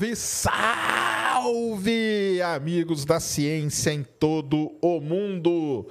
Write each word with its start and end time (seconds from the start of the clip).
Salve, 0.00 0.16
salve, 0.16 2.40
amigos 2.40 3.04
da 3.04 3.20
ciência 3.20 3.92
em 3.92 4.02
todo 4.02 4.72
o 4.80 4.98
mundo. 4.98 5.86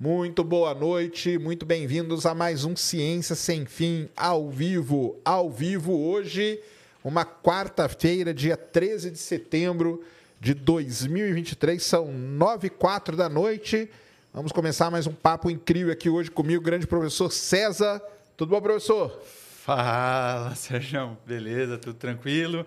Muito 0.00 0.42
boa 0.42 0.74
noite, 0.74 1.38
muito 1.38 1.64
bem-vindos 1.64 2.26
a 2.26 2.34
mais 2.34 2.64
um 2.64 2.74
Ciência 2.74 3.36
Sem 3.36 3.64
Fim 3.64 4.08
ao 4.16 4.50
vivo. 4.50 5.16
Ao 5.24 5.48
vivo 5.48 5.96
hoje, 5.96 6.60
uma 7.04 7.24
quarta-feira, 7.24 8.34
dia 8.34 8.56
13 8.56 9.12
de 9.12 9.18
setembro 9.18 10.02
de 10.40 10.54
2023, 10.54 11.80
são 11.80 12.10
9 12.10 12.66
e 12.66 12.70
4 12.70 13.16
da 13.16 13.28
noite. 13.28 13.88
Vamos 14.34 14.50
começar 14.50 14.90
mais 14.90 15.06
um 15.06 15.14
papo 15.14 15.48
incrível 15.48 15.92
aqui 15.92 16.10
hoje 16.10 16.32
comigo, 16.32 16.64
grande 16.64 16.88
professor 16.88 17.30
César. 17.30 18.02
Tudo 18.36 18.48
bom, 18.48 18.60
professor? 18.60 19.22
Fala, 19.64 20.52
Sérgio. 20.56 21.16
Beleza? 21.24 21.78
Tudo 21.78 21.94
tranquilo? 21.94 22.66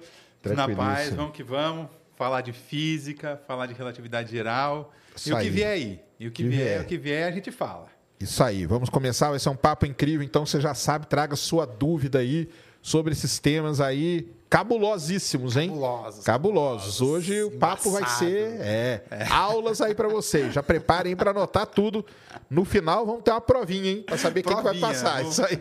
Na 0.54 0.70
paz, 0.70 1.14
vamos 1.14 1.36
que 1.36 1.44
vamos. 1.44 1.88
Falar 2.16 2.42
de 2.42 2.54
física, 2.54 3.42
falar 3.46 3.66
de 3.66 3.74
relatividade 3.74 4.32
geral. 4.32 4.94
Isso 5.16 5.30
e 5.30 5.34
o 5.34 5.40
que 5.40 5.50
vier 5.50 5.70
aí. 5.70 6.00
E 6.20 6.28
o 6.28 6.32
que, 6.32 6.44
que 6.44 6.50
vier, 6.50 6.64
vier, 6.66 6.82
o 6.82 6.86
que 6.86 6.98
vier, 6.98 7.28
a 7.28 7.32
gente 7.32 7.52
fala. 7.52 7.88
Isso 8.20 8.42
aí, 8.42 8.66
vamos 8.66 8.90
começar. 8.90 9.30
Vai 9.30 9.40
ser 9.40 9.50
um 9.50 9.56
papo 9.56 9.86
incrível. 9.86 10.24
Então 10.26 10.46
você 10.46 10.62
já 10.62 10.74
sabe, 10.74 11.08
traga 11.08 11.36
sua 11.36 11.66
dúvida 11.66 12.20
aí 12.20 12.50
sobre 12.82 13.12
esses 13.12 13.40
temas 13.40 13.82
aí 13.82 14.32
cabulosíssimos, 14.56 15.58
hein? 15.58 15.68
Cabulosos. 15.68 16.24
Cabulosos. 16.24 17.02
Hoje 17.02 17.44
o 17.44 17.52
papo 17.52 17.92
vai 17.92 18.08
ser 18.08 18.56
é, 18.62 19.04
é. 19.12 19.28
aulas 19.30 19.82
aí 19.82 19.94
para 19.94 20.08
vocês. 20.08 20.54
Já 20.54 20.64
preparem 20.64 21.14
para 21.14 21.32
anotar 21.32 21.66
tudo. 21.68 22.06
No 22.50 22.64
final 22.64 23.06
vamos 23.06 23.22
ter 23.22 23.32
uma 23.32 23.42
provinha, 23.42 23.92
hein? 23.92 24.04
Para 24.04 24.18
saber 24.18 24.44
quem 24.44 24.56
que 24.56 24.64
vai 24.64 24.80
passar. 24.80 25.26
Isso 25.26 25.44
aí. 25.44 25.60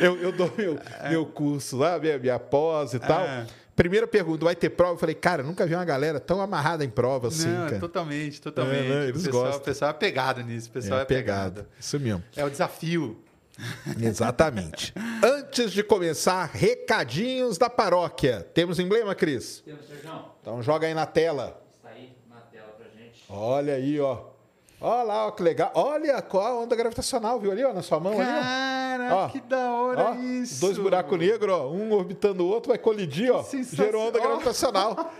eu, 0.00 0.16
eu 0.16 0.32
dou 0.32 0.52
meu, 0.58 0.80
é. 1.00 1.10
meu 1.10 1.24
curso 1.26 1.76
lá, 1.76 1.96
minha, 1.96 2.18
minha 2.18 2.40
pós 2.40 2.92
e 2.92 2.98
tal. 2.98 3.20
É. 3.20 3.46
Primeira 3.76 4.06
pergunta, 4.08 4.44
vai 4.44 4.56
ter 4.56 4.70
prova? 4.70 4.94
Eu 4.94 4.98
falei, 4.98 5.14
cara, 5.14 5.44
nunca 5.44 5.64
vi 5.64 5.76
uma 5.76 5.84
galera 5.84 6.18
tão 6.18 6.40
amarrada 6.40 6.84
em 6.84 6.90
prova 6.90 7.28
assim, 7.28 7.48
Não, 7.48 7.66
cara. 7.68 7.78
Totalmente, 7.78 8.40
totalmente. 8.40 8.90
É, 8.90 9.08
eles 9.08 9.22
o 9.22 9.24
pessoal, 9.26 9.44
gostam. 9.44 9.60
O 9.60 9.64
pessoal 9.64 9.90
é 9.90 9.94
pegado 9.94 10.42
nisso, 10.42 10.68
o 10.68 10.72
pessoal 10.72 10.98
é, 10.98 11.02
é 11.02 11.04
pegado. 11.04 11.54
pegado. 11.54 11.68
Isso 11.78 12.00
mesmo. 12.00 12.24
É 12.34 12.44
o 12.44 12.50
desafio. 12.50 13.22
Exatamente. 14.00 14.92
Antes 15.22 15.72
de 15.72 15.82
começar, 15.82 16.44
recadinhos 16.52 17.56
da 17.58 17.70
paróquia. 17.70 18.46
Temos 18.52 18.78
emblema, 18.78 19.14
Cris? 19.14 19.62
Temos, 19.64 19.86
Sérgio. 19.86 20.24
Então 20.40 20.62
joga 20.62 20.86
aí 20.86 20.94
na 20.94 21.06
tela. 21.06 21.60
Está 21.76 21.90
aí 21.90 22.12
na 22.28 22.40
tela 22.40 22.74
pra 22.76 22.86
gente. 22.88 23.24
Olha 23.28 23.74
aí, 23.74 24.00
ó. 24.00 24.34
Olha 24.80 25.02
lá, 25.02 25.26
ó, 25.28 25.30
que 25.30 25.42
legal. 25.42 25.70
Olha 25.74 26.20
qual 26.20 26.44
a 26.44 26.60
onda 26.60 26.76
gravitacional, 26.76 27.40
viu 27.40 27.50
ali, 27.50 27.64
ó, 27.64 27.72
na 27.72 27.80
sua 27.80 27.98
mão 27.98 28.16
Cara, 28.16 29.04
ali, 29.04 29.12
ó. 29.14 29.28
que 29.28 29.40
da 29.40 29.72
hora 29.72 30.10
ó, 30.10 30.14
isso. 30.14 30.60
Dois 30.60 30.76
buracos 30.76 31.18
negros, 31.18 31.54
ó, 31.54 31.70
um 31.70 31.90
orbitando 31.92 32.44
o 32.44 32.48
outro, 32.48 32.68
vai 32.68 32.76
colidir, 32.76 33.32
ó. 33.32 33.42
Gerou 33.72 34.08
onda 34.08 34.20
gravitacional. 34.20 35.10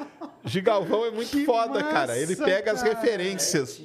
Gigalvão 0.44 1.06
é 1.06 1.10
muito 1.10 1.30
que 1.32 1.46
foda, 1.46 1.80
massa, 1.80 1.92
cara. 1.92 2.18
Ele 2.18 2.36
pega 2.36 2.62
cara. 2.62 2.72
as 2.72 2.82
referências. 2.82 3.80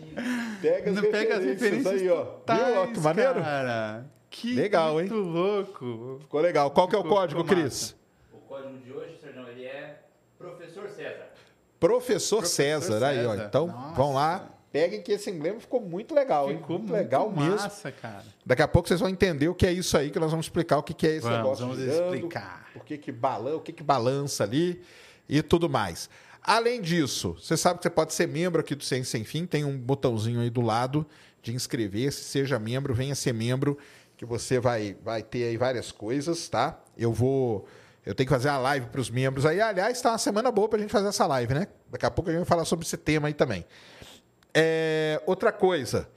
Pega 0.62 0.90
as 0.90 0.96
Não 0.98 1.04
referências 1.04 1.12
pega 1.12 1.38
as 1.38 1.46
referências 1.46 1.94
aí, 1.94 2.10
ó. 2.10 2.26
Totais, 2.26 2.66
viu? 2.66 2.82
Ó, 2.82 2.88
que 2.88 3.00
maneiro. 3.00 3.42
Cara. 3.42 4.06
Que 4.30 4.54
legal, 4.54 4.94
muito 4.94 5.14
hein? 5.14 5.22
louco. 5.22 6.18
Ficou 6.22 6.42
legal. 6.42 6.72
Qual 6.72 6.88
ficou, 6.88 7.02
que 7.04 7.08
é 7.08 7.12
o 7.12 7.16
código, 7.16 7.44
Cris? 7.44 7.96
O 8.32 8.38
código 8.38 8.78
de 8.78 8.92
hoje, 8.92 9.18
Sérgio, 9.20 9.48
ele 9.48 9.66
é 9.66 10.02
Professor 10.38 10.90
César. 10.90 11.30
Professor, 11.80 12.38
Professor 12.40 12.46
César, 12.46 12.94
César, 12.94 13.08
aí, 13.08 13.26
ó. 13.26 13.36
Então, 13.36 13.68
Nossa. 13.68 13.96
vão 13.96 14.14
lá, 14.14 14.50
peguem 14.72 15.02
que 15.02 15.12
esse 15.14 15.30
emblema 15.32 15.60
ficou 15.60 15.82
muito 15.82 16.14
legal, 16.14 16.48
ficou 16.50 16.76
hein? 16.76 16.82
Muito 16.84 16.94
legal 16.94 17.30
massa, 17.32 17.88
mesmo. 17.88 18.02
cara. 18.02 18.26
Daqui 18.46 18.62
a 18.62 18.68
pouco 18.68 18.88
vocês 18.88 19.00
vão 19.00 19.10
entender 19.10 19.48
o 19.48 19.56
que 19.56 19.66
é 19.66 19.72
isso 19.72 19.98
aí, 19.98 20.12
que 20.12 20.20
nós 20.20 20.32
vamos 20.32 20.46
explicar 20.46 20.78
o 20.78 20.84
que 20.84 21.08
é 21.08 21.12
esse 21.12 21.22
vamos, 21.22 21.38
negócio. 21.38 21.66
Vamos 21.66 21.82
girando, 21.82 22.14
explicar. 22.16 22.70
O 22.76 22.80
que 22.82 22.98
que 22.98 23.12
balança, 23.12 23.56
o 23.56 23.62
que 23.62 23.72
que 23.72 23.84
balança 23.84 24.44
ali 24.44 24.82
e 25.28 25.42
tudo 25.42 25.70
mais. 25.70 26.10
Além 26.44 26.82
disso, 26.82 27.36
você 27.40 27.56
sabe 27.58 27.80
que 27.80 27.84
você 27.84 27.90
pode 27.90 28.14
ser 28.14 28.28
membro 28.28 28.62
aqui 28.62 28.76
do 28.76 28.84
Ciência 28.84 29.12
Sem 29.12 29.24
Fim, 29.24 29.46
tem 29.46 29.66
um 29.66 29.78
botãozinho 29.78 30.40
aí 30.42 30.50
do 30.50 30.62
lado 30.62 31.06
de 31.42 31.54
inscrever-se, 31.54 32.24
seja 32.24 32.60
membro, 32.60 32.94
venha 32.94 33.16
ser 33.16 33.34
membro 33.34 33.78
que 34.20 34.26
você 34.26 34.60
vai, 34.60 34.98
vai 35.02 35.24
ter 35.24 35.46
aí 35.46 35.56
várias 35.56 35.94
coisas, 35.94 36.50
tá? 36.50 36.78
Eu 36.98 37.14
vou. 37.14 37.66
Eu 38.06 38.14
tenho 38.14 38.28
que 38.28 38.34
fazer 38.34 38.50
a 38.50 38.58
live 38.58 38.88
para 38.88 39.00
os 39.00 39.10
membros 39.10 39.46
aí. 39.46 39.62
Aliás, 39.62 39.96
está 39.96 40.12
uma 40.12 40.18
semana 40.18 40.52
boa 40.52 40.68
para 40.68 40.78
a 40.78 40.82
gente 40.82 40.92
fazer 40.92 41.08
essa 41.08 41.26
live, 41.26 41.54
né? 41.54 41.68
Daqui 41.90 42.06
a 42.06 42.12
pouco 42.12 42.30
a 42.30 42.34
gente 42.34 42.42
vai 42.42 42.48
falar 42.50 42.66
sobre 42.66 42.86
esse 42.86 42.98
tema 42.98 43.30
aí 43.30 43.34
também. 43.34 43.66
É, 44.54 45.22
outra 45.26 45.54
coisa, 45.54 46.10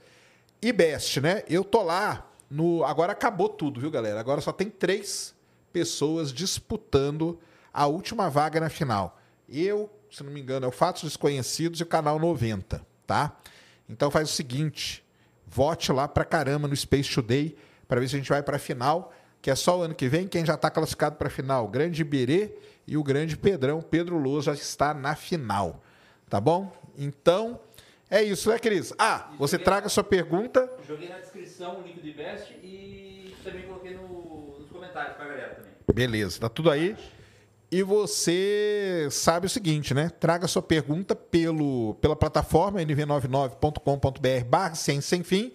IBEST, 0.61 1.21
né? 1.21 1.43
Eu 1.47 1.63
tô 1.63 1.81
lá 1.81 2.29
no. 2.49 2.83
Agora 2.83 3.13
acabou 3.13 3.47
tudo, 3.47 3.79
viu, 3.79 3.89
galera? 3.89 4.19
Agora 4.19 4.41
só 4.41 4.51
tem 4.51 4.69
três 4.69 5.33
pessoas 5.71 6.33
disputando 6.33 7.39
a 7.73 7.87
última 7.87 8.29
vaga 8.29 8.59
na 8.59 8.69
final. 8.69 9.17
Eu, 9.47 9.89
se 10.11 10.21
não 10.25 10.31
me 10.33 10.41
engano, 10.41 10.65
é 10.65 10.67
o 10.67 10.73
Fatos 10.73 11.03
Desconhecidos 11.03 11.79
e 11.79 11.83
o 11.83 11.85
canal 11.85 12.19
90, 12.19 12.85
tá? 13.07 13.37
Então 13.87 14.11
faz 14.11 14.29
o 14.29 14.33
seguinte: 14.33 15.05
vote 15.47 15.89
lá 15.93 16.05
pra 16.05 16.25
caramba 16.25 16.67
no 16.67 16.75
Space 16.75 17.09
Today 17.09 17.55
para 17.87 17.99
ver 17.99 18.07
se 18.07 18.15
a 18.15 18.19
gente 18.19 18.29
vai 18.29 18.41
para 18.41 18.55
a 18.55 18.59
final, 18.59 19.13
que 19.41 19.51
é 19.51 19.55
só 19.55 19.79
o 19.79 19.81
ano 19.81 19.95
que 19.95 20.07
vem. 20.07 20.27
Quem 20.27 20.45
já 20.45 20.55
está 20.55 20.69
classificado 20.69 21.15
para 21.15 21.27
a 21.27 21.31
final? 21.31 21.65
O 21.65 21.67
Grande 21.67 22.01
Iberê 22.01 22.55
e 22.87 22.97
o 22.97 23.03
Grande 23.03 23.37
Pedrão. 23.37 23.81
Pedro 23.81 24.17
Lousa 24.17 24.53
já 24.53 24.61
está 24.61 24.93
na 24.93 25.15
final. 25.15 25.83
Tá 26.29 26.39
bom? 26.39 26.71
Então, 26.97 27.59
é 28.09 28.21
isso, 28.23 28.49
né, 28.49 28.59
Cris? 28.59 28.93
Ah, 28.97 29.31
você 29.37 29.57
traga 29.57 29.87
a 29.87 29.89
sua 29.89 30.03
pergunta. 30.03 30.71
Joguei 30.87 31.09
na 31.09 31.19
descrição 31.19 31.79
o 31.79 31.83
link 31.83 31.99
do 31.99 32.07
Invest 32.07 32.53
e 32.63 33.35
também 33.43 33.63
coloquei 33.63 33.95
no, 33.95 34.59
nos 34.59 34.69
comentários 34.69 35.15
para 35.15 35.25
a 35.25 35.27
galera 35.27 35.55
também. 35.55 35.71
Beleza, 35.93 36.39
tá 36.39 36.49
tudo 36.49 36.71
aí. 36.71 36.95
E 37.73 37.81
você 37.81 39.07
sabe 39.09 39.47
o 39.47 39.49
seguinte, 39.49 39.95
né? 39.95 40.11
Traga 40.19 40.45
a 40.45 40.47
sua 40.47 40.61
pergunta 40.61 41.15
pelo, 41.15 41.95
pela 41.95 42.15
plataforma 42.15 42.79
nv99.com.br 42.79 44.45
barra 44.47 44.75
sem 44.75 45.01
fim. 45.23 45.51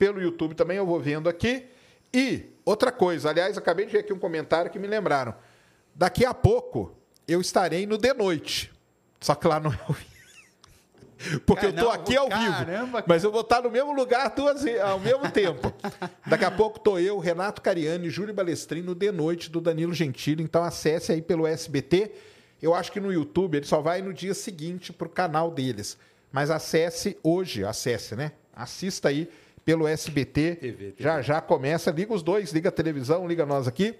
Pelo 0.00 0.18
YouTube 0.18 0.54
também 0.54 0.78
eu 0.78 0.86
vou 0.86 0.98
vendo 0.98 1.28
aqui. 1.28 1.66
E 2.10 2.46
outra 2.64 2.90
coisa, 2.90 3.28
aliás, 3.28 3.58
acabei 3.58 3.84
de 3.84 3.92
ver 3.92 3.98
aqui 3.98 4.14
um 4.14 4.18
comentário 4.18 4.70
que 4.70 4.78
me 4.78 4.86
lembraram. 4.86 5.34
Daqui 5.94 6.24
a 6.24 6.32
pouco 6.32 6.96
eu 7.28 7.38
estarei 7.38 7.84
no 7.84 7.98
de 7.98 8.14
noite. 8.14 8.72
Só 9.20 9.34
que 9.34 9.46
lá 9.46 9.60
não 9.60 9.70
é 9.70 9.78
ao 9.86 9.92
vivo. 9.92 10.10
Porque 11.44 11.66
Caramba, 11.66 11.82
eu 11.82 11.86
estou 11.86 11.90
aqui 11.90 12.16
ao 12.16 12.28
caramba, 12.30 12.98
vivo. 12.98 13.04
Mas 13.06 13.24
eu 13.24 13.30
vou 13.30 13.42
estar 13.42 13.60
no 13.60 13.70
mesmo 13.70 13.92
lugar 13.92 14.30
duas, 14.30 14.64
ao 14.82 14.98
mesmo 14.98 15.30
tempo. 15.30 15.70
Daqui 16.26 16.46
a 16.46 16.50
pouco 16.50 16.78
estou 16.78 16.98
eu, 16.98 17.18
Renato 17.18 17.60
Cariani, 17.60 18.08
Júlio 18.08 18.32
Balestrin 18.32 18.80
no 18.80 18.94
de 18.94 19.12
noite 19.12 19.50
do 19.50 19.60
Danilo 19.60 19.92
Gentili. 19.92 20.42
Então 20.42 20.64
acesse 20.64 21.12
aí 21.12 21.20
pelo 21.20 21.46
SBT. 21.46 22.10
Eu 22.62 22.74
acho 22.74 22.90
que 22.90 23.00
no 23.00 23.12
YouTube 23.12 23.58
ele 23.58 23.66
só 23.66 23.82
vai 23.82 24.00
no 24.00 24.14
dia 24.14 24.32
seguinte 24.32 24.94
para 24.94 25.06
o 25.06 25.10
canal 25.10 25.50
deles. 25.50 25.98
Mas 26.32 26.50
acesse 26.50 27.18
hoje, 27.22 27.66
acesse, 27.66 28.16
né? 28.16 28.32
Assista 28.56 29.10
aí 29.10 29.28
pelo 29.64 29.86
SBT. 29.86 30.56
TV. 30.56 30.94
Já 30.98 31.22
já 31.22 31.40
começa, 31.40 31.90
liga 31.90 32.12
os 32.12 32.22
dois, 32.22 32.52
liga 32.52 32.68
a 32.68 32.72
televisão, 32.72 33.26
liga 33.26 33.44
nós 33.46 33.68
aqui. 33.68 33.94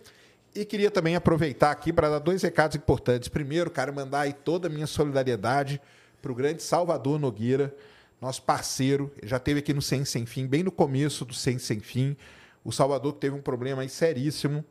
E 0.54 0.64
queria 0.64 0.90
também 0.90 1.14
aproveitar 1.14 1.70
aqui 1.70 1.92
para 1.92 2.10
dar 2.10 2.18
dois 2.18 2.42
recados 2.42 2.76
importantes. 2.76 3.28
Primeiro, 3.28 3.70
cara, 3.70 3.92
mandar 3.92 4.22
aí 4.22 4.32
toda 4.32 4.66
a 4.66 4.70
minha 4.70 4.86
solidariedade 4.86 5.80
para 6.20 6.32
o 6.32 6.34
grande 6.34 6.62
Salvador 6.62 7.18
Nogueira, 7.18 7.74
nosso 8.20 8.42
parceiro, 8.42 9.10
já 9.22 9.38
teve 9.38 9.60
aqui 9.60 9.72
no 9.72 9.80
Sem 9.80 10.04
Sem 10.04 10.26
Fim, 10.26 10.46
bem 10.46 10.62
no 10.62 10.72
começo 10.72 11.24
do 11.24 11.32
Sem 11.32 11.58
Sem 11.58 11.80
Fim. 11.80 12.16
O 12.64 12.72
Salvador 12.72 13.14
teve 13.14 13.34
um 13.34 13.40
problema 13.40 13.82
aí 13.82 13.88
seríssimo, 13.88 14.64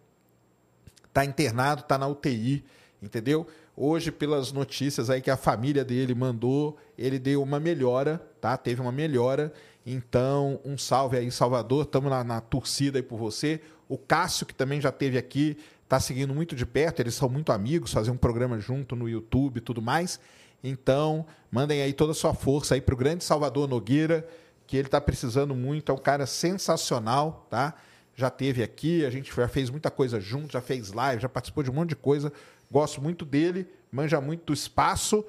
está 1.07 1.25
internado, 1.25 1.81
está 1.81 1.97
na 1.97 2.07
UTI, 2.07 2.63
entendeu? 3.01 3.47
Hoje, 3.75 4.11
pelas 4.11 4.51
notícias 4.51 5.09
aí 5.09 5.21
que 5.21 5.31
a 5.31 5.37
família 5.37 5.83
dele 5.83 6.13
mandou, 6.13 6.77
ele 6.97 7.17
deu 7.17 7.41
uma 7.41 7.59
melhora, 7.59 8.21
tá? 8.39 8.55
Teve 8.57 8.81
uma 8.81 8.91
melhora 8.91 9.51
então, 9.85 10.59
um 10.63 10.77
salve 10.77 11.17
aí, 11.17 11.31
Salvador. 11.31 11.85
Estamos 11.85 12.09
na, 12.09 12.23
na, 12.23 12.41
torcida 12.41 12.99
aí 12.99 13.03
por 13.03 13.17
você. 13.17 13.61
O 13.87 13.97
Cássio, 13.97 14.45
que 14.45 14.53
também 14.53 14.79
já 14.79 14.89
esteve 14.89 15.17
aqui, 15.17 15.57
está 15.83 15.99
seguindo 15.99 16.33
muito 16.33 16.55
de 16.55 16.65
perto. 16.65 16.99
Eles 16.99 17.15
são 17.15 17.29
muito 17.29 17.51
amigos, 17.51 17.93
fazem 17.93 18.13
um 18.13 18.17
programa 18.17 18.59
junto 18.59 18.95
no 18.95 19.07
YouTube 19.07 19.57
e 19.57 19.61
tudo 19.61 19.81
mais. 19.81 20.19
Então, 20.63 21.25
mandem 21.51 21.81
aí 21.81 21.93
toda 21.93 22.11
a 22.11 22.15
sua 22.15 22.33
força 22.33 22.75
aí 22.75 22.81
para 22.81 22.93
o 22.93 22.97
grande 22.97 23.23
Salvador 23.23 23.67
Nogueira, 23.67 24.27
que 24.67 24.77
ele 24.77 24.87
está 24.87 24.99
precisando 24.99 25.55
muito. 25.55 25.91
É 25.91 25.95
um 25.95 25.99
cara 25.99 26.25
sensacional, 26.25 27.47
tá? 27.49 27.73
Já 28.15 28.29
teve 28.29 28.61
aqui, 28.61 29.05
a 29.05 29.09
gente 29.09 29.33
já 29.33 29.47
fez 29.47 29.69
muita 29.69 29.89
coisa 29.89 30.19
junto, 30.19 30.51
já 30.51 30.61
fez 30.61 30.91
live, 30.91 31.21
já 31.21 31.29
participou 31.29 31.63
de 31.63 31.71
um 31.71 31.73
monte 31.73 31.89
de 31.89 31.95
coisa. 31.95 32.31
Gosto 32.69 33.01
muito 33.01 33.25
dele, 33.25 33.65
manja 33.91 34.19
muito 34.19 34.47
do 34.47 34.53
espaço 34.53 35.25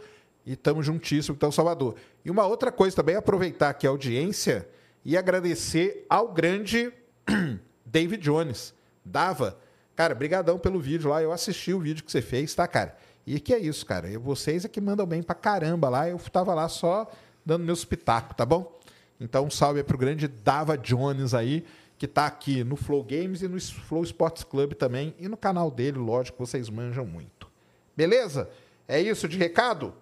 e 0.51 0.55
estamos 0.55 0.85
juntíssimos, 0.85 1.37
então, 1.37 1.53
Salvador. 1.53 1.95
E 2.25 2.31
uma 2.31 2.45
outra 2.45 2.73
coisa 2.73 2.97
também, 2.97 3.15
aproveitar 3.15 3.71
aqui 3.71 3.87
a 3.87 3.91
audiência 3.91 4.69
e 5.05 5.17
agradecer 5.17 6.05
ao 6.11 6.33
grande 6.33 6.93
David 7.87 8.21
Jones. 8.21 8.75
Dava. 9.05 9.57
Cara, 9.95 10.13
brigadão 10.13 10.59
pelo 10.59 10.81
vídeo 10.81 11.09
lá. 11.09 11.23
Eu 11.23 11.31
assisti 11.31 11.73
o 11.73 11.79
vídeo 11.79 12.03
que 12.03 12.11
você 12.11 12.21
fez, 12.21 12.53
tá, 12.53 12.67
cara? 12.67 12.97
E 13.25 13.39
que 13.39 13.55
é 13.55 13.61
isso, 13.61 13.87
cara. 13.87 14.11
Eu, 14.11 14.21
vocês 14.21 14.65
é 14.65 14.69
que 14.69 14.81
mandam 14.81 15.07
bem 15.07 15.23
pra 15.23 15.37
caramba 15.37 15.89
lá. 15.89 16.09
Eu 16.09 16.19
tava 16.19 16.53
lá 16.53 16.69
só 16.69 17.09
dando 17.47 17.65
meus 17.65 17.85
pitacos, 17.85 18.37
tá 18.37 18.45
bom? 18.45 18.77
Então, 19.21 19.45
um 19.45 19.51
salve 19.51 19.85
pro 19.85 19.97
grande 19.97 20.27
Dava 20.27 20.77
Jones 20.77 21.33
aí, 21.33 21.65
que 21.97 22.09
tá 22.09 22.27
aqui 22.27 22.65
no 22.65 22.75
Flow 22.75 23.05
Games 23.05 23.41
e 23.43 23.47
no 23.47 23.61
Flow 23.61 24.03
Sports 24.03 24.43
Club 24.43 24.73
também. 24.73 25.15
E 25.17 25.29
no 25.29 25.37
canal 25.37 25.71
dele, 25.71 25.99
lógico, 25.99 26.45
vocês 26.45 26.69
manjam 26.69 27.07
muito. 27.07 27.49
Beleza? 27.97 28.51
É 28.89 29.01
isso 29.01 29.29
de 29.29 29.39
recado? 29.39 29.95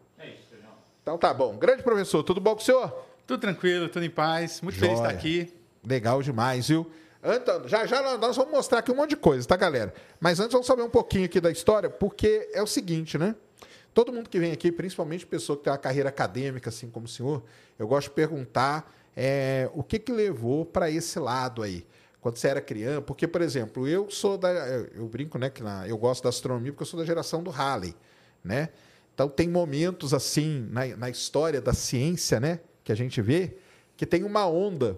Então 1.08 1.16
tá 1.16 1.32
bom. 1.32 1.56
Grande 1.56 1.82
professor, 1.82 2.22
tudo 2.22 2.38
bom 2.38 2.55
com 2.55 2.60
o 2.60 2.62
senhor? 2.62 2.94
Tudo 3.26 3.40
tranquilo, 3.40 3.88
tudo 3.88 4.05
em 4.05 4.10
paz. 4.10 4.60
Muito 4.60 4.76
Joia. 4.76 4.90
feliz 4.90 5.00
de 5.00 5.06
estar 5.06 5.19
aqui. 5.19 5.55
Legal 5.82 6.22
demais, 6.22 6.69
viu? 6.69 6.87
Então, 7.25 7.66
já 7.66 7.87
já 7.87 8.19
nós 8.19 8.37
vamos 8.37 8.52
mostrar 8.52 8.81
aqui 8.81 8.93
um 8.93 8.94
monte 8.94 9.10
de 9.10 9.16
coisa, 9.16 9.49
tá, 9.49 9.56
galera? 9.56 9.94
Mas 10.20 10.38
antes 10.38 10.52
vamos 10.52 10.66
saber 10.66 10.82
um 10.82 10.90
pouquinho 10.90 11.25
aqui 11.25 11.40
da 11.40 11.50
história, 11.50 11.88
porque 11.88 12.50
é 12.52 12.62
o 12.62 12.66
seguinte, 12.66 13.16
né? 13.16 13.34
Todo 13.94 14.12
mundo 14.12 14.28
que 14.28 14.38
vem 14.38 14.52
aqui, 14.52 14.70
principalmente 14.70 15.25
pessoa 15.26 15.56
que 15.56 15.64
tem 15.64 15.72
uma 15.72 15.78
carreira 15.78 16.10
acadêmica, 16.10 16.69
assim 16.69 16.90
como 16.90 17.06
o 17.06 17.08
senhor, 17.08 17.43
eu 17.78 17.88
gosto 17.88 18.08
de 18.08 18.14
perguntar 18.14 18.94
é, 19.16 19.70
o 19.72 19.82
que, 19.82 19.99
que 19.99 20.12
levou 20.12 20.66
para 20.66 20.90
esse 20.90 21.19
lado 21.19 21.62
aí 21.62 21.87
quando 22.20 22.37
você 22.37 22.49
era 22.49 22.60
criança, 22.60 23.00
porque, 23.00 23.26
por 23.26 23.40
exemplo, 23.40 23.88
eu 23.88 24.10
sou 24.10 24.37
da. 24.37 24.50
Eu 24.50 25.08
brinco, 25.08 25.38
né, 25.38 25.49
que 25.49 25.62
na, 25.62 25.88
eu 25.88 25.96
gosto 25.96 26.22
da 26.22 26.28
astronomia 26.28 26.70
porque 26.70 26.82
eu 26.82 26.87
sou 26.87 27.00
da 27.00 27.06
geração 27.06 27.43
do 27.43 27.49
Halley, 27.49 27.96
né? 28.44 28.69
Então 29.19 29.29
tem 29.29 29.49
momentos 29.49 30.15
assim 30.15 30.69
na, 30.70 30.87
na 30.97 31.11
história 31.11 31.61
da 31.61 31.73
ciência, 31.73 32.38
né, 32.38 32.61
que 32.85 32.93
a 32.93 32.94
gente 32.94 33.20
vê, 33.20 33.56
que 33.97 34.06
tem 34.06 34.23
uma 34.23 34.47
onda 34.47 34.97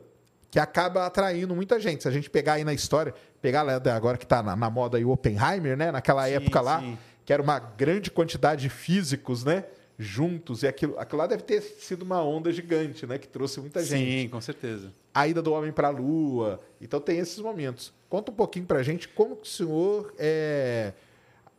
que 0.50 0.58
acaba 0.58 1.06
atraindo 1.06 1.56
muita 1.56 1.80
gente. 1.80 2.02
Se 2.02 2.08
a 2.08 2.10
gente 2.10 2.28
pegar 2.28 2.54
aí 2.54 2.64
na 2.64 2.74
história, 2.74 3.14
pegar 3.40 3.62
agora 3.62 4.18
que 4.18 4.24
está 4.24 4.42
na, 4.42 4.54
na, 4.54 4.68
moda 4.68 4.98
aí 4.98 5.06
o 5.06 5.10
Oppenheimer, 5.10 5.74
né? 5.74 5.90
Naquela 5.90 6.26
sim, 6.26 6.34
época 6.34 6.60
lá, 6.60 6.80
sim. 6.80 6.98
que 7.24 7.32
era 7.32 7.42
uma 7.42 7.58
grande 7.58 8.10
quantidade 8.10 8.60
de 8.60 8.68
físicos, 8.68 9.42
né? 9.42 9.64
Juntos, 9.98 10.64
e 10.64 10.66
aquilo, 10.66 10.98
aquilo 10.98 11.18
lá 11.18 11.26
deve 11.26 11.42
ter 11.42 11.62
sido 11.62 12.02
uma 12.02 12.22
onda 12.22 12.52
gigante, 12.52 13.06
né? 13.06 13.16
Que 13.16 13.26
trouxe 13.26 13.58
muita 13.58 13.82
gente. 13.82 14.24
Sim, 14.24 14.28
com 14.28 14.40
certeza. 14.42 14.92
A 15.14 15.26
ida 15.28 15.40
do 15.40 15.50
homem 15.50 15.72
para 15.72 15.88
a 15.88 15.90
Lua. 15.90 16.60
Então 16.78 17.00
tem 17.00 17.18
esses 17.18 17.38
momentos. 17.38 17.90
Conta 18.06 18.30
um 18.30 18.34
pouquinho 18.34 18.66
para 18.66 18.80
a 18.80 18.82
gente 18.82 19.08
como 19.08 19.34
que 19.34 19.48
o 19.48 19.50
senhor 19.50 20.12
é, 20.18 20.92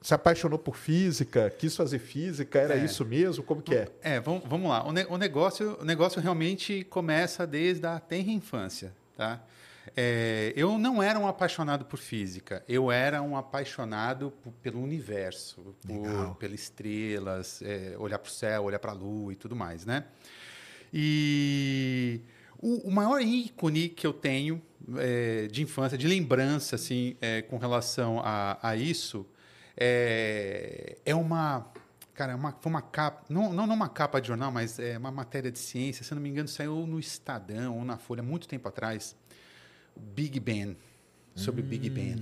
se 0.02 0.16
apaixonou 0.16 0.58
por 0.58 0.76
física, 0.76 1.50
quis 1.52 1.76
fazer 1.76 2.00
física, 2.00 2.58
era 2.60 2.76
é. 2.76 2.84
isso 2.84 3.06
mesmo? 3.06 3.44
Como 3.44 3.62
que 3.62 3.76
é? 3.76 3.88
É, 4.02 4.20
vamos, 4.20 4.44
vamos 4.48 4.70
lá. 4.70 4.84
O, 4.84 4.92
ne 4.92 5.06
o, 5.08 5.18
negócio, 5.18 5.78
o 5.80 5.86
negócio 5.86 6.20
realmente 6.20 6.84
começa 6.86 7.46
desde 7.46 7.86
a 7.86 8.00
tenra 8.00 8.32
infância, 8.32 8.94
tá? 9.16 9.44
É, 9.96 10.54
eu 10.56 10.78
não 10.78 11.04
era 11.04 11.20
um 11.20 11.28
apaixonado 11.28 11.86
por 11.86 11.98
física, 11.98 12.64
eu 12.68 12.92
era 12.92 13.22
um 13.22 13.36
apaixonado 13.36 14.32
por, 14.44 14.52
pelo 14.54 14.82
universo, 14.82 15.76
por, 15.86 16.36
pelas 16.36 16.62
estrelas, 16.62 17.62
é, 17.62 17.96
olhar 17.98 18.18
para 18.18 18.30
o 18.30 18.32
céu, 18.32 18.64
olhar 18.64 18.80
para 18.80 18.92
a 18.92 18.96
lua 18.96 19.34
e 19.34 19.36
tudo 19.36 19.56
mais, 19.56 19.86
né? 19.86 20.06
E 20.94 22.22
o, 22.58 22.88
o 22.88 22.92
maior 22.92 23.22
ícone 23.22 23.90
que 23.90 24.06
eu 24.06 24.14
tenho 24.14 24.62
é, 24.98 25.48
de 25.48 25.62
infância, 25.62 25.98
de 25.98 26.08
lembrança, 26.08 26.76
assim, 26.76 27.16
é, 27.22 27.42
com 27.42 27.58
relação 27.58 28.20
a, 28.24 28.58
a 28.62 28.76
isso, 28.76 29.26
é, 29.84 30.98
é 31.04 31.16
uma. 31.16 31.66
Cara, 32.14 32.34
é 32.34 32.36
uma, 32.36 32.52
foi 32.52 32.70
uma 32.70 32.84
capa. 32.84 33.26
Não, 33.28 33.52
não 33.52 33.66
uma 33.66 33.90
capa 33.90 34.22
de 34.22 34.28
jornal, 34.28 34.52
mas 34.52 34.78
é 34.78 34.96
uma 34.96 35.10
matéria 35.10 35.52
de 35.52 35.58
ciência. 35.58 36.04
Se 36.04 36.14
não 36.14 36.22
me 36.22 36.30
engano, 36.30 36.48
saiu 36.48 36.86
no 36.86 37.00
Estadão 37.00 37.80
ou 37.80 37.84
na 37.84 37.98
Folha 37.98 38.22
muito 38.22 38.48
tempo 38.48 38.68
atrás. 38.68 39.16
Big 39.96 40.40
Ben. 40.40 40.78
Sobre 41.36 41.64
hum. 41.64 41.66
Big 41.66 41.90
Ben. 41.90 42.16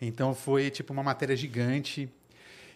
Então 0.00 0.34
foi 0.34 0.68
tipo 0.70 0.92
uma 0.92 1.04
matéria 1.04 1.36
gigante. 1.36 2.12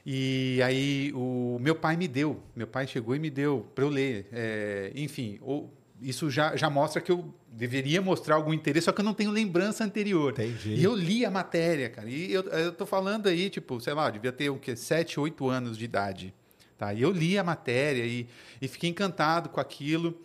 E 0.07 0.61
aí 0.63 1.13
o 1.13 1.59
meu 1.61 1.75
pai 1.75 1.97
me 1.97 2.07
deu. 2.07 2.41
Meu 2.55 2.69
pai 2.69 2.87
chegou 2.87 3.17
e 3.17 3.19
me 3.19 3.29
deu 3.29 3.69
para 3.75 3.83
eu 3.83 3.89
ler. 3.89 4.29
É, 4.31 4.93
enfim, 4.95 5.37
ou 5.43 5.69
isso 6.03 6.31
já, 6.31 6.57
já 6.57 6.71
mostra 6.71 7.01
que 7.01 7.13
eu 7.13 7.35
deveria 7.49 8.01
mostrar 8.01 8.37
algum 8.37 8.53
interesse, 8.53 8.87
só 8.87 8.93
que 8.93 9.01
eu 9.01 9.05
não 9.05 9.15
tenho 9.15 9.31
lembrança 9.31 9.85
anterior. 9.85 10.33
Entendi. 10.33 10.75
E 10.75 10.85
eu 10.85 10.95
li 10.95 11.25
a 11.25 11.31
matéria, 11.31 11.89
cara. 11.89 12.09
E 12.09 12.33
eu, 12.33 12.43
eu 12.43 12.73
tô 12.73 12.87
falando 12.87 13.29
aí, 13.29 13.51
tipo, 13.51 13.81
sei 13.81 13.93
lá, 13.93 14.09
devia 14.11 14.33
ter 14.33 14.51
o 14.51 14.57
quê? 14.57 14.75
7, 14.75 15.21
8 15.21 15.49
anos 15.49 15.77
de 15.77 15.85
idade. 15.85 16.35
Tá? 16.79 16.95
E 16.95 17.03
eu 17.03 17.11
li 17.11 17.39
a 17.39 17.45
matéria 17.45 18.05
e, 18.05 18.27
e 18.61 18.67
fiquei 18.69 18.89
encantado 18.89 19.51
com 19.51 19.61
aquilo. 19.61 20.19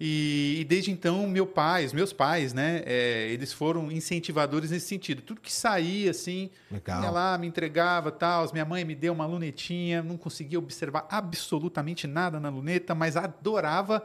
E, 0.00 0.58
e, 0.60 0.64
desde 0.64 0.92
então, 0.92 1.26
meu 1.26 1.44
pai, 1.44 1.84
os 1.84 1.92
meus 1.92 2.12
pais, 2.12 2.54
né, 2.54 2.82
é, 2.86 3.28
eles 3.30 3.52
foram 3.52 3.90
incentivadores 3.90 4.70
nesse 4.70 4.86
sentido. 4.86 5.20
Tudo 5.20 5.40
que 5.40 5.52
saía, 5.52 6.12
assim, 6.12 6.50
Legal. 6.70 7.02
ia 7.02 7.10
lá, 7.10 7.36
me 7.36 7.48
entregava, 7.48 8.12
tal. 8.12 8.48
Minha 8.52 8.64
mãe 8.64 8.84
me 8.84 8.94
deu 8.94 9.12
uma 9.12 9.26
lunetinha, 9.26 10.02
não 10.02 10.16
conseguia 10.16 10.58
observar 10.58 11.06
absolutamente 11.10 12.06
nada 12.06 12.38
na 12.38 12.48
luneta, 12.48 12.94
mas 12.94 13.16
adorava 13.16 14.04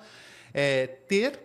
é, 0.54 0.88
ter 0.88 1.40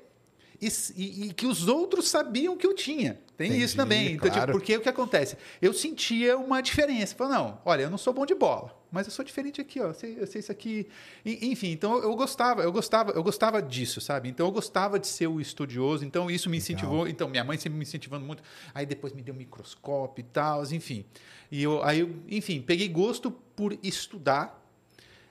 e, 0.61 1.27
e, 1.27 1.33
que 1.33 1.47
os 1.47 1.69
outros 1.69 2.09
sabiam 2.09 2.57
que 2.57 2.67
eu 2.67 2.75
tinha. 2.75 3.21
Tem 3.37 3.51
Entendi, 3.51 3.65
isso 3.65 3.77
também. 3.77 4.15
Então, 4.15 4.29
claro. 4.29 4.47
tipo, 4.47 4.59
porque 4.59 4.77
o 4.77 4.81
que 4.81 4.89
acontece? 4.89 5.37
Eu 5.63 5.73
sentia 5.73 6.37
uma 6.37 6.61
diferença. 6.61 7.15
Falei, 7.15 7.39
não, 7.39 7.61
olha, 7.65 7.83
eu 7.83 7.91
não 7.91 7.97
sou 7.97 8.13
bom 8.13 8.27
de 8.27 8.35
bola, 8.35 8.77
mas 8.91 9.07
eu 9.07 9.13
sou 9.13 9.25
diferente 9.25 9.61
aqui, 9.61 9.81
ó. 9.81 9.87
Eu 9.87 9.95
sei, 9.95 10.17
eu 10.19 10.27
sei 10.27 10.41
isso 10.41 10.51
aqui. 10.51 10.89
E, 11.25 11.49
enfim, 11.49 11.71
então 11.71 12.03
eu 12.03 12.17
gostava, 12.17 12.63
eu 12.63 12.73
gostava, 12.73 13.13
eu 13.13 13.23
gostava 13.23 13.63
disso, 13.63 14.01
sabe? 14.01 14.29
Então 14.29 14.47
eu 14.47 14.51
gostava 14.51 14.99
de 14.99 15.07
ser 15.07 15.29
o 15.29 15.41
estudioso. 15.41 16.05
Então 16.05 16.29
isso 16.29 16.51
me 16.51 16.57
incentivou. 16.57 17.03
Legal. 17.03 17.09
Então 17.09 17.29
minha 17.29 17.45
mãe 17.45 17.57
sempre 17.57 17.79
me 17.79 17.85
incentivando 17.85 18.27
muito. 18.27 18.43
Aí 18.75 18.85
depois 18.85 19.13
me 19.13 19.23
deu 19.23 19.33
um 19.33 19.39
microscópio 19.39 20.23
e 20.23 20.25
tal, 20.25 20.65
enfim. 20.73 21.05
E 21.53 21.63
eu, 21.63 21.81
aí, 21.85 22.01
eu, 22.01 22.17
enfim, 22.29 22.61
peguei 22.61 22.89
gosto 22.89 23.31
por 23.31 23.79
estudar 23.81 24.68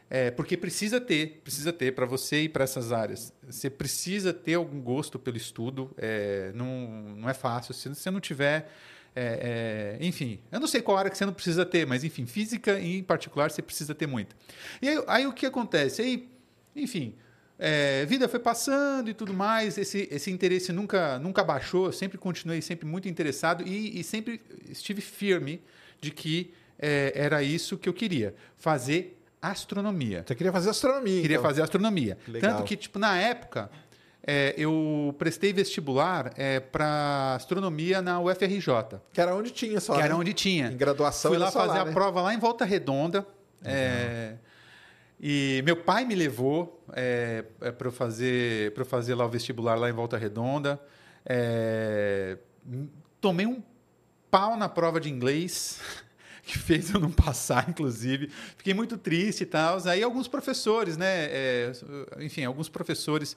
é, 0.09 0.31
porque 0.31 0.55
precisa 0.55 1.01
ter, 1.01 1.41
precisa 1.43 1.73
ter 1.73 1.93
para 1.93 2.05
você 2.05 2.43
e 2.43 2.49
para 2.49 2.63
essas 2.63 2.91
áreas. 2.91 3.33
Você 3.45 3.69
precisa 3.69 4.33
ter 4.33 4.53
algum 4.53 4.79
gosto 4.81 5.19
pelo 5.19 5.35
estudo. 5.35 5.91
É, 5.97 6.51
não, 6.55 7.15
não 7.17 7.29
é 7.29 7.33
fácil. 7.33 7.73
Se 7.73 7.89
você 7.89 8.09
não 8.09 8.21
tiver, 8.21 8.71
é, 9.15 9.97
é, 9.99 10.05
enfim, 10.05 10.39
eu 10.51 10.59
não 10.59 10.67
sei 10.67 10.81
qual 10.81 10.97
área 10.97 11.11
que 11.11 11.17
você 11.17 11.25
não 11.25 11.33
precisa 11.33 11.65
ter, 11.65 11.85
mas 11.85 12.03
enfim, 12.03 12.25
física 12.25 12.79
em 12.79 13.03
particular 13.03 13.51
você 13.51 13.61
precisa 13.61 13.93
ter 13.93 14.07
muito. 14.07 14.35
E 14.81 14.87
aí, 14.87 15.03
aí 15.07 15.27
o 15.27 15.33
que 15.33 15.45
acontece? 15.45 16.01
Aí, 16.01 16.29
enfim, 16.73 17.13
é, 17.59 18.05
vida 18.05 18.29
foi 18.29 18.39
passando 18.39 19.09
e 19.09 19.13
tudo 19.13 19.33
mais. 19.33 19.77
Esse, 19.77 20.07
esse 20.09 20.31
interesse 20.31 20.71
nunca, 20.71 21.19
nunca 21.19 21.43
baixou. 21.43 21.91
Sempre 21.91 22.17
continuei 22.17 22.61
sempre 22.61 22.85
muito 22.85 23.09
interessado 23.09 23.67
e, 23.67 23.99
e 23.99 24.03
sempre 24.05 24.39
estive 24.69 25.01
firme 25.01 25.61
de 25.99 26.11
que 26.11 26.53
é, 26.79 27.11
era 27.15 27.41
isso 27.43 27.77
que 27.77 27.89
eu 27.89 27.93
queria 27.93 28.35
fazer 28.55 29.16
astronomia. 29.41 30.23
Você 30.25 30.35
queria 30.35 30.51
fazer 30.51 30.69
astronomia? 30.69 31.21
Queria 31.21 31.35
então. 31.35 31.49
fazer 31.49 31.61
astronomia. 31.61 32.17
Tanto 32.39 32.63
que, 32.63 32.75
tipo, 32.75 32.99
na 32.99 33.17
época, 33.17 33.69
é, 34.29 34.53
eu 34.57 35.15
prestei 35.17 35.53
vestibular 35.53 36.33
é, 36.35 36.59
para 36.59 37.35
astronomia 37.35 38.01
na 38.01 38.19
UFRJ. 38.19 38.99
Que 39.13 39.21
era 39.21 39.33
onde 39.33 39.51
tinha 39.51 39.79
só. 39.79 39.95
Que 39.95 40.01
era 40.01 40.13
né? 40.13 40.19
onde 40.19 40.33
tinha. 40.33 40.67
Em 40.67 40.75
graduação. 40.75 41.31
Fui 41.31 41.37
lá 41.37 41.49
fazer 41.49 41.79
lá, 41.79 41.85
né? 41.85 41.91
a 41.91 41.93
prova 41.93 42.21
lá 42.21 42.33
em 42.33 42.37
Volta 42.37 42.65
Redonda. 42.65 43.19
Uhum. 43.19 43.71
É, 43.71 44.35
e 45.19 45.61
meu 45.65 45.77
pai 45.77 46.03
me 46.03 46.13
levou 46.13 46.83
é, 46.93 47.45
é 47.61 47.71
para 47.71 47.89
fazer 47.89 48.71
para 48.73 48.85
fazer 48.85 49.15
lá 49.15 49.25
o 49.25 49.29
vestibular 49.29 49.75
lá 49.75 49.89
em 49.89 49.93
Volta 49.93 50.17
Redonda. 50.17 50.79
É, 51.25 52.37
tomei 53.21 53.45
um 53.45 53.63
pau 54.29 54.57
na 54.57 54.67
prova 54.67 54.99
de 54.99 55.09
inglês. 55.09 55.79
que 56.47 56.57
fez 56.57 56.93
eu 56.93 56.99
não 56.99 57.11
passar, 57.11 57.67
inclusive. 57.69 58.29
Fiquei 58.57 58.73
muito 58.73 58.97
triste 58.97 59.41
e 59.41 59.45
tal. 59.45 59.77
Aí 59.85 60.01
alguns 60.01 60.27
professores, 60.27 60.97
né? 60.97 61.25
É, 61.25 61.71
enfim, 62.19 62.45
alguns 62.45 62.69
professores 62.69 63.35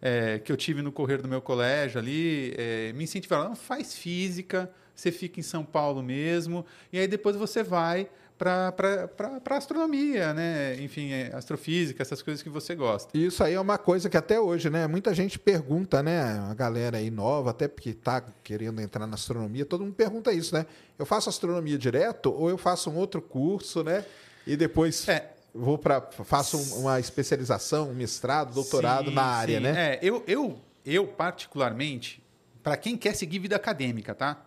é, 0.00 0.38
que 0.38 0.50
eu 0.50 0.56
tive 0.56 0.80
no 0.80 0.92
correr 0.92 1.20
do 1.20 1.28
meu 1.28 1.42
colégio 1.42 1.98
ali 1.98 2.54
é, 2.56 2.92
me 2.92 3.04
incentivaram. 3.04 3.50
Não, 3.50 3.56
faz 3.56 3.94
física, 3.94 4.70
você 4.94 5.10
fica 5.10 5.40
em 5.40 5.42
São 5.42 5.64
Paulo 5.64 6.02
mesmo, 6.02 6.64
e 6.92 6.98
aí 6.98 7.08
depois 7.08 7.36
você 7.36 7.62
vai 7.62 8.08
para 8.38 9.56
astronomia, 9.56 10.34
né? 10.34 10.76
Enfim, 10.80 11.12
é, 11.12 11.32
astrofísica, 11.34 12.02
essas 12.02 12.22
coisas 12.22 12.42
que 12.42 12.48
você 12.48 12.74
gosta. 12.74 13.16
Isso 13.16 13.42
aí 13.44 13.54
é 13.54 13.60
uma 13.60 13.78
coisa 13.78 14.10
que 14.10 14.16
até 14.16 14.40
hoje, 14.40 14.68
né? 14.68 14.86
Muita 14.86 15.14
gente 15.14 15.38
pergunta, 15.38 16.02
né? 16.02 16.20
A 16.50 16.54
galera 16.54 16.98
aí 16.98 17.10
nova, 17.10 17.50
até 17.50 17.68
porque 17.68 17.90
está 17.90 18.20
querendo 18.42 18.80
entrar 18.80 19.06
na 19.06 19.14
astronomia, 19.14 19.64
todo 19.64 19.84
mundo 19.84 19.94
pergunta 19.94 20.32
isso, 20.32 20.54
né? 20.54 20.66
Eu 20.98 21.06
faço 21.06 21.28
astronomia 21.28 21.78
direto 21.78 22.32
ou 22.32 22.48
eu 22.48 22.58
faço 22.58 22.90
um 22.90 22.96
outro 22.96 23.22
curso, 23.22 23.84
né? 23.84 24.04
E 24.46 24.56
depois 24.56 25.08
é. 25.08 25.32
vou 25.54 25.78
para 25.78 26.00
faço 26.24 26.58
uma 26.78 26.98
especialização, 26.98 27.90
um 27.90 27.94
mestrado, 27.94 28.54
doutorado 28.54 29.10
sim, 29.10 29.14
na 29.14 29.22
área, 29.22 29.58
sim. 29.58 29.62
né? 29.62 29.94
É, 29.94 29.98
eu, 30.02 30.24
eu, 30.26 30.58
eu 30.84 31.06
particularmente, 31.06 32.22
para 32.62 32.76
quem 32.76 32.96
quer 32.96 33.14
seguir 33.14 33.38
vida 33.38 33.54
acadêmica, 33.54 34.14
tá? 34.14 34.44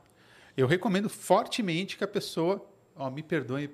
Eu 0.58 0.68
recomendo 0.68 1.10
fortemente 1.10 1.98
que 1.98 2.04
a 2.04 2.08
pessoa 2.08 2.66
Ó, 2.96 3.10
me 3.10 3.22
perdoe 3.22 3.70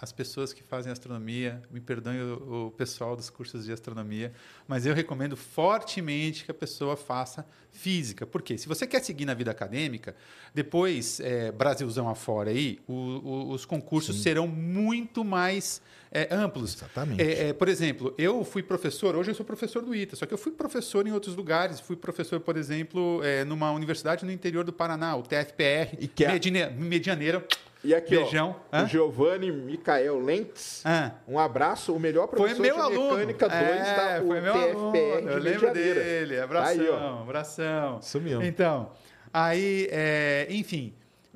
as 0.00 0.12
pessoas 0.12 0.52
que 0.52 0.62
fazem 0.62 0.92
astronomia, 0.92 1.62
me 1.70 1.80
perdoe 1.80 2.20
o, 2.20 2.66
o, 2.66 2.70
pessoal 2.70 3.16
dos 3.16 3.30
cursos 3.30 3.64
de 3.64 3.72
astronomia, 3.72 4.32
mas 4.68 4.84
eu 4.84 4.94
recomendo 4.94 5.36
fortemente 5.36 6.44
que 6.44 6.50
a 6.50 6.54
pessoa 6.54 6.96
faça 6.96 7.46
física. 7.72 8.26
Porque 8.26 8.58
se 8.58 8.68
você 8.68 8.86
quer 8.86 9.02
seguir 9.02 9.24
na 9.24 9.32
vida 9.32 9.50
acadêmica, 9.50 10.14
depois, 10.54 11.18
é, 11.20 11.50
Brasilzão 11.50 12.08
afora 12.08 12.50
aí, 12.50 12.78
o, 12.86 12.92
o, 12.92 13.50
os 13.52 13.64
concursos 13.64 14.16
Sim. 14.16 14.22
serão 14.22 14.46
muito 14.46 15.24
mais 15.24 15.80
é, 16.12 16.28
amplos. 16.30 16.74
Exatamente. 16.74 17.22
É, 17.22 17.48
é, 17.48 17.52
por 17.54 17.68
exemplo, 17.68 18.14
eu 18.18 18.44
fui 18.44 18.62
professor, 18.62 19.16
hoje 19.16 19.30
eu 19.30 19.34
sou 19.34 19.46
professor 19.46 19.82
do 19.82 19.94
ITA, 19.94 20.14
só 20.14 20.26
que 20.26 20.34
eu 20.34 20.38
fui 20.38 20.52
professor 20.52 21.06
em 21.06 21.12
outros 21.12 21.34
lugares. 21.34 21.80
Fui 21.80 21.96
professor, 21.96 22.38
por 22.40 22.58
exemplo, 22.58 23.22
é, 23.24 23.44
numa 23.44 23.70
universidade 23.72 24.26
no 24.26 24.30
interior 24.30 24.62
do 24.62 24.74
Paraná, 24.74 25.16
o 25.16 25.22
TFPR, 25.22 25.96
e 25.98 26.06
que 26.06 26.24
é... 26.24 26.70
Medianeira 26.70 27.46
E 27.86 27.94
aqui, 27.94 28.16
Beijão. 28.16 28.56
ó, 28.72 28.82
o 28.82 28.86
Giovanni 28.88 29.52
Micael 29.52 30.18
Lentz. 30.18 30.82
Ah. 30.84 31.12
Um 31.28 31.38
abraço, 31.38 31.94
o 31.94 32.00
melhor 32.00 32.26
professor 32.26 32.56
foi 32.56 32.66
meu 32.66 32.74
de 32.74 32.80
aluno. 32.80 33.16
mecânica 33.16 33.48
2 33.48 33.62
é, 33.62 33.94
da 33.94 34.26
foi 34.26 34.40
meu 34.40 34.52
TFPR 34.52 34.70
aluno. 34.72 35.30
Eu 35.30 35.38
lembro 35.38 35.72
dele. 35.72 36.40
Abração, 36.40 36.80
aí, 36.80 36.88
ó. 36.90 37.22
abração. 37.22 38.02
Sumiu. 38.02 38.42
Então, 38.42 38.90
aí, 39.32 39.86
é, 39.92 40.48
enfim, 40.50 40.94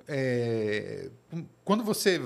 é, 0.08 1.08
quando 1.70 1.84
você 1.84 2.20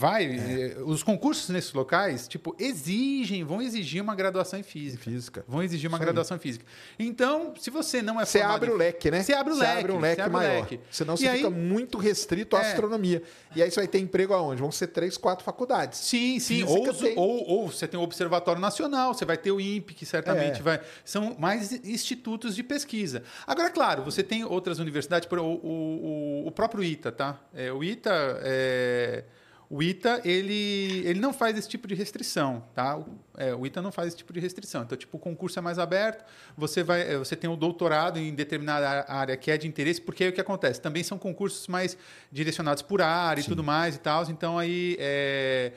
vai, 0.00 0.24
é. 0.24 0.76
Eh, 0.78 0.82
os 0.84 1.02
concursos 1.02 1.50
nesses 1.50 1.72
locais, 1.74 2.26
tipo, 2.26 2.56
exigem, 2.58 3.44
vão 3.44 3.60
exigir 3.62 4.02
uma 4.02 4.16
graduação 4.16 4.58
em 4.58 4.62
física. 4.64 5.04
Física. 5.04 5.44
Vão 5.46 5.62
exigir 5.62 5.88
uma 5.88 5.98
Isso 5.98 6.04
graduação 6.04 6.34
aí. 6.34 6.38
em 6.38 6.42
física. 6.42 6.64
Então, 6.98 7.52
se 7.56 7.70
você 7.70 8.00
não 8.00 8.20
é 8.20 8.24
Você 8.24 8.40
abre 8.40 8.70
o 8.70 8.76
leque, 8.76 9.10
né? 9.10 9.22
Você 9.22 9.34
abre 9.34 9.52
o 9.52 9.56
você 9.56 9.62
leque. 9.62 9.78
abre 9.78 9.92
um 9.92 10.00
leque 10.00 10.28
maior. 10.28 10.62
Leque. 10.62 10.80
Senão 10.90 11.16
você 11.16 11.28
e 11.28 11.36
fica 11.36 11.48
aí... 11.48 11.54
muito 11.54 11.98
restrito 11.98 12.56
à 12.56 12.62
é. 12.62 12.70
astronomia. 12.70 13.22
E 13.54 13.62
aí 13.62 13.70
você 13.70 13.78
vai 13.78 13.86
ter 13.86 13.98
emprego 13.98 14.32
aonde? 14.32 14.60
Vão 14.60 14.72
ser 14.72 14.86
três, 14.88 15.16
quatro 15.16 15.44
faculdades. 15.44 16.00
Sim, 16.00 16.40
sim. 16.40 16.64
Ou, 16.64 16.92
tem... 16.94 17.16
ou, 17.16 17.48
ou, 17.48 17.70
você 17.70 17.86
tem 17.86 18.00
o 18.00 18.02
Observatório 18.02 18.60
Nacional, 18.60 19.14
você 19.14 19.24
vai 19.24 19.36
ter 19.36 19.52
o 19.52 19.60
INPE, 19.60 19.94
que 19.94 20.06
certamente 20.06 20.58
é. 20.60 20.62
vai. 20.62 20.80
São 21.04 21.36
mais 21.38 21.72
institutos 21.84 22.56
de 22.56 22.64
pesquisa. 22.64 23.22
Agora, 23.46 23.70
claro, 23.70 24.02
você 24.02 24.22
tem 24.22 24.44
outras 24.44 24.80
universidades, 24.80 25.28
o, 25.30 25.36
o, 25.36 26.46
o 26.46 26.50
próprio 26.50 26.82
ITA, 26.82 27.12
tá? 27.12 27.38
É, 27.54 27.70
o 27.70 27.84
ITA 27.84 28.40
é 28.42 28.79
o 29.70 29.80
ITA, 29.80 30.20
ele, 30.24 31.04
ele 31.06 31.20
não 31.20 31.32
faz 31.32 31.56
esse 31.56 31.68
tipo 31.68 31.86
de 31.86 31.94
restrição, 31.94 32.64
tá? 32.74 32.96
O, 32.96 33.06
é, 33.38 33.54
o 33.54 33.64
ITA 33.64 33.80
não 33.80 33.92
faz 33.92 34.08
esse 34.08 34.16
tipo 34.16 34.32
de 34.32 34.40
restrição. 34.40 34.82
Então, 34.82 34.98
tipo, 34.98 35.16
o 35.16 35.20
concurso 35.20 35.60
é 35.60 35.62
mais 35.62 35.78
aberto, 35.78 36.24
você, 36.56 36.82
vai, 36.82 37.02
é, 37.02 37.16
você 37.16 37.36
tem 37.36 37.48
o 37.48 37.52
um 37.52 37.56
doutorado 37.56 38.18
em 38.18 38.34
determinada 38.34 39.04
área 39.08 39.36
que 39.36 39.48
é 39.48 39.56
de 39.56 39.68
interesse, 39.68 40.00
porque 40.00 40.24
aí 40.24 40.30
o 40.30 40.32
que 40.32 40.40
acontece? 40.40 40.80
Também 40.80 41.04
são 41.04 41.16
concursos 41.16 41.68
mais 41.68 41.96
direcionados 42.32 42.82
por 42.82 43.00
área 43.00 43.40
Sim. 43.40 43.46
e 43.46 43.50
tudo 43.50 43.62
mais 43.62 43.94
e 43.94 44.00
tal. 44.00 44.28
Então, 44.28 44.58
aí... 44.58 44.96
É, 44.98 45.72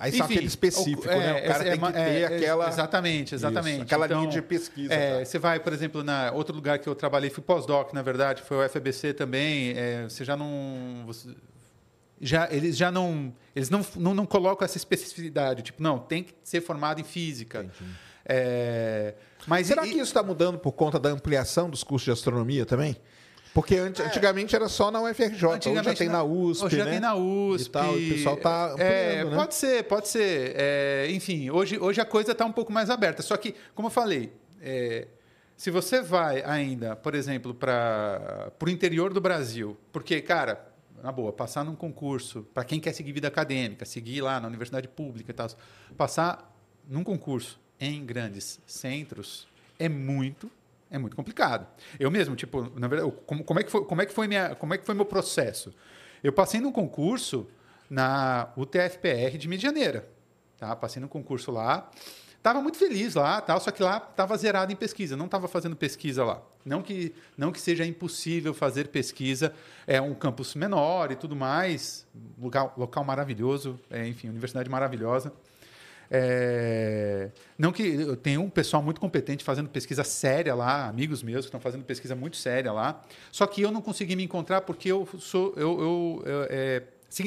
Aí 0.00 0.08
Enfim, 0.08 0.16
são 0.16 0.26
aquele 0.28 0.46
específico, 0.46 1.02
o, 1.02 1.06
né? 1.06 1.42
O 1.42 1.46
cara 1.46 1.62
é, 1.62 1.70
tem 1.72 1.78
que 1.78 1.86
é, 1.86 1.90
ter 1.90 2.24
aquela... 2.24 2.68
Exatamente, 2.68 3.34
exatamente. 3.34 3.74
Isso, 3.74 3.82
aquela 3.82 4.06
então, 4.06 4.20
linha 4.20 4.32
de 4.32 4.40
pesquisa. 4.40 4.94
É, 4.94 5.18
tá? 5.18 5.24
Você 5.26 5.38
vai, 5.38 5.60
por 5.60 5.74
exemplo, 5.74 6.02
na 6.02 6.32
outro 6.32 6.54
lugar 6.54 6.78
que 6.78 6.88
eu 6.88 6.94
trabalhei, 6.94 7.28
fui 7.28 7.42
pós-doc, 7.42 7.92
na 7.92 8.00
verdade, 8.00 8.40
foi 8.40 8.64
o 8.64 8.66
FBC 8.66 9.12
também. 9.12 9.74
É, 9.76 10.04
você 10.04 10.24
já 10.24 10.38
não... 10.38 11.04
Você, 11.06 11.28
já, 12.20 12.48
eles 12.50 12.76
já 12.76 12.90
não, 12.90 13.32
eles 13.56 13.70
não, 13.70 13.84
não, 13.96 14.14
não, 14.14 14.26
colocam 14.26 14.64
essa 14.64 14.76
especificidade, 14.76 15.62
tipo, 15.62 15.82
não, 15.82 15.98
tem 15.98 16.22
que 16.22 16.34
ser 16.44 16.60
formado 16.60 17.00
em 17.00 17.04
física. 17.04 17.70
É, 18.24 19.14
mas 19.46 19.66
Será 19.66 19.86
e, 19.86 19.90
que 19.90 19.94
isso 19.94 20.04
está 20.04 20.22
mudando 20.22 20.58
por 20.58 20.72
conta 20.72 20.98
da 20.98 21.08
ampliação 21.08 21.70
dos 21.70 21.82
cursos 21.82 22.04
de 22.04 22.10
astronomia 22.10 22.66
também? 22.66 22.96
Porque 23.52 23.74
é. 23.74 23.80
antigamente 23.80 24.54
era 24.54 24.68
só 24.68 24.90
na 24.90 25.00
UFRJ, 25.02 25.44
hoje 25.70 25.82
já 25.82 25.94
tem 25.94 26.08
na 26.08 26.22
USP, 26.22 26.66
hoje 26.66 26.76
já 26.76 26.84
né? 26.84 26.90
tem 26.92 27.00
na 27.00 27.14
USP. 27.16 27.68
E 27.68 27.72
tal, 27.72 27.90
o 27.90 27.96
pessoal 27.96 28.34
está 28.36 28.74
é, 28.78 29.24
né? 29.24 29.36
Pode 29.36 29.54
ser, 29.54 29.84
pode 29.84 30.08
ser. 30.08 30.52
É, 30.56 31.08
enfim, 31.10 31.50
hoje, 31.50 31.78
hoje 31.78 32.00
a 32.00 32.04
coisa 32.04 32.30
está 32.30 32.44
um 32.44 32.52
pouco 32.52 32.72
mais 32.72 32.90
aberta. 32.90 33.22
Só 33.22 33.36
que, 33.36 33.54
como 33.74 33.88
eu 33.88 33.92
falei, 33.92 34.32
é, 34.60 35.08
se 35.56 35.70
você 35.70 36.00
vai 36.00 36.42
ainda, 36.44 36.94
por 36.94 37.14
exemplo, 37.14 37.52
para 37.52 38.52
o 38.64 38.68
interior 38.68 39.12
do 39.12 39.20
Brasil, 39.20 39.76
porque, 39.90 40.20
cara, 40.20 40.69
na 41.02 41.12
boa, 41.12 41.32
passar 41.32 41.64
num 41.64 41.74
concurso, 41.74 42.42
para 42.54 42.64
quem 42.64 42.80
quer 42.80 42.92
seguir 42.92 43.12
vida 43.12 43.28
acadêmica, 43.28 43.84
seguir 43.84 44.20
lá 44.20 44.40
na 44.40 44.48
universidade 44.48 44.88
pública 44.88 45.30
e 45.30 45.34
tal, 45.34 45.48
passar 45.96 46.54
num 46.88 47.04
concurso 47.04 47.60
em 47.78 48.04
grandes 48.04 48.60
centros 48.66 49.46
é 49.78 49.88
muito 49.88 50.50
é 50.90 50.98
muito 50.98 51.14
complicado. 51.14 51.66
Eu 52.00 52.10
mesmo, 52.10 52.34
tipo, 52.34 52.62
na 52.78 52.88
verdade, 52.88 53.12
como, 53.24 53.44
como 53.44 53.60
é 53.60 53.62
que 53.62 53.70
foi, 53.70 53.84
como 53.84 54.02
é 54.02 54.06
que 54.06 54.12
foi 54.12 54.26
minha, 54.26 54.56
como 54.56 54.74
é 54.74 54.78
que 54.78 54.84
foi 54.84 54.94
meu 54.94 55.04
processo? 55.04 55.72
Eu 56.22 56.32
passei 56.32 56.60
num 56.60 56.72
concurso 56.72 57.46
na 57.88 58.52
UTFPR 58.56 59.38
de 59.38 59.46
Medianeira, 59.48 60.08
tá? 60.58 60.74
Passei 60.74 61.00
num 61.00 61.08
concurso 61.08 61.52
lá. 61.52 61.88
Tava 62.42 62.62
muito 62.62 62.78
feliz 62.78 63.14
lá, 63.14 63.38
tal, 63.40 63.60
só 63.60 63.70
que 63.70 63.82
lá 63.82 63.98
estava 63.98 64.34
zerado 64.36 64.72
em 64.72 64.76
pesquisa, 64.76 65.14
não 65.14 65.26
estava 65.26 65.46
fazendo 65.46 65.76
pesquisa 65.76 66.24
lá. 66.24 66.42
Não 66.64 66.80
que, 66.82 67.14
não 67.36 67.52
que 67.52 67.60
seja 67.60 67.84
impossível 67.84 68.54
fazer 68.54 68.88
pesquisa, 68.88 69.52
é 69.86 70.00
um 70.00 70.14
campus 70.14 70.54
menor 70.54 71.12
e 71.12 71.16
tudo 71.16 71.36
mais, 71.36 72.06
local, 72.40 72.72
local 72.78 73.04
maravilhoso, 73.04 73.78
é, 73.90 74.06
enfim, 74.06 74.28
universidade 74.28 74.70
maravilhosa. 74.70 75.32
É, 76.10 77.30
não 77.56 77.70
que 77.70 77.82
eu 77.82 78.16
tenho 78.16 78.42
um 78.42 78.50
pessoal 78.50 78.82
muito 78.82 79.00
competente 79.00 79.44
fazendo 79.44 79.68
pesquisa 79.68 80.02
séria 80.02 80.54
lá, 80.54 80.88
amigos 80.88 81.22
meus 81.22 81.44
que 81.44 81.48
estão 81.48 81.60
fazendo 81.60 81.84
pesquisa 81.84 82.16
muito 82.16 82.36
séria 82.36 82.72
lá. 82.72 83.02
Só 83.30 83.46
que 83.46 83.62
eu 83.62 83.70
não 83.70 83.80
consegui 83.80 84.16
me 84.16 84.24
encontrar 84.24 84.62
porque 84.62 84.90
eu 84.90 85.06
sou 85.18 85.52
eu, 85.56 85.80
eu, 85.80 86.22
eu 86.26 86.46
é, 86.50 86.82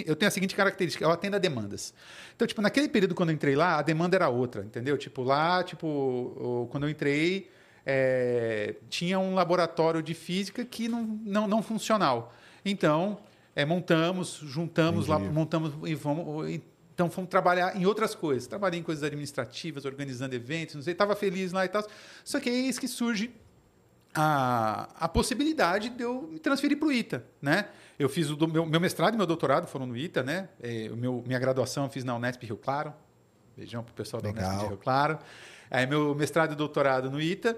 eu 0.05 0.15
tenho 0.15 0.27
a 0.27 0.31
seguinte 0.31 0.55
característica, 0.55 1.03
eu 1.03 1.11
atendo 1.11 1.35
a 1.35 1.39
demandas. 1.39 1.93
Então, 2.35 2.47
tipo, 2.47 2.61
naquele 2.61 2.87
período 2.87 3.13
quando 3.13 3.29
eu 3.29 3.35
entrei 3.35 3.55
lá, 3.55 3.79
a 3.79 3.81
demanda 3.81 4.15
era 4.15 4.29
outra, 4.29 4.63
entendeu? 4.63 4.97
Tipo, 4.97 5.23
lá, 5.23 5.63
tipo, 5.63 6.67
quando 6.71 6.83
eu 6.83 6.89
entrei, 6.89 7.49
é, 7.85 8.75
tinha 8.89 9.19
um 9.19 9.35
laboratório 9.35 10.01
de 10.01 10.13
física 10.13 10.63
que 10.63 10.87
não, 10.87 11.03
não, 11.03 11.47
não 11.47 11.61
funcional. 11.61 12.33
Então, 12.63 13.19
é, 13.55 13.65
montamos, 13.65 14.39
juntamos 14.43 15.07
lá, 15.07 15.19
montamos 15.19 15.73
e 15.85 15.93
vamos. 15.93 16.61
Então, 16.93 17.09
fomos 17.09 17.29
trabalhar 17.29 17.75
em 17.75 17.85
outras 17.85 18.15
coisas. 18.15 18.47
Trabalhei 18.47 18.79
em 18.79 18.83
coisas 18.83 19.03
administrativas, 19.03 19.83
organizando 19.83 20.33
eventos, 20.33 20.75
não 20.75 20.81
sei, 20.81 20.93
estava 20.93 21.15
feliz 21.15 21.51
lá 21.51 21.65
e 21.65 21.67
tal. 21.67 21.85
Só 22.23 22.39
que 22.39 22.49
é 22.49 22.53
isso 22.53 22.79
que 22.79 22.87
surge 22.87 23.31
a, 24.13 24.89
a 24.99 25.09
possibilidade 25.09 25.89
de 25.89 26.03
eu 26.03 26.29
me 26.31 26.39
transferir 26.39 26.77
para 26.77 26.87
o 26.87 26.91
ITA, 26.91 27.25
né? 27.41 27.67
Eu 28.03 28.09
fiz 28.09 28.29
o 28.29 28.35
do, 28.35 28.47
meu, 28.47 28.65
meu, 28.65 28.79
mestrado 28.79 29.13
e 29.13 29.17
meu 29.17 29.25
doutorado 29.25 29.67
foram 29.67 29.85
no 29.85 29.95
ITA, 29.95 30.23
né? 30.23 30.49
É, 30.61 30.89
o 30.91 30.97
meu, 30.97 31.23
minha 31.25 31.39
graduação 31.39 31.85
eu 31.85 31.89
fiz 31.89 32.03
na 32.03 32.15
Unesp 32.15 32.43
Rio 32.43 32.57
Claro. 32.57 32.93
Beijão 33.55 33.83
pro 33.83 33.93
pessoal 33.93 34.21
Legal. 34.21 34.43
da 34.43 34.49
Unesp 34.49 34.67
Rio 34.67 34.77
Claro. 34.77 35.19
Aí 35.71 35.87
meu 35.87 36.13
mestrado 36.13 36.53
e 36.53 36.55
doutorado 36.55 37.09
no 37.09 37.21
ITA. 37.21 37.57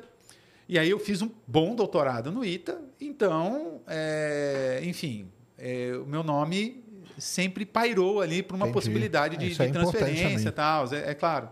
E 0.67 0.77
aí 0.77 0.89
eu 0.89 0.99
fiz 0.99 1.21
um 1.21 1.29
bom 1.47 1.75
doutorado 1.75 2.31
no 2.31 2.43
ITA. 2.43 2.79
Então, 2.99 3.81
é, 3.87 4.81
enfim, 4.83 5.31
é, 5.57 5.93
o 5.95 6.05
meu 6.05 6.23
nome 6.23 6.83
sempre 7.17 7.65
pairou 7.65 8.21
ali 8.21 8.43
para 8.43 8.55
uma 8.55 8.65
Entendi. 8.65 8.73
possibilidade 8.73 9.37
de, 9.37 9.53
de 9.53 9.61
é 9.61 9.69
transferência 9.69 10.49
e 10.49 10.51
tal, 10.51 10.93
é, 10.93 11.11
é 11.11 11.13
claro. 11.13 11.49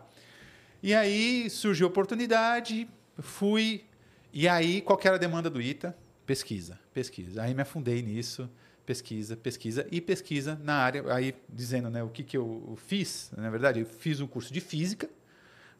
E 0.81 0.93
aí 0.93 1.49
surgiu 1.49 1.87
a 1.87 1.89
oportunidade, 1.89 2.87
fui 3.19 3.85
e 4.33 4.47
aí, 4.47 4.81
qual 4.81 4.99
era 5.03 5.15
a 5.15 5.19
demanda 5.19 5.47
do 5.47 5.61
ITA? 5.61 5.95
Pesquisa, 6.25 6.79
pesquisa. 6.91 7.43
Aí 7.43 7.53
me 7.53 7.61
afundei 7.61 8.01
nisso, 8.01 8.49
pesquisa, 8.85 9.35
pesquisa 9.35 9.87
e 9.91 10.01
pesquisa 10.01 10.59
na 10.63 10.75
área. 10.75 11.03
Aí 11.13 11.35
dizendo, 11.49 11.89
né, 11.89 12.03
o 12.03 12.09
que, 12.09 12.23
que 12.23 12.37
eu 12.37 12.77
fiz? 12.87 13.31
Na 13.35 13.49
verdade, 13.49 13.79
eu 13.79 13.85
fiz 13.85 14.19
um 14.19 14.27
curso 14.27 14.53
de 14.53 14.61
física, 14.61 15.09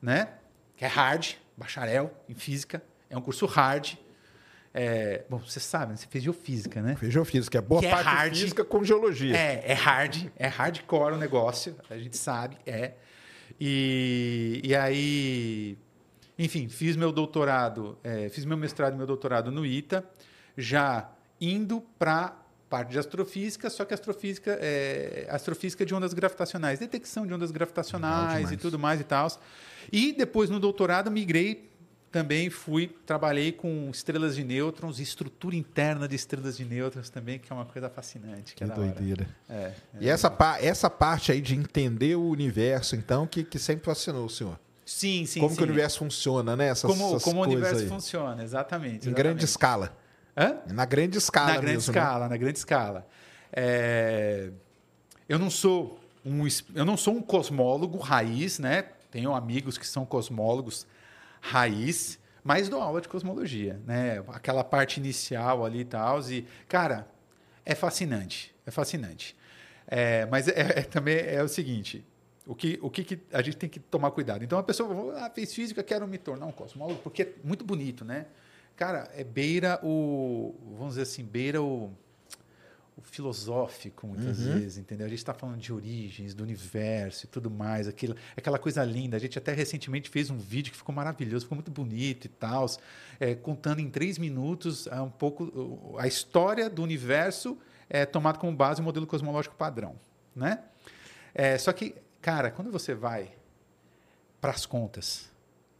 né, 0.01 0.29
que 0.75 0.86
é 0.86 0.88
hard, 0.88 1.33
bacharel 1.57 2.12
em 2.27 2.33
física. 2.33 2.83
É 3.10 3.17
um 3.17 3.22
curso 3.22 3.45
hard. 3.45 3.95
É, 4.74 5.24
bom, 5.29 5.38
você 5.38 5.60
sabe, 5.60 5.91
né, 5.91 5.98
você 5.98 6.07
fez 6.07 6.24
geofísica, 6.24 6.81
né? 6.81 6.95
Fez 6.95 7.13
geofísica, 7.13 7.60
é 7.60 7.62
boa 7.62 7.79
que 7.79 7.86
é 7.86 7.91
parte 7.91 8.07
é 8.07 8.12
hard, 8.12 8.36
física 8.36 8.65
com 8.65 8.83
geologia. 8.83 9.38
É, 9.38 9.72
é 9.72 9.74
hard, 9.74 10.29
é 10.36 10.48
hardcore 10.48 11.13
o 11.13 11.17
negócio, 11.17 11.75
a 11.89 11.98
gente 11.98 12.17
sabe, 12.17 12.57
é. 12.65 12.93
E, 13.60 14.62
e 14.63 14.75
aí 14.75 15.77
enfim, 16.38 16.67
fiz 16.67 16.95
meu 16.95 17.12
doutorado, 17.12 17.98
é, 18.03 18.27
fiz 18.29 18.43
meu 18.45 18.57
mestrado 18.57 18.93
e 18.93 18.98
meu 18.98 19.05
doutorado 19.05 19.51
no 19.51 19.65
ITA, 19.65 20.03
já 20.57 21.10
indo 21.39 21.81
para 22.00 22.36
parte 22.74 22.89
de 22.89 22.98
astrofísica, 22.98 23.70
só 23.70 23.86
que 23.86 23.94
astrofísica 23.94 24.58
é 24.60 25.27
astrofísica 25.30 25.86
de 25.86 25.94
ondas 25.94 26.12
gravitacionais, 26.12 26.80
detecção 26.80 27.27
de 27.27 27.32
ondas 27.32 27.51
gravitacionais 27.51 28.51
e 28.51 28.58
tudo 28.58 28.80
mais 28.80 29.00
e 29.00 29.03
tal. 29.03 29.27
E 29.92 30.12
depois 30.12 30.50
no 30.50 30.60
doutorado 30.60 31.12
migrei 31.12 31.70
também 32.12 32.50
fui 32.50 32.88
trabalhei 33.06 33.51
com 33.51 33.92
estrelas 33.92 34.36
de 34.36 34.44
nêutrons 34.44 34.98
e 34.98 35.03
estrutura 35.03 35.56
interna 35.56 36.08
de 36.08 36.15
estrelas 36.15 36.58
de 36.58 36.65
nêutrons 36.65 37.12
também 37.12 37.38
que 37.38 37.51
é 37.51 37.56
uma 37.56 37.65
coisa 37.65 37.89
fascinante 37.89 38.53
que, 38.53 38.63
que 38.63 38.72
é 38.72 38.75
doideira 38.75 39.27
é, 39.50 39.56
é 39.56 39.74
e 40.00 40.08
essa, 40.08 40.30
pa 40.30 40.60
essa 40.62 40.92
parte 40.92 41.32
aí 41.32 41.42
de 41.42 41.56
entender 41.56 42.15
o 42.15 42.30
universo 42.30 42.96
então 42.96 43.25
que, 43.25 43.44
que 43.44 43.58
sempre 43.58 43.86
fascinou 43.86 44.25
o 44.25 44.30
senhor 44.30 44.60
Sim, 44.86 45.25
sim. 45.25 45.39
Como 45.39 45.51
sim. 45.51 45.56
que 45.56 45.63
o 45.63 45.65
universo 45.65 46.00
funciona, 46.00 46.58
né? 46.58 46.68
Essas, 46.68 46.92
como 46.92 47.08
essas 47.08 47.24
como 47.24 47.39
o 47.39 47.44
universo 47.44 47.84
aí. 47.84 47.88
funciona, 47.88 48.44
exatamente, 48.44 49.08
exatamente. 49.08 49.10
Em 49.10 49.13
grande 49.13 49.46
escala. 49.46 49.96
Hã? 50.36 50.58
Na 50.68 50.86
grande 50.86 51.18
escala 51.18 51.48
Na 51.48 51.54
grande 51.54 51.75
mesmo, 51.78 51.94
né? 51.94 52.00
escala, 52.00 52.24
né? 52.25 52.30
na 52.30 52.38
grande 52.38 52.58
escala. 52.58 53.08
É... 53.52 54.50
Eu 55.28 55.40
não 55.40 55.50
sou 55.50 56.00
um 56.25 56.48
eu 56.74 56.86
não 56.86 56.98
sou 56.98 57.16
um 57.16 57.22
cosmólogo 57.22 57.98
raiz, 57.98 58.60
né? 58.60 58.84
Tenho 59.12 59.34
amigos 59.34 59.78
que 59.78 59.86
são 59.86 60.06
cosmólogos 60.06 60.88
raiz, 61.42 62.18
mas 62.44 62.68
dou 62.70 62.82
aula 62.82 63.00
de 63.00 63.08
cosmologia, 63.08 63.80
né? 63.86 64.24
Aquela 64.30 64.63
parte 64.63 65.00
inicial 65.00 65.63
ali 65.63 65.82
e 65.82 65.86
tal. 65.86 66.20
E, 66.32 66.48
cara, 66.68 67.08
é 67.66 67.75
fascinante. 67.75 68.54
É 68.66 68.72
fascinante. 68.72 69.36
É, 69.88 70.25
mas 70.25 70.48
é, 70.48 70.80
é, 70.80 70.82
também 70.84 71.18
é 71.18 71.44
o 71.44 71.48
seguinte: 71.48 72.06
o 72.46 72.56
que, 72.56 72.80
o 72.82 72.90
que, 72.90 73.04
que, 73.04 73.20
a 73.32 73.42
gente 73.42 73.58
tem 73.58 73.70
que 73.70 73.80
tomar 73.80 74.12
cuidado? 74.12 74.44
Então 74.44 74.58
a 74.58 74.63
pessoa 74.63 75.18
ah, 75.20 75.30
fez 75.30 75.54
física, 75.54 75.84
quero 75.84 76.08
me 76.08 76.18
tornar 76.18 76.46
um 76.46 76.52
cosmólogo, 76.52 77.00
porque 77.04 77.24
é 77.24 77.34
muito 77.44 77.63
bonito, 77.63 78.04
né? 78.04 78.25
Cara, 78.75 79.10
é 79.15 79.24
beira 79.24 79.80
o. 79.84 80.56
Vamos 80.77 80.89
dizer 80.89 81.03
assim, 81.03 81.24
beira 81.24 81.62
o. 81.62 81.92
o 82.98 83.01
filosófico, 83.01 84.08
muitas 84.08 84.39
uhum. 84.39 84.53
vezes, 84.53 84.77
entendeu? 84.77 85.06
A 85.06 85.10
gente 85.10 85.20
está 85.20 85.34
falando 85.34 85.60
de 85.60 85.72
origens, 85.72 86.34
do 86.34 86.44
universo 86.44 87.25
e 87.25 87.27
tudo 87.27 87.51
mais, 87.51 87.88
aquilo, 87.88 88.15
aquela 88.36 88.58
coisa 88.58 88.84
linda. 88.84 89.15
A 89.15 89.20
gente 89.20 89.38
até 89.38 89.53
recentemente 89.53 90.10
fez 90.10 90.30
um 90.30 90.38
vídeo 90.38 90.72
que 90.72 90.77
ficou 90.77 90.94
maravilhoso, 90.94 91.46
ficou 91.46 91.56
muito 91.56 91.72
bonito 91.72 92.25
e 92.25 92.30
tal, 92.30 92.65
é, 93.20 93.36
contando 93.36 93.80
em 93.80 93.89
três 93.89 94.18
minutos 94.18 94.88
é, 94.88 95.00
um 95.00 95.10
pouco 95.10 95.96
a 96.00 96.08
história 96.08 96.70
do 96.70 96.82
universo 96.82 97.58
é, 97.89 98.06
tomado 98.06 98.39
como 98.39 98.56
base 98.56 98.82
o 98.82 98.84
modelo 98.84 99.06
cosmológico 99.06 99.56
padrão, 99.56 99.96
né? 100.36 100.60
É, 101.34 101.58
só 101.60 101.72
que, 101.72 101.96
cara, 102.22 102.50
quando 102.50 102.72
você 102.72 102.96
vai 102.96 103.32
para 104.42 104.51
as 104.51 104.65
contas, 104.65 105.30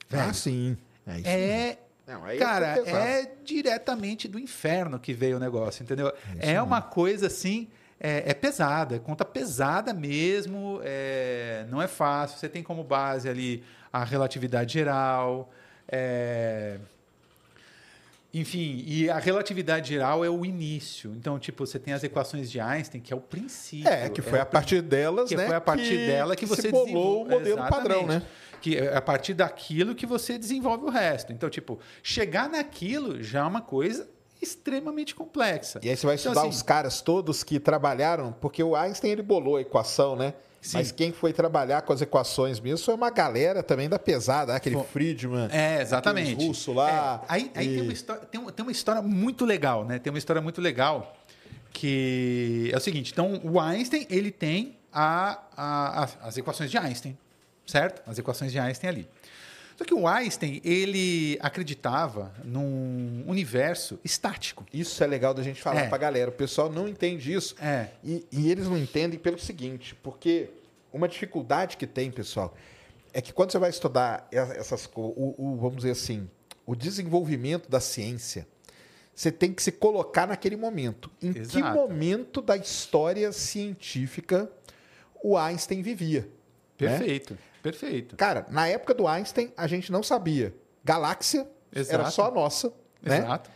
velho, 0.10 0.30
ah, 0.30 0.34
sim, 0.34 0.78
é, 1.06 1.32
é 1.32 1.83
não, 2.06 2.28
é 2.28 2.38
Cara, 2.38 2.80
é 2.86 3.32
diretamente 3.44 4.28
do 4.28 4.38
inferno 4.38 5.00
que 5.00 5.14
veio 5.14 5.38
o 5.38 5.40
negócio, 5.40 5.84
entendeu? 5.84 6.12
É, 6.40 6.54
é 6.54 6.62
uma 6.62 6.82
coisa 6.82 7.28
assim, 7.28 7.70
é, 8.00 8.32
é, 8.32 8.34
pesada, 8.34 9.00
conta 9.00 9.24
pesada 9.24 9.94
mesmo, 9.94 10.82
é, 10.84 11.66
não 11.70 11.82
é 11.82 11.88
fácil. 11.88 12.38
Você 12.38 12.50
tem 12.50 12.62
como 12.62 12.84
base 12.84 13.30
ali 13.30 13.64
a 13.92 14.04
relatividade 14.04 14.74
geral, 14.74 15.50
é, 15.88 16.78
enfim, 18.34 18.84
e 18.88 19.10
a 19.12 19.20
relatividade 19.20 19.90
geral 19.90 20.26
é 20.26 20.30
o 20.30 20.44
início. 20.44 21.14
Então, 21.16 21.38
tipo, 21.38 21.66
você 21.68 21.78
tem 21.78 21.94
as 21.94 22.04
equações 22.04 22.50
de 22.50 22.60
Einstein, 22.60 23.00
que 23.00 23.14
é 23.14 23.16
o 23.16 23.22
princípio. 23.22 23.88
É, 23.88 24.10
que 24.10 24.24
foi 24.24 24.40
é 24.40 24.42
a 24.42 24.46
partir 24.46 24.82
delas, 24.82 25.30
que 25.30 25.36
né? 25.36 25.46
foi 25.46 25.56
a 25.56 25.62
partir 25.62 25.90
que, 25.90 26.08
dela 26.08 26.36
que, 26.36 26.40
que 26.40 26.46
você 26.48 26.72
bolou 26.72 27.24
o 27.24 27.30
modelo 27.30 27.60
Exatamente. 27.60 27.70
padrão, 27.70 28.08
né? 28.08 28.24
que 28.60 28.78
é 28.78 28.96
a 28.96 29.02
partir 29.02 29.36
daquilo 29.36 29.94
que 29.94 30.08
você 30.08 30.38
desenvolve 30.38 30.86
o 30.86 30.90
resto. 30.90 31.32
Então, 31.32 31.48
tipo, 31.48 31.80
chegar 32.02 32.50
naquilo 32.50 33.22
já 33.22 33.42
é 33.42 33.44
uma 33.44 33.62
coisa 33.62 34.10
extremamente 34.42 35.14
complexa. 35.14 35.80
E 35.84 35.90
aí 35.90 35.96
você 35.96 36.06
vai 36.06 36.16
então, 36.16 36.32
estudar 36.32 36.48
assim, 36.48 36.58
os 36.58 36.64
caras 36.64 37.02
todos 37.02 37.44
que 37.44 37.60
trabalharam, 37.60 38.34
porque 38.42 38.64
o 38.64 38.76
Einstein 38.76 39.12
ele 39.12 39.22
bolou 39.22 39.58
a 39.58 39.62
equação, 39.62 40.16
né? 40.16 40.34
Sim. 40.64 40.78
Mas 40.78 40.92
quem 40.92 41.12
foi 41.12 41.34
trabalhar 41.34 41.82
com 41.82 41.92
as 41.92 42.02
equações 42.02 42.60
mesmo 42.60 42.84
foi 42.86 42.96
uma 42.96 43.10
galera 43.10 43.62
também 43.62 43.90
da 43.90 44.00
pesada, 44.00 44.54
né? 44.54 44.58
aquele. 44.58 44.82
Friedman. 44.86 45.50
É, 45.52 45.82
exatamente. 45.82 46.34
russo 46.34 46.72
lá. 46.72 47.22
É, 47.24 47.34
aí, 47.34 47.52
aí 47.54 47.68
tem, 47.68 47.82
uma 47.82 47.94
história, 47.94 48.22
tem, 48.26 48.46
tem 48.46 48.66
uma 48.66 48.72
história 48.72 49.02
muito 49.02 49.46
legal, 49.46 49.86
né? 49.86 50.00
Tem 50.00 50.12
uma 50.12 50.18
história 50.18 50.42
muito 50.42 50.62
legal 50.62 51.16
que 51.72 52.70
é 52.72 52.78
o 52.78 52.80
seguinte. 52.80 53.12
Então, 53.12 53.42
o 53.44 53.60
Einstein, 53.60 54.08
ele 54.10 54.32
tem 54.32 54.78
a, 54.92 55.40
a, 55.58 56.04
a, 56.04 56.10
as 56.28 56.38
equações 56.38 56.72
de 56.72 56.78
Einstein 56.78 57.18
certo? 57.66 58.02
As 58.06 58.18
equações 58.18 58.52
de 58.52 58.60
Einstein 58.60 58.90
ali. 58.90 59.08
Só 59.84 59.86
que 59.86 59.94
o 59.94 60.08
Einstein, 60.08 60.62
ele 60.64 61.38
acreditava 61.42 62.34
num 62.42 63.26
universo 63.28 64.00
estático. 64.02 64.66
Isso 64.74 65.04
é 65.04 65.08
legal 65.08 65.34
da 65.34 65.44
gente 65.44 65.62
falar 65.62 65.82
é. 65.82 65.88
para 65.88 65.98
a 65.98 66.00
galera. 66.00 66.30
O 66.30 66.34
pessoal 66.34 66.72
não 66.72 66.88
entende 66.88 67.34
isso. 67.34 67.54
É. 67.62 67.90
E, 68.02 68.26
e, 68.32 68.50
eles 68.50 68.66
não 68.66 68.78
entendem 68.78 69.20
pelo 69.20 69.38
seguinte, 69.38 69.94
porque 69.96 70.50
uma 70.92 71.06
dificuldade 71.06 71.76
que 71.76 71.86
tem, 71.86 72.10
pessoal, 72.10 72.56
é 73.12 73.22
que 73.22 73.34
quando 73.34 73.52
você 73.52 73.60
vai 73.60 73.70
estudar 73.70 74.26
essas 74.32 74.90
o, 74.96 75.36
o 75.38 75.58
vamos 75.58 75.78
dizer 75.78 75.92
assim, 75.92 76.30
o 76.66 76.76
desenvolvimento 76.76 77.70
da 77.70 77.82
ciência, 77.82 78.48
você 79.14 79.34
tem 79.34 79.54
que 79.54 79.62
se 79.62 79.74
colocar 79.74 80.26
naquele 80.26 80.56
momento. 80.56 81.12
Em 81.22 81.38
Exato. 81.38 81.58
que 81.58 81.62
momento 81.62 82.42
da 82.42 82.56
história 82.56 83.34
científica 83.34 84.50
o 85.22 85.38
Einstein 85.38 85.82
vivia? 85.82 86.30
Perfeito. 86.78 87.34
Né? 87.34 87.40
Perfeito. 87.64 88.18
Cara, 88.18 88.46
na 88.50 88.68
época 88.68 88.94
do 88.94 89.08
Einstein, 89.08 89.54
a 89.56 89.66
gente 89.66 89.90
não 89.92 90.04
sabia. 90.04 90.54
Galáxia 90.84 91.48
Exato. 91.74 92.02
era 92.02 92.12
só 92.12 92.28
a 92.28 92.32
nossa. 92.32 92.74
Né? 93.02 93.20
Exato. 93.20 93.50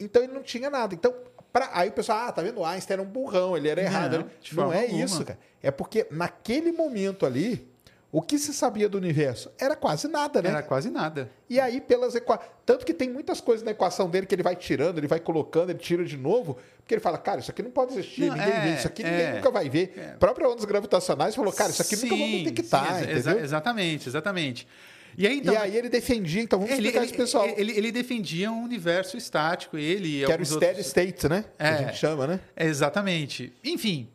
Então 0.00 0.22
ele 0.22 0.32
não 0.32 0.42
tinha 0.42 0.70
nada. 0.70 0.94
Então, 0.94 1.14
pra... 1.52 1.68
aí 1.74 1.90
o 1.90 1.92
pessoal, 1.92 2.26
ah, 2.26 2.32
tá 2.32 2.40
vendo? 2.40 2.58
O 2.58 2.64
Einstein 2.64 2.94
era 2.94 3.02
um 3.02 3.06
burrão, 3.06 3.54
ele 3.54 3.68
era 3.68 3.82
errado. 3.82 4.30
Não, 4.52 4.64
não 4.64 4.72
é 4.72 4.84
alguma. 4.84 5.04
isso, 5.04 5.24
cara. 5.24 5.38
É 5.62 5.70
porque 5.70 6.06
naquele 6.10 6.72
momento 6.72 7.26
ali, 7.26 7.69
o 8.12 8.20
que 8.20 8.38
se 8.38 8.52
sabia 8.52 8.88
do 8.88 8.98
universo? 8.98 9.52
Era 9.56 9.76
quase 9.76 10.08
nada, 10.08 10.42
né? 10.42 10.50
Era 10.50 10.62
quase 10.62 10.90
nada. 10.90 11.30
E 11.48 11.60
aí, 11.60 11.80
pelas 11.80 12.14
equações. 12.16 12.48
Tanto 12.66 12.84
que 12.84 12.92
tem 12.92 13.08
muitas 13.08 13.40
coisas 13.40 13.64
na 13.64 13.70
equação 13.70 14.10
dele 14.10 14.26
que 14.26 14.34
ele 14.34 14.42
vai 14.42 14.56
tirando, 14.56 14.98
ele 14.98 15.06
vai 15.06 15.20
colocando, 15.20 15.70
ele 15.70 15.78
tira 15.78 16.04
de 16.04 16.16
novo, 16.16 16.58
porque 16.78 16.94
ele 16.94 17.00
fala, 17.00 17.18
cara, 17.18 17.40
isso 17.40 17.50
aqui 17.50 17.62
não 17.62 17.70
pode 17.70 17.92
existir, 17.92 18.26
não, 18.26 18.36
ninguém 18.36 18.52
é, 18.52 18.60
vê, 18.60 18.74
isso 18.74 18.86
aqui 18.86 19.02
é, 19.02 19.10
ninguém 19.10 19.32
nunca 19.34 19.50
vai 19.50 19.68
ver. 19.68 19.94
É. 19.96 20.16
Própria 20.18 20.48
ondas 20.48 20.64
gravitacionais 20.64 21.36
falou, 21.36 21.52
cara, 21.52 21.70
isso 21.70 21.82
aqui 21.82 21.96
sim, 21.96 22.08
nunca 22.08 22.22
vamos 22.22 22.44
detectar, 22.44 22.98
sim, 22.98 23.10
exa 23.10 23.38
exatamente, 23.38 24.08
exatamente. 24.08 24.68
E 25.16 25.26
aí, 25.26 25.38
então, 25.38 25.54
e 25.54 25.56
aí 25.56 25.76
ele 25.76 25.88
defendia, 25.88 26.42
então 26.42 26.58
vamos 26.58 26.74
ele, 26.74 26.86
explicar 26.86 27.04
isso, 27.04 27.14
pessoal. 27.14 27.46
Ele, 27.56 27.76
ele, 27.76 27.92
defendia 27.92 28.50
um 28.50 28.62
universo 28.62 29.16
estático, 29.16 29.76
ele 29.76 30.24
Que 30.24 30.32
era 30.32 30.42
o 30.42 30.46
steady 30.46 30.66
outros... 30.66 30.86
state, 30.86 31.28
né? 31.28 31.44
É, 31.58 31.68
que 31.68 31.74
a 31.74 31.86
gente 31.86 31.98
chama, 31.98 32.26
né? 32.26 32.40
Exatamente. 32.56 33.52
Enfim, 33.64 34.08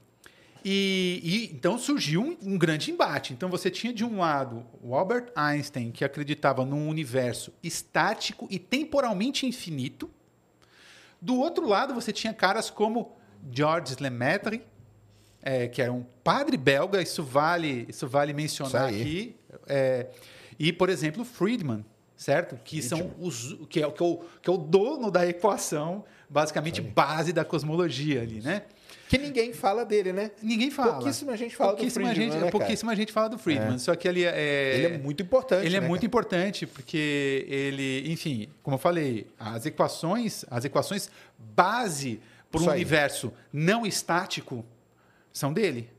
e, 0.68 1.22
e, 1.24 1.56
então 1.56 1.78
surgiu 1.78 2.24
um, 2.24 2.54
um, 2.54 2.58
grande 2.58 2.90
embate. 2.90 3.34
Então 3.34 3.50
você 3.50 3.70
tinha 3.70 3.94
de 3.94 4.04
um 4.04 4.18
lado 4.18 4.66
o 4.82 4.96
Albert 4.96 5.28
Einstein, 5.36 5.92
que 5.92 6.04
acreditava 6.04 6.66
num 6.66 6.90
universo 6.90 7.54
estático 7.62 8.48
e 8.50 8.58
temporalmente 8.58 9.46
infinito. 9.46 10.10
Do 11.22 11.36
outro 11.36 11.68
lado 11.68 11.94
você 11.94 12.12
tinha 12.12 12.34
caras 12.34 12.72
como 12.72 13.16
Georges 13.52 14.00
Lemaitre, 14.00 14.64
é, 15.40 15.68
que 15.68 15.84
era 15.84 15.94
um 15.94 16.04
padre 16.24 16.58
belga, 16.58 17.00
isso 17.00 17.22
vale, 17.22 17.86
isso 17.88 18.08
vale 18.08 18.34
mencionar 18.34 18.92
isso 18.92 19.02
aqui. 19.02 19.36
É, 19.68 20.08
e, 20.58 20.74
por 20.74 20.90
exemplo, 20.90 21.24
Friedman, 21.24 21.86
certo? 22.18 22.58
Que 22.64 22.82
são 22.82 23.14
os 23.20 23.54
que 23.70 23.84
é, 23.84 23.92
que 23.92 24.02
é, 24.02 24.06
o, 24.06 24.22
que 24.42 24.50
é 24.50 24.54
o 24.54 24.58
dono 24.58 25.12
da 25.12 25.28
equação, 25.28 26.04
basicamente 26.28 26.82
base 26.82 27.32
da 27.32 27.46
cosmologia 27.46 28.24
ali, 28.24 28.42
né? 28.42 28.64
Que 29.18 29.26
ninguém 29.26 29.54
fala 29.54 29.86
dele, 29.86 30.12
né? 30.14 30.32
Ninguém 30.42 30.72
fala. 30.72 30.94
Pouquíssima 30.94 31.38
gente 31.38 31.56
fala 31.56 31.72
pouquíssima 31.72 32.10
do 32.10 32.14
Friedman. 32.14 32.32
Gente, 32.32 32.44
né, 32.44 32.52
pouquíssima 32.52 32.96
gente 32.96 33.12
fala 33.12 33.30
do 33.30 33.38
Friedman. 33.38 33.76
É. 33.76 33.78
Só 33.78 33.96
que 33.96 34.08
ele 34.08 34.24
é. 34.24 34.76
Ele 34.76 34.86
é 34.96 34.98
muito 34.98 35.24
importante. 35.24 35.66
Ele 35.66 35.78
é 35.78 35.82
né, 35.82 35.88
muito 35.88 36.02
cara? 36.02 36.08
importante, 36.08 36.68
porque 36.68 37.46
ele, 37.48 38.12
enfim, 38.12 38.50
como 38.62 38.76
eu 38.76 38.80
falei, 38.80 39.28
as 39.40 39.66
equações, 39.66 40.46
as 40.50 40.66
equações 40.66 41.10
base 41.38 42.20
para 42.52 42.62
um 42.62 42.70
universo 42.70 43.34
não 43.52 43.86
estático 43.86 44.66
são 45.32 45.52
dele. 45.54 45.90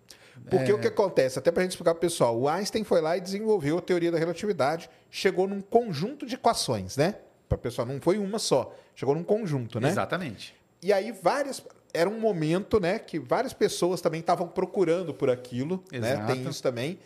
Porque 0.50 0.70
é... 0.70 0.74
o 0.74 0.78
que 0.78 0.86
acontece, 0.86 1.38
até 1.38 1.50
para 1.50 1.62
a 1.62 1.64
gente 1.64 1.72
explicar 1.72 1.92
para 1.92 1.98
o 1.98 2.00
pessoal, 2.00 2.38
o 2.38 2.48
Einstein 2.48 2.84
foi 2.84 3.00
lá 3.00 3.16
e 3.16 3.20
desenvolveu 3.20 3.78
a 3.78 3.82
teoria 3.82 4.10
da 4.10 4.18
relatividade, 4.18 4.88
chegou 5.10 5.48
num 5.48 5.60
conjunto 5.60 6.26
de 6.26 6.34
equações, 6.34 6.96
né? 6.96 7.16
Para 7.48 7.56
o 7.56 7.58
pessoal, 7.58 7.86
não 7.86 8.00
foi 8.00 8.18
uma 8.18 8.38
só, 8.38 8.74
chegou 8.94 9.14
num 9.14 9.24
conjunto, 9.24 9.80
né? 9.80 9.88
Exatamente. 9.88 10.54
E 10.82 10.92
aí 10.92 11.10
várias 11.10 11.62
era 11.96 12.08
um 12.08 12.20
momento, 12.20 12.78
né, 12.78 12.98
que 12.98 13.18
várias 13.18 13.52
pessoas 13.52 14.00
também 14.00 14.20
estavam 14.20 14.46
procurando 14.46 15.14
por 15.14 15.30
aquilo, 15.30 15.82
Exato. 15.90 16.22
né? 16.22 16.34
Tem 16.34 16.48
isso 16.48 16.62
também. 16.62 16.98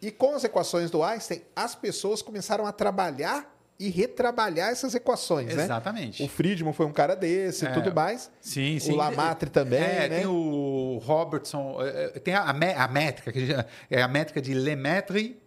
E 0.00 0.10
com 0.10 0.34
as 0.34 0.44
equações 0.44 0.90
do 0.90 1.02
Einstein, 1.02 1.42
as 1.56 1.74
pessoas 1.74 2.22
começaram 2.22 2.64
a 2.66 2.72
trabalhar 2.72 3.54
e 3.78 3.90
retrabalhar 3.90 4.70
essas 4.70 4.94
equações, 4.94 5.54
né? 5.54 5.64
Exatamente. 5.64 6.22
O 6.22 6.28
Friedman 6.28 6.72
foi 6.72 6.86
um 6.86 6.92
cara 6.92 7.14
desse 7.14 7.64
e 7.64 7.68
é. 7.68 7.70
tudo 7.72 7.94
mais. 7.94 8.30
Sim, 8.40 8.78
sim. 8.78 8.92
O 8.92 8.96
Lamartre 8.96 9.50
também, 9.50 9.80
é, 9.80 10.08
né? 10.08 10.18
Tem 10.18 10.26
o 10.26 11.00
Robertson, 11.04 11.76
é, 11.80 12.04
é, 12.04 12.08
tem 12.18 12.34
a, 12.34 12.42
a, 12.42 12.88
métrica, 12.88 13.30
que 13.32 13.48
é 13.88 14.02
a 14.02 14.08
métrica 14.08 14.40
de 14.40 14.52
Lemaitre 14.52 15.40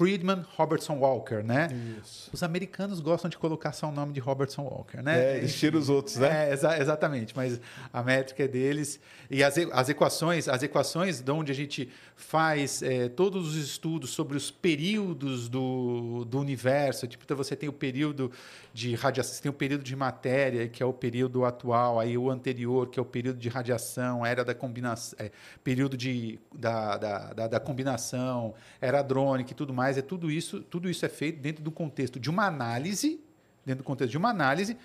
Friedman 0.00 0.46
Robertson 0.56 0.94
Walker, 0.94 1.42
né? 1.44 1.68
Isso. 2.00 2.30
Os 2.32 2.42
americanos 2.42 3.00
gostam 3.00 3.28
de 3.28 3.36
colocar 3.36 3.70
só 3.72 3.86
o 3.86 3.92
nome 3.92 4.14
de 4.14 4.20
Robertson 4.20 4.62
Walker, 4.62 5.02
né? 5.02 5.34
É, 5.34 5.36
eles 5.36 5.54
tiram 5.54 5.78
os 5.78 5.90
outros, 5.90 6.16
né? 6.16 6.48
É, 6.48 6.52
exa 6.54 6.78
exatamente, 6.78 7.36
mas 7.36 7.60
a 7.92 8.02
métrica 8.02 8.44
é 8.44 8.48
deles. 8.48 8.98
E 9.30 9.44
as, 9.44 9.58
as 9.58 9.90
equações, 9.90 10.48
as 10.48 10.62
equações 10.62 11.20
de 11.20 11.30
onde 11.30 11.52
a 11.52 11.54
gente 11.54 11.90
faz 12.20 12.82
é, 12.82 13.08
todos 13.08 13.48
os 13.48 13.56
estudos 13.56 14.10
sobre 14.10 14.36
os 14.36 14.50
períodos 14.50 15.48
do, 15.48 16.24
do 16.26 16.38
universo, 16.38 17.06
tipo, 17.06 17.24
então 17.24 17.36
você 17.36 17.56
tem 17.56 17.68
o 17.68 17.72
período 17.72 18.30
de 18.72 18.94
radiação, 18.94 19.34
você 19.34 19.42
tem 19.42 19.50
o 19.50 19.54
período 19.54 19.82
de 19.82 19.96
matéria, 19.96 20.68
que 20.68 20.82
é 20.82 20.86
o 20.86 20.92
período 20.92 21.44
atual, 21.44 21.98
aí 21.98 22.16
o 22.16 22.30
anterior, 22.30 22.88
que 22.88 22.98
é 22.98 23.02
o 23.02 23.06
período 23.06 23.38
de 23.38 23.48
radiação, 23.48 24.24
era 24.24 24.44
da 24.44 24.54
combinação, 24.54 25.18
é, 25.18 25.30
período 25.64 25.96
de, 25.96 26.38
da, 26.54 26.98
da, 26.98 27.32
da, 27.32 27.48
da 27.48 27.60
combinação, 27.60 28.54
era 28.80 29.00
hadrônica 29.00 29.52
e 29.52 29.54
tudo 29.54 29.72
mais, 29.72 29.96
é 29.96 30.02
tudo 30.02 30.30
isso, 30.30 30.60
tudo 30.60 30.90
isso 30.90 31.04
é 31.06 31.08
feito 31.08 31.40
dentro 31.40 31.64
do 31.64 31.70
contexto 31.70 32.20
de 32.20 32.28
uma 32.28 32.46
análise, 32.46 33.18
dentro 33.64 33.82
do 33.82 33.86
contexto 33.86 34.10
de 34.10 34.18
uma 34.18 34.28
análise 34.28 34.76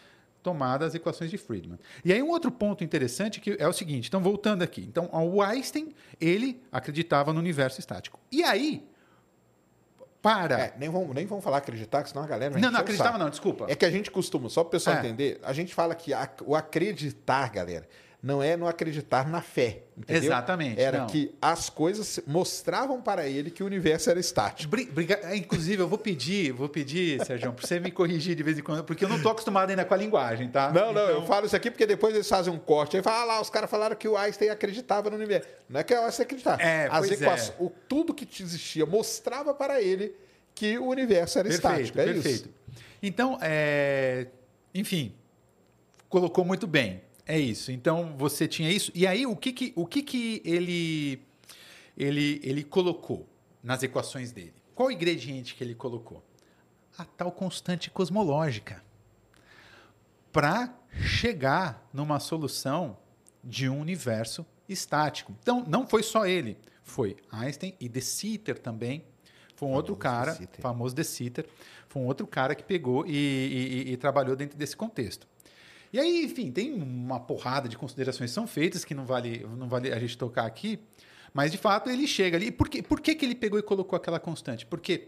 tomada 0.46 0.86
as 0.86 0.94
equações 0.94 1.32
de 1.32 1.40
Friedman. 1.40 1.80
E 2.04 2.14
aí 2.14 2.22
um 2.22 2.30
outro 2.30 2.52
ponto 2.52 2.84
interessante 2.84 3.42
que 3.42 3.58
é 3.58 3.68
o 3.68 3.74
seguinte, 3.74 4.08
então 4.08 4.22
voltando 4.22 4.62
aqui, 4.62 4.82
então 4.82 5.10
o 5.12 5.42
Einstein, 5.42 5.92
ele 6.22 6.62
acreditava 6.72 7.34
no 7.34 7.40
universo 7.40 7.80
estático. 7.80 8.20
E 8.32 8.44
aí, 8.44 8.88
para. 10.22 10.60
É, 10.60 10.74
nem, 10.78 10.88
vamos, 10.88 11.16
nem 11.16 11.26
vamos 11.26 11.44
falar 11.44 11.58
acreditar, 11.58 12.04
que 12.04 12.10
senão 12.10 12.24
a 12.24 12.28
galera. 12.28 12.60
não, 12.60 12.70
não 12.70 12.80
acreditava, 12.80 13.18
não, 13.18 13.28
desculpa. 13.28 13.66
É 13.68 13.76
que 13.76 13.86
a 13.86 13.90
gente 13.90 14.12
costuma, 14.12 14.48
só 14.48 14.64
para 14.64 14.68
o 14.68 14.72
pessoal 14.72 14.98
é. 14.98 15.00
entender, 15.00 15.40
a 15.42 15.52
gente 15.52 15.74
fala 15.74 15.96
que 15.96 16.14
a, 16.14 16.30
o 16.46 16.56
acreditar, 16.56 17.50
galera, 17.50 17.88
não 18.26 18.42
é 18.42 18.58
não 18.58 18.66
acreditar 18.66 19.30
na 19.30 19.40
fé. 19.40 19.84
Entendeu? 19.96 20.24
Exatamente. 20.24 20.82
Era 20.82 21.02
não. 21.02 21.06
que 21.06 21.36
as 21.40 21.70
coisas 21.70 22.20
mostravam 22.26 23.00
para 23.00 23.28
ele 23.28 23.52
que 23.52 23.62
o 23.62 23.68
universo 23.68 24.10
era 24.10 24.20
estático. 24.20 24.68
Briga... 24.68 25.20
É, 25.22 25.36
inclusive, 25.36 25.84
eu 25.84 25.88
vou 25.88 26.00
pedir, 26.00 26.52
vou 26.52 26.68
pedir, 26.68 27.24
Sérgio, 27.24 27.54
para 27.54 27.68
você 27.68 27.80
me 27.80 27.92
corrigir 27.92 28.36
de 28.36 28.42
vez 28.42 28.58
em 28.58 28.64
quando, 28.64 28.84
porque 28.84 29.06
eu 29.06 29.10
não 29.10 29.18
estou 29.18 29.32
acostumado 29.32 29.70
ainda 29.70 29.86
com 29.86 29.94
a 29.94 29.98
linguagem, 29.98 30.50
tá? 30.50 30.72
Não, 30.72 30.92
não, 30.92 31.04
então... 31.04 31.22
eu 31.22 31.26
falo 31.28 31.46
isso 31.46 31.56
aqui 31.56 31.70
porque 31.70 31.86
depois 31.86 32.16
eles 32.16 32.28
fazem 32.28 32.52
um 32.52 32.58
corte. 32.58 32.98
Aí 32.98 33.04
fala, 33.04 33.22
ah 33.22 33.26
lá, 33.26 33.42
os 33.42 33.52
caras 33.52 33.70
falaram 33.70 33.96
que 33.96 34.08
o 34.08 34.18
Einstein 34.18 34.50
acreditava 34.50 35.12
no 35.12 35.18
universo. 35.18 35.48
Não 35.70 35.80
é 35.80 35.84
que 35.84 35.94
o 35.94 36.02
Einstein 36.02 36.26
acreditava. 36.26 36.62
É, 36.64 36.88
As 36.90 37.12
equações, 37.12 37.50
é. 37.50 37.64
o, 37.64 37.72
tudo 37.88 38.12
que 38.12 38.28
existia 38.42 38.88
mostrava 38.88 39.54
para 39.54 39.80
ele 39.80 40.16
que 40.56 40.80
o 40.80 40.88
universo 40.88 41.38
era 41.38 41.48
perfeito, 41.48 41.74
estático. 41.74 42.00
É 42.00 42.06
perfeito. 42.06 42.50
Isso. 42.50 42.50
Então, 43.04 43.38
é... 43.40 44.26
enfim, 44.74 45.14
colocou 46.10 46.44
muito 46.44 46.66
bem. 46.66 47.05
É 47.26 47.40
isso. 47.40 47.72
Então 47.72 48.16
você 48.18 48.48
tinha 48.48 48.72
isso. 48.72 48.92
E 48.94 49.08
aí 49.08 49.26
o 49.26 49.36
que 49.36 49.52
que, 49.52 49.74
o 49.76 49.86
que, 49.86 50.04
que 50.04 50.42
ele, 50.46 51.22
ele, 51.98 52.40
ele 52.44 52.64
colocou 52.64 53.28
nas 53.64 53.82
equações 53.82 54.32
dele? 54.32 54.54
Qual 54.76 54.90
o 54.90 54.92
ingrediente 54.92 55.56
que 55.56 55.64
ele 55.64 55.74
colocou? 55.74 56.24
A 56.98 57.06
tal 57.06 57.32
constante 57.32 57.90
cosmológica. 57.90 58.84
Para 60.32 60.74
chegar 61.02 61.88
numa 61.94 62.20
solução 62.20 62.98
de 63.44 63.70
um 63.70 63.80
universo 63.80 64.46
estático. 64.68 65.34
Então, 65.42 65.64
não 65.68 65.88
foi 65.88 66.04
só 66.04 66.26
ele. 66.26 66.58
Foi 66.84 67.16
Einstein 67.32 67.74
e 67.80 67.88
De 67.88 68.02
Sitter 68.02 68.60
também. 68.60 69.04
Foi 69.56 69.68
um 69.68 69.72
famoso 69.72 69.78
outro 69.78 69.96
cara, 69.96 70.34
de 70.34 70.48
famoso 70.60 70.94
De 70.94 71.04
Sitter. 71.04 71.48
Foi 71.88 72.02
um 72.02 72.06
outro 72.06 72.28
cara 72.28 72.54
que 72.54 72.64
pegou 72.64 73.06
e, 73.08 73.12
e, 73.88 73.92
e 73.94 73.98
trabalhou 73.98 74.36
dentro 74.36 74.58
desse 74.58 74.76
contexto. 74.76 75.26
E 75.96 76.00
aí, 76.00 76.26
enfim, 76.26 76.52
tem 76.52 76.74
uma 76.74 77.22
porrada 77.22 77.70
de 77.70 77.78
considerações 77.78 78.30
que 78.30 78.36
são 78.36 78.46
feitas 78.46 78.84
que 78.84 78.94
não 78.94 79.06
vale, 79.06 79.48
não 79.56 79.70
vale 79.70 79.94
a 79.94 79.98
gente 79.98 80.18
tocar 80.18 80.46
aqui. 80.46 80.78
Mas, 81.34 81.54
de 81.54 81.58
fato, 81.58 81.90
ele 81.90 82.06
chega 82.06 82.36
ali. 82.36 82.52
Por? 82.52 82.68
Por 82.84 83.00
que, 83.00 83.16
que 83.16 83.24
ele 83.24 83.34
pegou 83.34 83.58
e 83.58 83.64
colocou 83.64 83.96
aquela 83.96 84.20
constante? 84.20 84.66
Porque 84.66 85.08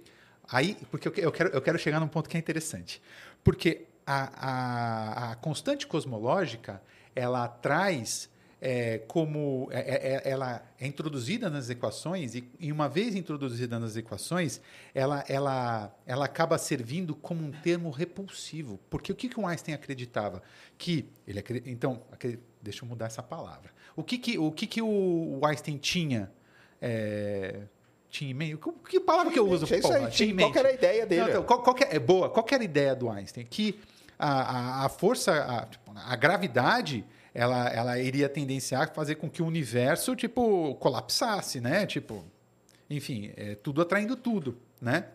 aí, 0.49 0.77
porque 0.89 1.09
eu 1.09 1.29
quero, 1.29 1.49
eu 1.49 1.61
quero 1.61 1.77
chegar 1.77 1.99
num 1.99 2.07
ponto 2.07 2.29
que 2.29 2.37
é 2.37 2.39
interessante. 2.39 3.01
Porque 3.43 3.85
a, 4.05 4.29
a, 4.37 5.31
a 5.31 5.35
constante 5.35 5.85
cosmológica, 5.85 6.81
ela 7.13 7.49
traz 7.49 8.29
é, 8.59 8.99
como 9.07 9.69
é, 9.71 9.79
é, 9.79 10.15
é, 10.15 10.31
ela 10.31 10.63
é 10.79 10.87
introduzida 10.87 11.49
nas 11.49 11.69
equações 11.69 12.33
e, 12.33 12.49
e, 12.59 12.71
uma 12.71 12.89
vez 12.89 13.15
introduzida 13.15 13.79
nas 13.79 13.95
equações, 13.95 14.59
ela, 14.95 15.23
ela, 15.27 15.95
ela 16.05 16.25
acaba 16.25 16.57
servindo 16.57 17.15
como 17.15 17.45
um 17.45 17.51
termo 17.51 17.91
repulsivo. 17.91 18.79
Porque 18.89 19.11
o 19.11 19.15
que, 19.15 19.29
que 19.29 19.39
o 19.39 19.45
Einstein 19.45 19.75
acreditava? 19.75 20.41
Que 20.77 21.05
ele 21.27 21.43
então, 21.65 22.01
deixa 22.61 22.83
eu 22.83 22.89
mudar 22.89 23.05
essa 23.05 23.21
palavra. 23.21 23.71
O 23.95 24.03
que, 24.03 24.17
que, 24.17 24.37
o, 24.39 24.51
que, 24.51 24.65
que 24.65 24.81
o 24.81 25.39
Einstein 25.43 25.77
tinha? 25.77 26.31
É, 26.81 27.61
tinha 28.09 28.31
em 28.31 28.33
mente? 28.33 28.59
Que 28.89 28.99
palavra 28.99 29.31
que 29.31 29.39
eu 29.39 29.47
uso? 29.47 29.71
É 29.71 29.77
isso 29.77 29.93
aí, 29.93 30.09
tinha, 30.09 30.35
qual 30.35 30.55
era 30.55 30.69
a 30.69 30.73
ideia 30.73 31.05
dele? 31.05 31.21
Não, 31.21 31.29
então, 31.29 31.43
qual, 31.43 31.61
qual 31.61 31.75
é, 31.79 31.95
é 31.95 31.99
boa. 31.99 32.29
Qual 32.29 32.45
era 32.51 32.61
a 32.61 32.65
ideia 32.65 32.95
do 32.95 33.09
Einstein? 33.09 33.45
Que 33.45 33.79
a, 34.17 34.29
a, 34.29 34.85
a 34.85 34.89
força, 34.89 35.31
a, 35.43 35.65
tipo, 35.67 35.91
a 35.95 36.15
gravidade 36.15 37.05
ela, 37.37 37.69
ela 37.69 37.99
iria 37.99 38.27
tendenciar 38.27 38.81
a 38.81 38.87
fazer 38.87 39.13
com 39.13 39.29
que 39.29 39.43
o 39.43 39.45
universo, 39.45 40.15
tipo, 40.15 40.73
colapsasse, 40.79 41.61
né? 41.61 41.85
Tipo, 41.85 42.25
enfim, 42.89 43.31
é, 43.37 43.53
tudo 43.53 43.79
atraindo 43.79 44.15
tudo, 44.15 44.57
né? 44.81 45.05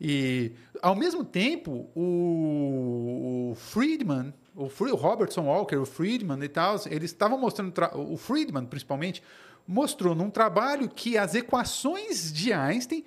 E, 0.00 0.52
ao 0.80 0.94
mesmo 0.94 1.24
tempo, 1.24 1.90
o, 1.92 3.50
o 3.50 3.54
Friedman, 3.56 4.32
o, 4.54 4.66
o 4.66 4.94
Robertson 4.94 5.46
Walker, 5.46 5.74
o 5.74 5.84
Friedman 5.84 6.40
e 6.40 6.48
tal, 6.48 6.76
eles 6.86 7.10
estavam 7.10 7.36
mostrando, 7.36 7.74
o 7.96 8.16
Friedman, 8.16 8.66
principalmente, 8.66 9.20
mostrou 9.66 10.14
num 10.14 10.30
trabalho 10.30 10.88
que 10.88 11.18
as 11.18 11.34
equações 11.34 12.32
de 12.32 12.52
Einstein 12.52 13.04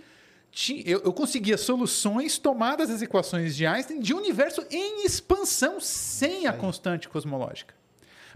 eu, 0.86 1.00
eu, 1.00 1.14
conseguia 1.14 1.58
soluções 1.58 2.38
tomadas 2.38 2.90
das 2.90 3.02
equações 3.02 3.56
de 3.56 3.66
Einstein 3.66 4.00
de 4.00 4.14
universo 4.14 4.64
em 4.70 5.04
expansão 5.04 5.80
sem 5.80 6.46
a 6.46 6.54
constante 6.54 7.10
cosmológica. 7.10 7.74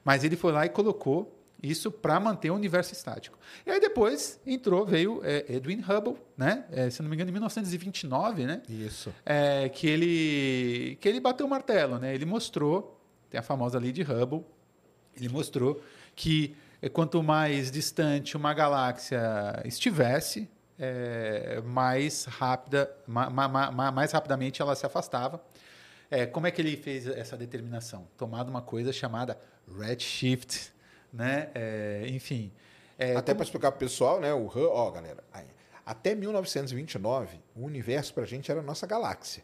Mas 0.04 0.24
ele 0.24 0.36
foi 0.36 0.52
lá 0.52 0.66
e 0.66 0.70
colocou 0.70 1.34
isso 1.62 1.92
para 1.92 2.20
manter 2.20 2.52
o 2.52 2.56
universo 2.56 2.94
estático. 2.94 3.38
E 3.66 3.72
aí 3.72 3.80
depois 3.80 4.40
entrou, 4.46 4.86
veio 4.86 5.22
é, 5.24 5.46
Edwin 5.50 5.82
Hubble, 5.82 6.16
né? 6.38 6.66
É, 6.72 6.90
se 6.90 7.02
não 7.02 7.10
me 7.10 7.16
engano, 7.16 7.30
em 7.30 7.34
1929, 7.34 8.46
né? 8.46 8.62
Isso. 8.70 9.14
É, 9.26 9.68
que 9.70 9.88
ele 9.88 10.98
que 11.02 11.10
ele 11.10 11.20
bateu 11.20 11.46
o 11.46 11.50
martelo, 11.50 11.98
né? 11.98 12.14
Ele 12.14 12.26
mostrou, 12.26 13.02
tem 13.30 13.40
a 13.40 13.44
famosa 13.44 13.80
lei 13.80 13.92
de 13.92 14.04
Hubble, 14.04 14.46
ele 15.16 15.30
mostrou 15.30 15.82
que 16.16 16.56
é, 16.82 16.90
quanto 16.90 17.22
mais 17.24 17.72
distante 17.72 18.38
uma 18.38 18.54
galáxia 18.54 19.22
estivesse, 19.66 20.48
é, 20.80 21.60
mais 21.66 22.26
rápida, 22.26 22.92
ma, 23.08 23.30
ma, 23.30 23.48
ma, 23.48 23.92
mais 23.92 24.12
rapidamente 24.12 24.62
ela 24.62 24.76
se 24.76 24.86
afastava. 24.86 25.42
É, 26.10 26.26
como 26.26 26.48
é 26.48 26.52
que 26.52 26.62
ele 26.62 26.78
fez 26.78 27.06
essa 27.08 27.36
determinação? 27.36 28.08
Tomado 28.18 28.50
uma 28.50 28.62
coisa 28.62 28.94
chamada 28.94 29.38
redshift, 29.78 30.72
né? 31.12 31.50
É, 31.54 32.06
enfim. 32.08 32.52
É, 32.98 33.16
até 33.16 33.32
como... 33.32 33.38
para 33.38 33.44
explicar 33.44 33.72
para 33.72 33.78
o 33.78 33.80
pessoal, 33.80 34.20
né? 34.20 34.34
O 34.34 34.50
ó, 34.56 34.92
galera, 34.92 35.24
até 35.86 36.16
1929, 36.16 37.40
o 37.56 37.66
universo 37.66 38.14
para 38.14 38.24
a 38.24 38.28
gente 38.28 38.50
era 38.50 38.62
a 38.62 38.64
nossa 38.64 38.88
galáxia. 38.88 39.44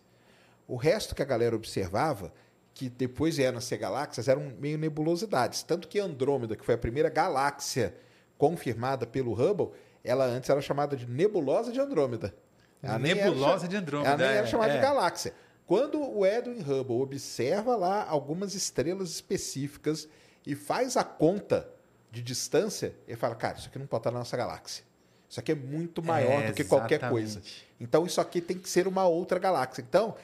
O 0.68 0.76
resto 0.76 1.14
que 1.14 1.22
a 1.22 1.26
galera 1.26 1.56
observava, 1.56 2.34
que 2.74 2.90
depois 2.90 3.38
vieram 3.38 3.58
a 3.58 3.62
ser 3.62 3.78
galáxias, 3.78 4.28
eram 4.28 4.54
meio 4.60 4.78
nebulosidades. 4.78 5.64
Tanto 5.64 5.88
que 5.88 6.00
Andrômeda, 6.00 6.56
que 6.56 6.66
foi 6.66 6.76
a 6.76 6.78
primeira 6.78 7.10
galáxia 7.10 7.96
confirmada 8.38 9.06
pelo 9.06 9.34
Hubble, 9.34 9.72
ela 10.04 10.26
antes 10.26 10.50
era 10.50 10.62
chamada 10.62 10.96
de 10.96 11.08
nebulosa 11.08 11.72
de 11.72 11.80
Andrômeda. 11.80 12.34
Ela 12.82 13.00
nebulosa 13.00 13.68
de 13.68 13.78
Andrômeda. 13.78 14.10
Ela 14.10 14.18
nem 14.18 14.28
era 14.28 14.48
é, 14.48 14.50
chamada 14.50 14.74
é. 14.74 14.76
de 14.76 14.82
galáxia. 14.82 15.34
Quando 15.74 16.00
o 16.00 16.24
Edwin 16.24 16.62
Hubble 16.62 17.02
observa 17.02 17.76
lá 17.76 18.08
algumas 18.08 18.54
estrelas 18.54 19.10
específicas 19.10 20.08
e 20.46 20.54
faz 20.54 20.96
a 20.96 21.04
conta 21.04 21.68
de 22.12 22.22
distância, 22.22 22.94
ele 23.08 23.18
fala: 23.18 23.34
cara, 23.34 23.58
isso 23.58 23.70
aqui 23.70 23.80
não 23.80 23.88
pode 23.88 24.02
estar 24.02 24.12
na 24.12 24.20
nossa 24.20 24.38
galáxia. 24.38 24.84
Isso 25.28 25.40
aqui 25.40 25.52
é 25.52 25.56
muito 25.56 26.04
maior 26.04 26.44
é, 26.44 26.48
do 26.50 26.54
que 26.54 26.64
qualquer 26.64 27.10
coisa. 27.10 27.42
Então, 27.80 28.06
isso 28.06 28.22
aqui 28.22 28.40
tem 28.40 28.60
que 28.60 28.70
ser 28.70 28.88
uma 28.88 29.08
outra 29.08 29.40
galáxia. 29.40 29.82
Então, 29.82 30.16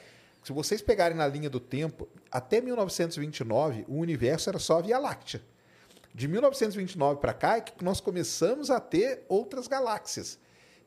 se 0.44 0.52
vocês 0.52 0.80
pegarem 0.80 1.16
na 1.16 1.26
linha 1.26 1.50
do 1.50 1.58
tempo, 1.58 2.06
até 2.30 2.60
1929, 2.60 3.86
o 3.88 3.96
universo 3.96 4.50
era 4.50 4.58
só 4.60 4.78
a 4.78 4.82
Via 4.82 5.00
Láctea. 5.00 5.42
De 6.14 6.28
1929 6.28 7.20
para 7.20 7.34
cá 7.34 7.56
é 7.56 7.60
que 7.60 7.84
nós 7.84 8.00
começamos 8.00 8.70
a 8.70 8.78
ter 8.78 9.24
outras 9.28 9.66
galáxias. 9.66 10.38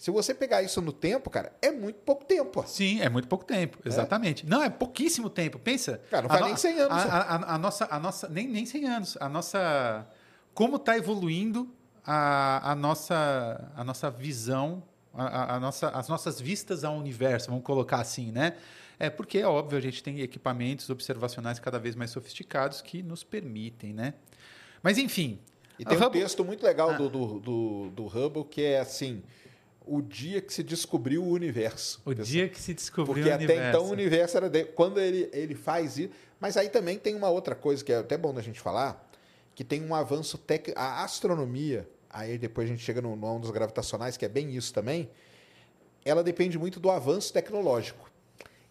Se 0.03 0.11
você 0.11 0.33
pegar 0.33 0.61
isso 0.61 0.81
no 0.81 0.91
tempo, 0.91 1.29
cara, 1.29 1.53
é 1.61 1.71
muito 1.71 1.95
pouco 2.01 2.25
tempo. 2.25 2.61
Sim, 2.67 2.99
é 2.99 3.07
muito 3.07 3.25
pouco 3.25 3.45
tempo, 3.45 3.77
é. 3.85 3.87
exatamente. 3.87 4.45
É. 4.45 4.49
Não, 4.49 4.61
é 4.61 4.69
pouquíssimo 4.69 5.29
tempo. 5.29 5.57
Pensa. 5.57 6.01
Cara, 6.11 6.23
não 6.23 6.29
faz 6.29 6.45
nem 6.45 6.57
100 6.57 6.79
anos. 6.81 6.97
A, 6.97 7.17
a, 7.19 7.55
a, 7.55 7.57
nossa, 7.57 7.87
a 7.89 7.99
nossa, 8.01 8.27
nem, 8.27 8.45
nem 8.45 8.65
100 8.65 8.85
anos. 8.85 9.17
A 9.21 9.29
nossa. 9.29 10.05
Como 10.53 10.75
está 10.75 10.97
evoluindo 10.97 11.73
a, 12.05 12.71
a, 12.71 12.75
nossa, 12.75 13.71
a 13.77 13.81
nossa 13.85 14.11
visão, 14.11 14.83
a, 15.13 15.55
a, 15.55 15.59
nossa, 15.61 15.87
as 15.91 16.09
nossas 16.09 16.37
vistas 16.37 16.83
ao 16.83 16.97
universo, 16.97 17.47
vamos 17.47 17.63
colocar 17.63 18.01
assim, 18.01 18.29
né? 18.29 18.57
É 18.99 19.09
porque, 19.09 19.37
é 19.37 19.47
óbvio, 19.47 19.77
a 19.77 19.81
gente 19.81 20.03
tem 20.03 20.19
equipamentos 20.19 20.89
observacionais 20.89 21.59
cada 21.59 21.79
vez 21.79 21.95
mais 21.95 22.11
sofisticados 22.11 22.81
que 22.81 23.01
nos 23.01 23.23
permitem, 23.23 23.93
né? 23.93 24.15
Mas, 24.81 24.97
enfim. 24.97 25.39
E 25.79 25.85
tem 25.85 25.97
um 25.97 26.01
Hubble... 26.01 26.19
texto 26.19 26.43
muito 26.43 26.61
legal 26.61 26.89
ah. 26.89 26.97
do, 26.97 27.07
do, 27.09 27.39
do, 27.39 27.89
do 27.91 28.05
Hubble 28.05 28.43
que 28.43 28.63
é 28.63 28.81
assim 28.81 29.23
o 29.86 30.02
dia 30.02 30.41
que 30.41 30.54
se 30.54 30.63
descobriu 30.63 31.24
o 31.24 31.30
universo. 31.30 32.02
O 32.06 32.13
dia 32.13 32.48
que 32.50 32.60
se 32.60 32.74
descobriu 32.74 33.15
Porque 33.15 33.30
o 33.30 33.36
universo. 33.36 33.48
Porque 33.48 33.67
até 33.67 33.69
então 33.69 33.86
o 33.88 33.91
universo 33.91 34.38
era... 34.38 34.50
De... 34.50 34.65
Quando 34.65 35.00
ele, 35.00 35.30
ele 35.34 35.56
faz 35.56 35.98
isso... 35.98 36.12
Mas 36.39 36.58
aí 36.58 36.69
também 36.69 36.98
tem 36.98 37.15
uma 37.15 37.30
outra 37.30 37.56
coisa 37.56 37.84
que 37.84 37.91
é 37.91 37.98
até 37.98 38.17
bom 38.17 38.34
da 38.34 38.41
gente 38.41 38.60
falar, 38.60 39.10
que 39.56 39.63
tem 39.63 39.84
um 39.84 39.96
avanço 39.96 40.38
técnico... 40.38 40.80
A 40.80 41.04
astronomia, 41.04 41.88
aí 42.10 42.38
depois 42.38 42.67
a 42.67 42.72
gente 42.72 42.84
chega 42.84 43.02
no, 43.02 43.15
no 43.15 43.28
ondas 43.28 43.50
gravitacionais, 43.52 44.17
que 44.17 44.26
é 44.26 44.30
bem 44.30 44.56
isso 44.56 44.74
também, 44.74 45.10
ela 46.04 46.24
depende 46.24 46.58
muito 46.60 46.80
do 46.80 46.91
avanço 46.91 47.32
tecnológico. 47.32 48.12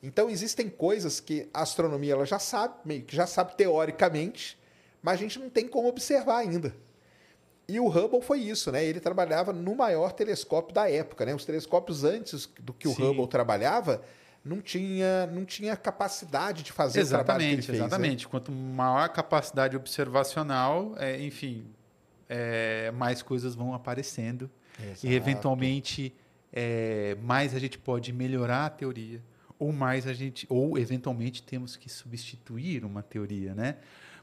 Então 0.03 0.29
existem 0.29 0.69
coisas 0.69 1.21
que 1.21 1.49
a 1.55 1.63
astronomia 1.63 2.13
ela 2.13 2.27
já 2.27 2.39
sabe, 2.39 2.75
meio 2.85 3.03
que 3.03 3.15
já 3.15 3.27
sabe 3.27 3.57
teoricamente, 3.57 4.59
mas 5.01 5.15
a 5.15 5.23
gente 5.23 5.39
não 5.39 5.49
tem 5.49 5.67
como 5.67 5.89
observar 5.89 6.39
ainda. 6.39 6.75
E 7.69 7.79
o 7.79 7.89
Hubble 7.89 8.21
foi 8.21 8.41
isso, 8.41 8.71
né? 8.73 8.85
Ele 8.85 9.01
trabalhava 9.01 9.53
no 9.53 9.75
maior 9.75 10.13
telescópio 10.13 10.75
da 10.75 10.91
época, 10.91 11.25
né? 11.25 11.35
Os 11.35 11.45
telescópios 11.45 12.05
antes 12.05 12.49
do 12.61 12.73
que 12.73 12.89
o 12.89 12.95
Sim. 12.95 13.03
Hubble 13.03 13.27
trabalhava 13.27 14.03
não 14.45 14.61
tinha, 14.61 15.27
não 15.29 15.45
tinha 15.45 15.77
capacidade 15.77 16.63
de 16.63 16.73
fazer 16.73 17.01
exatamente, 17.01 17.23
o 17.23 17.25
trabalho 17.25 17.49
que 17.49 17.55
ele 17.55 17.63
fez. 17.63 17.79
Exatamente. 17.79 18.25
Né? 18.25 18.31
Quanto 18.31 18.53
maior 18.53 18.99
a 18.99 19.09
capacidade 19.09 19.77
observacional, 19.77 20.95
é, 20.99 21.21
enfim, 21.23 21.65
é, 22.29 22.91
mais 22.93 23.23
coisas 23.23 23.55
vão 23.55 23.75
aparecendo 23.75 24.51
Exato. 24.83 25.07
e 25.07 25.15
eventualmente 25.15 26.15
é, 26.53 27.17
mais 27.23 27.55
a 27.55 27.59
gente 27.59 27.79
pode 27.79 28.13
melhorar 28.13 28.67
a 28.67 28.71
teoria 28.71 29.23
ou 29.59 29.73
mais 29.73 30.07
a 30.07 30.13
gente 30.13 30.47
ou 30.49 30.77
eventualmente 30.77 31.43
temos 31.43 31.77
que 31.77 31.89
substituir 31.89 32.85
uma 32.85 33.03
teoria, 33.03 33.55
né? 33.55 33.77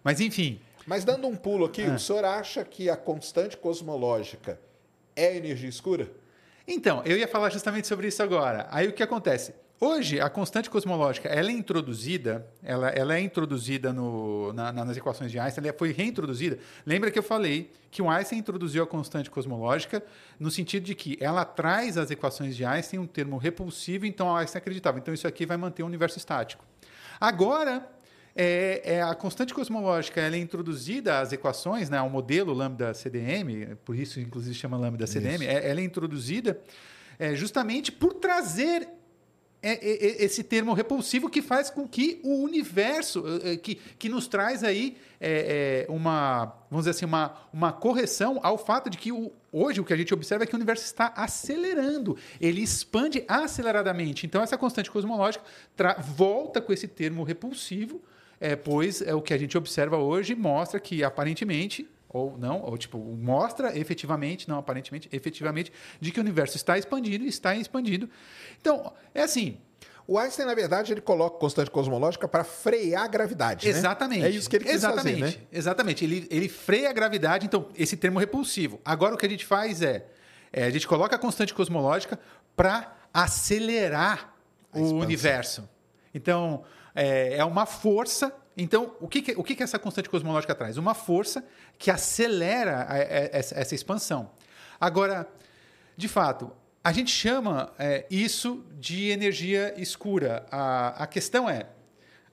Mas 0.03 0.19
enfim, 0.19 0.59
Mas 0.89 1.05
dando 1.05 1.27
um 1.27 1.35
pulo 1.35 1.65
aqui, 1.65 1.83
ah. 1.83 1.93
o 1.93 1.99
senhor 1.99 2.25
acha 2.25 2.65
que 2.65 2.89
a 2.89 2.97
constante 2.97 3.55
cosmológica 3.55 4.59
é 5.15 5.37
energia 5.37 5.69
escura? 5.69 6.11
Então, 6.67 7.03
eu 7.05 7.15
ia 7.15 7.27
falar 7.27 7.51
justamente 7.51 7.87
sobre 7.87 8.07
isso 8.07 8.23
agora. 8.23 8.67
Aí 8.71 8.87
o 8.87 8.93
que 8.93 9.03
acontece? 9.03 9.53
Hoje, 9.79 10.19
a 10.19 10.27
constante 10.31 10.67
cosmológica 10.67 11.29
ela 11.29 11.49
é 11.49 11.51
introduzida, 11.51 12.43
ela, 12.63 12.89
ela 12.89 13.15
é 13.15 13.19
introduzida 13.19 13.93
no, 13.93 14.51
na, 14.51 14.71
nas 14.71 14.97
equações 14.97 15.31
de 15.31 15.37
Einstein, 15.37 15.67
ela 15.67 15.77
foi 15.77 15.91
reintroduzida. 15.91 16.57
Lembra 16.83 17.11
que 17.11 17.19
eu 17.19 17.23
falei 17.23 17.69
que 17.91 18.01
o 18.01 18.09
Einstein 18.09 18.39
introduziu 18.39 18.81
a 18.81 18.87
constante 18.87 19.29
cosmológica 19.29 20.03
no 20.39 20.49
sentido 20.49 20.85
de 20.85 20.95
que 20.95 21.19
ela 21.21 21.45
traz 21.45 21.99
as 21.99 22.09
equações 22.09 22.57
de 22.57 22.65
Einstein 22.65 22.99
um 22.99 23.05
termo 23.05 23.37
repulsivo, 23.37 24.07
então 24.07 24.35
Einstein 24.35 24.57
acreditava. 24.57 24.97
Então 24.97 25.13
isso 25.13 25.27
aqui 25.27 25.45
vai 25.45 25.55
manter 25.55 25.83
o 25.83 25.85
universo 25.85 26.17
estático. 26.17 26.65
Agora, 27.21 27.87
é, 28.41 28.81
é, 28.85 29.01
a 29.01 29.13
constante 29.13 29.53
cosmológica 29.53 30.21
ela 30.21 30.37
é 30.37 30.39
introduzida 30.39 31.19
às 31.19 31.33
equações, 31.33 31.89
né, 31.89 31.97
ao 31.97 32.09
modelo 32.09 32.53
lambda 32.53 32.93
CDM, 32.93 33.75
por 33.83 33.97
isso 33.97 34.17
inclusive 34.17 34.55
chama 34.55 34.77
lambda 34.77 35.05
CDM, 35.05 35.43
é, 35.43 35.69
ela 35.69 35.81
é 35.81 35.83
introduzida 35.83 36.57
é, 37.19 37.35
justamente 37.35 37.91
por 37.91 38.13
trazer 38.13 38.87
é, 39.61 39.71
é, 39.73 39.73
é, 39.73 40.23
esse 40.23 40.41
termo 40.41 40.71
repulsivo 40.71 41.29
que 41.29 41.41
faz 41.41 41.69
com 41.69 41.85
que 41.85 42.21
o 42.23 42.41
universo, 42.41 43.25
que, 43.61 43.75
que 43.75 44.07
nos 44.07 44.25
traz 44.25 44.63
aí 44.63 44.95
uma, 45.89 46.45
vamos 46.71 46.85
dizer 46.85 46.91
assim, 46.91 47.05
uma, 47.05 47.33
uma 47.51 47.73
correção 47.73 48.39
ao 48.41 48.57
fato 48.57 48.89
de 48.89 48.97
que 48.97 49.11
o, 49.11 49.33
hoje 49.51 49.81
o 49.81 49.83
que 49.83 49.91
a 49.91 49.97
gente 49.97 50.13
observa 50.13 50.45
é 50.45 50.47
que 50.47 50.53
o 50.53 50.55
universo 50.55 50.85
está 50.85 51.11
acelerando, 51.13 52.15
ele 52.39 52.61
expande 52.61 53.25
aceleradamente. 53.27 54.25
Então, 54.25 54.41
essa 54.41 54.57
constante 54.57 54.89
cosmológica 54.89 55.43
volta 55.99 56.61
com 56.61 56.71
esse 56.71 56.87
termo 56.87 57.23
repulsivo, 57.23 58.01
é, 58.39 58.55
pois 58.55 59.01
é 59.01 59.13
o 59.13 59.21
que 59.21 59.33
a 59.33 59.37
gente 59.37 59.57
observa 59.57 59.97
hoje 59.97 60.35
mostra 60.35 60.79
que 60.79 61.03
aparentemente 61.03 61.87
ou 62.09 62.35
não, 62.37 62.61
ou 62.63 62.77
tipo, 62.77 62.97
mostra 62.97 63.77
efetivamente, 63.77 64.49
não 64.49 64.57
aparentemente, 64.57 65.07
efetivamente, 65.11 65.71
de 66.01 66.11
que 66.11 66.19
o 66.19 66.23
universo 66.23 66.57
está 66.57 66.77
expandindo 66.77 67.23
e 67.23 67.27
está 67.27 67.55
expandindo. 67.55 68.09
Então, 68.59 68.91
é 69.13 69.21
assim. 69.21 69.59
O 70.07 70.17
Einstein, 70.17 70.47
na 70.47 70.55
verdade, 70.55 70.91
ele 70.91 71.01
coloca 71.01 71.37
constante 71.37 71.69
cosmológica 71.69 72.27
para 72.27 72.43
frear 72.43 73.03
a 73.03 73.07
gravidade. 73.07 73.67
Né? 73.67 73.77
Exatamente. 73.77 74.25
É 74.25 74.29
isso 74.31 74.49
que 74.49 74.55
ele 74.55 74.65
quis 74.65 74.73
Exatamente. 74.73 75.19
fazer, 75.19 75.37
né? 75.37 75.43
Exatamente. 75.51 76.03
Ele, 76.03 76.27
ele 76.31 76.49
freia 76.49 76.89
a 76.89 76.93
gravidade, 76.93 77.45
então, 77.45 77.69
esse 77.77 77.95
termo 77.95 78.17
repulsivo. 78.17 78.81
Agora, 78.83 79.13
o 79.13 79.17
que 79.17 79.27
a 79.27 79.29
gente 79.29 79.45
faz 79.45 79.83
é, 79.83 80.07
é 80.51 80.63
a 80.63 80.69
gente 80.71 80.87
coloca 80.87 81.15
a 81.15 81.19
constante 81.19 81.53
cosmológica 81.53 82.19
para 82.55 82.91
acelerar 83.13 84.33
a 84.73 84.79
o 84.79 84.95
universo. 84.95 85.69
Então, 86.11 86.63
é, 86.99 87.37
é 87.37 87.45
uma 87.45 87.65
força 87.65 88.33
então, 88.61 88.93
o 88.99 89.07
que, 89.07 89.21
que, 89.21 89.31
o 89.37 89.43
que, 89.43 89.55
que 89.55 89.63
essa 89.63 89.79
constante 89.79 90.09
cosmológica 90.09 90.53
traz? 90.53 90.75
Uma 90.75 90.93
força 90.93 91.45
que 91.77 91.89
acelera 91.89 92.81
a, 92.81 92.93
a, 92.93 92.97
essa, 92.97 93.57
essa, 93.57 93.73
expansão. 93.73 94.31
Agora, 94.77 95.25
de 95.95 96.09
fato, 96.09 96.51
a 96.83 96.91
gente 96.91 97.09
chama 97.09 97.71
é, 97.79 98.05
isso 98.11 98.65
de 98.77 99.11
energia 99.11 99.73
escura. 99.77 100.45
A, 100.51 101.03
a 101.03 101.07
questão 101.07 101.49
é, 101.49 101.67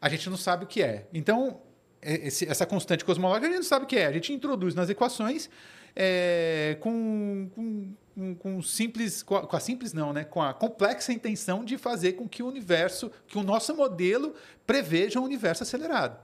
a 0.00 0.08
gente 0.08 0.28
não 0.28 0.36
sabe 0.36 0.64
o 0.64 0.66
que 0.66 0.82
é. 0.82 1.06
Então, 1.14 1.60
é, 2.02 2.26
esse, 2.26 2.48
essa 2.48 2.66
constante 2.66 3.04
cosmológica 3.04 3.46
a 3.46 3.50
gente 3.50 3.58
não 3.58 3.68
sabe 3.68 3.84
o 3.84 3.88
que 3.88 3.96
é. 3.96 4.06
A 4.06 4.12
gente 4.12 4.32
introduz 4.32 4.74
nas 4.74 4.90
equações 4.90 5.48
é, 5.94 6.76
com, 6.80 7.48
com, 7.54 7.94
com, 8.38 8.62
simples, 8.62 9.22
com 9.22 9.36
a, 9.36 9.46
com 9.46 9.56
a, 9.56 9.60
simples 9.60 9.92
não, 9.92 10.12
né? 10.12 10.24
Com 10.24 10.42
a 10.42 10.54
complexa 10.54 11.12
intenção 11.12 11.64
de 11.64 11.76
fazer 11.76 12.14
com 12.14 12.28
que 12.28 12.42
o 12.42 12.46
universo, 12.46 13.10
que 13.26 13.36
o 13.36 13.42
nosso 13.42 13.74
modelo 13.74 14.34
preveja 14.66 15.20
um 15.20 15.24
universo 15.24 15.62
acelerado. 15.62 16.18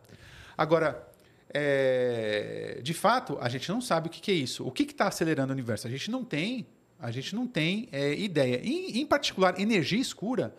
Agora, 0.56 1.06
é, 1.52 2.80
de 2.82 2.94
fato, 2.94 3.36
a 3.40 3.48
gente 3.48 3.68
não 3.68 3.80
sabe 3.80 4.08
o 4.08 4.10
que, 4.10 4.20
que 4.20 4.30
é 4.30 4.34
isso. 4.34 4.66
O 4.66 4.72
que 4.72 4.84
está 4.84 5.06
acelerando 5.06 5.52
o 5.52 5.54
universo? 5.54 5.86
A 5.86 5.90
gente 5.90 6.10
não 6.10 6.24
tem, 6.24 6.66
a 6.98 7.10
gente 7.10 7.34
não 7.34 7.46
tem 7.46 7.88
é, 7.92 8.14
ideia. 8.14 8.60
Em, 8.64 9.00
em 9.00 9.06
particular, 9.06 9.60
energia 9.60 10.00
escura 10.00 10.54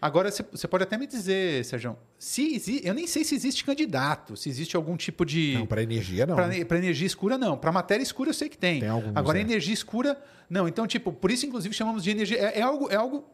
Agora, 0.00 0.30
você 0.30 0.68
pode 0.68 0.84
até 0.84 0.96
me 0.98 1.06
dizer, 1.06 1.64
Sérgio, 1.64 1.96
se 2.18 2.80
eu 2.84 2.94
nem 2.94 3.06
sei 3.06 3.24
se 3.24 3.34
existe 3.34 3.64
candidato, 3.64 4.36
se 4.36 4.48
existe 4.48 4.76
algum 4.76 4.96
tipo 4.96 5.24
de. 5.24 5.54
Não, 5.54 5.66
para 5.66 5.82
energia 5.82 6.26
não. 6.26 6.36
Para 6.36 6.78
energia 6.78 7.06
escura, 7.06 7.38
não. 7.38 7.56
Para 7.56 7.72
matéria 7.72 8.02
escura, 8.02 8.30
eu 8.30 8.34
sei 8.34 8.48
que 8.48 8.58
tem. 8.58 8.80
tem 8.80 8.88
alguns, 8.88 9.16
Agora, 9.16 9.38
é. 9.38 9.40
energia 9.40 9.74
escura, 9.74 10.20
não. 10.48 10.68
Então, 10.68 10.86
tipo, 10.86 11.12
por 11.12 11.30
isso, 11.30 11.46
inclusive, 11.46 11.74
chamamos 11.74 12.02
de 12.04 12.10
energia. 12.10 12.38
É, 12.38 12.60
é 12.60 12.62
algo, 12.62 12.90
é 12.90 12.96
algo 12.96 13.24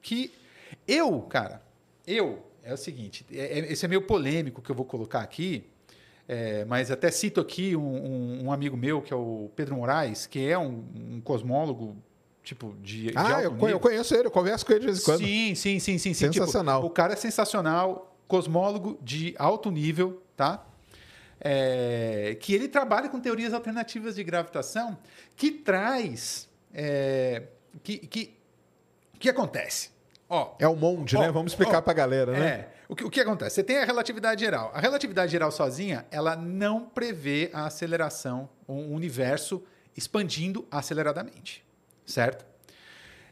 que 0.00 0.32
eu, 0.86 1.20
cara, 1.22 1.62
eu, 2.06 2.44
é 2.62 2.72
o 2.72 2.76
seguinte, 2.76 3.26
é, 3.32 3.58
é, 3.58 3.72
esse 3.72 3.84
é 3.84 3.88
meio 3.88 4.02
polêmico 4.02 4.62
que 4.62 4.70
eu 4.70 4.74
vou 4.74 4.84
colocar 4.84 5.20
aqui, 5.20 5.64
é, 6.28 6.64
mas 6.64 6.90
até 6.90 7.10
cito 7.10 7.40
aqui 7.40 7.76
um, 7.76 7.82
um, 7.82 8.44
um, 8.44 8.52
amigo 8.52 8.76
meu, 8.76 9.02
que 9.02 9.12
é 9.12 9.16
o 9.16 9.50
Pedro 9.54 9.76
Moraes, 9.76 10.26
que 10.26 10.48
é 10.48 10.58
um, 10.58 10.84
um 10.94 11.20
cosmólogo 11.20 11.96
tipo, 12.42 12.74
de, 12.82 13.12
ah, 13.14 13.40
de 13.40 13.44
eu, 13.44 13.68
eu, 13.68 13.80
conheço 13.80 14.14
ele, 14.14 14.26
eu 14.26 14.30
converso 14.30 14.66
com 14.66 14.72
ele 14.72 14.80
de 14.80 14.86
vez 14.86 15.00
em 15.00 15.04
quando. 15.04 15.18
Sim, 15.18 15.54
sim, 15.54 15.78
sim, 15.78 15.98
sim. 15.98 16.14
Sensacional. 16.14 16.80
Tipo, 16.80 16.86
o 16.88 16.90
cara 16.90 17.12
é 17.12 17.16
sensacional, 17.16 18.16
cosmólogo 18.26 18.98
de 19.00 19.34
alto 19.38 19.70
nível, 19.70 20.22
tá? 20.36 20.64
É, 21.40 22.36
que 22.40 22.54
ele 22.54 22.68
trabalha 22.68 23.08
com 23.08 23.20
teorias 23.20 23.52
alternativas 23.52 24.14
de 24.14 24.24
gravitação 24.24 24.98
que 25.36 25.50
traz... 25.50 26.48
É, 26.74 27.44
que, 27.82 27.98
que, 27.98 28.38
que 29.18 29.28
acontece? 29.28 29.90
Ó, 30.28 30.54
é 30.58 30.66
o 30.66 30.74
monte, 30.74 31.16
né? 31.16 31.30
Vamos 31.30 31.52
explicar 31.52 31.82
para 31.82 31.92
a 31.92 31.94
galera, 31.94 32.32
né? 32.32 32.46
É. 32.46 32.72
O 32.88 32.96
que, 32.96 33.04
o 33.04 33.10
que 33.10 33.20
acontece? 33.20 33.56
Você 33.56 33.64
tem 33.64 33.78
a 33.78 33.84
relatividade 33.84 34.42
geral. 34.42 34.70
A 34.74 34.80
relatividade 34.80 35.32
geral 35.32 35.50
sozinha, 35.50 36.06
ela 36.10 36.36
não 36.36 36.80
prevê 36.80 37.50
a 37.52 37.66
aceleração, 37.66 38.48
o 38.66 38.94
universo 38.94 39.62
expandindo 39.96 40.66
aceleradamente 40.70 41.64
certo? 42.04 42.44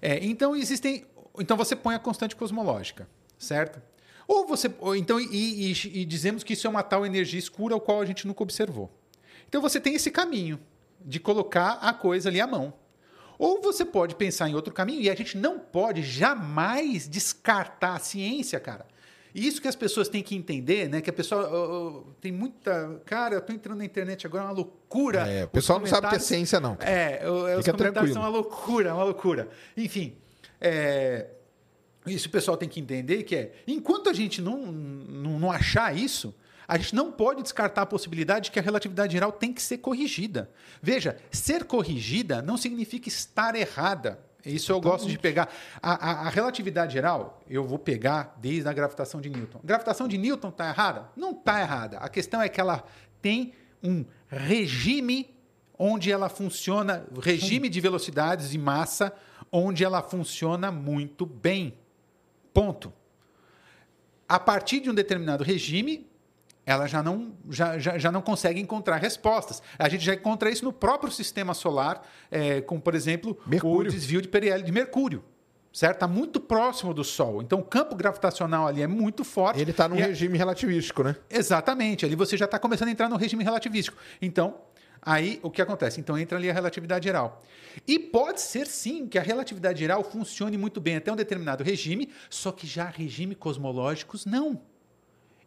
É, 0.00 0.24
então 0.24 0.56
existem, 0.56 1.04
então 1.38 1.56
você 1.56 1.76
põe 1.76 1.94
a 1.94 1.98
constante 1.98 2.34
cosmológica, 2.34 3.08
certo? 3.38 3.80
Ou 4.26 4.46
você, 4.46 4.72
ou 4.78 4.94
então 4.94 5.20
e, 5.20 5.72
e, 5.72 6.00
e 6.00 6.04
dizemos 6.04 6.44
que 6.44 6.52
isso 6.52 6.66
é 6.66 6.70
uma 6.70 6.82
tal 6.82 7.04
energia 7.04 7.38
escura 7.38 7.74
ao 7.74 7.80
qual 7.80 8.00
a 8.00 8.06
gente 8.06 8.26
nunca 8.26 8.42
observou. 8.42 8.90
Então 9.48 9.60
você 9.60 9.80
tem 9.80 9.94
esse 9.94 10.10
caminho 10.10 10.60
de 11.00 11.18
colocar 11.18 11.72
a 11.80 11.92
coisa 11.92 12.28
ali 12.28 12.40
à 12.40 12.46
mão. 12.46 12.72
Ou 13.38 13.60
você 13.62 13.84
pode 13.84 14.14
pensar 14.14 14.48
em 14.48 14.54
outro 14.54 14.72
caminho, 14.72 15.00
e 15.00 15.08
a 15.08 15.14
gente 15.14 15.36
não 15.36 15.58
pode 15.58 16.02
jamais 16.02 17.08
descartar 17.08 17.94
a 17.94 17.98
ciência, 17.98 18.60
cara. 18.60 18.86
Isso 19.34 19.60
que 19.60 19.68
as 19.68 19.76
pessoas 19.76 20.08
têm 20.08 20.22
que 20.22 20.34
entender, 20.34 20.88
né? 20.88 21.00
Que 21.00 21.10
a 21.10 21.12
pessoa 21.12 21.48
uh, 21.48 22.06
tem 22.20 22.32
muita. 22.32 23.00
Cara, 23.04 23.36
eu 23.36 23.40
tô 23.40 23.52
entrando 23.52 23.78
na 23.78 23.84
internet 23.84 24.26
agora, 24.26 24.44
é 24.44 24.46
uma 24.46 24.52
loucura. 24.52 25.28
É, 25.28 25.44
o 25.44 25.48
pessoal 25.48 25.78
não 25.78 25.86
sabe 25.86 26.08
que 26.08 26.16
é 26.16 26.18
ciência, 26.18 26.58
não. 26.58 26.76
É, 26.80 27.22
os 27.28 27.64
Fica 27.64 27.72
comentários 27.72 27.92
tranquilo. 27.92 28.12
são 28.14 28.22
uma 28.22 28.28
loucura, 28.28 28.94
uma 28.94 29.04
loucura. 29.04 29.48
Enfim, 29.76 30.16
é, 30.60 31.26
isso 32.06 32.28
o 32.28 32.30
pessoal 32.30 32.56
tem 32.56 32.68
que 32.68 32.80
entender 32.80 33.22
que 33.22 33.36
é, 33.36 33.52
enquanto 33.66 34.08
a 34.08 34.12
gente 34.12 34.40
não, 34.40 34.66
não, 34.66 35.38
não 35.38 35.52
achar 35.52 35.96
isso, 35.96 36.34
a 36.66 36.78
gente 36.78 36.94
não 36.94 37.10
pode 37.10 37.42
descartar 37.42 37.82
a 37.82 37.86
possibilidade 37.86 38.44
de 38.44 38.50
que 38.52 38.58
a 38.58 38.62
relatividade 38.62 39.12
geral 39.12 39.32
tem 39.32 39.52
que 39.52 39.62
ser 39.62 39.78
corrigida. 39.78 40.50
Veja, 40.80 41.16
ser 41.30 41.64
corrigida 41.64 42.40
não 42.40 42.56
significa 42.56 43.08
estar 43.08 43.54
errada. 43.54 44.20
Isso 44.44 44.72
eu 44.72 44.80
gosto 44.80 45.08
de 45.08 45.18
pegar. 45.18 45.48
A, 45.82 45.92
a, 45.92 46.12
a, 46.26 46.28
relatividade 46.28 46.92
geral, 46.92 47.40
eu 47.48 47.64
vou 47.64 47.78
pegar 47.78 48.36
desde 48.40 48.68
a 48.68 48.72
gravitação 48.72 49.20
de 49.20 49.28
Newton. 49.28 49.60
A 49.62 49.66
gravitação 49.66 50.08
de 50.08 50.16
Newton 50.16 50.48
está 50.48 50.68
errada? 50.68 51.08
Não 51.16 51.32
está 51.32 51.60
errada. 51.60 51.98
A 51.98 52.08
questão 52.08 52.40
é 52.40 52.48
que 52.48 52.60
ela 52.60 52.84
tem 53.20 53.52
um 53.82 54.04
regime 54.28 55.34
onde 55.78 56.12
ela 56.12 56.28
funciona, 56.28 57.06
regime 57.22 57.68
de 57.68 57.80
velocidades 57.80 58.52
e 58.52 58.58
massa, 58.58 59.14
onde 59.50 59.84
ela 59.84 60.02
funciona 60.02 60.70
muito 60.70 61.24
bem. 61.24 61.78
Ponto. 62.52 62.92
A 64.28 64.38
partir 64.38 64.80
de 64.80 64.90
um 64.90 64.94
determinado 64.94 65.42
regime, 65.42 66.09
ela 66.64 66.86
já 66.86 67.02
não, 67.02 67.32
já, 67.48 67.78
já, 67.78 67.98
já 67.98 68.12
não 68.12 68.22
consegue 68.22 68.60
encontrar 68.60 68.96
respostas. 68.96 69.62
A 69.78 69.88
gente 69.88 70.04
já 70.04 70.14
encontra 70.14 70.50
isso 70.50 70.64
no 70.64 70.72
próprio 70.72 71.10
sistema 71.10 71.54
solar, 71.54 72.06
é, 72.30 72.60
como, 72.60 72.80
por 72.80 72.94
exemplo, 72.94 73.38
Mercúrio. 73.46 73.90
o 73.90 73.92
desvio 73.92 74.20
de 74.22 74.28
periélio 74.28 74.64
de 74.64 74.72
Mercúrio. 74.72 75.24
Certo? 75.72 75.94
Está 75.94 76.08
muito 76.08 76.40
próximo 76.40 76.92
do 76.92 77.04
Sol. 77.04 77.40
Então, 77.42 77.60
o 77.60 77.64
campo 77.64 77.94
gravitacional 77.94 78.66
ali 78.66 78.82
é 78.82 78.88
muito 78.88 79.22
forte. 79.22 79.60
Ele 79.60 79.70
está 79.70 79.88
no 79.88 79.94
regime 79.94 80.34
é... 80.34 80.38
relativístico, 80.38 81.04
né? 81.04 81.14
Exatamente. 81.30 82.04
Ali 82.04 82.16
você 82.16 82.36
já 82.36 82.46
está 82.46 82.58
começando 82.58 82.88
a 82.88 82.90
entrar 82.90 83.08
no 83.08 83.16
regime 83.16 83.44
relativístico. 83.44 83.96
Então, 84.20 84.56
aí 85.00 85.38
o 85.44 85.50
que 85.50 85.62
acontece? 85.62 86.00
Então, 86.00 86.18
entra 86.18 86.36
ali 86.36 86.50
a 86.50 86.52
relatividade 86.52 87.04
geral. 87.04 87.40
E 87.86 88.00
pode 88.00 88.40
ser, 88.40 88.66
sim, 88.66 89.06
que 89.06 89.16
a 89.16 89.22
relatividade 89.22 89.78
geral 89.78 90.02
funcione 90.02 90.58
muito 90.58 90.80
bem 90.80 90.96
até 90.96 91.12
um 91.12 91.16
determinado 91.16 91.62
regime, 91.62 92.10
só 92.28 92.50
que 92.50 92.66
já 92.66 92.86
regime 92.86 93.36
cosmológicos 93.36 94.26
não. 94.26 94.60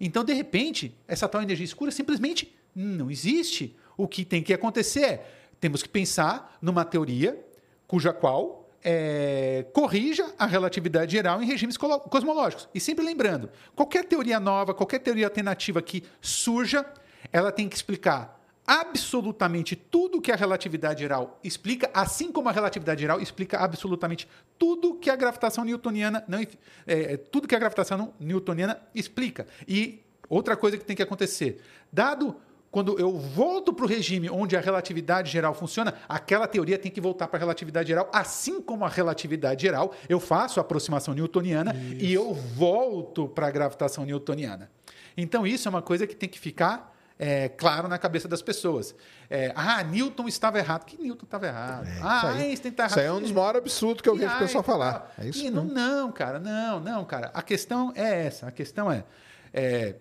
Então, 0.06 0.22
de 0.22 0.34
repente, 0.34 0.94
essa 1.08 1.30
tal 1.30 1.42
energia 1.42 1.63
escura 1.63 1.89
simplesmente 1.89 2.54
não 2.76 3.10
existe. 3.10 3.74
O 3.96 4.06
que 4.06 4.26
tem 4.26 4.44
que 4.44 4.54
acontecer 4.54 5.06
é, 5.06 5.26
temos 5.62 5.82
que 5.82 5.88
pensar 5.88 6.58
numa 6.62 6.84
teoria 6.84 7.42
cuja 7.88 8.12
qual 8.12 8.70
é, 8.84 9.66
corrija 9.72 10.34
a 10.38 10.46
relatividade 10.46 11.13
geral 11.13 11.42
em 11.42 11.46
regimes 11.46 11.78
cosmológicos. 11.78 12.68
E 12.74 12.82
sempre 12.82 13.06
lembrando, 13.06 13.50
qualquer 13.74 14.04
teoria 14.04 14.42
nova, 14.42 14.74
qualquer 14.74 15.00
teoria 15.00 15.28
alternativa 15.28 15.82
que 15.82 16.04
surja, 16.20 16.86
ela 17.32 17.50
tem 17.50 17.70
que 17.70 17.76
explicar 17.78 18.42
absolutamente 18.65 19.76
tudo 19.76 20.21
que 20.21 20.32
a 20.32 20.36
relatividade 20.36 21.02
geral 21.02 21.39
explica, 21.43 21.89
assim 21.93 22.32
como 22.32 22.49
a 22.49 22.52
relatividade 22.52 23.02
geral 23.02 23.19
explica 23.19 23.58
absolutamente 23.58 24.28
tudo 24.58 24.95
que 24.95 25.10
a 25.10 25.15
gravitação 25.15 25.65
newtoniana 25.65 26.23
não 26.28 26.39
é, 26.88 27.17
tudo 27.17 27.47
que 27.47 27.56
a 27.56 27.60
gravitação 27.60 28.13
newtoniana 28.19 28.82
explica. 28.95 29.45
E 29.67 30.02
outra 30.30 30.56
coisa 30.56 30.78
que 30.78 30.86
tem 30.86 30.95
que 30.95 31.04
acontecer, 31.04 31.62
dado 31.91 32.36
quando 32.71 32.97
eu 32.97 33.15
volto 33.19 33.71
para 33.71 33.86
o 33.86 33.88
regime 33.88 34.32
onde 34.32 34.58
a 34.58 34.60
relatividade 34.60 35.32
geral 35.32 35.54
funciona, 35.54 35.93
aquela 36.10 36.47
teoria 36.47 36.76
tem 36.76 36.91
que 36.91 36.99
voltar 36.99 37.28
para 37.28 37.38
a 37.38 37.41
relatividade 37.41 37.89
geral, 37.89 38.10
assim 38.12 38.60
como 38.60 38.84
a 38.84 38.89
relatividade 38.89 39.62
geral, 39.62 39.93
eu 40.10 40.19
faço 40.19 40.60
a 40.60 40.62
aproximação 40.62 41.13
newtoniana 41.13 41.76
isso. 41.76 42.04
e 42.04 42.12
eu 42.12 42.34
volto 42.34 43.28
para 43.28 43.45
a 43.45 43.52
gravitação 43.52 44.06
newtoniana. 44.06 44.71
Então 45.15 45.45
isso 45.45 45.67
é 45.67 45.69
uma 45.69 45.84
coisa 45.84 46.08
que 46.08 46.15
tem 46.15 46.28
que 46.28 46.39
ficar 46.39 46.92
é, 47.17 47.49
claro 47.49 47.88
na 47.88 47.97
cabeça 47.97 48.28
das 48.28 48.41
pessoas. 48.41 48.95
É, 49.30 49.54
ah, 49.56 49.84
Newton 49.84 50.28
estava 50.28 50.58
errado. 50.58 50.86
Que 50.86 51.02
Newton 51.02 51.26
estava 51.26 51.47
errado? 51.47 51.88
É, 51.88 51.99
ah, 52.02 52.32
Einstein 52.32 52.71
está 52.71 52.84
errado. 52.84 52.91
Isso 52.91 52.99
aí 52.99 53.06
é 53.06 53.13
um 53.13 53.21
dos 53.21 53.32
maiores 53.32 53.60
absurdos 53.60 54.02
que 54.02 54.10
eu 54.10 54.15
o 54.15 54.39
pessoal 54.39 54.63
falar. 54.63 55.13
É 55.17 55.28
isso 55.28 55.52
não, 55.52 55.65
não, 55.65 56.12
cara, 56.12 56.39
não, 56.39 56.80
não, 56.80 57.06
cara. 57.06 57.32
A 57.34 57.41
questão 57.41 57.91
é 57.95 58.26
essa. 58.26 58.47
A 58.47 58.52
questão 58.52 58.91
é, 58.91 59.06
é 59.54 59.95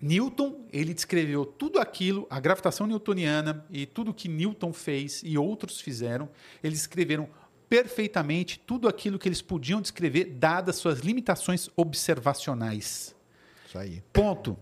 Newton, 0.00 0.66
ele 0.72 0.94
descreveu 0.94 1.44
tudo 1.44 1.80
aquilo, 1.80 2.26
a 2.30 2.38
gravitação 2.38 2.86
newtoniana 2.86 3.66
e 3.70 3.84
tudo 3.84 4.14
que 4.14 4.28
Newton 4.28 4.72
fez 4.72 5.22
e 5.24 5.36
outros 5.36 5.80
fizeram, 5.80 6.28
eles 6.62 6.80
escreveram 6.80 7.28
perfeitamente 7.68 8.58
tudo 8.60 8.88
aquilo 8.88 9.18
que 9.18 9.28
eles 9.28 9.42
podiam 9.42 9.80
descrever, 9.80 10.24
dadas 10.24 10.76
suas 10.76 11.00
limitações 11.00 11.68
observacionais. 11.76 13.14
Isso 13.66 13.78
aí. 13.78 14.02
Ponto 14.12 14.56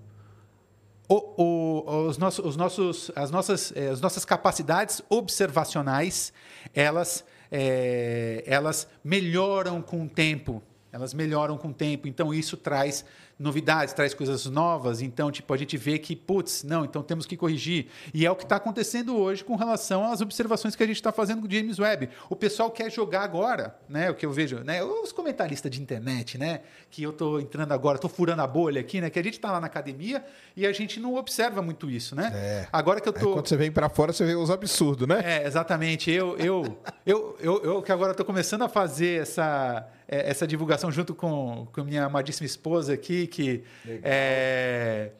o, 1.08 1.42
o, 1.42 2.06
os 2.06 2.18
nossos, 2.18 2.44
os 2.44 2.56
nossos, 2.56 3.10
as, 3.14 3.30
nossas, 3.30 3.72
eh, 3.76 3.88
as 3.88 4.00
nossas 4.00 4.24
capacidades 4.24 5.02
observacionais, 5.08 6.32
elas, 6.74 7.24
é, 7.50 8.42
elas 8.46 8.88
melhoram 9.04 9.80
com 9.80 10.04
o 10.04 10.08
tempo. 10.08 10.62
Elas 10.90 11.14
melhoram 11.14 11.56
com 11.58 11.68
o 11.68 11.74
tempo. 11.74 12.08
Então, 12.08 12.32
isso 12.32 12.56
traz 12.56 13.04
novidades, 13.38 13.92
traz 13.92 14.14
coisas 14.14 14.46
novas. 14.46 15.02
Então, 15.02 15.30
tipo, 15.30 15.52
a 15.52 15.56
gente 15.56 15.76
vê 15.76 15.98
que, 15.98 16.16
putz, 16.16 16.62
não, 16.64 16.84
então 16.84 17.02
temos 17.02 17.26
que 17.26 17.36
corrigir. 17.36 17.86
E 18.14 18.24
é 18.24 18.30
o 18.30 18.36
que 18.36 18.44
está 18.44 18.56
acontecendo 18.56 19.16
hoje 19.16 19.44
com 19.44 19.56
relação 19.56 20.10
às 20.10 20.20
observações 20.20 20.74
que 20.74 20.82
a 20.82 20.86
gente 20.86 20.96
está 20.96 21.12
fazendo 21.12 21.42
com 21.42 21.46
o 21.46 21.50
James 21.50 21.78
Webb. 21.78 22.08
O 22.30 22.36
pessoal 22.36 22.70
quer 22.70 22.90
jogar 22.90 23.22
agora, 23.22 23.76
né? 23.88 24.10
O 24.10 24.14
que 24.14 24.24
eu 24.24 24.32
vejo, 24.32 24.58
né? 24.60 24.82
Os 24.82 25.12
comentaristas 25.12 25.70
de 25.70 25.80
internet, 25.80 26.38
né? 26.38 26.60
Que 26.90 27.02
eu 27.02 27.10
estou 27.10 27.40
entrando 27.40 27.72
agora, 27.72 27.96
estou 27.96 28.10
furando 28.10 28.40
a 28.40 28.46
bolha 28.46 28.80
aqui, 28.80 29.00
né? 29.00 29.10
Que 29.10 29.18
a 29.18 29.22
gente 29.22 29.34
está 29.34 29.52
lá 29.52 29.60
na 29.60 29.66
academia 29.66 30.24
e 30.56 30.66
a 30.66 30.72
gente 30.72 30.98
não 30.98 31.14
observa 31.14 31.60
muito 31.60 31.90
isso, 31.90 32.16
né? 32.16 32.32
É. 32.34 32.68
Agora 32.72 33.00
que 33.00 33.08
eu 33.08 33.12
tô. 33.12 33.34
quando 33.34 33.48
você 33.48 33.56
vem 33.56 33.70
para 33.70 33.88
fora, 33.88 34.12
você 34.12 34.24
vê 34.24 34.34
os 34.34 34.50
absurdos, 34.50 35.06
né? 35.06 35.20
É, 35.22 35.46
exatamente. 35.46 36.10
Eu, 36.10 36.36
eu, 36.38 36.78
eu, 37.04 37.36
eu, 37.40 37.62
eu 37.62 37.82
que 37.82 37.92
agora 37.92 38.12
estou 38.12 38.24
começando 38.24 38.62
a 38.62 38.68
fazer 38.68 39.22
essa 39.22 39.86
é, 39.86 39.95
essa 40.08 40.46
divulgação 40.46 40.90
junto 40.90 41.14
com, 41.14 41.66
com 41.72 41.84
minha 41.84 42.04
amadíssima 42.04 42.46
esposa 42.46 42.92
aqui, 42.92 43.26
que, 43.26 43.64
é, 44.02 45.10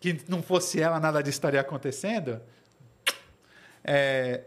que 0.00 0.20
não 0.28 0.42
fosse 0.42 0.80
ela, 0.80 1.00
nada 1.00 1.22
disso 1.22 1.36
estaria 1.36 1.60
acontecendo. 1.60 2.40
É, 3.82 4.42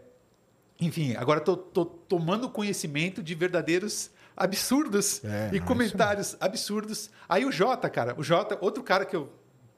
enfim, 0.80 1.16
agora 1.16 1.40
estou 1.40 1.56
tomando 1.84 2.48
conhecimento 2.48 3.22
de 3.22 3.34
verdadeiros 3.34 4.10
absurdos 4.36 5.24
é, 5.24 5.50
e 5.52 5.60
comentários 5.60 6.36
absurdos. 6.40 7.10
Aí 7.28 7.44
o 7.44 7.50
Jota, 7.50 7.90
cara, 7.90 8.14
o 8.16 8.22
Jota, 8.22 8.56
outro 8.60 8.82
cara 8.82 9.04
que 9.04 9.16
eu. 9.16 9.32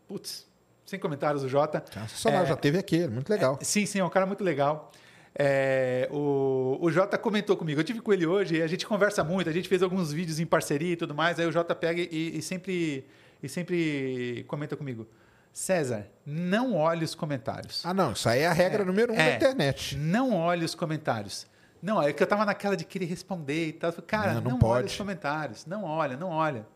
Putz, 0.06 0.46
sem 0.84 0.98
comentários, 0.98 1.42
o 1.42 1.48
Jota. 1.48 1.82
Só 2.08 2.28
é, 2.28 2.44
já 2.44 2.56
teve 2.56 2.78
aqui, 2.78 3.06
muito 3.06 3.30
legal. 3.30 3.58
É, 3.60 3.64
sim, 3.64 3.86
sim, 3.86 4.00
é 4.00 4.04
um 4.04 4.10
cara 4.10 4.26
muito 4.26 4.44
legal. 4.44 4.92
É, 5.34 6.08
o, 6.10 6.78
o 6.80 6.90
Jota 6.90 7.16
comentou 7.16 7.56
comigo, 7.56 7.80
eu 7.80 7.84
tive 7.84 8.00
com 8.00 8.12
ele 8.12 8.26
hoje 8.26 8.56
e 8.56 8.62
a 8.62 8.66
gente 8.66 8.86
conversa 8.86 9.22
muito, 9.22 9.48
a 9.48 9.52
gente 9.52 9.68
fez 9.68 9.82
alguns 9.82 10.12
vídeos 10.12 10.40
em 10.40 10.46
parceria 10.46 10.92
e 10.92 10.96
tudo 10.96 11.14
mais, 11.14 11.38
aí 11.38 11.46
o 11.46 11.52
Jota 11.52 11.74
pega 11.74 12.00
e, 12.00 12.38
e 12.38 12.42
sempre, 12.42 13.06
e 13.42 13.48
sempre 13.48 14.44
comenta 14.48 14.76
comigo. 14.76 15.06
César, 15.52 16.06
não 16.24 16.74
olhe 16.74 17.04
os 17.04 17.14
comentários. 17.14 17.84
Ah, 17.84 17.92
não, 17.92 18.12
isso 18.12 18.28
aí 18.28 18.40
é 18.40 18.46
a 18.46 18.52
regra 18.52 18.82
é, 18.82 18.86
número 18.86 19.12
um 19.12 19.16
é, 19.16 19.30
da 19.30 19.36
internet. 19.36 19.96
Não 19.96 20.32
olhe 20.32 20.64
os 20.64 20.74
comentários. 20.74 21.46
Não, 21.82 22.00
é 22.00 22.12
que 22.12 22.22
eu 22.22 22.26
tava 22.26 22.44
naquela 22.44 22.76
de 22.76 22.84
querer 22.84 23.06
responder 23.06 23.68
e 23.68 23.72
tal. 23.72 23.92
Cara, 23.92 24.34
não, 24.34 24.42
não, 24.42 24.58
não 24.58 24.68
olha 24.68 24.86
os 24.86 24.96
comentários. 24.96 25.66
Não 25.66 25.82
olha, 25.84 26.16
não 26.16 26.28
olha. 26.28 26.66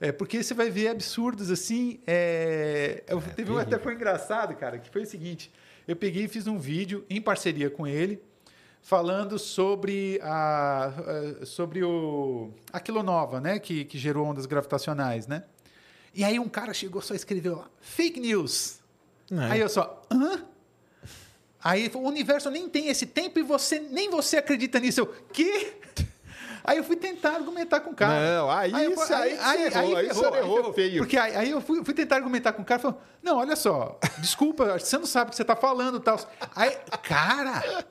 É, 0.00 0.12
porque 0.12 0.42
você 0.42 0.54
vai 0.54 0.70
ver 0.70 0.88
absurdos 0.88 1.50
assim. 1.50 2.00
É, 2.06 3.02
eu, 3.06 3.18
é, 3.18 3.22
teve 3.34 3.52
um 3.52 3.58
até 3.58 3.78
foi 3.78 3.94
engraçado, 3.94 4.54
cara, 4.54 4.78
que 4.78 4.88
foi 4.88 5.02
o 5.02 5.06
seguinte 5.06 5.52
eu 5.86 5.96
peguei 5.96 6.24
e 6.24 6.28
fiz 6.28 6.46
um 6.46 6.58
vídeo 6.58 7.04
em 7.08 7.20
parceria 7.20 7.70
com 7.70 7.86
ele, 7.86 8.22
falando 8.82 9.38
sobre 9.38 10.20
a, 10.22 10.92
sobre 11.44 11.82
o 11.82 12.50
a 12.72 12.80
quilonova, 12.80 13.40
né, 13.40 13.58
que, 13.58 13.84
que 13.84 13.98
gerou 13.98 14.26
ondas 14.26 14.46
gravitacionais, 14.46 15.26
né? 15.26 15.44
E 16.14 16.24
aí 16.24 16.38
um 16.38 16.48
cara 16.48 16.72
chegou 16.72 17.02
só 17.02 17.14
escreveu 17.14 17.56
lá, 17.56 17.70
fake 17.80 18.18
news. 18.20 18.80
É. 19.30 19.52
Aí 19.52 19.60
eu 19.60 19.68
só, 19.68 20.02
hã? 20.10 20.44
Aí 21.62 21.90
o 21.94 21.98
universo 21.98 22.48
nem 22.48 22.68
tem 22.68 22.88
esse 22.88 23.06
tempo 23.06 23.38
e 23.38 23.42
você 23.42 23.80
nem 23.80 24.08
você 24.08 24.36
acredita 24.36 24.78
nisso. 24.78 25.00
Eu, 25.00 25.06
que? 25.32 25.72
Aí 26.66 26.78
eu 26.78 26.84
fui 26.84 26.96
tentar 26.96 27.36
argumentar 27.36 27.78
com 27.78 27.90
o 27.90 27.94
cara. 27.94 28.38
Não, 28.38 28.50
aí, 28.50 28.74
aí, 28.74 28.86
aí, 28.86 29.12
aí, 29.14 29.38
aí, 29.38 29.64
errou, 29.66 29.96
aí, 29.96 30.06
errou, 30.08 30.36
errou 30.36 30.72
feio. 30.72 30.98
Porque 30.98 31.16
aí, 31.16 31.36
aí 31.36 31.50
eu 31.50 31.60
fui, 31.60 31.84
fui, 31.84 31.94
tentar 31.94 32.16
argumentar 32.16 32.52
com 32.52 32.62
o 32.62 32.64
cara 32.64 32.80
e 32.80 32.82
falou: 32.82 33.00
Não, 33.22 33.36
olha 33.38 33.54
só, 33.54 33.98
desculpa, 34.18 34.76
você 34.76 34.98
não 34.98 35.06
sabe 35.06 35.28
o 35.28 35.30
que 35.30 35.36
você 35.36 35.42
está 35.42 35.54
falando 35.54 36.00
tal. 36.00 36.18
Aí, 36.56 36.76
cara, 37.04 37.84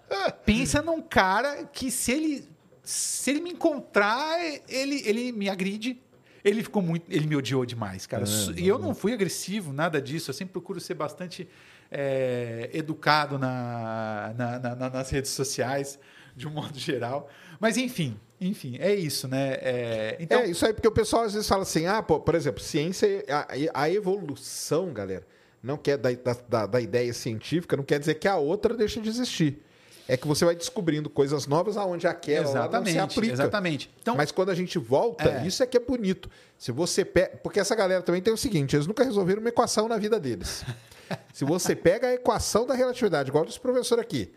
pensa 0.46 0.82
num 0.82 1.02
cara 1.02 1.64
que 1.72 1.90
se 1.90 2.12
ele, 2.12 2.50
se 2.84 3.32
ele 3.32 3.40
me 3.40 3.52
encontrar, 3.52 4.38
ele, 4.68 5.02
ele 5.06 5.32
me 5.32 5.50
agride. 5.50 6.02
Ele 6.44 6.62
ficou 6.62 6.82
muito. 6.82 7.10
Ele 7.10 7.26
me 7.26 7.36
odiou 7.36 7.66
demais, 7.66 8.06
cara. 8.06 8.26
É, 8.26 8.60
e 8.60 8.68
eu 8.68 8.78
não 8.78 8.94
fui 8.94 9.14
agressivo, 9.14 9.72
nada 9.72 10.02
disso. 10.02 10.30
Eu 10.30 10.34
sempre 10.34 10.52
procuro 10.52 10.80
ser 10.82 10.94
bastante 10.94 11.48
é, 11.90 12.70
educado 12.74 13.40
na, 13.40 14.34
na, 14.38 14.76
na, 14.76 14.90
nas 14.90 15.10
redes 15.10 15.32
sociais, 15.32 15.98
de 16.36 16.48
um 16.48 16.52
modo 16.52 16.78
geral. 16.78 17.30
Mas, 17.60 17.78
enfim, 17.78 18.20
enfim, 18.39 18.78
é 18.80 18.94
isso, 18.94 19.28
né? 19.28 19.58
É, 19.62 20.18
então... 20.20 20.39
é 20.39 20.48
isso 20.48 20.65
aí, 20.65 20.74
porque 20.74 20.88
o 20.88 20.91
pessoal 20.91 21.24
às 21.24 21.34
vezes 21.34 21.48
fala 21.48 21.63
assim, 21.63 21.86
ah, 21.86 22.04
pô, 22.04 22.20
por 22.20 22.36
exemplo, 22.36 22.62
ciência, 22.62 23.24
a, 23.30 23.84
a 23.84 23.89
evolução, 23.89 24.91
galera, 24.91 25.26
não 25.63 25.78
quer 25.78 25.98
da, 25.98 26.10
da, 26.48 26.65
da, 26.65 26.82
ideia 26.82 27.13
científica, 27.13 27.76
não 27.76 27.84
quer 27.84 28.00
dizer 28.00 28.15
que 28.15 28.28
a 28.28 28.36
outra 28.36 28.76
deixa 28.76 29.00
de 29.02 29.10
existir. 29.10 29.62
É 30.08 30.15
que 30.15 30.28
você 30.28 30.46
vai 30.46 30.56
descobrindo 30.56 31.10
coisas 31.10 31.48
novas 31.48 31.78
aonde 31.78 32.06
aquela 32.06 32.48
exatamente, 32.48 32.96
não 32.96 33.10
se 33.10 33.18
aplica. 33.18 33.34
Exatamente. 33.34 33.89
Então, 34.00 34.15
Mas 34.15 34.32
quando 34.32 34.52
a 34.52 34.54
gente 34.54 34.78
volta, 34.78 35.28
é. 35.28 35.48
isso 35.48 35.63
é 35.63 35.65
que 35.65 35.76
é 35.76 35.80
bonito. 35.80 36.30
Se 36.60 36.72
você 36.72 37.04
pega, 37.04 37.38
porque 37.38 37.60
essa 37.60 37.74
galera 37.74 38.04
também 38.04 38.22
tem 38.22 38.32
o 38.32 38.38
seguinte, 38.38 38.76
eles 38.76 38.86
nunca 38.86 39.04
resolveram 39.04 39.41
uma 39.41 39.50
equação 39.50 39.88
na 39.88 39.98
vida 39.98 40.20
deles. 40.20 40.63
Se 41.34 41.44
você 41.44 41.76
pega 41.76 42.08
a 42.08 42.13
equação 42.13 42.65
da 42.68 42.76
relatividade, 42.76 43.30
igual 43.30 43.46
dos 43.46 43.58
professor 43.58 44.00
aqui, 44.00 44.32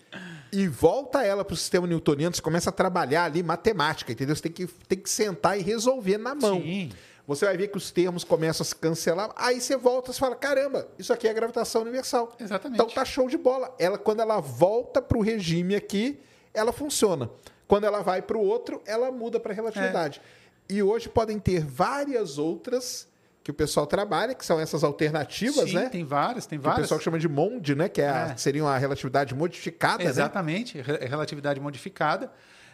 e 0.53 0.67
volta 0.67 1.23
ela 1.23 1.45
para 1.45 1.55
o 1.55 1.57
sistema 1.57 1.87
newtoniano, 1.87 2.35
você 2.35 2.43
começa 2.43 2.71
a 2.71 2.73
trabalhar 2.73 3.25
ali 3.25 3.43
matemática, 3.43 4.13
entendeu? 4.13 4.35
Você 4.35 4.43
tem 4.43 4.53
que, 4.53 4.67
tem 4.67 4.99
que 4.99 5.11
sentar 5.11 5.59
e 5.59 5.63
resolver 5.63 6.19
na 6.19 6.35
mão. 6.35 6.61
Sim. 6.61 6.91
Você 7.27 7.45
vai 7.45 7.57
ver 7.59 7.69
que 7.69 7.77
os 7.77 7.91
termos 7.91 8.25
começam 8.25 8.65
a 8.65 8.67
se 8.67 8.75
cancelar, 8.75 9.31
aí 9.37 9.61
você 9.61 9.77
volta 9.77 10.11
e 10.11 10.15
fala: 10.15 10.35
caramba, 10.35 10.89
isso 10.99 11.13
aqui 11.13 11.29
é 11.29 11.35
gravitação 11.35 11.83
universal. 11.83 12.35
Exatamente. 12.41 12.81
Então 12.81 12.95
tá 12.95 13.05
show 13.05 13.29
de 13.29 13.37
bola. 13.37 13.75
Ela, 13.79 13.99
quando 13.99 14.21
ela 14.21 14.41
volta 14.41 15.03
para 15.03 15.19
o 15.19 15.21
regime 15.21 15.75
aqui, 15.75 16.19
ela 16.55 16.73
funciona. 16.73 17.31
Quando 17.67 17.85
ela 17.85 18.01
vai 18.01 18.23
para 18.23 18.39
o 18.39 18.41
outro, 18.41 18.81
ela 18.87 19.13
muda 19.13 19.39
para 19.39 19.53
a 19.53 19.55
relatividade. 19.55 20.23
É. 20.71 20.75
E 20.75 20.83
hoje 20.83 21.09
podem 21.09 21.39
ter 21.39 21.65
várias 21.65 22.39
outras 22.39 23.08
que 23.49 23.51
o 23.51 23.55
pessoal 23.55 23.87
trabalha, 23.87 24.35
que 24.35 24.45
são 24.45 24.61
essas 24.61 24.85
alternativas, 24.85 25.71
Sim, 25.71 25.77
né? 25.77 25.89
tem 25.89 26.05
várias, 26.05 26.45
tem 26.45 26.59
várias. 26.59 26.75
Que 26.75 26.81
o 26.81 26.85
pessoal 26.85 27.01
chama 27.01 27.19
de 27.19 27.27
MOND, 27.27 27.75
né? 27.75 27.89
Que 27.89 28.03
é 28.03 28.11
a, 28.11 28.27
é. 28.27 28.37
seria 28.37 28.63
uma 28.63 28.77
relatividade 28.77 29.35
modificada, 29.35 30.05
né? 30.05 30.11
Exatamente, 30.11 30.77
né? 30.77 30.85
relatividade 31.09 31.59
modificada. 31.59 32.31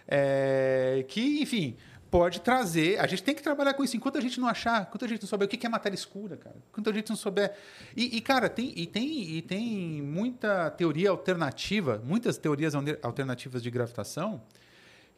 É, 0.09 1.05
que, 1.07 1.41
enfim, 1.41 1.77
pode 2.11 2.41
trazer. 2.41 2.99
A 2.99 3.07
gente 3.07 3.23
tem 3.23 3.37
que 3.37 3.41
trabalhar 3.41 3.75
com 3.75 3.85
isso. 3.85 3.97
Enquanto 3.97 4.19
a 4.19 4.21
gente 4.21 4.41
não 4.41 4.49
achar, 4.49 4.83
enquanto 4.83 5.05
a 5.05 5.09
gente 5.09 5.23
não 5.23 5.29
souber 5.29 5.47
o 5.47 5.49
que 5.49 5.65
é 5.65 5.71
matéria 5.71 5.95
escura, 5.95 6.37
cara. 6.37 6.57
Enquanto 6.73 6.91
a 6.91 6.93
gente 6.93 7.09
não 7.09 7.17
souber. 7.17 7.53
E, 7.97 8.17
e, 8.17 8.21
cara, 8.21 8.49
tem, 8.49 8.73
e, 8.75 8.85
tem, 8.85 9.31
e 9.31 9.43
tem 9.43 10.03
muita 10.03 10.73
teoria 10.73 11.11
alternativa, 11.11 12.03
muitas 12.05 12.37
teorias 12.37 12.75
alternativas 13.01 13.63
de 13.63 13.71
gravitação 13.71 14.43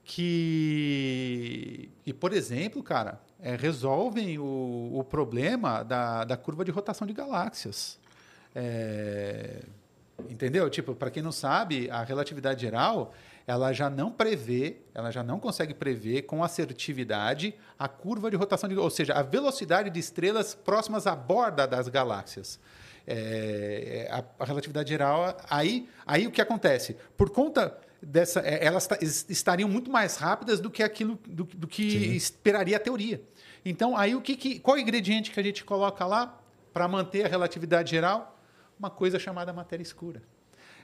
que, 0.04 1.90
e 2.04 2.12
por 2.12 2.32
exemplo, 2.32 2.82
cara, 2.82 3.20
é, 3.40 3.56
resolvem 3.56 4.38
o, 4.38 4.92
o 4.94 5.04
problema 5.04 5.82
da, 5.82 6.24
da 6.24 6.36
curva 6.36 6.64
de 6.64 6.70
rotação 6.70 7.06
de 7.06 7.12
galáxias. 7.12 7.98
É, 8.54 9.62
entendeu? 10.28 10.68
Tipo, 10.70 10.94
para 10.94 11.10
quem 11.10 11.22
não 11.22 11.32
sabe, 11.32 11.90
a 11.90 12.02
relatividade 12.02 12.62
geral 12.62 13.12
ela 13.46 13.72
já 13.72 13.88
não 13.88 14.10
prevê, 14.10 14.78
ela 14.92 15.10
já 15.12 15.22
não 15.22 15.38
consegue 15.38 15.72
prever 15.72 16.22
com 16.22 16.42
assertividade 16.42 17.54
a 17.78 17.86
curva 17.86 18.28
de 18.28 18.36
rotação 18.36 18.68
de, 18.68 18.76
ou 18.76 18.90
seja, 18.90 19.14
a 19.14 19.22
velocidade 19.22 19.88
de 19.88 20.00
estrelas 20.00 20.54
próximas 20.54 21.06
à 21.06 21.14
borda 21.14 21.66
das 21.66 21.86
galáxias. 21.88 22.58
É, 23.06 24.08
a, 24.10 24.24
a, 24.42 24.44
relatividade 24.44 24.88
geral, 24.88 25.36
aí, 25.48 25.88
aí 26.04 26.26
o 26.26 26.32
que 26.32 26.40
acontece? 26.40 26.96
Por 27.16 27.30
conta 27.30 27.78
dessa. 28.02 28.40
É, 28.40 28.64
elas 28.64 28.88
estariam 29.28 29.68
muito 29.68 29.90
mais 29.90 30.16
rápidas 30.16 30.60
do 30.60 30.70
que 30.70 30.82
aquilo 30.82 31.18
do, 31.26 31.44
do 31.44 31.66
que 31.66 31.90
Sim. 31.90 32.12
esperaria 32.12 32.76
a 32.76 32.80
teoria. 32.80 33.22
Então, 33.64 33.96
aí 33.96 34.14
o 34.14 34.20
que, 34.20 34.36
que 34.36 34.58
qual 34.58 34.76
o 34.76 34.80
ingrediente 34.80 35.30
que 35.30 35.40
a 35.40 35.42
gente 35.42 35.64
coloca 35.64 36.06
lá 36.06 36.38
para 36.72 36.86
manter 36.86 37.26
a 37.26 37.28
relatividade 37.28 37.90
geral? 37.90 38.38
Uma 38.78 38.90
coisa 38.90 39.18
chamada 39.18 39.52
matéria 39.52 39.82
escura. 39.82 40.22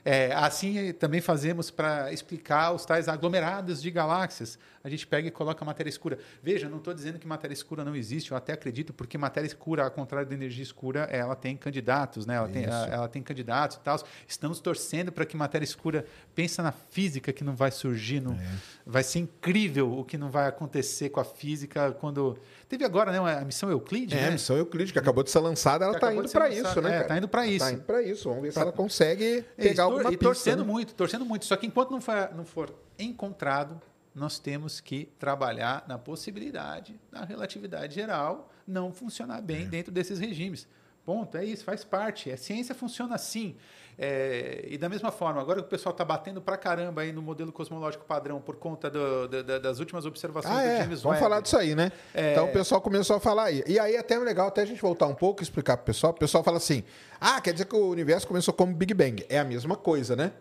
É, 0.05 0.33
assim 0.33 0.91
também 0.93 1.21
fazemos 1.21 1.71
para 1.71 2.11
explicar 2.11 2.73
os 2.73 2.85
tais 2.85 3.07
aglomerados 3.07 3.81
de 3.81 3.89
galáxias. 3.89 4.59
A 4.83 4.89
gente 4.89 5.07
pega 5.07 5.29
e 5.29 5.31
coloca 5.31 5.63
matéria 5.63 5.89
escura. 5.89 6.19
Veja, 6.41 6.67
não 6.67 6.77
estou 6.77 6.93
dizendo 6.93 7.17
que 7.17 7.25
matéria 7.25 7.53
escura 7.53 7.85
não 7.85 7.95
existe, 7.95 8.31
eu 8.31 8.37
até 8.37 8.51
acredito, 8.51 8.91
porque 8.91 9.17
matéria 9.17 9.47
escura, 9.47 9.85
ao 9.85 9.91
contrário 9.91 10.27
da 10.27 10.35
energia 10.35 10.61
escura, 10.61 11.03
ela 11.03 11.37
tem 11.37 11.55
candidatos, 11.55 12.25
né? 12.25 12.35
ela, 12.35 12.49
tem, 12.49 12.63
ela 12.65 13.07
tem 13.07 13.23
candidatos 13.23 13.77
e 13.77 13.79
tal. 13.79 13.97
Estamos 14.27 14.59
torcendo 14.59 15.09
para 15.09 15.25
que 15.25 15.37
matéria 15.37 15.63
escura 15.63 16.05
pensa 16.35 16.61
na 16.61 16.73
física 16.73 17.31
que 17.31 17.45
não 17.45 17.55
vai 17.55 17.71
surgir. 17.71 18.19
No, 18.19 18.33
é. 18.33 18.45
Vai 18.85 19.03
ser 19.03 19.19
incrível 19.19 19.97
o 19.97 20.03
que 20.03 20.17
não 20.17 20.29
vai 20.29 20.47
acontecer 20.47 21.09
com 21.09 21.21
a 21.21 21.25
física 21.25 21.93
quando. 21.93 22.37
Teve 22.73 22.85
agora 22.85 23.11
né, 23.11 23.19
a 23.19 23.45
missão 23.45 23.69
Euclide. 23.69 24.15
É, 24.15 24.21
né? 24.21 24.27
a 24.29 24.31
missão 24.31 24.57
Euclide, 24.57 24.91
que 24.91 24.97
acabou 24.97 25.23
de 25.23 25.29
ser 25.29 25.37
lançada, 25.37 25.85
ela 25.85 25.93
está 25.93 26.11
indo 26.11 26.27
para 26.27 26.49
isso, 26.49 26.81
né? 26.81 27.01
Está 27.01 27.13
é, 27.13 27.17
indo 27.19 27.27
para 27.27 27.45
isso. 27.45 27.65
Está 27.65 27.71
indo 27.71 27.83
para 27.83 28.01
isso. 28.01 28.29
Vamos 28.29 28.41
ver 28.41 28.51
pra... 28.51 28.61
se 28.63 28.67
ela 28.67 28.71
consegue 28.71 29.45
pegar 29.55 29.83
alguma 29.83 30.01
e 30.11 30.17
pista. 30.17 30.23
E 30.23 30.27
torcendo 30.27 30.65
né? 30.65 30.71
muito, 30.71 30.95
torcendo 30.95 31.23
muito. 31.23 31.45
Só 31.45 31.55
que 31.55 31.67
enquanto 31.67 31.91
não 31.91 32.01
for, 32.01 32.31
não 32.35 32.43
for 32.43 32.73
encontrado, 32.97 33.79
nós 34.15 34.39
temos 34.39 34.81
que 34.81 35.07
trabalhar 35.19 35.85
na 35.87 35.99
possibilidade 35.99 36.99
da 37.11 37.23
relatividade 37.23 37.93
geral 37.93 38.51
não 38.67 38.91
funcionar 38.91 39.39
bem 39.39 39.61
é. 39.61 39.65
dentro 39.65 39.91
desses 39.91 40.17
regimes. 40.17 40.67
Ponto, 41.05 41.37
é 41.37 41.45
isso, 41.45 41.63
faz 41.63 41.83
parte. 41.83 42.31
A 42.31 42.37
ciência 42.37 42.73
funciona 42.73 43.13
assim. 43.13 43.55
É, 43.97 44.65
e 44.67 44.77
da 44.77 44.89
mesma 44.89 45.11
forma, 45.11 45.39
agora 45.39 45.59
que 45.61 45.67
o 45.67 45.69
pessoal 45.69 45.91
está 45.91 46.03
batendo 46.03 46.41
para 46.41 46.57
caramba 46.57 47.01
aí 47.01 47.11
no 47.11 47.21
modelo 47.21 47.51
cosmológico 47.51 48.05
padrão 48.05 48.41
por 48.41 48.55
conta 48.55 48.89
do, 48.89 49.27
do, 49.27 49.59
das 49.59 49.79
últimas 49.79 50.05
observações 50.05 50.53
ah, 50.55 50.61
do 50.61 50.67
é. 50.67 50.77
James 50.81 51.01
Vamos 51.01 51.19
falar 51.19 51.41
disso 51.41 51.57
aí, 51.57 51.75
né? 51.75 51.91
É... 52.13 52.31
Então 52.31 52.45
o 52.45 52.51
pessoal 52.51 52.81
começou 52.81 53.15
a 53.15 53.19
falar 53.19 53.45
aí. 53.45 53.63
E 53.67 53.79
aí 53.79 53.95
até 53.95 54.15
é 54.15 54.19
legal 54.19 54.47
até 54.47 54.61
a 54.61 54.65
gente 54.65 54.81
voltar 54.81 55.07
um 55.07 55.15
pouco 55.15 55.41
e 55.41 55.43
explicar 55.43 55.77
para 55.77 55.83
o 55.83 55.85
pessoal. 55.85 56.11
O 56.11 56.17
pessoal 56.17 56.43
fala 56.43 56.57
assim: 56.57 56.83
ah, 57.21 57.39
quer 57.39 57.53
dizer 57.53 57.65
que 57.65 57.75
o 57.75 57.89
universo 57.89 58.27
começou 58.27 58.53
como 58.53 58.73
Big 58.73 58.93
Bang. 58.93 59.25
É 59.29 59.39
a 59.39 59.43
mesma 59.43 59.75
coisa, 59.75 60.15
né? 60.15 60.31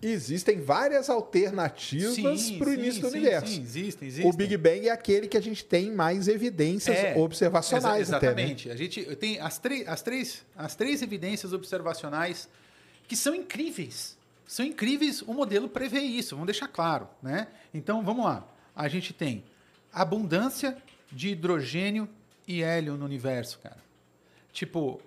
Existem 0.00 0.60
várias 0.60 1.08
alternativas 1.08 2.50
para 2.50 2.68
o 2.68 2.74
início 2.74 3.00
do 3.00 3.10
sim, 3.10 3.16
universo. 3.16 3.46
Sim, 3.46 3.62
existem, 3.62 4.08
existem. 4.08 4.30
O 4.30 4.32
Big 4.36 4.54
Bang 4.58 4.88
é 4.88 4.92
aquele 4.92 5.26
que 5.26 5.38
a 5.38 5.40
gente 5.40 5.64
tem 5.64 5.90
mais 5.90 6.28
evidências 6.28 6.98
é, 6.98 7.16
observacionais. 7.16 8.02
Exa 8.02 8.16
exatamente. 8.16 8.68
Até, 8.68 8.68
né? 8.68 8.74
A 8.74 8.76
gente 8.76 9.16
tem 9.16 9.38
as, 9.38 9.58
as, 9.88 10.02
três, 10.02 10.44
as 10.54 10.74
três 10.74 11.00
evidências 11.00 11.54
observacionais 11.54 12.46
que 13.06 13.16
são 13.16 13.34
incríveis. 13.34 14.16
São 14.46 14.64
incríveis, 14.64 15.22
o 15.22 15.34
modelo 15.34 15.68
prevê 15.68 16.00
isso, 16.00 16.36
vamos 16.36 16.46
deixar 16.46 16.68
claro. 16.68 17.08
Né? 17.22 17.48
Então, 17.74 18.04
vamos 18.04 18.24
lá. 18.24 18.46
A 18.74 18.88
gente 18.88 19.12
tem 19.12 19.44
abundância 19.92 20.76
de 21.10 21.28
hidrogênio 21.28 22.08
e 22.46 22.62
hélio 22.62 22.96
no 22.96 23.04
universo, 23.04 23.58
cara. 23.58 23.78
Tipo, 24.52 25.00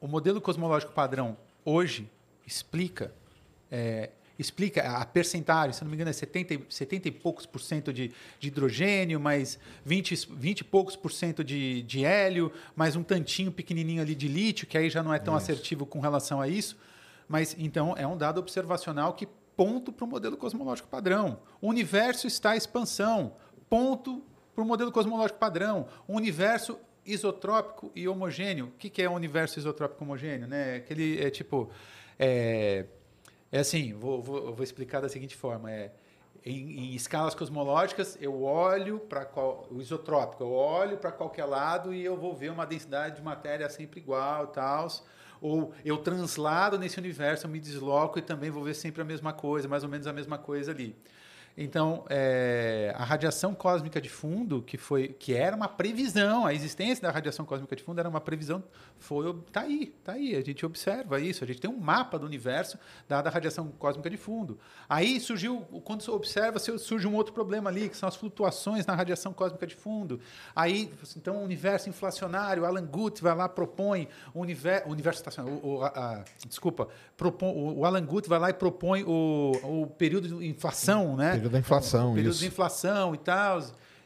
o 0.00 0.06
modelo 0.06 0.40
cosmológico 0.40 0.92
padrão 0.92 1.36
hoje 1.64 2.08
explica 2.46 3.12
é, 3.70 4.10
explica 4.38 4.82
a 4.98 5.06
percentagem, 5.06 5.72
se 5.72 5.82
não 5.82 5.90
me 5.90 5.96
engano, 5.96 6.10
é 6.10 6.12
70, 6.12 6.60
70 6.68 7.08
e 7.08 7.10
poucos 7.10 7.46
por 7.46 7.60
cento 7.60 7.92
de, 7.92 8.12
de 8.38 8.48
hidrogênio, 8.48 9.18
mais 9.18 9.58
20, 9.84 10.28
20 10.30 10.60
e 10.60 10.64
poucos 10.64 10.96
por 10.96 11.12
cento 11.12 11.42
de, 11.42 11.82
de 11.82 12.04
hélio, 12.04 12.52
mais 12.74 12.96
um 12.96 13.02
tantinho 13.02 13.50
pequenininho 13.50 14.02
ali 14.02 14.14
de 14.14 14.28
lítio, 14.28 14.66
que 14.66 14.76
aí 14.76 14.90
já 14.90 15.02
não 15.02 15.14
é 15.14 15.18
tão 15.18 15.36
isso. 15.36 15.44
assertivo 15.50 15.86
com 15.86 16.00
relação 16.00 16.40
a 16.40 16.48
isso. 16.48 16.76
Mas 17.32 17.56
então 17.58 17.94
é 17.96 18.06
um 18.06 18.14
dado 18.14 18.36
observacional 18.36 19.14
que 19.14 19.26
ponto 19.56 19.90
para 19.90 20.04
o 20.04 20.06
modelo 20.06 20.36
cosmológico 20.36 20.86
padrão. 20.86 21.38
O 21.62 21.68
universo 21.68 22.26
está 22.26 22.54
em 22.54 22.58
expansão. 22.58 23.36
Ponto 23.70 24.22
para 24.54 24.62
o 24.62 24.66
modelo 24.66 24.92
cosmológico 24.92 25.38
padrão. 25.38 25.88
O 26.06 26.14
universo 26.14 26.78
isotrópico 27.06 27.90
e 27.94 28.06
homogêneo. 28.06 28.66
O 28.66 28.70
que, 28.72 28.90
que 28.90 29.00
é 29.00 29.08
um 29.08 29.14
universo 29.14 29.58
isotrópico 29.58 30.04
homogêneo? 30.04 30.46
Né? 30.46 30.76
Aquele 30.76 31.24
é 31.24 31.30
tipo. 31.30 31.70
É, 32.18 32.84
é 33.50 33.60
assim, 33.60 33.94
vou, 33.94 34.20
vou, 34.20 34.52
vou 34.52 34.62
explicar 34.62 35.00
da 35.00 35.08
seguinte 35.08 35.34
forma. 35.34 35.72
É, 35.72 35.90
em, 36.44 36.80
em, 36.80 36.94
escalas 36.94 37.34
cosmológicas, 37.34 38.18
eu 38.20 38.42
olho 38.42 38.98
para 38.98 39.26
o 39.70 39.80
isotrópico, 39.80 40.44
eu 40.44 40.52
olho 40.52 40.98
para 40.98 41.10
qualquer 41.10 41.46
lado 41.46 41.94
e 41.94 42.04
eu 42.04 42.14
vou 42.14 42.34
ver 42.34 42.50
uma 42.50 42.66
densidade 42.66 43.16
de 43.16 43.22
matéria 43.22 43.70
sempre 43.70 44.00
igual, 44.00 44.48
tal. 44.48 44.86
Ou 45.42 45.74
eu 45.84 45.98
translado 45.98 46.78
nesse 46.78 46.98
universo, 46.98 47.46
eu 47.46 47.50
me 47.50 47.60
desloco 47.60 48.18
e 48.18 48.22
também 48.22 48.50
vou 48.50 48.64
ver 48.64 48.74
sempre 48.74 49.02
a 49.02 49.04
mesma 49.04 49.32
coisa, 49.32 49.68
mais 49.68 49.82
ou 49.84 49.90
menos 49.90 50.06
a 50.06 50.12
mesma 50.12 50.38
coisa 50.38 50.70
ali. 50.72 50.96
Então, 51.56 52.04
é, 52.08 52.94
a 52.96 53.04
radiação 53.04 53.54
cósmica 53.54 54.00
de 54.00 54.08
fundo, 54.08 54.62
que 54.62 54.78
foi, 54.78 55.08
que 55.08 55.34
era 55.34 55.54
uma 55.54 55.68
previsão, 55.68 56.46
a 56.46 56.54
existência 56.54 57.02
da 57.02 57.10
radiação 57.10 57.44
cósmica 57.44 57.76
de 57.76 57.82
fundo 57.82 57.98
era 57.98 58.08
uma 58.08 58.20
previsão, 58.20 58.62
foi 58.98 59.34
tá 59.52 59.62
aí, 59.62 59.94
tá 60.02 60.12
aí. 60.12 60.34
A 60.34 60.40
gente 60.40 60.64
observa 60.64 61.20
isso, 61.20 61.44
a 61.44 61.46
gente 61.46 61.60
tem 61.60 61.70
um 61.70 61.78
mapa 61.78 62.18
do 62.18 62.24
universo 62.24 62.78
dada 63.06 63.28
a 63.28 63.32
radiação 63.32 63.68
cósmica 63.78 64.08
de 64.08 64.16
fundo. 64.16 64.58
Aí 64.88 65.20
surgiu, 65.20 65.60
quando 65.84 66.02
você 66.02 66.10
observa, 66.10 66.58
surge 66.58 67.06
um 67.06 67.14
outro 67.14 67.34
problema 67.34 67.68
ali, 67.68 67.88
que 67.88 67.96
são 67.96 68.08
as 68.08 68.16
flutuações 68.16 68.86
na 68.86 68.94
radiação 68.94 69.32
cósmica 69.32 69.66
de 69.66 69.74
fundo. 69.74 70.20
Aí, 70.56 70.90
então, 71.16 71.36
o 71.38 71.44
universo 71.44 71.88
inflacionário, 71.88 72.64
Alan 72.64 72.86
Guth 72.86 73.20
vai 73.20 73.34
lá 73.34 73.48
propõe 73.48 74.08
o 74.32 74.40
universo, 74.40 74.88
o 74.88 74.92
universo 74.92 75.20
estacionário, 75.20 75.60
o, 75.62 75.76
o, 75.76 75.82
a, 75.82 75.88
a, 75.88 76.24
desculpa, 76.46 76.88
propõe, 77.16 77.52
o 77.54 77.84
Alan 77.84 78.04
Guth 78.04 78.26
vai 78.26 78.38
lá 78.38 78.50
e 78.50 78.54
propõe 78.54 79.04
o, 79.04 79.52
o 79.62 79.86
período 79.86 80.28
de 80.28 80.46
inflação, 80.46 81.16
né? 81.16 81.41
Período 81.42 81.52
da 81.52 81.58
inflação, 81.58 82.14
período 82.14 82.32
isso. 82.32 82.40
de 82.40 82.46
inflação 82.46 83.14
e 83.14 83.18
tal. 83.18 83.62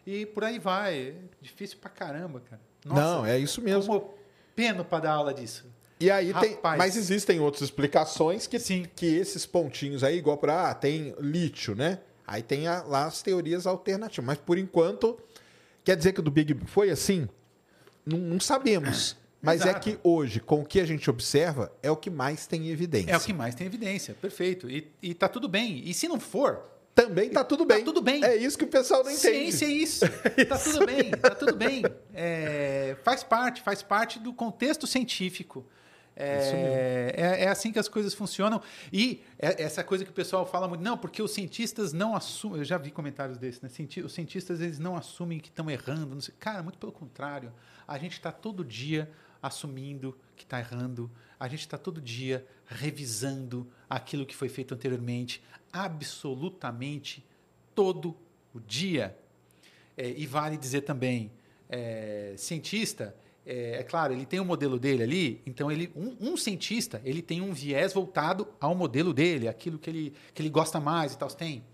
E 0.07 0.27
por 0.27 0.45
aí 0.45 0.59
vai. 0.59 1.09
É 1.09 1.15
difícil 1.41 1.79
pra 1.81 1.91
caramba, 1.91 2.41
cara. 2.41 2.61
Nossa, 2.85 3.01
Não, 3.01 3.27
é 3.27 3.39
isso 3.39 3.61
mesmo. 3.61 4.01
Como 4.01 4.15
peno 4.55 4.85
para 4.85 5.05
dar 5.05 5.13
aula 5.13 5.35
disso. 5.35 5.67
E 5.99 6.11
aí 6.11 6.31
Rapaz. 6.31 6.53
tem, 6.53 6.77
mas 6.77 6.97
existem 6.97 7.41
outras 7.41 7.63
explicações 7.63 8.47
que 8.47 8.59
Sim. 8.59 8.87
que 8.95 9.07
esses 9.07 9.47
pontinhos 9.47 10.05
aí 10.05 10.19
igual 10.19 10.37
para 10.37 10.71
ah, 10.71 10.75
tem 10.75 11.15
lítio, 11.19 11.75
né? 11.75 12.01
Aí 12.27 12.43
tem 12.43 12.67
a, 12.67 12.83
lá 12.83 13.07
as 13.07 13.23
teorias 13.23 13.67
alternativas, 13.67 14.27
mas 14.27 14.39
por 14.39 14.59
enquanto 14.59 15.19
quer 15.83 15.97
dizer 15.97 16.13
que 16.13 16.21
o 16.21 16.23
do 16.23 16.31
Big 16.31 16.55
foi 16.67 16.91
assim? 16.91 17.29
Não, 18.05 18.19
não 18.19 18.41
sabemos. 18.41 19.17
Mas 19.47 19.61
é 19.61 19.65
Exato. 19.69 19.77
é 19.77 19.93
que 19.93 19.99
hoje, 20.03 20.41
com 20.41 20.63
o 20.63 20.65
que 20.65 20.81
a 20.81 20.85
gente 20.85 21.09
observa, 21.09 21.71
é 21.81 21.89
o 21.89 21.97
que 21.97 22.11
mais 22.11 22.49
tem 22.49 22.69
evidência. 22.69 23.13
É 23.13 23.17
o 23.17 23.21
que 23.21 23.33
mais 23.33 23.55
tem 23.55 23.65
evidência, 23.67 24.13
perfeito. 24.15 24.69
E, 24.69 24.91
e 25.01 25.15
tá 25.15 25.29
tudo 25.29 25.49
bem. 25.49 25.83
E 25.85 25.95
se 25.95 26.09
não 26.09 26.19
for, 26.19 26.65
também 26.97 27.29
tá 27.29 27.45
tudo 27.45 27.67
bem. 27.67 27.81
Tá 27.81 27.85
tudo 27.85 28.01
bem. 28.01 28.25
É 28.25 28.35
isso 28.35 28.57
que 28.57 28.65
o 28.65 28.69
pessoal 28.69 29.05
não 29.05 29.11
entende. 29.11 29.53
Ciência 29.53 29.67
é 29.67 29.69
isso. 29.69 30.05
Tá 30.49 30.59
tudo 30.59 30.87
bem, 30.87 31.11
tá 31.11 31.31
tudo 31.31 31.55
bem. 31.55 31.83
É, 32.15 32.97
faz 33.05 33.23
parte, 33.23 33.61
faz 33.61 33.83
parte 33.83 34.19
do 34.19 34.33
contexto 34.33 34.87
científico. 34.87 35.67
É, 36.17 37.13
é, 37.15 37.45
é, 37.45 37.49
assim 37.49 37.71
que 37.71 37.79
as 37.79 37.89
coisas 37.89 38.15
funcionam. 38.15 38.63
E 38.91 39.23
é, 39.39 39.63
essa 39.63 39.85
coisa 39.85 40.05
que 40.05 40.11
o 40.11 40.15
pessoal 40.15 40.47
fala 40.47 40.67
muito, 40.67 40.83
não, 40.83 40.97
porque 40.97 41.23
os 41.23 41.35
cientistas 41.35 41.93
não 41.93 42.17
assumem. 42.17 42.61
Eu 42.61 42.65
já 42.65 42.79
vi 42.79 42.91
comentários 42.91 43.37
desses, 43.37 43.61
né? 43.61 43.69
Os 44.03 44.15
cientistas 44.15 44.63
eles 44.63 44.79
não 44.79 44.97
assumem 44.97 45.39
que 45.39 45.49
estão 45.49 45.71
errando. 45.71 46.17
Cara, 46.41 46.63
muito 46.63 46.79
pelo 46.79 46.93
contrário. 46.93 47.53
A 47.87 47.99
gente 47.99 48.15
está 48.15 48.33
todo 48.33 48.65
dia 48.65 49.11
assumindo 49.43 50.19
que 50.35 50.45
está 50.45 50.59
errando. 50.59 51.11
A 51.39 51.49
gente 51.49 51.61
está 51.61 51.77
todo 51.77 52.01
dia 52.01 52.47
revisando 52.67 53.71
aquilo 53.89 54.25
que 54.25 54.35
foi 54.35 54.49
feito 54.49 54.75
anteriormente 54.75 55.43
absolutamente 55.73 57.25
todo 57.75 58.17
o 58.55 58.61
dia. 58.61 59.17
É, 59.97 60.11
e 60.11 60.27
vale 60.27 60.57
dizer 60.57 60.83
também, 60.83 61.31
é, 61.69 62.35
cientista, 62.37 63.15
é, 63.45 63.77
é, 63.79 63.83
claro, 63.83 64.13
ele 64.13 64.27
tem 64.27 64.41
o 64.41 64.43
um 64.43 64.47
modelo 64.47 64.79
dele 64.79 65.03
ali, 65.03 65.43
então 65.47 65.71
ele, 65.71 65.93
um, 65.95 66.33
um, 66.33 66.37
cientista 66.37 67.01
ele 67.05 67.23
tem 67.23 67.41
um 67.41 67.53
viés 67.53 67.93
voltado 67.93 68.49
ao 68.61 68.75
modelo 68.75 69.15
dele, 69.15 69.47
aquilo 69.47 69.79
que 69.79 69.89
ele, 69.89 70.15
que 70.35 70.43
ele 70.43 70.51
gosta 70.51 70.81
mais 70.81 71.13
e 71.13 71.19
tal, 71.19 71.29
tem. 71.29 71.65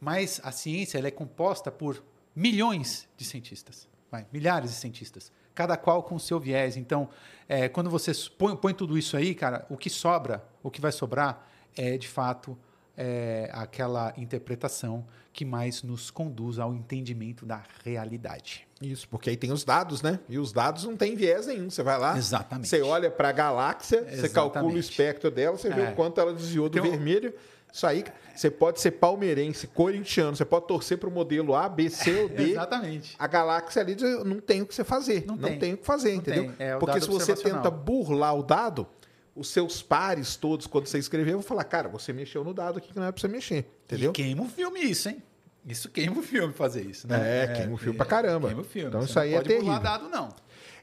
Mas 0.00 0.40
a 0.44 0.52
ciência 0.52 0.98
ela 0.98 1.08
é 1.08 1.10
composta 1.10 1.70
por 1.70 2.04
milhões 2.34 3.08
de 3.16 3.24
cientistas, 3.24 3.88
vai, 4.10 4.26
milhares 4.32 4.70
de 4.70 4.76
cientistas, 4.76 5.32
cada 5.60 5.76
qual 5.76 6.02
com 6.02 6.14
o 6.14 6.20
seu 6.20 6.40
viés. 6.40 6.78
Então, 6.78 7.06
é, 7.46 7.68
quando 7.68 7.90
você 7.90 8.12
põe, 8.38 8.56
põe 8.56 8.72
tudo 8.72 8.96
isso 8.96 9.14
aí, 9.14 9.34
cara, 9.34 9.66
o 9.68 9.76
que 9.76 9.90
sobra, 9.90 10.42
o 10.62 10.70
que 10.70 10.80
vai 10.80 10.90
sobrar 10.90 11.46
é 11.76 11.98
de 11.98 12.08
fato 12.08 12.56
é, 12.96 13.50
aquela 13.52 14.14
interpretação 14.16 15.04
que 15.34 15.44
mais 15.44 15.82
nos 15.82 16.10
conduz 16.10 16.58
ao 16.58 16.74
entendimento 16.74 17.44
da 17.44 17.62
realidade. 17.84 18.66
Isso, 18.80 19.06
porque 19.06 19.28
aí 19.28 19.36
tem 19.36 19.52
os 19.52 19.64
dados, 19.64 20.00
né? 20.00 20.18
E 20.30 20.38
os 20.38 20.50
dados 20.50 20.84
não 20.84 20.96
tem 20.96 21.14
viés 21.14 21.46
nenhum. 21.46 21.68
Você 21.68 21.82
vai 21.82 21.98
lá, 21.98 22.16
Exatamente. 22.16 22.66
você 22.66 22.80
olha 22.80 23.10
para 23.10 23.28
a 23.28 23.32
galáxia, 23.32 23.96
Exatamente. 23.96 24.20
você 24.20 24.28
calcula 24.30 24.72
o 24.72 24.78
espectro 24.78 25.30
dela, 25.30 25.58
você 25.58 25.68
vê 25.68 25.82
é. 25.82 25.90
o 25.90 25.94
quanto 25.94 26.18
ela 26.18 26.32
desviou 26.32 26.70
do 26.70 26.78
então, 26.78 26.90
vermelho. 26.90 27.34
Isso 27.72 27.86
aí, 27.86 28.04
você 28.34 28.50
pode 28.50 28.80
ser 28.80 28.92
palmeirense, 28.92 29.66
corintiano, 29.66 30.36
você 30.36 30.44
pode 30.44 30.66
torcer 30.66 30.98
para 30.98 31.08
o 31.08 31.12
modelo 31.12 31.54
A, 31.54 31.68
B, 31.68 31.88
C 31.88 32.22
ou 32.22 32.28
D. 32.28 32.52
Exatamente. 32.52 33.14
A 33.18 33.26
galáxia 33.26 33.82
ali 33.82 33.96
não 34.24 34.40
tem 34.40 34.62
o 34.62 34.66
que 34.66 34.74
você 34.74 34.84
fazer. 34.84 35.24
Não, 35.26 35.36
não 35.36 35.48
tem. 35.50 35.58
tem. 35.58 35.74
o 35.74 35.76
que 35.78 35.86
fazer, 35.86 36.10
não 36.10 36.16
entendeu? 36.18 36.52
É, 36.58 36.76
Porque 36.76 37.00
se 37.00 37.08
você 37.08 37.34
tenta 37.34 37.70
burlar 37.70 38.34
o 38.36 38.42
dado, 38.42 38.86
os 39.34 39.48
seus 39.48 39.82
pares 39.82 40.36
todos, 40.36 40.66
quando 40.66 40.86
você 40.86 40.98
escrever, 40.98 41.32
vão 41.32 41.42
falar, 41.42 41.64
cara, 41.64 41.88
você 41.88 42.12
mexeu 42.12 42.42
no 42.42 42.52
dado 42.52 42.78
aqui 42.78 42.92
que 42.92 42.98
não 42.98 43.06
é 43.06 43.12
pra 43.12 43.20
você 43.20 43.28
mexer. 43.28 43.66
Entendeu? 43.84 44.10
E 44.10 44.14
queima 44.14 44.42
o 44.42 44.48
filme 44.48 44.80
isso, 44.80 45.08
hein? 45.08 45.22
Isso 45.66 45.90
queima 45.90 46.18
o 46.18 46.22
filme 46.22 46.52
fazer 46.54 46.82
isso, 46.82 47.06
né? 47.06 47.44
É, 47.44 47.46
queima 47.48 47.74
o 47.74 47.76
filme 47.76 47.94
é, 47.94 47.96
pra 47.96 48.06
caramba. 48.06 48.48
Queima 48.48 48.62
o 48.62 48.64
filme. 48.64 48.88
Então 48.88 49.00
você 49.02 49.10
isso 49.10 49.18
aí 49.18 49.34
é 49.34 49.42
terrível. 49.42 49.66
Não 49.66 49.72
pode 49.74 49.84
dado, 49.84 50.08
não. 50.08 50.28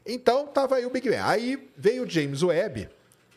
Então 0.06 0.46
tava 0.46 0.76
aí 0.76 0.86
o 0.86 0.90
Big 0.90 1.08
Bang. 1.08 1.20
Aí 1.22 1.70
veio 1.76 2.04
o 2.04 2.08
James 2.08 2.42
Webb 2.42 2.88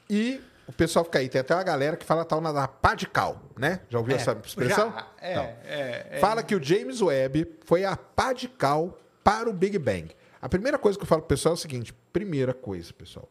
e 0.09 0.39
o 0.71 0.73
pessoal 0.73 1.05
fica 1.05 1.19
aí. 1.19 1.29
Tem 1.29 1.41
até 1.41 1.53
uma 1.53 1.63
galera 1.63 1.97
que 1.97 2.05
fala 2.05 2.23
tal 2.23 2.39
na 2.41 2.67
pá 2.67 2.95
de 2.95 3.05
cal, 3.05 3.41
né? 3.57 3.81
Já 3.89 3.99
ouviu 3.99 4.15
é, 4.15 4.19
essa 4.19 4.39
expressão? 4.43 4.91
Já, 4.91 5.07
é, 5.21 5.33
é, 5.33 6.07
é, 6.11 6.19
Fala 6.19 6.41
que 6.41 6.55
o 6.55 6.63
James 6.63 7.01
Webb 7.01 7.59
foi 7.65 7.83
a 7.83 7.95
pá 7.95 8.33
de 8.33 8.47
cal 8.47 8.97
para 9.23 9.49
o 9.49 9.53
Big 9.53 9.77
Bang. 9.77 10.15
A 10.41 10.49
primeira 10.49 10.79
coisa 10.79 10.97
que 10.97 11.03
eu 11.03 11.07
falo 11.07 11.21
pro 11.21 11.29
pessoal 11.29 11.53
é 11.53 11.57
o 11.57 11.57
seguinte: 11.57 11.93
primeira 12.13 12.53
coisa, 12.53 12.91
pessoal. 12.93 13.29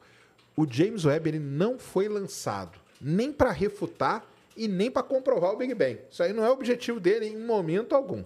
O 0.56 0.66
James 0.70 1.04
Webb 1.04 1.30
ele 1.30 1.38
não 1.38 1.78
foi 1.78 2.08
lançado 2.08 2.78
nem 3.00 3.32
para 3.32 3.50
refutar 3.50 4.24
e 4.54 4.68
nem 4.68 4.90
para 4.90 5.02
comprovar 5.02 5.52
o 5.52 5.56
Big 5.56 5.74
Bang. 5.74 5.98
Isso 6.10 6.22
aí 6.22 6.34
não 6.34 6.44
é 6.44 6.50
o 6.50 6.52
objetivo 6.52 7.00
dele 7.00 7.26
em 7.26 7.38
momento 7.38 7.94
algum. 7.94 8.22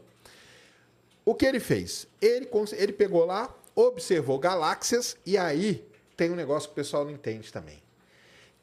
O 1.24 1.34
que 1.34 1.46
ele 1.46 1.60
fez? 1.60 2.08
Ele, 2.20 2.48
ele 2.72 2.92
pegou 2.92 3.24
lá, 3.24 3.54
observou 3.74 4.38
galáxias 4.38 5.16
e 5.24 5.38
aí 5.38 5.86
tem 6.16 6.30
um 6.30 6.34
negócio 6.34 6.68
que 6.68 6.72
o 6.72 6.76
pessoal 6.76 7.04
não 7.04 7.12
entende 7.12 7.52
também. 7.52 7.83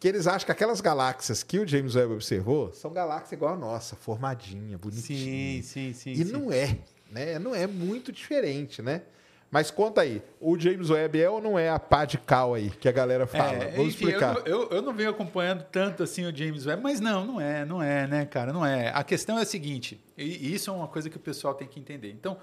Que 0.02 0.08
eles 0.08 0.26
acham 0.26 0.48
que 0.48 0.52
aquelas 0.52 0.82
galáxias 0.82 1.44
que 1.44 1.60
o 1.60 1.68
James 1.68 1.94
Webb 1.94 2.14
observou 2.14 2.74
são 2.74 2.92
galáxias 2.92 3.34
igual 3.34 3.54
a 3.54 3.56
nossa, 3.56 3.96
formadinha, 3.96 4.76
bonitinha. 4.76 5.62
Sim, 5.62 5.62
sim, 5.62 5.94
sim. 5.94 6.12
E 6.14 6.26
sim. 6.26 6.32
não 6.32 6.52
é, 6.52 6.80
né? 7.12 7.38
Não 7.38 7.54
é 7.54 7.68
muito 7.68 8.12
diferente, 8.12 8.82
né? 8.82 9.04
Mas 9.52 9.70
conta 9.70 10.02
aí, 10.02 10.24
o 10.40 10.58
James 10.58 10.90
Webb 10.90 11.22
é 11.22 11.30
ou 11.30 11.40
não 11.40 11.60
é 11.60 11.70
a 11.70 11.78
pá 11.78 12.04
de 12.04 12.18
cal 12.18 12.56
aí 12.56 12.72
que 12.72 12.90
a 12.90 12.92
galera 12.92 13.28
fala? 13.28 13.52
É, 13.52 13.72
Vamos 13.76 13.94
enfim, 13.94 14.06
explicar. 14.06 14.38
Eu, 14.38 14.64
eu, 14.64 14.70
eu, 14.72 14.82
não 14.82 14.92
venho 14.92 15.12
acompanhando 15.12 15.64
tanto 15.72 16.02
assim 16.02 16.26
o 16.26 16.36
James 16.36 16.66
Webb, 16.66 16.82
mas 16.82 17.00
não, 17.00 17.24
não 17.24 17.40
é, 17.40 17.64
não 17.64 17.84
é, 17.84 18.08
né, 18.08 18.26
cara? 18.26 18.52
Não 18.52 18.66
é. 18.66 18.90
A 18.96 19.04
questão 19.04 19.38
é 19.38 19.44
a 19.44 19.46
seguinte, 19.46 20.04
e 20.18 20.52
isso 20.52 20.72
é 20.72 20.74
uma 20.74 20.88
coisa 20.88 21.12
que 21.12 21.18
o 21.18 21.20
pessoal 21.20 21.54
tem 21.54 21.68
que 21.68 21.80
entender. 21.80 22.10
Então, 22.10 22.40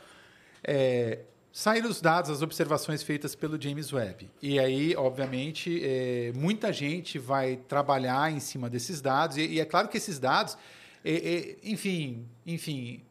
é, 0.63 1.21
saíram 1.53 1.88
os 1.88 2.01
dados, 2.01 2.30
as 2.30 2.42
observações 2.42 3.03
feitas 3.03 3.34
pelo 3.34 3.61
James 3.61 3.92
Webb. 3.92 4.30
E 4.42 4.59
aí, 4.59 4.94
obviamente, 4.96 5.80
é, 5.84 6.32
muita 6.34 6.72
gente 6.72 7.18
vai 7.18 7.57
trabalhar 7.68 8.30
em 8.32 8.40
cima 8.40 8.68
desses 8.68 9.01
dados, 9.01 9.36
e, 9.36 9.46
e 9.46 9.61
é 9.61 9.64
claro 9.64 9.88
que 9.88 9.96
esses 9.96 10.18
dados, 10.18 10.57
é, 11.05 11.12
é, 11.12 11.57
enfim, 11.64 12.26
enfim, 12.46 13.03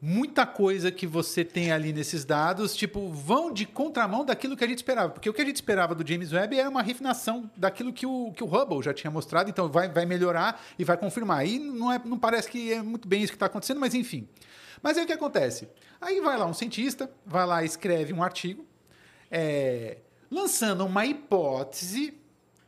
muita 0.00 0.46
coisa 0.46 0.90
que 0.90 1.06
você 1.06 1.44
tem 1.44 1.72
ali 1.72 1.92
nesses 1.92 2.24
dados, 2.24 2.74
tipo, 2.74 3.08
vão 3.08 3.52
de 3.52 3.66
contramão 3.66 4.24
daquilo 4.24 4.56
que 4.56 4.64
a 4.64 4.68
gente 4.68 4.78
esperava. 4.78 5.10
Porque 5.10 5.28
o 5.28 5.34
que 5.34 5.42
a 5.42 5.44
gente 5.44 5.56
esperava 5.56 5.94
do 5.94 6.06
James 6.06 6.32
Webb 6.32 6.58
era 6.58 6.68
uma 6.68 6.82
refinação 6.82 7.50
daquilo 7.56 7.92
que 7.92 8.06
o, 8.06 8.32
que 8.32 8.42
o 8.42 8.46
Hubble 8.46 8.82
já 8.82 8.94
tinha 8.94 9.10
mostrado, 9.10 9.50
então 9.50 9.68
vai, 9.68 9.88
vai 9.88 10.06
melhorar 10.06 10.60
e 10.78 10.84
vai 10.84 10.96
confirmar. 10.96 11.46
E 11.46 11.58
não, 11.58 11.92
é, 11.92 12.00
não 12.04 12.18
parece 12.18 12.48
que 12.48 12.72
é 12.72 12.82
muito 12.82 13.08
bem 13.08 13.22
isso 13.22 13.32
que 13.32 13.36
está 13.36 13.46
acontecendo, 13.46 13.80
mas 13.80 13.94
enfim. 13.94 14.28
Mas 14.82 14.96
aí 14.96 15.04
o 15.04 15.06
que 15.06 15.12
acontece? 15.12 15.68
Aí 16.00 16.20
vai 16.20 16.36
lá 16.36 16.46
um 16.46 16.54
cientista, 16.54 17.10
vai 17.24 17.46
lá 17.46 17.62
e 17.62 17.66
escreve 17.66 18.12
um 18.12 18.22
artigo, 18.22 18.64
é, 19.30 19.98
lançando 20.30 20.84
uma 20.84 21.04
hipótese 21.04 22.14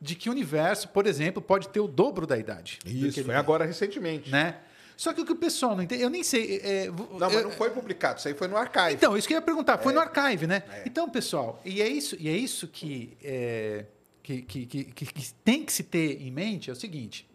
de 0.00 0.14
que 0.14 0.28
o 0.28 0.32
universo, 0.32 0.88
por 0.88 1.06
exemplo, 1.06 1.42
pode 1.42 1.68
ter 1.68 1.80
o 1.80 1.86
dobro 1.86 2.26
da 2.26 2.38
idade. 2.38 2.78
Isso, 2.86 3.22
foi 3.24 3.34
agora 3.34 3.64
recentemente. 3.64 4.30
Né? 4.30 4.56
Só 4.96 5.14
que 5.14 5.20
o 5.22 5.24
que 5.24 5.32
o 5.32 5.36
pessoal 5.36 5.74
não 5.74 5.82
entende, 5.82 6.02
eu 6.02 6.10
nem 6.10 6.22
sei. 6.22 6.60
É, 6.62 6.86
não, 6.88 7.18
mas 7.18 7.42
não 7.42 7.50
foi 7.50 7.70
publicado, 7.70 8.18
isso 8.18 8.28
aí 8.28 8.34
foi 8.34 8.48
no 8.48 8.56
archive. 8.56 8.92
Então, 8.92 9.16
isso 9.16 9.26
que 9.26 9.32
eu 9.32 9.38
ia 9.38 9.42
perguntar, 9.42 9.78
foi 9.78 9.92
é. 9.92 9.94
no 9.94 10.00
archive, 10.02 10.46
né? 10.46 10.62
É. 10.70 10.82
Então, 10.84 11.08
pessoal, 11.08 11.58
e 11.64 11.80
é 11.80 11.88
isso, 11.88 12.16
e 12.20 12.28
é 12.28 12.36
isso 12.36 12.68
que, 12.68 13.16
é, 13.22 13.86
que, 14.22 14.42
que, 14.42 14.66
que, 14.66 14.84
que, 14.92 15.34
tem 15.42 15.64
que 15.64 15.72
se 15.72 15.84
ter 15.84 16.20
em 16.20 16.30
mente: 16.30 16.68
é 16.68 16.72
o 16.74 16.76
seguinte. 16.76 17.26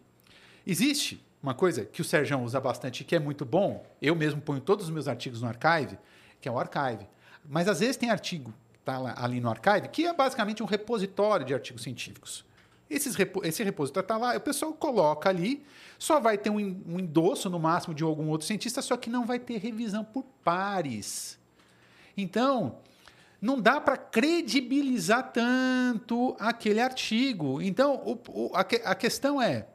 Existe 0.64 1.20
uma 1.46 1.54
coisa 1.54 1.84
que 1.84 2.00
o 2.00 2.04
Sérgio 2.04 2.40
usa 2.40 2.60
bastante 2.60 3.04
que 3.04 3.14
é 3.14 3.20
muito 3.20 3.44
bom, 3.44 3.86
eu 4.02 4.16
mesmo 4.16 4.40
ponho 4.40 4.60
todos 4.60 4.86
os 4.86 4.90
meus 4.90 5.06
artigos 5.06 5.42
no 5.42 5.46
archive, 5.46 5.96
que 6.40 6.48
é 6.48 6.50
o 6.50 6.58
archive. 6.58 7.06
Mas 7.48 7.68
às 7.68 7.78
vezes 7.78 7.96
tem 7.96 8.10
artigo 8.10 8.52
tá 8.84 9.14
ali 9.16 9.40
no 9.40 9.48
archive, 9.48 9.88
que 9.88 10.06
é 10.06 10.12
basicamente 10.12 10.60
um 10.62 10.66
repositório 10.66 11.46
de 11.46 11.54
artigos 11.54 11.82
científicos. 11.82 12.44
Esses, 12.90 13.16
esse 13.44 13.62
repositório 13.62 14.04
está 14.04 14.16
lá, 14.16 14.36
o 14.36 14.40
pessoal 14.40 14.72
coloca 14.72 15.28
ali, 15.28 15.64
só 15.98 16.18
vai 16.18 16.36
ter 16.36 16.50
um, 16.50 16.82
um 16.86 16.98
endosso 16.98 17.48
no 17.48 17.60
máximo 17.60 17.94
de 17.94 18.02
algum 18.02 18.28
outro 18.28 18.46
cientista, 18.46 18.82
só 18.82 18.96
que 18.96 19.08
não 19.08 19.24
vai 19.24 19.38
ter 19.38 19.58
revisão 19.58 20.04
por 20.04 20.24
pares. 20.42 21.38
Então, 22.16 22.78
não 23.40 23.60
dá 23.60 23.80
para 23.80 23.96
credibilizar 23.96 25.32
tanto 25.32 26.36
aquele 26.40 26.80
artigo. 26.80 27.62
Então, 27.62 27.94
o, 28.04 28.18
o, 28.28 28.50
a, 28.54 28.60
a, 28.60 28.94
questão 28.94 29.40
é: 29.40 29.66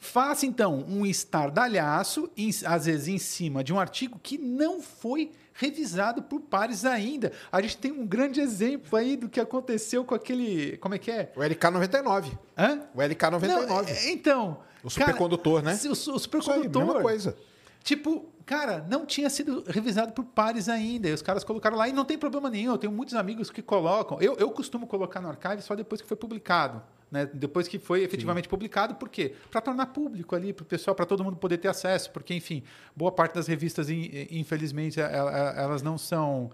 faça 0.00 0.46
então 0.46 0.84
um 0.88 1.04
estardalhaço, 1.04 2.28
em, 2.36 2.50
às 2.64 2.86
vezes 2.86 3.06
em 3.06 3.18
cima 3.18 3.62
de 3.62 3.72
um 3.72 3.78
artigo 3.78 4.18
que 4.20 4.38
não 4.38 4.80
foi 4.80 5.30
revisado 5.52 6.22
por 6.22 6.40
pares 6.40 6.86
ainda. 6.86 7.30
A 7.52 7.60
gente 7.60 7.76
tem 7.76 7.92
um 7.92 8.06
grande 8.06 8.40
exemplo 8.40 8.98
aí 8.98 9.14
do 9.14 9.28
que 9.28 9.38
aconteceu 9.38 10.02
com 10.02 10.14
aquele. 10.14 10.78
Como 10.78 10.94
é 10.94 10.98
que 10.98 11.10
é? 11.10 11.30
O 11.36 11.40
LK99. 11.40 12.32
Hã? 12.56 12.80
O 12.94 12.98
LK99. 12.98 13.46
Não, 13.46 13.80
é, 13.80 14.10
então. 14.10 14.58
O 14.82 14.88
supercondutor, 14.88 15.62
né? 15.62 15.78
O, 15.84 15.92
o 15.92 16.18
supercondutor. 16.18 16.82
Aí, 16.82 16.88
mesma 16.88 17.02
coisa. 17.02 17.36
Tipo, 17.84 18.26
cara, 18.46 18.86
não 18.88 19.04
tinha 19.04 19.28
sido 19.28 19.64
revisado 19.66 20.12
por 20.12 20.24
pares 20.24 20.68
ainda. 20.68 21.08
E 21.08 21.12
os 21.12 21.20
caras 21.20 21.44
colocaram 21.44 21.76
lá 21.76 21.88
e 21.88 21.92
não 21.92 22.06
tem 22.06 22.16
problema 22.16 22.48
nenhum. 22.48 22.72
Eu 22.72 22.78
tenho 22.78 22.92
muitos 22.92 23.14
amigos 23.14 23.50
que 23.50 23.60
colocam. 23.60 24.18
Eu, 24.20 24.36
eu 24.36 24.50
costumo 24.50 24.86
colocar 24.86 25.20
no 25.20 25.28
archive 25.28 25.60
só 25.60 25.74
depois 25.74 26.00
que 26.00 26.08
foi 26.08 26.16
publicado. 26.16 26.82
Né? 27.10 27.28
Depois 27.32 27.66
que 27.66 27.78
foi 27.78 28.02
efetivamente 28.02 28.44
Sim. 28.44 28.50
publicado, 28.50 28.94
por 28.94 29.08
quê? 29.08 29.34
Para 29.50 29.60
tornar 29.60 29.86
público 29.86 30.36
ali, 30.36 30.52
para 30.52 30.62
o 30.62 30.66
pessoal, 30.66 30.94
para 30.94 31.04
todo 31.04 31.24
mundo 31.24 31.36
poder 31.36 31.58
ter 31.58 31.68
acesso, 31.68 32.10
porque, 32.12 32.32
enfim, 32.34 32.62
boa 32.94 33.10
parte 33.10 33.34
das 33.34 33.46
revistas, 33.48 33.88
infelizmente, 33.90 35.00
elas 35.00 35.82
não 35.82 35.98
são. 35.98 36.50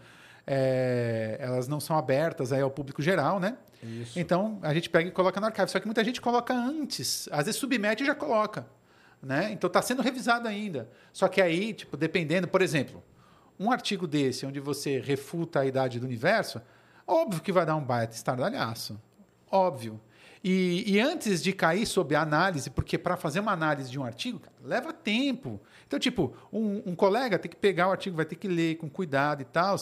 É, 0.48 1.38
elas 1.40 1.66
não 1.66 1.80
são 1.80 1.98
abertas 1.98 2.52
aí 2.52 2.60
ao 2.60 2.70
público 2.70 3.02
geral, 3.02 3.40
né? 3.40 3.56
Isso. 3.82 4.18
Então 4.18 4.60
a 4.62 4.72
gente 4.72 4.88
pega 4.88 5.08
e 5.08 5.12
coloca 5.12 5.40
no 5.40 5.46
arquivo. 5.46 5.68
Só 5.68 5.80
que 5.80 5.86
muita 5.86 6.04
gente 6.04 6.20
coloca 6.20 6.54
antes, 6.54 7.28
às 7.32 7.46
vezes 7.46 7.60
submete 7.60 8.04
e 8.04 8.06
já 8.06 8.14
coloca. 8.14 8.66
Né? 9.20 9.50
Então 9.50 9.66
está 9.66 9.82
sendo 9.82 10.02
revisado 10.02 10.46
ainda. 10.46 10.88
Só 11.12 11.26
que 11.26 11.40
aí, 11.42 11.72
tipo, 11.72 11.96
dependendo, 11.96 12.46
por 12.46 12.62
exemplo, 12.62 13.02
um 13.58 13.72
artigo 13.72 14.06
desse, 14.06 14.46
onde 14.46 14.60
você 14.60 15.00
refuta 15.00 15.60
a 15.60 15.66
idade 15.66 15.98
do 15.98 16.06
universo, 16.06 16.60
óbvio 17.06 17.42
que 17.42 17.50
vai 17.50 17.66
dar 17.66 17.74
um 17.74 17.84
baita 17.84 18.14
estardalhaço. 18.14 19.00
Óbvio. 19.50 20.00
E, 20.44 20.84
e, 20.86 21.00
antes 21.00 21.42
de 21.42 21.52
cair 21.52 21.86
sob 21.86 22.14
a 22.14 22.20
análise, 22.20 22.70
porque 22.70 22.96
para 22.96 23.16
fazer 23.16 23.40
uma 23.40 23.52
análise 23.52 23.90
de 23.90 23.98
um 23.98 24.04
artigo, 24.04 24.38
cara, 24.38 24.54
leva 24.62 24.92
tempo. 24.92 25.60
Então, 25.86 25.98
tipo, 25.98 26.36
um, 26.52 26.82
um, 26.86 26.94
colega 26.94 27.38
tem 27.38 27.50
que 27.50 27.56
pegar 27.56 27.88
o 27.88 27.90
artigo, 27.90 28.16
vai 28.16 28.24
ter 28.24 28.36
que 28.36 28.46
ler 28.46 28.76
com 28.76 28.88
cuidado 28.88 29.42
e 29.42 29.44
tal. 29.44 29.76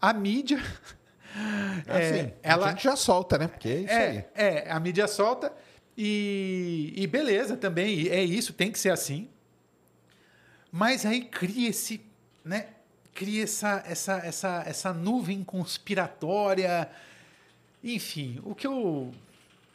A 0.00 0.12
mídia. 0.12 0.62
É, 1.86 1.98
assim, 1.98 2.32
ela, 2.42 2.66
a 2.66 2.70
gente 2.70 2.84
já 2.84 2.96
solta, 2.96 3.36
né? 3.36 3.46
Porque 3.46 3.68
é 3.68 3.80
isso 3.80 3.92
é, 3.92 4.08
aí. 4.08 4.24
É, 4.34 4.70
a 4.70 4.80
mídia 4.80 5.06
solta 5.06 5.52
e, 5.96 6.92
e 6.96 7.06
beleza 7.06 7.56
também, 7.56 8.08
é 8.08 8.22
isso, 8.22 8.52
tem 8.52 8.70
que 8.70 8.78
ser 8.78 8.90
assim. 8.90 9.28
Mas 10.70 11.06
aí 11.06 11.22
cria 11.22 11.70
esse, 11.70 12.02
né? 12.44 12.68
Cria 13.14 13.44
essa, 13.44 13.82
essa, 13.86 14.18
essa, 14.18 14.62
essa 14.66 14.92
nuvem 14.92 15.42
conspiratória. 15.42 16.90
Enfim, 17.82 18.40
o 18.44 18.54
que 18.54 18.66
eu 18.66 19.10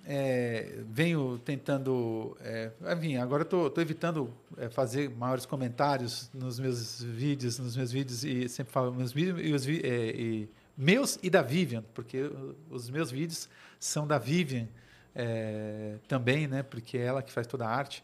é, 0.05 0.79
venho 0.89 1.39
tentando. 1.39 2.35
É, 2.41 2.71
enfim, 2.95 3.17
agora 3.17 3.43
estou 3.43 3.71
evitando 3.77 4.33
é, 4.57 4.69
fazer 4.69 5.09
maiores 5.09 5.45
comentários 5.45 6.29
nos 6.33 6.59
meus 6.59 7.01
vídeos, 7.03 7.59
nos 7.59 7.75
meus 7.75 7.91
vídeos 7.91 8.23
e 8.23 8.49
sempre 8.49 8.73
falo 8.73 8.93
meus 8.93 9.13
vídeos 9.13 9.39
e, 9.39 9.53
os, 9.53 9.67
é, 9.67 10.09
e 10.09 10.49
meus 10.75 11.19
e 11.21 11.29
da 11.29 11.41
Vivian, 11.41 11.83
porque 11.93 12.31
os 12.69 12.89
meus 12.89 13.11
vídeos 13.11 13.47
são 13.79 14.07
da 14.07 14.17
Vivian 14.17 14.67
é, 15.15 15.97
também, 16.07 16.47
né? 16.47 16.63
Porque 16.63 16.97
é 16.97 17.01
ela 17.01 17.21
que 17.21 17.31
faz 17.31 17.45
toda 17.45 17.65
a 17.65 17.69
arte. 17.69 18.03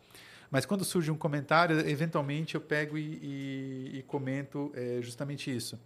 Mas 0.49 0.65
quando 0.65 0.85
surge 0.85 1.11
um 1.11 1.17
comentário, 1.17 1.77
eventualmente 1.89 2.55
eu 2.55 2.61
pego 2.61 2.97
e, 2.97 3.19
e, 3.21 3.97
e 3.97 4.03
comento 4.03 4.71
é, 4.75 5.01
justamente 5.01 5.53
isso. 5.53 5.77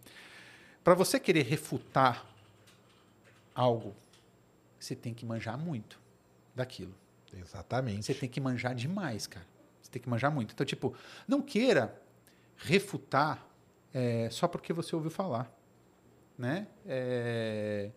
Para 0.84 0.93
você 0.93 1.20
querer 1.20 1.43
refutar 1.43 2.26
algo, 3.55 3.95
você 4.80 4.95
tem 4.95 5.14
que 5.14 5.26
manjar 5.26 5.57
muito 5.57 6.01
daquilo. 6.56 6.93
Exatamente. 7.34 8.06
Você 8.06 8.14
tem 8.14 8.30
que 8.30 8.41
manjar 8.41 8.76
demais, 8.76 9.28
cara. 9.28 9.45
Você 9.82 9.91
tem 9.91 10.02
que 10.02 10.10
manjar 10.10 10.32
muito. 10.32 10.54
Então, 10.54 10.66
tipo, 10.66 10.93
não 11.28 11.41
queira 11.41 11.99
refutar 12.58 13.47
é, 13.93 14.30
só 14.30 14.47
porque 14.47 14.74
você 14.74 14.95
ouviu 14.95 15.12
falar. 15.12 15.52
Né? 16.38 16.68
É... 16.86 17.91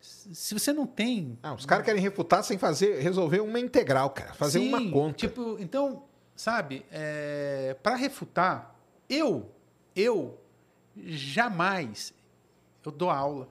Se 0.00 0.52
você 0.52 0.72
não 0.72 0.86
tem. 0.86 1.38
Ah, 1.42 1.54
os 1.54 1.64
caras 1.64 1.84
querem 1.84 2.00
refutar 2.00 2.44
sem 2.44 2.58
fazer, 2.58 3.00
resolver 3.00 3.40
uma 3.40 3.58
integral, 3.58 4.10
cara. 4.10 4.34
Fazer 4.34 4.60
Sim, 4.60 4.68
uma 4.68 4.90
conta. 4.90 5.16
Tipo, 5.16 5.56
então, 5.58 6.04
sabe, 6.36 6.84
é... 6.90 7.76
para 7.82 7.96
refutar, 7.96 8.78
eu, 9.08 9.50
eu 9.96 10.38
jamais 10.96 12.12
eu 12.84 12.92
dou 12.92 13.10
aula 13.10 13.48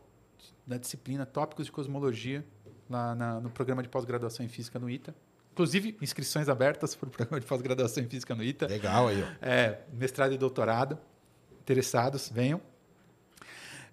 da 0.66 0.78
disciplina 0.78 1.26
Tópicos 1.26 1.66
de 1.66 1.72
Cosmologia 1.72 2.46
lá 2.90 3.16
na, 3.16 3.40
no 3.40 3.50
programa 3.50 3.82
de 3.82 3.90
pós-graduação 3.90 4.46
em 4.46 4.50
Física 4.50 4.80
no 4.80 4.90
ITA. 4.90 5.14
Inclusive, 5.52 5.98
inscrições 6.02 6.50
abertas 6.50 6.96
para 6.96 7.08
o 7.08 7.10
programa 7.12 7.40
de 7.40 7.46
pós-graduação 7.46 8.04
em 8.04 8.08
Física 8.08 8.34
no 8.34 8.44
ITA. 8.44 8.68
Legal 8.68 9.08
aí. 9.08 9.24
Ó. 9.24 9.28
É, 9.46 9.82
mestrado 9.94 10.34
e 10.34 10.38
doutorado. 10.38 10.98
Interessados, 11.62 12.30
venham. 12.30 12.60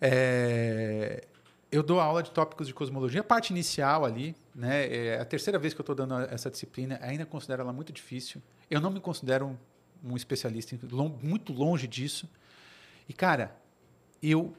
É, 0.00 1.26
eu 1.70 1.82
dou 1.82 2.00
aula 2.00 2.22
de 2.22 2.30
tópicos 2.30 2.66
de 2.66 2.74
cosmologia, 2.74 3.20
a 3.20 3.24
parte 3.24 3.50
inicial 3.50 4.04
ali, 4.04 4.34
né? 4.54 4.86
É 4.92 5.20
a 5.20 5.24
terceira 5.24 5.58
vez 5.58 5.72
que 5.72 5.80
eu 5.80 5.82
estou 5.82 5.94
dando 5.94 6.14
essa 6.22 6.50
disciplina, 6.50 6.98
ainda 7.02 7.24
considero 7.24 7.62
ela 7.62 7.72
muito 7.72 7.92
difícil. 7.92 8.42
Eu 8.68 8.80
não 8.80 8.90
me 8.90 8.98
considero 8.98 9.46
um, 9.46 9.56
um 10.12 10.16
especialista, 10.16 10.76
muito 11.22 11.52
longe 11.52 11.86
disso. 11.86 12.28
E, 13.08 13.12
cara, 13.12 13.54
eu 14.22 14.54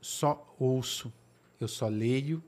só 0.00 0.54
ouço, 0.58 1.12
eu 1.60 1.66
só 1.66 1.88
leio 1.88 2.42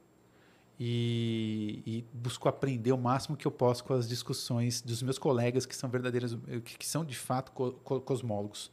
e, 0.84 1.80
e, 1.86 2.04
busco 2.12 2.48
aprender 2.48 2.90
o 2.90 2.98
máximo 2.98 3.36
que 3.36 3.46
eu 3.46 3.52
posso 3.52 3.84
com 3.84 3.94
as 3.94 4.08
discussões 4.08 4.82
dos 4.82 5.00
meus 5.00 5.16
colegas 5.16 5.64
que 5.64 5.76
são 5.76 5.88
verdadeiros, 5.88 6.36
que 6.64 6.84
são 6.84 7.04
de 7.04 7.16
fato 7.16 7.52
cosmólogos. 7.52 8.68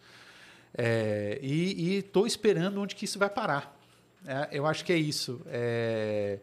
É, 0.75 1.37
e 1.39 1.97
estou 1.97 2.25
esperando 2.25 2.81
onde 2.81 2.95
que 2.95 3.05
isso 3.05 3.19
vai 3.19 3.29
parar. 3.29 3.77
É, 4.25 4.49
eu 4.51 4.65
acho 4.65 4.83
que 4.83 4.91
é 4.91 4.97
isso. 4.97 5.39
É... 5.45 6.39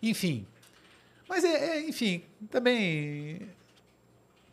Enfim. 0.00 0.46
Mas, 1.28 1.42
é, 1.42 1.78
é, 1.78 1.88
enfim, 1.88 2.22
também. 2.48 3.48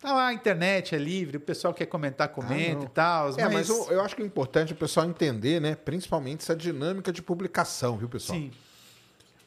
Tá 0.02 0.12
lá, 0.12 0.28
a 0.28 0.34
internet 0.34 0.96
é 0.96 0.98
livre, 0.98 1.38
o 1.38 1.40
pessoal 1.40 1.72
quer 1.72 1.86
comentar, 1.86 2.30
comenta 2.30 2.82
ah, 2.82 2.86
e 2.86 2.90
tal. 2.90 3.30
É, 3.30 3.44
mas, 3.44 3.54
mas 3.54 3.70
eu, 3.70 3.92
eu, 3.92 4.02
acho 4.02 4.16
que 4.16 4.24
é 4.24 4.26
importante 4.26 4.74
o 4.74 4.76
pessoal 4.76 5.08
entender, 5.08 5.62
né? 5.62 5.76
Principalmente 5.76 6.42
essa 6.42 6.56
dinâmica 6.56 7.14
de 7.14 7.22
publicação, 7.22 7.96
viu, 7.96 8.10
pessoal? 8.10 8.40
Sim. 8.40 8.52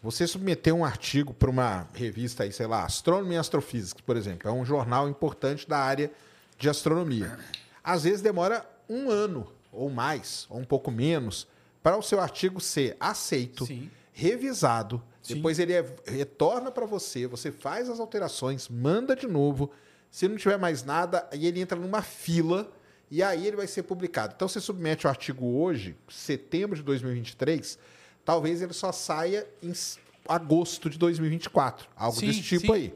Você 0.03 0.27
submeter 0.27 0.75
um 0.75 0.85
artigo 0.85 1.35
para 1.35 1.51
uma 1.51 1.87
revista 1.93 2.45
aí, 2.45 2.53
sei 2.53 2.67
lá, 2.67 2.85
Astronomy 2.85 3.37
and 3.37 3.41
Astrophysics, 3.41 4.01
por 4.01 4.17
exemplo, 4.17 4.49
é 4.49 4.53
um 4.53 4.65
jornal 4.65 5.09
importante 5.09 5.69
da 5.69 5.79
área 5.79 6.11
de 6.59 6.71
astronomia. 6.71 7.39
Às 7.85 8.05
vezes 8.05 8.23
demora 8.23 8.65
um 8.89 9.11
ano 9.11 9.47
ou 9.71 9.91
mais, 9.91 10.47
ou 10.49 10.59
um 10.59 10.65
pouco 10.65 10.91
menos, 10.91 11.47
para 11.83 11.99
o 11.99 12.03
seu 12.03 12.19
artigo 12.19 12.61
ser 12.61 12.97
aceito, 12.99 13.67
Sim. 13.67 13.91
revisado, 14.13 15.03
Sim. 15.23 15.35
depois 15.35 15.59
ele 15.59 15.75
é, 15.75 15.85
retorna 16.07 16.71
para 16.71 16.87
você, 16.87 17.27
você 17.27 17.53
faz 17.53 17.89
as 17.89 18.01
alterações, 18.01 18.69
manda 18.69 19.15
de 19.15 19.27
novo. 19.27 19.71
Se 20.11 20.27
não 20.27 20.37
tiver 20.37 20.59
mais 20.59 20.83
nada, 20.83 21.29
aí 21.31 21.47
ele 21.47 21.61
entra 21.61 21.79
numa 21.79 22.03
fila 22.03 22.73
e 23.11 23.23
aí 23.23 23.47
ele 23.47 23.57
vai 23.57 23.67
ser 23.67 23.83
publicado. 23.83 24.33
Então 24.35 24.49
você 24.49 24.61
submete 24.61 25.07
o 25.07 25.11
artigo 25.11 25.47
hoje, 25.47 25.97
setembro 26.09 26.77
de 26.77 26.83
2023, 26.83 27.79
talvez 28.25 28.63
ele 28.63 28.73
só 28.73 28.93
saia 28.93 29.47
em 29.63 29.73
agosto 30.29 30.89
de 30.89 30.99
2024, 30.99 31.89
algo 31.97 32.19
sim, 32.19 32.27
desse 32.27 32.43
tipo 32.43 32.67
sim. 32.67 32.73
aí. 32.73 32.95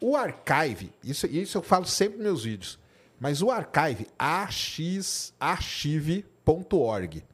O 0.00 0.14
archive, 0.16 0.92
isso, 1.02 1.26
isso 1.26 1.58
eu 1.58 1.62
falo 1.62 1.86
sempre 1.86 2.18
nos 2.18 2.24
meus 2.24 2.44
vídeos, 2.44 2.78
mas 3.18 3.40
o 3.42 3.50
archive, 3.50 4.06
archive.org, 5.40 7.24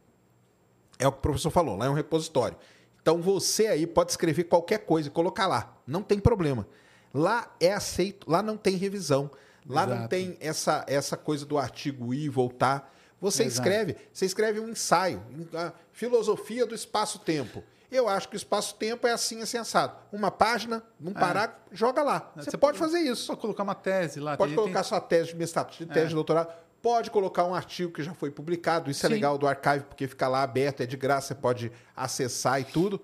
é 0.99 1.09
o 1.09 1.13
que 1.13 1.19
o 1.19 1.23
professor 1.23 1.51
falou, 1.51 1.77
lá 1.77 1.87
é 1.87 1.91
um 1.91 1.95
repositório. 1.95 2.57
Então 3.03 3.21
você 3.21 3.67
aí 3.67 3.87
pode 3.87 4.13
escrever 4.13 4.45
qualquer 4.45 4.79
coisa 4.79 5.09
e 5.09 5.11
colocar 5.11 5.49
lá. 5.49 5.77
Não 5.85 6.03
tem 6.03 6.21
problema. 6.21 6.67
Lá 7.13 7.53
é 7.61 7.73
aceito, 7.73 8.31
lá 8.31 8.41
não 8.43 8.57
tem 8.57 8.77
revisão. 8.77 9.31
Lá 9.69 9.85
Exato. 9.85 10.01
não 10.01 10.09
tem 10.09 10.37
essa, 10.41 10.85
essa 10.89 11.17
coisa 11.17 11.45
do 11.45 11.59
artigo 11.59 12.15
ir 12.15 12.25
e 12.25 12.29
voltar. 12.29 12.93
Você 13.23 13.45
Exato. 13.45 13.69
escreve, 13.69 13.97
você 14.13 14.27
escreve 14.27 14.59
um 14.59 14.69
ensaio, 14.69 15.23
a 15.55 15.73
filosofia 15.93 16.67
do 16.67 16.75
espaço-tempo. 16.75 17.63
Eu 17.89 18.09
acho 18.09 18.29
que 18.29 18.35
o 18.35 18.37
espaço-tempo 18.37 19.07
é 19.07 19.13
assim, 19.13 19.41
assim, 19.41 19.59
assado. 19.59 19.97
Uma 20.11 20.29
página, 20.29 20.83
num 20.99 21.13
é. 21.13 21.15
parágrafo, 21.15 21.61
joga 21.71 22.03
lá. 22.03 22.33
Você, 22.35 22.51
você 22.51 22.59
pode, 22.59 22.77
pode, 22.77 22.79
fazer 22.79 22.99
isso. 22.99 23.29
Pode 23.29 23.41
colocar 23.41 23.63
uma 23.63 23.77
tese 23.77 24.19
lá. 24.19 24.37
Pode 24.37 24.57
colocar 24.57 24.81
tem... 24.81 24.89
sua 24.89 25.01
tese 25.01 25.29
de 25.29 25.37
mestrado, 25.37 25.71
de 25.71 25.87
tese 25.87 26.07
é. 26.07 26.09
de 26.09 26.15
doutorado 26.15 26.53
Pode 26.83 27.13
colocar 27.13 27.45
um 27.45 27.55
artigo 27.55 27.93
que 27.93 28.03
já 28.03 28.13
foi 28.13 28.29
publicado. 28.29 28.91
Isso 28.91 29.07
é 29.07 29.09
Sim. 29.09 29.13
é 29.13 29.17
legal 29.17 29.39
do 29.39 29.47
archive, 29.47 29.85
porque 29.85 30.09
fica 30.09 30.27
lá 30.27 30.43
aberto, 30.43 30.83
é 30.83 30.87
de 30.87 30.97
graça, 30.97 31.29
você 31.29 31.35
pode 31.37 31.71
acessar 31.95 32.61
e 32.61 32.65
tudo. 32.65 33.01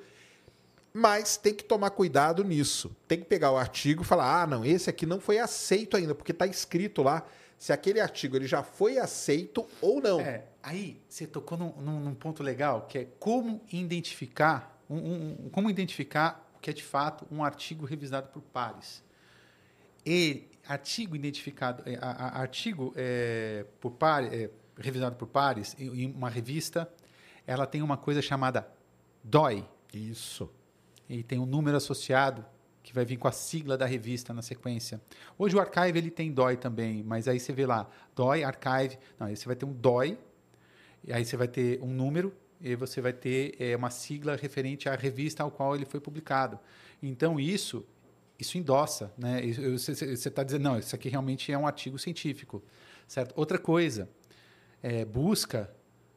Mas 0.92 1.36
tem 1.36 1.54
que 1.54 1.62
tomar 1.62 1.90
cuidado 1.90 2.42
nisso. 2.42 2.90
Tem 3.06 3.20
que 3.20 3.26
pegar 3.26 3.52
o 3.52 3.56
artigo 3.56 4.02
e 4.02 4.04
falar: 4.04 4.42
ah, 4.42 4.46
não, 4.48 4.64
esse 4.64 4.90
aqui 4.90 5.06
não 5.06 5.20
foi 5.20 5.38
aceito 5.38 5.96
ainda, 5.96 6.12
porque 6.12 6.32
está 6.32 6.44
escrito 6.44 7.04
lá 7.04 7.22
se 7.58 7.72
aquele 7.72 8.00
artigo 8.00 8.36
ele 8.36 8.46
já 8.46 8.62
foi 8.62 8.98
aceito 8.98 9.66
ou 9.80 10.00
não. 10.00 10.20
É, 10.20 10.44
aí 10.62 11.00
você 11.08 11.26
tocou 11.26 11.58
num, 11.58 11.72
num, 11.80 12.00
num 12.00 12.14
ponto 12.14 12.42
legal, 12.42 12.82
que 12.82 12.98
é 12.98 13.04
como 13.18 13.60
identificar, 13.72 14.80
um, 14.88 14.96
um, 14.96 15.50
como 15.50 15.68
identificar 15.68 16.48
o 16.56 16.60
que 16.60 16.70
é 16.70 16.72
de 16.72 16.84
fato 16.84 17.26
um 17.30 17.42
artigo 17.42 17.84
revisado 17.84 18.28
por 18.28 18.42
pares. 18.42 19.02
Ele, 20.06 20.48
artigo 20.66 21.16
identificado, 21.16 21.82
é, 21.84 21.96
a, 22.00 22.10
a, 22.10 22.40
artigo 22.40 22.92
é, 22.96 23.66
por 23.80 23.90
par, 23.90 24.22
é, 24.32 24.50
revisado 24.76 25.16
por 25.16 25.26
pares 25.26 25.74
em 25.78 26.06
uma 26.12 26.30
revista, 26.30 26.88
ela 27.44 27.66
tem 27.66 27.82
uma 27.82 27.96
coisa 27.96 28.22
chamada 28.22 28.68
DOI. 29.24 29.66
Isso. 29.92 30.48
E 31.08 31.24
tem 31.24 31.38
um 31.38 31.46
número 31.46 31.76
associado 31.76 32.44
que 32.88 32.94
vai 32.94 33.04
vir 33.04 33.18
com 33.18 33.28
a 33.28 33.32
sigla 33.32 33.76
da 33.76 33.84
revista 33.84 34.32
na 34.32 34.40
sequência. 34.40 34.98
Hoje 35.38 35.54
o 35.54 35.60
Archive 35.60 35.98
ele 35.98 36.10
tem 36.10 36.32
DOI 36.32 36.56
também, 36.56 37.02
mas 37.02 37.28
aí 37.28 37.38
você 37.38 37.52
vê 37.52 37.66
lá, 37.66 37.86
DOI, 38.16 38.44
Archive, 38.44 38.98
não, 39.20 39.26
aí 39.26 39.36
você 39.36 39.44
vai 39.44 39.54
ter 39.54 39.66
um 39.66 39.74
DOI, 39.74 40.16
e 41.04 41.12
aí 41.12 41.22
você 41.22 41.36
vai 41.36 41.46
ter 41.46 41.82
um 41.82 41.88
número, 41.88 42.34
e 42.58 42.74
você 42.74 43.02
vai 43.02 43.12
ter 43.12 43.54
é, 43.58 43.76
uma 43.76 43.90
sigla 43.90 44.36
referente 44.36 44.88
à 44.88 44.94
revista 44.94 45.42
ao 45.42 45.50
qual 45.50 45.76
ele 45.76 45.84
foi 45.84 46.00
publicado. 46.00 46.58
Então 47.02 47.38
isso 47.38 47.84
isso 48.38 48.56
endossa, 48.56 49.12
né? 49.18 49.42
Você 49.76 50.06
está 50.14 50.42
dizendo, 50.42 50.62
não, 50.62 50.78
isso 50.78 50.94
aqui 50.94 51.10
realmente 51.10 51.52
é 51.52 51.58
um 51.58 51.66
artigo 51.66 51.98
científico, 51.98 52.62
certo? 53.06 53.34
Outra 53.36 53.58
coisa, 53.58 54.08
é, 54.82 55.04
busca, 55.04 55.70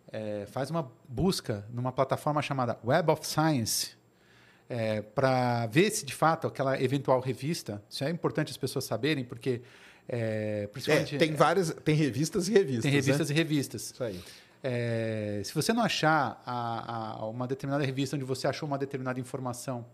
é, 0.09 0.45
faz 0.45 0.69
uma 0.69 0.89
busca 1.09 1.67
numa 1.69 1.91
plataforma 1.91 2.41
chamada 2.41 2.79
Web 2.85 3.11
of 3.11 3.27
Science, 3.27 3.97
é, 4.71 5.01
para 5.01 5.67
ver 5.67 5.91
se 5.91 6.05
de 6.05 6.13
fato 6.13 6.47
aquela 6.47 6.81
eventual 6.81 7.19
revista, 7.19 7.83
isso 7.89 8.05
é 8.05 8.09
importante 8.09 8.51
as 8.51 8.57
pessoas 8.57 8.85
saberem, 8.85 9.25
porque 9.25 9.61
é, 10.07 10.67
principalmente, 10.67 11.15
é, 11.15 11.19
tem 11.19 11.33
várias, 11.33 11.71
tem 11.83 11.93
revistas 11.93 12.47
e 12.47 12.53
revistas. 12.53 12.83
Tem 12.83 12.91
revistas 12.91 13.29
né? 13.29 13.35
e 13.35 13.37
revistas. 13.37 13.91
Isso 13.91 14.03
aí. 14.03 14.23
É, 14.63 15.41
se 15.43 15.53
você 15.53 15.73
não 15.73 15.83
achar 15.83 16.41
a, 16.45 17.19
a, 17.19 17.25
uma 17.25 17.47
determinada 17.47 17.83
revista 17.83 18.15
onde 18.15 18.23
você 18.23 18.47
achou 18.47 18.65
uma 18.65 18.77
determinada 18.77 19.19
informação 19.19 19.85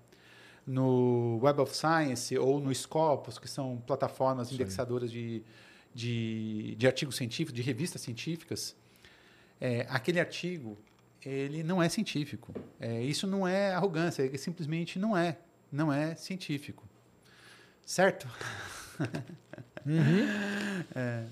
no 0.65 1.39
Web 1.41 1.61
of 1.61 1.75
Science 1.75 2.37
ou 2.37 2.59
no 2.59 2.73
Scopus, 2.73 3.39
que 3.39 3.47
são 3.47 3.81
plataformas 3.87 4.49
Sim. 4.49 4.55
indexadoras 4.55 5.09
de, 5.09 5.41
de, 5.91 6.75
de, 6.75 6.85
artigos 6.85 7.15
científicos, 7.15 7.53
de 7.53 7.63
revistas 7.63 8.01
científicas, 8.01 8.75
é, 9.59 9.87
aquele 9.89 10.19
artigo 10.19 10.77
ele 11.27 11.63
não 11.63 11.81
é 11.81 11.89
científico. 11.89 12.53
É, 12.79 13.01
isso 13.01 13.27
não 13.27 13.47
é 13.47 13.73
arrogância, 13.73 14.23
ele 14.23 14.37
simplesmente 14.37 14.97
não 14.97 15.15
é. 15.15 15.37
Não 15.71 15.91
é 15.91 16.15
científico. 16.15 16.83
Certo? 17.85 18.27
Uhum. 19.85 20.27
É. 20.93 21.23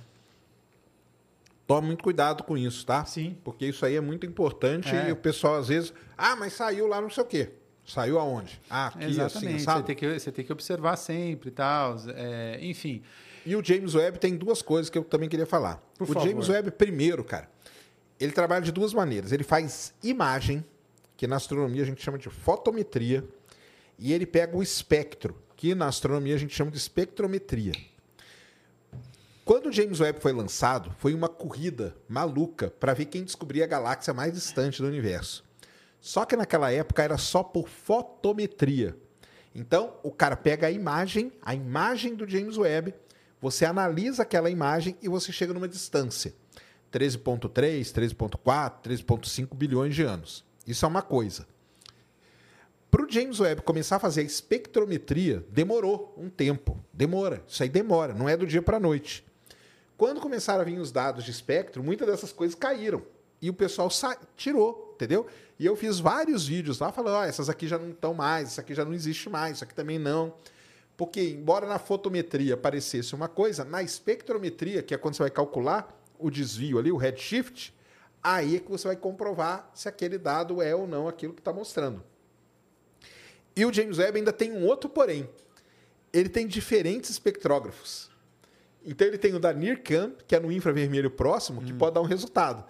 Tome 1.68 1.88
muito 1.88 2.02
cuidado 2.02 2.42
com 2.46 2.58
isso, 2.58 2.86
tá? 2.86 3.04
Sim. 3.04 3.36
Porque 3.44 3.66
isso 3.66 3.86
aí 3.86 3.98
é 3.98 4.00
muito 4.00 4.26
importante 4.26 4.96
é. 4.96 5.10
e 5.10 5.12
o 5.12 5.16
pessoal 5.18 5.56
às 5.56 5.68
vezes, 5.68 5.94
ah, 6.18 6.38
mas 6.38 6.54
saiu 6.54 6.88
lá 6.88 7.02
não 7.02 7.10
sei 7.10 7.24
o 7.24 7.28
quê. 7.28 7.52
Saiu 7.86 8.18
aonde? 8.18 8.62
Ah, 8.70 8.88
aqui, 8.88 9.00
assim, 9.00 9.10
Exatamente. 9.10 9.56
Assim, 9.56 9.66
você, 9.66 9.84
tem 9.84 9.96
que, 9.96 10.20
você 10.20 10.32
tem 10.32 10.46
que 10.46 10.54
observar 10.54 10.96
sempre 10.96 11.50
e 11.50 11.52
tal. 11.52 11.98
É, 12.16 12.60
enfim. 12.62 13.04
E 13.46 13.56
o 13.56 13.64
James 13.64 13.94
Webb 13.94 14.20
tem 14.20 14.38
duas 14.38 14.62
coisas 14.62 14.90
que 14.90 14.98
eu 14.98 15.04
também 15.04 15.28
queria 15.28 15.46
falar. 15.46 15.84
Por 15.98 16.10
o 16.10 16.14
favor. 16.14 16.28
James 16.28 16.48
Webb, 16.48 16.72
primeiro, 16.72 17.24
cara, 17.24 17.50
ele 18.20 18.32
trabalha 18.32 18.64
de 18.64 18.72
duas 18.72 18.94
maneiras. 18.94 19.32
Ele 19.32 19.44
faz 19.44 19.94
imagem, 20.04 20.64
que 21.18 21.28
na 21.28 21.36
astronomia 21.36 21.84
a 21.84 21.86
gente 21.86 22.04
chama 22.04 22.18
de 22.18 22.30
fotometria, 22.30 23.24
e 23.98 24.14
ele 24.14 24.26
pega 24.26 24.56
o 24.56 24.64
espectro, 24.64 25.36
que 25.56 25.74
na 25.74 25.88
astronomia 25.88 26.36
a 26.36 26.38
gente 26.38 26.54
chama 26.54 26.72
de 26.72 26.78
espectrometria. 26.78 27.74
Quando 29.46 29.68
o 29.68 29.72
James 29.72 30.00
Webb 30.00 30.20
foi 30.22 30.34
lançado, 30.34 30.92
foi 30.98 31.14
uma 31.14 31.30
corrida 31.30 31.96
maluca 32.10 32.72
para 32.80 32.94
ver 32.94 33.06
quem 33.06 33.24
descobria 33.24 33.64
a 33.64 33.68
galáxia 33.68 34.14
mais 34.14 34.34
distante 34.34 34.82
do 34.82 34.88
universo. 34.88 35.46
Só 36.02 36.26
que 36.26 36.36
naquela 36.36 36.72
época 36.72 37.04
era 37.04 37.18
só 37.18 37.44
por 37.44 37.70
fotometria. 37.70 38.98
Então, 39.54 39.94
o 40.04 40.12
cara 40.12 40.36
pega 40.36 40.68
a 40.68 40.72
imagem, 40.72 41.32
a 41.42 41.54
imagem 41.54 42.16
do 42.16 42.28
James 42.28 42.58
Webb, 42.58 42.94
você 43.40 43.66
analisa 43.66 44.24
aquela 44.24 44.50
imagem 44.50 44.98
e 45.02 45.08
você 45.08 45.32
chega 45.32 45.54
numa 45.54 45.68
distância. 45.68 46.34
13.3, 46.96 47.82
13.4, 47.92 48.74
13.5 48.84 49.54
bilhões 49.54 49.94
de 49.94 50.04
anos. 50.04 50.46
Isso 50.66 50.86
é 50.86 50.88
uma 50.88 51.02
coisa. 51.02 51.46
Para 52.90 53.04
o 53.04 53.12
James 53.12 53.40
Webb 53.40 53.64
começar 53.64 53.98
a 53.98 54.00
fazer 54.00 54.22
a 54.22 54.24
espectrometria, 54.24 55.46
demorou 55.52 56.16
um 56.18 56.30
tempo. 56.30 56.82
Demora. 56.94 57.44
Isso 57.46 57.62
aí 57.62 57.68
demora, 57.70 58.14
não 58.14 58.30
é 58.30 58.38
do 58.38 58.48
dia 58.48 58.62
para 58.62 58.78
a 58.78 58.80
noite. 58.80 59.26
Quando 59.98 60.22
começaram 60.22 60.62
a 60.62 60.66
vir 60.66 60.80
os 60.80 60.92
dados 60.92 61.26
de 61.26 61.32
espectro, 61.32 61.84
muitas 61.84 62.08
dessas 62.08 62.32
coisas 62.32 62.56
caíram. 62.56 63.02
E 63.42 63.50
o 63.50 63.54
pessoal 63.54 63.90
tirou 64.38 64.86
entendeu? 64.96 65.28
E 65.60 65.66
eu 65.66 65.76
fiz 65.76 66.00
vários 66.00 66.48
vídeos 66.48 66.80
lá 66.80 66.92
falando, 66.92 67.28
essas 67.28 67.50
aqui 67.50 67.68
já 67.68 67.78
não 67.78 67.92
estão 67.92 68.14
mais, 68.14 68.52
isso 68.52 68.60
aqui 68.60 68.74
já 68.74 68.84
não 68.84 68.94
existe 68.94 69.30
mais, 69.30 69.58
isso 69.58 69.64
aqui 69.64 69.76
também 69.76 70.00
não. 70.00 70.34
Porque, 70.98 71.22
embora 71.22 71.68
na 71.68 71.78
fotometria 71.78 72.54
aparecesse 72.54 73.14
uma 73.14 73.28
coisa, 73.28 73.64
na 73.64 73.84
espectrometria, 73.84 74.82
que 74.82 74.94
é 74.94 74.98
quando 74.98 75.16
você 75.16 75.24
vai 75.24 75.30
calcular 75.30 75.94
o 76.20 76.30
desvio 76.30 76.80
ali, 76.80 76.92
o 76.92 76.98
redshift, 76.98 77.74
aí 78.24 78.56
é 78.56 78.60
que 78.60 78.70
você 78.70 78.88
vai 78.88 78.96
comprovar 78.96 79.70
se 79.74 79.88
aquele 79.88 80.18
dado 80.18 80.62
é 80.62 80.76
ou 80.76 80.88
não 80.88 81.08
aquilo 81.08 81.34
que 81.34 81.42
está 81.42 81.54
mostrando. 81.54 82.04
E 83.56 83.66
o 83.66 83.72
James 83.72 83.98
Webb 83.98 84.18
ainda 84.18 84.34
tem 84.34 84.52
um 84.52 84.66
outro 84.66 84.90
porém. 84.90 85.30
Ele 86.12 86.28
tem 86.28 86.48
diferentes 86.48 87.10
espectrógrafos. 87.10 88.10
Então 88.86 89.08
ele 89.08 89.18
tem 89.18 89.34
o 89.34 89.40
da 89.40 89.54
NIRCam, 89.54 90.14
que 90.28 90.36
é 90.36 90.40
no 90.40 90.52
infravermelho 90.52 91.10
próximo, 91.10 91.62
que 91.62 91.74
hum. 91.74 91.78
pode 91.78 91.96
dar 91.96 92.02
um 92.02 92.06
resultado. 92.06 92.66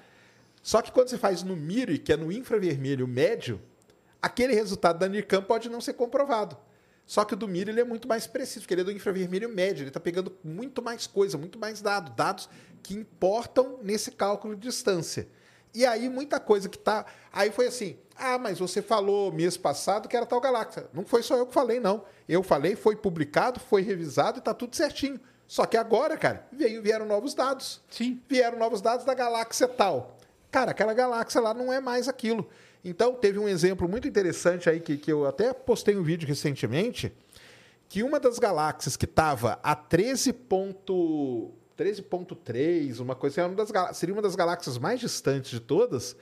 Só 0.61 0.81
que 0.81 0.91
quando 0.91 1.09
você 1.09 1.17
faz 1.17 1.43
no 1.43 1.55
MIRI, 1.55 1.99
que 1.99 2.13
é 2.13 2.17
no 2.17 2.31
infravermelho 2.31 3.07
médio, 3.07 3.61
aquele 4.21 4.53
resultado 4.53 4.97
da 4.97 5.07
NIRCam 5.07 5.43
pode 5.43 5.69
não 5.69 5.79
ser 5.79 5.93
comprovado. 5.93 6.57
Só 7.05 7.23
que 7.23 7.33
o 7.33 7.37
do 7.37 7.47
MIRI 7.47 7.71
ele 7.71 7.81
é 7.81 7.83
muito 7.83 8.07
mais 8.07 8.25
preciso, 8.25 8.61
porque 8.61 8.73
ele 8.73 8.81
é 8.81 8.83
do 8.85 8.91
infravermelho 8.91 9.49
médio, 9.49 9.83
ele 9.83 9.89
está 9.89 9.99
pegando 9.99 10.35
muito 10.43 10.81
mais 10.81 11.05
coisa, 11.05 11.37
muito 11.37 11.59
mais 11.59 11.81
dados, 11.81 12.13
dados 12.15 12.49
que 12.81 12.95
importam 12.95 13.79
nesse 13.83 14.11
cálculo 14.11 14.55
de 14.55 14.61
distância. 14.61 15.27
E 15.73 15.85
aí 15.85 16.09
muita 16.09 16.39
coisa 16.39 16.69
que 16.69 16.77
tá. 16.77 17.05
Aí 17.31 17.51
foi 17.51 17.67
assim: 17.67 17.97
ah, 18.15 18.37
mas 18.37 18.59
você 18.59 18.81
falou 18.81 19.31
mês 19.31 19.57
passado 19.57 20.07
que 20.07 20.15
era 20.15 20.25
tal 20.25 20.39
galáxia. 20.39 20.87
Não 20.93 21.05
foi 21.05 21.21
só 21.21 21.35
eu 21.35 21.45
que 21.45 21.53
falei, 21.53 21.79
não. 21.79 22.05
Eu 22.27 22.41
falei, 22.41 22.75
foi 22.75 22.95
publicado, 22.95 23.59
foi 23.59 23.81
revisado 23.81 24.37
e 24.37 24.39
está 24.39 24.53
tudo 24.53 24.75
certinho. 24.75 25.19
Só 25.47 25.65
que 25.65 25.77
agora, 25.77 26.17
cara, 26.17 26.47
veio, 26.51 26.81
vieram 26.81 27.05
novos 27.05 27.33
dados. 27.33 27.81
Sim. 27.89 28.21
Vieram 28.27 28.57
novos 28.57 28.81
dados 28.81 29.05
da 29.05 29.13
galáxia 29.13 29.67
tal. 29.67 30.17
Cara, 30.49 30.71
aquela 30.71 30.93
galáxia 30.93 31.41
lá 31.41 31.53
não 31.53 31.71
é 31.71 31.79
mais 31.81 32.07
aquilo. 32.07 32.49
Então, 32.87 33.15
teve 33.15 33.39
um 33.39 33.49
exemplo 33.49 33.89
muito 33.89 34.07
interessante 34.07 34.69
aí 34.69 34.79
que, 34.79 34.95
que 34.95 35.11
eu 35.11 35.25
até 35.25 35.51
postei 35.51 35.97
um 35.97 36.03
vídeo 36.03 36.27
recentemente, 36.27 37.11
que 37.89 38.03
uma 38.03 38.19
das 38.19 38.37
galáxias 38.37 38.95
que 38.95 39.05
estava 39.05 39.59
a 39.63 39.75
13.3, 39.75 41.49
13 41.75 43.01
uma 43.01 43.15
coisa 43.15 43.41
assim, 43.41 43.51
uma 43.51 43.65
das, 43.65 43.97
seria 43.97 44.13
uma 44.13 44.21
das 44.21 44.35
galáxias 44.35 44.77
mais 44.77 44.99
distantes 44.99 45.49
de 45.49 45.59
todas, 45.59 46.15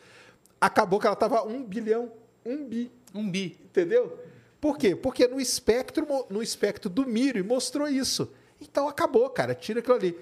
acabou 0.61 1.01
que 1.01 1.05
ela 1.05 1.15
estava 1.15 1.43
um 1.43 1.61
bilhão, 1.61 2.13
um 2.45 2.65
bi. 2.65 2.89
Um 3.13 3.29
bi. 3.29 3.59
Entendeu? 3.65 4.17
Por 4.61 4.77
quê? 4.77 4.95
Porque 4.95 5.27
no 5.27 5.41
espectro, 5.41 6.07
no 6.29 6.41
espectro 6.41 6.89
do 6.89 7.05
Miri 7.05 7.43
mostrou 7.43 7.89
isso. 7.89 8.31
Então 8.61 8.87
acabou, 8.87 9.29
cara, 9.29 9.53
tira 9.53 9.81
aquilo 9.81 9.97
ali. 9.97 10.17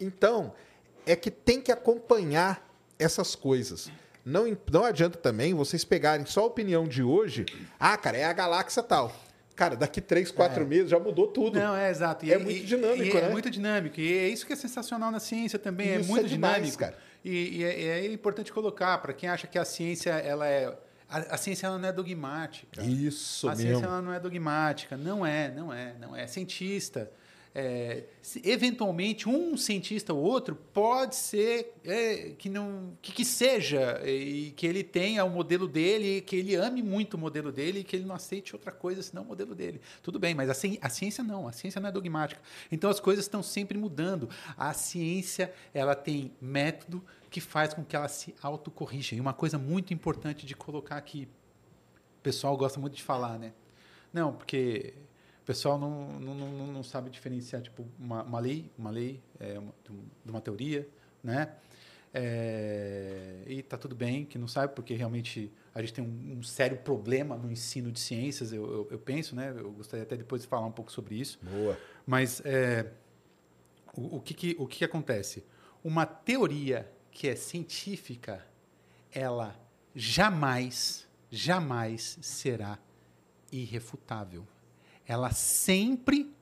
Então, 0.00 0.54
é 1.04 1.14
que 1.14 1.30
tem 1.30 1.60
que 1.60 1.70
acompanhar 1.70 2.66
essas 2.98 3.34
coisas. 3.34 3.90
Não, 4.24 4.44
não 4.70 4.84
adianta 4.84 5.18
também 5.18 5.52
vocês 5.52 5.84
pegarem 5.84 6.24
só 6.24 6.42
a 6.42 6.46
opinião 6.46 6.88
de 6.88 7.02
hoje. 7.02 7.44
Ah, 7.78 7.96
cara, 7.96 8.16
é 8.16 8.24
a 8.24 8.32
galáxia 8.32 8.82
tal. 8.82 9.14
Cara, 9.54 9.76
daqui 9.76 10.00
três, 10.00 10.30
quatro 10.30 10.62
é. 10.62 10.66
meses 10.66 10.90
já 10.90 10.98
mudou 10.98 11.28
tudo. 11.28 11.58
Não, 11.58 11.76
é 11.76 11.90
exato. 11.90 12.26
E, 12.26 12.32
é 12.32 12.38
muito 12.38 12.64
dinâmico, 12.64 13.16
e, 13.16 13.20
né? 13.20 13.28
É 13.28 13.30
muito 13.30 13.50
dinâmico. 13.50 14.00
E 14.00 14.18
é 14.18 14.28
isso 14.28 14.44
que 14.46 14.52
é 14.52 14.56
sensacional 14.56 15.12
na 15.12 15.20
ciência 15.20 15.58
também. 15.58 15.90
É 15.90 16.00
isso 16.00 16.08
é 16.08 16.12
muito 16.12 16.26
é 16.26 16.28
demais, 16.28 16.54
dinâmico. 16.54 16.78
cara. 16.78 16.98
E, 17.24 17.58
e 17.58 17.64
é, 17.64 17.82
é, 17.82 18.12
importante 18.12 18.52
colocar 18.52 18.98
para 18.98 19.12
quem 19.12 19.28
acha 19.28 19.46
que 19.46 19.58
a 19.58 19.64
ciência 19.64 20.10
ela 20.10 20.46
é 20.46 20.76
a, 21.08 21.34
a, 21.34 21.36
ciência 21.36 21.66
ela 21.66 21.78
não 21.78 21.88
é 21.88 21.92
dogmática. 21.92 22.82
Isso 22.82 23.48
a 23.48 23.50
mesmo. 23.50 23.68
A 23.68 23.70
ciência 23.70 23.86
ela 23.86 24.02
não 24.02 24.12
é 24.12 24.18
dogmática. 24.18 24.96
Não 24.96 25.24
é, 25.24 25.50
não 25.50 25.72
é, 25.72 25.94
não 26.00 26.16
é. 26.16 26.26
Cientista 26.26 27.10
é, 27.54 28.02
eventualmente 28.42 29.28
um 29.28 29.56
cientista 29.56 30.12
ou 30.12 30.20
outro 30.20 30.56
pode 30.72 31.14
ser 31.14 31.72
é, 31.84 32.32
que 32.36 32.48
não 32.48 32.98
que, 33.00 33.12
que, 33.12 33.24
seja 33.24 34.02
e 34.04 34.50
que 34.56 34.66
ele 34.66 34.82
tenha 34.82 35.24
o 35.24 35.30
modelo 35.30 35.68
dele, 35.68 36.20
que 36.20 36.34
ele 36.34 36.56
ame 36.56 36.82
muito 36.82 37.14
o 37.14 37.18
modelo 37.18 37.52
dele 37.52 37.80
e 37.80 37.84
que 37.84 37.94
ele 37.94 38.04
não 38.04 38.14
aceite 38.14 38.56
outra 38.56 38.72
coisa 38.72 39.02
senão 39.02 39.22
o 39.22 39.26
modelo 39.26 39.54
dele. 39.54 39.80
Tudo 40.02 40.18
bem, 40.18 40.34
mas 40.34 40.50
a, 40.50 40.52
a 40.80 40.88
ciência 40.88 41.22
não, 41.22 41.46
a 41.46 41.52
ciência 41.52 41.80
não 41.80 41.88
é 41.88 41.92
dogmática. 41.92 42.42
Então 42.72 42.90
as 42.90 42.98
coisas 42.98 43.24
estão 43.24 43.42
sempre 43.42 43.78
mudando. 43.78 44.28
A 44.56 44.72
ciência 44.72 45.52
ela 45.72 45.94
tem 45.94 46.32
método 46.40 47.04
que 47.30 47.40
faz 47.40 47.72
com 47.72 47.84
que 47.84 47.94
ela 47.94 48.08
se 48.08 48.34
autocorrija. 48.42 49.14
E 49.14 49.20
uma 49.20 49.32
coisa 49.32 49.58
muito 49.58 49.94
importante 49.94 50.44
de 50.44 50.56
colocar 50.56 50.96
aqui, 50.96 51.28
o 52.18 52.22
pessoal 52.22 52.56
gosta 52.56 52.80
muito 52.80 52.96
de 52.96 53.02
falar, 53.02 53.38
né? 53.38 53.52
Não, 54.12 54.32
porque 54.32 54.94
o 55.44 55.46
pessoal 55.46 55.78
não, 55.78 56.18
não, 56.18 56.34
não, 56.34 56.66
não 56.68 56.82
sabe 56.82 57.10
diferenciar 57.10 57.60
tipo 57.60 57.86
uma, 57.98 58.22
uma 58.22 58.40
lei, 58.40 58.70
uma 58.78 58.90
lei 58.90 59.22
é, 59.38 59.58
uma, 59.58 59.74
de 60.24 60.30
uma 60.30 60.40
teoria, 60.40 60.88
né? 61.22 61.54
É, 62.14 63.42
e 63.46 63.62
tá 63.62 63.76
tudo 63.76 63.94
bem 63.94 64.24
que 64.24 64.38
não 64.38 64.48
sabe 64.48 64.72
porque 64.74 64.94
realmente 64.94 65.52
a 65.74 65.82
gente 65.82 65.92
tem 65.92 66.02
um, 66.02 66.38
um 66.38 66.42
sério 66.42 66.78
problema 66.78 67.36
no 67.36 67.52
ensino 67.52 67.92
de 67.92 68.00
ciências, 68.00 68.54
eu, 68.54 68.64
eu, 68.64 68.88
eu, 68.92 68.98
penso, 68.98 69.36
né? 69.36 69.54
Eu 69.54 69.70
gostaria 69.72 70.02
até 70.02 70.16
depois 70.16 70.40
de 70.40 70.48
falar 70.48 70.64
um 70.64 70.72
pouco 70.72 70.90
sobre 70.90 71.16
isso. 71.16 71.38
Boa. 71.42 71.78
Mas 72.06 72.40
é, 72.46 72.90
o, 73.94 74.16
o, 74.16 74.20
que, 74.22 74.32
que, 74.32 74.56
o 74.58 74.66
que, 74.66 74.78
que 74.78 74.84
acontece? 74.86 75.44
Uma 75.84 76.06
teoria 76.06 76.90
que 77.10 77.28
é 77.28 77.36
científica, 77.36 78.46
ela 79.12 79.54
jamais, 79.94 81.06
jamais 81.30 82.16
será 82.22 82.78
irrefutável 83.52 84.46
ela 85.06 85.30
sempre 85.32 86.32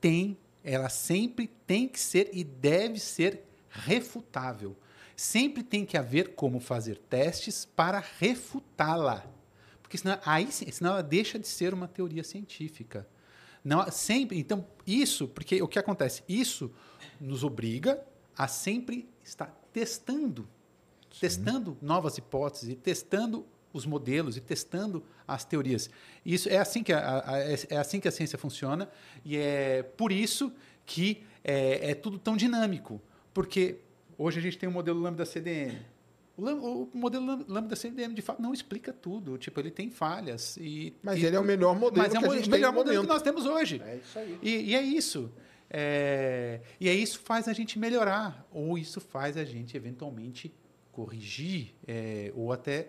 tem, 0.00 0.38
ela 0.64 0.88
sempre 0.88 1.46
tem 1.66 1.86
que 1.86 2.00
ser 2.00 2.30
e 2.32 2.42
deve 2.42 2.98
ser 2.98 3.44
refutável. 3.68 4.76
Sempre 5.14 5.62
tem 5.62 5.84
que 5.84 5.96
haver 5.96 6.34
como 6.34 6.60
fazer 6.60 6.96
testes 6.96 7.64
para 7.64 8.02
refutá-la. 8.18 9.24
Porque 9.82 9.98
senão, 9.98 10.18
aí, 10.24 10.50
senão 10.50 10.92
ela 10.92 11.02
deixa 11.02 11.38
de 11.38 11.46
ser 11.46 11.74
uma 11.74 11.86
teoria 11.86 12.24
científica. 12.24 13.06
Não, 13.62 13.90
sempre, 13.90 14.38
então, 14.38 14.66
isso, 14.86 15.28
porque 15.28 15.60
o 15.60 15.68
que 15.68 15.78
acontece? 15.78 16.22
Isso 16.26 16.72
nos 17.20 17.44
obriga 17.44 18.02
a 18.36 18.48
sempre 18.48 19.08
estar 19.22 19.54
testando, 19.72 20.48
Sim. 21.10 21.20
testando 21.20 21.76
novas 21.82 22.16
hipóteses, 22.16 22.74
testando 22.82 23.46
os 23.72 23.86
modelos 23.86 24.36
e 24.36 24.40
testando 24.40 25.02
as 25.26 25.44
teorias. 25.44 25.90
Isso 26.24 26.48
é 26.48 26.58
assim 26.58 26.82
que 26.82 26.92
a, 26.92 27.22
a, 27.24 27.38
é 27.38 27.76
assim 27.76 28.00
que 28.00 28.08
a 28.08 28.10
ciência 28.10 28.38
funciona 28.38 28.88
e 29.24 29.36
é 29.36 29.82
por 29.82 30.12
isso 30.12 30.52
que 30.84 31.22
é, 31.44 31.90
é 31.90 31.94
tudo 31.94 32.18
tão 32.18 32.36
dinâmico, 32.36 33.00
porque 33.32 33.78
hoje 34.18 34.38
a 34.38 34.42
gente 34.42 34.58
tem 34.58 34.68
o 34.68 34.72
modelo 34.72 35.00
lambda 35.00 35.24
CDM. 35.24 35.78
O, 36.36 36.88
o 36.92 36.98
modelo 36.98 37.44
lambda 37.46 37.76
CDM 37.76 38.14
de 38.14 38.22
fato 38.22 38.40
não 38.40 38.52
explica 38.52 38.92
tudo, 38.92 39.36
tipo 39.36 39.60
ele 39.60 39.70
tem 39.70 39.90
falhas 39.90 40.56
e 40.56 40.94
mas 41.02 41.20
e, 41.20 41.26
ele 41.26 41.36
é 41.36 41.40
o 41.40 41.44
melhor 41.44 41.78
modelo 41.78 42.02
mas 42.02 42.14
é 42.14 42.18
o 42.18 42.50
melhor 42.50 42.72
modelo 42.72 43.02
que 43.02 43.08
nós 43.08 43.22
temos 43.22 43.46
hoje. 43.46 43.80
É 43.84 43.96
isso 43.96 44.18
aí. 44.18 44.38
E, 44.42 44.70
e 44.70 44.74
é 44.74 44.82
isso. 44.82 45.30
É, 45.72 46.60
e 46.80 46.88
é 46.88 46.94
isso 46.94 47.20
faz 47.20 47.46
a 47.46 47.52
gente 47.52 47.78
melhorar 47.78 48.44
ou 48.50 48.76
isso 48.76 49.00
faz 49.00 49.36
a 49.36 49.44
gente 49.44 49.76
eventualmente 49.76 50.52
corrigir 50.90 51.74
é, 51.86 52.32
ou 52.34 52.52
até 52.52 52.88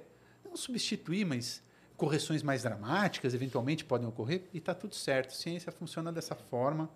não 0.51 0.57
substituir, 0.57 1.25
mas 1.25 1.63
correções 1.95 2.43
mais 2.43 2.63
dramáticas 2.63 3.33
eventualmente 3.33 3.85
podem 3.85 4.07
ocorrer 4.07 4.43
e 4.53 4.57
está 4.57 4.73
tudo 4.73 4.93
certo. 4.93 5.33
Ciência 5.33 5.71
funciona 5.71 6.11
dessa 6.11 6.35
forma. 6.35 6.89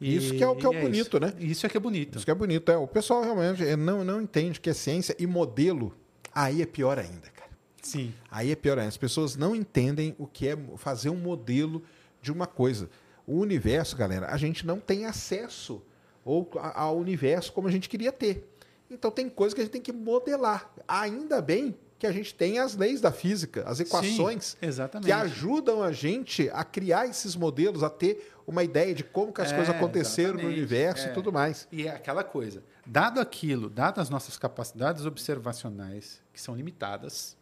E, 0.00 0.16
isso 0.16 0.34
que 0.34 0.42
é 0.42 0.48
o 0.48 0.56
que 0.56 0.66
é, 0.66 0.70
é 0.70 0.80
bonito, 0.80 1.16
isso. 1.16 1.20
né? 1.20 1.34
Isso 1.38 1.66
é 1.66 1.68
que 1.68 1.76
é 1.76 1.80
bonito. 1.80 2.16
Isso 2.16 2.24
que 2.24 2.30
é 2.30 2.34
bonito. 2.34 2.72
É, 2.72 2.76
o 2.76 2.86
pessoal 2.86 3.22
realmente 3.22 3.76
não, 3.76 4.02
não 4.02 4.22
entende 4.22 4.58
que 4.58 4.70
é 4.70 4.72
ciência 4.72 5.14
e 5.18 5.26
modelo. 5.26 5.94
Aí 6.34 6.62
é 6.62 6.66
pior 6.66 6.98
ainda, 6.98 7.28
cara. 7.28 7.50
Sim. 7.82 8.14
Aí 8.30 8.50
é 8.50 8.56
pior 8.56 8.78
ainda. 8.78 8.88
As 8.88 8.96
pessoas 8.96 9.36
não 9.36 9.54
entendem 9.54 10.14
o 10.18 10.26
que 10.26 10.48
é 10.48 10.56
fazer 10.76 11.10
um 11.10 11.16
modelo 11.16 11.82
de 12.22 12.32
uma 12.32 12.46
coisa. 12.46 12.88
O 13.26 13.34
universo, 13.34 13.94
galera, 13.94 14.28
a 14.28 14.38
gente 14.38 14.66
não 14.66 14.80
tem 14.80 15.04
acesso 15.04 15.82
ou 16.24 16.50
ao 16.54 16.96
universo 16.96 17.52
como 17.52 17.68
a 17.68 17.70
gente 17.70 17.88
queria 17.88 18.12
ter. 18.12 18.48
Então 18.90 19.10
tem 19.10 19.28
coisas 19.28 19.54
que 19.54 19.60
a 19.60 19.64
gente 19.64 19.72
tem 19.72 19.82
que 19.82 19.92
modelar. 19.92 20.72
Ainda 20.88 21.42
bem 21.42 21.76
que 22.00 22.06
a 22.06 22.12
gente 22.12 22.34
tem 22.34 22.58
as 22.58 22.74
leis 22.74 22.98
da 22.98 23.12
física, 23.12 23.62
as 23.66 23.78
equações 23.78 24.56
Sim, 24.58 25.00
que 25.02 25.12
ajudam 25.12 25.82
a 25.82 25.92
gente 25.92 26.48
a 26.50 26.64
criar 26.64 27.06
esses 27.06 27.36
modelos, 27.36 27.82
a 27.82 27.90
ter 27.90 28.32
uma 28.46 28.64
ideia 28.64 28.94
de 28.94 29.04
como 29.04 29.30
que 29.34 29.42
as 29.42 29.52
é, 29.52 29.54
coisas 29.54 29.76
aconteceram 29.76 30.38
no 30.40 30.48
universo 30.48 31.06
é. 31.06 31.10
e 31.10 31.12
tudo 31.12 31.30
mais. 31.30 31.68
E 31.70 31.86
é 31.86 31.90
aquela 31.90 32.24
coisa, 32.24 32.64
dado 32.86 33.20
aquilo, 33.20 33.68
dadas 33.68 34.04
as 34.04 34.10
nossas 34.10 34.38
capacidades 34.38 35.04
observacionais, 35.04 36.22
que 36.32 36.40
são 36.40 36.56
limitadas, 36.56 37.36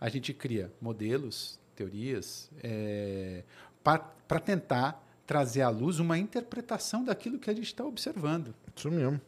a 0.00 0.08
gente 0.08 0.32
cria 0.32 0.72
modelos, 0.80 1.58
teorias, 1.76 2.50
é, 2.62 3.44
para 3.84 4.40
tentar 4.40 5.06
trazer 5.26 5.60
à 5.60 5.68
luz 5.68 5.98
uma 5.98 6.16
interpretação 6.16 7.04
daquilo 7.04 7.38
que 7.38 7.50
a 7.50 7.54
gente 7.54 7.66
está 7.66 7.84
observando. 7.84 8.54
Isso 8.74 8.90
mesmo. 8.90 9.20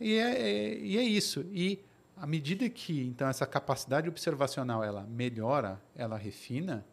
E 0.00 0.14
é, 0.14 0.40
é, 0.40 0.78
e 0.78 0.96
é 0.96 1.02
isso. 1.02 1.44
E 1.52 1.84
à 2.16 2.26
medida 2.26 2.68
que 2.68 3.06
então 3.06 3.28
essa 3.28 3.46
capacidade 3.46 4.08
observacional 4.08 4.82
ela 4.82 5.02
melhora, 5.02 5.80
ela 5.94 6.16
refina, 6.16 6.84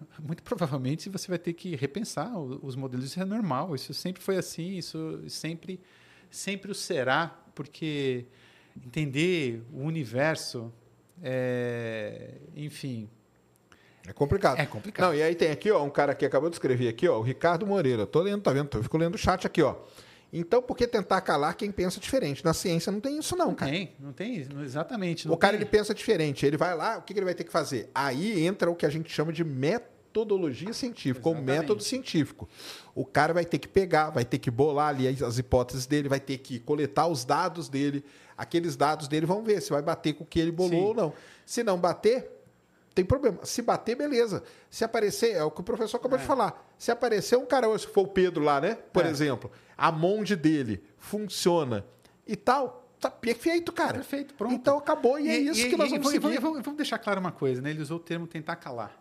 muito 0.22 0.42
provavelmente 0.42 1.08
você 1.08 1.28
vai 1.28 1.38
ter 1.38 1.52
que 1.52 1.74
repensar 1.74 2.38
os 2.38 2.76
modelos. 2.76 3.06
Isso 3.06 3.20
é 3.20 3.24
normal, 3.24 3.74
isso 3.74 3.92
sempre 3.92 4.22
foi 4.22 4.36
assim, 4.36 4.78
isso 4.78 5.22
sempre, 5.28 5.80
sempre 6.30 6.70
o 6.70 6.74
será, 6.74 7.36
porque 7.54 8.26
entender 8.76 9.62
o 9.72 9.82
universo 9.82 10.72
É, 11.22 12.34
enfim. 12.56 13.08
É 14.06 14.12
complicado. 14.12 14.58
É 14.58 14.66
complicado. 14.66 15.06
Não, 15.06 15.14
e 15.14 15.22
aí 15.22 15.34
tem 15.34 15.50
aqui, 15.50 15.70
ó, 15.70 15.82
um 15.82 15.88
cara 15.88 16.14
que 16.14 16.26
acabou 16.26 16.50
de 16.50 16.56
escrever 16.56 16.88
aqui, 16.88 17.08
ó, 17.08 17.18
o 17.18 17.22
Ricardo 17.22 17.64
Moreira. 17.64 18.04
Tô 18.04 18.20
lendo, 18.20 18.42
tá 18.42 18.52
vendo? 18.52 18.68
Eu 18.76 18.82
fico 18.82 18.98
lendo 18.98 19.14
o 19.14 19.18
chat 19.18 19.46
aqui, 19.46 19.62
ó. 19.62 19.76
Então, 20.36 20.60
por 20.60 20.76
que 20.76 20.84
tentar 20.86 21.20
calar 21.20 21.54
quem 21.54 21.70
pensa 21.70 22.00
diferente? 22.00 22.44
Na 22.44 22.52
ciência 22.52 22.90
não 22.90 22.98
tem 23.00 23.18
isso, 23.18 23.36
não, 23.36 23.46
não 23.46 23.54
cara. 23.54 23.70
Tem, 23.70 23.92
não 24.00 24.12
tem, 24.12 24.44
exatamente. 24.64 25.28
Não 25.28 25.34
o 25.34 25.38
cara 25.38 25.52
tem. 25.52 25.62
ele 25.62 25.70
pensa 25.70 25.94
diferente. 25.94 26.44
Ele 26.44 26.56
vai 26.56 26.74
lá, 26.76 26.98
o 26.98 27.02
que, 27.02 27.12
ele 27.12 27.24
vai 27.24 27.34
ter 27.34 27.44
que 27.44 27.52
fazer? 27.52 27.88
Aí 27.94 28.44
entra 28.44 28.68
o 28.68 28.74
que 28.74 28.84
a 28.84 28.90
gente 28.90 29.08
chama 29.12 29.32
de 29.32 29.44
metodologia 29.44 30.72
científica, 30.72 31.28
Exatamente. 31.28 31.50
ou 31.50 31.56
método 31.62 31.82
científico. 31.84 32.48
O 32.96 33.04
cara 33.04 33.32
vai 33.32 33.44
ter 33.44 33.58
que 33.58 33.68
pegar, 33.68 34.10
vai 34.10 34.24
ter 34.24 34.38
que 34.38 34.50
bolar 34.50 34.88
ali 34.88 35.06
as 35.22 35.38
hipóteses 35.38 35.86
dele, 35.86 36.08
vai 36.08 36.18
ter 36.20 36.38
que 36.38 36.58
coletar 36.58 37.06
os 37.06 37.24
dados 37.24 37.68
dele. 37.68 38.04
Aqueles 38.36 38.74
dados 38.74 39.06
dele 39.06 39.26
vão 39.26 39.42
ver 39.44 39.62
se 39.62 39.70
vai 39.70 39.82
bater 39.82 40.14
com 40.14 40.24
o 40.24 40.26
que 40.26 40.40
ele 40.40 40.50
bolou 40.50 40.70
Sim. 40.70 40.84
ou 40.88 40.94
não. 40.94 41.12
Se 41.46 41.62
não 41.62 41.78
bater, 41.78 42.28
tem 42.92 43.04
problema. 43.04 43.38
Se 43.44 43.62
bater, 43.62 43.94
beleza. 43.96 44.42
Se 44.68 44.84
aparecer, 44.84 45.32
é 45.36 45.44
o 45.44 45.50
que 45.50 45.60
o 45.60 45.64
professor 45.64 45.96
acabou 45.98 46.18
de 46.18 46.24
falar. 46.24 46.64
Se 46.76 46.90
aparecer 46.90 47.36
um 47.36 47.46
cara, 47.46 47.66
se 47.78 47.86
for 47.86 48.02
o 48.02 48.08
Pedro 48.08 48.42
lá, 48.42 48.60
né? 48.60 48.76
Por 48.92 49.04
É. 49.06 49.08
exemplo, 49.08 49.50
a 49.76 49.90
monde 49.92 50.36
dele 50.36 50.82
funciona 50.98 51.84
e 52.26 52.36
tal, 52.36 52.88
tá 53.00 53.10
perfeito, 53.10 53.72
cara. 53.72 53.94
Perfeito, 53.94 54.34
pronto. 54.34 54.54
Então 54.54 54.78
acabou 54.78 55.18
e, 55.18 55.28
é 55.28 55.38
isso 55.38 55.68
que 55.68 55.76
nós 55.76 55.90
vamos 55.90 56.08
e, 56.08 56.12
seguir. 56.12 56.34
e 56.34 56.38
vamos 56.38 56.76
deixar 56.76 56.98
claro 56.98 57.20
uma 57.20 57.32
coisa, 57.32 57.60
né? 57.60 57.70
Ele 57.70 57.82
usou 57.82 57.98
o 57.98 58.00
termo 58.00 58.26
tentar 58.26 58.56
calar. 58.56 58.98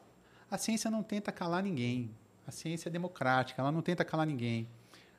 A 0.50 0.58
ciência 0.58 0.92
não 0.92 1.02
tenta 1.02 1.32
calar 1.32 1.64
ninguém. 1.64 2.12
A 2.46 2.52
ciência 2.52 2.90
é 2.90 2.92
democrática, 2.92 3.62
ela 3.62 3.72
não 3.72 3.82
tenta 3.82 4.04
calar 4.04 4.28
ninguém. 4.28 4.68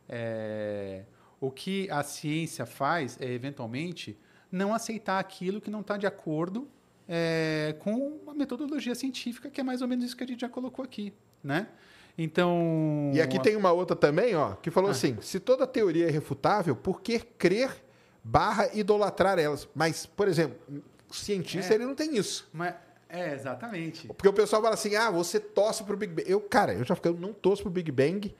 É, 0.09 1.05
O 1.41 1.51
que 1.51 1.91
a 1.91 2.03
ciência 2.03 2.67
faz 2.67 3.19
é, 3.21 3.33
eventualmente, 3.33 4.19
não 4.53 4.75
aceitar 4.75 5.19
aquilo 5.19 5.61
que 5.61 5.71
não 5.71 5.81
está 5.81 5.97
de 5.97 6.07
acordo 6.07 6.69
é, 7.09 7.75
com 7.81 8.21
a 8.27 8.35
metodologia 8.35 8.95
científica, 8.95 9.51
que 9.51 9.61
é 9.61 9.65
mais 9.65 9.83
ou 9.83 9.89
menos 9.89 10.05
isso 10.05 10.17
que 10.17 10.25
a 10.25 10.27
gente 10.27 10.41
já 10.41 10.49
colocou 10.49 10.85
aqui, 10.85 11.13
né? 11.43 11.69
Então... 12.17 13.11
E 13.13 13.21
aqui 13.21 13.41
tem 13.41 13.57
uma 13.57 13.73
outra 13.73 13.97
também, 13.97 14.35
ó, 14.37 14.53
que 14.55 14.69
Ah. 14.69 14.73
falou 14.73 14.91
assim: 14.91 15.17
se 15.21 15.41
toda 15.41 15.67
teoria 15.67 16.07
é 16.07 16.11
refutável, 16.11 16.77
por 16.77 17.01
que 17.01 17.19
crer 17.19 17.71
barra 18.23 18.69
idolatrar 18.73 19.39
elas? 19.39 19.69
Mas, 19.75 20.07
por 20.07 20.29
exemplo, 20.29 20.57
o 21.11 21.15
cientista 21.15 21.73
É. 21.73 21.77
ele 21.77 21.85
não 21.87 21.95
tem 21.95 22.17
isso. 22.17 22.49
Mas, 22.53 22.75
é, 23.09 23.35
exatamente. 23.35 24.07
Porque 24.09 24.29
o 24.29 24.33
pessoal 24.33 24.63
fala 24.63 24.75
assim: 24.75 24.95
ah, 24.95 25.11
você 25.11 25.41
torce 25.41 25.83
pro 25.83 25.97
Big 25.97 26.13
Bang. 26.15 26.31
Eu, 26.31 26.41
cara, 26.41 26.73
eu 26.75 26.85
já 26.85 26.95
fiquei, 26.95 27.11
eu 27.11 27.17
não 27.17 27.33
torço 27.33 27.63
pro 27.63 27.71
Big 27.73 27.91
Bang. 27.91 28.35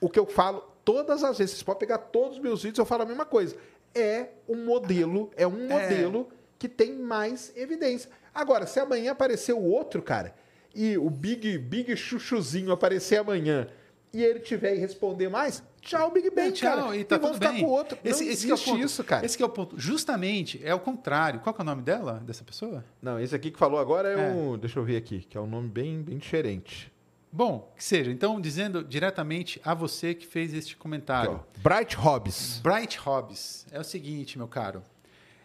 O 0.00 0.08
que 0.10 0.18
eu 0.18 0.26
falo 0.26 0.62
todas 0.84 1.24
as 1.24 1.38
vezes, 1.38 1.52
vocês 1.54 1.62
podem 1.62 1.80
pegar 1.80 1.96
todos 1.98 2.36
os 2.36 2.42
meus 2.42 2.62
vídeos, 2.62 2.78
eu 2.78 2.84
falo 2.84 3.04
a 3.04 3.06
mesma 3.06 3.24
coisa. 3.24 3.56
É 3.94 4.26
um 4.46 4.64
modelo, 4.66 5.30
é 5.36 5.46
um 5.46 5.64
É. 5.64 5.68
modelo 5.68 6.28
que 6.58 6.68
tem 6.68 6.92
mais 6.94 7.52
evidência. 7.56 8.10
Agora, 8.34 8.66
se 8.66 8.78
amanhã 8.80 9.12
aparecer 9.12 9.52
o 9.54 9.62
outro, 9.62 10.02
cara, 10.02 10.34
e 10.74 10.96
o 10.98 11.08
Big, 11.10 11.58
Big 11.58 11.96
Chuchuzinho 11.96 12.72
aparecer 12.72 13.18
amanhã 13.18 13.68
e 14.12 14.22
ele 14.22 14.38
tiver 14.40 14.76
e 14.76 14.78
responder 14.78 15.28
mais, 15.28 15.62
tchau, 15.80 16.10
Big 16.12 16.30
Bang, 16.30 16.48
É, 16.48 16.52
tchau, 16.52 16.76
cara. 16.86 16.96
e 16.96 17.02
tá 17.04 17.16
vamos 17.18 17.32
tudo 17.36 17.42
ficar 17.42 17.52
bem. 17.52 17.64
com 17.64 17.68
o 17.70 17.72
outro. 17.72 17.98
Esse, 18.04 18.24
não 18.24 18.30
esse 18.32 18.44
que 18.46 18.50
é 18.50 18.54
o 18.54 18.54
existe 18.54 18.70
ponto. 18.70 18.84
isso, 18.84 19.04
cara. 19.04 19.26
Esse 19.26 19.36
que 19.36 19.42
é 19.42 19.46
o 19.46 19.48
ponto. 19.48 19.78
Justamente, 19.78 20.60
é 20.64 20.72
o 20.74 20.78
contrário. 20.78 21.40
Qual 21.40 21.52
que 21.52 21.60
é 21.60 21.64
o 21.64 21.66
nome 21.66 21.82
dela, 21.82 22.22
dessa 22.24 22.44
pessoa? 22.44 22.84
Não, 23.02 23.18
esse 23.18 23.34
aqui 23.34 23.50
que 23.50 23.58
falou 23.58 23.78
agora 23.80 24.08
é, 24.08 24.28
É. 24.28 24.32
um. 24.32 24.56
Deixa 24.56 24.78
eu 24.78 24.84
ver 24.84 24.96
aqui, 24.96 25.20
que 25.28 25.36
é 25.36 25.40
um 25.40 25.46
nome 25.48 25.68
bem, 25.68 26.00
bem 26.00 26.16
diferente. 26.18 26.92
Bom, 27.32 27.72
que 27.76 27.82
seja. 27.82 28.12
Então, 28.12 28.40
dizendo 28.40 28.84
diretamente 28.84 29.60
a 29.64 29.74
você 29.74 30.14
que 30.14 30.24
fez 30.24 30.54
este 30.54 30.76
comentário. 30.76 31.40
ó. 31.44 31.60
Bright 31.68 31.96
Hobbs. 31.96 32.60
Bright 32.62 32.96
Hobbes 33.00 33.66
é 33.72 33.80
o 33.80 33.84
seguinte, 33.84 34.38
meu 34.38 34.46
caro. 34.46 34.80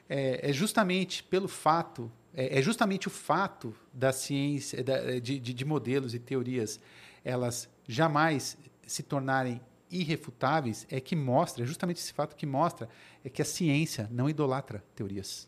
É, 0.07 0.49
é 0.49 0.53
justamente 0.53 1.23
pelo 1.23 1.47
fato, 1.47 2.11
é, 2.33 2.59
é 2.59 2.61
justamente 2.61 3.07
o 3.07 3.11
fato 3.11 3.75
da 3.93 4.11
ciência, 4.11 4.83
da- 4.83 5.19
de, 5.19 5.39
de- 5.39 5.53
de 5.53 5.65
modelos 5.65 6.13
e 6.13 6.19
teorias, 6.19 6.79
elas 7.23 7.69
jamais 7.87 8.57
se 8.85 9.03
tornarem 9.03 9.61
irrefutáveis, 9.91 10.85
é 10.89 10.99
que 10.99 11.15
mostra, 11.15 11.63
é 11.63 11.67
justamente 11.67 11.97
esse 11.97 12.13
fato 12.13 12.35
que 12.35 12.45
mostra, 12.45 12.87
é 13.25 13.29
que 13.29 13.41
a 13.41 13.45
ciência 13.45 14.07
não 14.11 14.29
idolatra 14.29 14.83
teorias. 14.95 15.47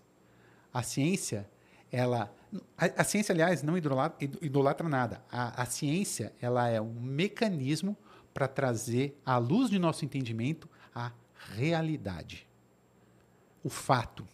A 0.74 0.82
ciência, 0.84 1.48
ela. 1.92 2.34
A, 2.78 2.86
a 3.02 3.04
ciência, 3.04 3.32
aliás, 3.34 3.62
não 3.62 3.78
idolatra, 3.78 4.18
idolatra 4.42 4.88
nada. 4.90 5.24
A, 5.32 5.62
a 5.62 5.66
ciência, 5.66 6.34
ela 6.42 6.68
é 6.68 6.82
um 6.82 6.94
mecanismo 7.00 7.96
para 8.34 8.48
trazer 8.48 9.16
à 9.26 9.38
luz 9.38 9.70
de 9.70 9.78
nosso 9.78 10.04
entendimento 10.06 10.68
a 10.96 11.12
realidade. 11.56 12.48
O 13.64 13.70
fato. 13.70 14.28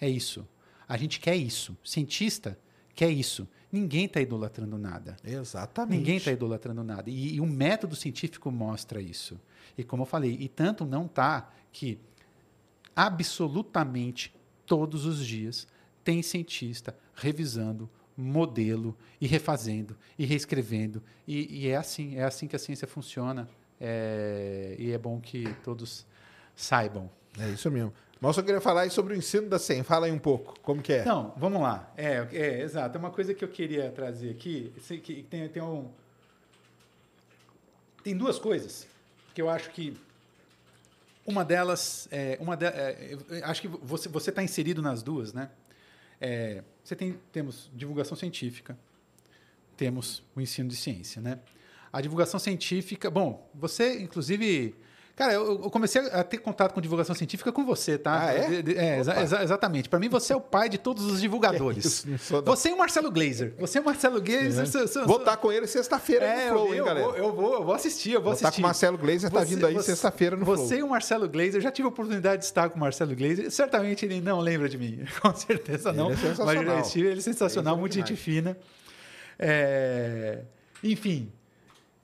É 0.00 0.08
isso. 0.08 0.46
A 0.88 0.96
gente 0.96 1.20
quer 1.20 1.36
isso. 1.36 1.76
Cientista 1.84 2.58
quer 2.94 3.10
isso. 3.10 3.46
Ninguém 3.70 4.06
está 4.06 4.20
idolatrando 4.20 4.78
nada. 4.78 5.16
Exatamente. 5.22 5.98
Ninguém 5.98 6.16
está 6.16 6.32
idolatrando 6.32 6.82
nada. 6.82 7.10
E, 7.10 7.34
e 7.34 7.40
o 7.40 7.46
método 7.46 7.94
científico 7.94 8.50
mostra 8.50 9.00
isso. 9.00 9.38
E 9.76 9.84
como 9.84 10.02
eu 10.02 10.06
falei, 10.06 10.36
e 10.40 10.48
tanto 10.48 10.86
não 10.86 11.04
está 11.04 11.52
que 11.70 11.98
absolutamente 12.96 14.34
todos 14.66 15.04
os 15.04 15.24
dias 15.24 15.66
tem 16.02 16.22
cientista 16.22 16.96
revisando 17.14 17.88
modelo 18.16 18.96
e 19.20 19.26
refazendo 19.26 19.96
e 20.18 20.24
reescrevendo. 20.24 21.02
E, 21.26 21.64
e 21.64 21.68
é 21.68 21.76
assim, 21.76 22.16
é 22.16 22.24
assim 22.24 22.48
que 22.48 22.56
a 22.56 22.58
ciência 22.58 22.88
funciona. 22.88 23.48
É, 23.80 24.74
e 24.78 24.90
é 24.90 24.98
bom 24.98 25.20
que 25.20 25.54
todos 25.62 26.04
saibam. 26.56 27.08
É 27.38 27.48
isso 27.50 27.70
mesmo. 27.70 27.92
Mas 28.20 28.36
eu 28.36 28.42
queria 28.42 28.60
falar 28.60 28.90
sobre 28.90 29.14
o 29.14 29.16
ensino 29.16 29.48
da 29.48 29.58
SEM. 29.58 29.82
Fala 29.82 30.06
aí 30.06 30.12
um 30.12 30.18
pouco, 30.18 30.58
como 30.60 30.82
que 30.82 30.92
é? 30.92 31.00
Então, 31.02 31.32
vamos 31.36 31.62
lá. 31.62 31.92
É, 31.96 32.26
é, 32.32 32.62
exato. 32.62 32.96
É 32.96 32.98
uma 32.98 33.10
coisa 33.10 33.32
que 33.32 33.44
eu 33.44 33.48
queria 33.48 33.90
trazer 33.90 34.30
aqui. 34.30 34.72
que 35.02 35.22
tem, 35.22 35.48
tem, 35.48 35.62
um, 35.62 35.88
tem 38.02 38.16
duas 38.16 38.38
coisas 38.38 38.86
que 39.34 39.40
eu 39.40 39.48
acho 39.48 39.70
que 39.70 39.96
uma 41.24 41.44
delas, 41.44 42.08
é, 42.10 42.38
uma 42.40 42.56
de, 42.56 42.64
é, 42.64 43.16
acho 43.44 43.60
que 43.60 43.68
você 43.68 44.08
você 44.08 44.30
está 44.30 44.42
inserido 44.42 44.80
nas 44.82 45.02
duas, 45.02 45.32
né? 45.32 45.50
É, 46.20 46.64
você 46.82 46.96
tem 46.96 47.20
temos 47.30 47.70
divulgação 47.72 48.16
científica, 48.16 48.76
temos 49.76 50.24
o 50.34 50.40
ensino 50.40 50.68
de 50.68 50.74
ciência, 50.74 51.20
né? 51.22 51.38
A 51.92 52.00
divulgação 52.00 52.40
científica, 52.40 53.10
bom, 53.10 53.48
você 53.54 54.00
inclusive 54.00 54.74
Cara, 55.18 55.32
eu, 55.32 55.62
eu 55.64 55.70
comecei 55.70 56.00
a 56.12 56.22
ter 56.22 56.38
contato 56.38 56.72
com 56.72 56.80
divulgação 56.80 57.12
científica 57.12 57.50
com 57.50 57.64
você, 57.66 57.98
tá? 57.98 58.26
Ah, 58.28 58.32
é? 58.34 58.62
É, 58.76 59.00
exa- 59.00 59.20
exa- 59.20 59.42
exatamente. 59.42 59.88
Para 59.88 59.98
mim, 59.98 60.08
você 60.08 60.32
é 60.32 60.36
o 60.36 60.40
pai 60.40 60.68
de 60.68 60.78
todos 60.78 61.04
os 61.04 61.20
divulgadores. 61.20 61.84
Isso, 62.06 62.18
sou 62.18 62.40
da- 62.40 62.52
Você 62.52 62.68
e 62.68 62.72
o 62.72 62.78
Marcelo 62.78 63.10
Glazer. 63.10 63.52
Você 63.58 63.78
e 63.78 63.80
o 63.80 63.84
Marcelo 63.84 64.20
Glazer. 64.22 64.64
são- 64.68 64.86
são- 64.86 65.04
Vou 65.06 65.14
são- 65.16 65.24
estar 65.24 65.36
com 65.38 65.50
ele 65.50 65.66
sexta-feira 65.66 66.24
é, 66.24 66.46
no 66.50 66.52
Flow, 66.58 66.66
eu, 66.68 66.72
hein, 66.72 66.78
eu 66.78 66.84
galera? 66.84 67.06
vou, 67.06 67.16
eu 67.16 67.32
vou, 67.34 67.54
eu 67.54 67.64
vou 67.64 67.74
assistir, 67.74 68.10
eu 68.12 68.20
vou 68.20 68.26
Vou 68.26 68.32
estar 68.34 68.48
assistir. 68.48 68.62
com 68.62 68.66
o 68.66 68.68
Marcelo 68.68 68.96
Glazer, 68.96 69.30
tá 69.30 69.42
vindo 69.42 69.66
aí 69.66 69.82
sexta-feira 69.82 70.36
no 70.36 70.44
Você 70.44 70.66
Flow. 70.68 70.78
e 70.78 70.82
o 70.84 70.88
Marcelo 70.88 71.28
Glazer, 71.28 71.56
eu 71.56 71.60
já 71.62 71.72
tive 71.72 71.86
a 71.86 71.88
oportunidade 71.88 72.42
de 72.42 72.44
estar 72.46 72.70
com 72.70 72.76
o 72.76 72.80
Marcelo 72.80 73.16
Glazer. 73.16 73.50
Certamente 73.50 74.06
ele 74.06 74.20
não 74.20 74.38
lembra 74.38 74.68
de 74.68 74.78
mim, 74.78 75.04
com 75.20 75.34
certeza 75.34 75.92
não. 75.92 76.12
Ele 76.12 76.14
é 76.14 76.16
sensacional. 76.16 76.46
Mas 76.54 76.64
eu 76.64 76.74
já 76.74 76.80
estive, 76.80 77.08
ele 77.08 77.18
é 77.18 77.22
sensacional, 77.22 77.74
Ele 77.74 77.78
é 77.78 77.80
muito 77.80 77.92
gente 77.94 78.14
fina. 78.14 78.56
É, 79.36 80.42
Enfim, 80.84 81.32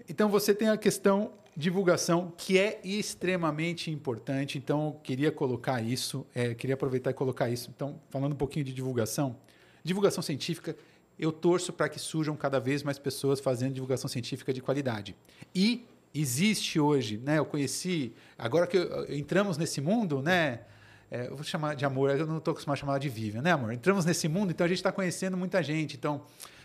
então 0.09 0.29
você 0.29 0.53
tem 0.53 0.69
a 0.69 0.77
questão 0.77 1.31
divulgação 1.57 2.33
que 2.37 2.59
é 2.59 2.81
extremamente 2.85 3.91
importante. 3.91 4.59
Então 4.59 4.99
queria 5.03 5.31
colocar 5.31 5.83
isso, 5.83 6.27
é, 6.35 6.55
queria 6.55 6.75
aproveitar 6.75 7.11
e 7.11 7.15
colocar 7.15 7.49
isso. 7.49 7.71
Então 7.75 8.01
falando 8.11 8.33
um 8.33 8.37
pouquinho 8.37 8.65
de 8.65 8.73
divulgação, 8.73 9.37
divulgação 9.83 10.23
científica. 10.23 10.77
Eu 11.19 11.31
torço 11.31 11.73
para 11.73 11.89
que 11.89 11.99
surjam 11.99 12.35
cada 12.37 12.59
vez 12.59 12.83
mais 12.83 12.99
pessoas 12.99 13.39
fazendo 13.39 13.73
divulgação 13.73 14.09
científica 14.09 14.53
de 14.53 14.61
qualidade. 14.61 15.15
E 15.55 15.87
existe 16.13 16.81
hoje, 16.81 17.19
né? 17.19 17.39
Eu 17.39 17.45
conheci, 17.45 18.13
agora 18.37 18.67
que 18.67 18.77
eu- 18.77 19.15
entramos 19.15 19.57
nesse 19.57 19.81
mundo, 19.81 20.21
né? 20.21 20.61
é, 21.11 21.29
eu 21.29 21.37
vou 21.37 21.45
chamar 21.45 21.77
de 21.77 21.85
amor, 21.85 22.11
eu 22.11 22.27
não 22.27 22.39
estou 22.39 22.51
acostumado 22.51 22.77
a 22.77 22.81
chamar 22.81 22.99
de 22.99 23.09
Vivian, 23.09 23.41
né, 23.41 23.53
amor? 23.53 23.73
Entramos 23.73 24.05
nesse 24.05 24.27
mundo, 24.27 24.51
então 24.51 24.65
a 24.65 24.69
gente 24.69 24.79
está 24.79 24.91
conhecendo 24.91 25.37
muita 25.37 25.63
gente. 25.63 25.97
Então, 25.97 26.23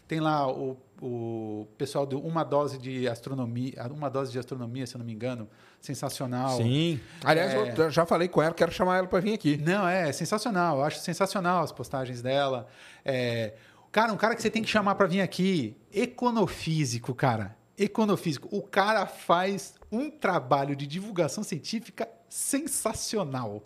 tem 0.08 0.20
lá 0.20 0.52
o, 0.52 0.76
o 1.02 1.68
pessoal 1.78 2.06
do 2.06 2.20
Uma 2.20 2.44
Dose 2.44 2.78
de 2.78 3.08
Astronomia, 3.08 3.74
uma 3.92 4.10
dose 4.10 4.32
de 4.32 4.40
astronomia, 4.40 4.86
se 4.86 4.96
eu 4.96 5.00
não 5.00 5.06
me 5.06 5.14
engano, 5.14 5.48
sensacional. 5.80 6.58
Sim. 6.58 7.00
Aliás, 7.24 7.54
É. 7.54 7.74
eu 7.78 7.90
já 7.92 8.06
falei 8.06 8.28
com 8.28 8.42
ela, 8.42 8.54
quero 8.54 8.72
chamar 8.72 8.98
ela 8.98 9.08
para 9.08 9.20
vir 9.20 9.34
aqui. 9.34 9.58
Não, 9.58 9.88
é 9.88 10.12
sensacional. 10.12 10.78
Eu 10.78 10.84
acho 10.84 11.00
sensacional 11.00 11.64
as 11.64 11.72
postagens 11.72 12.22
dela. 12.22 12.68
É, 13.06 13.54
cara, 13.92 14.12
um 14.12 14.18
cara 14.18 14.36
que 14.36 14.42
você 14.42 14.50
tem 14.50 14.62
que 14.62 14.70
chamar 14.70 14.96
para 14.96 15.08
vir 15.08 15.22
aqui, 15.22 15.78
econofísico, 15.94 17.14
cara. 17.16 17.56
Econofísico. 17.78 18.50
O 18.52 18.62
cara 18.62 19.06
faz 19.06 19.76
um 19.92 20.10
trabalho 20.12 20.76
de 20.76 20.86
divulgação 20.86 21.44
científica 21.44 22.08
sensacional. 22.28 23.64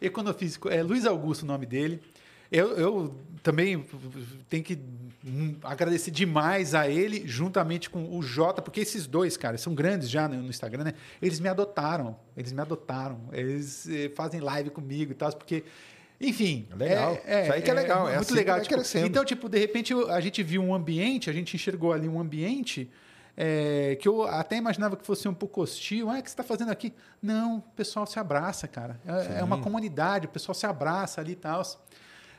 Econofísico. 0.00 0.68
É 0.68 0.82
Luiz 0.82 1.06
Augusto 1.06 1.42
o 1.44 1.46
nome 1.46 1.64
dele. 1.64 2.02
Eu, 2.52 2.76
eu 2.76 3.14
também 3.42 3.84
tenho 4.48 4.62
que 4.62 4.78
agradecer 5.62 6.10
demais 6.10 6.74
a 6.74 6.88
ele, 6.88 7.26
juntamente 7.26 7.88
com 7.88 8.16
o 8.16 8.22
Jota, 8.22 8.60
porque 8.60 8.80
esses 8.80 9.06
dois, 9.06 9.36
cara, 9.36 9.56
são 9.56 9.74
grandes 9.74 10.10
já 10.10 10.28
no, 10.28 10.48
Instagram, 10.48 10.84
né? 10.84 10.94
Eles 11.20 11.40
me 11.40 11.48
adotaram. 11.48 12.16
Eles 12.36 12.52
me 12.52 12.60
adotaram. 12.60 13.20
Eles 13.32 13.88
eh, 13.88 14.10
fazem 14.14 14.40
live 14.40 14.70
comigo 14.70 15.12
e 15.12 15.14
tal, 15.14 15.32
porque 15.32 15.64
Enfim. 16.20 16.68
Legal. 16.76 17.18
É, 17.24 17.42
Isso 17.44 17.52
aí 17.52 17.62
que 17.62 17.70
é 17.70 17.74
legal. 17.74 18.08
É, 18.08 18.16
muito 18.16 18.26
assim 18.26 18.34
legal. 18.34 18.60
Tipo, 18.60 18.82
então, 18.98 19.24
tipo, 19.24 19.48
de 19.48 19.58
repente 19.58 19.94
a 20.08 20.20
gente 20.20 20.42
viu 20.42 20.62
um 20.62 20.74
ambiente, 20.74 21.30
a 21.30 21.32
gente 21.32 21.56
enxergou 21.56 21.92
ali 21.92 22.08
um 22.08 22.20
ambiente 22.20 22.90
é, 23.36 23.96
que 24.00 24.06
eu 24.06 24.22
até 24.22 24.56
imaginava 24.56 24.96
que 24.96 25.06
fosse 25.06 25.26
um 25.26 25.34
pouco 25.34 25.62
hostil. 25.62 26.10
Ah, 26.10 26.18
o 26.18 26.22
que 26.22 26.28
você 26.28 26.34
está 26.34 26.44
fazendo 26.44 26.70
aqui? 26.70 26.92
Não, 27.20 27.58
o 27.58 27.62
pessoal 27.74 28.06
se 28.06 28.18
abraça, 28.18 28.68
cara. 28.68 29.00
É, 29.06 29.40
é 29.40 29.44
uma 29.44 29.58
comunidade, 29.58 30.26
o 30.26 30.30
pessoal 30.30 30.54
se 30.54 30.66
abraça 30.66 31.20
ali 31.20 31.32
e 31.32 31.36
tal. 31.36 31.62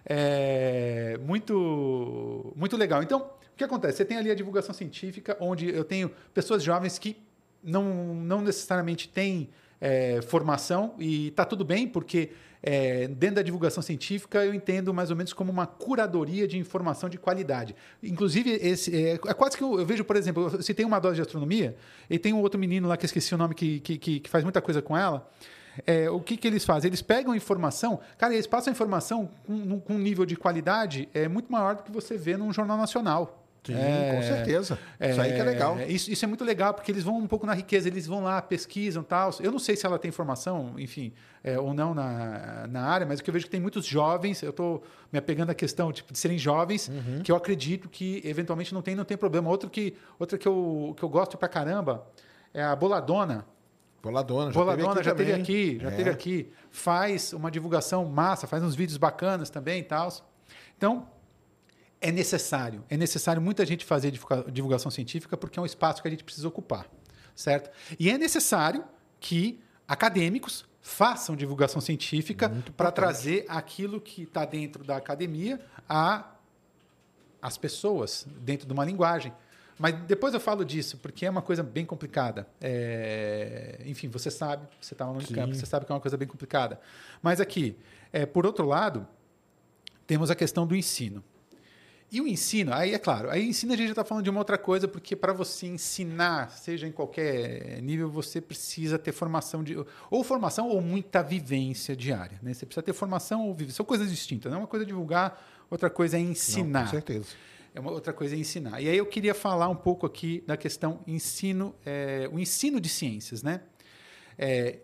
É 0.06 1.18
muito, 1.22 2.54
muito 2.56 2.76
legal. 2.76 3.02
Então, 3.02 3.20
o 3.22 3.56
que 3.56 3.64
acontece? 3.64 3.98
Você 3.98 4.06
tem 4.06 4.18
ali 4.18 4.32
a 4.32 4.36
divulgação 4.36 4.74
científica, 4.74 5.38
onde 5.40 5.70
eu 5.70 5.84
tenho 5.84 6.12
pessoas 6.34 6.64
jovens 6.64 6.98
que 7.00 7.18
não, 7.64 8.14
não 8.16 8.42
necessariamente 8.42 9.08
têm 9.08 9.50
é, 9.80 10.22
formação 10.22 10.96
e 11.00 11.28
está 11.28 11.46
tudo 11.46 11.64
bem, 11.64 11.88
porque 11.88 12.32
é, 12.62 13.08
dentro 13.08 13.36
da 13.36 13.42
divulgação 13.42 13.84
científica 13.84 14.44
eu 14.46 14.54
entendo 14.54 14.94
mais 14.94 15.10
ou 15.10 15.16
menos 15.16 15.34
como 15.34 15.52
uma 15.52 15.68
curadoria 15.68 16.48
de 16.48 16.58
informação 16.58 17.10
de 17.10 17.18
qualidade. 17.18 17.76
Inclusive, 18.02 18.52
esse, 18.52 18.96
é, 18.96 19.14
é 19.14 19.34
quase 19.34 19.58
que 19.58 19.64
eu, 19.64 19.80
eu, 19.80 19.86
vejo, 19.86 20.06
por 20.06 20.16
exemplo, 20.16 20.62
se 20.64 20.74
tem 20.74 20.86
uma 20.86 21.00
dose 21.00 21.16
de 21.16 21.22
astronomia, 21.22 21.76
e 22.10 22.18
tem 22.18 22.34
um 22.34 22.40
outro 22.40 22.60
menino 22.60 22.88
lá 22.88 22.96
que 22.96 23.04
eu 23.04 23.08
esqueci 23.08 23.36
o 23.36 23.38
nome 23.38 23.54
que, 23.54 23.82
que, 23.82 23.98
que, 23.98 24.20
que 24.22 24.30
faz 24.30 24.44
muita 24.44 24.62
coisa 24.62 24.82
com 24.82 24.98
ela. 24.98 25.30
É, 25.86 26.10
o 26.10 26.20
que, 26.20 26.38
que 26.38 26.48
eles 26.48 26.64
fazem? 26.66 26.90
Eles 26.90 27.02
pegam 27.02 27.36
informação, 27.36 28.00
cara, 28.18 28.34
eles 28.34 28.48
passam 28.48 28.72
informação 28.72 29.30
com, 29.46 29.80
com 29.80 29.94
um 29.94 30.00
nível 30.00 30.26
de 30.26 30.36
qualidade 30.36 31.10
é 31.14 31.28
muito 31.28 31.52
maior 31.52 31.76
do 31.76 31.84
que 31.84 31.92
você 31.92 32.18
vê 32.18 32.38
num 32.38 32.54
jornal 32.54 32.78
nacional. 32.78 33.44
Sim, 33.66 33.76
é, 33.76 34.14
com 34.14 34.22
certeza. 34.22 34.78
É, 35.00 35.12
isso 35.12 35.22
aí 35.22 35.34
que 35.34 35.40
é 35.40 35.44
legal. 35.44 35.80
Isso, 35.88 36.12
isso, 36.12 36.26
é 36.26 36.28
muito 36.28 36.44
legal, 36.44 36.74
porque 36.74 36.92
eles 36.92 37.02
vão 37.02 37.18
um 37.18 37.28
pouco 37.28 37.46
na 37.46 37.54
riqueza, 37.54 37.88
eles 37.88 38.06
vão 38.06 38.22
lá, 38.22 38.42
pesquisam 38.42 39.02
tal. 39.04 39.32
Eu 39.40 39.52
não 39.54 39.60
sei 39.60 39.78
se 39.78 39.86
ela 39.86 39.98
tem 39.98 40.12
formação, 40.12 40.74
enfim, 40.78 41.14
é, 41.42 41.58
ou 41.58 41.74
não 41.74 41.94
na, 41.94 42.68
na 42.68 42.82
área, 42.82 43.08
mas 43.08 43.20
o 43.20 43.24
que 43.24 43.30
eu 43.30 43.34
vejo 43.34 43.46
é 43.46 43.48
que 43.48 43.52
tem 43.52 43.62
muitos 43.62 43.86
jovens, 43.86 44.44
eu 44.44 44.50
estou 44.50 44.84
me 45.12 45.18
apegando 45.18 45.50
à 45.50 45.56
questão 45.56 45.94
tipo, 45.94 46.12
de 46.12 46.20
serem 46.20 46.38
jovens, 46.38 46.90
uhum. 46.90 47.22
que 47.24 47.32
eu 47.32 47.38
acredito 47.38 47.88
que 47.88 48.22
eventualmente 48.26 48.74
não 48.74 48.82
tem, 48.82 48.96
não 48.96 49.06
tem 49.06 49.16
problema. 49.16 49.50
Outro 49.50 49.70
que, 49.70 49.96
outra 50.20 50.38
que 50.38 50.48
eu, 50.48 50.94
que 50.98 51.04
eu 51.04 51.10
gosto 51.10 51.38
pra 51.38 51.48
caramba 51.48 52.06
é 52.54 52.62
a 52.62 52.76
Boladona. 52.76 53.46
Boladona, 54.04 54.52
já 54.52 54.60
Boladona 54.60 54.96
teve 54.96 55.04
já 55.06 55.16
teve 55.16 55.32
aqui, 55.32 55.80
já 55.80 55.88
é. 55.90 55.96
teve 55.96 56.10
aqui. 56.10 56.52
Faz 56.70 57.32
uma 57.32 57.50
divulgação 57.50 58.04
massa, 58.04 58.46
faz 58.46 58.62
uns 58.62 58.76
vídeos 58.76 58.98
bacanas 58.98 59.50
também 59.50 59.80
e 59.80 59.84
tal. 59.84 60.10
Então, 60.78 61.08
é 62.02 62.12
necessário. 62.12 62.84
É 62.90 62.98
necessário 62.98 63.42
muita 63.42 63.66
gente 63.66 63.86
fazer 63.86 64.12
divulgação 64.52 64.92
científica 64.92 65.38
porque 65.38 65.58
é 65.58 65.62
um 65.62 65.66
espaço 65.66 66.02
que 66.02 66.08
a 66.10 66.12
gente 66.12 66.26
precisa 66.26 66.46
ocupar, 66.50 66.86
certo? 67.34 67.72
E 67.98 68.10
é 68.10 68.18
necessário 68.18 68.84
que 69.22 69.62
acadêmicos 69.88 70.66
façam 70.82 71.34
divulgação 71.34 71.80
científica 71.80 72.52
para 72.76 72.92
trazer 72.92 73.46
aquilo 73.48 74.02
que 74.02 74.24
está 74.24 74.44
dentro 74.44 74.84
da 74.84 74.98
academia 74.98 75.62
a 75.88 76.30
as 77.42 77.58
pessoas 77.58 78.26
dentro 78.40 78.68
de 78.68 78.74
uma 78.74 78.84
linguagem. 78.84 79.34
Mas 79.78 79.96
depois 80.04 80.34
eu 80.34 80.40
falo 80.40 80.64
disso, 80.64 80.98
porque 80.98 81.26
é 81.26 81.30
uma 81.30 81.42
coisa 81.42 81.64
bem 81.64 81.86
complicada. 81.86 82.48
É... 82.62 83.82
Enfim, 83.86 84.08
você 84.08 84.30
sabe, 84.30 84.68
você 84.80 84.94
está 84.94 85.06
no 85.06 85.26
campo, 85.28 85.56
você 85.56 85.66
sabe 85.66 85.86
que 85.86 85.92
é 85.92 85.96
uma 85.96 86.02
coisa 86.02 86.18
bem 86.18 86.28
complicada. 86.28 86.80
Mas 87.22 87.42
aqui, 87.42 87.76
é, 88.12 88.26
por 88.26 88.46
outro 88.46 88.66
lado, 88.66 89.08
temos 90.06 90.30
a 90.30 90.36
questão 90.36 90.68
do 90.68 90.76
ensino. 90.76 91.24
E 92.14 92.22
o 92.22 92.28
ensino, 92.28 92.72
aí 92.72 92.94
é 92.94 93.00
claro, 93.00 93.28
aí 93.32 93.44
ensino 93.44 93.74
a 93.74 93.76
gente 93.76 93.88
já 93.88 93.94
está 93.94 94.06
falando 94.06 94.24
de 94.24 94.30
uma 94.30 94.38
outra 94.38 94.56
coisa, 94.56 94.88
porque 94.88 95.16
para 95.16 95.34
você 95.34 95.66
ensinar, 95.66 96.52
seja 96.52 96.86
em 96.86 96.92
qualquer 96.92 97.82
nível, 97.82 98.08
você 98.08 98.40
precisa 98.40 99.00
ter 99.00 99.12
formação 99.12 99.64
de. 99.64 99.76
Ou 100.12 100.24
formação 100.24 100.70
ou 100.70 100.80
muita 100.80 101.24
vivência 101.24 101.96
diária. 101.96 102.38
Né? 102.44 102.54
Você 102.54 102.68
precisa 102.68 102.84
ter 102.84 102.94
formação 102.94 103.48
ou 103.48 103.54
vivência. 103.56 103.78
São 103.78 103.86
coisas 103.86 104.12
distintas. 104.12 104.52
Não 104.52 104.60
é 104.60 104.62
uma 104.62 104.68
coisa 104.68 104.86
é 104.86 104.88
divulgar, 104.88 105.44
outra 105.72 105.90
coisa 105.90 106.16
é 106.16 106.20
ensinar. 106.20 106.82
Não, 106.82 106.86
com 106.86 106.92
certeza. 106.92 107.30
É 107.74 107.80
uma 107.80 107.92
outra 107.92 108.14
coisa 108.14 108.36
é 108.36 108.38
ensinar. 108.38 108.82
E 108.82 108.88
aí 108.88 108.98
eu 108.98 109.06
queria 109.06 109.34
falar 109.34 109.68
um 109.68 109.76
pouco 109.76 110.06
aqui 110.06 110.44
da 110.46 110.56
questão 110.56 111.00
ensino, 111.08 111.76
é, 111.86 112.30
o 112.32 112.40
ensino 112.40 112.80
de 112.80 112.88
ciências, 112.88 113.42
né? 113.42 113.62
É, 114.38 114.80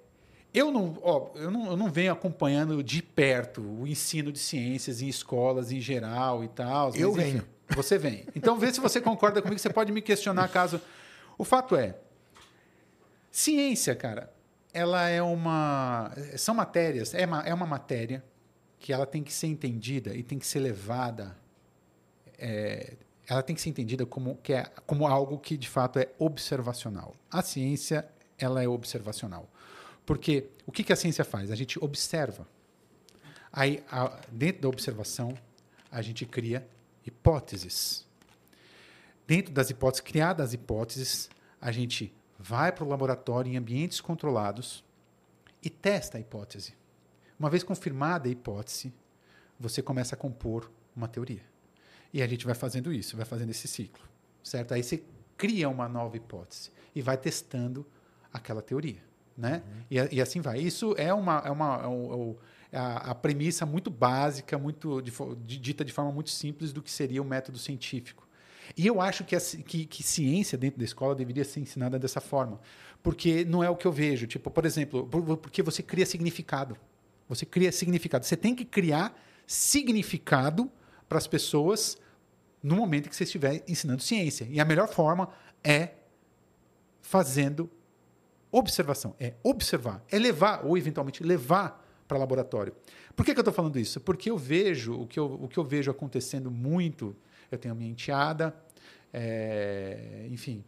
eu 0.53 0.71
não, 0.71 0.97
ó, 1.03 1.29
eu, 1.35 1.51
não, 1.51 1.67
eu 1.67 1.77
não 1.77 1.91
venho 1.91 2.11
acompanhando 2.11 2.83
de 2.83 3.03
perto 3.03 3.61
o 3.61 3.87
ensino 3.87 4.31
de 4.31 4.39
ciências 4.39 5.01
em 5.01 5.07
escolas 5.07 5.71
em 5.71 5.79
geral 5.79 6.43
e 6.43 6.47
tal. 6.47 6.95
Eu 6.95 7.13
venho. 7.13 7.45
você 7.75 7.97
vem. 7.97 8.25
Então, 8.35 8.57
vê 8.57 8.73
se 8.73 8.79
você 8.79 8.99
concorda 8.99 9.41
comigo. 9.41 9.59
Você 9.59 9.69
pode 9.69 9.91
me 9.91 10.01
questionar 10.01 10.47
caso. 10.47 10.81
O 11.37 11.43
fato 11.43 11.75
é, 11.75 11.95
ciência, 13.31 13.95
cara, 13.95 14.33
ela 14.73 15.07
é 15.07 15.21
uma. 15.21 16.11
São 16.37 16.55
matérias, 16.55 17.13
é 17.13 17.25
uma, 17.25 17.41
é 17.41 17.53
uma 17.53 17.67
matéria 17.67 18.23
que 18.79 18.91
ela 18.91 19.05
tem 19.05 19.21
que 19.21 19.31
ser 19.31 19.47
entendida 19.47 20.15
e 20.15 20.23
tem 20.23 20.39
que 20.39 20.47
ser 20.47 20.59
levada. 20.59 21.37
É, 22.39 22.95
ela 23.27 23.43
tem 23.43 23.55
que 23.55 23.61
ser 23.61 23.69
entendida 23.69 24.05
como, 24.05 24.35
que 24.37 24.53
é, 24.53 24.63
como 24.87 25.05
algo 25.05 25.37
que 25.37 25.55
de 25.55 25.69
fato 25.69 25.99
é 25.99 26.09
observacional. 26.17 27.15
A 27.29 27.41
ciência 27.41 28.07
ela 28.37 28.63
é 28.63 28.67
observacional. 28.67 29.47
Porque 30.05 30.49
o 30.65 30.71
que, 30.71 30.83
que 30.83 30.91
a 30.91 30.95
ciência 30.95 31.23
faz? 31.23 31.51
A 31.51 31.55
gente 31.55 31.77
observa. 31.83 32.47
Aí, 33.51 33.83
a, 33.91 34.19
dentro 34.31 34.63
da 34.63 34.69
observação, 34.69 35.37
a 35.91 36.01
gente 36.01 36.25
cria 36.25 36.67
hipóteses. 37.05 38.07
Dentro 39.27 39.53
das 39.53 39.69
hipóteses, 39.69 40.01
criadas 40.01 40.47
as 40.47 40.53
hipóteses, 40.53 41.29
a 41.61 41.71
gente 41.71 42.11
vai 42.39 42.71
para 42.71 42.83
o 42.83 42.87
laboratório 42.87 43.51
em 43.51 43.57
ambientes 43.57 44.01
controlados 44.01 44.83
e 45.61 45.69
testa 45.69 46.17
a 46.17 46.21
hipótese. 46.21 46.73
Uma 47.39 47.49
vez 47.49 47.63
confirmada 47.63 48.27
a 48.27 48.31
hipótese, 48.31 48.93
você 49.59 49.81
começa 49.81 50.15
a 50.15 50.17
compor 50.17 50.71
uma 50.95 51.07
teoria. 51.07 51.43
E 52.13 52.21
a 52.21 52.27
gente 52.27 52.45
vai 52.45 52.55
fazendo 52.55 52.91
isso, 52.91 53.15
vai 53.15 53.25
fazendo 53.25 53.49
esse 53.51 53.67
ciclo, 53.67 54.03
certo? 54.43 54.73
Aí 54.73 54.83
você 54.83 55.03
cria 55.37 55.69
uma 55.69 55.87
nova 55.87 56.17
hipótese 56.17 56.71
e 56.95 57.01
vai 57.01 57.17
testando 57.17 57.85
aquela 58.33 58.61
teoria 58.61 59.09
né? 59.39 59.63
Uhum. 59.65 59.83
E, 59.89 60.15
e, 60.17 60.21
assim 60.21 60.41
vai. 60.41 60.59
Isso 60.59 60.93
é 60.97 61.13
uma, 61.13 61.41
é 61.45 61.49
uma 61.49 61.81
é, 62.71 62.75
é 62.75 62.77
a, 62.77 62.97
a, 62.97 63.15
premissa 63.15 63.65
muito 63.65 63.89
básica, 63.89 64.57
muito 64.57 65.01
de, 65.01 65.11
de, 65.45 65.57
dita 65.57 65.85
de 65.85 65.93
forma 65.93 66.11
muito 66.11 66.29
simples 66.29 66.73
do 66.73 66.83
que 66.83 66.91
seria 66.91 67.21
o 67.21 67.25
método 67.25 67.57
científico. 67.57 68.27
E 68.75 68.85
eu 68.85 68.99
acho 68.99 69.23
que, 69.23 69.35
a, 69.35 69.39
que, 69.39 69.85
que, 69.85 70.03
ciência 70.03 70.57
dentro 70.57 70.77
da 70.77 70.83
escola 70.83 71.15
deveria 71.15 71.45
ser 71.45 71.61
ensinada 71.61 71.97
dessa 71.97 72.19
forma, 72.19 72.59
porque 73.01 73.45
não 73.45 73.63
é 73.63 73.69
o 73.69 73.77
que 73.77 73.87
eu 73.87 73.91
vejo. 73.93 74.27
Tipo, 74.27 74.51
por 74.51 74.65
exemplo, 74.65 75.07
porque 75.41 75.63
você 75.63 75.81
cria 75.81 76.05
significado. 76.05 76.77
Você 77.29 77.45
cria 77.45 77.71
significado. 77.71 78.25
Você 78.25 78.35
tem 78.35 78.53
que 78.53 78.65
criar 78.65 79.17
significado 79.47 80.69
para 81.09 81.17
as 81.17 81.27
pessoas 81.27 81.97
no 82.61 82.75
momento 82.75 83.09
que 83.09 83.15
você 83.15 83.23
estiver 83.23 83.63
ensinando 83.67 84.01
ciência. 84.01 84.47
E 84.49 84.59
a 84.59 84.65
melhor 84.65 84.87
forma 84.87 85.29
é 85.63 85.89
fazendo 87.01 87.69
observação, 88.51 89.15
é 89.19 89.33
observar, 89.43 90.03
é 90.11 90.19
levar, 90.19 90.65
ou 90.65 90.77
eventualmente 90.77 91.23
levar 91.23 91.85
para 92.07 92.17
laboratório. 92.17 92.73
Por 93.15 93.25
que, 93.25 93.33
que 93.33 93.39
eu 93.39 93.41
estou 93.41 93.53
falando 93.53 93.77
isso? 93.79 93.99
Porque 93.99 94.29
eu 94.29 94.37
vejo, 94.37 94.93
o 94.93 95.07
que 95.07 95.19
eu, 95.19 95.25
o 95.25 95.47
que 95.47 95.57
eu 95.57 95.63
vejo 95.63 95.91
acontecendo 95.91 96.49
muito, 96.49 97.15
eu 97.51 97.57
tenho 97.57 97.73
a 97.73 97.77
minha 97.77 97.89
enteada, 97.89 98.55
é, 99.13 100.27
enfim, 100.29 100.63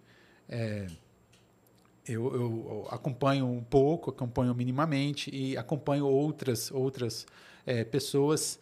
é, 0.50 0.88
eu, 2.08 2.34
eu, 2.34 2.88
acompanho 2.90 3.46
um 3.48 3.64
pouco, 3.64 4.10
acompanho 4.10 4.54
minimamente 4.54 5.34
e 5.34 5.56
acompanho 5.56 6.06
outras, 6.06 6.72
outras 6.72 7.26
é, 7.66 7.84
pessoas 7.84 8.60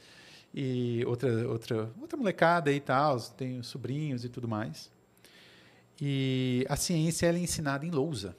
e 0.54 1.04
outra, 1.06 1.48
outra, 1.48 1.92
outra 2.02 2.18
molecada 2.18 2.72
e 2.72 2.80
tal, 2.80 3.20
tenho 3.20 3.64
sobrinhos 3.64 4.26
e 4.26 4.30
tudo 4.30 4.48
mais. 4.48 4.92
E 6.02 6.66
a 6.70 6.76
ciência 6.76 7.28
ela 7.28 7.38
é 7.38 7.42
ensinada 7.42 7.86
em 7.86 7.92
lousa. 7.92 8.36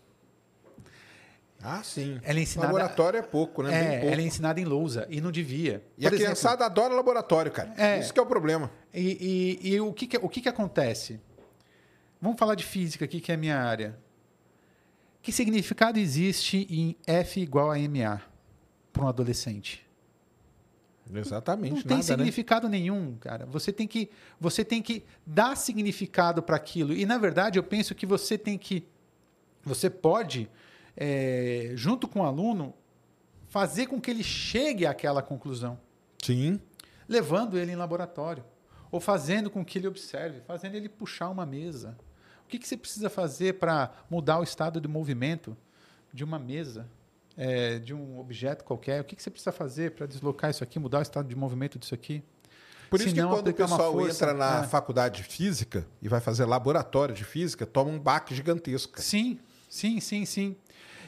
Ah, 1.62 1.82
sim. 1.82 2.18
Ela 2.22 2.38
é 2.38 2.42
ensinada, 2.42 2.72
laboratório 2.72 3.18
é 3.18 3.22
pouco, 3.22 3.62
né? 3.62 3.70
É, 3.72 3.98
pouco. 3.98 4.12
ela 4.12 4.22
é 4.22 4.24
ensinada 4.24 4.60
em 4.60 4.64
lousa 4.64 5.06
e 5.10 5.20
não 5.20 5.30
devia. 5.30 5.84
E 5.98 6.02
Por 6.02 6.04
a 6.04 6.06
exemplo, 6.06 6.18
criançada 6.18 6.64
adora 6.64 6.94
laboratório, 6.94 7.52
cara. 7.52 7.74
É, 7.76 7.98
Isso 7.98 8.14
que 8.14 8.18
é 8.18 8.22
o 8.22 8.26
problema. 8.26 8.70
E, 8.94 9.58
e, 9.62 9.72
e 9.72 9.80
o, 9.80 9.92
que, 9.92 10.06
que, 10.06 10.16
o 10.16 10.28
que, 10.28 10.40
que 10.40 10.48
acontece? 10.48 11.20
Vamos 12.20 12.38
falar 12.38 12.54
de 12.54 12.64
física 12.64 13.04
aqui, 13.04 13.20
que 13.20 13.30
é 13.30 13.34
a 13.34 13.38
minha 13.38 13.58
área. 13.58 13.98
Que 15.22 15.30
significado 15.30 15.98
existe 15.98 16.66
em 16.70 16.96
F 17.06 17.40
igual 17.40 17.70
a 17.70 17.76
MA 17.76 18.22
para 18.90 19.04
um 19.04 19.08
adolescente? 19.08 19.86
Exatamente. 21.14 21.74
Não 21.74 21.82
tem 21.82 21.90
nada, 21.90 21.96
né? 21.96 22.02
significado 22.02 22.68
né? 22.68 22.78
nenhum, 22.78 23.16
cara. 23.16 23.46
Você 23.46 23.72
tem 23.72 23.86
que, 23.86 24.10
você 24.38 24.64
tem 24.64 24.82
que 24.82 25.04
dar 25.26 25.56
significado 25.56 26.42
para 26.42 26.56
aquilo. 26.56 26.92
E, 26.92 27.04
na 27.06 27.18
verdade, 27.18 27.58
eu 27.58 27.62
penso 27.62 27.94
que 27.94 28.06
você 28.06 28.36
tem 28.38 28.56
que. 28.56 28.86
Você 29.64 29.90
pode 29.90 30.48
é, 30.96 31.72
junto 31.74 32.06
com 32.06 32.20
o 32.20 32.24
aluno, 32.24 32.74
fazer 33.48 33.86
com 33.86 34.00
que 34.00 34.10
ele 34.10 34.22
chegue 34.22 34.86
àquela 34.86 35.22
conclusão. 35.22 35.78
Sim. 36.22 36.60
Levando 37.08 37.58
ele 37.58 37.72
em 37.72 37.76
laboratório. 37.76 38.44
Ou 38.90 39.00
fazendo 39.00 39.50
com 39.50 39.64
que 39.64 39.78
ele 39.78 39.88
observe, 39.88 40.40
fazendo 40.40 40.74
ele 40.74 40.88
puxar 40.88 41.30
uma 41.30 41.46
mesa. 41.46 41.96
O 42.44 42.48
que, 42.48 42.58
que 42.58 42.66
você 42.66 42.76
precisa 42.76 43.08
fazer 43.08 43.54
para 43.54 43.92
mudar 44.10 44.40
o 44.40 44.42
estado 44.42 44.80
de 44.80 44.88
movimento 44.88 45.56
de 46.12 46.24
uma 46.24 46.38
mesa? 46.38 46.88
É, 47.40 47.78
de 47.78 47.94
um 47.94 48.20
objeto 48.20 48.62
qualquer, 48.62 49.00
o 49.00 49.04
que, 49.04 49.16
que 49.16 49.22
você 49.22 49.30
precisa 49.30 49.50
fazer 49.50 49.92
para 49.92 50.04
deslocar 50.04 50.50
isso 50.50 50.62
aqui, 50.62 50.78
mudar 50.78 50.98
o 50.98 51.02
estado 51.02 51.26
de 51.26 51.34
movimento 51.34 51.78
disso 51.78 51.94
aqui? 51.94 52.22
Por 52.90 53.00
isso 53.00 53.14
que 53.14 53.22
quando 53.22 53.48
o 53.48 53.54
pessoal 53.54 53.92
força, 53.92 54.24
entra 54.24 54.34
na 54.34 54.64
é. 54.64 54.66
faculdade 54.66 55.22
de 55.22 55.22
física 55.22 55.86
e 56.02 56.08
vai 56.08 56.20
fazer 56.20 56.44
laboratório 56.44 57.14
de 57.14 57.24
física, 57.24 57.64
toma 57.64 57.90
um 57.90 57.98
baque 57.98 58.34
gigantesco. 58.34 59.00
Sim, 59.00 59.38
sim, 59.70 60.00
sim, 60.00 60.26
sim. 60.26 60.54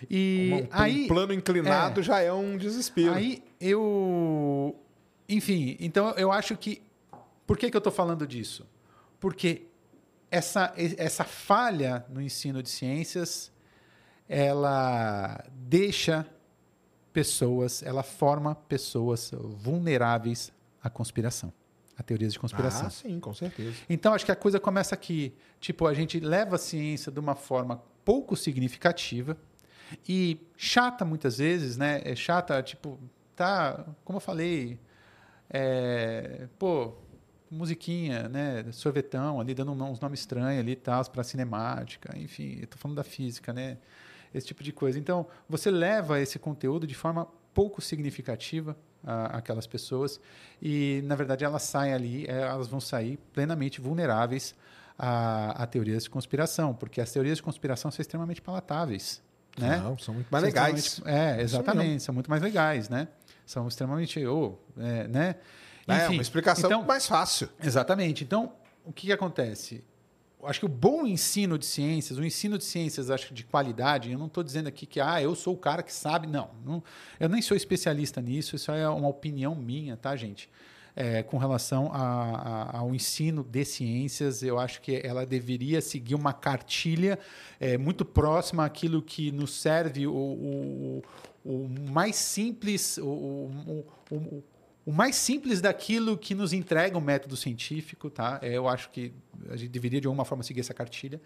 E 0.08 0.50
um, 0.54 0.68
aí, 0.70 1.04
um 1.04 1.08
plano 1.08 1.34
inclinado 1.34 2.00
é, 2.00 2.02
já 2.02 2.20
é 2.20 2.32
um 2.32 2.56
desespero. 2.56 3.12
Aí 3.12 3.44
eu. 3.60 4.74
Enfim, 5.28 5.76
então 5.80 6.12
eu 6.12 6.32
acho 6.32 6.56
que. 6.56 6.82
Por 7.46 7.58
que, 7.58 7.70
que 7.70 7.76
eu 7.76 7.78
estou 7.78 7.92
falando 7.92 8.26
disso? 8.26 8.66
Porque 9.20 9.66
essa, 10.30 10.72
essa 10.96 11.24
falha 11.24 12.06
no 12.08 12.22
ensino 12.22 12.62
de 12.62 12.70
ciências 12.70 13.51
ela 14.32 15.44
deixa 15.52 16.26
pessoas, 17.12 17.82
ela 17.82 18.02
forma 18.02 18.54
pessoas 18.54 19.30
vulneráveis 19.58 20.50
à 20.82 20.88
conspiração, 20.88 21.52
a 21.98 22.02
teorias 22.02 22.32
de 22.32 22.38
conspiração. 22.38 22.86
Ah, 22.86 22.90
sim, 22.90 23.20
com 23.20 23.34
certeza. 23.34 23.76
Então 23.90 24.14
acho 24.14 24.24
que 24.24 24.32
a 24.32 24.36
coisa 24.36 24.58
começa 24.58 24.94
aqui, 24.94 25.34
tipo, 25.60 25.86
a 25.86 25.92
gente 25.92 26.18
leva 26.18 26.56
a 26.56 26.58
ciência 26.58 27.12
de 27.12 27.20
uma 27.20 27.34
forma 27.34 27.82
pouco 28.06 28.34
significativa 28.34 29.36
e 30.08 30.40
chata 30.56 31.04
muitas 31.04 31.36
vezes, 31.36 31.76
né? 31.76 32.00
É 32.02 32.16
chata, 32.16 32.62
tipo, 32.62 32.98
tá, 33.36 33.84
como 34.02 34.16
eu 34.16 34.20
falei, 34.20 34.80
é, 35.50 36.48
pô, 36.58 36.94
musiquinha, 37.50 38.30
né? 38.30 38.64
Sorvetão 38.72 39.38
ali, 39.38 39.52
dando 39.52 39.72
uns 39.72 40.00
nomes 40.00 40.20
estranhos 40.20 40.58
ali 40.58 40.74
tal, 40.74 41.04
para 41.10 41.22
cinemática, 41.22 42.18
enfim, 42.18 42.60
eu 42.62 42.66
tô 42.66 42.78
falando 42.78 42.96
da 42.96 43.04
física, 43.04 43.52
né? 43.52 43.76
Esse 44.34 44.46
tipo 44.46 44.62
de 44.62 44.72
coisa. 44.72 44.98
Então, 44.98 45.26
você 45.48 45.70
leva 45.70 46.20
esse 46.20 46.38
conteúdo 46.38 46.86
de 46.86 46.94
forma 46.94 47.28
pouco 47.52 47.80
significativa 47.82 48.76
aquelas 49.04 49.66
pessoas 49.66 50.20
e, 50.60 51.02
na 51.04 51.14
verdade, 51.14 51.44
elas 51.44 51.62
saem 51.64 51.92
ali, 51.92 52.24
é, 52.26 52.42
elas 52.42 52.68
vão 52.68 52.80
sair 52.80 53.18
plenamente 53.32 53.80
vulneráveis 53.80 54.54
a, 54.98 55.62
a 55.62 55.66
teorias 55.66 56.04
de 56.04 56.10
conspiração, 56.10 56.72
porque 56.72 57.00
as 57.00 57.10
teorias 57.10 57.38
de 57.38 57.42
conspiração 57.42 57.90
são 57.90 58.00
extremamente 58.00 58.40
palatáveis. 58.40 59.20
Né? 59.58 59.78
Não, 59.78 59.98
são 59.98 60.14
muito 60.14 60.28
mais 60.30 60.44
legais. 60.44 61.00
É, 61.04 61.42
exatamente, 61.42 62.02
são 62.02 62.14
muito 62.14 62.30
mais 62.30 62.40
legais, 62.40 62.88
né? 62.88 63.08
São 63.44 63.66
extremamente, 63.68 64.24
oh, 64.24 64.56
é, 64.78 65.08
né? 65.08 65.34
Enfim, 65.86 66.00
é 66.00 66.08
uma 66.08 66.22
explicação 66.22 66.70
então, 66.70 66.84
mais 66.84 67.06
fácil. 67.06 67.48
Exatamente. 67.62 68.22
Então, 68.22 68.52
o 68.84 68.92
que, 68.92 69.08
que 69.08 69.12
acontece? 69.12 69.84
Acho 70.44 70.60
que 70.60 70.66
o 70.66 70.68
bom 70.68 71.06
ensino 71.06 71.58
de 71.58 71.66
ciências, 71.66 72.18
o 72.18 72.24
ensino 72.24 72.58
de 72.58 72.64
ciências, 72.64 73.10
acho 73.10 73.32
de 73.32 73.44
qualidade, 73.44 74.10
eu 74.10 74.18
não 74.18 74.26
estou 74.26 74.42
dizendo 74.42 74.68
aqui 74.68 74.86
que 74.86 75.00
ah, 75.00 75.22
eu 75.22 75.34
sou 75.34 75.54
o 75.54 75.56
cara 75.56 75.82
que 75.82 75.92
sabe, 75.92 76.26
não, 76.26 76.50
não, 76.64 76.82
eu 77.20 77.28
nem 77.28 77.40
sou 77.40 77.56
especialista 77.56 78.20
nisso, 78.20 78.56
isso 78.56 78.70
é 78.72 78.88
uma 78.88 79.08
opinião 79.08 79.54
minha, 79.54 79.96
tá, 79.96 80.14
gente? 80.16 80.48
É, 80.94 81.22
com 81.22 81.38
relação 81.38 81.90
a, 81.90 82.72
a, 82.72 82.78
ao 82.78 82.94
ensino 82.94 83.42
de 83.42 83.64
ciências, 83.64 84.42
eu 84.42 84.58
acho 84.58 84.82
que 84.82 85.00
ela 85.02 85.24
deveria 85.24 85.80
seguir 85.80 86.14
uma 86.14 86.34
cartilha 86.34 87.18
é, 87.58 87.78
muito 87.78 88.04
próxima 88.04 88.64
àquilo 88.66 89.00
que 89.00 89.32
nos 89.32 89.54
serve 89.54 90.06
o, 90.06 90.12
o, 90.12 91.02
o 91.44 91.68
mais 91.90 92.16
simples, 92.16 92.98
o, 92.98 93.06
o, 93.06 94.44
o 94.84 94.92
mais 94.92 95.14
simples 95.16 95.60
daquilo 95.60 96.18
que 96.18 96.34
nos 96.34 96.52
entrega 96.52 96.98
o 96.98 97.00
método 97.00 97.36
científico, 97.36 98.10
tá? 98.10 98.38
É, 98.42 98.52
eu 98.56 98.68
acho 98.68 98.90
que 98.90 99.12
a 99.48 99.56
gente 99.56 99.70
deveria 99.70 100.00
de 100.00 100.06
alguma 100.06 100.24
forma 100.24 100.42
seguir 100.42 100.60
essa 100.60 100.74
cartilha, 100.74 101.20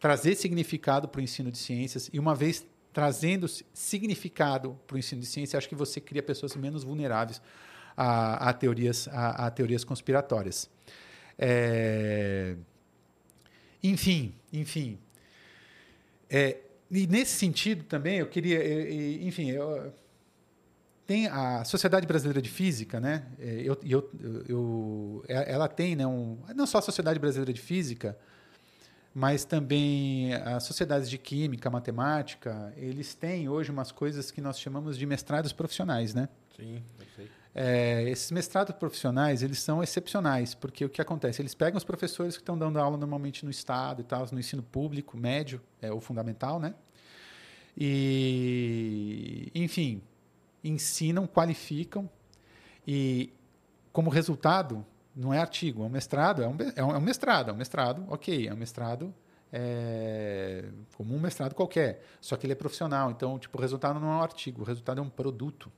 trazer 0.00 0.34
significado 0.34 1.08
para 1.08 1.20
o 1.20 1.22
ensino 1.22 1.50
de 1.50 1.58
ciências 1.58 2.10
e 2.12 2.18
uma 2.18 2.34
vez 2.34 2.66
trazendo 2.92 3.46
significado 3.72 4.78
para 4.86 4.96
o 4.96 4.98
ensino 4.98 5.20
de 5.20 5.26
ciência, 5.26 5.56
acho 5.56 5.68
que 5.68 5.74
você 5.74 6.00
cria 6.00 6.22
pessoas 6.22 6.56
menos 6.56 6.82
vulneráveis 6.82 7.40
a, 7.96 8.48
a 8.48 8.52
teorias, 8.52 9.08
a, 9.08 9.46
a, 9.46 9.50
teorias 9.50 9.84
conspiratórias. 9.84 10.68
É... 11.38 12.56
Enfim, 13.82 14.34
enfim. 14.52 14.98
É, 16.28 16.58
e 16.90 17.06
nesse 17.06 17.36
sentido 17.36 17.84
também, 17.84 18.18
eu 18.18 18.26
queria, 18.26 18.60
enfim, 19.22 19.50
eu, 19.50 19.92
tem 21.08 21.26
a 21.26 21.64
Sociedade 21.64 22.06
Brasileira 22.06 22.42
de 22.42 22.50
Física, 22.50 23.00
né? 23.00 23.24
É, 23.38 23.62
eu, 23.64 23.78
eu, 23.82 24.10
eu, 24.46 25.24
é, 25.26 25.50
ela 25.50 25.66
tem, 25.66 25.96
né, 25.96 26.06
um, 26.06 26.36
não 26.54 26.66
só 26.66 26.78
a 26.78 26.82
Sociedade 26.82 27.18
Brasileira 27.18 27.50
de 27.50 27.62
Física, 27.62 28.14
mas 29.14 29.42
também 29.42 30.34
as 30.34 30.64
sociedades 30.64 31.08
de 31.08 31.16
química, 31.16 31.70
matemática, 31.70 32.74
eles 32.76 33.14
têm 33.14 33.48
hoje 33.48 33.70
umas 33.70 33.90
coisas 33.90 34.30
que 34.30 34.42
nós 34.42 34.60
chamamos 34.60 34.98
de 34.98 35.06
mestrados 35.06 35.50
profissionais, 35.50 36.12
né? 36.12 36.28
Sim, 36.54 36.82
eu 37.00 37.06
sei. 37.16 37.30
É, 37.54 38.02
esses 38.10 38.30
mestrados 38.30 38.76
profissionais, 38.76 39.42
eles 39.42 39.60
são 39.60 39.82
excepcionais, 39.82 40.54
porque 40.54 40.84
o 40.84 40.90
que 40.90 41.00
acontece? 41.00 41.40
Eles 41.40 41.54
pegam 41.54 41.78
os 41.78 41.84
professores 41.84 42.36
que 42.36 42.42
estão 42.42 42.58
dando 42.58 42.78
aula 42.78 42.98
normalmente 42.98 43.46
no 43.46 43.50
Estado 43.50 44.02
e 44.02 44.04
tal, 44.04 44.26
no 44.30 44.38
ensino 44.38 44.62
público, 44.62 45.16
médio, 45.16 45.58
é 45.80 45.90
o 45.90 46.02
fundamental, 46.02 46.60
né? 46.60 46.74
E, 47.74 49.50
enfim, 49.54 50.02
ensinam, 50.62 51.26
qualificam 51.26 52.08
e, 52.86 53.32
como 53.92 54.10
resultado, 54.10 54.84
não 55.14 55.32
é 55.34 55.38
artigo, 55.38 55.82
é 55.82 55.86
um 55.86 55.90
mestrado, 55.90 56.42
é 56.42 56.48
um, 56.48 56.56
é 56.76 56.84
um, 56.84 56.90
é 56.92 56.98
um 56.98 57.00
mestrado, 57.00 57.50
é 57.50 57.52
um 57.52 57.56
mestrado, 57.56 58.04
ok, 58.08 58.48
é 58.48 58.52
um 58.52 58.56
mestrado 58.56 59.14
é, 59.52 60.64
como 60.96 61.14
um 61.14 61.18
mestrado 61.18 61.54
qualquer, 61.54 62.02
só 62.20 62.36
que 62.36 62.46
ele 62.46 62.52
é 62.52 62.56
profissional, 62.56 63.10
então 63.10 63.38
tipo, 63.38 63.58
o 63.58 63.60
resultado 63.60 63.98
não 63.98 64.08
é 64.08 64.16
um 64.16 64.22
artigo, 64.22 64.62
o 64.62 64.64
resultado 64.64 65.00
é 65.00 65.02
um 65.02 65.08
produto. 65.08 65.70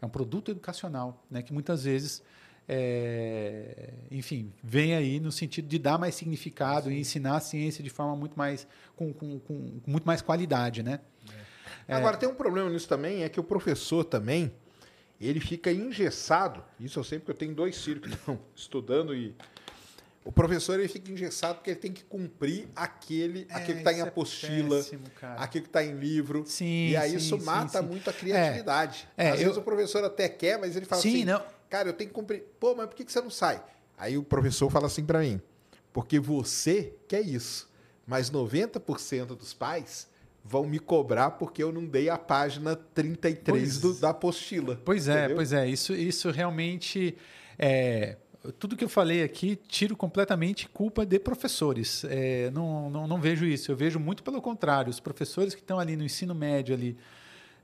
É 0.00 0.06
um 0.06 0.08
produto 0.08 0.50
educacional, 0.50 1.24
né, 1.28 1.42
que 1.42 1.52
muitas 1.52 1.82
vezes, 1.82 2.22
é, 2.68 3.94
enfim, 4.10 4.52
vem 4.62 4.94
aí 4.94 5.18
no 5.18 5.32
sentido 5.32 5.66
de 5.66 5.78
dar 5.78 5.98
mais 5.98 6.14
significado 6.14 6.88
Sim. 6.88 6.94
e 6.94 7.00
ensinar 7.00 7.36
a 7.36 7.40
ciência 7.40 7.82
de 7.82 7.90
forma 7.90 8.14
muito 8.14 8.38
mais, 8.38 8.66
com, 8.94 9.12
com, 9.12 9.40
com, 9.40 9.80
com 9.80 9.90
muito 9.90 10.04
mais 10.04 10.22
qualidade, 10.22 10.84
né? 10.84 11.00
É. 11.28 11.57
Agora, 11.88 12.16
tem 12.16 12.28
um 12.28 12.34
problema 12.34 12.68
nisso 12.70 12.88
também, 12.88 13.22
é 13.22 13.28
que 13.28 13.40
o 13.40 13.44
professor 13.44 14.04
também, 14.04 14.52
ele 15.20 15.40
fica 15.40 15.70
engessado. 15.72 16.62
Isso 16.78 16.98
eu 16.98 17.04
sei 17.04 17.18
porque 17.18 17.32
eu 17.32 17.36
tenho 17.36 17.54
dois 17.54 17.82
filhos 17.82 18.02
que 18.02 18.08
estão 18.14 18.38
estudando 18.54 19.14
e 19.14 19.34
o 20.28 20.32
professor 20.32 20.78
ele 20.78 20.88
fica 20.88 21.10
engessado 21.10 21.54
porque 21.54 21.70
ele 21.70 21.80
tem 21.80 21.90
que 21.90 22.04
cumprir 22.04 22.68
aquele, 22.76 23.46
é, 23.48 23.54
aquilo 23.54 23.76
que 23.76 23.78
está 23.78 23.92
em 23.94 24.00
é 24.00 24.02
apostila, 24.02 24.76
é 24.76 24.82
péssimo, 24.82 25.04
aquilo 25.38 25.62
que 25.64 25.70
está 25.70 25.82
em 25.82 25.94
livro. 25.94 26.44
Sim, 26.46 26.88
e 26.88 26.96
aí 26.96 27.12
sim, 27.12 27.16
isso 27.16 27.38
mata 27.42 27.80
sim. 27.80 27.86
muito 27.86 28.10
a 28.10 28.12
criatividade. 28.12 29.08
É, 29.16 29.30
Às 29.30 29.40
eu... 29.40 29.46
vezes 29.46 29.56
o 29.56 29.62
professor 29.62 30.04
até 30.04 30.28
quer, 30.28 30.58
mas 30.58 30.76
ele 30.76 30.84
fala 30.84 31.00
assim, 31.00 31.24
não. 31.24 31.42
cara, 31.70 31.88
eu 31.88 31.94
tenho 31.94 32.10
que 32.10 32.14
cumprir. 32.14 32.44
Pô, 32.60 32.74
mas 32.74 32.88
por 32.88 32.94
que 32.94 33.10
você 33.10 33.22
não 33.22 33.30
sai? 33.30 33.64
Aí 33.96 34.18
o 34.18 34.22
professor 34.22 34.68
fala 34.70 34.86
assim 34.86 35.02
para 35.02 35.20
mim, 35.20 35.40
porque 35.94 36.20
você 36.20 36.92
quer 37.08 37.22
isso, 37.22 37.66
mas 38.06 38.30
90% 38.30 39.28
dos 39.28 39.54
pais 39.54 40.08
vão 40.48 40.66
me 40.66 40.78
cobrar 40.78 41.32
porque 41.32 41.62
eu 41.62 41.70
não 41.70 41.84
dei 41.84 42.08
a 42.08 42.16
página 42.16 42.74
33 42.74 43.80
do, 43.80 43.94
da 43.94 44.10
apostila. 44.10 44.80
Pois 44.82 45.06
é, 45.06 45.18
entendeu? 45.18 45.36
pois 45.36 45.52
é. 45.52 45.68
Isso, 45.68 45.94
isso 45.94 46.30
realmente 46.30 47.16
é. 47.58 48.16
Tudo 48.58 48.76
que 48.76 48.84
eu 48.84 48.88
falei 48.88 49.22
aqui, 49.22 49.56
tiro 49.68 49.94
completamente 49.94 50.68
culpa 50.68 51.04
de 51.04 51.18
professores. 51.18 52.04
É, 52.08 52.50
não, 52.50 52.88
não, 52.88 53.06
não 53.06 53.20
vejo 53.20 53.44
isso. 53.44 53.70
Eu 53.70 53.76
vejo 53.76 53.98
muito 53.98 54.22
pelo 54.22 54.40
contrário. 54.40 54.88
Os 54.88 55.00
professores 55.00 55.54
que 55.54 55.60
estão 55.60 55.78
ali 55.78 55.96
no 55.96 56.04
ensino 56.04 56.34
médio, 56.34 56.74
ali, 56.74 56.96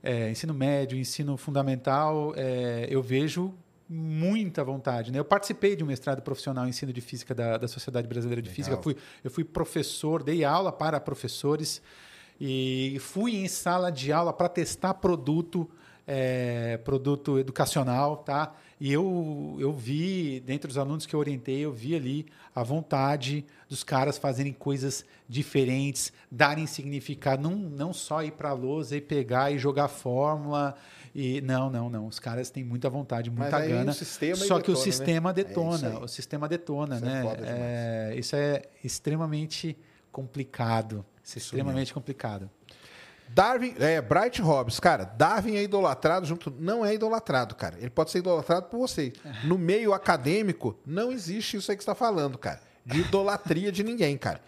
é, 0.03 0.29
ensino 0.29 0.53
médio, 0.53 0.97
ensino 0.97 1.37
fundamental, 1.37 2.33
é, 2.35 2.85
eu 2.89 3.01
vejo 3.01 3.51
muita 3.89 4.63
vontade. 4.63 5.11
Né? 5.11 5.17
Eu 5.17 5.25
participei 5.25 5.75
de 5.75 5.83
um 5.83 5.87
mestrado 5.87 6.21
profissional 6.21 6.65
em 6.67 6.69
ensino 6.69 6.93
de 6.93 7.01
física 7.01 7.33
da, 7.33 7.57
da 7.57 7.67
Sociedade 7.67 8.07
Brasileira 8.07 8.41
de 8.41 8.49
Legal. 8.49 8.55
Física. 8.55 8.83
Fui, 8.83 8.95
eu 9.23 9.31
fui 9.31 9.43
professor, 9.43 10.21
dei 10.21 10.43
aula 10.43 10.71
para 10.71 10.99
professores. 10.99 11.81
E 12.39 12.97
fui 12.99 13.35
em 13.35 13.47
sala 13.47 13.91
de 13.91 14.11
aula 14.11 14.33
para 14.33 14.49
testar 14.49 14.95
produto, 14.95 15.69
é, 16.05 16.77
produto 16.83 17.39
educacional, 17.39 18.17
tá? 18.17 18.53
E 18.79 18.91
eu, 18.91 19.55
eu 19.57 19.71
vi, 19.71 20.41
dentre 20.41 20.69
os 20.69 20.77
alunos 20.77 21.05
que 21.05 21.15
eu 21.15 21.19
orientei, 21.19 21.59
eu 21.59 21.71
vi 21.71 21.95
ali 21.95 22.25
a 22.53 22.61
vontade 22.61 23.45
dos 23.69 23.83
caras 23.83 24.17
fazerem 24.17 24.51
coisas 24.51 25.05
diferentes, 25.29 26.11
darem 26.29 26.67
significado, 26.67 27.41
não, 27.41 27.55
não 27.55 27.93
só 27.93 28.21
ir 28.21 28.31
para 28.31 28.49
a 28.49 28.53
lousa 28.53 28.97
e 28.97 29.01
pegar 29.01 29.51
e 29.51 29.57
jogar 29.57 29.87
fórmula. 29.87 30.75
E, 31.13 31.39
não, 31.39 31.69
não, 31.69 31.89
não. 31.89 32.07
Os 32.07 32.19
caras 32.19 32.49
têm 32.49 32.65
muita 32.65 32.89
vontade, 32.89 33.31
muita 33.31 33.59
Mas 33.59 33.69
gana. 33.69 33.93
só 33.93 34.59
que 34.59 34.67
detona, 34.67 34.77
o 34.77 34.81
sistema 34.81 35.29
né? 35.29 35.33
detona. 35.33 35.87
É 35.87 35.97
o 35.97 36.07
sistema 36.09 36.49
detona, 36.49 36.97
isso 36.97 37.05
é 37.05 37.09
né? 37.09 37.35
É, 37.45 38.15
isso 38.17 38.35
é 38.35 38.61
extremamente 38.83 39.77
complicado. 40.11 41.05
Isso 41.25 41.37
é 41.37 41.39
extremamente 41.39 41.93
complicado. 41.93 42.49
Darwin, 43.27 43.75
é, 43.79 43.99
Bright 43.99 44.39
Hobbs, 44.39 44.79
cara, 44.79 45.03
Darwin 45.03 45.55
é 45.55 45.63
idolatrado 45.63 46.27
junto. 46.27 46.53
Não 46.59 46.85
é 46.85 46.93
idolatrado, 46.93 47.55
cara. 47.55 47.75
Ele 47.79 47.89
pode 47.89 48.11
ser 48.11 48.19
idolatrado 48.19 48.67
por 48.67 48.77
você. 48.77 49.11
No 49.43 49.57
meio 49.57 49.93
acadêmico, 49.93 50.77
não 50.85 51.11
existe 51.11 51.57
isso 51.57 51.71
aí 51.71 51.77
que 51.77 51.83
você 51.83 51.89
está 51.89 51.95
falando, 51.95 52.37
cara. 52.37 52.61
De 52.85 52.99
idolatria 52.99 53.71
de 53.71 53.83
ninguém, 53.83 54.15
cara. 54.15 54.39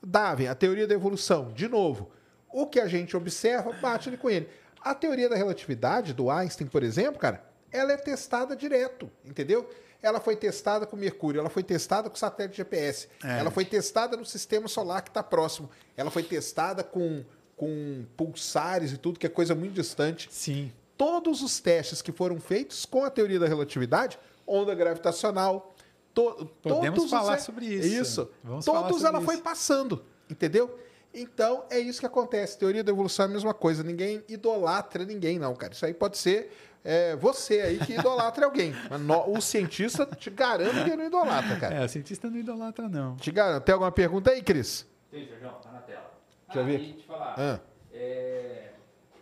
Darwin, 0.00 0.46
a 0.46 0.54
teoria 0.54 0.86
da 0.86 0.94
evolução, 0.94 1.52
de 1.52 1.66
novo. 1.66 2.10
O 2.48 2.66
que 2.66 2.78
a 2.78 2.86
gente 2.86 3.16
observa, 3.16 3.72
bate 3.72 4.08
ali 4.08 4.16
com 4.16 4.30
ele. 4.30 4.48
A 4.80 4.94
teoria 4.94 5.28
da 5.28 5.36
relatividade 5.36 6.14
do 6.14 6.30
Einstein, 6.30 6.68
por 6.68 6.84
exemplo, 6.84 7.18
cara, 7.18 7.44
ela 7.72 7.92
é 7.92 7.96
testada 7.96 8.56
direto, 8.56 9.10
entendeu? 9.24 9.68
Ela 10.02 10.20
foi 10.20 10.34
testada 10.34 10.86
com 10.86 10.96
Mercúrio, 10.96 11.40
ela 11.40 11.50
foi 11.50 11.62
testada 11.62 12.08
com 12.08 12.16
satélite 12.16 12.56
GPS, 12.56 13.08
é. 13.22 13.38
ela 13.38 13.50
foi 13.50 13.64
testada 13.64 14.16
no 14.16 14.24
sistema 14.24 14.66
solar 14.66 15.02
que 15.02 15.10
está 15.10 15.22
próximo, 15.22 15.68
ela 15.96 16.10
foi 16.10 16.22
testada 16.22 16.82
com, 16.82 17.22
com 17.56 18.04
pulsares 18.16 18.92
e 18.92 18.96
tudo, 18.96 19.18
que 19.18 19.26
é 19.26 19.28
coisa 19.28 19.54
muito 19.54 19.74
distante. 19.74 20.28
Sim. 20.30 20.72
Todos 20.96 21.42
os 21.42 21.60
testes 21.60 22.00
que 22.00 22.12
foram 22.12 22.40
feitos 22.40 22.86
com 22.86 23.04
a 23.04 23.10
teoria 23.10 23.38
da 23.38 23.46
relatividade, 23.46 24.18
onda 24.46 24.74
gravitacional, 24.74 25.74
to, 26.14 26.50
Podemos 26.62 26.96
todos 26.96 27.10
falar 27.10 27.38
os, 27.38 27.44
sobre 27.44 27.66
isso. 27.66 27.88
Isso. 27.88 28.30
Vamos 28.42 28.64
todos 28.64 29.04
ela 29.04 29.18
isso. 29.18 29.26
foi 29.26 29.36
passando, 29.38 30.04
entendeu? 30.30 30.78
Então, 31.12 31.64
é 31.70 31.78
isso 31.78 32.00
que 32.00 32.06
acontece. 32.06 32.56
Teoria 32.56 32.84
da 32.84 32.92
evolução 32.92 33.24
é 33.24 33.28
a 33.28 33.32
mesma 33.32 33.52
coisa. 33.52 33.82
Ninguém 33.82 34.22
idolatra 34.28 35.04
ninguém, 35.04 35.38
não, 35.38 35.54
cara. 35.54 35.72
Isso 35.72 35.84
aí 35.84 35.92
pode 35.92 36.16
ser 36.18 36.52
é, 36.84 37.14
você 37.16 37.60
aí 37.60 37.78
que 37.78 37.92
idolatra 37.94 38.46
alguém. 38.46 38.74
Mas 38.88 39.00
no, 39.00 39.36
o 39.36 39.40
cientista, 39.40 40.06
te 40.06 40.30
garanto 40.30 40.84
que 40.84 40.96
não 40.96 41.04
idolatra, 41.04 41.56
cara. 41.56 41.74
É, 41.74 41.84
o 41.84 41.88
cientista 41.88 42.30
não 42.30 42.38
idolatra, 42.38 42.88
não. 42.88 43.16
Te 43.16 43.30
garanto. 43.30 43.64
Tem 43.64 43.72
alguma 43.72 43.92
pergunta 43.92 44.30
aí, 44.30 44.42
Cris? 44.42 44.86
Tem, 45.10 45.26
Sérgio, 45.26 45.50
tá 45.62 45.70
na 45.70 45.80
tela. 45.80 46.10
Deixa 46.46 46.60
eu 46.60 46.64
ver. 46.64 46.80
E 46.80 46.92
te 46.94 47.04
falar. 47.04 47.34
Ah. 47.38 47.60
É, 47.92 48.70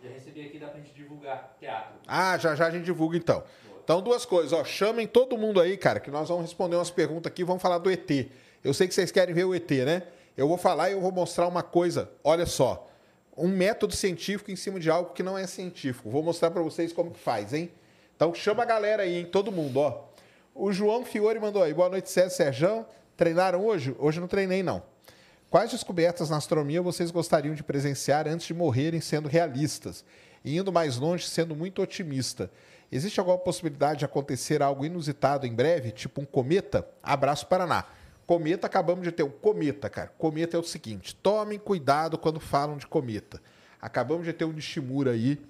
já 0.01 0.09
recebi 0.09 0.45
aqui, 0.45 0.57
dá 0.57 0.67
pra 0.67 0.79
gente 0.79 0.93
divulgar 0.93 1.55
teatro. 1.59 1.95
Ah, 2.07 2.37
já 2.37 2.55
já 2.55 2.67
a 2.67 2.71
gente 2.71 2.85
divulga 2.85 3.17
então. 3.17 3.43
Então, 3.83 4.01
duas 4.01 4.23
coisas, 4.25 4.53
ó. 4.53 4.63
Chamem 4.63 5.07
todo 5.07 5.37
mundo 5.37 5.59
aí, 5.59 5.75
cara, 5.75 5.99
que 5.99 6.11
nós 6.11 6.29
vamos 6.29 6.43
responder 6.43 6.75
umas 6.75 6.91
perguntas 6.91 7.31
aqui, 7.31 7.43
vamos 7.43 7.61
falar 7.61 7.79
do 7.79 7.89
ET. 7.89 8.09
Eu 8.63 8.73
sei 8.73 8.87
que 8.87 8.93
vocês 8.93 9.11
querem 9.11 9.33
ver 9.33 9.45
o 9.45 9.55
ET, 9.55 9.69
né? 9.71 10.03
Eu 10.37 10.47
vou 10.47 10.57
falar 10.57 10.89
e 10.89 10.93
eu 10.93 11.01
vou 11.01 11.11
mostrar 11.11 11.47
uma 11.47 11.63
coisa. 11.63 12.09
Olha 12.23 12.45
só. 12.45 12.88
Um 13.39 13.47
método 13.47 13.95
científico 13.95 14.51
em 14.51 14.55
cima 14.57 14.81
de 14.81 14.89
algo 14.89 15.13
que 15.13 15.23
não 15.23 15.37
é 15.37 15.47
científico. 15.47 16.09
Vou 16.09 16.21
mostrar 16.21 16.51
para 16.51 16.61
vocês 16.61 16.91
como 16.91 17.11
que 17.11 17.19
faz, 17.19 17.53
hein? 17.53 17.71
Então 18.13 18.33
chama 18.33 18.63
a 18.63 18.65
galera 18.65 19.03
aí, 19.03 19.19
hein? 19.19 19.25
Todo 19.25 19.49
mundo, 19.49 19.79
ó. 19.79 20.09
O 20.53 20.73
João 20.73 21.05
Fiore 21.05 21.39
mandou 21.39 21.63
aí. 21.63 21.73
Boa 21.73 21.87
noite, 21.87 22.09
César 22.09 22.29
Serjão. 22.31 22.85
Treinaram 23.15 23.65
hoje? 23.65 23.95
Hoje 23.97 24.19
não 24.19 24.27
treinei, 24.27 24.61
não. 24.61 24.83
Quais 25.49 25.71
descobertas 25.71 26.29
na 26.29 26.35
astronomia 26.35 26.81
vocês 26.81 27.11
gostariam 27.11 27.55
de 27.55 27.63
presenciar 27.63 28.27
antes 28.27 28.45
de 28.45 28.53
morrerem 28.53 28.99
sendo 28.99 29.29
realistas? 29.29 30.03
E 30.43 30.57
indo 30.57 30.69
mais 30.69 30.97
longe, 30.97 31.25
sendo 31.25 31.55
muito 31.55 31.81
otimista. 31.81 32.51
Existe 32.91 33.21
alguma 33.21 33.37
possibilidade 33.37 33.99
de 33.99 34.05
acontecer 34.05 34.61
algo 34.61 34.85
inusitado 34.85 35.47
em 35.47 35.53
breve, 35.53 35.91
tipo 35.91 36.19
um 36.19 36.25
cometa? 36.25 36.85
Abraço, 37.01 37.47
Paraná. 37.47 37.85
Cometa, 38.29 38.67
acabamos 38.67 39.03
de 39.03 39.11
ter 39.11 39.23
um 39.23 39.31
cometa, 39.31 39.89
cara. 39.89 40.13
Cometa 40.15 40.55
é 40.55 40.59
o 40.59 40.63
seguinte: 40.63 41.15
tomem 41.15 41.57
cuidado 41.57 42.15
quando 42.15 42.39
falam 42.39 42.77
de 42.77 42.85
cometa. 42.85 43.41
Acabamos 43.81 44.23
de 44.23 44.31
ter 44.31 44.45
um 44.45 44.51
Nishimura 44.51 45.13
aí, 45.13 45.41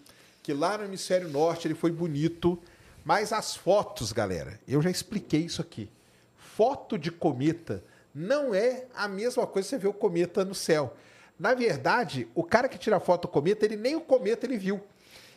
que 0.42 0.54
lá 0.54 0.78
no 0.78 0.86
hemisfério 0.86 1.28
norte 1.28 1.68
ele 1.68 1.76
foi 1.76 1.92
bonito, 1.92 2.58
mas 3.04 3.34
as 3.34 3.54
fotos, 3.54 4.14
galera, 4.14 4.62
eu 4.66 4.82
já 4.82 4.90
expliquei 4.90 5.42
isso 5.42 5.62
aqui. 5.62 5.90
Foto 6.38 6.98
de 6.98 7.12
cometa 7.12 7.84
não 8.16 8.56
é 8.56 8.86
a 8.96 9.10
mesma 9.10 9.46
coisa 9.46 9.68
que 9.68 9.76
você 9.76 9.78
vê 9.78 9.88
o 9.90 9.94
cometa 9.94 10.46
no 10.46 10.56
céu. 10.56 10.96
Na 11.38 11.54
verdade, 11.54 12.30
o 12.34 12.46
cara 12.46 12.70
que 12.70 12.78
tira 12.78 12.98
foto 13.02 13.24
do 13.24 13.28
cometa, 13.28 13.66
ele 13.66 13.76
nem 13.76 13.98
o 13.98 14.02
cometa 14.02 14.46
ele 14.46 14.58
viu. 14.58 14.80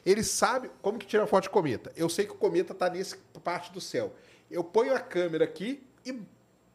Ele 0.06 0.22
sabe 0.22 0.70
como 0.80 0.96
que 0.96 1.06
tira 1.06 1.26
foto 1.26 1.42
de 1.42 1.50
cometa. 1.50 1.90
Eu 1.96 2.08
sei 2.08 2.24
que 2.24 2.34
o 2.34 2.36
cometa 2.36 2.72
está 2.72 2.88
nessa 2.88 3.16
parte 3.42 3.72
do 3.72 3.80
céu. 3.80 4.14
Eu 4.48 4.62
ponho 4.62 4.94
a 4.94 5.00
câmera 5.00 5.42
aqui 5.42 5.82
e 6.06 6.22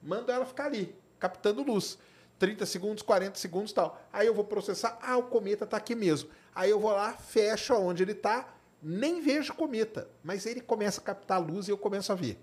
mando 0.08 0.32
ela 0.32 0.46
ficar 0.46 0.66
ali, 0.66 0.96
captando 1.20 1.62
luz. 1.62 1.98
30 2.40 2.66
segundos, 2.66 3.04
40 3.04 3.38
segundos 3.38 3.74
tal. 3.74 4.00
Aí 4.14 4.26
eu 4.26 4.34
vou 4.34 4.46
processar, 4.46 4.98
ah, 5.02 5.18
o 5.18 5.24
cometa 5.24 5.66
está 5.66 5.78
aqui 5.78 5.96
mesmo. 5.96 6.30
Aí 6.56 6.70
eu 6.70 6.80
vou 6.80 6.92
lá, 6.92 7.14
fecho 7.14 7.74
onde 7.76 8.04
ele 8.04 8.14
está, 8.14 8.48
nem 8.82 9.22
vejo 9.22 9.54
o 9.54 9.56
cometa, 9.56 10.08
mas 10.24 10.46
ele 10.46 10.62
começa 10.62 11.02
a 11.02 11.04
captar 11.04 11.42
luz 11.42 11.68
e 11.68 11.72
eu 11.72 11.78
começo 11.78 12.12
a 12.12 12.16
ver. 12.16 12.40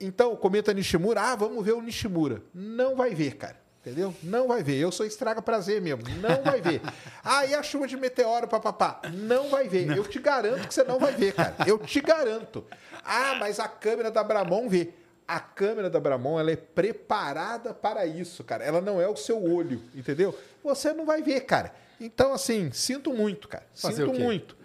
Então, 0.00 0.32
o 0.32 0.36
cometa 0.36 0.72
Nishimura, 0.72 1.20
ah, 1.20 1.36
vamos 1.36 1.64
ver 1.64 1.72
o 1.72 1.82
Nishimura. 1.82 2.42
Não 2.54 2.94
vai 2.94 3.14
ver, 3.14 3.36
cara. 3.36 3.60
Entendeu? 3.80 4.14
Não 4.22 4.48
vai 4.48 4.62
ver. 4.62 4.76
Eu 4.76 4.92
sou 4.92 5.06
estraga 5.06 5.40
prazer 5.40 5.80
mesmo. 5.80 6.02
Não 6.20 6.42
vai 6.42 6.60
ver. 6.60 6.80
Ah, 7.30 7.44
e 7.44 7.54
a 7.54 7.62
chuva 7.62 7.86
de 7.86 7.94
meteoro, 7.94 8.48
papapá? 8.48 9.02
Não 9.12 9.50
vai 9.50 9.68
ver. 9.68 9.84
Não. 9.84 9.96
Eu 9.96 10.04
te 10.04 10.18
garanto 10.18 10.66
que 10.66 10.72
você 10.72 10.82
não 10.82 10.98
vai 10.98 11.12
ver, 11.12 11.34
cara. 11.34 11.54
Eu 11.66 11.78
te 11.78 12.00
garanto. 12.00 12.64
Ah, 13.04 13.36
mas 13.38 13.60
a 13.60 13.68
câmera 13.68 14.10
da 14.10 14.24
Bramon 14.24 14.66
vê 14.66 14.94
a 15.28 15.38
câmera 15.38 15.90
da 15.90 16.00
Bramon 16.00 16.40
ela 16.40 16.50
é 16.50 16.56
preparada 16.56 17.74
para 17.74 18.06
isso, 18.06 18.42
cara. 18.42 18.64
Ela 18.64 18.80
não 18.80 18.98
é 18.98 19.06
o 19.06 19.14
seu 19.14 19.44
olho, 19.44 19.82
entendeu? 19.94 20.34
Você 20.64 20.94
não 20.94 21.04
vai 21.04 21.22
ver, 21.22 21.42
cara. 21.42 21.74
Então, 22.00 22.32
assim, 22.32 22.72
sinto 22.72 23.12
muito, 23.12 23.46
cara. 23.46 23.66
Fazer 23.74 24.06
sinto 24.06 24.18
muito. 24.18 24.56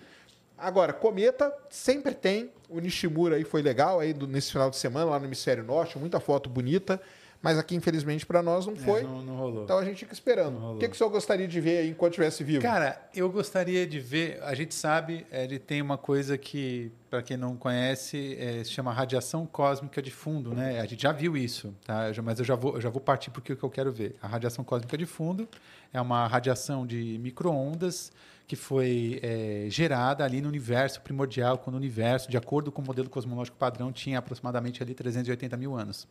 Agora, 0.57 0.93
cometa 0.93 1.53
sempre 1.69 2.15
tem. 2.15 2.49
O 2.69 2.79
Nishimura 2.79 3.35
aí 3.35 3.43
foi 3.43 3.61
legal 3.61 3.99
aí 3.99 4.13
nesse 4.13 4.53
final 4.53 4.69
de 4.69 4.77
semana 4.77 5.11
lá 5.11 5.19
no 5.19 5.25
hemisfério 5.25 5.63
norte, 5.63 5.99
muita 5.99 6.21
foto 6.21 6.49
bonita. 6.49 7.01
Mas 7.43 7.57
aqui, 7.57 7.75
infelizmente, 7.75 8.25
para 8.25 8.41
nós 8.41 8.65
não 8.65 8.73
é, 8.73 8.77
foi. 8.77 9.01
É, 9.01 9.03
não, 9.03 9.21
não, 9.21 9.35
rolou. 9.35 9.65
Então 9.65 9.77
a 9.77 9.83
gente 9.83 9.99
fica 9.99 10.13
esperando. 10.13 10.75
O 10.75 10.77
que, 10.77 10.87
que 10.87 10.95
o 10.95 10.97
senhor 10.97 11.09
gostaria 11.09 11.45
de 11.45 11.59
ver 11.59 11.79
aí 11.79 11.89
enquanto 11.89 12.13
estivesse 12.13 12.41
vivo? 12.41 12.61
Cara, 12.61 13.05
eu 13.13 13.29
gostaria 13.29 13.85
de 13.85 13.99
ver. 13.99 14.41
A 14.43 14.55
gente 14.55 14.73
sabe, 14.73 15.27
ele 15.29 15.59
tem 15.59 15.81
uma 15.81 15.97
coisa 15.97 16.37
que, 16.37 16.89
para 17.09 17.21
quem 17.21 17.35
não 17.35 17.57
conhece, 17.57 18.37
é, 18.39 18.63
se 18.63 18.71
chama 18.71 18.93
radiação 18.93 19.45
cósmica 19.45 20.01
de 20.01 20.09
fundo, 20.09 20.55
né? 20.55 20.79
A 20.79 20.85
gente 20.85 21.03
já 21.03 21.11
viu 21.11 21.35
isso, 21.35 21.75
tá? 21.85 22.07
Eu 22.07 22.13
já, 22.13 22.21
mas 22.21 22.39
eu 22.39 22.45
já 22.45 22.55
vou, 22.55 22.75
eu 22.75 22.81
já 22.81 22.89
vou 22.89 23.01
partir 23.01 23.29
porque 23.29 23.51
o 23.51 23.57
que 23.57 23.63
eu 23.63 23.69
quero 23.69 23.91
ver. 23.91 24.15
A 24.21 24.27
radiação 24.27 24.63
cósmica 24.63 24.97
de 24.97 25.05
fundo 25.05 25.45
é 25.91 25.99
uma 25.99 26.25
radiação 26.27 26.87
de 26.87 27.19
microondas 27.19 28.09
que 28.47 28.55
foi 28.55 29.19
é, 29.21 29.65
gerada 29.69 30.23
ali 30.23 30.39
no 30.39 30.47
universo 30.47 31.01
primordial, 31.01 31.57
quando 31.57 31.73
o 31.75 31.77
universo, 31.77 32.29
de 32.29 32.37
acordo 32.37 32.71
com 32.71 32.81
o 32.81 32.85
modelo 32.85 33.09
cosmológico 33.09 33.57
padrão, 33.57 33.91
tinha 33.91 34.19
aproximadamente 34.19 34.81
ali 34.81 34.93
380 34.93 35.57
mil 35.57 35.75
anos. 35.75 36.07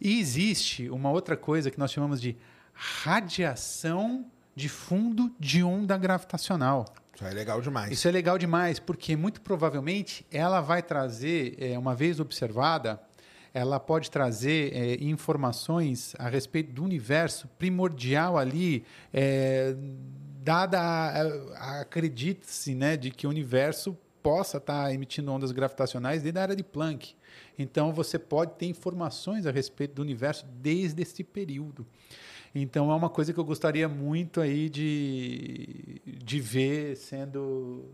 E 0.00 0.18
existe 0.20 0.88
uma 0.90 1.10
outra 1.10 1.36
coisa 1.36 1.70
que 1.70 1.78
nós 1.78 1.92
chamamos 1.92 2.20
de 2.20 2.36
radiação 2.72 4.26
de 4.54 4.68
fundo 4.68 5.30
de 5.38 5.62
onda 5.62 5.96
gravitacional. 5.96 6.86
Isso 7.14 7.24
é 7.24 7.30
legal 7.30 7.60
demais. 7.60 7.92
Isso 7.92 8.08
é 8.08 8.10
legal 8.10 8.36
demais, 8.36 8.78
porque 8.78 9.16
muito 9.16 9.40
provavelmente 9.40 10.26
ela 10.30 10.60
vai 10.60 10.82
trazer, 10.82 11.56
é, 11.58 11.78
uma 11.78 11.94
vez 11.94 12.20
observada, 12.20 13.00
ela 13.54 13.80
pode 13.80 14.10
trazer 14.10 14.74
é, 14.74 15.02
informações 15.02 16.14
a 16.18 16.28
respeito 16.28 16.72
do 16.72 16.84
universo 16.84 17.48
primordial 17.58 18.36
ali, 18.36 18.84
é, 19.14 19.74
dada, 20.42 20.78
acredita-se, 21.80 22.74
né, 22.74 22.98
de 22.98 23.10
que 23.10 23.26
o 23.26 23.30
universo 23.30 23.96
possa 24.26 24.56
estar 24.56 24.92
emitindo 24.92 25.30
ondas 25.30 25.52
gravitacionais 25.52 26.20
desde 26.20 26.36
a 26.36 26.42
área 26.42 26.56
de 26.56 26.64
Planck. 26.64 27.14
Então 27.56 27.92
você 27.92 28.18
pode 28.18 28.54
ter 28.54 28.66
informações 28.66 29.46
a 29.46 29.52
respeito 29.52 29.94
do 29.94 30.02
universo 30.02 30.44
desde 30.60 31.00
esse 31.00 31.22
período. 31.22 31.86
Então 32.52 32.90
é 32.90 32.94
uma 32.96 33.08
coisa 33.08 33.32
que 33.32 33.38
eu 33.38 33.44
gostaria 33.44 33.88
muito 33.88 34.40
aí 34.40 34.68
de, 34.68 36.02
de 36.04 36.40
ver 36.40 36.96
sendo. 36.96 37.84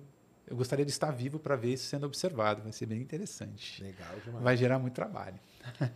Eu 0.47 0.57
gostaria 0.57 0.87
de 0.87 0.91
estar 0.91 1.11
vivo 1.11 1.39
para 1.39 1.55
ver 1.55 1.75
isso 1.75 1.85
sendo 1.85 2.07
observado. 2.07 2.63
Vai 2.63 2.73
ser 2.73 2.87
bem 2.87 3.01
interessante. 3.01 3.83
Legal 3.83 4.15
demais. 4.25 4.43
Vai 4.43 4.57
gerar 4.57 4.79
muito 4.79 4.95
trabalho. 4.95 5.39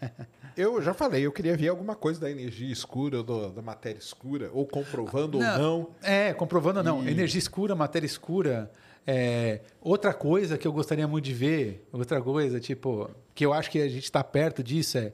eu 0.55 0.83
já 0.83 0.93
falei, 0.93 1.25
eu 1.25 1.33
queria 1.33 1.57
ver 1.57 1.69
alguma 1.69 1.95
coisa 1.95 2.21
da 2.21 2.31
energia 2.31 2.71
escura, 2.71 3.23
do, 3.23 3.51
da 3.51 3.63
matéria 3.63 3.99
escura, 3.99 4.51
ou 4.53 4.67
comprovando 4.67 5.39
não, 5.39 5.73
ou 5.73 5.81
não. 5.81 5.95
É, 6.03 6.35
comprovando 6.35 6.81
ou 6.81 6.85
não. 6.85 7.09
Energia 7.09 7.39
escura, 7.39 7.75
matéria 7.75 8.07
escura. 8.07 8.71
É, 9.07 9.61
outra 9.81 10.13
coisa 10.13 10.59
que 10.59 10.67
eu 10.67 10.73
gostaria 10.73 11.07
muito 11.07 11.25
de 11.25 11.33
ver, 11.33 11.87
outra 11.93 12.21
coisa, 12.21 12.59
tipo, 12.59 13.09
que 13.35 13.47
eu 13.47 13.53
acho 13.53 13.71
que 13.71 13.81
a 13.81 13.89
gente 13.89 14.05
está 14.05 14.25
perto 14.25 14.63
disso 14.63 14.99
é, 14.99 15.13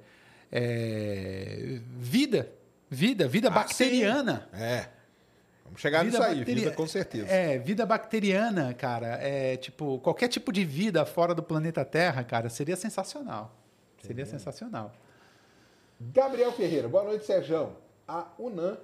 é, 0.50 1.80
vida. 1.98 2.50
Vida, 2.88 3.26
vida 3.26 3.48
ah, 3.48 3.50
bacteriana. 3.50 4.48
Sim. 4.50 4.62
É. 4.62 4.88
Vamos 5.64 5.80
chegar 5.80 6.04
vida 6.04 6.18
nisso 6.18 6.30
aí, 6.30 6.44
vida 6.44 6.70
com 6.72 6.86
certeza. 6.86 7.26
É, 7.26 7.58
vida 7.58 7.86
bacteriana, 7.86 8.74
cara. 8.74 9.18
É, 9.22 9.56
tipo, 9.56 9.98
qualquer 10.00 10.28
tipo 10.28 10.52
de 10.52 10.64
vida 10.64 11.06
fora 11.06 11.34
do 11.34 11.42
planeta 11.42 11.84
Terra, 11.84 12.22
cara, 12.22 12.50
seria 12.50 12.76
sensacional. 12.76 13.56
Seria 14.02 14.26
sensacional. 14.26 14.92
Gabriel 15.98 16.52
Ferreira, 16.52 16.88
boa 16.88 17.04
noite, 17.04 17.24
Sérgio. 17.24 17.74
A 18.06 18.26
UNAM 18.38 18.76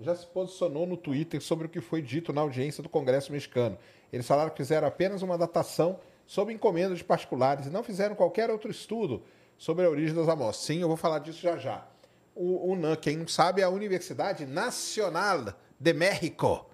já 0.00 0.14
se 0.14 0.26
posicionou 0.26 0.86
no 0.86 0.96
Twitter 0.96 1.40
sobre 1.40 1.66
o 1.66 1.70
que 1.70 1.80
foi 1.80 2.02
dito 2.02 2.32
na 2.32 2.40
audiência 2.40 2.82
do 2.82 2.88
Congresso 2.88 3.32
mexicano. 3.32 3.78
Eles 4.14 4.28
falaram 4.28 4.50
que 4.50 4.58
fizeram 4.58 4.86
apenas 4.86 5.22
uma 5.22 5.36
datação 5.36 5.98
sob 6.24 6.52
encomenda 6.52 6.94
de 6.94 7.02
particulares 7.02 7.66
e 7.66 7.70
não 7.70 7.82
fizeram 7.82 8.14
qualquer 8.14 8.48
outro 8.48 8.70
estudo 8.70 9.24
sobre 9.58 9.84
a 9.84 9.90
origem 9.90 10.14
das 10.14 10.28
amostras. 10.28 10.64
Sim, 10.64 10.80
eu 10.80 10.86
vou 10.86 10.96
falar 10.96 11.18
disso 11.18 11.40
já 11.40 11.56
já. 11.56 11.84
O 12.32 12.70
UNAM, 12.70 12.94
quem 12.94 13.16
não 13.16 13.26
sabe, 13.26 13.60
é 13.60 13.64
a 13.64 13.68
Universidade 13.68 14.46
Nacional 14.46 15.52
de 15.80 15.92
México, 15.92 16.64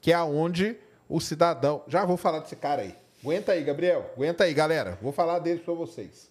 que 0.00 0.12
é 0.12 0.22
onde 0.22 0.78
o 1.08 1.20
cidadão. 1.20 1.82
Já 1.88 2.04
vou 2.04 2.16
falar 2.16 2.38
desse 2.38 2.54
cara 2.54 2.82
aí. 2.82 2.96
Aguenta 3.20 3.50
aí, 3.50 3.64
Gabriel. 3.64 4.08
Aguenta 4.14 4.44
aí, 4.44 4.54
galera. 4.54 4.96
Vou 5.02 5.10
falar 5.10 5.40
dele 5.40 5.58
para 5.58 5.74
vocês. 5.74 6.30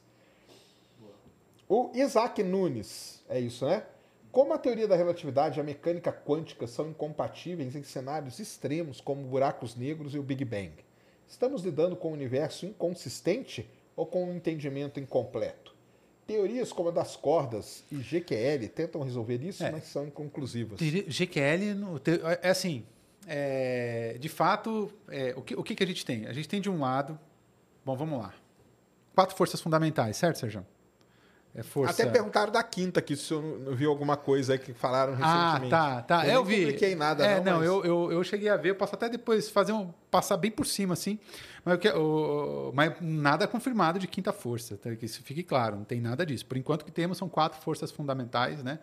O 1.67 1.91
Isaac 1.93 2.41
Nunes, 2.41 3.21
é 3.27 3.41
isso, 3.41 3.65
né? 3.65 3.83
Como 4.35 4.53
a 4.53 4.57
teoria 4.57 4.85
da 4.85 4.97
relatividade 4.97 5.57
e 5.57 5.61
a 5.61 5.63
mecânica 5.63 6.11
quântica 6.11 6.67
são 6.67 6.89
incompatíveis 6.89 7.73
em 7.73 7.83
cenários 7.83 8.37
extremos 8.37 8.99
como 8.99 9.23
buracos 9.23 9.77
negros 9.77 10.13
e 10.13 10.19
o 10.19 10.23
Big 10.23 10.43
Bang? 10.43 10.73
Estamos 11.25 11.63
lidando 11.63 11.95
com 11.95 12.09
um 12.09 12.11
universo 12.11 12.65
inconsistente 12.65 13.65
ou 13.95 14.05
com 14.05 14.25
um 14.25 14.35
entendimento 14.35 14.99
incompleto? 14.99 15.73
Teorias 16.27 16.73
como 16.73 16.89
a 16.89 16.91
das 16.91 17.15
cordas 17.15 17.85
e 17.89 17.95
GQL 17.95 18.67
tentam 18.67 19.03
resolver 19.03 19.41
isso, 19.41 19.63
é. 19.63 19.71
mas 19.71 19.85
são 19.85 20.05
inconclusivas. 20.05 20.81
GQL 20.81 22.01
é 22.41 22.49
assim, 22.49 22.85
é, 23.25 24.17
de 24.19 24.27
fato, 24.27 24.91
é, 25.07 25.33
o, 25.37 25.41
que, 25.41 25.55
o 25.55 25.63
que, 25.63 25.75
que 25.75 25.83
a 25.83 25.87
gente 25.87 26.05
tem? 26.05 26.25
A 26.25 26.33
gente 26.33 26.49
tem 26.49 26.59
de 26.59 26.69
um 26.69 26.81
lado, 26.81 27.17
bom, 27.85 27.95
vamos 27.95 28.19
lá, 28.19 28.35
quatro 29.15 29.33
forças 29.33 29.61
fundamentais, 29.61 30.17
certo, 30.17 30.39
Sérgio? 30.39 30.65
É 31.57 31.63
força... 31.63 32.03
Até 32.03 32.11
perguntaram 32.11 32.51
da 32.51 32.61
quinta 32.61 32.99
aqui, 32.99 33.15
se 33.15 33.31
eu 33.31 33.41
não 33.41 33.73
viu 33.73 33.89
alguma 33.89 34.17
coisa 34.17 34.53
aí 34.53 34.59
que 34.59 34.73
falaram 34.73 35.13
ah, 35.21 35.53
recentemente. 35.53 35.73
Ah, 35.73 36.01
tá, 36.01 36.01
tá. 36.01 36.27
Eu, 36.27 36.33
eu 36.33 36.43
vi. 36.43 36.57
Não 36.57 36.63
publiquei 36.65 36.95
nada, 36.95 37.25
é, 37.25 37.37
não. 37.37 37.43
Não, 37.45 37.59
mas... 37.59 37.67
eu, 37.67 37.85
eu, 37.85 38.11
eu, 38.11 38.23
cheguei 38.25 38.49
a 38.49 38.57
ver, 38.57 38.71
eu 38.71 38.75
posso 38.75 38.93
até 38.93 39.07
depois 39.07 39.49
fazer 39.49 39.71
um. 39.71 39.89
passar 40.11 40.35
bem 40.35 40.51
por 40.51 40.67
cima, 40.67 40.93
assim. 40.93 41.17
Mas, 41.63 41.79
eu, 41.85 42.71
mas 42.75 42.93
nada 42.99 43.47
confirmado 43.47 43.97
de 43.97 44.05
quinta 44.05 44.33
força, 44.33 44.75
tá? 44.75 44.93
que 44.97 45.05
isso 45.05 45.23
fique 45.23 45.43
claro, 45.43 45.77
não 45.77 45.85
tem 45.85 46.01
nada 46.01 46.25
disso. 46.25 46.45
Por 46.45 46.57
enquanto, 46.57 46.81
o 46.81 46.85
que 46.85 46.91
temos 46.91 47.17
são 47.17 47.29
quatro 47.29 47.61
forças 47.61 47.89
fundamentais, 47.89 48.61
né? 48.61 48.79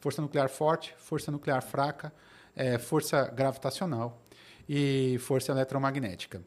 Força 0.00 0.20
nuclear 0.20 0.48
forte, 0.48 0.94
força 0.98 1.30
nuclear 1.30 1.62
fraca, 1.62 2.12
é, 2.56 2.76
força 2.76 3.30
gravitacional 3.32 4.20
e 4.68 5.16
força 5.20 5.52
eletromagnética. 5.52 6.42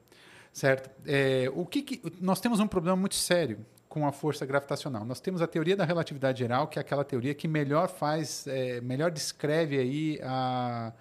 Certo? 0.51 0.89
É, 1.05 1.49
o 1.55 1.65
que, 1.65 1.81
que 1.81 2.01
nós 2.19 2.41
temos 2.41 2.59
um 2.59 2.67
problema 2.67 2.97
muito 2.97 3.15
sério 3.15 3.65
com 3.89 4.05
a 4.05 4.11
força 4.11 4.45
gravitacional. 4.45 5.03
Nós 5.03 5.19
temos 5.19 5.41
a 5.41 5.47
teoria 5.47 5.75
da 5.75 5.83
relatividade 5.83 6.37
geral, 6.37 6.67
que 6.67 6.77
é 6.77 6.81
aquela 6.81 7.03
teoria 7.03 7.33
que 7.33 7.47
melhor 7.47 7.89
faz, 7.89 8.45
é, 8.45 8.79
melhor 8.81 9.09
descreve 9.09 9.79
aí 9.79 10.19
a, 10.23 10.93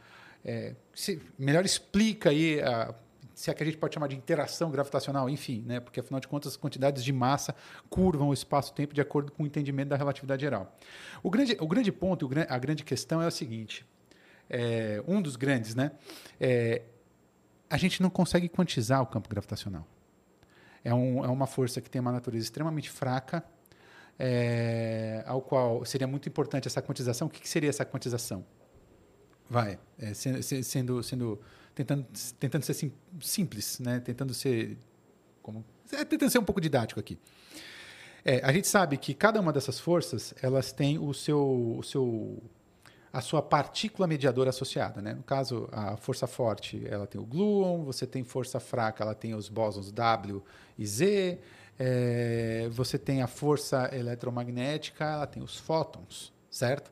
é, 0.42 0.74
se, 0.94 1.20
melhor 1.38 1.66
explica 1.66 2.30
aí 2.30 2.62
a, 2.62 2.94
se 3.34 3.50
é 3.50 3.54
que 3.54 3.62
a 3.62 3.66
gente 3.66 3.76
pode 3.76 3.92
chamar 3.92 4.08
de 4.08 4.16
interação 4.16 4.70
gravitacional, 4.70 5.28
enfim, 5.28 5.62
né? 5.66 5.80
porque 5.80 6.00
afinal 6.00 6.18
de 6.18 6.26
contas 6.26 6.52
as 6.52 6.56
quantidades 6.56 7.04
de 7.04 7.12
massa 7.12 7.54
curvam 7.90 8.30
o 8.30 8.32
espaço-tempo 8.32 8.94
de 8.94 9.02
acordo 9.02 9.30
com 9.30 9.42
o 9.42 9.46
entendimento 9.46 9.90
da 9.90 9.96
relatividade 9.96 10.40
geral. 10.40 10.74
O 11.22 11.30
grande, 11.30 11.58
o 11.60 11.68
grande 11.68 11.92
ponto, 11.92 12.28
a 12.48 12.58
grande 12.58 12.84
questão 12.84 13.20
é 13.20 13.26
o 13.26 13.30
seguinte, 13.30 13.86
é, 14.48 15.04
um 15.06 15.20
dos 15.20 15.36
grandes, 15.36 15.74
né? 15.74 15.92
É, 16.40 16.82
a 17.68 17.76
gente 17.76 18.00
não 18.00 18.08
consegue 18.08 18.48
quantizar 18.48 19.02
o 19.02 19.06
campo 19.06 19.28
gravitacional 19.28 19.86
é, 20.84 20.92
um, 20.94 21.24
é 21.24 21.28
uma 21.28 21.46
força 21.46 21.80
que 21.80 21.90
tem 21.90 22.00
uma 22.00 22.12
natureza 22.12 22.44
extremamente 22.44 22.90
fraca, 22.90 23.44
é, 24.18 25.22
ao 25.26 25.40
qual 25.40 25.84
seria 25.84 26.06
muito 26.06 26.28
importante 26.28 26.66
essa 26.66 26.82
quantização. 26.82 27.28
O 27.28 27.30
que, 27.30 27.40
que 27.40 27.48
seria 27.48 27.70
essa 27.70 27.84
quantização? 27.84 28.44
Vai, 29.48 29.78
é, 29.98 30.12
sendo, 30.12 31.02
sendo, 31.02 31.40
tentando, 31.74 32.06
tentando 32.38 32.62
ser 32.64 32.74
sim, 32.74 32.92
simples, 33.20 33.78
né? 33.78 34.00
tentando 34.00 34.34
ser 34.34 34.76
como, 35.42 35.64
é, 35.92 36.04
tentando 36.04 36.30
ser 36.30 36.38
um 36.38 36.44
pouco 36.44 36.60
didático 36.60 37.00
aqui. 37.00 37.18
É, 38.24 38.44
a 38.44 38.52
gente 38.52 38.66
sabe 38.68 38.98
que 38.98 39.14
cada 39.14 39.40
uma 39.40 39.52
dessas 39.52 39.80
forças 39.80 40.34
elas 40.42 40.72
têm 40.72 40.98
o 40.98 41.14
seu, 41.14 41.76
o 41.78 41.82
seu 41.82 42.42
a 43.12 43.20
sua 43.20 43.42
partícula 43.42 44.06
mediadora 44.06 44.50
associada. 44.50 45.00
Né? 45.00 45.14
No 45.14 45.22
caso, 45.22 45.68
a 45.72 45.96
força 45.96 46.26
forte 46.26 46.82
ela 46.88 47.06
tem 47.06 47.20
o 47.20 47.24
gluon, 47.24 47.84
você 47.84 48.06
tem 48.06 48.24
força 48.24 48.60
fraca, 48.60 49.02
ela 49.02 49.14
tem 49.14 49.34
os 49.34 49.48
bósons 49.48 49.90
W 49.90 50.42
e 50.78 50.86
Z, 50.86 51.38
é, 51.78 52.68
você 52.70 52.98
tem 52.98 53.22
a 53.22 53.26
força 53.26 53.90
eletromagnética, 53.92 55.04
ela 55.04 55.26
tem 55.26 55.42
os 55.42 55.56
fótons, 55.56 56.32
certo? 56.50 56.90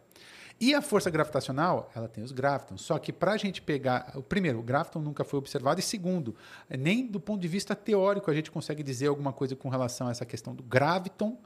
E 0.58 0.74
a 0.74 0.80
força 0.80 1.10
gravitacional, 1.10 1.90
ela 1.94 2.08
tem 2.08 2.24
os 2.24 2.32
gravitons. 2.32 2.80
Só 2.80 2.98
que 2.98 3.12
para 3.12 3.32
a 3.32 3.36
gente 3.36 3.60
pegar. 3.60 4.16
Primeiro, 4.26 4.58
o 4.58 4.62
graviton 4.62 5.00
nunca 5.00 5.22
foi 5.22 5.38
observado. 5.38 5.80
E 5.80 5.82
segundo, 5.82 6.34
nem 6.70 7.06
do 7.06 7.20
ponto 7.20 7.40
de 7.40 7.48
vista 7.48 7.76
teórico 7.76 8.30
a 8.30 8.34
gente 8.34 8.50
consegue 8.50 8.82
dizer 8.82 9.08
alguma 9.08 9.32
coisa 9.32 9.54
com 9.54 9.68
relação 9.68 10.08
a 10.08 10.10
essa 10.10 10.24
questão 10.24 10.54
do 10.54 10.62
graviton, 10.62 11.36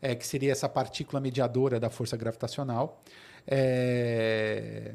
é, 0.00 0.14
que 0.14 0.26
seria 0.26 0.50
essa 0.50 0.68
partícula 0.68 1.20
mediadora 1.20 1.78
da 1.78 1.90
força 1.90 2.16
gravitacional. 2.16 3.02
É... 3.46 4.94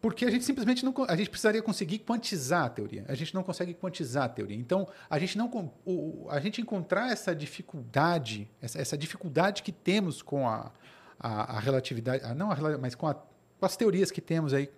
Porque 0.00 0.24
a 0.24 0.30
gente 0.30 0.44
simplesmente 0.44 0.82
não. 0.84 0.94
A 1.08 1.14
gente 1.14 1.28
precisaria 1.28 1.62
conseguir 1.62 1.98
quantizar 1.98 2.64
a 2.64 2.68
teoria. 2.70 3.04
A 3.06 3.14
gente 3.14 3.34
não 3.34 3.42
consegue 3.42 3.74
quantizar 3.74 4.24
a 4.24 4.28
teoria. 4.28 4.56
Então, 4.56 4.88
a 5.10 5.18
gente 5.18 5.36
não. 5.36 5.72
O, 5.84 6.26
a 6.30 6.40
gente 6.40 6.60
encontrar 6.60 7.12
essa 7.12 7.34
dificuldade, 7.34 8.48
essa, 8.62 8.80
essa 8.80 8.96
dificuldade 8.96 9.62
que 9.62 9.70
temos 9.70 10.22
com 10.22 10.48
a, 10.48 10.72
a, 11.18 11.56
a 11.56 11.60
relatividade. 11.60 12.24
A, 12.24 12.34
não 12.34 12.50
a, 12.50 12.56
mas 12.78 12.94
com, 12.94 13.06
a, 13.06 13.14
com 13.14 13.66
as 13.66 13.76
teorias 13.76 14.10
que 14.10 14.22
temos 14.22 14.54
aí 14.54 14.70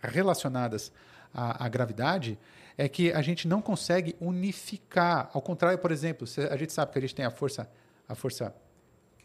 relacionadas 0.00 0.92
à, 1.34 1.64
à 1.64 1.68
gravidade, 1.68 2.38
é 2.76 2.88
que 2.88 3.10
a 3.12 3.20
gente 3.20 3.48
não 3.48 3.60
consegue 3.60 4.14
unificar. 4.20 5.28
Ao 5.34 5.42
contrário, 5.42 5.78
por 5.80 5.90
exemplo, 5.90 6.28
a 6.48 6.56
gente 6.56 6.72
sabe 6.72 6.92
que 6.92 6.98
a 6.98 7.02
gente 7.02 7.16
tem 7.16 7.24
a 7.24 7.30
força, 7.32 7.68
a 8.08 8.14
força 8.14 8.54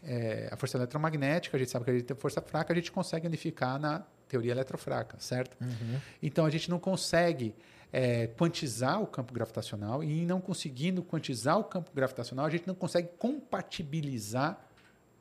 é, 0.04 0.48
a 0.50 0.56
força 0.56 0.76
eletromagnética, 0.76 1.56
a 1.56 1.58
gente 1.58 1.70
sabe 1.70 1.84
que 1.84 1.90
a 1.90 1.94
gente 1.94 2.04
tem 2.04 2.16
força 2.16 2.40
fraca, 2.40 2.72
a 2.72 2.76
gente 2.76 2.92
consegue 2.92 3.26
unificar 3.26 3.78
na 3.78 4.04
teoria 4.28 4.52
eletrofraca, 4.52 5.18
certo? 5.18 5.56
Uhum. 5.60 5.98
Então 6.22 6.44
a 6.44 6.50
gente 6.50 6.70
não 6.70 6.78
consegue 6.78 7.54
é, 7.92 8.26
quantizar 8.26 9.00
o 9.00 9.06
campo 9.06 9.32
gravitacional 9.32 10.02
e 10.02 10.26
não 10.26 10.40
conseguindo 10.40 11.02
quantizar 11.02 11.58
o 11.58 11.64
campo 11.64 11.90
gravitacional, 11.94 12.46
a 12.46 12.50
gente 12.50 12.66
não 12.66 12.74
consegue 12.74 13.08
compatibilizar 13.18 14.58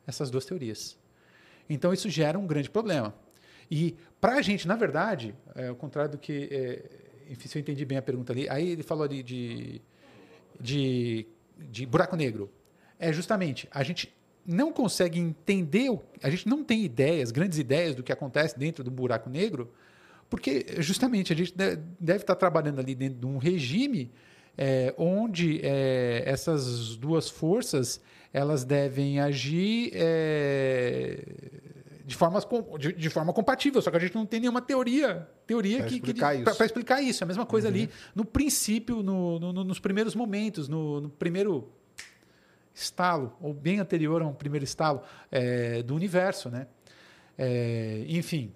essas 0.06 0.30
duas 0.30 0.46
teorias. 0.46 0.98
Então 1.70 1.94
isso 1.94 2.10
gera 2.10 2.38
um 2.38 2.46
grande 2.46 2.70
problema. 2.70 3.14
E 3.70 3.96
para 4.20 4.34
a 4.36 4.42
gente, 4.42 4.68
na 4.68 4.76
verdade, 4.76 5.34
é, 5.56 5.68
ao 5.68 5.76
contrário 5.76 6.12
do 6.12 6.18
que, 6.18 6.50
é, 6.52 7.32
enfim, 7.32 7.48
se 7.48 7.58
eu 7.58 7.62
entendi 7.62 7.86
bem 7.86 7.98
a 7.98 8.02
pergunta 8.02 8.34
ali, 8.34 8.50
aí 8.50 8.70
ele 8.70 8.84
falou 8.84 9.08
de, 9.08 9.24
de, 9.24 9.82
de, 10.60 11.28
de 11.58 11.86
buraco 11.86 12.16
negro. 12.16 12.52
É 13.00 13.12
justamente 13.14 13.68
a 13.72 13.84
gente 13.84 14.14
não 14.46 14.72
consegue 14.72 15.20
entender, 15.20 15.90
a 16.22 16.30
gente 16.30 16.48
não 16.48 16.64
tem 16.64 16.84
ideias, 16.84 17.32
grandes 17.32 17.58
ideias 17.58 17.96
do 17.96 18.04
que 18.04 18.12
acontece 18.12 18.58
dentro 18.58 18.84
do 18.84 18.92
buraco 18.92 19.30
negro, 19.30 19.72
porque 20.30 20.66
justamente 20.80 21.32
a 21.32 21.36
gente 21.36 21.54
deve 22.00 22.24
estar 22.24 22.36
trabalhando 22.36 22.80
ali 22.80 22.96
dentro 22.96 23.20
de 23.20 23.26
um 23.26 23.38
regime 23.38 24.12
é, 24.58 24.94
onde 24.98 25.60
é, 25.64 26.24
essas 26.26 26.96
duas 26.96 27.30
forças 27.30 28.02
elas 28.32 28.64
devem 28.64 29.20
agir 29.20 29.92
é, 29.94 31.24
de, 32.04 32.16
formas, 32.16 32.48
de, 32.80 32.94
de, 32.94 33.10
forma 33.10 33.32
compatível, 33.32 33.82
só 33.82 33.92
que 33.92 33.98
a 33.98 34.00
gente 34.00 34.16
não 34.16 34.26
tem 34.26 34.40
nenhuma 34.40 34.62
teoria 34.62 35.28
teoria 35.46 35.80
para 35.80 35.88
que, 35.88 35.96
explicar, 35.96 36.36
que, 36.36 36.44
pra, 36.44 36.66
explicar 36.66 37.02
isso. 37.02 37.24
É 37.24 37.26
a 37.26 37.28
mesma 37.28 37.46
coisa 37.46 37.68
uhum. 37.68 37.74
ali 37.74 37.90
no 38.16 38.26
princípio, 38.26 39.04
no, 39.04 39.40
no, 39.40 39.64
nos 39.64 39.80
primeiros 39.80 40.16
momentos, 40.16 40.68
no, 40.68 41.02
no 41.02 41.10
primeiro 41.10 41.70
estalo, 42.74 43.36
ou 43.42 43.54
bem 43.54 43.80
anterior 43.80 44.22
a 44.22 44.28
um 44.28 44.34
primeiro 44.34 44.64
estalo 44.64 45.02
é, 45.32 45.84
do 45.84 45.96
universo. 45.96 46.50
Né? 46.50 46.68
É, 47.38 48.06
enfim, 48.08 48.52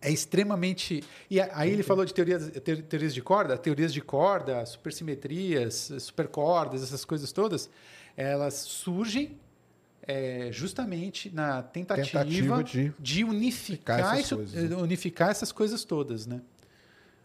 é 0.00 0.10
extremamente. 0.10 1.02
E 1.30 1.40
aí 1.40 1.70
ele 1.70 1.82
falou 1.82 2.04
de 2.04 2.12
teorias, 2.12 2.50
teorias 2.88 3.14
de 3.14 3.22
corda, 3.22 3.56
teorias 3.56 3.92
de 3.92 4.00
corda, 4.00 4.64
supersimetrias, 4.66 5.92
supercordas, 6.00 6.82
essas 6.82 7.04
coisas 7.04 7.32
todas, 7.32 7.70
elas 8.16 8.54
surgem 8.54 9.38
é, 10.02 10.48
justamente 10.50 11.30
na 11.32 11.62
tentativa, 11.62 12.24
tentativa 12.24 12.64
de, 12.64 12.92
de, 12.98 13.24
unificar, 13.24 14.00
essas 14.00 14.24
isso, 14.24 14.36
coisas, 14.36 14.70
né? 14.70 14.76
unificar 14.76 15.30
essas 15.30 15.52
coisas 15.52 15.84
todas, 15.84 16.26
né? 16.26 16.40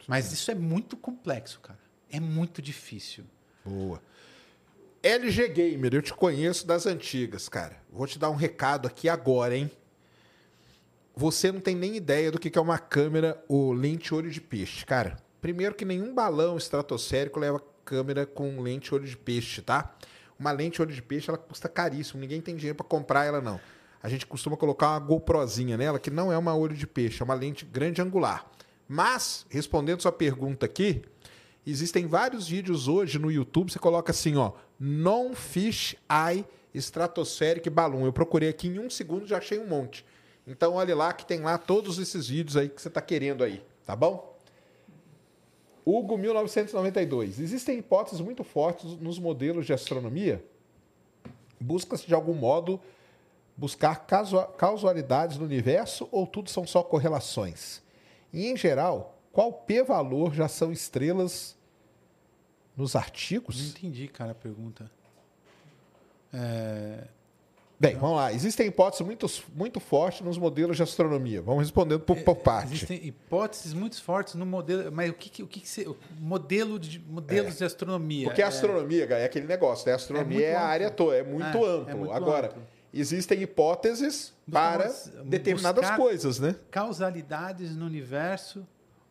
Mas 0.07 0.31
isso 0.31 0.49
é 0.52 0.56
muito 0.56 0.95
complexo, 0.95 1.60
cara. 1.60 1.80
É 2.10 2.19
muito 2.19 2.61
difícil. 2.61 3.26
Boa. 3.65 4.02
LG 5.07 5.47
Gamer, 5.47 5.95
eu 5.95 6.01
te 6.01 6.13
conheço 6.13 6.67
das 6.67 6.85
antigas, 6.85 7.47
cara. 7.47 7.77
Vou 7.89 8.05
te 8.05 8.19
dar 8.19 8.29
um 8.29 8.35
recado 8.35 8.89
aqui 8.89 9.07
agora, 9.07 9.55
hein? 9.55 9.71
Você 11.15 11.49
não 11.49 11.61
tem 11.61 11.77
nem 11.77 11.95
ideia 11.95 12.29
do 12.29 12.38
que 12.38 12.57
é 12.57 12.61
uma 12.61 12.77
câmera, 12.77 13.41
o 13.47 13.71
lente 13.71 14.13
olho 14.13 14.29
de 14.29 14.41
peixe, 14.41 14.85
cara. 14.85 15.15
Primeiro 15.39 15.75
que 15.75 15.85
nenhum 15.85 16.13
balão 16.13 16.57
estratosférico 16.57 17.39
leva 17.39 17.63
câmera 17.85 18.25
com 18.25 18.59
lente 18.59 18.93
olho 18.93 19.05
de 19.05 19.15
peixe, 19.15 19.61
tá? 19.61 19.95
Uma 20.38 20.51
lente 20.51 20.81
olho 20.81 20.93
de 20.93 21.01
peixe, 21.01 21.29
ela 21.29 21.38
custa 21.38 21.69
caríssimo, 21.69 22.19
ninguém 22.19 22.41
tem 22.41 22.57
dinheiro 22.57 22.75
para 22.75 22.85
comprar 22.85 23.23
ela 23.23 23.39
não. 23.39 23.61
A 24.03 24.09
gente 24.09 24.25
costuma 24.25 24.57
colocar 24.57 24.89
uma 24.89 24.99
GoProzinha 24.99 25.77
nela, 25.77 25.99
que 25.99 26.11
não 26.11 26.34
é 26.34 26.38
uma 26.38 26.53
olho 26.53 26.75
de 26.75 26.85
peixe, 26.85 27.21
é 27.21 27.23
uma 27.23 27.34
lente 27.34 27.63
grande 27.63 28.01
angular. 28.01 28.45
Mas, 28.89 29.45
respondendo 29.49 30.01
sua 30.01 30.11
pergunta 30.11 30.65
aqui, 30.65 31.01
Existem 31.69 32.07
vários 32.07 32.48
vídeos 32.48 32.88
hoje 32.88 33.19
no 33.19 33.30
YouTube, 33.30 33.73
você 33.73 33.77
coloca 33.77 34.11
assim, 34.11 34.38
ó, 34.38 34.53
Non-Fish 34.80 35.98
Eye 36.10 36.45
Stratospheric 36.73 37.69
Balloon. 37.69 38.06
Eu 38.06 38.14
procurei 38.14 38.48
aqui 38.48 38.69
em 38.69 38.80
um 38.80 38.89
segundo 38.89 39.27
já 39.27 39.38
achei 39.38 39.60
um 39.60 39.68
monte. 39.68 40.06
Então 40.48 40.76
olhe 40.76 40.94
lá 40.94 41.11
que 41.11 41.26
tem 41.26 41.41
lá 41.41 41.57
todos 41.57 41.99
esses 41.99 42.30
vídeos 42.30 42.56
aí 42.56 42.69
que 42.69 42.81
você 42.81 42.88
está 42.88 43.02
querendo 43.02 43.44
aí, 43.44 43.61
tá 43.85 43.98
bom? 43.98 44.34
Hugo 45.85 46.18
1992. 46.18 47.38
Existem 47.38 47.80
hipóteses 47.80 48.22
muito 48.22 48.45
fortes 48.45 48.85
nos 49.02 49.19
modelos 49.19 49.65
de 49.65 49.73
astronomia. 49.73 50.41
Busca-se 51.60 52.07
de 52.07 52.14
algum 52.14 52.34
modo 52.34 52.80
buscar 53.57 54.07
causalidades 54.57 55.38
no 55.38 55.44
universo 55.44 56.07
ou 56.14 56.26
tudo 56.26 56.49
são 56.49 56.65
só 56.65 56.81
correlações? 56.81 57.81
E 58.31 58.48
em 58.48 58.56
geral, 58.56 59.19
qual 59.34 59.52
p-valor 59.52 60.34
já 60.34 60.48
são 60.48 60.72
estrelas 60.72 61.56
Nos 62.78 62.95
artigos? 62.95 63.60
Não 63.60 63.70
entendi, 63.70 64.08
cara, 64.08 64.32
a 64.32 64.36
pergunta. 64.36 64.90
É... 66.32 67.06
Bem, 67.80 67.95
vamos 67.95 68.18
lá. 68.18 68.34
Existem 68.34 68.68
hipóteses 68.68 69.06
muito, 69.06 69.28
muito 69.56 69.80
fortes 69.80 70.22
nos 70.22 70.38
modelos 70.38 70.78
de 70.78 70.84
astronomia. 70.84 71.41
Vamos 71.41 71.62
respondendo 71.62 71.99
por, 71.99 72.18
por 72.24 72.36
é, 72.36 72.40
parte. 72.40 72.74
Existem 72.74 73.06
hipóteses 73.06 73.74
muito 73.74 74.02
fortes 74.02 74.34
no 74.34 74.45
modelo. 74.48 74.91
Mas 74.91 75.12
o 75.12 75.14
que, 75.14 75.44
o 75.44 75.48
que, 75.48 75.60
que 75.60 75.98
modelo 76.20 76.80
de, 76.80 76.99
modelos 76.99 77.56
é. 77.56 77.58
de 77.60 77.64
astronomia? 77.66 78.28
Porque 78.28 78.41
a 78.41 78.48
astronomia, 78.48 79.06
é, 79.06 79.22
é 79.22 79.26
aquele 79.26 79.45
negócio, 79.45 79.86
né? 79.86 79.94
A 79.94 79.95
astronomia 79.95 80.45
é, 80.45 80.52
é 80.52 80.56
a 80.56 80.66
área 80.66 80.90
toda, 80.90 81.18
é 81.18 81.24
muito 81.24 81.45
é, 81.45 81.70
amplo. 81.70 81.98
Muito 81.98 82.14
Agora, 82.14 82.48
amplo. 82.48 82.64
existem 82.91 83.44
hipóteses 83.44 84.34
para 84.52 84.91
determinadas 85.26 85.91
coisas, 85.91 86.40
né? 86.40 86.56
Causalidades 86.72 87.76
no 87.76 87.86
universo 87.86 88.66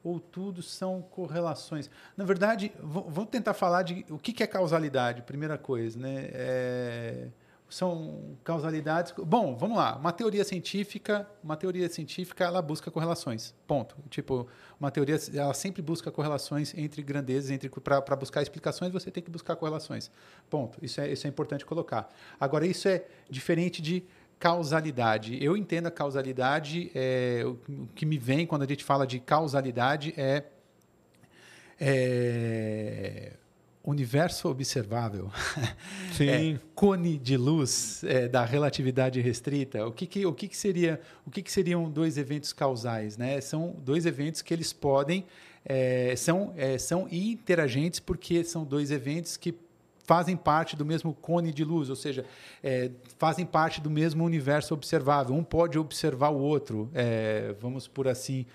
ou 0.06 0.20
tudo 0.20 0.62
são 0.62 1.02
correlações? 1.02 1.90
Na 2.16 2.24
verdade, 2.24 2.72
vamos 2.80 3.30
tentar 3.30 3.54
falar 3.54 3.82
de 3.82 4.04
o 4.08 4.18
que 4.18 4.42
é 4.42 4.46
causalidade, 4.46 5.22
primeira 5.22 5.58
coisa, 5.58 5.98
né? 5.98 6.28
É 6.32 7.28
são 7.68 8.36
causalidades. 8.44 9.12
Bom, 9.24 9.56
vamos 9.56 9.76
lá. 9.76 9.96
Uma 9.96 10.12
teoria 10.12 10.44
científica, 10.44 11.28
uma 11.42 11.56
teoria 11.56 11.88
científica, 11.88 12.44
ela 12.44 12.62
busca 12.62 12.90
correlações. 12.90 13.54
Ponto. 13.66 13.96
Tipo, 14.08 14.46
uma 14.78 14.90
teoria, 14.90 15.18
ela 15.34 15.54
sempre 15.54 15.82
busca 15.82 16.10
correlações 16.10 16.74
entre 16.76 17.02
grandezas, 17.02 17.50
entre 17.50 17.68
para 17.68 18.16
buscar 18.16 18.42
explicações, 18.42 18.92
você 18.92 19.10
tem 19.10 19.22
que 19.22 19.30
buscar 19.30 19.56
correlações. 19.56 20.10
Ponto. 20.48 20.78
Isso 20.80 21.00
é 21.00 21.12
isso 21.12 21.26
é 21.26 21.30
importante 21.30 21.66
colocar. 21.66 22.08
Agora 22.38 22.66
isso 22.66 22.88
é 22.88 23.04
diferente 23.28 23.82
de 23.82 24.04
causalidade. 24.38 25.42
Eu 25.42 25.56
entendo 25.56 25.86
a 25.86 25.90
causalidade, 25.90 26.90
é, 26.94 27.42
o 27.44 27.56
que 27.94 28.04
me 28.04 28.18
vem 28.18 28.46
quando 28.46 28.62
a 28.62 28.66
gente 28.66 28.84
fala 28.84 29.06
de 29.06 29.18
causalidade 29.18 30.14
é, 30.16 30.44
é 31.80 33.32
universo 33.86 34.48
observável, 34.48 35.30
Sim. 36.12 36.54
É, 36.54 36.58
cone 36.74 37.16
de 37.16 37.36
luz 37.36 38.02
é, 38.02 38.26
da 38.26 38.44
relatividade 38.44 39.20
restrita. 39.20 39.86
O 39.86 39.92
que, 39.92 40.06
que 40.06 40.26
o 40.26 40.32
que, 40.32 40.48
que 40.48 40.56
seria 40.56 41.00
o 41.24 41.30
que, 41.30 41.40
que 41.40 41.52
seriam 41.52 41.88
dois 41.88 42.18
eventos 42.18 42.52
causais, 42.52 43.16
né? 43.16 43.40
São 43.40 43.76
dois 43.78 44.04
eventos 44.04 44.42
que 44.42 44.52
eles 44.52 44.72
podem 44.72 45.24
é, 45.64 46.14
são 46.16 46.52
é, 46.56 46.76
são 46.78 47.08
interagentes 47.10 48.00
porque 48.00 48.42
são 48.42 48.64
dois 48.64 48.90
eventos 48.90 49.36
que 49.36 49.54
fazem 50.06 50.36
parte 50.36 50.76
do 50.76 50.86
mesmo 50.86 51.12
cone 51.12 51.52
de 51.52 51.64
luz, 51.64 51.90
ou 51.90 51.96
seja, 51.96 52.24
é, 52.62 52.90
fazem 53.18 53.44
parte 53.44 53.80
do 53.80 53.90
mesmo 53.90 54.24
universo 54.24 54.72
observável. 54.72 55.34
Um 55.34 55.42
pode 55.42 55.78
observar 55.78 56.30
o 56.30 56.38
outro, 56.38 56.88
é, 56.94 57.54
vamos 57.60 57.88
por 57.88 58.06
assim 58.06 58.46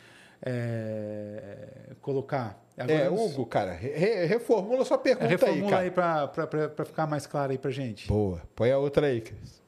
é, 0.42 1.94
colocar. 2.02 2.60
Agora, 2.78 2.94
é, 2.94 3.10
Hugo, 3.10 3.46
cara, 3.46 3.74
re, 3.74 4.26
reformula 4.26 4.86
sua 4.86 4.98
pergunta 4.98 5.28
reformula 5.28 5.80
aí, 5.80 5.92
cara. 5.92 6.32
aí 6.36 6.48
para 6.48 6.86
ficar 6.86 7.06
mais 7.06 7.28
claro 7.28 7.52
aí 7.52 7.58
para 7.58 7.70
gente. 7.70 8.08
Boa. 8.08 8.42
Põe 8.56 8.72
a 8.72 8.78
outra 8.78 9.08
aí, 9.08 9.22
Cris. 9.22 9.62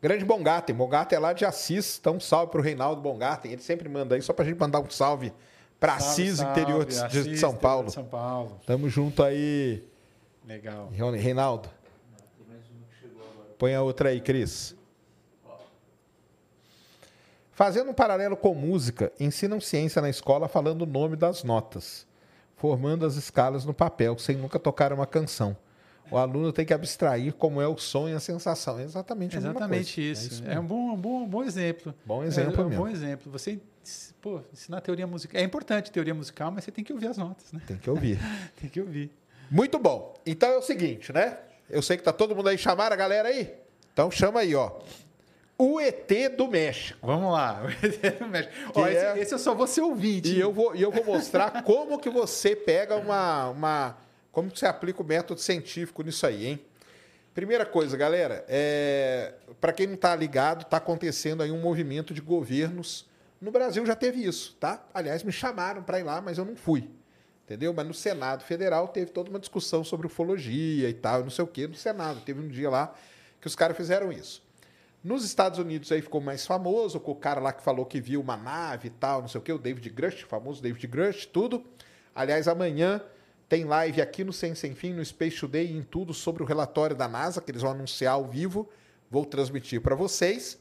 Grande 0.00 0.24
Bongatem. 0.24 0.74
Bongatem 0.74 1.16
é 1.16 1.20
lá 1.20 1.32
de 1.32 1.44
Assis. 1.44 1.98
Então, 2.00 2.14
um 2.14 2.20
salve 2.20 2.52
para 2.52 2.60
o 2.60 2.62
Reinaldo 2.62 3.02
Bongatem. 3.02 3.50
Ele 3.50 3.60
sempre 3.60 3.88
manda 3.88 4.14
aí, 4.14 4.22
só 4.22 4.32
para 4.32 4.44
a 4.44 4.48
gente 4.48 4.58
mandar 4.58 4.78
um 4.78 4.88
salve 4.88 5.32
salve, 5.80 6.50
interior 6.50 6.84
de, 6.84 6.98
Assis, 6.98 7.24
de, 7.24 7.38
São 7.38 7.54
Paulo. 7.54 7.86
De 7.86 7.92
São 7.92 8.04
Paulo. 8.04 8.60
Tamo 8.66 8.88
junto 8.88 9.22
aí. 9.22 9.84
Legal. 10.46 10.90
Reinaldo. 11.16 11.68
Põe 13.58 13.74
a 13.74 13.82
outra 13.82 14.10
aí, 14.10 14.20
Cris. 14.20 14.76
Fazendo 17.52 17.90
um 17.90 17.94
paralelo 17.94 18.36
com 18.36 18.54
música, 18.54 19.12
ensinam 19.18 19.60
ciência 19.60 20.00
na 20.00 20.08
escola 20.08 20.46
falando 20.46 20.82
o 20.82 20.86
nome 20.86 21.16
das 21.16 21.42
notas, 21.42 22.06
formando 22.56 23.04
as 23.04 23.16
escalas 23.16 23.64
no 23.64 23.74
papel, 23.74 24.16
sem 24.16 24.36
nunca 24.36 24.60
tocar 24.60 24.92
uma 24.92 25.06
canção. 25.06 25.56
O 26.10 26.16
aluno 26.16 26.52
tem 26.52 26.64
que 26.64 26.72
abstrair 26.72 27.34
como 27.34 27.60
é 27.60 27.66
o 27.66 27.76
som 27.76 28.08
e 28.08 28.12
a 28.12 28.20
sensação. 28.20 28.78
É 28.78 28.84
exatamente 28.84 29.36
Exatamente 29.36 30.00
isso. 30.00 30.22
É, 30.22 30.26
isso 30.28 30.44
é, 30.46 30.60
um 30.60 30.64
bom, 30.64 30.96
bom, 30.96 31.26
bom 31.26 31.42
exemplo. 31.42 31.94
Bom 32.04 32.22
exemplo 32.22 32.60
é, 32.60 32.62
é 32.62 32.66
um 32.66 32.70
bom 32.70 32.88
exemplo. 32.88 33.30
Você 33.32 33.60
pô, 34.20 34.40
ensinar 34.52 34.80
teoria 34.80 35.06
musical. 35.06 35.40
É 35.40 35.44
importante 35.44 35.90
teoria 35.90 36.14
musical, 36.14 36.50
mas 36.50 36.64
você 36.64 36.70
tem 36.70 36.84
que 36.84 36.92
ouvir 36.92 37.08
as 37.08 37.16
notas, 37.16 37.52
né? 37.52 37.60
Tem 37.66 37.76
que 37.76 37.88
ouvir. 37.88 38.18
tem 38.60 38.68
que 38.68 38.80
ouvir. 38.80 39.10
Muito 39.50 39.78
bom. 39.78 40.14
Então 40.26 40.50
é 40.50 40.56
o 40.56 40.62
seguinte, 40.62 41.12
né? 41.12 41.38
Eu 41.70 41.82
sei 41.82 41.96
que 41.96 42.02
tá 42.02 42.12
todo 42.12 42.34
mundo 42.34 42.48
aí. 42.48 42.58
Chamaram 42.58 42.94
a 42.94 42.96
galera 42.96 43.28
aí? 43.28 43.54
Então 43.92 44.10
chama 44.10 44.40
aí, 44.40 44.54
ó. 44.54 44.78
O 45.56 45.80
ET 45.80 46.08
do 46.36 46.46
México. 46.46 46.98
Vamos 47.04 47.32
lá, 47.32 47.62
o 47.66 47.68
ET 47.68 48.18
do 48.18 48.28
México. 48.28 48.54
Ó, 48.74 48.86
esse, 48.86 49.04
é... 49.04 49.18
esse 49.18 49.34
eu 49.34 49.38
só 49.38 49.54
vou 49.54 49.66
ser 49.66 49.80
ouvinte. 49.80 50.32
E 50.32 50.38
eu 50.38 50.52
vou, 50.52 50.74
e 50.74 50.80
eu 50.82 50.90
vou 50.92 51.04
mostrar 51.04 51.62
como 51.64 51.98
que 51.98 52.08
você 52.08 52.54
pega 52.54 52.96
uma, 52.96 53.48
uma. 53.48 53.96
Como 54.30 54.50
que 54.50 54.58
você 54.58 54.66
aplica 54.66 55.02
o 55.02 55.04
método 55.04 55.40
científico 55.40 56.02
nisso 56.02 56.26
aí, 56.26 56.46
hein? 56.46 56.60
Primeira 57.34 57.66
coisa, 57.66 57.96
galera, 57.96 58.44
é, 58.48 59.34
para 59.60 59.72
quem 59.72 59.86
não 59.86 59.94
está 59.94 60.14
ligado, 60.14 60.62
está 60.62 60.76
acontecendo 60.76 61.42
aí 61.42 61.50
um 61.50 61.60
movimento 61.60 62.14
de 62.14 62.20
governos. 62.20 63.06
No 63.40 63.50
Brasil 63.50 63.84
já 63.86 63.94
teve 63.94 64.24
isso, 64.24 64.56
tá? 64.58 64.84
Aliás, 64.92 65.22
me 65.22 65.30
chamaram 65.32 65.82
para 65.82 66.00
ir 66.00 66.02
lá, 66.02 66.20
mas 66.20 66.38
eu 66.38 66.44
não 66.44 66.56
fui. 66.56 66.90
Entendeu? 67.44 67.72
Mas 67.72 67.86
no 67.86 67.94
Senado 67.94 68.44
Federal 68.44 68.88
teve 68.88 69.10
toda 69.10 69.30
uma 69.30 69.38
discussão 69.38 69.82
sobre 69.82 70.06
ufologia 70.06 70.88
e 70.88 70.94
tal, 70.94 71.22
não 71.22 71.30
sei 71.30 71.44
o 71.44 71.48
quê. 71.48 71.66
No 71.66 71.74
Senado 71.74 72.20
teve 72.20 72.40
um 72.40 72.48
dia 72.48 72.68
lá 72.68 72.94
que 73.40 73.46
os 73.46 73.54
caras 73.54 73.76
fizeram 73.76 74.12
isso. 74.12 74.42
Nos 75.02 75.24
Estados 75.24 75.58
Unidos 75.58 75.90
aí 75.92 76.02
ficou 76.02 76.20
mais 76.20 76.44
famoso, 76.44 76.98
com 76.98 77.12
o 77.12 77.14
cara 77.14 77.40
lá 77.40 77.52
que 77.52 77.62
falou 77.62 77.86
que 77.86 78.00
viu 78.00 78.20
uma 78.20 78.36
nave 78.36 78.88
e 78.88 78.90
tal, 78.90 79.22
não 79.22 79.28
sei 79.28 79.40
o 79.40 79.42
quê, 79.42 79.52
o 79.52 79.58
David 79.58 79.88
Grush, 79.90 80.22
famoso 80.22 80.60
David 80.60 80.86
Grush, 80.88 81.24
tudo. 81.24 81.64
Aliás, 82.14 82.48
amanhã 82.48 83.00
tem 83.48 83.64
live 83.64 84.02
aqui 84.02 84.24
no 84.24 84.32
Sem 84.32 84.54
Sem 84.54 84.74
Fim, 84.74 84.92
no 84.92 85.04
Space 85.04 85.38
Today, 85.38 85.72
em 85.72 85.82
tudo 85.82 86.12
sobre 86.12 86.42
o 86.42 86.46
relatório 86.46 86.96
da 86.96 87.06
NASA, 87.08 87.40
que 87.40 87.50
eles 87.50 87.62
vão 87.62 87.70
anunciar 87.70 88.14
ao 88.14 88.26
vivo. 88.26 88.68
Vou 89.10 89.24
transmitir 89.24 89.80
para 89.80 89.94
vocês. 89.94 90.58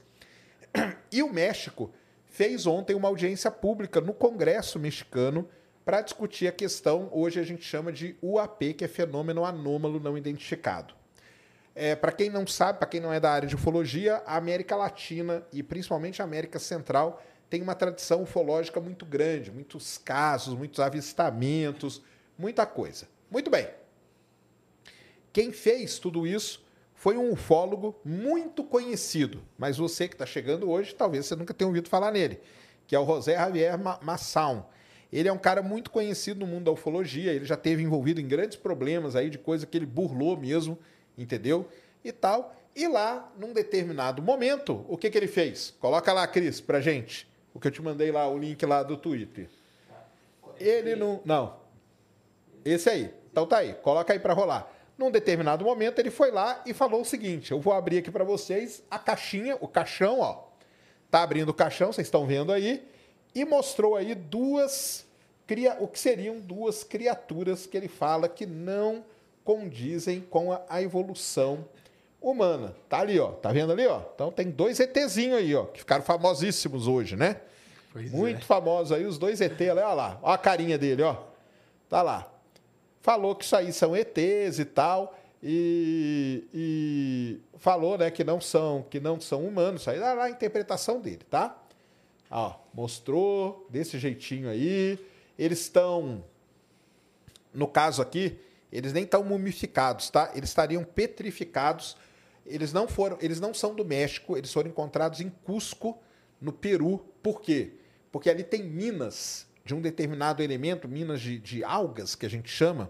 E 1.11 1.23
o 1.23 1.33
México 1.33 1.91
fez 2.37 2.67
ontem 2.67 2.95
uma 2.95 3.07
audiência 3.07 3.49
pública 3.49 3.99
no 3.99 4.13
Congresso 4.13 4.77
mexicano 4.77 5.49
para 5.83 6.01
discutir 6.01 6.47
a 6.47 6.51
questão, 6.51 7.09
hoje 7.11 7.39
a 7.39 7.43
gente 7.43 7.63
chama 7.63 7.91
de 7.91 8.15
UAP, 8.21 8.75
que 8.75 8.85
é 8.85 8.87
fenômeno 8.87 9.43
anômalo 9.43 9.99
não 9.99 10.15
identificado. 10.15 10.93
É, 11.73 11.95
para 11.95 12.11
quem 12.11 12.29
não 12.29 12.45
sabe, 12.45 12.77
para 12.77 12.87
quem 12.87 12.99
não 13.01 13.11
é 13.11 13.19
da 13.19 13.31
área 13.31 13.47
de 13.47 13.55
ufologia, 13.55 14.21
a 14.23 14.37
América 14.37 14.75
Latina 14.75 15.43
e 15.51 15.63
principalmente 15.63 16.21
a 16.21 16.25
América 16.25 16.59
Central 16.59 17.23
tem 17.49 17.59
uma 17.59 17.73
tradição 17.73 18.21
ufológica 18.21 18.79
muito 18.79 19.03
grande, 19.03 19.51
muitos 19.51 19.97
casos, 19.97 20.53
muitos 20.53 20.79
avistamentos, 20.79 22.03
muita 22.37 22.67
coisa. 22.67 23.07
Muito 23.31 23.49
bem. 23.49 23.67
Quem 25.33 25.51
fez 25.51 25.97
tudo 25.97 26.27
isso 26.27 26.63
foi 27.07 27.15
um 27.15 27.31
ufólogo 27.31 27.95
muito 28.03 28.65
conhecido, 28.65 29.41
mas 29.57 29.77
você 29.77 30.09
que 30.09 30.13
está 30.13 30.25
chegando 30.25 30.69
hoje, 30.69 30.93
talvez 30.93 31.25
você 31.25 31.37
nunca 31.37 31.53
tenha 31.53 31.65
ouvido 31.65 31.87
falar 31.87 32.11
nele, 32.11 32.37
que 32.85 32.93
é 32.93 32.99
o 32.99 33.05
José 33.05 33.35
Javier 33.35 33.79
Masson. 34.01 34.69
Ele 35.09 35.29
é 35.29 35.31
um 35.31 35.37
cara 35.37 35.63
muito 35.63 35.89
conhecido 35.89 36.41
no 36.41 36.47
mundo 36.47 36.65
da 36.65 36.71
ufologia, 36.71 37.31
ele 37.31 37.45
já 37.45 37.55
teve 37.55 37.81
envolvido 37.81 38.19
em 38.19 38.27
grandes 38.27 38.57
problemas 38.57 39.15
aí 39.15 39.29
de 39.29 39.37
coisa 39.37 39.65
que 39.65 39.77
ele 39.77 39.85
burlou 39.85 40.35
mesmo 40.35 40.77
entendeu? 41.17 41.69
E 42.03 42.11
tal. 42.11 42.53
E 42.75 42.85
lá, 42.89 43.31
num 43.39 43.53
determinado 43.53 44.21
momento, 44.21 44.85
o 44.89 44.97
que, 44.97 45.09
que 45.09 45.17
ele 45.17 45.29
fez? 45.29 45.73
Coloca 45.79 46.11
lá, 46.11 46.27
Cris, 46.27 46.59
pra 46.59 46.81
gente. 46.81 47.25
O 47.53 47.59
que 47.61 47.69
eu 47.69 47.71
te 47.71 47.81
mandei 47.81 48.11
lá, 48.11 48.27
o 48.27 48.37
link 48.37 48.65
lá 48.65 48.83
do 48.83 48.97
Twitter. 48.97 49.47
Ele 50.59 50.93
não. 50.97 51.21
Não. 51.23 51.55
Esse 52.65 52.89
aí. 52.89 53.13
Então 53.31 53.47
tá 53.47 53.59
aí. 53.59 53.75
Coloca 53.75 54.11
aí 54.11 54.19
para 54.19 54.33
rolar. 54.33 54.76
Num 54.97 55.11
determinado 55.11 55.63
momento, 55.63 55.99
ele 55.99 56.09
foi 56.09 56.31
lá 56.31 56.61
e 56.65 56.73
falou 56.73 57.01
o 57.01 57.05
seguinte: 57.05 57.51
eu 57.51 57.59
vou 57.59 57.73
abrir 57.73 57.99
aqui 57.99 58.09
para 58.09 58.23
vocês 58.23 58.83
a 58.89 58.97
caixinha, 58.97 59.57
o 59.61 59.67
caixão, 59.67 60.19
ó. 60.19 60.43
Tá 61.11 61.21
abrindo 61.21 61.49
o 61.49 61.53
caixão, 61.53 61.93
vocês 61.93 62.07
estão 62.07 62.25
vendo 62.25 62.51
aí. 62.51 62.85
E 63.33 63.45
mostrou 63.45 63.95
aí 63.95 64.15
duas. 64.15 65.05
O 65.79 65.87
que 65.87 65.97
seriam 65.97 66.39
duas 66.39 66.83
criaturas 66.83 67.65
que 67.65 67.77
ele 67.77 67.87
fala 67.87 68.27
que 68.27 68.45
não 68.45 69.05
condizem 69.45 70.19
com 70.19 70.51
a, 70.51 70.61
a 70.67 70.81
evolução 70.81 71.63
humana. 72.21 72.75
Tá 72.89 72.99
ali, 72.99 73.17
ó. 73.17 73.31
Tá 73.31 73.51
vendo 73.53 73.71
ali, 73.71 73.87
ó? 73.87 74.01
Então 74.13 74.31
tem 74.31 74.49
dois 74.49 74.79
ETzinhos 74.79 75.37
aí, 75.37 75.55
ó, 75.55 75.63
que 75.65 75.79
ficaram 75.79 76.03
famosíssimos 76.03 76.87
hoje, 76.87 77.15
né? 77.15 77.39
Pois 77.93 78.11
Muito 78.11 78.41
é. 78.41 78.45
famosos 78.45 78.91
aí, 78.91 79.05
os 79.05 79.17
dois 79.17 79.39
ET, 79.39 79.59
olha 79.61 79.93
lá. 79.93 80.19
Olha 80.21 80.35
a 80.35 80.37
carinha 80.37 80.77
dele, 80.77 81.03
ó. 81.03 81.15
Tá 81.87 82.01
lá. 82.01 82.29
Falou 83.07 83.33
que 83.37 83.45
isso 83.45 83.55
aí 83.55 83.71
são 83.71 83.95
ETs 83.95 84.59
e 84.59 84.65
tal. 84.65 85.17
E, 85.41 86.43
e, 86.53 87.39
falou 87.57 87.97
né, 87.97 88.11
que 88.11 88.21
não 88.21 88.41
são 88.41 88.85
que 88.89 88.99
não 88.99 89.17
são 89.17 89.47
humanos. 89.47 89.79
Isso 89.79 89.89
aí 89.89 89.97
lá 89.97 90.25
a 90.25 90.29
interpretação 90.29 90.99
dele, 90.99 91.21
tá? 91.29 91.57
Ó, 92.29 92.55
mostrou 92.73 93.65
desse 93.69 93.97
jeitinho 93.97 94.49
aí. 94.49 94.99
Eles 95.39 95.61
estão, 95.61 96.21
no 97.53 97.65
caso 97.65 98.01
aqui, 98.01 98.37
eles 98.69 98.91
nem 98.91 99.05
estão 99.05 99.23
mumificados, 99.23 100.09
tá? 100.09 100.33
Eles 100.35 100.49
estariam 100.49 100.83
petrificados. 100.83 101.95
Eles 102.45 102.73
não 102.73 102.89
foram, 102.89 103.17
eles 103.21 103.39
não 103.39 103.53
são 103.53 103.73
do 103.73 103.85
México, 103.85 104.35
eles 104.35 104.51
foram 104.51 104.69
encontrados 104.69 105.21
em 105.21 105.29
Cusco, 105.29 105.97
no 106.41 106.51
Peru. 106.51 107.05
Por 107.23 107.39
quê? 107.39 107.71
Porque 108.11 108.29
ali 108.29 108.43
tem 108.43 108.63
minas 108.63 109.47
de 109.67 109.75
um 109.75 109.81
determinado 109.81 110.41
elemento, 110.41 110.87
minas 110.87 111.19
de, 111.19 111.37
de 111.37 111.63
algas, 111.63 112.15
que 112.15 112.25
a 112.25 112.29
gente 112.29 112.49
chama. 112.49 112.89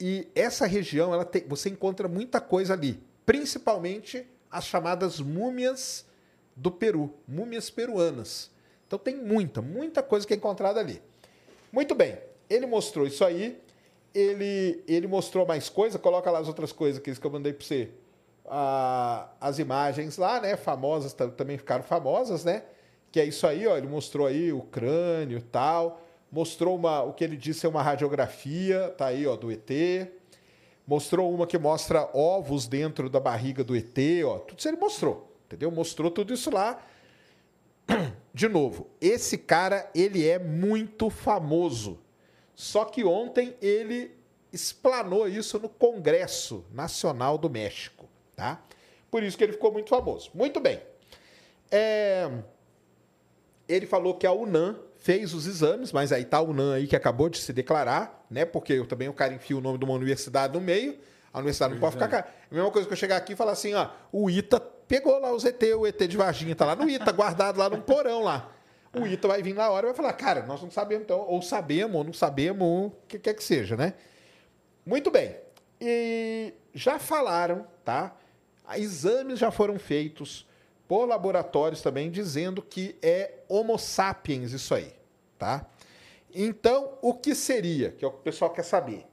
E 0.00 0.26
essa 0.34 0.66
região, 0.66 1.12
ela 1.12 1.24
tem, 1.24 1.46
você 1.46 1.68
encontra 1.68 2.08
muita 2.08 2.40
coisa 2.40 2.72
ali, 2.72 3.00
principalmente 3.26 4.26
as 4.50 4.64
chamadas 4.64 5.20
múmias 5.20 6.06
do 6.56 6.70
Peru, 6.70 7.12
múmias 7.28 7.68
peruanas. 7.68 8.50
Então 8.86 8.98
tem 8.98 9.14
muita, 9.14 9.60
muita 9.60 10.02
coisa 10.02 10.26
que 10.26 10.32
é 10.32 10.36
encontrada 10.36 10.80
ali. 10.80 11.02
Muito 11.70 11.94
bem, 11.94 12.18
ele 12.48 12.66
mostrou 12.66 13.06
isso 13.06 13.22
aí, 13.22 13.60
ele, 14.14 14.82
ele 14.88 15.06
mostrou 15.06 15.46
mais 15.46 15.68
coisa, 15.68 15.98
coloca 15.98 16.30
lá 16.30 16.38
as 16.38 16.48
outras 16.48 16.72
coisas 16.72 17.00
que 17.02 17.26
eu 17.26 17.30
mandei 17.30 17.52
para 17.52 17.66
você. 17.66 17.90
Ah, 18.46 19.28
as 19.40 19.58
imagens 19.58 20.16
lá, 20.16 20.40
né, 20.40 20.56
famosas, 20.56 21.12
também 21.36 21.58
ficaram 21.58 21.84
famosas, 21.84 22.44
né? 22.44 22.62
Que 23.14 23.20
é 23.20 23.24
isso 23.24 23.46
aí, 23.46 23.64
ó, 23.64 23.76
ele 23.76 23.86
mostrou 23.86 24.26
aí 24.26 24.52
o 24.52 24.60
crânio 24.60 25.38
e 25.38 25.40
tal, 25.40 26.02
mostrou 26.32 26.74
uma, 26.74 27.00
o 27.04 27.12
que 27.12 27.22
ele 27.22 27.36
disse 27.36 27.64
é 27.64 27.68
uma 27.68 27.80
radiografia, 27.80 28.92
tá 28.98 29.06
aí, 29.06 29.24
ó, 29.24 29.36
do 29.36 29.52
ET. 29.52 29.70
Mostrou 30.84 31.32
uma 31.32 31.46
que 31.46 31.56
mostra 31.56 32.10
ovos 32.12 32.66
dentro 32.66 33.08
da 33.08 33.20
barriga 33.20 33.62
do 33.62 33.76
ET, 33.76 33.96
ó, 34.26 34.40
tudo 34.40 34.58
isso 34.58 34.66
ele 34.66 34.78
mostrou, 34.78 35.32
entendeu? 35.46 35.70
Mostrou 35.70 36.10
tudo 36.10 36.34
isso 36.34 36.50
lá. 36.50 36.84
De 38.34 38.48
novo, 38.48 38.90
esse 39.00 39.38
cara, 39.38 39.88
ele 39.94 40.26
é 40.26 40.40
muito 40.40 41.08
famoso. 41.08 42.00
Só 42.52 42.84
que 42.84 43.04
ontem 43.04 43.54
ele 43.62 44.10
explanou 44.52 45.28
isso 45.28 45.56
no 45.60 45.68
Congresso 45.68 46.64
Nacional 46.72 47.38
do 47.38 47.48
México, 47.48 48.08
tá? 48.34 48.60
Por 49.08 49.22
isso 49.22 49.38
que 49.38 49.44
ele 49.44 49.52
ficou 49.52 49.70
muito 49.70 49.90
famoso. 49.90 50.32
Muito 50.34 50.58
bem. 50.58 50.82
É... 51.70 52.28
Ele 53.68 53.86
falou 53.86 54.14
que 54.14 54.26
a 54.26 54.32
UNAM 54.32 54.76
fez 54.96 55.34
os 55.34 55.46
exames, 55.46 55.92
mas 55.92 56.12
aí 56.12 56.24
tá 56.24 56.38
a 56.38 56.42
UNAM 56.42 56.74
aí 56.74 56.86
que 56.86 56.96
acabou 56.96 57.28
de 57.28 57.38
se 57.38 57.52
declarar, 57.52 58.26
né? 58.30 58.44
Porque 58.44 58.72
eu 58.72 58.86
também 58.86 59.08
o 59.08 59.12
cara 59.12 59.34
enfia 59.34 59.56
o 59.56 59.60
nome 59.60 59.78
de 59.78 59.84
uma 59.84 59.94
universidade 59.94 60.52
no 60.52 60.60
meio, 60.60 60.98
a 61.32 61.38
universidade 61.38 61.74
não 61.74 61.80
pode 61.80 61.94
ficar. 61.94 62.16
É. 62.16 62.20
A 62.50 62.54
mesma 62.54 62.70
coisa 62.70 62.86
que 62.86 62.92
eu 62.92 62.96
chegar 62.96 63.16
aqui 63.16 63.32
e 63.32 63.36
falar 63.36 63.52
assim, 63.52 63.74
ó, 63.74 63.88
o 64.12 64.30
ITA 64.30 64.60
pegou 64.60 65.18
lá 65.18 65.32
os 65.32 65.44
ET, 65.44 65.62
o 65.76 65.86
ET 65.86 65.98
de 65.98 66.16
Varginha 66.16 66.54
tá 66.54 66.64
lá 66.64 66.76
no 66.76 66.88
ITA, 66.88 67.10
guardado 67.12 67.58
lá 67.58 67.68
no 67.68 67.82
porão 67.82 68.22
lá. 68.22 68.50
O 68.94 69.06
ITA 69.06 69.26
vai 69.26 69.42
vir 69.42 69.54
na 69.54 69.68
hora 69.68 69.86
e 69.86 69.88
vai 69.88 69.96
falar, 69.96 70.12
cara, 70.12 70.46
nós 70.46 70.62
não 70.62 70.70
sabemos, 70.70 71.04
então, 71.04 71.20
ou 71.20 71.42
sabemos, 71.42 71.96
ou 71.96 72.04
não 72.04 72.12
sabemos, 72.12 72.62
o 72.62 72.92
que 73.08 73.18
quer 73.18 73.34
que 73.34 73.42
seja, 73.42 73.76
né? 73.76 73.94
Muito 74.86 75.10
bem. 75.10 75.36
E 75.80 76.54
já 76.72 76.98
falaram, 76.98 77.66
tá? 77.84 78.14
Exames 78.76 79.38
já 79.38 79.50
foram 79.50 79.78
feitos 79.78 80.46
por 80.86 81.06
laboratórios 81.06 81.80
também 81.80 82.10
dizendo 82.10 82.62
que 82.62 82.96
é 83.02 83.40
Homo 83.48 83.78
sapiens 83.78 84.52
isso 84.52 84.74
aí, 84.74 84.92
tá? 85.38 85.66
Então, 86.34 86.98
o 87.00 87.14
que 87.14 87.34
seria, 87.34 87.92
que 87.92 88.04
é 88.04 88.08
o 88.08 88.10
que 88.10 88.18
o 88.18 88.22
pessoal 88.22 88.50
quer 88.50 88.64
saber? 88.64 89.06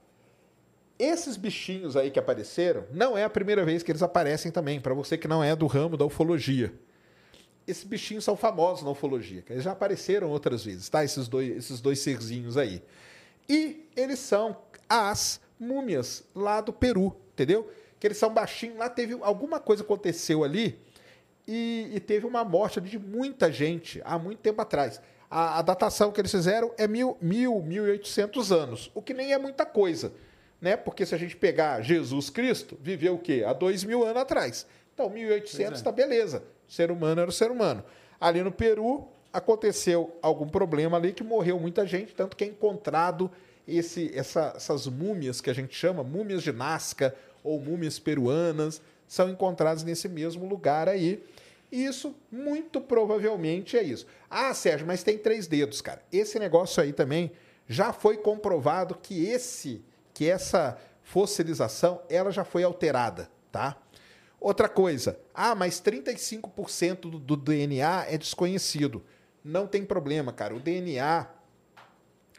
Esses 0.98 1.38
bichinhos 1.38 1.95
aí 1.95 2.11
que 2.11 2.19
apareceram, 2.19 2.85
não 2.91 3.18
é 3.18 3.23
a 3.23 3.30
primeira 3.30 3.64
vez 3.64 3.84
que 3.84 3.91
eles 3.91 4.03
aparecem 4.03 4.52
também, 4.52 4.80
para 4.80 4.93
você 4.93 5.18
que 5.18 5.27
não 5.27 5.43
é 5.43 5.56
do 5.56 5.68
ramo 5.68 5.98
da 5.98 6.06
ufologia. 6.06 6.73
Esses 7.68 7.84
bichinhos 7.84 8.23
são 8.23 8.35
famosos 8.35 8.84
na 8.84 8.91
ufologia, 8.91 9.43
eles 9.49 9.64
já 9.64 9.72
apareceram 9.72 10.30
outras 10.30 10.65
vezes, 10.65 10.89
tá? 10.89 11.03
Esses 11.03 11.27
dois, 11.27 11.57
esses 11.57 11.80
dois 11.80 11.99
serzinhos 11.99 12.57
aí. 12.57 12.84
E 13.48 13.88
eles 13.95 14.19
são 14.19 14.57
as 14.89 15.39
múmias 15.60 16.23
lá 16.35 16.60
do 16.60 16.73
Peru, 16.73 17.15
entendeu? 17.34 17.72
Que 17.99 18.07
eles 18.07 18.18
são 18.18 18.34
baixinhos, 18.34 18.77
lá 18.77 18.89
teve 18.89 19.18
alguma 19.22 19.60
coisa 19.60 19.84
aconteceu 19.84 20.43
ali 20.43 20.80
e, 21.48 21.90
e 21.94 22.00
teve 22.00 22.26
uma 22.26 22.44
morte 22.44 22.80
de 22.80 22.98
muita 22.98 23.52
gente 23.52 24.02
há 24.04 24.18
muito 24.18 24.40
tempo 24.40 24.62
atrás. 24.62 25.02
A, 25.30 25.60
a 25.60 25.62
datação 25.62 26.12
que 26.12 26.20
eles 26.20 26.32
fizeram 26.32 26.72
é 26.78 26.88
mil, 26.88 27.18
mil, 27.22 27.62
mil 27.62 27.88
e 27.88 27.92
oitocentos 27.92 28.52
anos, 28.52 28.92
o 28.94 29.02
que 29.02 29.14
nem 29.14 29.34
é 29.34 29.38
muita 29.38 29.66
coisa, 29.66 30.14
né? 30.60 30.76
Porque 30.76 31.06
se 31.06 31.16
a 31.16 31.18
gente 31.18 31.36
pegar 31.36 31.82
Jesus 31.82 32.30
Cristo, 32.30 32.78
viveu 32.82 33.16
o 33.16 33.20
quê? 33.20 33.44
Há 33.46 33.54
dois 33.54 33.84
mil 33.84 34.04
anos 34.04 34.22
atrás. 34.22 34.66
Então, 34.94 35.10
1800 35.10 35.80
está 35.80 35.90
é. 35.90 35.94
beleza. 35.94 36.44
O 36.68 36.72
ser 36.72 36.92
humano 36.92 37.22
era 37.22 37.30
o 37.30 37.34
ser 37.34 37.50
humano. 37.50 37.84
Ali 38.20 38.44
no 38.44 38.52
Peru, 38.52 39.08
aconteceu 39.34 40.16
algum 40.22 40.48
problema 40.48 40.98
ali 40.98 41.14
que 41.14 41.24
morreu 41.24 41.60
muita 41.60 41.88
gente, 41.88 42.14
tanto 42.14 42.36
que 42.36 42.44
é 42.44 42.48
encontrado 42.48 43.32
esse, 43.68 44.12
essa, 44.14 44.54
essas 44.56 44.88
múmias 44.88 45.40
que 45.40 45.50
a 45.50 45.54
gente 45.54 45.76
chama, 45.76 46.04
múmias 46.04 46.44
de 46.44 46.52
Nazca 46.52 47.16
ou 47.44 47.60
múmias 47.60 47.98
peruanas, 47.98 48.82
são 49.12 49.30
encontradas 49.30 49.84
nesse 49.84 50.08
mesmo 50.08 50.48
lugar 50.48 50.88
aí. 50.88 51.22
E 51.70 51.84
isso, 51.84 52.16
muito 52.32 52.80
provavelmente, 52.80 53.76
é 53.76 53.84
isso. 53.84 54.08
Ah, 54.30 54.54
Sérgio, 54.54 54.88
mas 54.88 55.04
tem 55.04 55.18
três 55.18 55.48
dedos, 55.48 55.82
cara. 55.82 56.02
Esse 56.14 56.40
negócio 56.40 56.82
aí 56.82 56.94
também 56.94 57.30
já 57.68 57.92
foi 57.92 58.16
comprovado 58.16 58.96
que 58.96 59.26
esse, 59.26 59.84
que 60.14 60.30
essa 60.30 60.78
fossilização, 61.04 62.02
ela 62.10 62.32
já 62.32 62.46
foi 62.46 62.64
alterada, 62.64 63.30
tá? 63.52 63.76
Outra 64.40 64.70
coisa, 64.70 65.20
ah, 65.34 65.56
mas 65.56 65.82
35% 65.82 67.02
do, 67.02 67.20
do 67.20 67.36
DNA 67.36 68.06
é 68.08 68.18
desconhecido. 68.18 69.04
Não 69.44 69.68
tem 69.68 69.84
problema, 69.84 70.32
cara. 70.32 70.56
O 70.56 70.60
DNA 70.60 71.28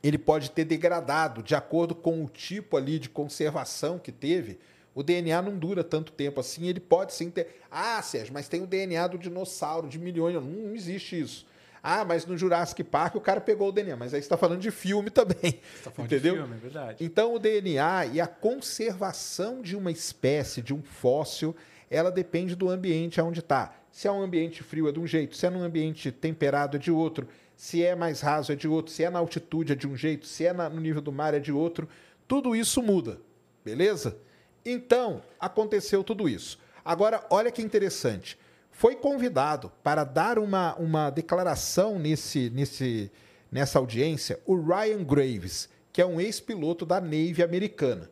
ele 0.02 0.16
pode 0.16 0.50
ter 0.50 0.64
degradado 0.64 1.42
de 1.42 1.54
acordo 1.54 1.94
com 1.94 2.24
o 2.24 2.30
tipo 2.30 2.78
ali 2.78 2.98
de 2.98 3.10
conservação 3.10 3.98
que 3.98 4.10
teve. 4.10 4.58
O 4.94 5.02
DNA 5.02 5.40
não 5.40 5.56
dura 5.56 5.82
tanto 5.82 6.12
tempo 6.12 6.38
assim, 6.38 6.68
ele 6.68 6.80
pode 6.80 7.14
sim 7.14 7.30
ter. 7.30 7.62
Ah, 7.70 8.00
Sérgio, 8.02 8.34
mas 8.34 8.48
tem 8.48 8.62
o 8.62 8.66
DNA 8.66 9.06
do 9.06 9.18
dinossauro 9.18 9.88
de 9.88 9.98
milhões. 9.98 10.34
Não, 10.34 10.42
não 10.42 10.74
existe 10.74 11.18
isso. 11.18 11.46
Ah, 11.82 12.04
mas 12.04 12.24
no 12.26 12.38
Jurassic 12.38 12.84
Park 12.84 13.16
o 13.16 13.20
cara 13.20 13.40
pegou 13.40 13.68
o 13.68 13.72
DNA. 13.72 13.96
Mas 13.96 14.14
aí 14.14 14.20
você 14.20 14.26
está 14.26 14.36
falando 14.36 14.60
de 14.60 14.70
filme 14.70 15.08
também. 15.10 15.60
Você 15.74 15.82
tá 15.84 15.90
falando 15.90 16.12
entendeu? 16.12 16.34
de 16.34 16.40
filme, 16.40 16.56
é 16.56 16.60
verdade. 16.60 17.04
Então 17.04 17.34
o 17.34 17.38
DNA 17.38 18.06
e 18.06 18.20
a 18.20 18.26
conservação 18.26 19.60
de 19.62 19.74
uma 19.76 19.90
espécie, 19.90 20.62
de 20.62 20.72
um 20.72 20.82
fóssil, 20.82 21.56
ela 21.90 22.10
depende 22.10 22.54
do 22.54 22.70
ambiente 22.70 23.20
onde 23.20 23.40
está. 23.40 23.74
Se 23.90 24.06
é 24.06 24.12
um 24.12 24.22
ambiente 24.22 24.62
frio 24.62 24.88
é 24.88 24.92
de 24.92 25.00
um 25.00 25.06
jeito, 25.06 25.36
se 25.36 25.44
é 25.44 25.50
num 25.50 25.62
ambiente 25.62 26.10
temperado 26.12 26.76
é 26.76 26.80
de 26.80 26.90
outro, 26.90 27.28
se 27.56 27.82
é 27.82 27.94
mais 27.94 28.20
raso 28.20 28.52
é 28.52 28.56
de 28.56 28.66
outro, 28.68 28.92
se 28.92 29.04
é 29.04 29.10
na 29.10 29.18
altitude 29.18 29.72
é 29.72 29.74
de 29.74 29.86
um 29.86 29.96
jeito, 29.96 30.26
se 30.26 30.46
é 30.46 30.52
na, 30.52 30.70
no 30.70 30.80
nível 30.80 31.02
do 31.02 31.12
mar 31.12 31.34
é 31.34 31.38
de 31.38 31.52
outro. 31.52 31.88
Tudo 32.26 32.56
isso 32.56 32.82
muda, 32.82 33.20
beleza? 33.64 34.16
Então, 34.64 35.22
aconteceu 35.40 36.04
tudo 36.04 36.28
isso. 36.28 36.58
Agora, 36.84 37.24
olha 37.30 37.50
que 37.50 37.62
interessante. 37.62 38.38
Foi 38.70 38.96
convidado 38.96 39.70
para 39.82 40.04
dar 40.04 40.38
uma, 40.38 40.74
uma 40.76 41.10
declaração 41.10 41.98
nesse, 41.98 42.50
nesse, 42.50 43.10
nessa 43.50 43.78
audiência 43.78 44.40
o 44.46 44.56
Ryan 44.56 45.04
Graves, 45.04 45.68
que 45.92 46.00
é 46.00 46.06
um 46.06 46.20
ex-piloto 46.20 46.86
da 46.86 47.00
Navy 47.00 47.42
americana. 47.42 48.10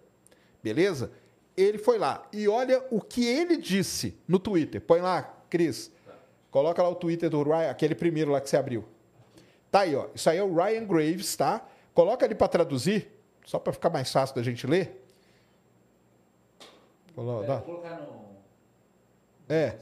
Beleza? 0.63 1.11
Ele 1.57 1.79
foi 1.79 1.99
lá. 1.99 2.29
E 2.33 2.47
olha 2.47 2.85
o 2.91 3.01
que 3.01 3.25
ele 3.25 3.57
disse 3.57 4.17
no 4.29 4.39
Twitter. 4.39 4.81
Põe 4.81 5.01
lá, 5.01 5.23
Cris. 5.49 5.91
Coloca 6.51 6.83
lá 6.83 6.89
o 6.89 6.95
Twitter 6.95 7.31
do 7.31 7.43
Ryan, 7.43 7.71
aquele 7.71 7.95
primeiro 7.95 8.31
lá 8.33 8.41
que 8.41 8.51
você 8.51 8.57
abriu. 8.57 8.85
Tá 9.71 9.81
aí, 9.81 9.95
ó. 9.95 10.09
Isso 10.15 10.29
aí 10.29 10.39
é 10.39 10.43
o 10.43 10.55
Ryan 10.55 10.85
Graves, 10.85 11.37
tá? 11.37 11.67
Coloca 11.95 12.27
ali 12.27 12.35
para 12.35 12.49
traduzir, 12.49 13.09
só 13.45 13.59
para 13.59 13.73
ficar 13.73 13.89
mais 13.89 14.11
fácil 14.13 14.35
da 14.35 14.43
gente 14.43 14.67
ler. 14.67 15.00
Vou 17.57 17.77
colocar 17.77 18.01
no. 18.01 18.31
É. 19.49 19.75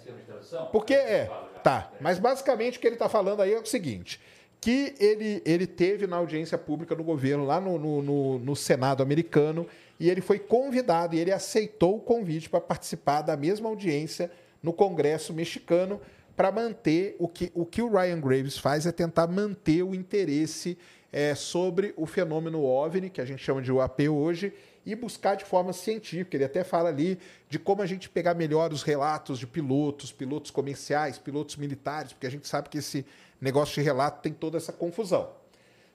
Porque 0.73 0.95
é. 0.95 1.31
Tá. 1.63 1.93
Mas 2.01 2.19
basicamente 2.19 2.79
o 2.79 2.81
que 2.81 2.87
ele 2.87 2.95
está 2.95 3.09
falando 3.09 3.43
aí 3.43 3.53
é 3.53 3.61
o 3.61 3.67
seguinte: 3.67 4.21
que 4.61 4.95
ele, 4.99 5.43
ele 5.45 5.67
teve 5.67 6.07
na 6.07 6.17
audiência 6.17 6.57
pública 6.57 6.95
no 6.95 7.05
governo, 7.05 7.45
lá 7.45 7.61
no, 7.61 7.79
no, 7.79 8.03
no, 8.03 8.39
no 8.39 8.57
Senado 8.57 9.03
americano, 9.03 9.67
e 10.01 10.09
ele 10.09 10.21
foi 10.21 10.39
convidado 10.39 11.15
e 11.15 11.19
ele 11.19 11.33
aceitou 11.33 11.97
o 11.97 12.01
convite 12.01 12.49
para 12.49 12.61
participar 12.61 13.23
da 13.23 13.37
mesma 13.37 13.69
audiência 13.69 14.31
no 14.63 14.73
Congresso 14.73 15.33
mexicano 15.33 16.01
para 16.37 16.53
manter 16.53 17.17
o 17.19 17.27
que, 17.27 17.51
o 17.55 17.67
que 17.67 17.83
o 17.83 17.91
Ryan 17.91 18.21
Graves 18.21 18.57
faz 18.57 18.87
é 18.87 18.93
tentar 18.93 19.27
manter 19.27 19.83
o 19.83 19.95
interesse 19.95 20.79
é, 21.13 21.35
sobre 21.35 21.93
o 21.97 22.07
fenômeno 22.07 22.63
OVNI, 22.63 23.11
que 23.11 23.21
a 23.21 23.25
gente 23.25 23.43
chama 23.43 23.61
de 23.61 23.73
UAP 23.73 24.09
hoje, 24.09 24.53
e 24.89 24.95
buscar 24.95 25.35
de 25.35 25.45
forma 25.45 25.71
científica. 25.75 26.35
Ele 26.35 26.45
até 26.45 26.65
fala 26.65 26.89
ali 26.89 27.19
de 27.47 27.59
como 27.59 27.83
a 27.83 27.87
gente 27.87 28.09
pegar 28.09 28.33
melhor 28.33 28.73
os 28.73 28.83
relatos 28.83 29.39
de 29.39 29.47
pilotos, 29.47 30.11
pilotos 30.11 30.51
comerciais, 30.51 31.19
pilotos 31.19 31.57
militares, 31.57 32.15
porque 32.15 32.27
a 32.27 32.31
gente 32.31 32.49
sabe 32.49 32.71
que 32.71 32.79
esse 32.79 33.05
negócio 33.39 33.75
de 33.75 33.83
relato 33.83 34.23
tem 34.23 34.33
toda 34.33 34.57
essa 34.57 34.73
confusão. 34.73 35.31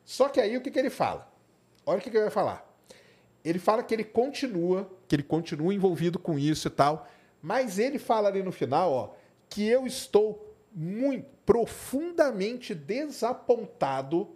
Só 0.06 0.30
que 0.30 0.40
aí 0.40 0.56
o 0.56 0.62
que, 0.62 0.70
que 0.70 0.78
ele 0.78 0.92
fala? 0.92 1.28
Olha 1.84 1.98
o 1.98 2.02
que, 2.02 2.12
que 2.12 2.16
ele 2.16 2.26
vai 2.26 2.32
falar. 2.32 2.72
Ele 3.44 3.58
fala 3.58 3.82
que 3.82 3.96
ele 3.96 4.04
continua, 4.04 4.88
que 5.08 5.16
ele 5.16 5.24
continua 5.24 5.74
envolvido 5.74 6.20
com 6.20 6.38
isso 6.38 6.68
e 6.68 6.72
tal, 6.72 7.08
mas 7.42 7.80
ele 7.80 7.98
fala 7.98 8.30
ali 8.30 8.44
no 8.44 8.52
final, 8.52 8.92
ó, 8.92 9.10
que 9.50 9.68
eu 9.68 9.88
estou 9.88 10.56
muito 10.72 11.26
profundamente 11.44 12.76
desapontado 12.76 14.30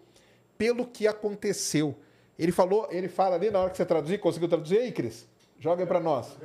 pelo 0.57 0.88
que 0.88 1.05
aconteceu 1.07 1.95
ele 2.38 2.51
falou, 2.51 2.88
ele 2.91 3.07
fala 3.07 3.35
ali 3.35 3.49
na 3.49 3.59
hora 3.59 3.69
que 3.69 3.77
você 3.77 3.85
traduzir, 3.85 4.19
conseguiu 4.19 4.47
traduzir 4.47 4.80
aí, 4.80 4.91
Cris? 4.91 5.27
Joga 5.59 5.84
aí 5.84 5.88
para 5.88 5.99
nós. 5.99 6.38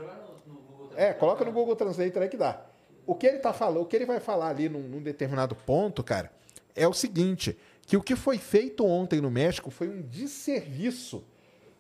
É, 0.97 1.13
coloca 1.13 1.45
no 1.45 1.53
Google 1.53 1.77
Translator 1.77 2.23
aí 2.23 2.29
que 2.29 2.37
dá. 2.37 2.65
O 3.07 3.15
que 3.15 3.27
ele 3.27 3.39
tá 3.39 3.53
falando, 3.53 3.83
o 3.83 3.87
que 3.87 3.97
ele 3.97 4.07
vai 4.07 4.21
falar 4.21 4.49
ali 4.49 4.69
num, 4.69 4.83
num 4.83 5.03
determinado 5.03 5.55
ponto, 5.55 6.03
cara, 6.03 6.31
é 6.75 6.87
o 6.87 6.93
seguinte, 6.93 7.59
que 7.87 7.97
o 7.97 8.03
que 8.03 8.15
foi 8.15 8.39
feito 8.39 8.87
ontem 8.87 9.21
no 9.21 9.31
México 9.31 9.71
foi 9.71 9.89
um 9.89 10.03
desserviço. 10.03 11.25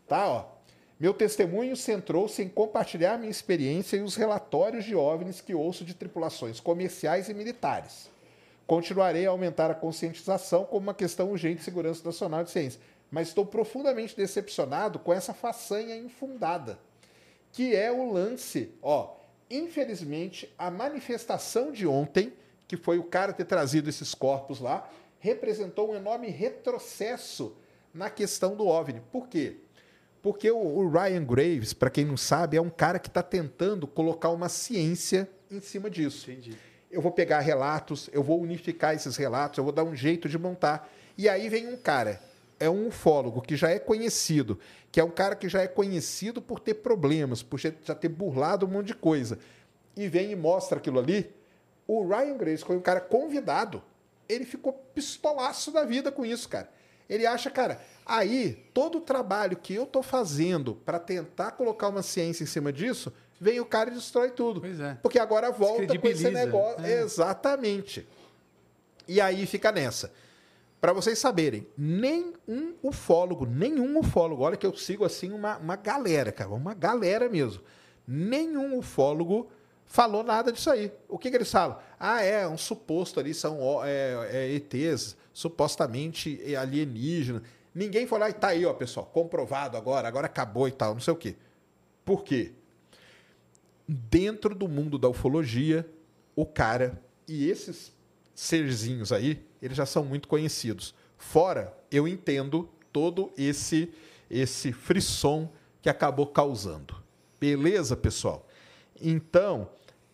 Tá, 0.07 0.29
ó. 0.29 0.45
Meu 0.99 1.13
testemunho 1.13 1.75
centrou-se 1.75 2.41
em 2.43 2.49
compartilhar 2.49 3.19
minha 3.19 3.31
experiência 3.31 3.97
e 3.97 4.03
os 4.03 4.15
relatórios 4.15 4.85
de 4.85 4.95
OVNIs 4.95 5.41
que 5.41 5.55
ouço 5.55 5.85
de 5.85 5.95
tripulações 5.95 6.61
comerciais 6.61 7.29
e 7.29 7.35
militares. 7.35 8.09
Continuarei 8.67 9.27
a 9.27 9.31
aumentar 9.31 9.71
a 9.71 9.75
conscientização 9.75 10.65
como 10.65 10.87
uma 10.87 10.95
questão 10.95 11.31
urgente 11.31 11.57
de 11.57 11.65
segurança 11.65 12.05
nacional 12.05 12.45
de 12.45 12.51
ciência, 12.51 12.81
mas 13.13 13.29
estou 13.29 13.45
profundamente 13.45 14.17
decepcionado 14.17 14.99
com 14.99 15.13
essa 15.13 15.35
façanha 15.35 15.95
infundada, 15.95 16.79
que 17.53 17.77
é 17.77 17.93
o 17.93 18.11
lance, 18.11 18.73
ó, 18.81 19.15
infelizmente, 19.51 20.51
a 20.57 20.71
manifestação 20.71 21.71
de 21.71 21.87
ontem, 21.87 22.33
que 22.67 22.75
foi 22.75 22.99
o 22.99 23.05
cara 23.05 23.35
ter 23.35 23.45
trazido 23.45 23.91
esses 23.91 24.15
corpos 24.15 24.61
lá, 24.61 24.89
representou 25.21 25.93
um 25.93 25.95
enorme 25.95 26.29
retrocesso 26.29 27.55
na 27.93 28.09
questão 28.09 28.57
do 28.57 28.67
OVNI. 28.67 29.03
Por 29.13 29.29
quê? 29.29 29.57
Porque 30.23 30.51
o, 30.51 30.89
Ryan 30.89 31.25
Graves, 31.25 31.75
para 31.75 31.91
quem 31.91 32.07
não 32.07 32.17
sabe, 32.17 32.57
é 32.57 32.63
um 32.63 32.71
cara 32.71 32.99
que 32.99 33.09
está 33.09 33.23
tentando 33.23 33.87
colocar 33.87 34.31
uma 34.31 34.49
ciência 34.49 35.29
em 35.51 35.61
cima 35.61 35.91
disso. 35.91 36.31
Entendi. 36.31 36.57
Eu 36.91 37.03
vou 37.03 37.13
pegar 37.13 37.41
relatos, 37.41 38.09
eu 38.11 38.23
vou 38.23 38.41
unificar 38.41 38.95
esses 38.95 39.17
relatos, 39.17 39.59
eu 39.59 39.65
vou 39.65 39.73
dar 39.73 39.85
um 39.85 39.95
jeito 39.95 40.31
de 40.31 40.39
montar. 40.39 40.91
E 41.19 41.29
aí 41.29 41.51
vem 41.51 41.69
um 41.69 41.77
cara, 41.77 42.23
é 42.63 42.71
um 42.71 42.89
ufólogo 42.89 43.41
que 43.41 43.57
já 43.57 43.71
é 43.71 43.79
conhecido, 43.79 44.59
que 44.91 45.01
é 45.01 45.05
um 45.05 45.11
cara 45.11 45.35
que 45.35 45.49
já 45.49 45.63
é 45.63 45.69
conhecido 45.69 46.41
por 46.41 46.61
ter 46.61 46.75
problemas, 46.75 47.43
por 47.43 47.59
já 47.59 47.95
ter 47.95 48.09
burlado 48.09 48.67
um 48.67 48.69
monte 48.71 48.89
de 48.89 48.95
coisa. 48.95 49.39
E 49.97 50.09
vem 50.09 50.31
e 50.31 50.37
mostra 50.37 50.79
aquilo 50.79 50.99
ali. 50.99 51.31
O 51.87 52.07
Ryan 52.07 52.37
Graves 52.37 52.63
foi 52.63 52.77
um 52.77 52.81
cara 52.81 53.01
convidado 53.01 53.83
ele 54.35 54.45
ficou 54.45 54.73
pistolaço 54.95 55.71
da 55.71 55.85
vida 55.85 56.11
com 56.11 56.25
isso, 56.25 56.49
cara. 56.49 56.69
Ele 57.09 57.27
acha, 57.27 57.51
cara, 57.51 57.81
aí 58.07 58.65
todo 58.73 58.99
o 58.99 59.01
trabalho 59.01 59.57
que 59.57 59.75
eu 59.75 59.85
tô 59.85 60.03
fazendo 60.03 60.75
para 60.75 60.99
tentar 60.99 61.53
colocar 61.53 61.89
uma 61.89 62.03
ciência 62.03 62.43
em 62.43 62.47
cima 62.47 62.73
disso, 62.73 63.13
vem 63.41 63.61
o 63.61 63.67
cara 63.67 63.91
e 63.91 63.95
destrói 63.95 64.31
tudo. 64.31 64.61
Pois 64.61 64.81
é. 64.81 64.97
Porque 65.03 65.19
agora 65.19 65.51
volta 65.51 65.99
com 65.99 66.09
esse 66.09 66.31
negócio. 66.31 66.85
É. 66.85 67.03
Exatamente. 67.03 68.09
E 69.07 69.21
aí 69.21 69.45
fica 69.47 69.71
nessa. 69.71 70.13
Para 70.83 70.93
vocês 70.93 71.17
saberem, 71.21 71.65
nem 71.79 72.33
um 72.49 72.75
ufólogo, 72.83 73.47
nenhum 73.47 74.01
ufólogo, 74.01 74.43
olha 74.43 74.57
que 74.57 74.67
eu 74.67 74.77
sigo 74.77 75.05
assim 75.05 75.31
uma, 75.31 75.57
uma 75.59 75.77
galera, 75.77 76.33
cara, 76.33 76.51
uma 76.51 76.75
galera 76.75 77.29
mesmo. 77.29 77.63
Nenhum 78.05 78.77
ufólogo 78.77 79.49
falou 79.87 80.25
nada 80.25 80.51
disso 80.51 80.69
aí. 80.69 80.91
O 81.09 81.19
que, 81.19 81.31
que 81.31 81.37
eles 81.37 81.53
falam? 81.53 81.79
Ah, 82.01 82.21
é, 82.21 82.49
um 82.49 82.59
suposto 82.59 83.21
ali, 83.21 83.33
são 83.33 83.61
é, 83.85 84.29
é, 84.33 84.55
ETs, 84.55 85.17
supostamente 85.33 86.53
alienígenas. 86.57 87.43
Ninguém 87.73 88.05
foi 88.05 88.19
lá 88.19 88.29
e 88.29 88.33
tá 88.33 88.49
aí, 88.49 88.67
ó, 88.67 88.75
pessoal, 88.75 89.07
comprovado 89.07 89.77
agora, 89.77 90.09
agora 90.09 90.27
acabou 90.27 90.67
e 90.67 90.73
tal, 90.73 90.95
não 90.95 91.01
sei 91.01 91.13
o 91.13 91.17
quê. 91.17 91.37
Por 92.05 92.25
quê? 92.25 92.55
Dentro 93.87 94.53
do 94.53 94.67
mundo 94.67 94.99
da 94.99 95.09
ufologia, 95.09 95.89
o 96.35 96.45
cara 96.45 97.01
e 97.29 97.49
esses 97.49 97.93
serzinhos 98.35 99.13
aí, 99.13 99.45
eles 99.61 99.77
já 99.77 99.87
são 99.87 100.05
muito 100.05 100.29
conhecidos. 100.29 100.95
Fora, 101.17 101.77
eu 101.91 102.09
entendo 102.09 102.69
todo 102.93 103.33
esse 103.37 103.93
esse 104.33 104.73
frisson 104.73 105.53
que 105.83 105.91
acabou 105.91 106.27
causando. 106.27 106.97
Beleza, 107.39 107.95
pessoal? 107.95 108.49
Então, 109.01 109.69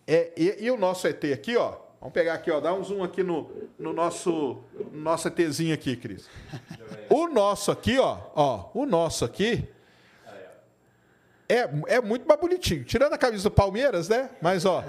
é, 0.05 0.33
e, 0.35 0.65
e, 0.65 0.71
o 0.71 0.77
nosso 0.77 1.07
ET 1.07 1.23
aqui, 1.25 1.55
ó. 1.55 1.77
Vamos 2.01 2.13
pegar 2.13 2.33
aqui, 2.33 2.51
ó. 2.51 2.59
Dá 2.59 2.73
um 2.73 2.83
zoom 2.83 3.03
aqui 3.03 3.23
no, 3.23 3.49
no 3.77 3.93
nosso, 3.93 4.57
no 4.91 4.99
nosso 4.99 5.27
ETzinho 5.27 5.73
aqui, 5.73 5.95
Cris. 5.95 6.27
O 7.09 7.27
nosso 7.27 7.71
aqui, 7.71 7.97
ó. 7.97 8.19
ó 8.35 8.69
o 8.73 8.85
nosso 8.85 9.25
aqui. 9.25 9.67
É, 11.47 11.67
é 11.87 12.01
muito 12.01 12.27
mais 12.27 12.39
bonitinho. 12.39 12.83
Tirando 12.83 13.13
a 13.13 13.17
camisa 13.17 13.49
do 13.49 13.51
Palmeiras, 13.51 14.07
né? 14.07 14.29
Mas, 14.39 14.65
ó. 14.65 14.83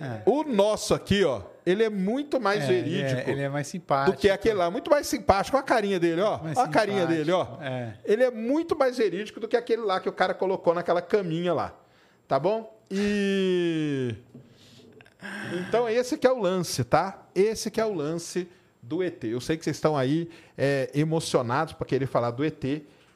É. 0.00 0.22
O 0.24 0.44
nosso 0.44 0.94
aqui, 0.94 1.24
ó. 1.24 1.42
Ele 1.66 1.82
é 1.82 1.88
muito 1.88 2.40
mais 2.40 2.64
é, 2.64 2.66
verídico. 2.66 3.20
Ele 3.20 3.30
é, 3.30 3.30
ele 3.30 3.42
é, 3.42 3.48
mais 3.48 3.66
simpático. 3.66 4.16
Do 4.16 4.20
que 4.20 4.28
aquele 4.28 4.56
lá. 4.56 4.70
Muito 4.70 4.90
mais 4.90 5.06
simpático. 5.06 5.56
Olha 5.56 5.64
a 5.64 5.66
carinha 5.66 5.98
dele, 5.98 6.20
ó. 6.20 6.40
Olha 6.42 6.60
a 6.60 6.68
carinha 6.68 7.06
dele, 7.06 7.32
ó. 7.32 7.56
É. 7.60 7.94
Ele 8.04 8.22
é 8.22 8.30
muito 8.30 8.76
mais 8.76 8.98
verídico 8.98 9.40
do 9.40 9.48
que 9.48 9.56
aquele 9.56 9.82
lá 9.82 9.98
que 10.00 10.08
o 10.08 10.12
cara 10.12 10.34
colocou 10.34 10.74
naquela 10.74 11.00
caminha 11.00 11.54
lá. 11.54 11.74
Tá 12.28 12.38
bom? 12.38 12.74
E 12.90 14.14
então 15.52 15.88
esse 15.88 16.18
que 16.18 16.26
é 16.26 16.32
o 16.32 16.38
lance, 16.38 16.84
tá? 16.84 17.26
Esse 17.34 17.70
que 17.70 17.80
é 17.80 17.84
o 17.84 17.94
lance 17.94 18.48
do 18.82 19.02
ET. 19.02 19.24
Eu 19.24 19.40
sei 19.40 19.56
que 19.56 19.64
vocês 19.64 19.76
estão 19.76 19.96
aí 19.96 20.28
é, 20.56 20.90
emocionados 20.94 21.72
para 21.72 21.86
querer 21.86 22.06
falar 22.06 22.30
do 22.30 22.44
ET. 22.44 22.62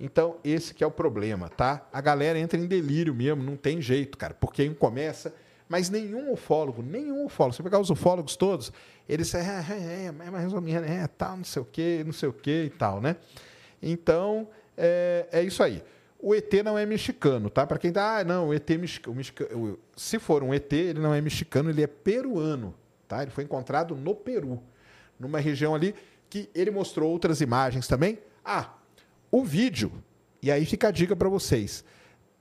Então 0.00 0.36
esse 0.42 0.72
que 0.72 0.82
é 0.82 0.86
o 0.86 0.90
problema, 0.90 1.48
tá? 1.48 1.86
A 1.92 2.00
galera 2.00 2.38
entra 2.38 2.58
em 2.58 2.66
delírio 2.66 3.14
mesmo, 3.14 3.42
não 3.42 3.56
tem 3.56 3.80
jeito, 3.80 4.16
cara. 4.16 4.34
Porque 4.34 4.68
um 4.68 4.74
começa, 4.74 5.34
mas 5.68 5.90
nenhum 5.90 6.32
ufólogo, 6.32 6.82
nenhum 6.82 7.26
ufólogo, 7.26 7.56
você 7.56 7.62
pegar 7.62 7.78
os 7.78 7.90
ufólogos 7.90 8.36
todos, 8.36 8.72
eles 9.08 9.32
é, 9.34 9.40
é, 9.40 9.72
é, 9.72 10.04
é 10.06 10.30
mais 10.30 10.52
ou 10.52 10.60
menos, 10.60 10.88
é 10.88 11.06
tal, 11.06 11.36
não 11.36 11.44
sei 11.44 11.62
o 11.62 11.64
quê, 11.64 12.02
não 12.04 12.12
sei 12.12 12.28
o 12.28 12.32
quê 12.32 12.64
e 12.66 12.70
tal, 12.70 13.00
né? 13.00 13.16
Então 13.82 14.48
é, 14.76 15.26
é 15.30 15.42
isso 15.42 15.62
aí. 15.62 15.82
O 16.20 16.34
ET 16.34 16.52
não 16.64 16.76
é 16.76 16.84
mexicano, 16.84 17.48
tá? 17.48 17.66
Para 17.66 17.78
quem 17.78 17.92
tá, 17.92 18.18
ah, 18.18 18.24
não, 18.24 18.48
o 18.48 18.54
ET 18.54 18.68
mexicano, 18.70 19.16
mexicano, 19.16 19.78
se 19.96 20.18
for 20.18 20.42
um 20.42 20.52
ET, 20.52 20.72
ele 20.72 21.00
não 21.00 21.14
é 21.14 21.20
mexicano, 21.20 21.70
ele 21.70 21.82
é 21.82 21.86
peruano, 21.86 22.74
tá? 23.06 23.22
Ele 23.22 23.30
foi 23.30 23.44
encontrado 23.44 23.94
no 23.94 24.14
Peru, 24.14 24.60
numa 25.18 25.38
região 25.38 25.74
ali 25.74 25.94
que 26.28 26.50
ele 26.54 26.70
mostrou 26.70 27.10
outras 27.10 27.40
imagens 27.40 27.86
também. 27.86 28.18
Ah, 28.44 28.74
o 29.30 29.44
vídeo, 29.44 29.92
e 30.42 30.50
aí 30.50 30.64
fica 30.66 30.88
a 30.88 30.90
dica 30.90 31.14
para 31.14 31.28
vocês. 31.28 31.84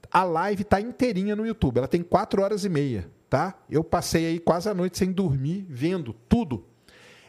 A 0.10 0.24
live 0.24 0.64
tá 0.64 0.82
inteirinha 0.82 1.36
no 1.36 1.46
YouTube, 1.46 1.78
ela 1.78 1.88
tem 1.88 2.02
quatro 2.02 2.42
horas 2.42 2.66
e 2.66 2.70
meia, 2.70 3.10
tá? 3.30 3.56
Eu 3.70 3.84
passei 3.84 4.26
aí 4.26 4.40
quase 4.40 4.70
a 4.70 4.74
noite 4.74 4.98
sem 4.98 5.12
dormir, 5.12 5.66
vendo 5.70 6.14
tudo. 6.28 6.66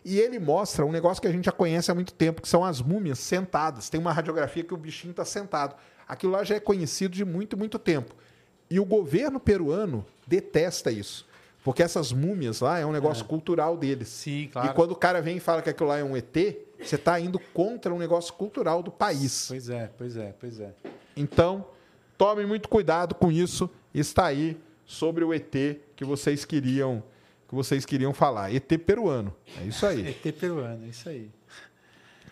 E 0.04 0.18
ele 0.18 0.38
mostra 0.38 0.86
um 0.86 0.92
negócio 0.92 1.20
que 1.20 1.28
a 1.28 1.32
gente 1.32 1.44
já 1.44 1.52
conhece 1.52 1.90
há 1.90 1.94
muito 1.94 2.14
tempo, 2.14 2.40
que 2.40 2.48
são 2.48 2.64
as 2.64 2.80
múmias 2.80 3.18
sentadas. 3.18 3.90
Tem 3.90 4.00
uma 4.00 4.12
radiografia 4.12 4.64
que 4.64 4.72
o 4.72 4.76
bichinho 4.76 5.10
está 5.10 5.24
sentado. 5.24 5.74
Aquilo 6.06 6.32
lá 6.32 6.44
já 6.44 6.54
é 6.54 6.60
conhecido 6.60 7.14
de 7.14 7.24
muito, 7.24 7.56
muito 7.56 7.78
tempo. 7.78 8.14
E 8.70 8.80
o 8.80 8.84
governo 8.84 9.38
peruano 9.38 10.04
detesta 10.26 10.90
isso. 10.90 11.26
Porque 11.64 11.82
essas 11.82 12.12
múmias 12.12 12.60
lá 12.60 12.78
é 12.78 12.86
um 12.86 12.92
negócio 12.92 13.24
é. 13.24 13.26
cultural 13.26 13.76
deles. 13.76 14.08
Sim, 14.08 14.48
claro. 14.50 14.70
E 14.70 14.74
quando 14.74 14.92
o 14.92 14.96
cara 14.96 15.20
vem 15.20 15.36
e 15.36 15.40
fala 15.40 15.60
que 15.60 15.68
aquilo 15.68 15.88
lá 15.88 15.98
é 15.98 16.04
um 16.04 16.16
ET, 16.16 16.34
você 16.80 16.94
está 16.94 17.18
indo 17.20 17.38
contra 17.52 17.92
um 17.92 17.98
negócio 17.98 18.32
cultural 18.32 18.82
do 18.82 18.90
país. 18.90 19.46
Pois 19.48 19.68
é, 19.68 19.90
pois 19.98 20.16
é, 20.16 20.34
pois 20.38 20.60
é. 20.60 20.72
Então, 21.16 21.66
tome 22.16 22.46
muito 22.46 22.68
cuidado 22.68 23.14
com 23.14 23.30
isso. 23.30 23.68
Está 23.92 24.26
aí 24.26 24.58
sobre 24.88 25.22
o 25.22 25.34
ET 25.34 25.52
que 25.94 26.02
vocês 26.02 26.46
queriam 26.46 27.04
que 27.46 27.54
vocês 27.54 27.84
queriam 27.86 28.12
falar. 28.12 28.54
ET 28.54 28.68
peruano. 28.84 29.34
É 29.60 29.64
isso 29.64 29.86
aí. 29.86 30.08
ET 30.08 30.34
peruano, 30.34 30.84
é 30.84 30.88
isso 30.88 31.08
aí. 31.08 31.30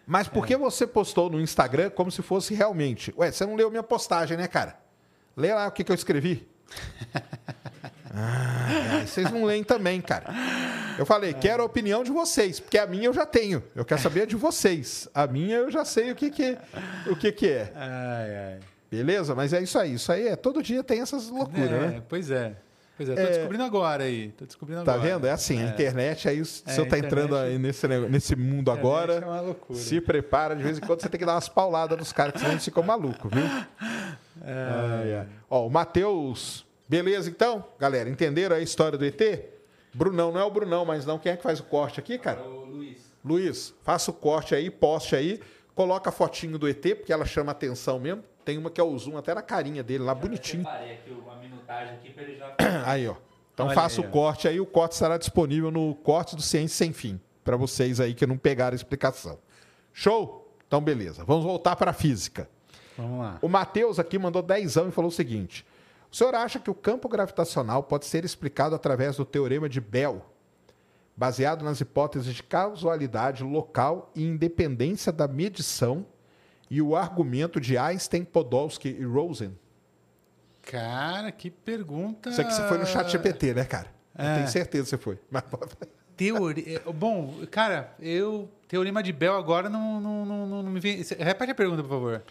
Mas 0.06 0.28
por 0.28 0.44
é. 0.44 0.48
que 0.48 0.56
você 0.56 0.86
postou 0.86 1.30
no 1.30 1.40
Instagram 1.40 1.90
como 1.90 2.10
se 2.10 2.22
fosse 2.22 2.54
realmente? 2.54 3.14
Ué, 3.16 3.30
você 3.30 3.44
não 3.46 3.56
leu 3.56 3.70
minha 3.70 3.82
postagem, 3.82 4.36
né, 4.36 4.46
cara? 4.46 4.78
Lê 5.36 5.54
lá 5.54 5.66
o 5.66 5.70
que, 5.70 5.84
que 5.84 5.90
eu 5.90 5.94
escrevi. 5.94 6.46
ah, 8.12 9.04
vocês 9.06 9.30
não 9.30 9.44
leem 9.44 9.64
também, 9.64 10.00
cara. 10.00 10.32
Eu 10.98 11.04
falei, 11.04 11.34
quero 11.34 11.62
a 11.62 11.66
opinião 11.66 12.02
de 12.04 12.10
vocês, 12.10 12.60
porque 12.60 12.78
a 12.78 12.86
minha 12.86 13.06
eu 13.06 13.12
já 13.12 13.26
tenho. 13.26 13.62
Eu 13.74 13.84
quero 13.84 14.00
saber 14.00 14.26
de 14.26 14.36
vocês. 14.36 15.08
A 15.14 15.26
minha 15.26 15.56
eu 15.56 15.70
já 15.70 15.84
sei 15.84 16.10
o 16.10 16.14
que, 16.14 16.30
que, 16.30 16.58
o 17.10 17.16
que, 17.16 17.32
que 17.32 17.48
é. 17.48 17.72
Ai, 17.74 18.36
ai. 18.36 18.75
Beleza? 18.90 19.34
Mas 19.34 19.52
é 19.52 19.62
isso 19.62 19.78
aí. 19.78 19.94
Isso 19.94 20.12
aí 20.12 20.28
é 20.28 20.36
todo 20.36 20.62
dia 20.62 20.82
tem 20.82 21.00
essas 21.00 21.28
loucuras, 21.28 21.70
é, 21.70 21.88
né? 21.88 22.02
Pois 22.08 22.30
é. 22.30 22.56
Pois 22.96 23.10
é, 23.10 23.14
tô 23.14 23.20
é... 23.20 23.26
descobrindo 23.26 23.64
agora 23.64 24.04
aí. 24.04 24.28
Tô 24.32 24.46
descobrindo 24.46 24.82
tá 24.82 24.94
agora. 24.94 25.08
Tá 25.08 25.14
vendo? 25.14 25.26
É 25.26 25.30
assim, 25.30 25.60
é. 25.60 25.64
a 25.66 25.68
internet, 25.68 26.28
aí 26.28 26.38
o 26.38 26.42
é, 26.42 26.44
senhor 26.44 26.88
tá 26.88 26.98
entrando 26.98 27.36
aí 27.36 27.58
nesse, 27.58 27.86
nesse 27.86 28.34
mundo 28.34 28.70
agora. 28.70 29.14
É 29.14 29.24
uma 29.24 29.40
loucura. 29.40 29.78
Se 29.78 30.00
prepara, 30.00 30.56
de 30.56 30.62
vez 30.62 30.78
em 30.78 30.80
quando 30.80 31.02
você 31.02 31.08
tem 31.08 31.18
que 31.18 31.26
dar 31.26 31.34
umas 31.34 31.48
pauladas 31.48 31.98
nos 31.98 32.12
caras, 32.12 32.32
que 32.32 32.38
senão 32.38 32.52
eles 32.52 32.64
ficam 32.64 32.82
malucos, 32.82 33.30
viu? 33.30 33.44
É. 34.44 35.08
é. 35.08 35.26
Ó, 35.50 35.66
o 35.66 35.70
Matheus. 35.70 36.64
Beleza, 36.88 37.28
então? 37.28 37.64
Galera, 37.78 38.08
entenderam 38.08 38.56
a 38.56 38.60
história 38.60 38.96
do 38.96 39.04
ET? 39.04 39.20
Brunão, 39.92 40.30
não 40.30 40.40
é 40.40 40.44
o 40.44 40.50
Brunão, 40.50 40.84
mas 40.84 41.04
não. 41.04 41.18
Quem 41.18 41.32
é 41.32 41.36
que 41.36 41.42
faz 41.42 41.58
o 41.58 41.64
corte 41.64 42.00
aqui, 42.00 42.18
cara? 42.18 42.40
É 42.40 42.42
o 42.44 42.64
Luiz. 42.64 42.98
Luiz, 43.24 43.74
faça 43.82 44.10
o 44.10 44.14
corte 44.14 44.54
aí, 44.54 44.70
poste 44.70 45.16
aí, 45.16 45.40
coloca 45.74 46.10
a 46.10 46.12
fotinho 46.12 46.58
do 46.58 46.68
ET, 46.68 46.80
porque 46.96 47.12
ela 47.12 47.24
chama 47.24 47.50
atenção 47.50 47.98
mesmo. 47.98 48.22
Tem 48.46 48.56
uma 48.56 48.70
que 48.70 48.80
é 48.80 48.84
o 48.84 48.96
zoom 48.96 49.18
até 49.18 49.34
na 49.34 49.42
carinha 49.42 49.82
dele 49.82 50.04
lá, 50.04 50.14
bonitinho. 50.14 50.62
Eu 50.62 50.70
aqui 50.70 51.10
uma 51.10 51.34
minutagem 51.34 51.94
aqui 51.94 52.10
para 52.10 52.22
ele 52.22 52.38
já. 52.38 52.54
Aí, 52.86 53.08
ó. 53.08 53.16
Então 53.52 53.66
Olha 53.66 53.74
faça 53.74 54.00
aí, 54.00 54.06
o 54.06 54.10
corte 54.10 54.46
aí, 54.46 54.60
o 54.60 54.66
corte 54.66 54.92
estará 54.92 55.16
disponível 55.16 55.70
no 55.70 55.94
corte 55.94 56.36
do 56.36 56.42
Ciência 56.42 56.76
Sem 56.76 56.92
Fim, 56.92 57.18
para 57.42 57.56
vocês 57.56 58.00
aí 58.00 58.12
que 58.14 58.26
não 58.26 58.36
pegaram 58.36 58.74
a 58.74 58.76
explicação. 58.76 59.38
Show? 59.94 60.54
Então, 60.66 60.78
beleza. 60.78 61.24
Vamos 61.24 61.42
voltar 61.42 61.74
para 61.74 61.90
a 61.90 61.94
física. 61.94 62.48
Vamos 62.98 63.18
lá. 63.18 63.38
O 63.40 63.48
Matheus 63.48 63.98
aqui 63.98 64.18
mandou 64.18 64.42
dezão 64.42 64.88
e 64.88 64.92
falou 64.92 65.08
o 65.08 65.12
seguinte: 65.12 65.66
O 66.12 66.14
senhor 66.14 66.34
acha 66.34 66.60
que 66.60 66.70
o 66.70 66.74
campo 66.74 67.08
gravitacional 67.08 67.82
pode 67.82 68.04
ser 68.04 68.26
explicado 68.26 68.74
através 68.74 69.16
do 69.16 69.24
teorema 69.24 69.68
de 69.68 69.80
Bell? 69.80 70.22
baseado 71.16 71.64
nas 71.64 71.80
hipóteses 71.80 72.34
de 72.34 72.42
causalidade 72.42 73.42
local 73.42 74.10
e 74.14 74.22
independência 74.22 75.10
da 75.10 75.26
medição 75.26 76.04
e 76.70 76.82
o 76.82 76.96
argumento 76.96 77.60
de 77.60 77.78
Einstein, 77.78 78.24
Podolsky 78.24 78.88
e 78.88 79.04
Rosen? 79.04 79.56
Cara, 80.62 81.30
que 81.30 81.50
pergunta. 81.50 82.30
Isso 82.30 82.40
aqui 82.40 82.52
você 82.52 82.66
foi 82.66 82.78
no 82.78 82.86
chat 82.86 83.10
GPT, 83.10 83.54
né, 83.54 83.64
cara? 83.64 83.86
É. 84.18 84.30
Eu 84.30 84.34
tenho 84.36 84.48
certeza 84.48 84.84
que 84.84 84.90
você 84.90 84.98
foi. 84.98 85.18
Mas... 85.30 85.44
Teoria. 86.16 86.82
Bom, 86.94 87.34
cara, 87.50 87.94
eu. 88.00 88.50
Teorema 88.66 89.00
de 89.00 89.12
Bell 89.12 89.36
agora 89.36 89.68
não, 89.68 90.00
não, 90.00 90.26
não, 90.26 90.62
não 90.62 90.70
me 90.70 90.80
vem. 90.80 91.04
Repete 91.18 91.52
a 91.52 91.54
pergunta, 91.54 91.82
por 91.82 91.90
favor. 91.90 92.22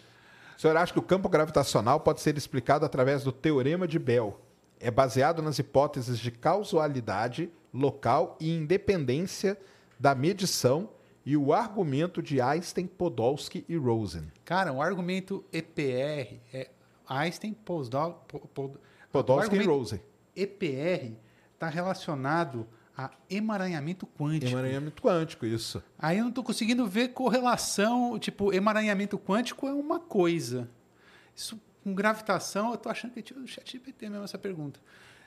O 0.56 0.60
senhor 0.60 0.76
acha 0.76 0.92
que 0.92 0.98
o 0.98 1.02
campo 1.02 1.28
gravitacional 1.28 2.00
pode 2.00 2.20
ser 2.20 2.36
explicado 2.36 2.84
através 2.84 3.22
do 3.22 3.32
teorema 3.32 3.86
de 3.86 3.98
Bell? 3.98 4.38
É 4.78 4.90
baseado 4.90 5.40
nas 5.40 5.58
hipóteses 5.58 6.18
de 6.18 6.30
causalidade 6.30 7.50
local 7.72 8.36
e 8.40 8.54
independência 8.54 9.56
da 9.98 10.14
medição 10.14 10.90
e 11.26 11.36
o 11.36 11.52
argumento 11.52 12.22
de 12.22 12.40
Einstein, 12.40 12.86
Podolsky 12.86 13.64
e 13.68 13.76
Rosen. 13.76 14.30
Cara, 14.44 14.72
o 14.72 14.80
argumento 14.80 15.44
EPR 15.52 16.38
é 16.52 16.70
Einstein, 17.08 17.52
Podolsky, 17.52 18.20
Podolsky 19.10 19.56
e 19.56 19.64
Rosen. 19.64 20.00
EPR 20.36 21.16
está 21.52 21.68
relacionado 21.68 22.64
a 22.96 23.10
emaranhamento 23.28 24.06
quântico. 24.06 24.52
Emaranhamento 24.52 25.02
quântico, 25.02 25.44
isso. 25.44 25.82
Aí 25.98 26.18
eu 26.18 26.22
não 26.22 26.28
estou 26.28 26.44
conseguindo 26.44 26.86
ver 26.86 27.08
correlação. 27.08 28.16
Tipo, 28.20 28.54
emaranhamento 28.54 29.18
quântico 29.18 29.66
é 29.66 29.72
uma 29.72 29.98
coisa. 29.98 30.70
Isso 31.34 31.60
com 31.82 31.92
gravitação, 31.92 32.68
eu 32.68 32.74
estou 32.74 32.90
achando 32.90 33.12
que 33.12 33.22
tinha 33.22 33.38
o 33.40 33.46
chat 33.46 33.72
GPT 33.72 34.08
mesmo 34.08 34.24
essa 34.24 34.38
pergunta. 34.38 34.80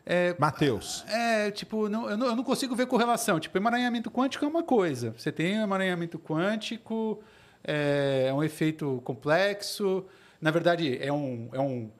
É, 0.05 0.35
Matheus. 0.39 1.05
É, 1.07 1.51
tipo, 1.51 1.87
não, 1.87 2.09
eu, 2.09 2.17
não, 2.17 2.27
eu 2.27 2.35
não 2.35 2.43
consigo 2.43 2.75
ver 2.75 2.87
correlação. 2.87 3.39
Tipo, 3.39 3.57
emaranhamento 3.57 4.09
quântico 4.09 4.43
é 4.45 4.47
uma 4.47 4.63
coisa. 4.63 5.13
Você 5.17 5.31
tem 5.31 5.59
um 5.59 5.63
emaranhamento 5.63 6.17
quântico, 6.17 7.21
é, 7.63 8.27
é 8.29 8.33
um 8.33 8.43
efeito 8.43 9.01
complexo. 9.03 10.05
Na 10.41 10.51
verdade, 10.51 10.97
é 11.01 11.11
um, 11.11 11.49
é 11.53 11.59
um 11.59 11.91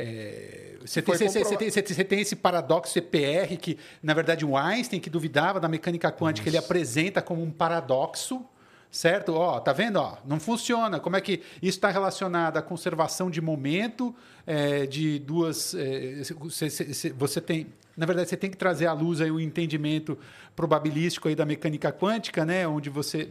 é, 0.00 0.76
você, 0.80 1.02
tem, 1.02 1.16
você, 1.16 1.28
você, 1.28 1.56
tem, 1.56 1.70
você, 1.70 2.04
tem, 2.04 2.20
esse 2.20 2.36
paradoxo 2.36 2.96
EPR 2.96 3.56
que, 3.60 3.76
na 4.00 4.14
verdade, 4.14 4.46
o 4.46 4.56
Einstein, 4.56 5.00
que 5.00 5.10
duvidava 5.10 5.58
da 5.58 5.66
mecânica 5.66 6.12
quântica, 6.12 6.48
Isso. 6.48 6.56
ele 6.56 6.64
apresenta 6.64 7.20
como 7.20 7.42
um 7.42 7.50
paradoxo, 7.50 8.46
certo? 8.90 9.34
Ó, 9.34 9.60
tá 9.60 9.72
vendo? 9.72 9.96
Ó, 9.96 10.16
não 10.24 10.40
funciona. 10.40 10.98
Como 11.00 11.16
é 11.16 11.20
que 11.20 11.42
isso 11.62 11.78
está 11.78 11.90
relacionado 11.90 12.56
à 12.56 12.62
conservação 12.62 13.30
de 13.30 13.40
momento 13.40 14.14
é, 14.46 14.86
de 14.86 15.18
duas... 15.18 15.74
É, 15.74 16.22
você 17.16 17.40
tem... 17.40 17.66
Na 17.96 18.06
verdade, 18.06 18.28
você 18.28 18.36
tem 18.36 18.50
que 18.50 18.56
trazer 18.56 18.86
à 18.86 18.92
luz 18.92 19.20
aí 19.20 19.30
o 19.30 19.40
entendimento 19.40 20.16
probabilístico 20.54 21.28
aí 21.28 21.34
da 21.34 21.44
mecânica 21.44 21.92
quântica, 21.92 22.44
né? 22.44 22.66
Onde 22.66 22.88
você 22.88 23.28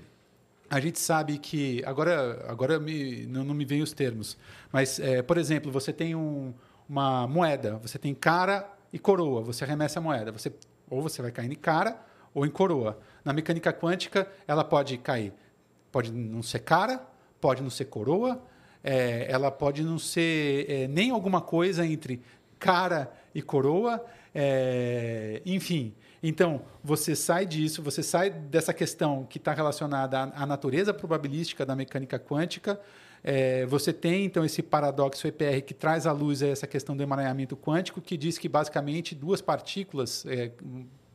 a 0.69 0.79
gente 0.79 0.99
sabe 0.99 1.37
que 1.37 1.81
agora 1.85 2.45
agora 2.47 2.79
me, 2.79 3.25
não, 3.27 3.43
não 3.43 3.53
me 3.53 3.65
vem 3.65 3.81
os 3.81 3.93
termos, 3.93 4.37
mas 4.71 4.99
é, 4.99 5.21
por 5.21 5.37
exemplo 5.37 5.71
você 5.71 5.93
tem 5.93 6.15
um, 6.15 6.53
uma 6.87 7.25
moeda, 7.27 7.77
você 7.77 7.97
tem 7.97 8.13
cara 8.13 8.69
e 8.91 8.99
coroa, 8.99 9.41
você 9.41 9.63
arremessa 9.63 9.99
a 9.99 10.01
moeda, 10.01 10.31
você 10.31 10.51
ou 10.89 11.01
você 11.01 11.21
vai 11.21 11.31
cair 11.31 11.51
em 11.51 11.55
cara 11.55 11.99
ou 12.33 12.45
em 12.45 12.49
coroa. 12.49 12.99
Na 13.23 13.33
mecânica 13.33 13.71
quântica 13.73 14.27
ela 14.47 14.63
pode 14.63 14.97
cair, 14.97 15.33
pode 15.97 16.11
não 16.11 16.43
ser 16.43 16.59
cara, 16.59 17.01
pode 17.41 17.63
não 17.63 17.71
ser 17.71 17.85
coroa, 17.85 18.39
é, 18.83 19.25
ela 19.31 19.49
pode 19.49 19.81
não 19.81 19.97
ser 19.97 20.69
é, 20.69 20.87
nem 20.87 21.09
alguma 21.09 21.41
coisa 21.41 21.83
entre 21.83 22.21
cara 22.59 23.11
e 23.33 23.41
coroa, 23.41 24.05
é, 24.33 25.41
enfim. 25.43 25.95
Então, 26.21 26.61
você 26.83 27.15
sai 27.15 27.47
disso, 27.47 27.81
você 27.81 28.03
sai 28.03 28.29
dessa 28.29 28.75
questão 28.75 29.25
que 29.27 29.39
está 29.39 29.53
relacionada 29.53 30.19
à, 30.19 30.43
à, 30.43 30.45
natureza 30.45 30.93
probabilística 30.93 31.65
da 31.65 31.75
mecânica 31.75 32.19
quântica. 32.19 32.79
É, 33.23 33.65
você 33.65 33.91
tem, 33.91 34.23
então, 34.23 34.45
esse 34.45 34.61
paradoxo 34.61 35.27
EPR 35.27 35.61
que 35.65 35.73
traz 35.73 36.05
à 36.05 36.11
luz 36.11 36.43
essa 36.43 36.67
questão 36.67 36.95
do 36.95 37.01
emaranhamento 37.01 37.57
quântico, 37.57 37.99
que 37.99 38.15
diz 38.15 38.37
que, 38.37 38.47
basicamente, 38.47 39.15
duas 39.15 39.41
partículas, 39.41 40.27
é, 40.27 40.51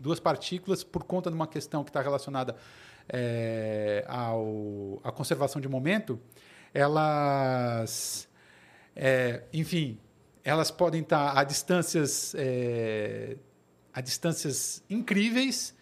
duas 0.00 0.18
partículas, 0.18 0.82
por 0.82 1.04
conta 1.04 1.30
de 1.30 1.36
uma 1.36 1.46
questão 1.46 1.84
que 1.84 1.90
está 1.90 2.02
relacionada 2.02 2.56
é, 3.08 4.04
ao, 4.08 5.00
à 5.02 5.10
conservação 5.12 5.60
de 5.60 5.68
momento, 5.68 6.20
elas, 6.74 8.28
é, 8.96 9.42
enfim, 9.52 9.98
elas 10.44 10.70
podem 10.70 11.02
estar 11.02 11.38
a 11.38 11.44
distâncias 11.44 12.34
é, 12.36 13.36
a 13.92 14.00
distâncias 14.00 14.82
incríveis. 14.88 15.74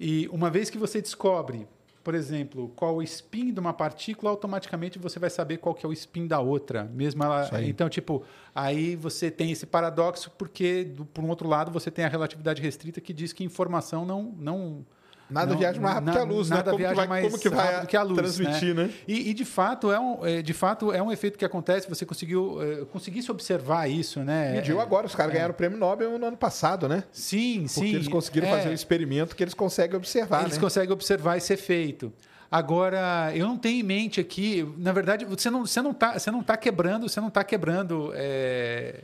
E 0.00 0.28
uma 0.32 0.50
vez 0.50 0.70
que 0.70 0.78
você 0.78 1.00
descobre, 1.00 1.68
por 2.02 2.14
exemplo, 2.14 2.72
qual 2.74 2.96
o 2.96 3.02
spin 3.02 3.52
de 3.52 3.60
uma 3.60 3.72
partícula, 3.72 4.30
automaticamente 4.30 4.98
você 4.98 5.18
vai 5.18 5.30
saber 5.30 5.58
qual 5.58 5.74
que 5.74 5.86
é 5.86 5.88
o 5.88 5.92
spin 5.92 6.26
da 6.26 6.40
outra. 6.40 6.84
Mesmo 6.84 7.22
ela, 7.22 7.48
então, 7.62 7.88
tipo, 7.88 8.24
aí 8.54 8.96
você 8.96 9.30
tem 9.30 9.52
esse 9.52 9.66
paradoxo 9.66 10.30
porque, 10.36 10.84
do, 10.84 11.04
por 11.04 11.22
um 11.22 11.28
outro 11.28 11.48
lado, 11.48 11.70
você 11.70 11.90
tem 11.90 12.04
a 12.04 12.08
relatividade 12.08 12.60
restrita 12.60 13.00
que 13.00 13.12
diz 13.12 13.32
que 13.32 13.44
informação 13.44 14.04
não 14.04 14.34
não 14.36 14.84
Nada 15.32 15.52
não, 15.52 15.58
viaja 15.58 15.80
mais 15.80 15.94
rápido 15.94 16.06
na, 16.06 16.12
que 16.12 16.18
a 16.18 16.24
luz, 16.24 16.50
né? 16.50 16.56
nada 16.56 16.70
né? 16.70 16.72
Como 16.72 16.78
viaja 16.78 17.08
mais 17.08 17.24
como 17.24 17.38
que 17.38 17.48
vai 17.48 17.72
rápido 17.72 17.88
que 17.88 17.96
a 17.96 18.02
luz, 18.02 18.18
transmitir, 18.18 18.74
né? 18.74 18.84
né? 18.84 18.90
E, 19.06 19.30
e, 19.30 19.34
de 19.34 19.44
fato 19.44 19.90
é 19.90 19.98
um, 19.98 20.26
é, 20.26 20.42
de 20.42 20.52
fato 20.52 20.92
é 20.92 21.02
um 21.02 21.10
efeito 21.10 21.38
que 21.38 21.44
acontece. 21.44 21.88
Você 21.88 22.04
conseguiu 22.04 22.58
é, 22.62 22.84
conseguisse 22.84 23.30
observar 23.30 23.88
isso, 23.88 24.20
né? 24.20 24.52
Mediu 24.52 24.78
é, 24.78 24.82
agora. 24.82 25.06
Os 25.06 25.14
caras 25.14 25.32
é. 25.32 25.36
ganharam 25.36 25.52
o 25.52 25.56
prêmio 25.56 25.78
Nobel 25.78 26.18
no 26.18 26.26
ano 26.26 26.36
passado, 26.36 26.88
né? 26.88 27.04
Sim, 27.12 27.60
Porque 27.60 27.68
sim. 27.68 27.80
Porque 27.80 27.96
eles 27.96 28.08
conseguiram 28.08 28.48
fazer 28.48 28.68
um 28.68 28.72
experimento 28.72 29.34
que 29.34 29.42
eles 29.42 29.54
conseguem 29.54 29.96
observar. 29.96 30.42
Eles 30.42 30.54
né? 30.54 30.60
conseguem 30.60 30.92
observar 30.92 31.36
esse 31.36 31.52
efeito. 31.52 32.12
Agora, 32.52 33.32
eu 33.34 33.46
não 33.46 33.56
tenho 33.56 33.80
em 33.80 33.82
mente 33.82 34.20
aqui, 34.20 34.70
na 34.76 34.92
verdade, 34.92 35.24
você 35.24 35.48
não 35.48 35.64
você 35.64 35.80
não 35.80 35.94
tá, 35.94 36.18
você 36.18 36.30
não 36.30 36.42
tá 36.42 36.54
quebrando, 36.54 37.08
você 37.08 37.18
não 37.18 37.28
está 37.28 37.42
quebrando 37.42 38.12
é, 38.14 38.94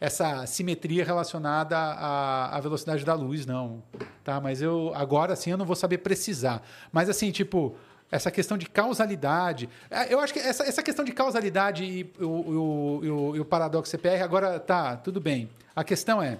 essa 0.00 0.46
simetria 0.46 1.04
relacionada 1.04 1.76
à, 1.76 2.56
à, 2.56 2.60
velocidade 2.60 3.04
da 3.04 3.12
luz, 3.12 3.44
não, 3.44 3.82
tá? 4.24 4.40
Mas 4.40 4.62
eu 4.62 4.92
agora 4.94 5.36
sim 5.36 5.50
eu 5.50 5.58
não 5.58 5.66
vou 5.66 5.76
saber 5.76 5.98
precisar. 5.98 6.62
Mas 6.90 7.10
assim, 7.10 7.30
tipo, 7.30 7.76
essa 8.10 8.30
questão 8.30 8.56
de 8.56 8.66
causalidade, 8.66 9.68
é, 9.90 10.12
eu 10.12 10.18
acho 10.18 10.32
que 10.32 10.38
essa, 10.38 10.64
essa 10.64 10.82
questão 10.82 11.04
de 11.04 11.12
causalidade 11.12 11.84
e 11.84 12.10
o, 12.18 12.24
o, 12.24 13.00
o, 13.04 13.40
o 13.40 13.44
paradoxo 13.44 13.90
CPR 13.90 14.22
agora 14.22 14.58
tá 14.58 14.96
tudo 14.96 15.20
bem. 15.20 15.50
A 15.76 15.84
questão 15.84 16.22
é, 16.22 16.38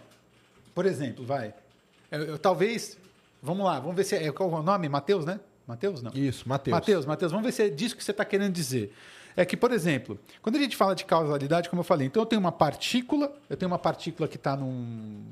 por 0.74 0.86
exemplo, 0.86 1.24
vai, 1.24 1.52
eu, 2.10 2.22
eu, 2.22 2.38
talvez, 2.38 2.96
vamos 3.42 3.66
lá, 3.66 3.78
vamos 3.78 3.94
ver 3.94 4.04
se 4.04 4.16
é 4.16 4.32
qual 4.32 4.50
é 4.50 4.54
o 4.54 4.62
nome, 4.62 4.88
Mateus, 4.88 5.26
né? 5.26 5.38
Mateus, 5.66 6.02
não? 6.02 6.10
Isso, 6.14 6.48
Mateus. 6.48 6.72
Mateus, 6.72 7.06
Mateus, 7.06 7.30
vamos 7.30 7.46
ver 7.46 7.52
se 7.52 7.62
é 7.62 7.68
disso 7.68 7.94
que 7.94 8.02
você 8.02 8.10
está 8.10 8.24
querendo 8.24 8.52
dizer. 8.52 8.92
É 9.36 9.44
que, 9.44 9.56
por 9.56 9.72
exemplo, 9.72 10.18
quando 10.42 10.56
a 10.56 10.58
gente 10.58 10.76
fala 10.76 10.94
de 10.94 11.04
causalidade, 11.04 11.68
como 11.68 11.80
eu 11.80 11.84
falei, 11.84 12.06
então 12.06 12.22
eu 12.22 12.26
tenho 12.26 12.40
uma 12.40 12.52
partícula, 12.52 13.32
eu 13.48 13.56
tenho 13.56 13.70
uma 13.70 13.78
partícula 13.78 14.28
que 14.28 14.36
está 14.36 14.56
num, 14.56 15.22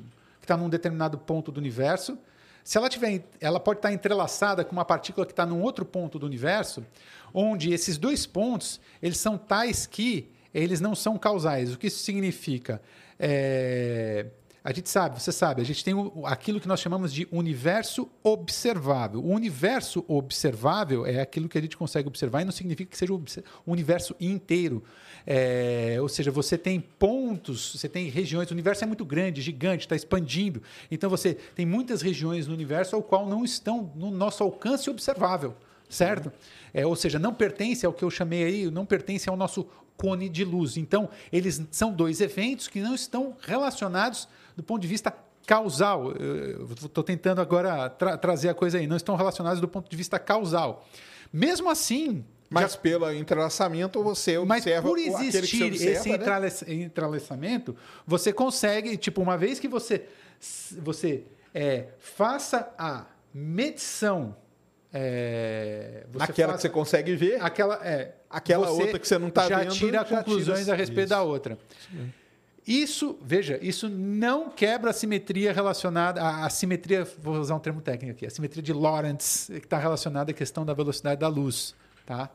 que 0.41 0.47
tá 0.47 0.57
num 0.57 0.69
determinado 0.69 1.19
ponto 1.19 1.51
do 1.51 1.59
universo. 1.59 2.19
Se 2.63 2.77
ela 2.77 2.89
tiver, 2.89 3.25
ela 3.41 3.59
pode 3.59 3.79
estar 3.79 3.93
entrelaçada 3.93 4.65
com 4.65 4.73
uma 4.73 4.85
partícula 4.85 5.27
que 5.27 5.33
está 5.33 5.47
num 5.47 5.63
outro 5.63 5.85
ponto 5.85 6.19
do 6.19 6.27
universo, 6.27 6.85
onde 7.33 7.73
esses 7.73 7.99
dois 7.99 8.27
pontos 8.27 8.81
eles 9.03 9.19
são 9.19 9.39
tais 9.39 9.87
que 9.87 10.31
eles 10.53 10.81
não 10.81 10.95
são 10.95 11.19
causais. 11.19 11.73
O 11.73 11.79
que 11.79 11.87
isso 11.87 12.03
significa? 12.03 12.81
É, 13.19 14.27
a 14.69 14.73
gente 14.73 14.91
sabe, 14.91 15.19
você 15.19 15.33
sabe, 15.33 15.63
a 15.63 15.65
gente 15.65 15.83
tem 15.83 15.95
aquilo 16.25 16.61
que 16.61 16.69
nós 16.69 16.79
chamamos 16.79 17.11
de 17.11 17.27
universo 17.33 18.07
observável. 18.23 19.19
O 19.19 19.31
universo 19.31 20.05
observável 20.07 21.07
é 21.07 21.23
aquilo 21.23 21.49
que 21.49 21.57
a 21.57 21.61
gente 21.63 21.75
consegue 21.75 22.07
observar 22.07 22.43
e 22.43 22.45
não 22.45 22.53
significa 22.53 22.91
que 22.91 22.99
seja 22.99 23.15
o 23.15 23.23
universo 23.67 24.15
inteiro. 24.21 24.85
É, 25.27 25.97
ou 26.03 26.07
seja, 26.07 26.31
você 26.31 26.59
tem 26.59 26.81
pontos, 26.81 27.77
você 27.79 27.89
tem 27.89 28.11
regiões, 28.11 28.51
o 28.51 28.53
universo 28.53 28.85
é 28.85 28.87
muito 28.87 29.07
grande, 29.07 29.41
gigante, 29.41 29.87
está 29.87 29.97
expandindo. 29.97 30.63
Então 30.91 31.09
você 31.09 31.33
tem 31.33 31.65
muitas 31.65 32.03
regiões 32.03 32.47
no 32.47 32.53
universo 32.53 32.95
ao 32.95 33.03
qual 33.03 33.27
não 33.27 33.47
estão 33.47 33.91
no 33.97 34.11
nosso 34.11 34.43
alcance 34.43 34.91
observável, 34.91 35.57
certo? 35.89 36.31
É, 36.73 36.87
ou 36.87 36.97
seja, 36.97 37.19
não 37.19 37.35
pertence 37.35 37.85
ao 37.85 37.93
que 37.93 38.05
eu 38.05 38.11
chamei 38.11 38.45
aí, 38.45 38.71
não 38.71 38.87
pertence 38.87 39.29
ao 39.29 39.37
nosso 39.37 39.67
cone 39.97 40.29
de 40.29 40.45
luz. 40.45 40.77
Então, 40.77 41.11
eles 41.33 41.61
são 41.71 41.93
dois 41.93 42.21
eventos 42.21 42.69
que 42.69 42.81
não 42.81 42.95
estão 42.95 43.37
relacionados 43.41 44.29
do 44.57 44.63
ponto 44.63 44.81
de 44.81 44.89
vista 44.89 45.13
causal. 45.47 46.13
Estou 46.85 47.03
tentando 47.03 47.41
agora 47.41 47.89
tra 47.89 48.17
trazer 48.17 48.51
a 48.51 48.55
coisa 48.55 48.79
aí. 48.79 48.87
Não 48.87 48.97
estão 48.97 49.17
relacionados 49.17 49.61
do 49.61 49.67
ponto 49.67 49.91
de 49.91 49.97
vista 49.97 50.19
causal. 50.19 50.87
Mesmo 51.33 51.71
assim. 51.71 52.25
Mas 52.51 52.73
já... 52.73 52.79
pelo 52.79 53.13
entrelaçamento 53.13 54.03
você 54.03 54.39
observa 54.39 54.81
Mas 54.81 54.91
por 54.91 54.99
existir 54.99 55.65
observa, 55.65 56.47
esse 56.47 56.65
né? 56.65 56.75
entrelaçamento, 56.85 57.77
você 58.07 58.33
consegue, 58.33 58.97
tipo, 58.97 59.21
uma 59.21 59.37
vez 59.37 59.61
que 59.61 59.69
você, 59.69 60.07
você 60.81 61.25
é, 61.53 61.89
faça 61.99 62.73
a 62.79 63.05
medição. 63.35 64.35
É, 64.93 66.07
aquela 66.19 66.55
que 66.55 66.63
você 66.63 66.69
consegue 66.69 67.15
ver. 67.15 67.43
Aquela, 67.43 67.79
é, 67.87 68.15
aquela 68.31 68.71
outra 68.71 68.99
que 68.99 69.07
você 69.07 69.19
não 69.19 69.29
está 69.29 69.47
vendo. 69.47 69.65
Já 69.65 69.71
tira 69.71 70.05
conclusões 70.05 70.61
tira... 70.61 70.73
a 70.73 70.77
respeito 70.77 71.09
Isso. 71.09 71.09
da 71.11 71.23
outra. 71.23 71.59
Sim. 71.91 72.13
Isso, 72.67 73.19
veja, 73.23 73.59
isso 73.63 73.89
não 73.89 74.51
quebra 74.51 74.91
a 74.91 74.93
simetria 74.93 75.55
relacionada, 75.55 76.21
a, 76.21 76.45
a 76.45 76.51
simetria, 76.51 77.03
vou 77.23 77.41
usar 77.41 77.55
um 77.55 77.59
termo 77.59 77.81
técnico 77.81 78.15
aqui, 78.15 78.27
a 78.27 78.31
simetria 78.31 78.63
de 78.63 78.75
Lorentz, 78.75 79.47
que 79.47 79.65
está 79.65 79.79
relacionada 79.79 80.33
à 80.33 80.35
questão 80.35 80.67
da 80.67 80.75
velocidade 80.75 81.19
da 81.19 81.29
luz, 81.29 81.75
tá? 82.05 82.29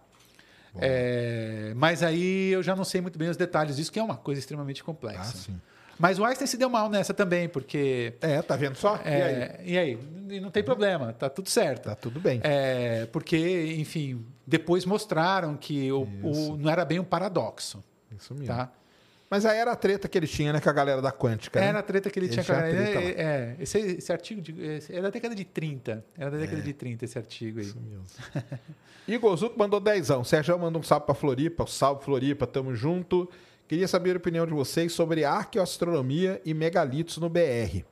É, 0.77 1.73
mas 1.75 2.01
aí 2.01 2.49
eu 2.51 2.63
já 2.63 2.75
não 2.75 2.83
sei 2.83 2.99
muito 2.99 3.19
bem 3.19 3.29
os 3.29 3.37
detalhes 3.37 3.75
disso, 3.75 3.91
que 3.91 3.99
é 3.99 4.03
uma 4.03 4.17
coisa 4.17 4.39
extremamente 4.39 4.83
complexa. 4.83 5.21
Ah, 5.21 5.37
sim. 5.37 5.61
Mas 5.99 6.19
o 6.19 6.25
Einstein 6.25 6.47
se 6.47 6.57
deu 6.57 6.69
mal 6.69 6.89
nessa 6.89 7.13
também, 7.13 7.47
porque. 7.47 8.13
É, 8.21 8.41
tá 8.41 8.55
vendo 8.55 8.75
só? 8.75 8.99
É, 9.03 9.61
e 9.63 9.77
aí? 9.77 9.99
E 9.99 10.33
aí? 10.33 10.39
não 10.39 10.49
tem 10.49 10.63
problema, 10.63 11.13
tá 11.13 11.29
tudo 11.29 11.49
certo. 11.49 11.85
Tá 11.85 11.95
tudo 11.95 12.19
bem. 12.19 12.39
É, 12.43 13.05
porque, 13.11 13.75
enfim, 13.77 14.25
depois 14.45 14.85
mostraram 14.85 15.55
que 15.55 15.91
o, 15.91 16.01
o, 16.23 16.57
não 16.57 16.71
era 16.71 16.83
bem 16.83 16.99
um 16.99 17.03
paradoxo. 17.03 17.83
Isso 18.15 18.33
mesmo. 18.33 18.47
Tá? 18.47 18.71
Mas 19.29 19.47
aí 19.47 19.57
era 19.57 19.71
a 19.71 19.75
treta 19.75 20.07
que 20.07 20.15
ele 20.15 20.27
tinha 20.27 20.53
né, 20.53 20.59
com 20.59 20.69
a 20.69 20.73
galera 20.73 21.01
da 21.01 21.11
quântica. 21.11 21.59
Era 21.59 21.73
né? 21.73 21.79
a 21.79 21.81
treta 21.81 22.09
que 22.09 22.19
ele, 22.19 22.27
ele 22.27 22.33
tinha 22.33 22.45
com 22.45 22.51
a 22.51 22.55
galera. 22.55 23.01
É, 23.01 23.09
é, 23.09 23.55
esse, 23.59 23.79
esse 23.79 24.11
artigo 24.11 24.39
de, 24.39 24.61
esse, 24.61 24.95
é 24.95 25.01
da 25.01 25.09
década 25.09 25.33
de 25.33 25.43
30. 25.43 26.05
Era 26.15 26.29
da 26.29 26.37
década 26.37 26.59
é. 26.59 26.63
de 26.63 26.73
30 26.73 27.05
esse 27.05 27.17
artigo 27.17 27.59
aí. 27.59 27.65
Isso 27.65 27.79
mesmo. 27.79 28.05
Igor 29.07 29.35
Zuco 29.35 29.57
mandou 29.57 29.79
dezão. 29.79 30.23
Sérgio 30.23 30.57
mandou 30.59 30.79
um 30.79 30.83
salve 30.83 31.07
para 31.07 31.15
Floripa. 31.15 31.65
Salve, 31.65 32.03
Floripa. 32.03 32.45
Tamo 32.45 32.75
junto. 32.75 33.27
Queria 33.73 33.87
saber 33.87 34.13
a 34.13 34.17
opinião 34.17 34.45
de 34.45 34.53
vocês 34.53 34.93
sobre 34.93 35.25
arqueoastronomia 35.25 36.39
e 36.45 36.53
megalitos 36.53 37.17
no 37.17 37.27
BR. 37.27 37.83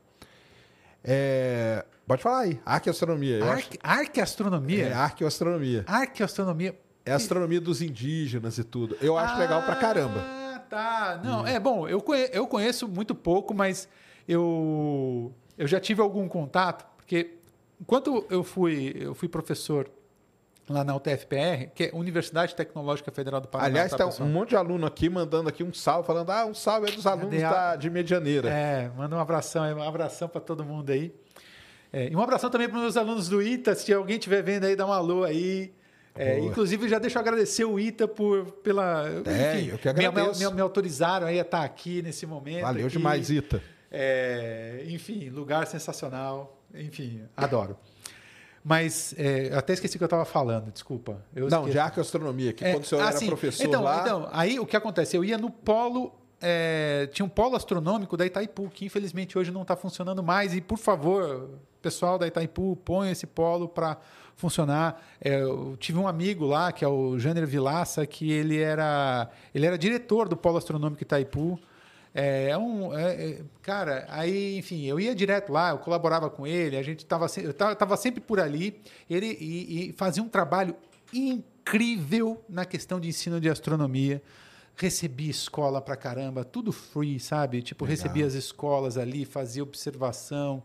É... 1.03 1.83
Pode 2.05 2.21
falar 2.21 2.41
aí. 2.41 2.61
Arqueoastronomia. 2.63 3.43
Arque... 3.43 3.79
Arqueastronomia? 3.81 4.89
É, 4.89 4.93
arqueoastronomia. 4.93 5.83
Arqueoastronomia. 5.87 6.79
É 7.03 7.11
a 7.11 7.15
astronomia 7.15 7.59
dos 7.59 7.81
indígenas 7.81 8.59
e 8.59 8.63
tudo. 8.63 8.95
Eu 9.01 9.17
acho 9.17 9.33
ah, 9.33 9.37
legal 9.39 9.63
pra 9.63 9.75
caramba. 9.75 10.19
Ah, 10.19 10.61
tá. 10.69 11.21
Não, 11.23 11.41
hum. 11.41 11.47
é 11.47 11.59
bom, 11.59 11.89
eu 11.89 11.99
conheço, 11.99 12.31
eu 12.31 12.45
conheço 12.45 12.87
muito 12.87 13.15
pouco, 13.15 13.51
mas 13.51 13.89
eu, 14.27 15.33
eu 15.57 15.67
já 15.67 15.79
tive 15.79 15.99
algum 15.99 16.27
contato, 16.27 16.85
porque 16.95 17.37
enquanto 17.81 18.23
eu 18.29 18.43
fui, 18.43 18.95
eu 18.99 19.15
fui 19.15 19.27
professor 19.27 19.89
lá 20.72 20.84
na 20.84 20.95
UTFPR, 20.95 21.69
que 21.73 21.85
é 21.85 21.91
Universidade 21.93 22.56
Tecnológica 22.56 23.11
Federal 23.11 23.41
do 23.41 23.48
Paraná. 23.48 23.68
Aliás, 23.68 23.91
tá, 23.91 24.07
um 24.23 24.30
monte 24.30 24.49
de 24.49 24.56
aluno 24.56 24.85
aqui 24.85 25.10
mandando 25.10 25.49
aqui 25.49 25.64
um 25.64 25.73
salve, 25.73 26.07
falando, 26.07 26.30
ah, 26.31 26.45
um 26.45 26.53
salve 26.53 26.89
é 26.89 26.91
dos 26.91 27.06
alunos 27.06 27.39
da, 27.39 27.76
de 27.76 27.89
Medianeira. 27.89 28.49
É, 28.49 28.89
manda 28.95 29.15
um 29.15 29.19
abração, 29.19 29.64
um 29.77 29.84
abração 29.84 30.27
para 30.27 30.41
todo 30.41 30.64
mundo 30.64 30.91
aí. 30.91 31.14
É, 31.93 32.10
e 32.10 32.15
um 32.15 32.22
abração 32.22 32.49
também 32.49 32.69
para 32.69 32.77
os 32.77 32.84
meus 32.84 32.98
alunos 32.98 33.27
do 33.27 33.41
ITA, 33.41 33.76
se 33.76 33.93
alguém 33.93 34.18
estiver 34.18 34.41
vendo 34.41 34.65
aí, 34.65 34.76
dá 34.76 34.85
um 34.85 34.93
alô 34.93 35.23
aí. 35.23 35.73
É, 36.14 36.39
inclusive, 36.39 36.89
já 36.89 36.99
deixo 36.99 37.18
eu 37.18 37.22
agradecer 37.22 37.64
o 37.64 37.80
ITA 37.80 38.07
por, 38.07 38.45
pela. 38.64 39.06
É, 39.26 39.57
enfim, 39.57 39.69
eu 39.72 39.77
que 39.77 39.89
agradeço. 39.89 40.39
Me, 40.39 40.45
me, 40.48 40.56
me, 40.56 40.61
autorizaram 40.61 41.27
aí 41.27 41.39
a 41.39 41.41
estar 41.41 41.64
aqui 41.64 42.02
nesse 42.02 42.26
momento. 42.26 42.64
Valeu 42.64 42.88
aqui. 42.88 42.98
demais, 42.98 43.30
ITA. 43.30 43.61
É, 43.89 44.84
enfim, 44.88 45.30
lugar 45.30 45.68
sensacional. 45.68 46.61
Enfim, 46.73 47.23
adoro. 47.35 47.77
Mas 48.63 49.15
é, 49.17 49.51
até 49.55 49.73
esqueci 49.73 49.95
o 49.95 49.97
que 49.97 50.03
eu 50.03 50.07
estava 50.07 50.25
falando, 50.25 50.71
desculpa. 50.71 51.23
Eu 51.35 51.49
não, 51.49 51.59
esqueci. 51.59 51.71
de 51.71 51.79
arqueoastronomia, 51.79 52.53
que 52.53 52.63
é, 52.63 52.73
quando 52.73 52.83
o 52.83 52.88
senhor 52.88 53.01
ah, 53.01 53.09
era 53.09 53.25
professor 53.25 53.65
então, 53.65 53.81
lá... 53.81 54.01
Então, 54.01 54.29
aí 54.31 54.59
o 54.59 54.65
que 54.65 54.77
acontece? 54.77 55.17
Eu 55.17 55.23
ia 55.23 55.38
no 55.38 55.49
polo... 55.49 56.13
É, 56.39 57.07
tinha 57.11 57.25
um 57.25 57.29
polo 57.29 57.55
astronômico 57.55 58.17
da 58.17 58.25
Itaipu, 58.25 58.69
que 58.69 58.85
infelizmente 58.85 59.38
hoje 59.38 59.51
não 59.51 59.61
está 59.61 59.75
funcionando 59.75 60.23
mais. 60.23 60.55
E, 60.55 60.61
por 60.61 60.77
favor, 60.77 61.49
pessoal 61.81 62.17
da 62.17 62.27
Itaipu, 62.27 62.75
ponha 62.77 63.11
esse 63.11 63.27
polo 63.27 63.67
para 63.67 63.97
funcionar. 64.35 65.01
É, 65.19 65.41
eu 65.41 65.75
tive 65.79 65.99
um 65.99 66.07
amigo 66.07 66.45
lá, 66.45 66.71
que 66.71 66.83
é 66.83 66.88
o 66.88 67.17
Janer 67.19 67.45
Vilaça, 67.45 68.05
que 68.05 68.31
ele 68.31 68.59
era, 68.59 69.29
ele 69.53 69.65
era 69.65 69.77
diretor 69.77 70.27
do 70.27 70.35
Polo 70.35 70.57
Astronômico 70.57 71.01
Itaipu. 71.03 71.59
É, 72.13 72.49
é 72.49 72.57
um, 72.57 72.97
é, 72.97 73.13
é, 73.13 73.41
cara, 73.61 74.05
aí, 74.09 74.57
enfim, 74.57 74.83
eu 74.85 74.99
ia 74.99 75.15
direto 75.15 75.51
lá, 75.51 75.69
eu 75.69 75.77
colaborava 75.77 76.29
com 76.29 76.45
ele, 76.45 76.75
a 76.75 76.83
gente 76.83 76.99
estava 76.99 77.27
eu 77.38 77.53
tava 77.53 77.95
sempre 77.95 78.19
por 78.19 78.39
ali, 78.39 78.81
ele 79.09 79.38
e, 79.39 79.89
e 79.89 79.93
fazia 79.93 80.21
um 80.21 80.27
trabalho 80.27 80.75
incrível 81.13 82.43
na 82.49 82.65
questão 82.65 82.99
de 82.99 83.07
ensino 83.07 83.39
de 83.39 83.49
astronomia 83.49 84.21
recebi 84.75 85.29
escola 85.29 85.79
pra 85.79 85.95
caramba, 85.95 86.43
tudo 86.43 86.71
free, 86.71 87.19
sabe? 87.19 87.61
Tipo, 87.61 87.85
Legal. 87.85 87.97
recebia 87.97 88.25
as 88.25 88.33
escolas 88.33 88.97
ali, 88.97 89.25
fazia 89.25 89.61
observação, 89.61 90.63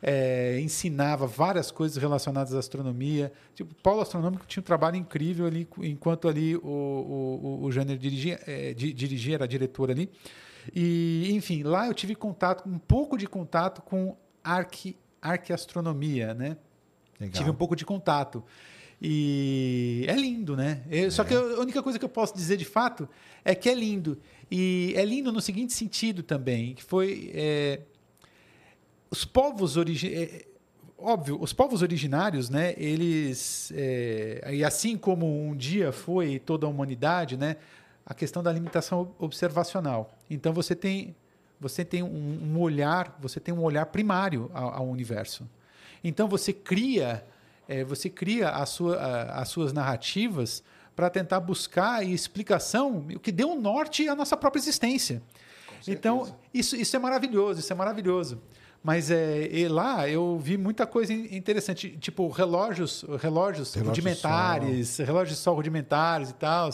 é, 0.00 0.60
ensinava 0.60 1.26
várias 1.26 1.70
coisas 1.70 1.96
relacionadas 1.96 2.54
à 2.54 2.58
astronomia. 2.58 3.32
Tipo, 3.54 3.72
o 3.72 3.74
Paulo 3.82 4.02
Astronômico 4.02 4.46
tinha 4.46 4.60
um 4.60 4.64
trabalho 4.64 4.96
incrível 4.96 5.46
ali, 5.46 5.66
enquanto 5.82 6.28
ali 6.28 6.54
o, 6.56 6.60
o, 6.62 7.64
o 7.64 7.72
Jânio 7.72 7.98
dirigia, 7.98 8.40
é, 8.46 8.72
dirigia, 8.72 9.34
era 9.34 9.48
diretor 9.48 9.90
ali. 9.90 10.10
E, 10.74 11.30
enfim, 11.32 11.62
lá 11.62 11.86
eu 11.86 11.94
tive 11.94 12.14
contato, 12.14 12.68
um 12.68 12.78
pouco 12.78 13.16
de 13.16 13.26
contato 13.26 13.82
com 13.82 14.16
arque, 14.42 14.96
arqueastronomia, 15.20 16.34
né? 16.34 16.56
Legal. 17.18 17.34
Tive 17.34 17.50
um 17.50 17.54
pouco 17.54 17.74
de 17.76 17.84
contato. 17.84 18.44
E 19.00 20.04
é 20.08 20.14
lindo, 20.14 20.56
né? 20.56 20.82
Eu, 20.90 21.08
é. 21.08 21.10
Só 21.10 21.24
que 21.24 21.34
a 21.34 21.60
única 21.60 21.82
coisa 21.82 21.98
que 21.98 22.04
eu 22.04 22.08
posso 22.08 22.34
dizer 22.34 22.56
de 22.56 22.64
fato 22.64 23.08
é 23.44 23.54
que 23.54 23.68
é 23.68 23.74
lindo. 23.74 24.18
E 24.50 24.94
é 24.96 25.04
lindo 25.04 25.30
no 25.32 25.40
seguinte 25.40 25.72
sentido 25.72 26.22
também, 26.22 26.74
que 26.74 26.82
foi... 26.82 27.30
É, 27.34 27.80
os 29.10 29.24
povos 29.24 29.76
originários... 29.76 30.32
É, 30.32 30.46
óbvio, 30.98 31.38
os 31.40 31.52
povos 31.52 31.82
originários, 31.82 32.48
né? 32.48 32.74
Eles... 32.76 33.72
É, 33.74 34.54
e 34.54 34.64
assim 34.64 34.96
como 34.96 35.26
um 35.26 35.54
dia 35.54 35.92
foi 35.92 36.38
toda 36.38 36.66
a 36.66 36.68
humanidade, 36.68 37.36
né? 37.36 37.56
A 38.06 38.14
questão 38.14 38.42
da 38.42 38.52
limitação 38.52 39.12
observacional. 39.18 40.16
Então 40.30 40.52
você 40.52 40.74
tem 40.74 41.14
você 41.58 41.84
tem 41.84 42.02
um, 42.02 42.54
um 42.54 42.60
olhar, 42.60 43.16
você 43.18 43.40
tem 43.40 43.52
um 43.52 43.62
olhar 43.62 43.86
primário 43.86 44.50
ao, 44.54 44.74
ao 44.74 44.86
universo. 44.86 45.48
Então 46.04 46.28
você 46.28 46.52
cria 46.52 47.24
é, 47.68 47.82
você 47.82 48.08
cria 48.08 48.50
a 48.50 48.64
sua, 48.64 48.96
a, 48.96 49.40
as 49.40 49.48
suas 49.48 49.72
narrativas 49.72 50.62
para 50.94 51.10
tentar 51.10 51.40
buscar 51.40 52.04
explicação, 52.04 53.06
o 53.14 53.18
que 53.18 53.32
deu 53.32 53.50
um 53.50 53.60
norte 53.60 54.08
à 54.08 54.14
nossa 54.14 54.36
própria 54.36 54.60
existência. 54.60 55.20
Então, 55.86 56.34
isso, 56.54 56.74
isso 56.74 56.96
é 56.96 56.98
maravilhoso, 56.98 57.60
isso 57.60 57.72
é 57.72 57.76
maravilhoso. 57.76 58.40
Mas 58.82 59.10
é, 59.10 59.48
lá 59.68 60.08
eu 60.08 60.38
vi 60.38 60.56
muita 60.56 60.86
coisa 60.86 61.12
interessante, 61.12 61.96
tipo 61.98 62.28
relógios, 62.28 63.04
relógios 63.20 63.74
Relógio 63.74 63.88
rudimentares, 63.88 64.98
relógios 64.98 65.36
de 65.36 65.42
sol 65.42 65.56
rudimentares 65.56 66.30
e 66.30 66.34
tal. 66.34 66.70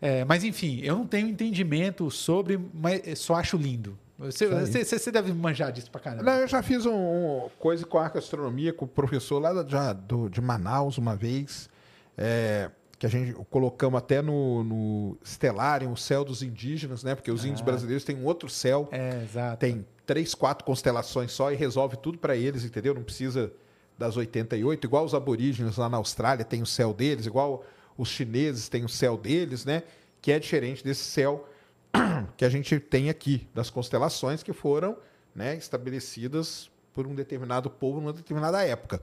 É, 0.00 0.24
mas, 0.24 0.44
enfim, 0.44 0.80
eu 0.82 0.96
não 0.96 1.06
tenho 1.06 1.28
entendimento 1.28 2.10
sobre, 2.10 2.58
mas 2.74 3.18
só 3.18 3.36
acho 3.36 3.56
lindo. 3.56 3.98
Você, 4.18 4.46
você, 4.46 4.84
você, 4.84 5.12
deve 5.12 5.32
manjar 5.32 5.70
disso 5.70 5.90
pra 5.90 6.00
caramba. 6.00 6.22
Não, 6.22 6.40
eu 6.40 6.48
já 6.48 6.62
fiz 6.62 6.86
um, 6.86 6.94
um 6.94 7.48
coisa 7.58 7.84
com 7.84 7.98
a 7.98 8.06
astronomia 8.06 8.72
com 8.72 8.86
o 8.86 8.88
professor 8.88 9.38
lá 9.38 9.64
já, 9.68 9.92
do, 9.92 10.30
de 10.30 10.40
Manaus 10.40 10.96
uma 10.96 11.14
vez. 11.14 11.68
É, 12.16 12.70
que 12.98 13.04
a 13.04 13.10
gente 13.10 13.34
colocamos 13.50 13.98
até 13.98 14.22
no, 14.22 14.64
no 14.64 15.18
Stellarium, 15.22 15.92
o 15.92 15.96
céu 15.96 16.24
dos 16.24 16.42
indígenas, 16.42 17.04
né? 17.04 17.14
Porque 17.14 17.30
os 17.30 17.44
índios 17.44 17.60
ah. 17.60 17.64
brasileiros 17.64 18.04
têm 18.04 18.16
um 18.16 18.24
outro 18.24 18.48
céu. 18.48 18.88
É, 18.90 19.22
exato. 19.22 19.58
Tem 19.58 19.84
três, 20.06 20.34
quatro 20.34 20.64
constelações 20.64 21.32
só 21.32 21.52
e 21.52 21.56
resolve 21.56 21.96
tudo 21.96 22.16
para 22.16 22.34
eles, 22.34 22.64
entendeu? 22.64 22.94
Não 22.94 23.02
precisa 23.02 23.52
das 23.98 24.16
88, 24.16 24.86
igual 24.86 25.04
os 25.04 25.14
aborígenes 25.14 25.76
lá 25.76 25.88
na 25.88 25.96
Austrália 25.96 26.44
tem 26.44 26.62
o 26.62 26.66
céu 26.66 26.92
deles, 26.92 27.26
igual 27.26 27.64
os 27.96 28.08
chineses 28.08 28.68
têm 28.68 28.84
o 28.84 28.88
céu 28.88 29.16
deles, 29.16 29.64
né? 29.64 29.82
Que 30.20 30.32
é 30.32 30.38
diferente 30.38 30.84
desse 30.84 31.04
céu 31.04 31.48
que 32.36 32.44
a 32.44 32.48
gente 32.48 32.78
tem 32.78 33.08
aqui, 33.08 33.46
das 33.54 33.70
constelações 33.70 34.42
que 34.42 34.52
foram 34.52 34.96
né, 35.34 35.56
estabelecidas 35.56 36.70
por 36.92 37.06
um 37.06 37.14
determinado 37.14 37.68
povo 37.70 38.00
numa 38.00 38.12
determinada 38.12 38.62
época. 38.64 39.00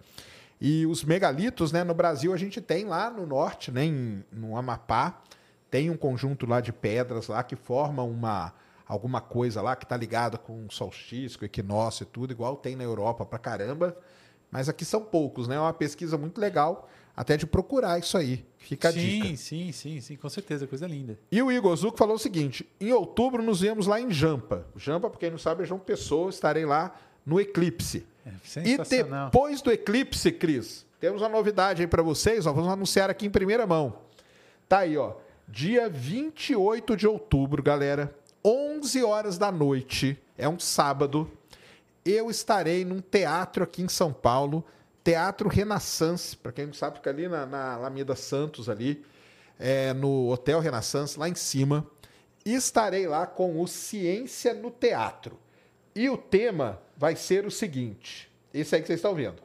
E 0.59 0.85
os 0.85 1.03
megalitos, 1.03 1.71
né, 1.71 1.83
no 1.83 1.93
Brasil 1.93 2.33
a 2.33 2.37
gente 2.37 2.61
tem 2.61 2.85
lá 2.85 3.09
no 3.09 3.25
norte, 3.25 3.71
né, 3.71 3.85
em, 3.85 4.23
no 4.31 4.57
Amapá, 4.57 5.21
tem 5.69 5.89
um 5.89 5.97
conjunto 5.97 6.45
lá 6.45 6.61
de 6.61 6.71
pedras 6.71 7.27
lá 7.27 7.43
que 7.43 7.55
forma 7.55 8.03
uma 8.03 8.53
alguma 8.85 9.21
coisa 9.21 9.61
lá 9.61 9.75
que 9.75 9.85
está 9.85 9.97
ligada 9.97 10.37
com 10.37 10.65
o 10.65 10.71
solstício, 10.71 11.39
com 11.39 11.45
equinócio 11.45 12.03
e 12.03 12.05
tudo, 12.05 12.31
igual 12.31 12.55
tem 12.55 12.75
na 12.75 12.83
Europa 12.83 13.25
pra 13.25 13.39
caramba. 13.39 13.97
Mas 14.51 14.69
aqui 14.69 14.85
são 14.85 15.01
poucos, 15.01 15.47
né? 15.47 15.55
É 15.55 15.59
uma 15.59 15.73
pesquisa 15.73 16.17
muito 16.17 16.39
legal 16.39 16.87
até 17.15 17.35
de 17.35 17.47
procurar 17.47 17.97
isso 17.97 18.17
aí. 18.17 18.45
Fica 18.64 18.90
a 18.90 18.91
sim, 18.94 18.99
dica. 18.99 19.27
Sim, 19.27 19.35
sim, 19.35 19.72
sim, 19.72 20.02
sim, 20.02 20.15
com 20.15 20.30
certeza, 20.30 20.65
coisa 20.65 20.88
linda. 20.88 21.19
E 21.30 21.41
o 21.41 21.52
Igor 21.52 21.76
Zuco 21.76 21.98
falou 21.98 22.15
o 22.15 22.19
seguinte: 22.19 22.65
em 22.80 22.94
outubro 22.94 23.44
nos 23.44 23.60
vemos 23.60 23.88
lá 23.88 23.99
em 23.99 24.10
Jampa. 24.11 24.65
Jampa, 24.77 25.10
para 25.10 25.19
quem 25.19 25.31
não 25.31 25.38
sabe, 25.38 25.64
é 25.64 25.65
João 25.65 25.80
Pessoa, 25.80 26.30
estarei 26.30 26.65
lá 26.65 26.95
no 27.26 27.40
Eclipse. 27.41 28.06
É, 28.26 28.60
e 28.65 28.77
depois 28.77 29.61
do 29.61 29.69
Eclipse, 29.69 30.31
Cris, 30.31 30.85
temos 30.98 31.22
uma 31.22 31.27
novidade 31.27 31.81
aí 31.81 31.88
para 31.88 32.02
vocês, 32.02 32.45
ó, 32.45 32.53
vamos 32.53 32.72
anunciar 32.72 33.10
aqui 33.10 33.26
em 33.26 33.30
primeira 33.30 33.68
mão. 33.68 33.98
Tá 34.69 34.80
aí, 34.80 34.98
ó. 34.98 35.15
Dia 35.45 35.90
28 35.90 36.95
de 36.95 37.06
outubro, 37.06 37.61
galera, 37.61 38.15
11 38.45 39.03
horas 39.03 39.38
da 39.38 39.52
noite, 39.52 40.18
é 40.38 40.48
um 40.48 40.57
sábado, 40.57 41.30
eu 42.06 42.30
estarei 42.30 42.85
num 42.85 43.02
teatro 43.02 43.64
aqui 43.64 43.81
em 43.81 43.90
São 43.90 44.14
Paulo 44.14 44.64
Teatro 45.03 45.49
Renaissance, 45.49 46.35
para 46.35 46.51
quem 46.51 46.67
não 46.67 46.73
sabe, 46.73 46.97
fica 46.97 47.09
ali 47.09 47.27
na, 47.27 47.45
na 47.45 47.73
Alameda 47.73 48.15
Santos, 48.15 48.69
ali, 48.69 49.03
é, 49.59 49.93
no 49.93 50.30
Hotel 50.30 50.59
Renaissance, 50.59 51.19
lá 51.19 51.27
em 51.27 51.35
cima. 51.35 51.85
estarei 52.45 53.07
lá 53.07 53.27
com 53.27 53.61
o 53.61 53.67
Ciência 53.67 54.53
no 54.53 54.71
Teatro. 54.71 55.38
E 55.95 56.09
o 56.09 56.17
tema 56.17 56.81
vai 56.97 57.15
ser 57.15 57.45
o 57.45 57.51
seguinte: 57.51 58.31
esse 58.53 58.75
aí 58.75 58.81
que 58.81 58.88
vocês 58.88 58.99
estão 58.99 59.13
vendo. 59.13 59.41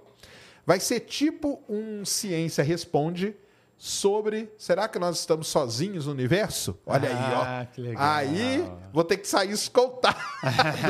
Vai 0.64 0.80
ser 0.80 1.00
tipo 1.00 1.62
um 1.68 2.04
Ciência 2.04 2.62
Responde 2.62 3.34
sobre 3.78 4.52
será 4.58 4.88
que 4.88 4.98
nós 4.98 5.20
estamos 5.20 5.46
sozinhos 5.46 6.06
no 6.06 6.12
universo? 6.12 6.76
Olha 6.84 7.08
ah, 7.08 7.58
aí, 7.58 7.62
ó. 7.62 7.72
Que 7.72 7.80
legal. 7.80 8.04
Aí 8.04 8.72
vou 8.92 9.04
ter 9.04 9.18
que 9.18 9.28
sair 9.28 9.52
escoltar. 9.52 10.18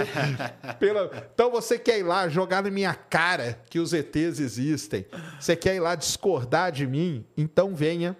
Pela... 0.81 1.28
Então 1.35 1.51
você 1.51 1.78
quer 1.78 1.98
ir 1.98 2.02
lá 2.02 2.28
jogar 2.31 2.62
na 2.62 2.70
minha 2.70 2.94
cara 2.94 3.60
que 3.69 3.78
os 3.78 3.93
ETs 3.93 4.40
existem? 4.40 5.05
Você 5.39 5.55
quer 5.55 5.77
ir 5.77 5.81
lá 5.81 5.94
discordar 5.94 6.73
de 6.73 6.86
mim? 6.86 7.27
Então 7.36 7.74
venha 7.74 8.16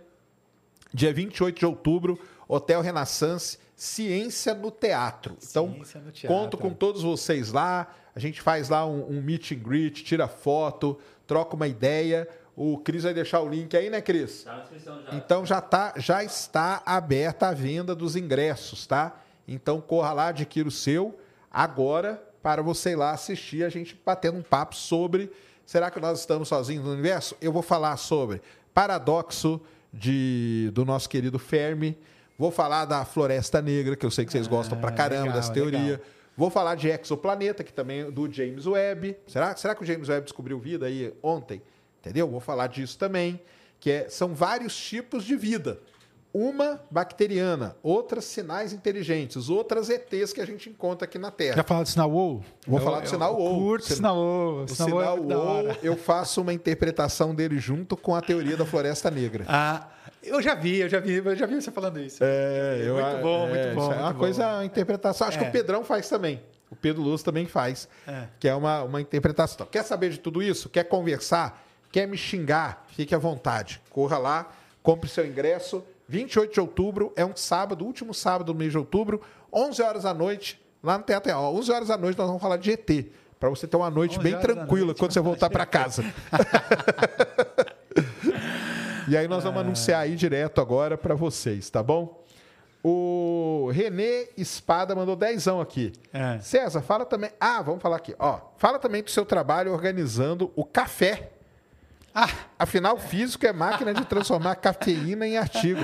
dia 0.93 1.13
28 1.15 1.59
de 1.59 1.67
outubro, 1.67 2.19
Hotel 2.47 2.83
Renaissance, 2.83 3.59
Ciência 3.75 4.55
no 4.55 4.71
Teatro. 4.71 5.37
Então, 5.43 5.69
no 5.69 5.85
teatro. 5.85 6.27
conto 6.27 6.59
com 6.59 6.71
todos 6.71 7.03
vocês 7.03 7.53
lá. 7.53 7.95
A 8.15 8.19
gente 8.19 8.43
faz 8.43 8.69
lá 8.69 8.85
um, 8.85 9.19
um 9.19 9.23
meet 9.23 9.53
and 9.53 9.61
greet, 9.63 10.05
tira 10.05 10.29
foto, 10.29 10.99
troca 11.27 11.55
uma 11.55 11.69
ideia. 11.69 12.29
O 12.61 12.77
Cris 12.77 13.05
vai 13.05 13.15
deixar 13.15 13.41
o 13.41 13.49
link 13.49 13.77
aí, 13.77 13.89
né, 13.89 14.01
Cris? 14.01 14.43
Tá 14.43 14.55
na 14.55 14.61
descrição 14.63 15.01
já. 15.01 15.15
Então 15.15 15.47
já, 15.47 15.61
tá, 15.61 15.95
já 15.97 16.25
está 16.25 16.83
aberta 16.85 17.47
a 17.47 17.53
venda 17.53 17.95
dos 17.95 18.17
ingressos, 18.17 18.85
tá? 18.85 19.17
Então 19.47 19.81
corra 19.81 20.13
lá, 20.13 20.29
adquira 20.29 20.67
o 20.67 20.73
seu 20.73 21.17
agora 21.53 22.21
para 22.43 22.61
você 22.61 22.91
ir 22.91 22.97
lá 22.97 23.13
assistir 23.13 23.63
a 23.63 23.69
gente 23.69 23.97
batendo 24.05 24.39
um 24.39 24.43
papo 24.43 24.75
sobre 24.75 25.31
será 25.65 25.89
que 25.89 26.01
nós 26.01 26.19
estamos 26.19 26.49
sozinhos 26.49 26.85
no 26.85 26.91
universo? 26.91 27.37
Eu 27.41 27.53
vou 27.53 27.63
falar 27.63 27.97
sobre 27.97 28.43
paradoxo 28.75 29.61
de, 29.93 30.69
do 30.75 30.85
nosso 30.85 31.09
querido 31.09 31.39
Fermi. 31.39 31.97
Vou 32.37 32.51
falar 32.51 32.87
da 32.87 33.05
Floresta 33.05 33.63
Negra, 33.63 33.95
que 33.95 34.05
eu 34.05 34.11
sei 34.11 34.25
que 34.25 34.33
vocês 34.33 34.49
gostam 34.49 34.81
pra 34.81 34.91
caramba 34.91 35.27
legal, 35.27 35.37
dessa 35.37 35.53
teoria. 35.53 35.79
Legal. 35.79 36.01
Vou 36.37 36.51
falar 36.51 36.75
de 36.75 36.89
exoplaneta, 36.89 37.63
que 37.63 37.73
também 37.73 38.01
é 38.01 38.11
do 38.11 38.29
James 38.33 38.67
Webb. 38.67 39.17
Será, 39.29 39.55
será 39.55 39.77
que 39.77 39.83
o 39.85 39.87
James 39.87 40.09
Webb 40.09 40.25
descobriu 40.25 40.59
vida 40.59 40.87
aí 40.87 41.15
ontem? 41.23 41.63
Entendeu? 42.01 42.29
Vou 42.29 42.41
falar 42.41 42.69
disso 42.69 42.99
também, 42.99 43.41
que 43.81 43.91
é, 43.91 44.09
são 44.09 44.35
vários 44.35 44.77
tipos 44.77 45.25
de 45.25 45.37
vida. 45.37 45.81
Uma 46.33 46.81
bacteriana, 46.91 47.75
outras 47.83 48.25
sinais 48.25 48.73
inteligentes, 48.73 49.49
outras 49.49 49.89
ETs 49.89 50.33
que 50.33 50.41
a 50.41 50.47
gente 50.47 50.69
encontra 50.69 51.07
aqui 51.07 51.19
na 51.19 51.31
Terra. 51.31 51.57
Já 51.57 51.65
falar 51.65 51.83
do 51.83 51.89
sinal 51.89 52.11
WoW? 52.11 52.45
Vou 52.67 52.79
eu, 52.79 52.85
falar 52.85 53.01
do 53.01 53.09
sinal 53.09 53.35
WoW. 53.35 53.59
Curto 53.59 53.87
sinal 53.87 54.17
WoW. 54.17 54.65
O 54.65 54.69
sinal, 54.69 54.89
sinal 54.89 55.19
WoW, 55.19 55.77
eu 55.83 55.97
faço 55.97 56.43
uma 56.43 56.53
interpretação 56.53 57.35
dele 57.35 57.59
junto 57.59 57.97
com 57.97 58.15
a 58.15 58.21
teoria 58.21 58.59
da 58.59 58.67
Floresta 58.67 59.11
Negra. 59.11 59.47
Ah, 59.49 59.89
eu 60.23 60.43
já 60.43 60.55
vi, 60.55 60.81
eu 60.81 60.89
já 60.89 61.01
vi, 61.01 61.15
eu 61.15 61.35
já 61.35 61.47
vi 61.47 61.55
você 61.55 61.71
falando 61.71 61.99
isso. 61.99 62.23
É, 62.23 62.83
eu, 62.85 62.95
muito 62.95 63.23
bom, 63.23 63.49
é, 63.49 63.65
muito 63.65 63.75
bom. 63.75 63.93
É 63.93 63.97
uma 63.97 64.15
coisa, 64.15 64.47
uma 64.47 64.65
interpretação. 64.65 65.27
Acho 65.27 65.39
é. 65.39 65.43
que 65.43 65.49
o 65.49 65.53
Pedrão 65.53 65.83
faz 65.83 66.09
também. 66.09 66.43
O 66.71 66.77
Pedro 66.77 67.03
Luz 67.03 67.23
também 67.23 67.47
faz. 67.47 67.89
É. 68.07 68.25
Que 68.39 68.49
é 68.49 68.55
uma, 68.55 68.83
uma 68.83 69.01
interpretação. 69.01 69.67
Quer 69.67 69.85
saber 69.85 70.11
de 70.11 70.19
tudo 70.19 70.43
isso? 70.43 70.69
Quer 70.69 70.85
conversar? 70.85 71.67
Quer 71.91 72.07
me 72.07 72.17
xingar? 72.17 72.85
Fique 72.89 73.15
à 73.15 73.19
vontade. 73.19 73.81
Corra 73.91 74.19
lá, 74.19 74.51
compre 74.83 75.09
seu 75.09 75.27
ingresso. 75.27 75.83
28 76.09 76.55
de 76.55 76.61
outubro 76.61 77.13
é 77.17 77.25
um 77.25 77.37
sábado, 77.37 77.85
último 77.85 78.15
sábado 78.15 78.53
do 78.53 78.59
mês 78.59 78.73
de 78.73 78.79
outubro, 78.79 79.21
11 79.53 79.83
horas 79.83 80.03
da 80.05 80.15
noite, 80.15 80.61
lá 80.83 80.97
no 80.97 81.05
Teatro 81.05 81.31
11 81.31 81.71
horas 81.71 81.89
da 81.89 81.99
noite 81.99 82.17
nós 82.17 82.27
vamos 82.27 82.41
falar 82.41 82.57
de 82.57 82.73
ET. 82.73 82.91
Para 83.39 83.51
você 83.51 83.67
ter 83.67 83.77
uma 83.77 83.91
noite 83.91 84.19
bem 84.19 84.37
tranquila 84.39 84.87
noite, 84.87 84.99
quando 84.99 85.13
você 85.13 85.21
voltar 85.21 85.49
para 85.49 85.65
casa. 85.65 86.03
e 89.07 89.17
aí 89.17 89.29
nós 89.29 89.45
vamos 89.45 89.61
anunciar 89.61 90.01
aí 90.01 90.17
direto 90.17 90.61
agora 90.61 90.99
para 90.99 91.15
vocês, 91.15 91.71
tá 91.71 91.83
bom? 91.83 92.25
O 92.83 93.71
Renê 93.73 94.31
Espada 94.37 94.95
mandou 94.95 95.15
dezão 95.15 95.61
aqui. 95.61 95.93
É. 96.13 96.41
César, 96.41 96.81
fala 96.81 97.05
também. 97.05 97.31
Ah, 97.39 97.63
vamos 97.63 97.83
falar 97.83 97.97
aqui. 97.97 98.15
Ó, 98.19 98.41
fala 98.57 98.79
também 98.79 99.03
do 99.03 99.11
seu 99.11 99.25
trabalho 99.25 99.73
organizando 99.73 100.51
o 100.57 100.65
café 100.65 101.31
ah, 102.25 102.31
afinal, 102.59 102.99
físico 102.99 103.47
é 103.47 103.53
máquina 103.53 103.95
de 103.95 104.05
transformar 104.05 104.57
cafeína 104.57 105.27
em 105.27 105.37
artigo. 105.37 105.81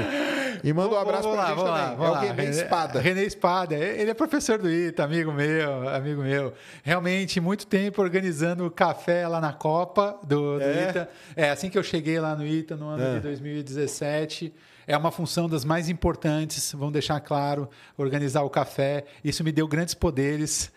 E 0.64 0.72
manda 0.72 0.94
um 0.94 0.98
abraço 0.98 1.30
para 1.30 1.48
gente 1.48 1.60
lá, 1.62 1.90
também. 1.90 2.06
é 2.06 2.10
o 2.10 2.14
René 2.14 2.50
Espada. 2.50 3.00
René 3.00 3.22
Espada. 3.22 3.74
Ele 3.76 4.10
é 4.10 4.14
professor 4.14 4.58
do 4.58 4.68
ITA, 4.68 5.04
amigo 5.04 5.30
meu, 5.30 5.88
amigo 5.90 6.22
meu. 6.22 6.52
Realmente, 6.82 7.40
muito 7.40 7.66
tempo 7.66 8.02
organizando 8.02 8.68
café 8.70 9.28
lá 9.28 9.40
na 9.40 9.52
Copa 9.52 10.18
do, 10.24 10.58
do 10.58 10.62
é. 10.62 10.88
ITA. 10.88 11.08
É 11.36 11.50
assim 11.50 11.70
que 11.70 11.78
eu 11.78 11.82
cheguei 11.82 12.18
lá 12.18 12.34
no 12.34 12.44
ITA 12.44 12.76
no 12.76 12.88
ano 12.88 13.04
é. 13.04 13.14
de 13.14 13.20
2017 13.20 14.52
é 14.86 14.96
uma 14.96 15.10
função 15.10 15.48
das 15.48 15.64
mais 15.64 15.88
importantes, 15.88 16.72
vamos 16.72 16.92
deixar 16.92 17.20
claro, 17.20 17.68
organizar 17.96 18.42
o 18.42 18.50
café. 18.50 19.04
Isso 19.22 19.42
me 19.42 19.52
deu 19.52 19.66
grandes 19.66 19.94
poderes. 19.94 20.70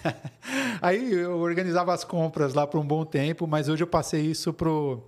Aí 0.80 1.12
eu 1.12 1.38
organizava 1.38 1.92
as 1.92 2.04
compras 2.04 2.54
lá 2.54 2.66
por 2.66 2.80
um 2.80 2.86
bom 2.86 3.04
tempo, 3.04 3.46
mas 3.46 3.68
hoje 3.68 3.82
eu 3.82 3.86
passei 3.86 4.22
isso 4.22 4.52
para 4.52 4.68
o. 4.68 5.02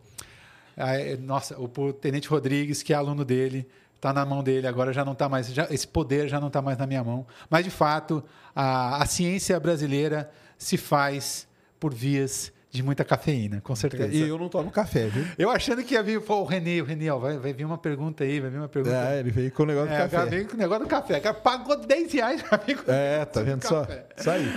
Nossa, 1.20 1.58
o 1.60 1.92
Tenente 1.92 2.28
Rodrigues, 2.28 2.82
que 2.82 2.92
é 2.92 2.96
aluno 2.96 3.24
dele, 3.24 3.68
está 3.94 4.12
na 4.12 4.26
mão 4.26 4.42
dele, 4.42 4.66
agora 4.66 4.92
já 4.92 5.04
não 5.04 5.12
está 5.12 5.28
mais. 5.28 5.46
Já, 5.52 5.66
esse 5.70 5.86
poder 5.86 6.28
já 6.28 6.40
não 6.40 6.48
está 6.48 6.60
mais 6.60 6.76
na 6.76 6.86
minha 6.86 7.02
mão. 7.02 7.26
Mas, 7.48 7.64
de 7.64 7.70
fato, 7.70 8.22
a, 8.54 9.02
a 9.02 9.06
ciência 9.06 9.58
brasileira 9.60 10.30
se 10.58 10.76
faz 10.76 11.46
por 11.78 11.94
vias 11.94 12.52
de 12.74 12.82
muita 12.82 13.04
cafeína, 13.04 13.60
com 13.60 13.76
certeza. 13.76 14.12
E 14.12 14.28
eu 14.28 14.36
não 14.36 14.48
tomo 14.48 14.68
café, 14.68 15.06
viu? 15.06 15.24
Eu 15.38 15.48
achando 15.48 15.84
que 15.84 15.94
ia 15.94 16.02
vir 16.02 16.20
pô, 16.20 16.40
o 16.40 16.44
Renê, 16.44 16.80
o 16.80 16.84
Renê, 16.84 17.08
ó, 17.08 17.18
vai, 17.18 17.38
vai 17.38 17.52
vir 17.52 17.64
uma 17.64 17.78
pergunta 17.78 18.24
aí, 18.24 18.40
vai 18.40 18.50
vir 18.50 18.58
uma 18.58 18.68
pergunta. 18.68 18.96
É, 18.96 19.20
ele 19.20 19.30
veio 19.30 19.52
com 19.52 19.62
o 19.62 19.66
negócio 19.66 19.92
é, 19.92 19.96
do 19.96 20.10
café. 20.10 20.26
veio 20.26 20.48
com 20.48 20.54
o 20.54 20.58
negócio 20.58 20.84
do 20.84 20.88
café. 20.88 21.18
O 21.18 21.22
cara 21.22 21.34
pagou 21.36 21.76
10 21.76 22.12
reais 22.12 22.42
pra 22.42 22.60
mim. 22.66 22.76
É, 22.88 23.24
tá 23.26 23.42
vendo 23.42 23.64
só? 23.64 23.86
Isso 24.16 24.28
aí. 24.28 24.52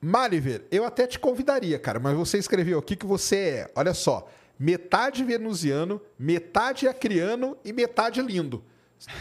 Mariver, 0.00 0.64
eu 0.70 0.86
até 0.86 1.06
te 1.06 1.18
convidaria, 1.18 1.78
cara, 1.78 2.00
mas 2.00 2.16
você 2.16 2.38
escreveu 2.38 2.78
aqui 2.78 2.96
que 2.96 3.04
você 3.04 3.36
é, 3.36 3.70
olha 3.74 3.92
só, 3.92 4.26
metade 4.58 5.22
venusiano, 5.22 6.00
metade 6.18 6.88
acriano 6.88 7.54
e 7.62 7.70
metade 7.70 8.22
lindo. 8.22 8.64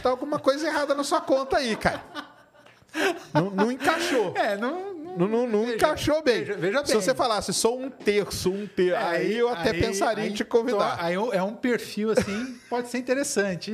Tá 0.01 0.09
alguma 0.09 0.39
coisa 0.39 0.65
errada 0.67 0.95
na 0.95 1.03
sua 1.03 1.19
conta 1.19 1.57
aí, 1.57 1.75
cara. 1.75 2.01
Não, 3.33 3.49
não 3.49 3.71
encaixou. 3.71 4.33
É, 4.37 4.55
não, 4.55 4.93
não, 5.17 5.27
não, 5.27 5.47
não 5.47 5.61
veja, 5.61 5.75
encaixou 5.75 6.21
bem. 6.23 6.39
Veja, 6.39 6.53
veja 6.55 6.77
bem. 6.79 6.85
Se 6.87 6.95
você 6.95 7.13
falasse 7.15 7.53
só 7.53 7.75
um 7.75 7.89
terço, 7.89 8.51
um 8.51 8.67
terço, 8.67 8.95
é, 8.95 9.17
aí, 9.17 9.37
eu 9.37 9.49
até 9.49 9.71
aí, 9.71 9.79
pensaria 9.79 10.23
aí, 10.23 10.29
em 10.29 10.33
te 10.33 10.43
convidar. 10.43 10.97
Aí 10.99 11.15
é 11.15 11.41
um 11.41 11.55
perfil 11.55 12.11
assim, 12.11 12.55
pode 12.69 12.89
ser 12.89 12.97
interessante. 12.97 13.73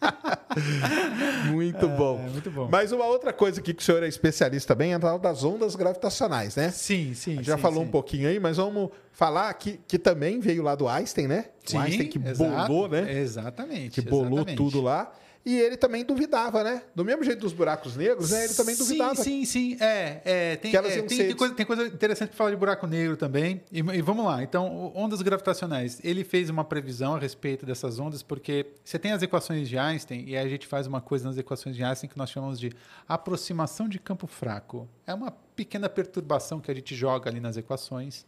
muito 1.50 1.88
bom. 1.88 2.20
É, 2.26 2.30
muito 2.30 2.50
bom. 2.50 2.68
Mas 2.70 2.92
uma 2.92 3.06
outra 3.06 3.32
coisa 3.32 3.60
aqui 3.60 3.72
que 3.72 3.82
o 3.82 3.84
senhor 3.84 4.02
é 4.02 4.08
especialista 4.08 4.74
bem 4.74 4.92
é 4.92 4.94
a 4.96 4.98
tal 4.98 5.18
das 5.18 5.44
ondas 5.44 5.74
gravitacionais, 5.74 6.56
né? 6.56 6.70
Sim, 6.70 7.14
sim. 7.14 7.42
Já 7.42 7.56
sim, 7.56 7.62
falou 7.62 7.82
sim. 7.82 7.88
um 7.88 7.90
pouquinho 7.90 8.28
aí, 8.28 8.38
mas 8.38 8.56
vamos 8.56 8.90
falar 9.12 9.52
que, 9.54 9.80
que 9.86 9.98
também 9.98 10.40
veio 10.40 10.62
lá 10.62 10.74
do 10.74 10.88
Einstein, 10.88 11.26
né? 11.26 11.46
Sim, 11.64 11.78
o 11.78 11.80
Einstein 11.80 12.08
que 12.08 12.18
exato, 12.18 12.66
bolou, 12.66 12.88
né? 12.88 13.20
Exatamente. 13.20 14.02
Que 14.02 14.08
bolou 14.08 14.40
exatamente. 14.40 14.56
tudo 14.56 14.80
lá. 14.80 15.12
E 15.44 15.58
ele 15.58 15.76
também 15.76 16.04
duvidava, 16.04 16.64
né? 16.64 16.82
Do 16.94 17.04
mesmo 17.04 17.22
jeito 17.22 17.40
dos 17.40 17.52
buracos 17.52 17.96
negros, 17.96 18.30
né? 18.30 18.44
Ele 18.44 18.54
também 18.54 18.74
duvidava. 18.74 19.14
Sim, 19.14 19.44
sim, 19.44 19.74
sim. 19.74 19.76
É, 19.78 20.22
é, 20.24 20.56
tem, 20.56 20.74
é, 20.74 20.82
tem, 20.82 21.06
tem, 21.06 21.36
coisa, 21.36 21.54
tem, 21.54 21.66
coisa, 21.66 21.86
interessante 21.86 22.28
para 22.30 22.38
falar 22.38 22.50
de 22.50 22.56
buraco 22.56 22.86
negro 22.86 23.14
também. 23.14 23.60
E, 23.70 23.80
e, 23.80 24.00
vamos 24.00 24.24
lá. 24.24 24.42
Então, 24.42 24.90
ondas 24.94 25.20
gravitacionais. 25.20 26.00
Ele 26.02 26.24
fez 26.24 26.48
uma 26.48 26.64
previsão 26.64 27.14
a 27.14 27.18
respeito 27.18 27.66
dessas 27.66 27.98
ondas, 27.98 28.22
porque 28.22 28.66
você 28.82 28.98
tem 28.98 29.12
as 29.12 29.22
equações 29.22 29.68
de 29.68 29.76
Einstein, 29.76 30.24
e 30.26 30.34
a 30.34 30.48
gente 30.48 30.66
faz 30.66 30.86
uma 30.86 31.02
coisa 31.02 31.28
nas 31.28 31.36
equações 31.36 31.76
de 31.76 31.84
Einstein 31.84 32.08
que 32.08 32.16
nós 32.16 32.30
chamamos 32.30 32.58
de 32.58 32.72
aproximação 33.06 33.86
de 33.86 33.98
campo 33.98 34.26
fraco. 34.26 34.88
É 35.06 35.12
uma 35.12 35.30
pequena 35.30 35.90
perturbação 35.90 36.58
que 36.58 36.70
a 36.70 36.74
gente 36.74 36.94
joga 36.94 37.28
ali 37.28 37.38
nas 37.38 37.58
equações 37.58 38.24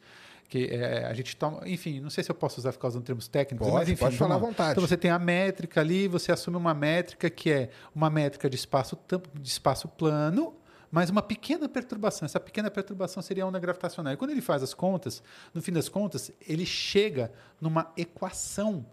que 0.48 0.66
é, 0.66 1.05
a 1.05 1.14
gente 1.14 1.36
toma, 1.36 1.68
enfim, 1.68 2.01
não 2.01 2.10
sei 2.10 2.23
se 2.23 2.31
eu 2.31 2.35
posso 2.35 2.60
usar 2.60 2.73
por 2.73 2.78
causa 2.78 2.98
de 2.98 3.05
termos 3.05 3.27
técnicos, 3.27 3.66
pode, 3.66 3.78
mas 3.78 3.89
enfim, 3.89 4.01
pode 4.01 4.16
falar 4.16 4.36
à 4.36 4.39
vontade. 4.39 4.73
Então 4.73 4.86
você 4.86 4.97
tem 4.97 5.10
a 5.10 5.18
métrica 5.18 5.81
ali, 5.81 6.06
você 6.06 6.31
assume 6.31 6.56
uma 6.56 6.74
métrica 6.74 7.28
que 7.28 7.51
é 7.51 7.70
uma 7.94 8.09
métrica 8.09 8.48
de 8.48 8.56
espaço 8.56 8.98
de 9.35 9.48
espaço 9.48 9.89
plano, 9.89 10.55
mas 10.90 11.10
uma 11.10 11.23
pequena 11.23 11.68
perturbação. 11.68 12.27
Essa 12.27 12.39
pequena 12.39 12.70
perturbação 12.70 13.23
seria 13.23 13.44
a 13.44 13.47
onda 13.47 13.59
gravitacional. 13.59 14.12
E 14.12 14.16
quando 14.16 14.31
ele 14.31 14.40
faz 14.40 14.62
as 14.62 14.73
contas, 14.73 15.23
no 15.52 15.60
fim 15.60 15.73
das 15.73 15.89
contas, 15.89 16.31
ele 16.47 16.64
chega 16.64 17.32
numa 17.60 17.93
equação 17.97 18.86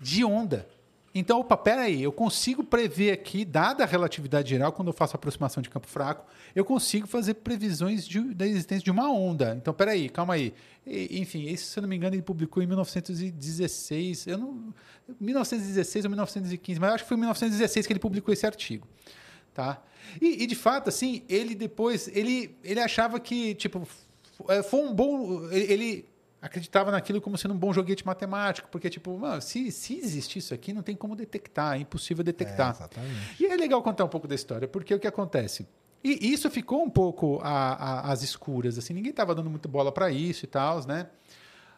de 0.00 0.24
onda. 0.24 0.66
Então, 1.14 1.40
opa, 1.40 1.56
peraí, 1.58 2.02
eu 2.02 2.10
consigo 2.10 2.64
prever 2.64 3.12
aqui, 3.12 3.44
dada 3.44 3.84
a 3.84 3.86
relatividade 3.86 4.48
geral, 4.48 4.72
quando 4.72 4.88
eu 4.88 4.94
faço 4.94 5.14
aproximação 5.14 5.62
de 5.62 5.68
campo 5.68 5.86
fraco, 5.86 6.24
eu 6.54 6.64
consigo 6.64 7.06
fazer 7.06 7.34
previsões 7.34 8.06
de, 8.06 8.20
da 8.34 8.46
existência 8.46 8.82
de 8.82 8.90
uma 8.90 9.12
onda. 9.12 9.54
Então, 9.54 9.74
peraí, 9.74 10.08
calma 10.08 10.34
aí. 10.34 10.54
E, 10.86 11.20
enfim, 11.20 11.48
esse, 11.48 11.64
se 11.64 11.78
eu 11.78 11.82
não 11.82 11.88
me 11.88 11.96
engano, 11.96 12.14
ele 12.14 12.22
publicou 12.22 12.62
em 12.62 12.66
1916, 12.66 14.26
eu 14.26 14.38
não, 14.38 14.74
1916 15.20 16.06
ou 16.06 16.10
1915, 16.10 16.80
mas 16.80 16.94
acho 16.94 17.04
que 17.04 17.08
foi 17.08 17.16
em 17.16 17.20
1916 17.20 17.86
que 17.86 17.92
ele 17.92 18.00
publicou 18.00 18.32
esse 18.32 18.46
artigo. 18.46 18.88
Tá? 19.52 19.82
E, 20.18 20.44
e 20.44 20.46
de 20.46 20.54
fato, 20.54 20.88
assim, 20.88 21.24
ele 21.28 21.54
depois, 21.54 22.08
ele, 22.08 22.56
ele 22.64 22.80
achava 22.80 23.20
que, 23.20 23.54
tipo, 23.54 23.86
é, 24.48 24.62
foi 24.62 24.80
um 24.80 24.94
bom... 24.94 25.46
ele 25.50 26.10
acreditava 26.42 26.90
naquilo 26.90 27.20
como 27.20 27.38
sendo 27.38 27.54
um 27.54 27.56
bom 27.56 27.72
joguete 27.72 28.04
matemático, 28.04 28.68
porque, 28.70 28.90
tipo, 28.90 29.16
mano, 29.16 29.40
se, 29.40 29.70
se 29.70 29.96
existe 29.96 30.40
isso 30.40 30.52
aqui, 30.52 30.72
não 30.72 30.82
tem 30.82 30.96
como 30.96 31.14
detectar, 31.14 31.76
é 31.76 31.78
impossível 31.78 32.24
detectar. 32.24 32.70
É, 32.70 32.72
exatamente. 32.72 33.36
E 33.42 33.46
é 33.46 33.56
legal 33.56 33.80
contar 33.80 34.04
um 34.04 34.08
pouco 34.08 34.26
da 34.26 34.34
história, 34.34 34.66
porque 34.66 34.92
o 34.92 34.98
que 34.98 35.06
acontece? 35.06 35.68
E 36.02 36.32
isso 36.32 36.50
ficou 36.50 36.82
um 36.82 36.90
pouco 36.90 37.40
às 37.44 38.24
escuras, 38.24 38.76
assim, 38.76 38.92
ninguém 38.92 39.10
estava 39.10 39.36
dando 39.36 39.48
muito 39.48 39.68
bola 39.68 39.92
para 39.92 40.10
isso 40.10 40.44
e 40.44 40.48
tal, 40.48 40.84
né? 40.84 41.06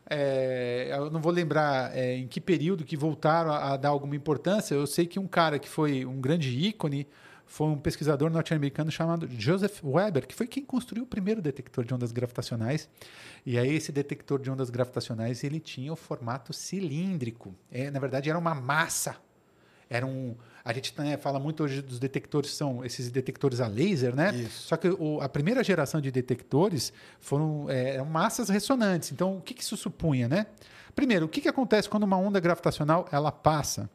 É, 0.09 0.89
eu 0.93 1.11
não 1.11 1.21
vou 1.21 1.33
lembrar 1.33 1.95
é, 1.97 2.17
em 2.17 2.27
que 2.27 2.41
período 2.41 2.85
que 2.85 2.97
voltaram 2.97 3.51
a, 3.51 3.73
a, 3.73 3.77
dar 3.77 3.91
alguma 3.91 4.17
importância. 4.17 4.75
Eu 4.75 4.87
sei 4.87 5.07
que 5.07 5.19
um 5.19 5.27
cara 5.27 5.59
que 5.59 5.69
foi 5.69 6.05
um 6.05 6.21
grande 6.21 6.51
ícone 6.51 7.07
foi 7.55 7.69
um 7.69 7.79
pesquisador 7.79 8.29
norte-americano 8.31 8.91
chamado 8.91 9.29
Joseph 9.39 9.81
Weber, 9.85 10.27
que 10.27 10.35
foi 10.35 10.45
quem 10.45 10.65
construiu 10.65 11.05
o 11.05 11.07
primeiro 11.07 11.41
detector 11.41 11.85
de 11.85 11.95
ondas 11.95 12.11
gravitacionais. 12.11 12.89
E 13.47 13.57
aí 13.57 13.73
esse 13.77 13.93
detector 13.93 14.41
de 14.41 14.51
ondas 14.51 14.71
gravitacionais 14.71 15.45
ele 15.45 15.61
tinha 15.61 15.93
o 15.93 15.95
formato 15.95 16.53
cilíndrico. 16.53 17.55
É, 17.71 17.93
na 17.93 18.01
verdade 18.01 18.29
era 18.29 18.37
uma 18.37 18.57
massa. 18.57 19.17
Era 19.89 20.05
um, 20.05 20.35
a 20.65 20.73
gente 20.73 20.93
né, 20.99 21.17
fala 21.17 21.39
muito 21.39 21.63
hoje 21.63 21.81
dos 21.81 22.01
detectores, 22.01 22.51
são 22.51 22.85
esses 22.85 23.09
detectores 23.09 23.61
a 23.61 23.69
laser, 23.69 24.17
né? 24.17 24.35
Isso. 24.35 24.67
Só 24.67 24.77
que 24.77 24.89
o, 24.89 25.21
a 25.21 25.29
primeira 25.29 25.63
geração 25.63 26.01
de 26.01 26.11
detectores 26.11 26.93
foram 27.21 27.71
é, 27.71 28.03
massas 28.03 28.49
ressonantes. 28.49 29.13
Então, 29.13 29.37
o 29.37 29.41
que, 29.41 29.55
que 29.55 29.63
isso 29.63 29.77
supunha, 29.77 30.27
né? 30.27 30.47
Primeiro, 30.93 31.27
o 31.27 31.29
que, 31.29 31.41
que 31.41 31.49
acontece 31.49 31.89
quando 31.89 32.03
uma 32.03 32.17
onda 32.17 32.41
gravitacional 32.41 33.07
ela 33.13 33.31
passa? 33.31 33.89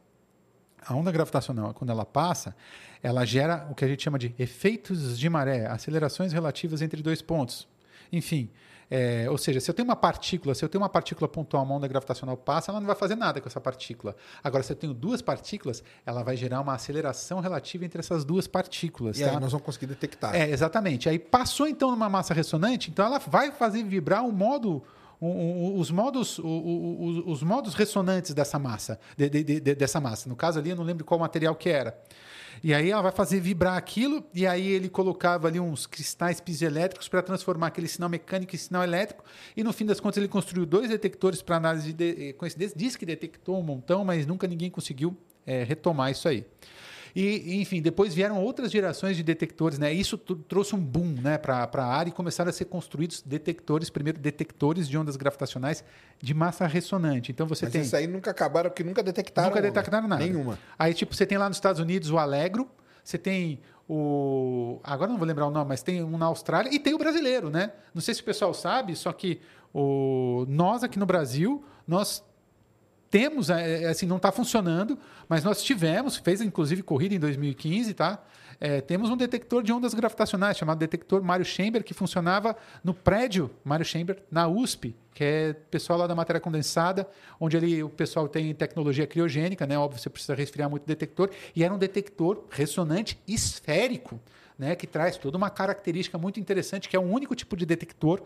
A 0.86 0.96
onda 0.96 1.12
gravitacional, 1.12 1.74
quando 1.74 1.90
ela 1.90 2.06
passa, 2.06 2.56
ela 3.02 3.26
gera 3.26 3.68
o 3.70 3.76
que 3.76 3.86
a 3.86 3.88
gente 3.88 4.04
chama 4.04 4.20
de 4.20 4.34
efeitos 4.38 5.18
de 5.18 5.30
maré, 5.30 5.66
acelerações 5.68 6.34
relativas 6.34 6.82
entre 6.82 7.02
dois 7.02 7.22
pontos. 7.22 7.68
Enfim, 8.12 8.50
é, 8.92 9.30
ou 9.30 9.38
seja, 9.38 9.60
se 9.60 9.70
eu 9.70 9.74
tenho 9.74 9.88
uma 9.88 9.96
partícula, 9.96 10.56
se 10.56 10.66
eu 10.66 10.70
tenho 10.70 10.82
uma 10.82 10.90
partícula 10.90 11.28
pontual, 11.28 11.64
uma 11.64 11.76
onda 11.76 11.88
gravitacional 11.88 12.36
passa, 12.36 12.72
ela 12.72 12.80
não 12.80 12.88
vai 12.88 12.96
fazer 12.96 13.16
nada 13.16 13.40
com 13.40 13.48
essa 13.48 13.62
partícula. 13.62 14.16
Agora, 14.44 14.64
se 14.64 14.72
eu 14.72 14.76
tenho 14.76 14.94
duas 14.94 15.22
partículas, 15.22 15.84
ela 16.06 16.24
vai 16.24 16.36
gerar 16.36 16.60
uma 16.60 16.74
aceleração 16.74 17.40
relativa 17.40 17.86
entre 17.86 18.00
essas 18.00 18.26
duas 18.26 18.48
partículas. 18.48 19.20
E 19.20 19.24
tá? 19.24 19.30
aí 19.30 19.40
nós 19.40 19.52
vamos 19.52 19.66
conseguir 19.66 19.86
detectar. 19.86 20.36
É, 20.36 20.50
exatamente. 20.50 21.08
Aí 21.08 21.20
passou 21.20 21.68
então 21.68 21.92
numa 21.92 22.10
massa 22.10 22.34
ressonante, 22.34 22.90
então 22.90 23.06
ela 23.06 23.20
vai 23.20 23.52
fazer 23.52 23.84
vibrar 23.84 24.26
o 24.26 24.32
modo 24.32 24.84
os 25.22 25.92
modos, 25.92 26.40
os 26.40 27.44
modos 27.44 27.74
ressonantes 27.74 28.34
dessa 28.34 28.58
massa, 28.58 28.98
de, 29.18 29.30
de, 29.30 29.44
de, 29.44 29.76
dessa 29.76 30.00
massa. 30.00 30.30
No 30.30 30.36
caso 30.36 30.60
ali, 30.60 30.70
eu 30.70 30.78
não 30.78 30.84
lembro 30.84 31.04
qual 31.04 31.20
material 31.20 31.54
que 31.56 31.70
era. 31.70 32.00
E 32.64 32.74
aí 32.74 32.92
ela 32.92 33.02
vai 33.02 33.12
fazer 33.12 33.40
vibrar 33.40 33.78
aquilo, 33.78 34.24
e 34.34 34.46
aí 34.46 34.68
ele 34.68 34.90
colocava 34.90 35.48
ali 35.48 35.60
uns 35.60 35.86
cristais 35.86 36.40
piezoelétricos 36.42 37.08
para 37.08 37.22
transformar 37.22 37.68
aquele 37.68 37.88
sinal 37.88 38.10
mecânico 38.10 38.56
em 38.56 38.58
sinal 38.58 38.84
elétrico, 38.84 39.24
e 39.56 39.64
no 39.64 39.72
fim 39.74 39.86
das 39.86 40.00
contas 40.00 40.18
ele 40.18 40.28
construiu 40.28 40.66
dois 40.66 40.90
detectores 40.90 41.42
para 41.42 41.56
análise 41.56 41.94
de 41.94 42.34
coincidência, 42.34 42.78
disse 42.78 42.98
que 42.98 43.06
detectou 43.06 43.60
um 43.60 43.64
montão, 43.64 44.04
mas 44.04 44.26
nunca 44.26 44.48
ninguém 44.48 44.70
conseguiu 44.70 45.16
é, 45.46 45.64
retomar 45.64 46.12
isso 46.12 46.28
aí. 46.28 46.46
E, 47.16 47.60
enfim, 47.62 47.82
depois 47.82 48.14
vieram 48.14 48.42
outras 48.42 48.72
gerações 48.72 49.18
de 49.18 49.24
detectores, 49.24 49.78
né? 49.80 49.92
Isso 49.92 50.18
trouxe 50.18 50.76
um 50.76 50.80
boom 50.80 51.16
né, 51.22 51.38
para 51.38 51.70
a 51.74 51.86
área 51.86 52.10
e 52.10 52.14
começaram 52.14 52.50
a 52.50 52.54
ser 52.54 52.66
construídos 52.66 53.22
detectores, 53.22 53.90
primeiro 53.90 54.20
detectores 54.20 54.88
de 54.88 54.98
ondas 54.98 55.16
gravitacionais 55.16 55.84
de 56.22 56.34
massa 56.34 56.68
ressonante. 56.68 57.32
Então 57.32 57.48
você 57.48 57.66
Mas 57.66 57.74
tem. 57.74 57.82
Isso 57.82 57.96
aí 57.96 58.08
nunca 58.08 58.32
acabaram, 58.32 58.70
porque 58.70 58.84
nunca 58.84 59.02
detectaram. 59.02 59.50
Nunca 59.50 59.62
detectaram 59.62 60.08
nada. 60.08 60.24
Nenhuma. 60.24 60.60
Aí, 60.78 60.94
tipo, 60.94 61.14
você 61.14 61.26
tem 61.26 61.38
lá 61.38 61.48
nos 61.48 61.58
Estados 61.58 61.82
Unidos 61.82 62.10
o 62.12 62.18
Alegro, 62.18 62.70
você 63.04 63.18
tem 63.18 63.60
o. 63.88 64.80
Agora 64.84 65.10
não 65.10 65.18
vou 65.18 65.28
lembrar 65.28 65.48
o 65.48 65.52
nome, 65.52 65.70
mas 65.70 65.82
tem 65.82 66.04
um 66.04 66.18
na 66.18 66.28
Austrália 66.28 66.74
e 66.74 66.80
tem 66.80 66.94
o 66.94 66.98
brasileiro, 66.98 67.50
né? 67.50 67.72
Não 67.94 68.02
sei 68.02 68.14
se 68.14 68.22
o 68.22 68.24
pessoal 68.24 68.54
sabe, 68.54 68.96
só 68.96 69.12
que 69.12 69.42
o... 69.74 70.46
nós 70.48 70.84
aqui 70.84 71.00
no 71.00 71.06
Brasil, 71.06 71.64
nós 71.88 72.24
temos, 73.10 73.50
é, 73.50 73.84
é, 73.84 73.88
assim, 73.88 74.06
não 74.06 74.18
está 74.18 74.32
funcionando, 74.32 74.98
mas 75.28 75.44
nós 75.44 75.64
tivemos, 75.64 76.18
fez 76.18 76.42
inclusive 76.42 76.84
corrida 76.84 77.16
em 77.16 77.20
2015, 77.20 77.94
tá? 77.94 78.24
É, 78.62 78.82
temos 78.82 79.10
um 79.10 79.16
detector 79.16 79.64
de 79.64 79.72
ondas 79.72 79.94
gravitacionais 79.94 80.58
chamado 80.58 80.78
detector 80.78 81.24
Mário 81.24 81.46
Chamber, 81.46 81.82
que 81.84 81.94
funcionava 81.94 82.58
no 82.84 82.94
prédio 82.94 83.50
Mário 83.64 83.86
Chamber, 83.86 84.22
na 84.30 84.50
USP, 84.50 84.94
que 85.14 85.24
é 85.24 85.54
pessoal 85.72 85.98
lá 86.00 86.08
da 86.08 86.14
matéria 86.14 86.42
condensada, 86.42 87.08
onde 87.40 87.56
ali 87.56 87.82
o 87.82 87.90
pessoal 87.90 88.28
tem 88.28 88.54
tecnologia 88.54 89.08
criogênica, 89.08 89.66
né? 89.66 89.78
Óbvio, 89.78 90.02
você 90.02 90.10
precisa 90.10 90.36
resfriar 90.36 90.70
muito 90.70 90.84
o 90.84 90.88
detector, 90.88 91.30
e 91.56 91.64
era 91.64 91.74
um 91.74 91.78
detector 91.78 92.44
ressonante 92.50 93.18
esférico, 93.26 94.20
né? 94.58 94.76
Que 94.76 94.86
traz 94.86 95.16
toda 95.16 95.38
uma 95.38 95.50
característica 95.50 96.18
muito 96.18 96.40
interessante, 96.40 96.90
que 96.90 96.98
é 96.98 97.00
o 97.00 97.04
único 97.04 97.34
tipo 97.36 97.56
de 97.56 97.66
detector 97.66 98.22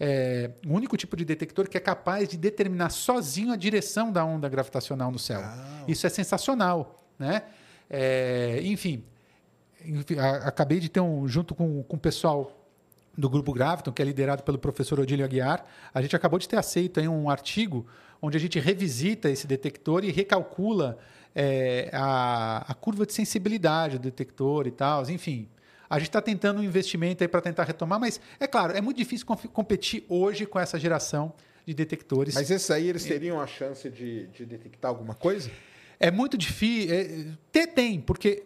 é, 0.00 0.50
o 0.66 0.72
único 0.72 0.96
tipo 0.96 1.14
de 1.14 1.26
detector 1.26 1.68
que 1.68 1.76
é 1.76 1.80
capaz 1.80 2.26
de 2.26 2.38
determinar 2.38 2.88
sozinho 2.88 3.52
a 3.52 3.56
direção 3.56 4.10
da 4.10 4.24
onda 4.24 4.48
gravitacional 4.48 5.10
no 5.10 5.18
céu. 5.18 5.42
Isso 5.86 6.06
é 6.06 6.10
sensacional, 6.10 7.04
né? 7.18 7.42
É, 7.90 8.60
enfim, 8.62 9.04
acabei 10.44 10.80
de 10.80 10.88
ter 10.88 11.00
um, 11.00 11.28
junto 11.28 11.54
com, 11.54 11.82
com 11.82 11.96
o 11.96 12.00
pessoal 12.00 12.56
do 13.16 13.28
Grupo 13.28 13.52
Graviton, 13.52 13.92
que 13.92 14.00
é 14.00 14.04
liderado 14.04 14.42
pelo 14.42 14.58
professor 14.58 14.98
Odílio 14.98 15.24
Aguiar, 15.24 15.66
a 15.92 16.00
gente 16.00 16.16
acabou 16.16 16.38
de 16.38 16.48
ter 16.48 16.56
aceito 16.56 16.98
aí 16.98 17.06
um 17.06 17.28
artigo 17.28 17.86
onde 18.22 18.36
a 18.36 18.40
gente 18.40 18.58
revisita 18.58 19.28
esse 19.28 19.46
detector 19.46 20.04
e 20.04 20.10
recalcula 20.10 20.98
é, 21.34 21.90
a, 21.92 22.64
a 22.68 22.74
curva 22.74 23.04
de 23.04 23.12
sensibilidade 23.12 23.98
do 23.98 24.02
detector 24.02 24.66
e 24.66 24.70
tal, 24.70 25.08
enfim. 25.10 25.48
A 25.90 25.98
gente 25.98 26.08
está 26.08 26.22
tentando 26.22 26.60
um 26.60 26.62
investimento 26.62 27.24
aí 27.24 27.28
para 27.28 27.40
tentar 27.40 27.64
retomar, 27.64 27.98
mas 27.98 28.20
é 28.38 28.46
claro, 28.46 28.72
é 28.76 28.80
muito 28.80 28.96
difícil 28.96 29.26
competir 29.26 30.04
hoje 30.08 30.46
com 30.46 30.58
essa 30.60 30.78
geração 30.78 31.32
de 31.66 31.74
detectores. 31.74 32.34
Mas 32.34 32.48
esses 32.48 32.70
aí 32.70 32.88
eles 32.88 33.04
teriam 33.04 33.40
a 33.40 33.46
chance 33.46 33.90
de, 33.90 34.28
de 34.28 34.46
detectar 34.46 34.88
alguma 34.88 35.14
coisa? 35.14 35.50
É 35.98 36.10
muito 36.10 36.38
difícil. 36.38 36.94
É, 36.94 37.26
ter 37.50 37.66
tem, 37.66 38.00
porque 38.00 38.44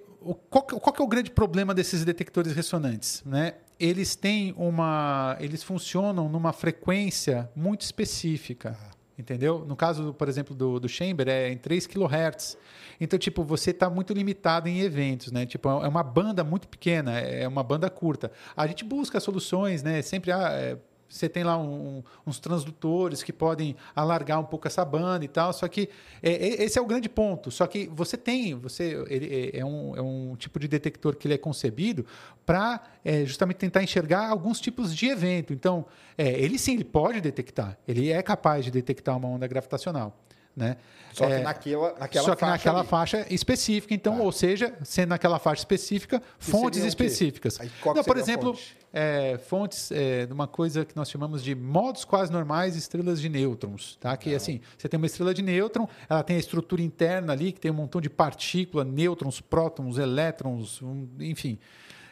qual, 0.48 0.64
qual 0.64 0.96
é 0.98 1.02
o 1.02 1.06
grande 1.06 1.30
problema 1.30 1.74
desses 1.74 2.02
detectores 2.02 2.52
ressonantes? 2.52 3.22
Né? 3.26 3.54
Eles 3.78 4.16
têm 4.16 4.54
uma. 4.56 5.36
Eles 5.38 5.62
funcionam 5.62 6.28
numa 6.28 6.52
frequência 6.52 7.50
muito 7.54 7.82
específica. 7.82 8.76
Ah. 8.80 8.94
Entendeu? 9.18 9.64
No 9.64 9.76
caso, 9.76 10.12
por 10.12 10.28
exemplo, 10.28 10.54
do, 10.54 10.80
do 10.80 10.88
Chamber, 10.88 11.28
é 11.28 11.50
em 11.50 11.56
3 11.56 11.86
kHz. 11.86 12.58
Então, 13.00 13.18
tipo, 13.18 13.44
você 13.44 13.70
está 13.70 13.88
muito 13.88 14.12
limitado 14.12 14.68
em 14.68 14.80
eventos, 14.80 15.30
né? 15.30 15.46
Tipo, 15.46 15.68
é 15.68 15.88
uma 15.88 16.02
banda 16.02 16.42
muito 16.42 16.66
pequena, 16.66 17.18
é 17.18 17.46
uma 17.46 17.62
banda 17.62 17.88
curta. 17.88 18.32
A 18.56 18.66
gente 18.66 18.84
busca 18.84 19.20
soluções, 19.20 19.82
né? 19.82 20.02
Sempre 20.02 20.32
ah, 20.32 20.48
é, 20.50 20.76
você 21.14 21.28
tem 21.28 21.44
lá 21.44 21.56
um, 21.56 22.02
uns 22.26 22.40
transdutores 22.40 23.22
que 23.22 23.32
podem 23.32 23.76
alargar 23.94 24.40
um 24.40 24.44
pouco 24.44 24.66
essa 24.66 24.84
banda 24.84 25.24
e 25.24 25.28
tal. 25.28 25.52
Só 25.52 25.68
que 25.68 25.88
é, 26.20 26.32
é, 26.32 26.64
esse 26.64 26.76
é 26.76 26.82
o 26.82 26.86
grande 26.86 27.08
ponto. 27.08 27.52
Só 27.52 27.68
que 27.68 27.86
você 27.86 28.16
tem, 28.16 28.56
você 28.56 29.00
ele 29.08 29.50
é, 29.54 29.60
é 29.60 29.64
um, 29.64 29.96
é 29.96 30.02
um 30.02 30.34
tipo 30.36 30.58
de 30.58 30.66
detector 30.66 31.14
que 31.14 31.28
ele 31.28 31.34
é 31.34 31.38
concebido 31.38 32.04
para 32.44 32.82
é, 33.04 33.24
justamente 33.24 33.58
tentar 33.58 33.80
enxergar 33.80 34.28
alguns 34.28 34.60
tipos 34.60 34.94
de 34.94 35.06
evento. 35.06 35.52
Então, 35.52 35.86
é, 36.18 36.30
ele 36.30 36.58
sim, 36.58 36.74
ele 36.74 36.84
pode 36.84 37.20
detectar. 37.20 37.78
Ele 37.86 38.10
é 38.10 38.20
capaz 38.20 38.64
de 38.64 38.72
detectar 38.72 39.16
uma 39.16 39.28
onda 39.28 39.46
gravitacional. 39.46 40.18
Né? 40.56 40.76
Só 41.12 41.26
que 41.26 41.32
é, 41.32 41.42
naquela, 41.42 41.94
naquela 41.98 42.24
só 42.24 42.34
que 42.34 42.40
faixa 42.40 42.52
naquela 42.52 42.80
ali. 42.80 42.88
faixa 42.88 43.26
específica, 43.30 43.94
então, 43.94 44.18
ah. 44.18 44.22
ou 44.22 44.32
seja, 44.32 44.74
sendo 44.82 45.10
naquela 45.10 45.38
faixa 45.38 45.60
específica, 45.60 46.20
que 46.20 46.50
fontes 46.50 46.82
específicas. 46.82 47.60
Aí, 47.60 47.70
Não, 47.84 48.02
por 48.02 48.16
exemplo, 48.16 48.54
fonte? 48.54 48.76
é, 48.92 49.38
fontes 49.38 49.92
é, 49.92 50.26
de 50.26 50.32
uma 50.32 50.48
coisa 50.48 50.84
que 50.84 50.96
nós 50.96 51.08
chamamos 51.08 51.42
de 51.42 51.54
modos 51.54 52.04
quase 52.04 52.32
normais 52.32 52.74
estrelas 52.74 53.20
de 53.20 53.28
nêutrons, 53.28 53.96
tá? 54.00 54.16
Que 54.16 54.34
assim, 54.34 54.60
você 54.76 54.88
tem 54.88 54.98
uma 54.98 55.06
estrela 55.06 55.32
de 55.32 55.42
nêutron, 55.42 55.88
ela 56.08 56.22
tem 56.22 56.36
a 56.36 56.40
estrutura 56.40 56.82
interna 56.82 57.32
ali 57.32 57.52
que 57.52 57.60
tem 57.60 57.70
um 57.70 57.74
montão 57.74 58.00
de 58.00 58.10
partículas, 58.10 58.86
nêutrons, 58.86 59.40
prótons, 59.40 59.98
elétrons, 59.98 60.82
um, 60.82 61.08
enfim 61.20 61.58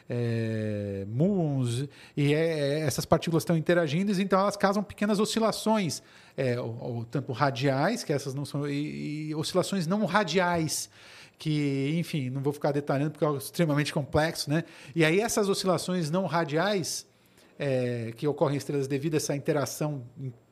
é, 0.08 1.04
muons, 1.08 1.88
e 2.16 2.34
é, 2.34 2.38
é, 2.38 2.80
essas 2.80 3.04
partículas 3.04 3.42
estão 3.42 3.56
interagindo, 3.56 4.12
então 4.20 4.38
elas 4.38 4.56
causam 4.56 4.82
pequenas 4.82 5.18
oscilações, 5.18 6.02
é, 6.36 6.60
ou, 6.60 6.78
ou, 6.80 7.04
tanto 7.04 7.32
radiais, 7.32 8.04
que 8.04 8.12
essas 8.12 8.34
não 8.34 8.44
são, 8.44 8.68
e, 8.68 9.28
e, 9.28 9.34
oscilações 9.34 9.86
não 9.86 10.04
radiais, 10.04 10.90
que, 11.38 11.94
enfim, 11.98 12.30
não 12.30 12.42
vou 12.42 12.52
ficar 12.52 12.72
detalhando 12.72 13.12
porque 13.12 13.24
é 13.24 13.36
extremamente 13.36 13.92
complexo, 13.92 14.48
né? 14.48 14.64
E 14.94 15.04
aí 15.04 15.20
essas 15.20 15.48
oscilações 15.48 16.10
não 16.10 16.26
radiais, 16.26 17.06
é, 17.58 18.12
que 18.16 18.26
ocorrem 18.26 18.56
em 18.56 18.58
estrelas 18.58 18.88
devido 18.88 19.14
a 19.14 19.16
essa 19.18 19.36
interação 19.36 20.02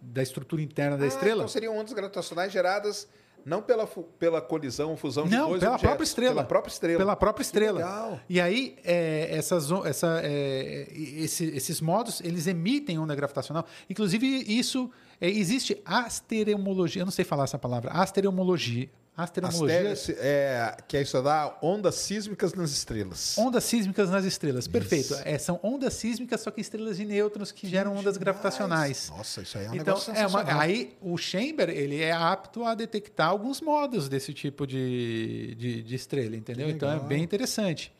da 0.01 0.22
estrutura 0.22 0.62
interna 0.62 0.97
da 0.97 1.05
ah, 1.05 1.09
estrela. 1.09 1.36
Então 1.39 1.48
seriam 1.48 1.77
ondas 1.77 1.93
gravitacionais 1.93 2.52
geradas 2.52 3.09
não 3.45 3.62
pela, 3.62 3.87
pela 4.19 4.41
colisão, 4.41 4.97
fusão 4.97 5.25
de 5.25 5.37
Não, 5.37 5.49
dois 5.49 5.61
pela 5.61 5.73
objetos, 5.73 5.89
própria 5.89 6.05
estrela. 6.05 6.35
Pela 6.35 6.47
própria 6.47 6.73
estrela. 6.73 6.99
Pela 6.99 7.17
própria 7.17 7.43
estrela. 7.43 7.79
Legal. 7.79 8.21
E 8.29 8.41
aí, 8.41 8.77
é, 8.85 9.29
essas, 9.31 9.71
essa, 9.85 10.21
é, 10.23 10.89
esse, 10.93 11.45
esses 11.47 11.81
modos, 11.81 12.21
eles 12.21 12.47
emitem 12.47 12.99
onda 12.99 13.15
gravitacional. 13.15 13.65
Inclusive, 13.89 14.27
isso... 14.27 14.91
É, 15.23 15.29
existe 15.29 15.79
astereomologia, 15.85 17.03
eu 17.03 17.05
não 17.05 17.12
sei 17.12 17.27
falar 17.27 17.45
essa 17.45 17.59
palavra, 17.59 17.91
astereomologia, 17.91 18.89
Astromologia. 19.23 19.95
É, 20.19 20.77
que 20.87 20.97
é 20.97 21.03
estudar 21.03 21.59
ondas 21.63 21.95
sísmicas 21.97 22.55
nas 22.55 22.71
estrelas. 22.71 23.37
Ondas 23.39 23.65
sísmicas 23.65 24.11
nas 24.11 24.25
estrelas, 24.25 24.67
perfeito. 24.67 25.15
É, 25.25 25.39
são 25.39 25.59
ondas 25.63 25.95
sísmicas, 25.95 26.41
só 26.41 26.51
que 26.51 26.61
estrelas 26.61 26.97
de 26.97 27.05
nêutrons 27.05 27.53
que 27.53 27.69
geram 27.69 27.97
ondas 27.97 28.17
gravitacionais. 28.17 29.11
Nossa, 29.17 29.43
isso 29.43 29.59
aí 29.59 29.67
é 29.67 29.71
um 29.71 29.75
então, 29.75 29.87
negócio 29.87 30.15
é 30.15 30.27
uma, 30.27 30.61
Aí 30.61 30.97
o 31.01 31.17
Chamber 31.17 31.69
ele 31.71 32.01
é 32.01 32.13
apto 32.13 32.65
a 32.65 32.75
detectar 32.75 33.29
alguns 33.29 33.61
modos 33.61 34.09
desse 34.09 34.33
tipo 34.33 34.67
de, 34.67 35.55
de, 35.57 35.83
de 35.83 35.95
estrela, 35.95 36.37
entendeu? 36.37 36.69
Então 36.69 36.91
é 36.91 36.99
bem 36.99 37.23
interessante. 37.23 37.93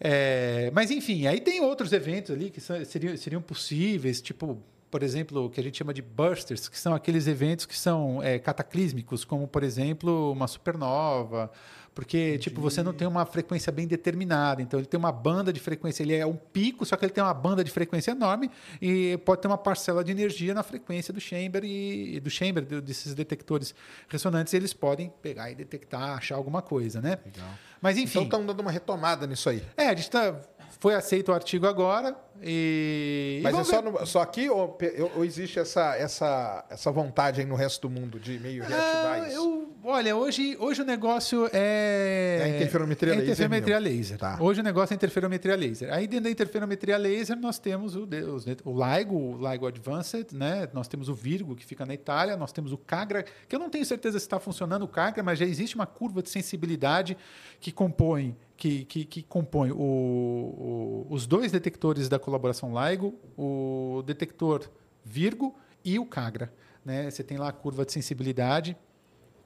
É, 0.00 0.70
mas 0.72 0.90
enfim, 0.90 1.26
aí 1.26 1.40
tem 1.40 1.60
outros 1.60 1.92
eventos 1.92 2.30
ali 2.30 2.50
que 2.50 2.60
seriam, 2.60 3.16
seriam 3.16 3.42
possíveis, 3.42 4.20
tipo 4.20 4.62
por 4.90 5.02
exemplo, 5.02 5.46
o 5.46 5.50
que 5.50 5.60
a 5.60 5.62
gente 5.62 5.78
chama 5.78 5.92
de 5.92 6.02
bursters, 6.02 6.68
que 6.68 6.78
são 6.78 6.94
aqueles 6.94 7.26
eventos 7.26 7.66
que 7.66 7.76
são 7.76 8.22
é, 8.22 8.38
cataclísmicos, 8.38 9.24
como, 9.24 9.46
por 9.46 9.62
exemplo, 9.62 10.32
uma 10.32 10.46
supernova, 10.46 11.50
porque 11.98 12.16
Entendi. 12.28 12.38
tipo 12.44 12.60
você 12.60 12.80
não 12.80 12.92
tem 12.92 13.08
uma 13.08 13.26
frequência 13.26 13.72
bem 13.72 13.84
determinada, 13.84 14.62
então 14.62 14.78
ele 14.78 14.86
tem 14.86 14.96
uma 14.96 15.10
banda 15.10 15.52
de 15.52 15.58
frequência, 15.58 16.04
ele 16.04 16.14
é 16.14 16.24
um 16.24 16.36
pico, 16.36 16.86
só 16.86 16.96
que 16.96 17.04
ele 17.04 17.12
tem 17.12 17.24
uma 17.24 17.34
banda 17.34 17.64
de 17.64 17.72
frequência 17.72 18.12
enorme 18.12 18.48
e 18.80 19.18
pode 19.24 19.42
ter 19.42 19.48
uma 19.48 19.58
parcela 19.58 20.04
de 20.04 20.12
energia 20.12 20.54
na 20.54 20.62
frequência 20.62 21.12
do 21.12 21.20
chamber 21.20 21.64
e 21.64 22.20
do 22.20 22.30
chamber 22.30 22.64
desses 22.80 23.14
detectores 23.14 23.74
ressonantes, 24.08 24.54
eles 24.54 24.72
podem 24.72 25.12
pegar 25.20 25.50
e 25.50 25.56
detectar, 25.56 26.16
achar 26.16 26.36
alguma 26.36 26.62
coisa, 26.62 27.00
né? 27.00 27.18
Legal. 27.24 27.48
Mas 27.80 27.96
enfim. 27.98 28.10
Então 28.10 28.22
estão 28.22 28.46
dando 28.46 28.60
uma 28.60 28.70
retomada 28.70 29.26
nisso 29.26 29.48
aí. 29.48 29.60
É, 29.76 29.86
a 29.86 29.90
gente 29.90 30.02
está 30.02 30.36
foi 30.78 30.94
aceito 30.94 31.30
o 31.30 31.34
artigo 31.34 31.66
agora 31.66 32.16
e. 32.40 33.40
Mas 33.42 33.56
e 33.56 33.60
é 33.60 33.64
só, 33.64 33.82
no, 33.82 34.06
só 34.06 34.20
aqui 34.20 34.48
ou, 34.48 34.78
ou, 35.16 35.24
existe 35.24 35.58
essa, 35.58 35.96
essa, 35.96 36.64
essa 36.70 36.92
vontade 36.92 37.40
aí 37.40 37.46
no 37.46 37.56
resto 37.56 37.88
do 37.88 37.90
mundo 37.90 38.18
de 38.20 38.38
meio 38.38 38.62
reativar 38.62 39.22
ah, 39.22 39.28
isso? 39.28 39.36
Eu, 39.36 39.72
olha, 39.82 40.14
hoje, 40.14 40.56
hoje 40.60 40.82
o 40.82 40.84
negócio 40.84 41.50
é. 41.52 42.38
É 42.42 42.56
interferometria 42.56 43.12
é 43.12 43.16
laser. 43.16 43.24
Interferometria 43.24 43.78
laser. 43.78 44.18
Tá. 44.18 44.38
Hoje 44.40 44.60
o 44.60 44.62
negócio 44.62 44.94
é 44.94 44.96
interferometria 44.96 45.56
laser. 45.56 45.92
Aí 45.92 46.06
dentro 46.06 46.24
da 46.24 46.30
interferometria 46.30 46.96
laser 46.96 47.36
nós 47.36 47.58
temos 47.58 47.96
o, 47.96 48.04
o, 48.04 48.70
o 48.70 48.96
LIGO, 48.96 49.16
o 49.16 49.50
LIGO 49.50 49.66
Advanced, 49.66 50.32
né? 50.32 50.68
Nós 50.72 50.86
temos 50.86 51.08
o 51.08 51.14
Virgo, 51.14 51.56
que 51.56 51.66
fica 51.66 51.84
na 51.84 51.94
Itália, 51.94 52.36
nós 52.36 52.52
temos 52.52 52.72
o 52.72 52.78
CAGRA, 52.78 53.24
que 53.48 53.56
eu 53.56 53.58
não 53.58 53.68
tenho 53.68 53.84
certeza 53.84 54.16
se 54.16 54.26
está 54.26 54.38
funcionando 54.38 54.82
o 54.82 54.88
CAGRA, 54.88 55.24
mas 55.24 55.40
já 55.40 55.44
existe 55.44 55.74
uma 55.74 55.86
curva 55.86 56.22
de 56.22 56.30
sensibilidade 56.30 57.16
que 57.58 57.72
compõe 57.72 58.36
que, 58.58 58.84
que, 58.84 59.04
que 59.04 59.22
compõe 59.22 59.70
o, 59.70 59.76
o, 59.78 61.06
os 61.08 61.26
dois 61.28 61.52
detectores 61.52 62.08
da 62.08 62.18
colaboração 62.18 62.72
LIGO, 62.74 63.14
o 63.36 64.02
detector 64.04 64.68
Virgo 65.04 65.54
e 65.84 65.96
o 65.98 66.04
CAGRA. 66.04 66.52
Né? 66.84 67.08
Você 67.08 67.22
tem 67.22 67.38
lá 67.38 67.48
a 67.48 67.52
curva 67.52 67.86
de 67.86 67.92
sensibilidade. 67.92 68.76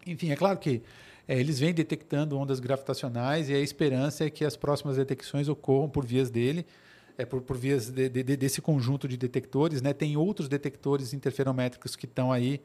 Enfim, 0.06 0.30
é 0.30 0.36
claro 0.36 0.58
que 0.58 0.82
é, 1.28 1.38
eles 1.38 1.60
vêm 1.60 1.74
detectando 1.74 2.38
ondas 2.38 2.58
gravitacionais 2.58 3.50
e 3.50 3.54
a 3.54 3.60
esperança 3.60 4.24
é 4.24 4.30
que 4.30 4.46
as 4.46 4.56
próximas 4.56 4.96
detecções 4.96 5.46
ocorram 5.46 5.90
por 5.90 6.06
vias 6.06 6.30
dele, 6.30 6.66
é, 7.18 7.26
por, 7.26 7.42
por 7.42 7.58
vias 7.58 7.90
de, 7.90 8.08
de, 8.08 8.22
desse 8.36 8.62
conjunto 8.62 9.06
de 9.06 9.18
detectores. 9.18 9.82
Né? 9.82 9.92
Tem 9.92 10.16
outros 10.16 10.48
detectores 10.48 11.12
interferométricos 11.12 11.94
que 11.94 12.06
estão 12.06 12.32
aí, 12.32 12.62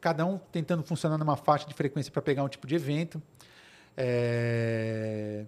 cada 0.00 0.24
um 0.24 0.38
tentando 0.38 0.82
funcionar 0.82 1.18
numa 1.18 1.36
faixa 1.36 1.68
de 1.68 1.74
frequência 1.74 2.10
para 2.10 2.22
pegar 2.22 2.42
um 2.42 2.48
tipo 2.48 2.66
de 2.66 2.74
evento. 2.74 3.22
É... 3.94 5.44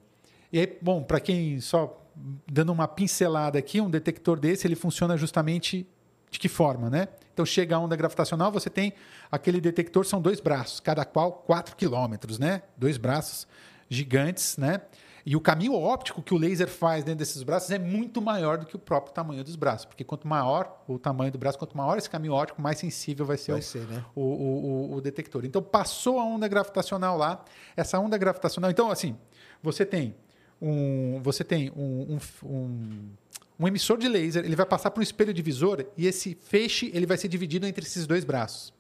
E 0.53 0.61
aí, 0.61 0.79
bom, 0.83 1.03
para 1.03 1.19
quem 1.19 1.61
só 1.61 1.99
dando 2.47 2.73
uma 2.73 2.87
pincelada 2.87 3.59
aqui, 3.59 3.81
um 3.81 3.89
detector 3.89 4.39
desse, 4.39 4.67
ele 4.67 4.77
funciona 4.77 5.17
justamente 5.17 5.87
de 6.31 6.39
que 6.39 6.49
forma, 6.49 6.91
né? 6.91 7.09
Então 7.33 7.45
chega 7.45 7.77
a 7.77 7.79
onda 7.79 7.97
gravitacional, 7.97 8.53
você 8.53 8.69
tem 8.69 8.93
aquele 9.31 9.61
detector, 9.61 10.05
são 10.05 10.21
dois 10.21 10.41
braços, 10.41 10.81
cada 10.81 11.05
qual 11.05 11.33
4 11.33 11.77
quilômetros, 11.77 12.39
né? 12.39 12.63
Dois 12.77 12.97
braços 12.97 13.47
gigantes, 13.89 14.57
né? 14.57 14.81
E 15.25 15.37
o 15.37 15.41
caminho 15.41 15.75
óptico 15.75 16.21
que 16.21 16.35
o 16.35 16.37
laser 16.37 16.69
faz 16.69 17.05
dentro 17.05 17.21
desses 17.21 17.43
braços 17.45 17.71
é 17.71 17.79
muito 17.79 18.21
maior 18.21 18.59
do 18.59 18.67
que 18.67 18.75
o 18.75 18.79
próprio 18.79 19.15
tamanho 19.15 19.45
dos 19.45 19.55
braços, 19.55 19.87
porque 19.87 20.03
quanto 20.03 20.27
maior 20.27 20.83
o 20.89 20.99
tamanho 20.99 21.31
do 21.31 21.39
braço, 21.39 21.57
quanto 21.57 21.77
maior 21.77 21.97
esse 21.97 22.11
caminho 22.11 22.33
óptico, 22.33 22.61
mais 22.61 22.79
sensível 22.79 23.25
vai 23.25 23.37
ser, 23.37 23.53
vai 23.53 23.61
o, 23.61 23.65
ser 23.65 23.87
né? 23.87 24.05
o, 24.17 24.21
o, 24.21 24.95
o, 24.95 25.01
detector. 25.01 25.45
Então 25.45 25.63
passou 25.63 26.19
a 26.19 26.25
onda 26.25 26.49
gravitacional 26.49 27.17
lá, 27.17 27.45
essa 27.77 27.99
onda 28.01 28.19
gravitacional. 28.19 28.71
Então, 28.71 28.91
assim, 28.91 29.17
você 29.63 29.87
tem 29.87 30.17
um, 30.63 31.21
você 31.21 31.43
tem 31.43 31.73
um, 31.77 32.19
um, 32.45 33.11
um, 33.59 33.67
emissor 33.67 33.99
de 33.99 34.07
laser, 34.07 34.45
ele 34.45 34.55
vai 34.55 34.65
passar 34.65 34.93
por 34.93 35.01
um 35.01 35.03
espelho 35.03 35.35
divisor 35.35 35.85
e 35.97 36.07
esse 36.07 36.39
feixe 36.41 36.89
ele 36.95 37.05
vai 37.05 37.19
ser 37.19 37.27
dividido 37.27 37.67
entre 37.67 37.85
esses 37.85 38.07
dois 38.07 38.23
braços. 38.23 38.73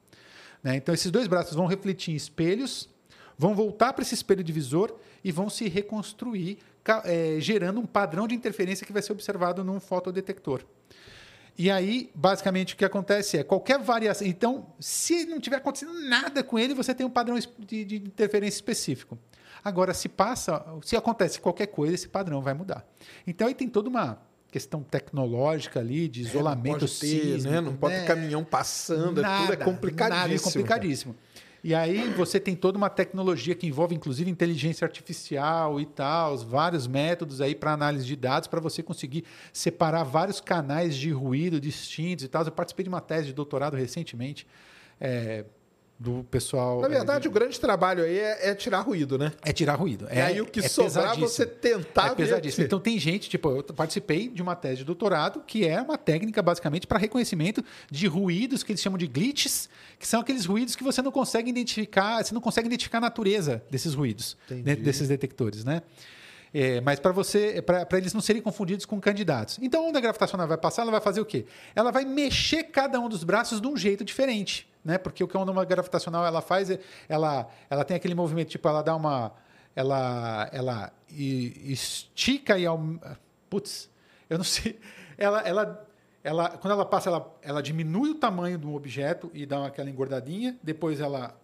Né? 0.62 0.76
Então, 0.76 0.94
esses 0.94 1.10
dois 1.10 1.26
braços 1.26 1.56
vão 1.56 1.66
refletir 1.66 2.12
em 2.12 2.16
espelhos, 2.16 2.88
vão 3.36 3.52
voltar 3.52 3.92
para 3.92 4.02
esse 4.02 4.14
espelho 4.14 4.44
divisor 4.44 4.94
e 5.24 5.32
vão 5.32 5.50
se 5.50 5.68
reconstruir, 5.68 6.58
é, 7.04 7.36
gerando 7.40 7.80
um 7.80 7.86
padrão 7.86 8.28
de 8.28 8.34
interferência 8.36 8.86
que 8.86 8.92
vai 8.92 9.02
ser 9.02 9.10
observado 9.10 9.64
num 9.64 9.80
fotodetector. 9.80 10.64
E 11.58 11.68
aí, 11.68 12.10
basicamente, 12.14 12.74
o 12.74 12.76
que 12.76 12.84
acontece 12.84 13.38
é 13.38 13.42
qualquer 13.42 13.78
variação. 13.78 14.26
Então, 14.26 14.72
se 14.78 15.26
não 15.26 15.40
tiver 15.40 15.56
acontecendo 15.56 15.92
nada 16.08 16.42
com 16.44 16.58
ele, 16.58 16.74
você 16.74 16.94
tem 16.94 17.04
um 17.04 17.10
padrão 17.10 17.36
de, 17.58 17.84
de 17.84 17.96
interferência 17.96 18.56
específico. 18.56 19.18
Agora, 19.64 19.94
se 19.94 20.08
passa, 20.08 20.64
se 20.82 20.96
acontece 20.96 21.40
qualquer 21.40 21.66
coisa, 21.66 21.94
esse 21.94 22.08
padrão 22.08 22.42
vai 22.42 22.54
mudar. 22.54 22.84
Então, 23.26 23.46
aí 23.46 23.54
tem 23.54 23.68
toda 23.68 23.88
uma 23.88 24.18
questão 24.50 24.82
tecnológica 24.82 25.80
ali, 25.80 26.08
de 26.08 26.20
isolamento 26.20 26.66
é, 26.66 26.72
não 26.72 26.78
pode 26.78 27.00
ter, 27.00 27.06
sísmico, 27.06 27.50
né? 27.50 27.60
Não 27.60 27.74
pode 27.74 27.94
ter 27.94 28.00
né? 28.00 28.06
caminhão 28.06 28.44
passando, 28.44 29.22
nada, 29.22 29.42
tudo 29.42 29.52
é 29.54 29.56
complicadíssimo. 29.56 30.20
Nada, 30.20 30.34
é 30.34 30.38
complicadíssimo. 30.38 31.16
E 31.64 31.76
aí 31.76 32.10
você 32.10 32.40
tem 32.40 32.56
toda 32.56 32.76
uma 32.76 32.90
tecnologia 32.90 33.54
que 33.54 33.66
envolve, 33.66 33.94
inclusive, 33.94 34.28
inteligência 34.28 34.84
artificial 34.84 35.80
e 35.80 35.86
tal, 35.86 36.36
vários 36.38 36.88
métodos 36.88 37.40
aí 37.40 37.54
para 37.54 37.72
análise 37.72 38.04
de 38.04 38.16
dados, 38.16 38.48
para 38.48 38.60
você 38.60 38.82
conseguir 38.82 39.24
separar 39.52 40.02
vários 40.02 40.40
canais 40.40 40.96
de 40.96 41.10
ruído 41.12 41.60
distintos 41.60 42.24
e 42.24 42.28
tal. 42.28 42.44
Eu 42.44 42.50
participei 42.50 42.82
de 42.82 42.88
uma 42.88 43.00
tese 43.00 43.26
de 43.26 43.32
doutorado 43.32 43.76
recentemente. 43.76 44.44
É, 45.00 45.44
do 46.02 46.24
pessoal. 46.24 46.80
Na 46.80 46.88
verdade, 46.88 47.28
é, 47.28 47.30
o 47.30 47.32
grande 47.32 47.58
trabalho 47.60 48.02
aí 48.02 48.18
é, 48.18 48.50
é, 48.50 48.54
tirar 48.54 48.80
ruído, 48.80 49.16
né? 49.16 49.32
É 49.42 49.52
tirar 49.52 49.76
ruído. 49.76 50.08
E 50.10 50.18
é, 50.18 50.22
aí 50.22 50.40
o 50.40 50.46
que 50.46 50.58
é 50.58 50.68
sobrar 50.68 51.16
você 51.16 51.46
tentar 51.46 52.08
é 52.08 52.14
pesadíssimo. 52.14 52.66
Então 52.66 52.80
tem 52.80 52.98
gente, 52.98 53.30
tipo, 53.30 53.48
eu 53.48 53.62
participei 53.62 54.28
de 54.28 54.42
uma 54.42 54.56
tese 54.56 54.78
de 54.78 54.84
doutorado 54.84 55.42
que 55.46 55.66
é 55.66 55.80
uma 55.80 55.96
técnica 55.96 56.42
basicamente 56.42 56.86
para 56.86 56.98
reconhecimento 56.98 57.64
de 57.90 58.08
ruídos 58.08 58.64
que 58.64 58.72
eles 58.72 58.82
chamam 58.82 58.98
de 58.98 59.06
glitches, 59.06 59.68
que 59.98 60.06
são 60.06 60.20
aqueles 60.20 60.44
ruídos 60.44 60.74
que 60.74 60.82
você 60.82 61.00
não 61.00 61.12
consegue 61.12 61.48
identificar, 61.48 62.22
você 62.22 62.34
não 62.34 62.40
consegue 62.40 62.66
identificar 62.66 62.98
a 62.98 63.02
natureza 63.02 63.62
desses 63.70 63.94
ruídos, 63.94 64.36
dentro 64.48 64.82
desses 64.82 65.06
detectores, 65.06 65.64
né? 65.64 65.82
É, 66.52 66.80
mas 66.82 66.98
para 66.98 67.12
você, 67.12 67.62
para 67.62 67.96
eles 67.96 68.12
não 68.12 68.20
serem 68.20 68.42
confundidos 68.42 68.84
com 68.84 69.00
candidatos. 69.00 69.58
Então, 69.62 69.84
a 69.84 69.88
onda 69.88 70.00
gravitacional 70.00 70.46
vai 70.46 70.58
passar, 70.58 70.82
ela 70.82 70.90
vai 70.90 71.00
fazer 71.00 71.20
o 71.20 71.24
quê? 71.24 71.46
Ela 71.74 71.90
vai 71.90 72.04
mexer 72.04 72.64
cada 72.64 73.00
um 73.00 73.08
dos 73.08 73.24
braços 73.24 73.58
de 73.58 73.66
um 73.66 73.74
jeito 73.74 74.04
diferente 74.04 74.70
né? 74.84 74.98
Porque 74.98 75.22
o 75.22 75.28
que 75.28 75.36
a 75.36 75.40
onda 75.40 75.64
gravitacional 75.64 76.24
ela 76.24 76.40
faz, 76.40 76.68
ela, 77.08 77.48
ela 77.70 77.84
tem 77.84 77.96
aquele 77.96 78.14
movimento, 78.14 78.50
tipo, 78.50 78.68
ela 78.68 78.82
dá 78.82 78.94
uma, 78.94 79.32
ela, 79.74 80.48
ela 80.52 80.92
estica 81.08 82.58
e 82.58 82.64
putz, 83.48 83.90
eu 84.28 84.38
não 84.38 84.44
sei, 84.44 84.78
ela, 85.16 85.40
ela, 85.42 85.88
ela, 86.24 86.50
quando 86.50 86.72
ela 86.72 86.84
passa, 86.84 87.10
ela, 87.10 87.38
ela 87.42 87.62
diminui 87.62 88.10
o 88.10 88.14
tamanho 88.14 88.58
do 88.58 88.74
objeto 88.74 89.30
e 89.34 89.46
dá 89.46 89.66
aquela 89.66 89.90
engordadinha, 89.90 90.56
depois 90.62 91.00
ela 91.00 91.36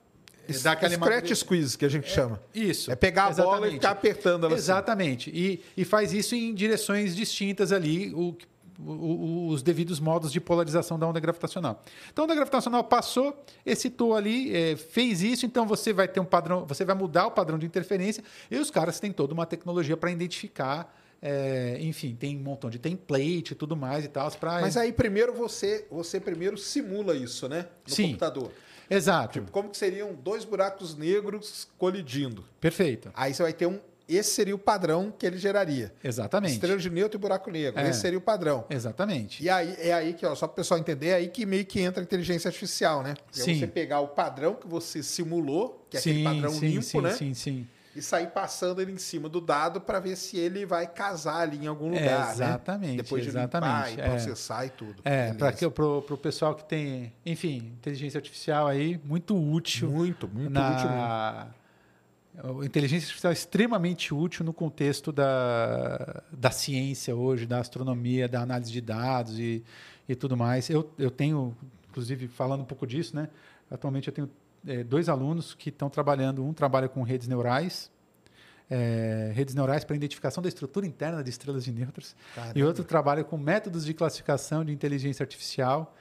es, 0.48 0.62
dá 0.62 0.72
aquela 0.72 0.94
scratch 0.94 1.34
squeeze 1.34 1.76
que 1.76 1.84
a 1.84 1.88
gente 1.88 2.06
é, 2.06 2.14
chama. 2.14 2.40
Isso. 2.54 2.90
É 2.90 2.96
pegar 2.96 3.26
a 3.26 3.30
exatamente. 3.30 3.60
bola 3.60 3.68
e 3.68 3.72
ficar 3.72 3.90
apertando 3.90 4.46
ela. 4.46 4.54
Assim. 4.54 4.62
Exatamente. 4.62 5.30
Assim. 5.30 5.38
E, 5.38 5.64
e 5.76 5.84
faz 5.84 6.12
isso 6.12 6.34
em 6.34 6.54
direções 6.54 7.14
distintas 7.14 7.70
ali, 7.70 8.14
o 8.14 8.34
os 8.78 9.62
devidos 9.62 9.98
modos 9.98 10.32
de 10.32 10.40
polarização 10.40 10.98
da 10.98 11.06
onda 11.06 11.18
gravitacional. 11.18 11.82
Então, 12.12 12.22
a 12.22 12.26
onda 12.26 12.34
gravitacional 12.34 12.84
passou, 12.84 13.44
excitou 13.66 14.14
ali, 14.14 14.54
é, 14.54 14.76
fez 14.76 15.20
isso, 15.20 15.44
então 15.44 15.66
você 15.66 15.92
vai 15.92 16.06
ter 16.06 16.20
um 16.20 16.24
padrão, 16.24 16.64
você 16.64 16.84
vai 16.84 16.94
mudar 16.94 17.26
o 17.26 17.30
padrão 17.30 17.58
de 17.58 17.66
interferência, 17.66 18.22
e 18.50 18.56
os 18.56 18.70
caras 18.70 19.00
têm 19.00 19.12
toda 19.12 19.34
uma 19.34 19.46
tecnologia 19.46 19.96
para 19.96 20.10
identificar. 20.10 20.94
É, 21.20 21.78
enfim, 21.80 22.14
tem 22.14 22.36
um 22.36 22.40
montão 22.40 22.70
de 22.70 22.78
template 22.78 23.52
e 23.52 23.56
tudo 23.56 23.76
mais 23.76 24.04
e 24.04 24.08
tal. 24.08 24.30
Pra... 24.32 24.60
Mas 24.60 24.76
aí 24.76 24.92
primeiro 24.92 25.34
você, 25.34 25.84
você 25.90 26.20
primeiro 26.20 26.56
simula 26.56 27.16
isso, 27.16 27.48
né? 27.48 27.66
No 27.88 27.92
Sim. 27.92 28.06
computador. 28.08 28.52
Exato. 28.88 29.40
Tipo, 29.40 29.50
como 29.50 29.68
que 29.68 29.76
seriam 29.76 30.14
dois 30.14 30.44
buracos 30.44 30.96
negros 30.96 31.68
colidindo? 31.76 32.44
Perfeito. 32.60 33.10
Aí 33.14 33.34
você 33.34 33.42
vai 33.42 33.52
ter 33.52 33.66
um 33.66 33.80
esse 34.08 34.30
seria 34.30 34.54
o 34.54 34.58
padrão 34.58 35.12
que 35.16 35.26
ele 35.26 35.36
geraria. 35.36 35.92
Exatamente. 36.02 36.54
Estrela 36.54 36.78
de 36.78 36.88
neutro 36.88 37.18
e 37.18 37.20
buraco 37.20 37.50
negro. 37.50 37.80
É. 37.80 37.90
Esse 37.90 38.00
seria 38.00 38.18
o 38.18 38.22
padrão. 38.22 38.64
Exatamente. 38.70 39.42
E 39.42 39.50
aí 39.50 39.74
é 39.78 39.92
aí 39.92 40.14
que, 40.14 40.24
ó, 40.24 40.34
só 40.34 40.46
para 40.46 40.54
o 40.54 40.56
pessoal 40.56 40.80
entender, 40.80 41.08
é 41.08 41.14
aí 41.14 41.28
que 41.28 41.44
meio 41.44 41.66
que 41.66 41.80
entra 41.80 42.02
a 42.02 42.04
inteligência 42.04 42.48
artificial, 42.48 43.02
né? 43.02 43.14
É 43.36 43.40
sim. 43.40 43.58
você 43.58 43.66
pegar 43.66 44.00
o 44.00 44.08
padrão 44.08 44.54
que 44.54 44.66
você 44.66 45.02
simulou, 45.02 45.86
que 45.90 45.96
é 45.96 46.00
sim, 46.00 46.10
aquele 46.10 46.24
padrão 46.24 46.50
sim, 46.52 46.66
limpo, 46.68 46.82
sim, 46.82 47.00
né? 47.00 47.12
Sim, 47.12 47.34
sim, 47.34 47.68
E 47.94 48.00
sair 48.00 48.28
passando 48.28 48.80
ele 48.80 48.92
em 48.92 48.98
cima 48.98 49.28
do 49.28 49.40
dado 49.40 49.80
para 49.80 50.00
ver 50.00 50.16
se 50.16 50.38
ele 50.38 50.64
vai 50.64 50.86
casar 50.86 51.40
ali 51.40 51.64
em 51.64 51.66
algum 51.66 51.88
lugar. 51.88 52.28
É, 52.28 52.32
exatamente. 52.32 52.90
Né? 52.92 53.02
Depois 53.02 53.22
de 53.22 53.28
exatamente, 53.28 53.90
limpar 53.90 54.06
e 54.06 54.10
processar 54.10 54.64
e 54.64 54.70
tudo. 54.70 55.02
É, 55.04 55.34
para 55.34 55.84
o 55.84 56.18
pessoal 56.18 56.54
que 56.54 56.64
tem, 56.64 57.12
enfim, 57.26 57.74
inteligência 57.78 58.16
artificial 58.16 58.66
aí, 58.66 58.98
muito 59.04 59.36
útil. 59.36 59.90
Muito, 59.90 60.26
muito 60.28 60.50
na... 60.50 60.70
útil. 60.72 60.88
Mesmo 60.88 61.57
a 62.38 62.64
inteligência 62.64 63.06
artificial 63.06 63.30
é 63.30 63.34
extremamente 63.34 64.14
útil 64.14 64.44
no 64.44 64.52
contexto 64.52 65.10
da, 65.10 66.22
da 66.30 66.50
ciência 66.52 67.14
hoje, 67.14 67.46
da 67.46 67.58
astronomia, 67.58 68.28
da 68.28 68.40
análise 68.40 68.70
de 68.70 68.80
dados 68.80 69.38
e, 69.38 69.64
e 70.08 70.14
tudo 70.14 70.36
mais. 70.36 70.70
Eu, 70.70 70.88
eu 70.96 71.10
tenho, 71.10 71.56
inclusive, 71.90 72.28
falando 72.28 72.60
um 72.60 72.64
pouco 72.64 72.86
disso, 72.86 73.16
né? 73.16 73.28
atualmente 73.68 74.06
eu 74.06 74.14
tenho 74.14 74.30
é, 74.66 74.84
dois 74.84 75.08
alunos 75.08 75.52
que 75.52 75.68
estão 75.68 75.90
trabalhando, 75.90 76.44
um 76.44 76.52
trabalha 76.52 76.88
com 76.88 77.02
redes 77.02 77.26
neurais, 77.26 77.90
é, 78.70 79.32
redes 79.34 79.54
neurais 79.54 79.82
para 79.82 79.96
identificação 79.96 80.40
da 80.40 80.48
estrutura 80.48 80.86
interna 80.86 81.24
de 81.24 81.30
estrelas 81.30 81.64
de 81.64 81.72
nêutrons, 81.72 82.14
Caramba. 82.36 82.56
e 82.58 82.62
outro 82.62 82.84
trabalha 82.84 83.24
com 83.24 83.36
métodos 83.36 83.84
de 83.84 83.92
classificação 83.94 84.64
de 84.64 84.72
inteligência 84.72 85.24
artificial, 85.24 85.96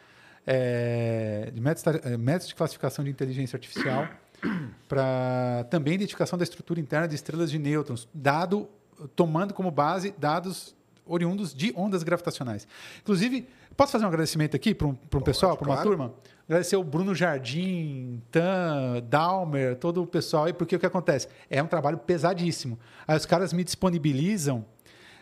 é, 0.45 1.49
de 1.51 1.59
métodos, 1.59 2.01
métodos 2.19 2.47
de 2.49 2.55
classificação 2.55 3.03
de 3.03 3.09
inteligência 3.09 3.57
artificial 3.57 4.07
para 4.87 5.65
também 5.69 5.95
identificação 5.95 6.37
da 6.37 6.43
estrutura 6.43 6.79
interna 6.79 7.07
de 7.07 7.15
estrelas 7.15 7.51
de 7.51 7.59
nêutrons, 7.59 8.07
dado 8.13 8.69
tomando 9.15 9.53
como 9.53 9.69
base 9.69 10.13
dados 10.17 10.75
oriundos 11.05 11.53
de 11.53 11.73
ondas 11.75 12.03
gravitacionais. 12.03 12.67
Inclusive, 13.01 13.47
posso 13.75 13.91
fazer 13.91 14.05
um 14.05 14.07
agradecimento 14.07 14.55
aqui 14.55 14.73
para 14.73 14.87
um, 14.87 14.97
um 15.13 15.21
pessoal, 15.21 15.55
para 15.55 15.67
uma 15.67 15.75
claro. 15.75 15.89
turma? 15.89 16.13
Agradecer 16.45 16.75
o 16.75 16.83
Bruno 16.83 17.13
Jardim, 17.13 18.21
Tan, 18.31 19.03
Dalmer, 19.07 19.75
todo 19.75 20.01
o 20.01 20.07
pessoal 20.07 20.45
aí, 20.45 20.53
porque 20.53 20.75
o 20.75 20.79
que 20.79 20.85
acontece? 20.85 21.27
É 21.49 21.61
um 21.61 21.67
trabalho 21.67 21.97
pesadíssimo. 21.97 22.79
Aí 23.07 23.17
os 23.17 23.25
caras 23.25 23.51
me 23.53 23.63
disponibilizam 23.63 24.65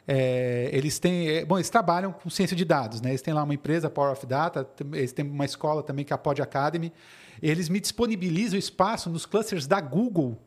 é, 0.08 0.70
eles 0.72 1.00
têm. 1.00 1.30
É, 1.30 1.46
bom, 1.46 1.58
eles 1.58 1.70
trabalham 1.70 2.12
com 2.12 2.30
ciência 2.30 2.56
de 2.56 2.64
dados, 2.64 3.02
né? 3.02 3.10
Eles 3.10 3.22
têm 3.22 3.34
lá 3.34 3.44
uma 3.44 3.54
empresa, 3.54 3.90
Power 3.90 4.12
of 4.12 4.26
Data, 4.26 4.68
eles 4.94 5.12
têm 5.12 5.26
uma 5.26 5.46
escola 5.46 5.82
também 5.82 6.06
que 6.06 6.14
é 6.14 6.16
a 6.16 6.18
Pod 6.18 6.42
Academy. 6.42 6.94
Eles 7.42 7.70
me 7.70 7.80
disponibilizam 7.80 8.58
espaço 8.58 9.10
nos 9.10 9.26
clusters 9.26 9.68
da 9.68 9.82
Google 9.82 10.40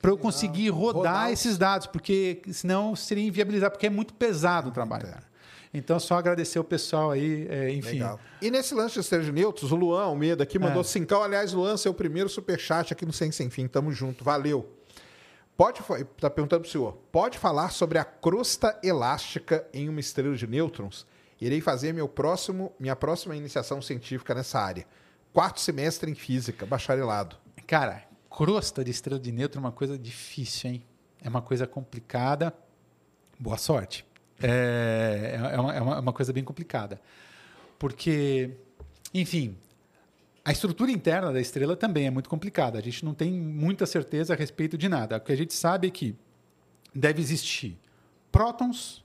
para 0.00 0.10
eu 0.10 0.18
conseguir 0.18 0.68
rodar, 0.70 0.96
rodar, 0.96 1.32
esses 1.32 1.56
dados, 1.56 1.86
porque 1.86 2.42
senão 2.50 2.96
seria 2.96 3.24
inviabilizar, 3.24 3.70
porque 3.70 3.86
é 3.86 3.90
muito 3.90 4.12
pesado 4.14 4.70
o 4.70 4.72
trabalho. 4.72 5.06
Cara. 5.06 5.32
Então, 5.72 5.98
só 5.98 6.16
agradecer 6.16 6.58
o 6.58 6.64
pessoal 6.64 7.12
aí, 7.12 7.46
é, 7.48 7.70
enfim. 7.70 7.92
Legal. 7.92 8.20
E 8.42 8.50
nesse 8.50 8.74
lance 8.74 8.94
de 8.94 9.00
esteja 9.00 9.32
neutros, 9.32 9.72
o 9.72 9.76
Luan 9.76 10.02
Almeida 10.02 10.42
aqui 10.42 10.58
mandou 10.58 10.82
é. 10.82 10.84
cincão. 10.84 11.22
Aliás, 11.22 11.52
Luan, 11.52 11.76
seu 11.76 11.94
primeiro 11.94 12.28
superchat 12.28 12.92
aqui 12.92 13.06
no 13.06 13.12
Sem 13.12 13.32
Sem 13.32 13.48
Fim. 13.48 13.66
Tamo 13.66 13.90
junto, 13.92 14.22
valeu. 14.22 14.68
Pode, 15.56 15.80
tá 16.18 16.28
perguntando 16.28 16.62
para 16.62 16.68
o 16.68 16.70
senhor, 16.70 16.92
pode 17.12 17.38
falar 17.38 17.70
sobre 17.70 17.98
a 17.98 18.04
crosta 18.04 18.78
elástica 18.82 19.66
em 19.72 19.88
uma 19.88 20.00
estrela 20.00 20.34
de 20.34 20.46
nêutrons? 20.46 21.06
Irei 21.40 21.60
fazer 21.60 21.92
meu 21.92 22.08
próximo, 22.08 22.72
minha 22.80 22.96
próxima 22.96 23.36
iniciação 23.36 23.80
científica 23.80 24.34
nessa 24.34 24.58
área. 24.58 24.86
Quarto 25.32 25.60
semestre 25.60 26.10
em 26.10 26.14
física, 26.14 26.66
bacharelado. 26.66 27.36
Cara, 27.66 28.04
crosta 28.28 28.84
de 28.84 28.90
estrela 28.90 29.18
de 29.18 29.32
nêutron 29.32 29.60
é 29.60 29.64
uma 29.64 29.72
coisa 29.72 29.98
difícil, 29.98 30.70
hein? 30.70 30.82
É 31.22 31.28
uma 31.28 31.40
coisa 31.40 31.66
complicada. 31.66 32.54
Boa 33.38 33.56
sorte. 33.56 34.04
É, 34.42 35.38
é, 35.54 35.60
uma, 35.60 35.74
é 35.74 35.80
uma 35.80 36.10
é 36.10 36.12
coisa 36.12 36.32
bem 36.32 36.44
complicada. 36.44 37.00
Porque, 37.78 38.50
enfim, 39.14 39.56
a 40.44 40.52
estrutura 40.52 40.90
interna 40.90 41.32
da 41.32 41.40
estrela 41.40 41.76
também 41.76 42.06
é 42.06 42.10
muito 42.10 42.28
complicada. 42.28 42.78
A 42.78 42.82
gente 42.82 43.04
não 43.04 43.14
tem 43.14 43.32
muita 43.32 43.86
certeza 43.86 44.34
a 44.34 44.36
respeito 44.36 44.76
de 44.76 44.88
nada. 44.88 45.16
O 45.16 45.20
que 45.20 45.32
a 45.32 45.36
gente 45.36 45.54
sabe 45.54 45.88
é 45.88 45.90
que 45.90 46.14
deve 46.94 47.22
existir 47.22 47.78
prótons, 48.30 49.02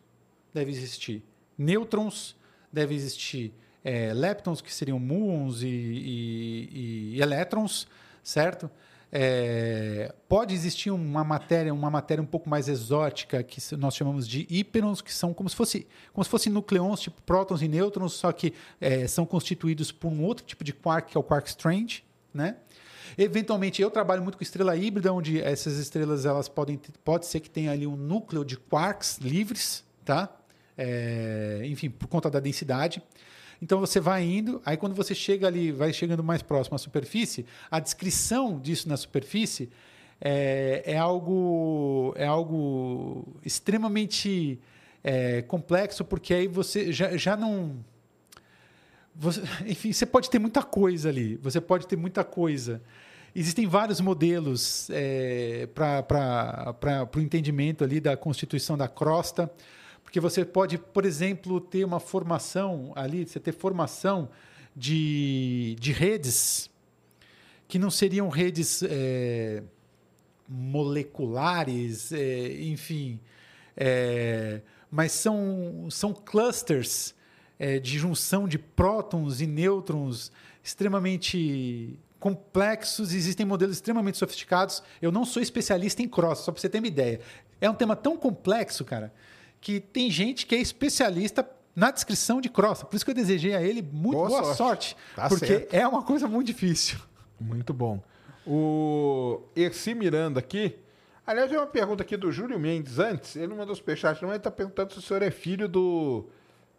deve 0.53 0.71
existir 0.71 1.23
nêutrons, 1.57 2.35
deve 2.71 2.95
existir 2.95 3.53
é, 3.83 4.13
leptons, 4.13 4.61
que 4.61 4.73
seriam 4.73 4.99
muons 4.99 5.61
e, 5.61 5.67
e, 5.67 7.11
e 7.15 7.21
elétrons, 7.21 7.87
certo? 8.23 8.69
É, 9.09 10.13
pode 10.27 10.53
existir 10.53 10.91
uma 10.91 11.23
matéria, 11.23 11.73
uma 11.73 11.89
matéria 11.89 12.21
um 12.21 12.25
pouco 12.25 12.49
mais 12.49 12.67
exótica 12.67 13.41
que 13.41 13.61
nós 13.77 13.95
chamamos 13.95 14.27
de 14.27 14.45
hiperons, 14.49 15.01
que 15.01 15.13
são 15.13 15.33
como 15.33 15.49
se 15.49 15.55
fosse 15.55 15.87
como 16.11 16.23
se 16.23 16.29
fossem 16.29 16.51
nucleons, 16.51 16.99
tipo 16.99 17.21
prótons 17.21 17.61
e 17.61 17.67
nêutrons, 17.69 18.13
só 18.13 18.31
que 18.33 18.53
é, 18.81 19.07
são 19.07 19.25
constituídos 19.25 19.93
por 19.93 20.09
um 20.09 20.23
outro 20.23 20.45
tipo 20.45 20.63
de 20.63 20.73
quark, 20.73 21.11
que 21.11 21.17
é 21.17 21.19
o 21.19 21.23
quark 21.23 21.47
strange, 21.47 22.03
né? 22.33 22.57
Eventualmente, 23.17 23.81
eu 23.81 23.89
trabalho 23.89 24.21
muito 24.21 24.37
com 24.37 24.43
estrela 24.43 24.75
híbrida, 24.75 25.13
onde 25.13 25.41
essas 25.41 25.77
estrelas 25.77 26.25
elas 26.25 26.49
podem 26.49 26.79
pode 27.03 27.25
ser 27.25 27.39
que 27.39 27.49
tenha 27.49 27.71
ali 27.71 27.87
um 27.87 27.95
núcleo 27.95 28.43
de 28.43 28.57
quarks 28.57 29.19
livres, 29.19 29.85
tá? 30.03 30.29
É, 30.77 31.61
enfim, 31.65 31.89
por 31.89 32.07
conta 32.07 32.29
da 32.29 32.39
densidade. 32.39 33.01
Então 33.61 33.79
você 33.79 33.99
vai 33.99 34.23
indo, 34.23 34.61
aí 34.65 34.77
quando 34.77 34.93
você 34.93 35.15
chega 35.15 35.47
ali, 35.47 35.71
vai 35.71 35.91
chegando 35.91 36.23
mais 36.23 36.41
próximo 36.41 36.75
à 36.75 36.77
superfície, 36.77 37.45
a 37.71 37.79
descrição 37.79 38.59
disso 38.59 38.87
na 38.87 38.97
superfície 38.97 39.69
é, 40.21 40.83
é 40.85 40.97
algo, 40.97 42.13
é 42.15 42.25
algo 42.25 43.25
extremamente 43.43 44.59
é, 45.03 45.41
complexo, 45.43 46.03
porque 46.03 46.33
aí 46.33 46.47
você 46.47 46.91
já, 46.91 47.15
já 47.15 47.35
não. 47.35 47.77
Você, 49.15 49.41
enfim, 49.65 49.91
você 49.91 50.05
pode 50.05 50.29
ter 50.29 50.39
muita 50.39 50.63
coisa 50.63 51.09
ali, 51.09 51.35
você 51.37 51.61
pode 51.61 51.87
ter 51.87 51.95
muita 51.95 52.23
coisa. 52.23 52.81
Existem 53.35 53.67
vários 53.67 54.01
modelos 54.01 54.89
é, 54.89 55.67
para 55.73 57.07
o 57.15 57.19
entendimento 57.19 57.83
ali 57.83 57.99
da 57.99 58.17
constituição 58.17 58.75
da 58.75 58.87
crosta. 58.87 59.51
Porque 60.07 60.21
você 60.21 60.45
pode, 60.45 60.77
por 60.77 61.05
exemplo, 61.05 61.59
ter 61.59 61.83
uma 61.83 61.99
formação 61.99 62.93
ali, 62.95 63.27
você 63.27 63.41
ter 63.41 63.51
formação 63.51 64.29
de, 64.73 65.75
de 65.81 65.91
redes 65.91 66.69
que 67.67 67.77
não 67.77 67.91
seriam 67.91 68.29
redes 68.29 68.83
é, 68.83 69.61
moleculares, 70.47 72.13
é, 72.13 72.53
enfim, 72.61 73.19
é, 73.75 74.61
mas 74.89 75.11
são, 75.11 75.89
são 75.91 76.13
clusters 76.13 77.13
de 77.81 77.97
junção 77.97 78.47
de 78.47 78.57
prótons 78.57 79.41
e 79.41 79.47
nêutrons 79.47 80.31
extremamente 80.63 81.99
complexos, 82.17 83.13
existem 83.13 83.45
modelos 83.45 83.75
extremamente 83.75 84.17
sofisticados. 84.17 84.81
Eu 85.01 85.11
não 85.11 85.25
sou 85.25 85.41
especialista 85.41 86.01
em 86.01 86.07
cross, 86.07 86.39
só 86.39 86.51
para 86.53 86.61
você 86.61 86.69
ter 86.69 86.77
uma 86.77 86.87
ideia. 86.87 87.19
É 87.59 87.69
um 87.69 87.73
tema 87.73 87.95
tão 87.95 88.15
complexo, 88.15 88.85
cara, 88.85 89.11
que 89.59 89.79
tem 89.79 90.09
gente 90.09 90.45
que 90.45 90.55
é 90.55 90.59
especialista 90.59 91.47
na 91.75 91.91
descrição 91.91 92.41
de 92.41 92.49
crosta. 92.49 92.85
Por 92.85 92.95
isso 92.95 93.05
que 93.05 93.11
eu 93.11 93.15
desejei 93.15 93.53
a 93.55 93.61
ele 93.61 93.81
muito 93.81 94.17
boa, 94.17 94.29
boa 94.29 94.43
sorte, 94.55 94.57
sorte 94.57 94.97
tá 95.15 95.29
porque 95.29 95.45
certo. 95.45 95.73
é 95.73 95.87
uma 95.87 96.01
coisa 96.01 96.27
muito 96.27 96.47
difícil. 96.47 96.97
Muito 97.39 97.73
bom. 97.73 98.01
O 98.45 99.41
Erci 99.55 99.93
Miranda 99.93 100.39
aqui. 100.39 100.75
Aliás, 101.25 101.49
tem 101.49 101.59
uma 101.59 101.67
pergunta 101.67 102.01
aqui 102.01 102.15
do 102.15 102.31
Júlio 102.31 102.57
Mendes 102.57 102.97
antes. 102.97 103.35
Ele 103.35 103.47
não 103.47 103.57
mandou 103.57 103.75
superchat, 103.75 104.21
não. 104.21 104.29
Ele 104.29 104.37
está 104.37 104.49
perguntando 104.49 104.93
se 104.93 104.99
o 104.99 105.01
senhor 105.01 105.21
é 105.21 105.29
filho 105.29 105.67
do 105.67 106.27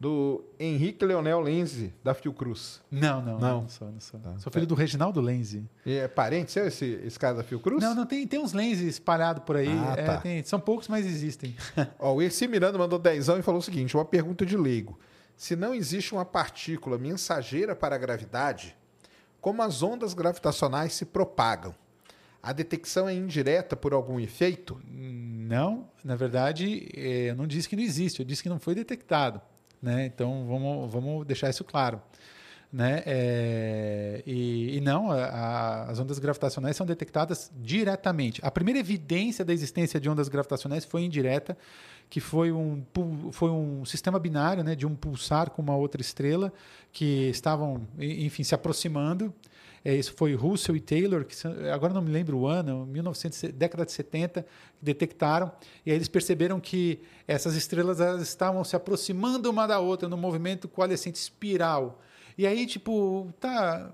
do 0.01 0.45
Henrique 0.59 1.05
Leonel 1.05 1.41
Lenze, 1.41 1.93
da 2.05 2.15
Fiocruz. 2.15 2.81
Não, 2.91 3.21
não, 3.21 3.39
não, 3.39 3.63
não 3.63 3.69
sou, 3.69 3.91
não 3.91 4.01
sou. 4.01 4.21
Tá. 4.21 4.39
Sou 4.39 4.53
filho 4.53 4.67
do 4.67 4.75
Reginaldo 4.75 5.21
Lenze. 5.21 5.69
E 5.85 5.95
é 5.95 6.07
parente 6.07 6.53
seu 6.53 6.67
esse, 6.67 7.01
esse 7.05 7.19
cara 7.19 7.35
da 7.35 7.43
Fiocruz? 7.43 7.83
Não, 7.83 7.95
não, 7.95 8.07
tem, 8.07 8.27
tem 8.27 8.39
uns 8.39 8.53
Lenze 8.53 8.87
espalhados 8.87 9.43
por 9.45 9.57
aí. 9.57 9.69
Ah, 9.69 9.95
é, 9.97 10.05
tá. 10.05 10.17
tem, 10.19 10.43
são 10.45 10.61
poucos, 10.61 10.87
mas 10.87 11.05
existem. 11.05 11.57
Ó, 11.99 12.15
o 12.15 12.23
Erci 12.23 12.47
Miranda 12.47 12.79
mandou 12.79 12.99
dezão 12.99 13.39
e 13.39 13.43
falou 13.43 13.59
o 13.59 13.63
seguinte, 13.63 13.97
uma 13.97 14.05
pergunta 14.05 14.47
de 14.47 14.57
leigo. 14.57 14.99
Se 15.37 15.57
não 15.57 15.75
existe 15.75 16.13
uma 16.13 16.25
partícula 16.25 16.97
mensageira 16.97 17.75
para 17.75 17.97
a 17.97 17.99
gravidade, 17.99 18.77
como 19.41 19.63
as 19.63 19.83
ondas 19.83 20.15
gravitacionais 20.15 20.93
se 20.93 21.05
propagam? 21.05 21.75
A 22.41 22.53
detecção 22.53 23.09
é 23.09 23.15
indireta 23.15 23.75
por 23.75 23.93
algum 23.93 24.21
efeito? 24.21 24.81
Não, 24.87 25.89
na 26.05 26.15
verdade, 26.15 26.89
é, 26.95 27.31
eu 27.31 27.35
não 27.35 27.49
disse 27.49 27.69
que 27.69 27.75
não 27.75 27.83
existe, 27.83 28.21
eu 28.21 28.27
disse 28.27 28.43
que 28.43 28.49
não 28.49 28.61
foi 28.61 28.77
detectado. 28.77 29.41
Né? 29.81 30.07
Então, 30.07 30.47
vamos, 30.47 30.93
vamos 30.93 31.27
deixar 31.27 31.49
isso 31.51 31.65
claro. 31.65 32.01
Né? 32.71 33.03
É, 33.07 34.23
e, 34.27 34.77
e, 34.77 34.81
não, 34.81 35.11
a, 35.11 35.25
a, 35.25 35.91
as 35.91 35.99
ondas 35.99 36.19
gravitacionais 36.19 36.77
são 36.77 36.85
detectadas 36.85 37.51
diretamente. 37.57 38.41
A 38.45 38.51
primeira 38.51 38.79
evidência 38.79 39.45
da 39.45 39.55
existência 39.55 39.99
de 39.99 40.09
ondas 40.09 40.29
gravitacionais 40.29 40.85
foi 40.85 41.03
indireta, 41.03 41.57
que 42.11 42.21
foi 42.21 42.53
um, 42.53 42.85
foi 43.33 43.51
um 43.51 43.85
sistema 43.85 44.19
binário 44.19 44.63
né, 44.63 44.75
de 44.75 44.87
um 44.87 44.95
pulsar 44.95 45.51
com 45.51 45.63
uma 45.63 45.77
outra 45.77 46.01
estrela 46.01 46.53
que 46.93 47.31
estavam, 47.31 47.87
enfim, 47.99 48.43
se 48.43 48.55
aproximando. 48.55 49.33
É, 49.85 49.95
isso 49.95 50.13
foi 50.15 50.35
Russell 50.35 50.77
e 50.77 50.81
Taylor, 50.81 51.25
que 51.25 51.35
agora 51.73 51.95
não 51.95 52.03
me 52.03 52.11
lembro 52.11 52.39
o 52.39 52.47
ano, 52.47 52.87
1900, 52.87 53.53
década 53.55 53.85
de 53.85 53.93
70, 53.93 54.45
detectaram. 54.81 55.51
E 55.85 55.91
aí 55.91 55.97
eles 55.97 56.09
perceberam 56.09 56.61
que 56.61 57.01
essas 57.27 57.55
estrelas 57.55 58.01
elas 58.01 58.23
estavam 58.23 58.63
se 58.65 58.75
aproximando 58.77 59.51
uma 59.51 59.67
da 59.67 59.79
outra 59.79 60.09
no 60.09 60.17
movimento 60.17 60.69
coalescente 60.69 61.17
espiral. 61.17 62.01
E 62.37 62.47
aí, 62.47 62.67
tipo, 62.67 63.33
tá. 63.41 63.91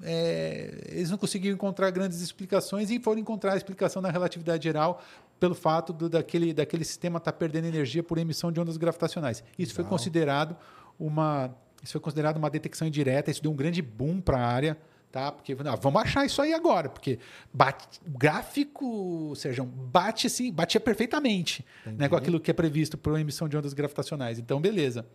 É, 0.00 0.90
eles 0.90 1.10
não 1.10 1.18
conseguiram 1.18 1.56
encontrar 1.56 1.90
grandes 1.90 2.20
explicações 2.20 2.88
e 2.88 3.00
foram 3.00 3.20
encontrar 3.20 3.54
a 3.54 3.56
explicação 3.56 4.00
na 4.00 4.08
relatividade 4.08 4.62
geral 4.62 5.02
pelo 5.40 5.56
fato 5.56 5.92
do, 5.92 6.08
daquele, 6.08 6.52
daquele 6.52 6.84
sistema 6.84 7.18
estar 7.18 7.32
tá 7.32 7.38
perdendo 7.38 7.66
energia 7.66 8.02
por 8.02 8.16
emissão 8.16 8.52
de 8.52 8.60
ondas 8.60 8.76
gravitacionais. 8.76 9.42
Isso 9.58 9.74
foi 9.74 9.82
considerado 9.84 10.56
uma 10.98 11.52
isso 11.82 11.92
foi 11.92 12.00
considerado 12.00 12.36
uma 12.36 12.50
detecção 12.50 12.86
indireta, 12.88 13.30
isso 13.30 13.42
deu 13.42 13.50
um 13.50 13.56
grande 13.56 13.80
boom 13.80 14.20
para 14.20 14.38
a 14.38 14.46
área, 14.46 14.78
tá? 15.10 15.32
Porque 15.32 15.54
não, 15.54 15.76
vamos 15.76 16.02
achar 16.02 16.24
isso 16.24 16.42
aí 16.42 16.52
agora, 16.52 16.88
porque 16.88 17.18
bate, 17.52 18.00
o 18.06 18.18
gráfico, 18.18 19.32
Sérgio, 19.36 19.64
bate 19.64 20.26
assim, 20.26 20.52
batia 20.52 20.80
perfeitamente 20.80 21.64
né, 21.86 22.08
com 22.08 22.16
aquilo 22.16 22.40
que 22.40 22.50
é 22.50 22.54
previsto 22.54 22.98
para 22.98 23.16
a 23.16 23.20
emissão 23.20 23.48
de 23.48 23.56
ondas 23.56 23.72
gravitacionais. 23.72 24.38
Então, 24.38 24.60
beleza. 24.60 25.06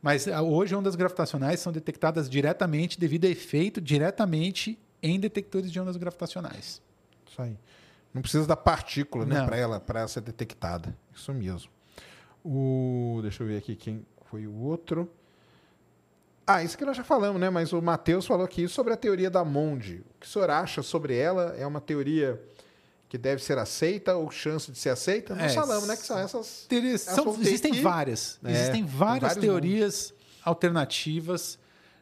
Mas 0.00 0.26
ah, 0.26 0.42
hoje 0.42 0.74
ondas 0.74 0.96
gravitacionais 0.96 1.60
são 1.60 1.72
detectadas 1.72 2.28
diretamente 2.28 2.98
devido 2.98 3.24
a 3.26 3.28
efeito 3.28 3.80
diretamente 3.80 4.78
em 5.00 5.18
detectores 5.20 5.70
de 5.70 5.78
ondas 5.80 5.96
gravitacionais. 5.96 6.82
Isso 7.30 7.40
aí. 7.40 7.56
Não 8.12 8.20
precisa 8.20 8.46
da 8.46 8.56
partícula, 8.56 9.24
né, 9.24 9.44
para 9.44 9.56
ela, 9.56 9.80
para 9.80 10.06
ser 10.06 10.20
detectada. 10.20 10.94
Isso 11.14 11.32
mesmo. 11.32 11.70
O, 12.44 13.20
deixa 13.22 13.42
eu 13.42 13.46
ver 13.46 13.58
aqui 13.58 13.74
quem 13.74 14.04
foi 14.24 14.46
o 14.46 14.54
outro. 14.54 15.10
Ah, 16.46 16.62
isso 16.62 16.76
que 16.76 16.84
nós 16.84 16.96
já 16.96 17.04
falamos, 17.04 17.40
né? 17.40 17.48
Mas 17.50 17.72
o 17.72 17.80
Matheus 17.80 18.26
falou 18.26 18.44
aqui 18.44 18.66
sobre 18.66 18.92
a 18.92 18.96
teoria 18.96 19.30
da 19.30 19.44
Monde. 19.44 20.04
O 20.16 20.20
que 20.20 20.26
o 20.26 20.28
senhor 20.28 20.50
acha 20.50 20.82
sobre 20.82 21.16
ela? 21.16 21.54
É 21.56 21.66
uma 21.66 21.80
teoria 21.80 22.40
que 23.08 23.16
deve 23.16 23.42
ser 23.42 23.58
aceita 23.58 24.16
ou 24.16 24.30
chance 24.30 24.72
de 24.72 24.78
ser 24.78 24.88
aceita? 24.88 25.34
Nós 25.34 25.52
é, 25.52 25.54
falamos, 25.54 25.86
né? 25.86 25.96
Que 25.96 26.02
são 26.02 26.18
essas. 26.18 26.66
São, 26.98 27.36
existem 27.40 27.72
que... 27.72 27.80
várias. 27.80 28.40
É, 28.44 28.50
existem 28.50 28.84
várias 28.84 29.36
teorias 29.36 30.10
mundos. 30.10 30.42
alternativas 30.44 31.58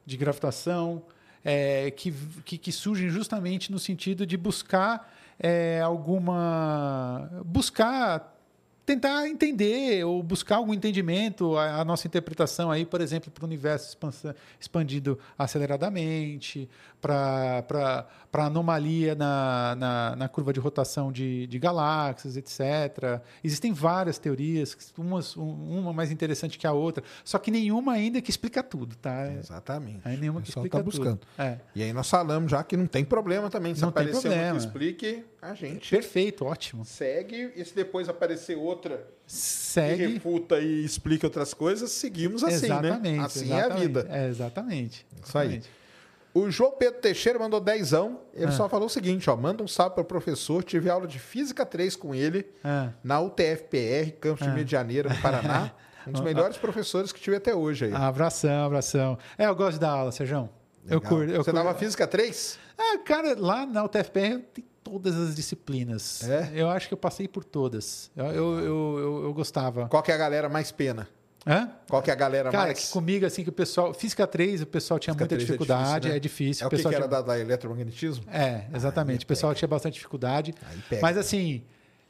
de 0.06 0.16
gravitação 0.16 1.02
é, 1.44 1.90
que, 1.90 2.12
que, 2.44 2.58
que, 2.58 2.72
surgem 2.72 3.08
justamente 3.08 3.70
no 3.72 3.78
sentido 3.78 4.26
de 4.26 4.36
buscar 4.36 5.12
é, 5.38 5.80
alguma. 5.80 7.30
buscar 7.44 8.39
tentar 8.90 9.28
entender 9.28 10.04
ou 10.04 10.20
buscar 10.20 10.56
algum 10.56 10.74
entendimento, 10.74 11.56
a, 11.56 11.80
a 11.80 11.84
nossa 11.84 12.08
interpretação 12.08 12.72
aí, 12.72 12.84
por 12.84 13.00
exemplo, 13.00 13.30
para 13.30 13.44
o 13.44 13.46
universo 13.46 13.96
expandido 14.58 15.16
aceleradamente, 15.38 16.68
para 17.00 18.04
anomalia 18.32 19.14
na, 19.14 19.76
na, 19.78 20.16
na, 20.16 20.28
curva 20.28 20.52
de 20.52 20.58
rotação 20.58 21.12
de, 21.12 21.46
de 21.46 21.58
galáxias, 21.58 22.36
etc. 22.36 23.20
Existem 23.44 23.72
várias 23.72 24.18
teorias, 24.18 24.76
umas, 24.98 25.36
uma 25.36 25.92
mais 25.92 26.10
interessante 26.10 26.58
que 26.58 26.66
a 26.66 26.72
outra, 26.72 27.04
só 27.24 27.38
que 27.38 27.50
nenhuma 27.50 27.92
ainda 27.92 28.20
que 28.20 28.30
explica 28.30 28.60
tudo, 28.60 28.96
tá? 28.96 29.32
Exatamente. 29.32 30.00
Aí 30.04 30.16
nenhuma 30.16 30.42
que 30.42 30.48
explica 30.48 30.78
tá 30.78 30.82
buscando. 30.82 31.18
tudo. 31.18 31.28
É. 31.38 31.58
E 31.76 31.82
aí 31.84 31.92
nós 31.92 32.10
falamos 32.10 32.50
já 32.50 32.64
que 32.64 32.76
não 32.76 32.86
tem 32.86 33.04
problema 33.04 33.48
também. 33.48 33.72
Se 33.72 33.82
não 33.82 33.90
aparecer 33.90 34.22
tem 34.22 34.30
problema. 34.32 34.58
que 34.58 34.64
explique, 34.64 35.24
a 35.40 35.54
gente... 35.54 35.90
Perfeito, 35.90 36.44
ótimo. 36.44 36.84
Segue, 36.84 37.52
e 37.54 37.64
se 37.64 37.74
depois 37.74 38.08
aparecer 38.08 38.56
outra 38.80 39.06
Segue. 39.26 39.96
que 40.06 40.12
refuta 40.14 40.58
e 40.58 40.84
explica 40.84 41.26
outras 41.26 41.54
coisas, 41.54 41.90
seguimos 41.92 42.42
assim, 42.42 42.68
né? 42.68 42.78
exatamente, 42.78 43.18
né? 43.18 43.24
Assim 43.24 43.52
é 43.52 43.60
a 43.62 43.68
vida. 43.68 44.06
É, 44.10 44.28
exatamente. 44.28 45.06
Isso 45.22 45.38
aí. 45.38 45.62
O 46.32 46.48
João 46.50 46.72
Pedro 46.72 47.00
Teixeira 47.00 47.38
mandou 47.38 47.60
dezão. 47.60 48.20
Ele 48.32 48.46
ah. 48.46 48.52
só 48.52 48.68
falou 48.68 48.86
o 48.86 48.90
seguinte, 48.90 49.28
ó, 49.28 49.36
manda 49.36 49.62
um 49.62 49.68
salve 49.68 49.96
para 49.96 50.02
o 50.02 50.04
professor. 50.04 50.62
Tive 50.62 50.88
aula 50.88 51.06
de 51.06 51.18
Física 51.18 51.66
3 51.66 51.96
com 51.96 52.14
ele 52.14 52.46
ah. 52.64 52.90
na 53.02 53.20
UTFPR, 53.20 54.12
Campos 54.20 54.46
ah. 54.46 54.50
de 54.50 54.56
Medianeira, 54.56 55.08
no 55.10 55.20
Paraná. 55.20 55.72
Um 56.06 56.12
dos 56.12 56.22
melhores 56.22 56.56
professores 56.56 57.12
que 57.12 57.20
tive 57.20 57.36
até 57.36 57.54
hoje 57.54 57.84
aí. 57.84 57.94
Abração, 57.94 58.64
abração. 58.64 59.18
É, 59.36 59.44
eu 59.44 59.54
gosto 59.54 59.78
da 59.78 59.90
aula, 59.90 60.10
Sérgio. 60.10 60.48
Eu 60.88 60.98
curto. 60.98 61.30
Eu 61.30 61.44
Você 61.44 61.50
curto. 61.50 61.52
dava 61.52 61.74
Física 61.74 62.06
3? 62.06 62.58
Ah, 62.78 62.98
cara, 63.04 63.36
lá 63.38 63.66
na 63.66 63.84
UTFPR 63.84 64.38
tem 64.54 64.64
todas 64.82 65.16
as 65.16 65.34
disciplinas. 65.34 66.28
É? 66.28 66.50
Eu 66.54 66.68
acho 66.68 66.88
que 66.88 66.94
eu 66.94 66.98
passei 66.98 67.28
por 67.28 67.44
todas. 67.44 68.10
Eu, 68.16 68.26
eu, 68.26 68.58
eu, 68.60 69.22
eu, 69.24 69.34
gostava. 69.34 69.88
Qual 69.88 70.02
que 70.02 70.10
é 70.10 70.14
a 70.14 70.18
galera 70.18 70.48
mais 70.48 70.72
pena? 70.72 71.08
Hã? 71.46 71.70
Qual 71.88 72.02
que 72.02 72.10
é 72.10 72.12
a 72.12 72.16
galera 72.16 72.50
Cara, 72.50 72.66
mais... 72.66 72.90
Comigo, 72.90 73.24
assim, 73.24 73.42
que 73.42 73.48
o 73.48 73.52
pessoal... 73.52 73.94
Física 73.94 74.26
3, 74.26 74.62
o 74.62 74.66
pessoal 74.66 74.98
tinha 74.98 75.14
Física 75.14 75.24
muita 75.24 75.38
dificuldade, 75.38 76.10
é 76.10 76.10
difícil. 76.10 76.10
Né? 76.10 76.16
É, 76.16 76.20
difícil. 76.20 76.64
é 76.64 76.66
o, 76.66 76.70
que, 76.70 76.76
que 76.76 76.86
era 76.86 76.96
tinha... 76.96 77.08
da, 77.08 77.22
da, 77.22 77.38
eletromagnetismo? 77.38 78.24
É, 78.30 78.66
exatamente. 78.74 79.22
Ah, 79.22 79.24
o 79.24 79.26
pessoal 79.26 79.54
tinha 79.54 79.68
bastante 79.68 79.94
dificuldade. 79.94 80.54
Mas, 81.00 81.16
assim, 81.16 81.62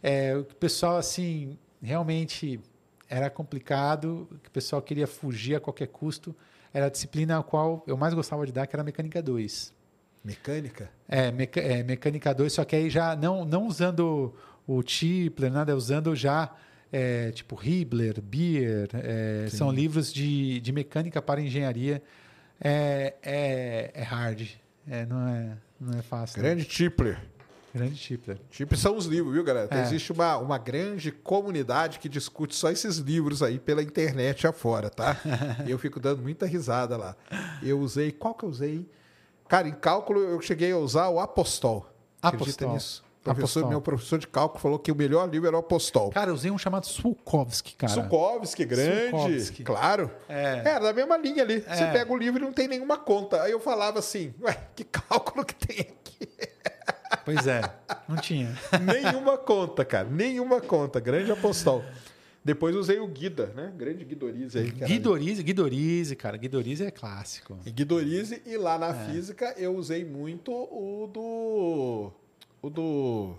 é, 0.03 0.37
o 0.37 0.45
pessoal, 0.45 0.97
assim, 0.97 1.57
realmente 1.81 2.61
era 3.09 3.31
complicado, 3.31 4.29
o 4.47 4.51
pessoal 4.51 4.83
queria 4.83 5.07
fugir 5.07 5.57
a 5.57 5.61
qualquer 5.61 5.89
custo. 5.89 6.35
Era 6.73 6.87
a 6.87 6.89
disciplina 6.89 7.39
a 7.39 7.43
qual 7.43 7.83
eu 7.87 7.97
mais 7.97 8.15
gostava 8.15 8.47
de 8.47 8.53
dar, 8.53 8.67
que 8.67 8.75
era 8.75 8.83
a 8.83 8.85
Mecânica 8.85 9.23
2. 9.23 9.73
Mecânica? 10.25 10.91
É, 11.09 11.33
meca 11.33 11.61
é, 11.61 11.83
Mecânica 11.83 12.35
2, 12.35 12.53
só 12.53 12.65
que 12.65 12.77
aí 12.77 12.91
já 12.91 13.17
não, 13.17 13.45
não 13.45 13.67
usando 13.67 14.35
o 14.67 14.83
Tipler, 14.83 15.51
nada, 15.51 15.75
usando 15.75 16.15
já 16.15 16.55
é, 16.93 17.31
tipo 17.31 17.59
Hibler, 17.63 18.21
Beer, 18.21 18.89
é, 18.95 19.49
são 19.49 19.71
livros 19.71 20.13
de, 20.13 20.61
de 20.61 20.73
mecânica 20.73 21.23
para 21.23 21.41
engenharia. 21.41 22.03
É, 22.61 23.15
é, 23.23 23.91
é 23.95 24.03
hard, 24.03 24.49
é, 24.89 25.07
não, 25.07 25.29
é, 25.29 25.57
não 25.81 25.99
é 25.99 26.03
fácil. 26.03 26.41
Grande 26.43 26.65
Tipler. 26.65 27.19
Grande 27.73 27.95
Tipler. 27.95 28.39
Tipler 28.51 28.79
são 28.79 28.97
os 28.97 29.07
livros, 29.07 29.33
viu, 29.33 29.45
galera? 29.45 29.69
É. 29.71 29.83
Existe 29.83 30.11
uma, 30.13 30.37
uma 30.39 30.59
grande 30.59 31.13
comunidade 31.13 32.01
que 32.01 32.09
discute 32.09 32.55
só 32.55 32.71
esses 32.71 32.97
livros 32.97 33.43
aí 33.43 33.59
pela 33.61 33.83
internet 33.83 34.47
afora, 34.47 34.91
tá? 34.91 35.17
e 35.65 35.71
eu 35.71 35.79
fico 35.79 36.01
dando 36.01 36.21
muita 36.21 36.47
risada 36.47 36.97
lá. 36.97 37.17
Eu 37.63 37.79
usei, 37.79 38.11
qual 38.11 38.35
que 38.35 38.45
eu 38.45 38.49
usei? 38.49 38.89
Cara, 39.51 39.67
em 39.67 39.73
cálculo 39.73 40.21
eu 40.21 40.41
cheguei 40.41 40.71
a 40.71 40.79
usar 40.79 41.09
o 41.09 41.19
Apostol. 41.19 41.85
Acredita 42.23 42.67
Apostol. 42.67 42.73
nisso? 42.73 43.05
Professor, 43.25 43.69
meu 43.69 43.81
professor 43.81 44.17
de 44.17 44.29
cálculo 44.29 44.61
falou 44.61 44.79
que 44.79 44.93
o 44.93 44.95
melhor 44.95 45.29
livro 45.29 45.49
era 45.49 45.57
o 45.57 45.59
Apostol. 45.59 46.11
Cara, 46.11 46.31
eu 46.31 46.35
usei 46.35 46.53
um 46.53 46.57
chamado 46.57 46.87
Sulkovski, 46.87 47.75
cara. 47.75 47.93
Sulkovski, 47.93 48.65
grande. 48.65 49.11
Sulkovski. 49.11 49.65
Claro. 49.65 50.09
É. 50.29 50.63
Era 50.65 50.79
da 50.79 50.93
mesma 50.93 51.17
linha 51.17 51.43
ali. 51.43 51.65
É. 51.67 51.75
Você 51.75 51.85
pega 51.87 52.13
o 52.13 52.17
livro 52.17 52.41
e 52.41 52.45
não 52.45 52.53
tem 52.53 52.69
nenhuma 52.69 52.97
conta. 52.97 53.43
Aí 53.43 53.51
eu 53.51 53.59
falava 53.59 53.99
assim, 53.99 54.33
ué, 54.41 54.57
que 54.77 54.85
cálculo 54.85 55.45
que 55.45 55.55
tem 55.55 55.81
aqui? 55.81 56.29
Pois 57.25 57.45
é, 57.49 57.61
não 58.09 58.19
tinha. 58.19 58.57
nenhuma 58.81 59.37
conta, 59.37 59.85
cara. 59.85 60.09
Nenhuma 60.09 60.61
conta. 60.61 61.01
Grande 61.01 61.33
Apostol. 61.33 61.85
Depois 62.43 62.75
usei 62.75 62.99
o 62.99 63.07
Guida, 63.07 63.53
né? 63.55 63.73
Grande 63.77 64.05
Guidorize 64.05 64.59
aí. 64.59 64.71
Guidorize, 64.71 65.43
Guidorize, 65.43 66.17
cara. 66.17 66.39
Guidorize 66.39 66.83
é 66.85 66.91
clássico. 66.91 67.59
E 67.67 67.71
Guidorize, 67.71 68.43
e 68.47 68.57
lá 68.57 68.79
na 68.79 68.89
é. 68.89 69.07
física 69.07 69.55
eu 69.59 69.77
usei 69.77 70.05
muito 70.05 70.51
o 70.51 71.07
do. 71.07 72.13
O 72.63 72.71
do. 72.71 73.35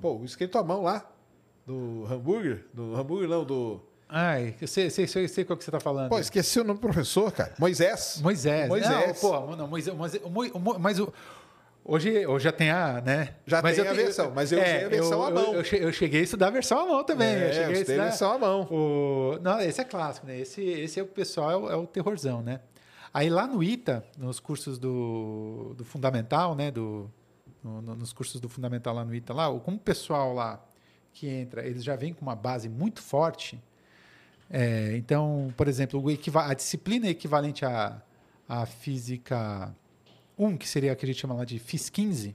Pô, 0.00 0.18
o 0.18 0.24
escrito 0.24 0.58
à 0.58 0.62
mão 0.62 0.82
lá. 0.82 1.10
Do 1.66 2.06
hambúrguer. 2.10 2.66
Do 2.74 2.94
hambúrguer, 2.94 3.28
não, 3.28 3.44
do. 3.44 3.80
Ai, 4.06 4.54
eu 4.60 4.68
sei, 4.68 4.90
sei, 4.90 5.06
sei, 5.06 5.26
sei 5.26 5.44
qual 5.44 5.56
que 5.56 5.64
você 5.64 5.70
está 5.70 5.80
falando. 5.80 6.10
Pô, 6.10 6.18
esqueci 6.18 6.60
o 6.60 6.64
nome 6.64 6.78
do 6.78 6.82
professor, 6.82 7.32
cara. 7.32 7.54
Moisés. 7.58 8.20
Moisés. 8.22 8.68
Moisés. 8.68 9.22
Não, 9.22 9.30
pô, 9.30 9.56
não, 9.56 9.66
Moisés, 9.66 9.96
Moisés, 9.96 10.22
mas 10.78 11.00
o, 11.00 11.12
Hoje, 11.86 12.26
hoje 12.26 12.44
já 12.44 12.52
tem 12.52 12.70
a, 12.70 13.02
né? 13.02 13.34
Já 13.46 13.60
mas 13.60 13.76
tem 13.76 13.86
a 13.86 13.92
versão, 13.92 14.32
mas 14.34 14.50
eu 14.50 14.58
é, 14.58 14.62
usei 14.62 14.84
a 14.84 14.88
versão 14.88 15.20
eu, 15.20 15.26
à 15.26 15.30
mão. 15.30 15.54
Eu, 15.54 15.62
eu, 15.62 15.92
cheguei 15.92 16.20
a 16.20 16.22
estudar 16.22 16.46
a 16.46 16.50
versão 16.50 16.78
à 16.78 16.86
mão 16.86 17.04
também. 17.04 17.28
É, 17.28 17.48
eu 17.48 17.52
cheguei 17.52 17.76
a 17.76 17.80
estudar 17.80 18.02
a 18.02 18.06
versão 18.06 18.32
à 18.32 18.38
mão. 18.38 18.62
O, 18.70 19.38
não, 19.42 19.60
esse 19.60 19.82
é 19.82 19.84
clássico, 19.84 20.26
né? 20.26 20.40
Esse, 20.40 20.62
esse 20.62 20.98
é 20.98 21.02
o 21.02 21.06
pessoal, 21.06 21.50
é 21.50 21.56
o, 21.56 21.70
é 21.72 21.76
o 21.76 21.86
terrorzão, 21.86 22.40
né? 22.40 22.60
Aí 23.12 23.28
lá 23.28 23.46
no 23.46 23.62
ITA, 23.62 24.02
nos 24.16 24.40
cursos 24.40 24.78
do, 24.78 25.74
do 25.76 25.84
fundamental, 25.84 26.54
né? 26.54 26.70
Do, 26.70 27.10
no, 27.62 27.82
nos 27.82 28.14
cursos 28.14 28.40
do 28.40 28.48
fundamental 28.48 28.94
lá 28.94 29.04
no 29.04 29.14
ITA, 29.14 29.34
lá, 29.34 29.60
como 29.60 29.76
o 29.76 29.80
pessoal 29.80 30.32
lá 30.32 30.64
que 31.12 31.28
entra, 31.28 31.66
eles 31.66 31.84
já 31.84 31.94
vêm 31.96 32.14
com 32.14 32.22
uma 32.22 32.34
base 32.34 32.66
muito 32.66 33.02
forte. 33.02 33.62
É, 34.50 34.96
então, 34.96 35.52
por 35.54 35.68
exemplo, 35.68 36.02
a 36.36 36.54
disciplina 36.54 37.08
equivalente 37.08 37.64
à, 37.64 38.00
à 38.48 38.64
física 38.64 39.74
um, 40.38 40.56
que 40.56 40.68
seria 40.68 40.92
o 40.92 40.96
que 40.96 41.04
a 41.04 41.08
gente 41.08 41.20
chama 41.20 41.34
lá 41.34 41.44
de 41.44 41.58
FIS 41.58 41.88
15, 41.90 42.34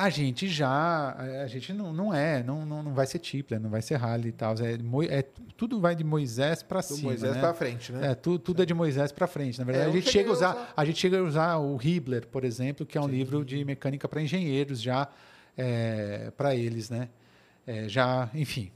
a 0.00 0.08
gente 0.08 0.48
já, 0.48 1.14
a 1.42 1.46
gente 1.46 1.74
não, 1.74 1.92
não 1.92 2.14
é, 2.14 2.42
não, 2.42 2.64
não, 2.64 2.82
não 2.82 2.94
vai 2.94 3.06
ser 3.06 3.18
Tipler, 3.18 3.60
não 3.60 3.68
vai 3.68 3.82
ser 3.82 3.96
Rally 3.96 4.28
e 4.28 4.32
tal. 4.32 4.54
É, 4.54 5.18
é, 5.18 5.24
tudo 5.58 5.78
vai 5.78 5.94
de 5.94 6.02
Moisés 6.02 6.62
para 6.62 6.80
cima. 6.80 7.10
Moisés 7.10 7.34
né? 7.34 7.40
para 7.40 7.52
frente, 7.52 7.92
né? 7.92 8.12
É, 8.12 8.14
tudo, 8.14 8.38
tudo 8.38 8.62
é 8.62 8.66
de 8.66 8.72
Moisés 8.72 9.12
para 9.12 9.26
frente. 9.26 9.58
Na 9.58 9.64
verdade, 9.66 9.88
é, 9.88 9.90
a, 9.90 9.92
gente 9.92 10.10
chega 10.10 10.30
a 10.30 10.32
usar, 10.32 10.54
usar, 10.54 10.72
a 10.74 10.84
gente 10.86 10.98
chega 10.98 11.18
a 11.18 11.22
usar 11.22 11.58
o 11.58 11.78
Hibler, 11.78 12.26
por 12.28 12.44
exemplo, 12.44 12.86
que 12.86 12.96
é 12.96 13.00
um 13.00 13.04
Sim. 13.04 13.10
livro 13.10 13.44
de 13.44 13.62
mecânica 13.62 14.08
para 14.08 14.22
engenheiros 14.22 14.80
já 14.80 15.06
é, 15.54 16.32
para 16.34 16.56
eles, 16.56 16.88
né? 16.88 17.10
É, 17.66 17.86
já, 17.86 18.30
enfim, 18.32 18.72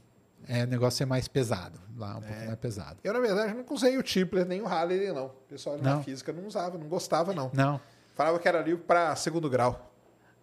é 0.47 0.63
o 0.63 0.67
negócio 0.67 1.03
é 1.03 1.05
mais 1.05 1.27
pesado, 1.27 1.79
lá 1.97 2.15
um 2.15 2.19
é. 2.19 2.21
pouco 2.21 2.45
mais 2.45 2.59
pesado. 2.59 2.97
Eu, 3.03 3.13
na 3.13 3.19
verdade, 3.19 3.53
não 3.53 3.65
usei 3.69 3.97
o 3.97 4.03
Tipler 4.03 4.45
nem 4.45 4.61
o 4.61 4.65
Halley, 4.65 5.11
não. 5.11 5.27
O 5.27 5.29
pessoal 5.49 5.77
na 5.77 6.01
física 6.01 6.31
não 6.31 6.45
usava, 6.45 6.77
não 6.77 6.87
gostava, 6.87 7.33
não. 7.33 7.51
Não. 7.53 7.79
Falava 8.13 8.39
que 8.39 8.47
era 8.47 8.61
livro 8.61 8.83
para 8.83 9.15
segundo 9.15 9.49
grau. 9.49 9.91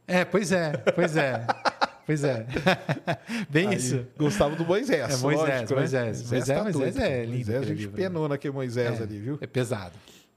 É, 0.06 0.24
pois 0.24 0.52
é, 0.52 0.72
pois 0.94 1.16
é. 1.16 1.46
Pois 2.04 2.24
é. 2.24 2.46
Bem 3.48 3.68
Aí, 3.68 3.76
isso. 3.76 4.06
Gostava 4.18 4.56
do 4.56 4.64
Moisés. 4.64 5.00
É 5.00 5.16
Moisés, 5.16 5.50
lógico, 5.50 5.74
Moisés. 5.74 6.02
Né? 6.02 6.28
Moisés, 6.28 6.30
Moisés, 6.30 6.58
tá 6.58 6.64
Moisés 6.64 6.96
é 6.96 7.20
lindo. 7.24 7.34
Moisés, 7.34 7.62
a 7.62 7.64
gente 7.64 7.78
livro, 7.78 7.96
penou 7.96 8.22
né? 8.24 8.28
naquele 8.30 8.54
Moisés 8.54 9.00
é, 9.00 9.02
ali, 9.02 9.18
viu? 9.18 9.38
É 9.40 9.46
pesado. 9.46 9.94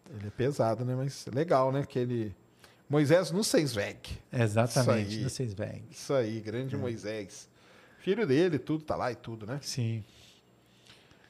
Ele 0.10 0.28
é 0.28 0.30
pesado, 0.30 0.86
né? 0.86 0.96
Mas 0.96 1.26
legal, 1.34 1.72
né? 1.72 1.84
Que 1.88 2.00
ele... 2.00 2.36
Moisés 2.88 3.32
no 3.32 3.44
Seisveg. 3.44 3.98
Exatamente, 4.32 5.18
no 5.22 5.30
Seisveg. 5.30 5.84
Isso 5.90 6.14
aí, 6.14 6.40
grande 6.40 6.76
é. 6.76 6.78
Moisés. 6.78 7.50
Filho 8.06 8.27
dele, 8.27 8.60
tudo 8.60 8.84
tá 8.84 8.95
lá 8.95 9.11
e 9.11 9.15
tudo, 9.15 9.48
né? 9.48 9.57
Sim. 9.64 10.03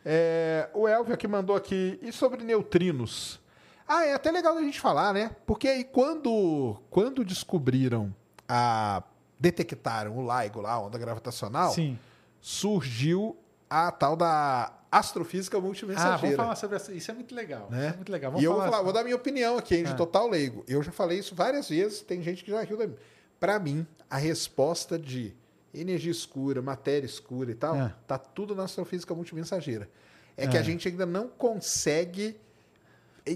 É, 0.04 0.70
o 0.74 0.90
Elvio 0.90 1.14
aqui 1.14 1.26
mandou 1.26 1.56
aqui, 1.56 1.98
e 2.02 2.12
sobre 2.12 2.44
neutrinos? 2.44 3.40
Ah, 3.88 4.04
é 4.06 4.14
até 4.14 4.30
legal 4.30 4.58
a 4.58 4.62
gente 4.62 4.82
falar, 4.82 5.14
né? 5.14 5.32
Porque 5.46 5.70
aí 5.70 5.86
quando, 5.86 6.76
quando 6.90 7.24
descobriram 7.24 8.14
a. 8.46 9.02
detectaram 9.40 10.18
o 10.18 10.22
LIGO 10.42 10.60
lá, 10.60 10.74
a 10.74 10.80
onda 10.82 10.98
gravitacional, 10.98 11.72
Sim. 11.72 11.98
surgiu 12.42 13.38
a 13.70 13.90
tal 13.90 14.18
da 14.18 14.74
astrofísica 14.92 15.58
Ah, 15.58 15.62
multimensageira. 15.62 16.18
vamos 16.20 16.36
falar 16.36 16.56
sobre 16.58 16.76
essa. 16.76 16.92
Isso 16.92 17.10
é 17.10 17.14
muito 17.14 17.34
legal. 17.34 17.70
né? 17.72 17.86
Isso 17.86 17.94
é 17.94 17.96
muito 17.96 18.12
legal. 18.12 18.32
Vamos 18.32 18.44
e 18.44 18.46
eu 18.46 18.52
vou, 18.52 18.60
falar- 18.60 18.72
falar- 18.72 18.84
vou 18.84 18.92
dar 18.92 19.04
minha 19.06 19.16
opinião 19.16 19.58
aqui, 19.58 19.76
hein, 19.76 19.84
de 19.86 19.92
Ah. 19.92 19.96
total 19.96 20.28
leigo. 20.28 20.66
Eu 20.68 20.84
já 20.84 20.92
falei 20.92 21.20
isso 21.20 21.34
várias 21.34 21.70
vezes, 21.70 22.02
tem 22.02 22.22
gente 22.22 22.44
que 22.44 22.52
já 22.52 22.62
riu 22.64 22.78
da 22.78 22.86
mim. 22.86 22.96
Para 23.40 23.58
mim, 23.60 23.88
a 24.10 24.18
resposta 24.18 25.00
de 25.00 25.34
energia 25.80 26.12
escura, 26.12 26.62
matéria 26.62 27.06
escura 27.06 27.52
e 27.52 27.56
tal, 27.56 27.76
Ah. 27.76 27.96
tá 28.08 28.18
tudo 28.18 28.56
na 28.56 28.64
astrofísica 28.64 29.14
multimensageira. 29.14 29.90
É 30.38 30.48
que 30.48 30.58
Ah. 30.58 30.60
a 30.60 30.64
gente 30.64 30.88
ainda 30.88 31.06
não 31.06 31.28
consegue 31.28 32.36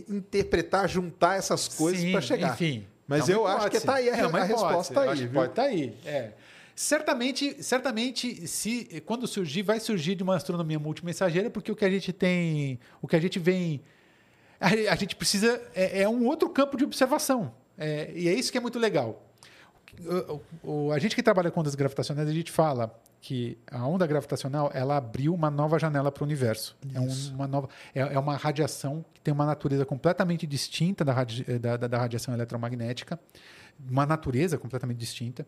interpretar, 0.07 0.87
juntar 0.87 1.37
essas 1.37 1.67
coisas 1.67 2.03
para 2.11 2.21
chegar. 2.21 2.53
Enfim. 2.53 2.85
Mas 3.07 3.27
É 3.27 3.33
eu 3.33 3.47
acho 3.47 3.69
que 3.71 3.79
tá 3.79 3.95
aí 3.95 4.09
a, 4.09 4.17
É 4.17 4.27
uma 4.27 4.39
a 4.39 4.43
resposta 4.43 5.01
aí, 5.01 5.27
que? 5.27 5.33
Pode 5.33 5.49
estar 5.51 5.63
aí. 5.63 5.95
É. 6.05 6.31
Certamente, 6.75 7.61
certamente, 7.61 8.47
se 8.47 9.01
quando 9.05 9.27
surgir, 9.27 9.63
vai 9.63 9.79
surgir 9.79 10.15
de 10.15 10.23
uma 10.23 10.35
astronomia 10.35 10.79
multimensageira, 10.79 11.49
porque 11.49 11.71
o 11.71 11.75
que 11.75 11.83
a 11.83 11.89
gente 11.89 12.13
tem, 12.13 12.79
o 13.01 13.07
que 13.07 13.15
a 13.15 13.19
gente 13.19 13.37
vem, 13.39 13.81
a, 14.59 14.67
a 14.67 14.95
gente 14.95 15.15
precisa 15.15 15.61
é, 15.75 16.03
é 16.03 16.09
um 16.09 16.25
outro 16.25 16.49
campo 16.49 16.77
de 16.77 16.83
observação. 16.85 17.53
É, 17.77 18.11
e 18.13 18.29
é 18.29 18.33
isso 18.33 18.51
que 18.51 18.57
é 18.57 18.61
muito 18.61 18.77
legal. 18.77 19.25
O- 20.07 20.41
o- 20.87 20.91
a 20.91 20.99
gente 20.99 21.15
que 21.15 21.21
trabalha 21.21 21.51
com 21.51 21.59
ondas 21.59 21.75
gravitacionais, 21.75 22.27
a 22.27 22.33
gente 22.33 22.51
fala 22.51 22.97
que 23.21 23.57
a 23.69 23.85
onda 23.85 24.07
gravitacional 24.07 24.71
ela 24.73 24.95
abriu 24.95 25.33
uma 25.33 25.51
nova 25.51 25.77
janela 25.77 26.09
para 26.11 26.23
o 26.23 26.25
universo. 26.25 26.77
É, 26.93 26.99
um- 26.99 27.35
uma 27.35 27.47
nova, 27.47 27.67
é, 27.93 27.99
é 28.01 28.17
uma 28.19 28.37
radiação 28.37 29.03
que 29.13 29.19
tem 29.19 29.33
uma 29.33 29.45
natureza 29.45 29.85
completamente 29.85 30.47
distinta 30.47 31.03
da, 31.03 31.11
radi- 31.11 31.43
da, 31.59 31.75
da- 31.75 31.87
da 31.87 31.97
radiação 31.97 32.33
eletromagnética, 32.33 33.19
uma 33.89 34.05
natureza 34.05 34.57
completamente 34.57 34.97
distinta, 34.97 35.45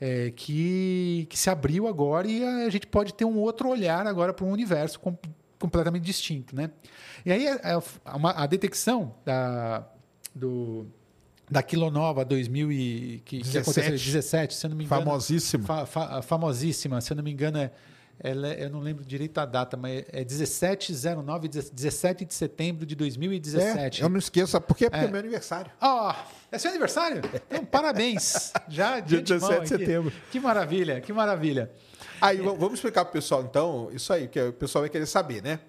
é, 0.00 0.30
que, 0.30 1.26
que 1.28 1.36
se 1.36 1.50
abriu 1.50 1.88
agora 1.88 2.28
e 2.28 2.44
a 2.44 2.70
gente 2.70 2.86
pode 2.86 3.12
ter 3.14 3.24
um 3.24 3.36
outro 3.38 3.68
olhar 3.68 4.06
agora 4.06 4.32
para 4.32 4.44
um 4.44 4.50
universo 4.52 5.00
com- 5.00 5.16
completamente 5.58 6.04
distinto. 6.04 6.54
Né? 6.54 6.70
E 7.26 7.32
aí 7.32 7.48
a, 7.48 7.80
a- 8.04 8.16
uma- 8.16 8.30
a 8.32 8.46
detecção 8.46 9.12
da, 9.24 9.84
do, 10.32 10.86
da 11.50 11.62
Kilonova 11.62 12.24
2000 12.24 12.72
e, 12.72 13.22
que, 13.24 13.38
que 13.38 13.42
17. 13.44 13.58
aconteceu 13.60 13.94
em 13.94 13.96
17, 13.98 14.54
se 14.54 14.66
eu 14.66 14.70
não 14.70 14.76
me 14.76 14.84
engano. 14.84 15.02
Famosíssimo. 15.04 15.64
Fa- 15.64 15.86
fa- 15.86 16.22
famosíssima, 16.22 17.00
se 17.00 17.12
eu 17.12 17.16
não 17.16 17.22
me 17.24 17.30
engano, 17.32 17.58
é, 17.58 17.70
ela 18.20 18.48
é- 18.48 18.64
eu 18.64 18.70
não 18.70 18.80
lembro 18.80 19.04
direito 19.04 19.38
a 19.38 19.46
data, 19.46 19.76
mas 19.76 20.04
é 20.12 20.24
1709, 20.24 21.48
17 21.48 22.24
de 22.24 22.34
setembro 22.34 22.84
de 22.84 22.94
2017. 22.94 24.02
É, 24.02 24.04
eu 24.04 24.08
não 24.08 24.18
esqueço, 24.18 24.52
sabe 24.52 24.66
por 24.66 24.76
quê? 24.76 24.90
Porque 24.90 25.04
é, 25.04 25.08
É. 25.08 25.10
meu 25.10 25.20
aniversário. 25.20 25.70
Ó, 25.80 26.14
é 26.50 26.58
seu 26.58 26.70
aniversário? 26.70 27.22
Então, 27.48 27.64
parabéns. 27.64 28.52
Já 28.68 29.00
Dia 29.00 29.22
de 29.22 29.34
antemão 29.34 29.48
17 29.50 29.68
de 29.68 29.74
aqui. 29.74 29.84
setembro. 29.86 30.12
Que 30.30 30.40
maravilha, 30.40 31.00
que 31.00 31.12
maravilha. 31.12 31.70
Aí, 32.20 32.38
vamos 32.38 32.74
explicar 32.74 33.04
pro 33.04 33.12
pessoal, 33.12 33.42
então, 33.42 33.88
isso 33.92 34.12
aí, 34.12 34.26
que 34.28 34.40
o 34.40 34.52
pessoal 34.52 34.82
vai 34.82 34.90
querer 34.90 35.06
saber, 35.06 35.42
né? 35.42 35.60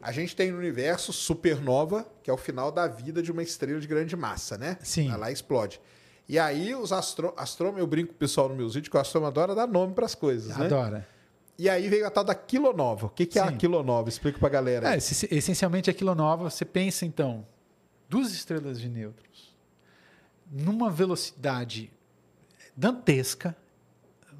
A 0.00 0.12
gente 0.12 0.34
tem 0.34 0.50
no 0.50 0.58
universo 0.58 1.12
supernova, 1.12 2.06
que 2.22 2.30
é 2.30 2.32
o 2.32 2.36
final 2.36 2.72
da 2.72 2.86
vida 2.86 3.22
de 3.22 3.30
uma 3.30 3.42
estrela 3.42 3.80
de 3.80 3.86
grande 3.86 4.16
massa, 4.16 4.56
né? 4.56 4.78
Sim. 4.82 5.10
Ela 5.10 5.30
explode. 5.30 5.80
E 6.28 6.38
aí, 6.38 6.74
os 6.74 6.92
astro... 6.92 7.34
astrônomos, 7.36 7.80
eu 7.80 7.86
brinco 7.86 8.08
com 8.08 8.14
o 8.14 8.18
pessoal 8.18 8.48
nos 8.48 8.56
meus 8.56 8.74
vídeos, 8.74 8.90
que 8.90 8.96
o 8.96 9.00
astrônomo 9.00 9.28
adora 9.28 9.54
dar 9.54 9.66
nome 9.66 9.92
para 9.94 10.06
as 10.06 10.14
coisas, 10.14 10.56
né? 10.56 10.66
Adora. 10.66 11.06
E 11.58 11.68
aí 11.68 11.88
veio 11.88 12.06
a 12.06 12.10
tal 12.10 12.24
da 12.24 12.34
quilonova. 12.34 13.06
O 13.06 13.10
que, 13.10 13.26
que 13.26 13.38
é 13.38 13.42
a 13.42 13.52
quilonova? 13.52 14.08
Explica 14.08 14.38
pra 14.38 14.48
galera. 14.48 14.94
É, 14.94 14.96
essencialmente 14.96 15.90
a 15.90 15.92
quilonova, 15.92 16.48
você 16.48 16.64
pensa 16.64 17.04
então, 17.04 17.46
duas 18.08 18.32
estrelas 18.32 18.80
de 18.80 18.88
nêutrons 18.88 19.50
numa 20.50 20.90
velocidade 20.90 21.90
dantesca, 22.76 23.56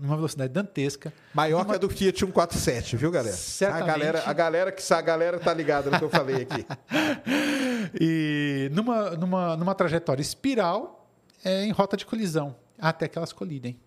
numa 0.01 0.17
velocidade 0.17 0.53
dantesca, 0.53 1.13
Maior 1.35 1.59
que 1.61 1.65
numa- 1.67 1.75
a 1.75 1.79
do 1.79 1.89
Fiat 1.91 2.19
147, 2.19 2.97
viu, 2.97 3.11
galera? 3.11 3.35
A 3.35 3.39
Certamente. 3.39 3.87
galera, 3.87 4.23
a 4.27 4.33
galera 4.33 4.73
que 4.73 4.93
a 4.93 5.01
galera 5.01 5.39
tá 5.39 5.53
ligada 5.53 5.91
no 5.91 5.99
que 5.99 6.05
eu 6.05 6.11
falei 6.11 6.43
aqui. 6.43 6.67
e 8.01 8.69
numa, 8.73 9.11
numa, 9.11 9.57
numa 9.57 9.75
trajetória 9.75 10.23
espiral 10.23 11.09
é, 11.45 11.65
em 11.65 11.71
rota 11.71 11.97
de 11.97 12.07
colisão, 12.07 12.57
até 12.79 13.07
que 13.09 13.19
elas 13.19 13.33
colidem. 13.33 13.79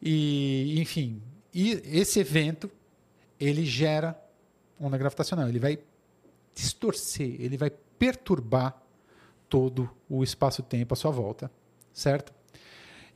E, 0.00 0.80
enfim, 0.80 1.20
e 1.52 1.82
esse 1.84 2.20
evento 2.20 2.70
ele 3.40 3.64
gera 3.64 4.16
onda 4.80 4.96
gravitacional, 4.96 5.48
ele 5.48 5.58
vai 5.58 5.78
distorcer, 6.54 7.36
ele 7.40 7.56
vai 7.56 7.70
perturbar 7.98 8.80
todo 9.48 9.90
o 10.08 10.22
espaço-tempo 10.22 10.94
à 10.94 10.96
sua 10.96 11.10
volta, 11.10 11.50
certo? 11.92 12.32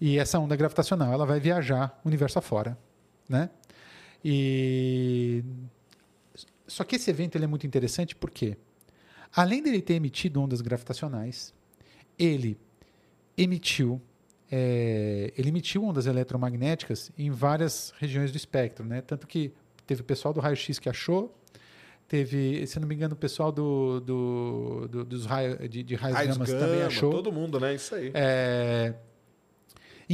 E 0.04 0.18
essa 0.18 0.36
onda 0.38 0.56
gravitacional 0.56 1.12
ela 1.12 1.24
vai 1.24 1.38
viajar 1.38 1.96
o 2.04 2.08
universo 2.08 2.36
afora, 2.36 2.76
né? 3.28 3.48
E 4.24 5.44
só 6.66 6.82
que 6.84 6.96
esse 6.96 7.08
evento 7.08 7.36
ele 7.36 7.44
é 7.44 7.46
muito 7.46 7.66
interessante 7.66 8.16
porque 8.16 8.56
além 9.34 9.62
dele 9.62 9.80
ter 9.80 9.94
emitido 9.94 10.40
ondas 10.40 10.60
gravitacionais, 10.60 11.54
ele 12.18 12.58
emitiu 13.36 14.00
é, 14.50 15.32
ele 15.38 15.48
emitiu 15.48 15.84
ondas 15.84 16.06
eletromagnéticas 16.06 17.10
em 17.16 17.30
várias 17.30 17.94
regiões 17.98 18.30
do 18.32 18.36
espectro, 18.36 18.84
né? 18.84 19.00
Tanto 19.02 19.26
que 19.26 19.52
teve 19.86 20.02
o 20.02 20.04
pessoal 20.04 20.34
do 20.34 20.40
raio-x 20.40 20.78
que 20.78 20.88
achou, 20.88 21.34
teve, 22.06 22.66
se 22.66 22.78
não 22.78 22.86
me 22.86 22.94
engano, 22.94 23.14
o 23.14 23.16
pessoal 23.16 23.50
do, 23.50 24.00
do- 24.00 24.88
do- 24.88 25.04
dos 25.04 25.24
raios 25.26 25.58
de, 25.70 25.82
de 25.82 25.94
raios, 25.94 26.16
Raios 26.16 26.36
gamas 26.36 26.50
gama, 26.50 26.66
também 26.66 26.82
achou. 26.82 27.10
todo 27.10 27.32
mundo, 27.32 27.58
né? 27.60 27.74
Isso 27.74 27.94
aí. 27.94 28.10
É, 28.12 28.94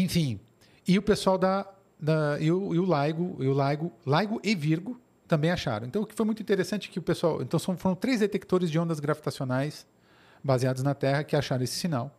enfim, 0.02 0.38
e 0.86 0.98
o 0.98 1.02
pessoal 1.02 1.36
da, 1.38 1.66
da 1.98 2.38
e, 2.40 2.50
o, 2.50 2.74
e 2.74 2.78
o 2.78 2.84
LIGO, 2.84 3.36
e 3.42 3.46
o 3.48 3.68
LIGO, 3.68 3.92
LIGO 4.06 4.40
e 4.42 4.54
Virgo 4.54 5.00
também 5.26 5.50
acharam. 5.50 5.86
Então, 5.86 6.02
o 6.02 6.06
que 6.06 6.14
foi 6.14 6.24
muito 6.24 6.42
interessante 6.42 6.88
é 6.88 6.92
que 6.92 6.98
o 6.98 7.02
pessoal, 7.02 7.42
então 7.42 7.58
são, 7.60 7.76
foram 7.76 7.94
três 7.94 8.20
detectores 8.20 8.70
de 8.70 8.78
ondas 8.78 8.98
gravitacionais 9.00 9.86
baseados 10.42 10.82
na 10.82 10.94
Terra 10.94 11.22
que 11.24 11.36
acharam 11.36 11.62
esse 11.64 11.74
sinal. 11.74 12.14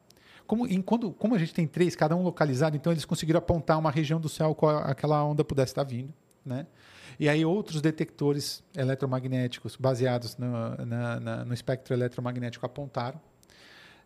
Como, 0.46 0.68
em, 0.68 0.82
quando, 0.82 1.12
como 1.12 1.36
a 1.36 1.38
gente 1.38 1.54
tem 1.54 1.68
três, 1.68 1.96
cada 1.96 2.16
um 2.16 2.24
localizado, 2.24 2.76
então 2.76 2.92
eles 2.92 3.06
conseguiram 3.06 3.38
apontar 3.38 3.78
uma 3.80 3.92
região 3.92 4.20
do 4.20 4.28
céu 4.30 4.54
qual 4.56 4.78
aquela 4.78 5.24
onda 5.24 5.44
pudesse 5.44 5.72
estar 5.72 5.84
vindo, 5.84 6.14
né? 6.46 6.66
E 7.20 7.28
aí 7.28 7.44
outros 7.46 7.82
detectores 7.82 8.64
eletromagnéticos 8.76 9.76
baseados 9.76 10.38
no, 10.38 10.86
na- 10.86 11.20
na- 11.20 11.46
no 11.46 11.54
espectro 11.54 11.94
eletromagnético 11.94 12.66
apontaram. 12.66 13.20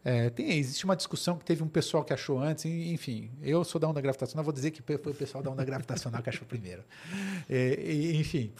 É, 0.06 0.30
tem, 0.30 0.52
existe 0.58 0.84
uma 0.84 0.96
discussão 0.96 1.38
que 1.38 1.46
teve 1.46 1.64
um 1.64 1.68
pessoal 1.68 2.04
que 2.04 2.12
achou 2.12 2.38
antes, 2.40 2.66
enfim, 2.66 3.32
eu 3.42 3.64
sou 3.64 3.80
da 3.80 3.88
onda 3.88 4.02
gravitacional, 4.02 4.44
vou 4.44 4.52
dizer 4.54 4.72
que 4.72 4.82
foi 4.82 4.96
o 4.96 5.16
pessoal 5.16 5.42
da 5.42 5.50
onda 5.50 5.64
gravitacional 5.64 6.22
que 6.22 6.30
achou 6.30 6.46
primeiro. 6.46 6.84
É, 7.50 7.94
enfim. 8.16 8.52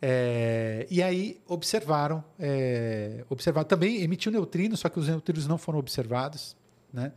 É, 0.00 0.86
e 0.90 1.02
aí 1.02 1.40
observaram, 1.46 2.24
é, 2.38 3.24
observaram, 3.28 3.66
também 3.66 4.00
emitiu 4.02 4.30
neutrinos, 4.30 4.80
só 4.80 4.88
que 4.88 4.98
os 4.98 5.08
neutrinos 5.08 5.46
não 5.46 5.58
foram 5.58 5.78
observados, 5.78 6.56
né? 6.92 7.12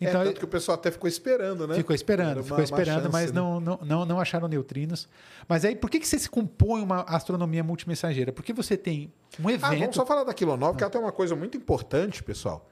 Então, 0.00 0.20
é, 0.22 0.24
tanto 0.26 0.38
que 0.38 0.44
o 0.44 0.48
pessoal 0.48 0.76
até 0.78 0.90
ficou 0.92 1.08
esperando, 1.08 1.66
né? 1.66 1.74
Ficou 1.74 1.94
esperando, 1.94 2.30
Era 2.30 2.42
ficou 2.42 2.58
uma- 2.58 2.64
esperando, 2.64 3.00
uma 3.06 3.10
mas 3.10 3.22
chance, 3.30 3.34
né? 3.34 3.40
não, 3.40 3.60
não, 3.60 4.04
não, 4.06 4.20
acharam 4.20 4.46
neutrinos. 4.46 5.08
Mas 5.48 5.64
aí, 5.64 5.74
por 5.74 5.90
que, 5.90 5.98
que 5.98 6.06
você 6.06 6.18
se 6.18 6.30
compõe 6.30 6.82
uma 6.82 7.00
astronomia 7.02 7.64
multimensageira? 7.64 8.32
Porque 8.32 8.52
você 8.52 8.76
tem 8.76 9.12
um 9.40 9.48
Ah, 9.48 9.52
evento. 9.54 9.78
vamos 9.80 9.96
só 9.96 10.06
falar 10.06 10.22
da 10.24 10.32
quilonova, 10.34 10.76
que 10.76 10.84
ela 10.84 10.90
tem 10.90 11.00
uma 11.00 11.10
coisa 11.10 11.34
muito 11.34 11.56
importante, 11.56 12.22
pessoal. 12.22 12.68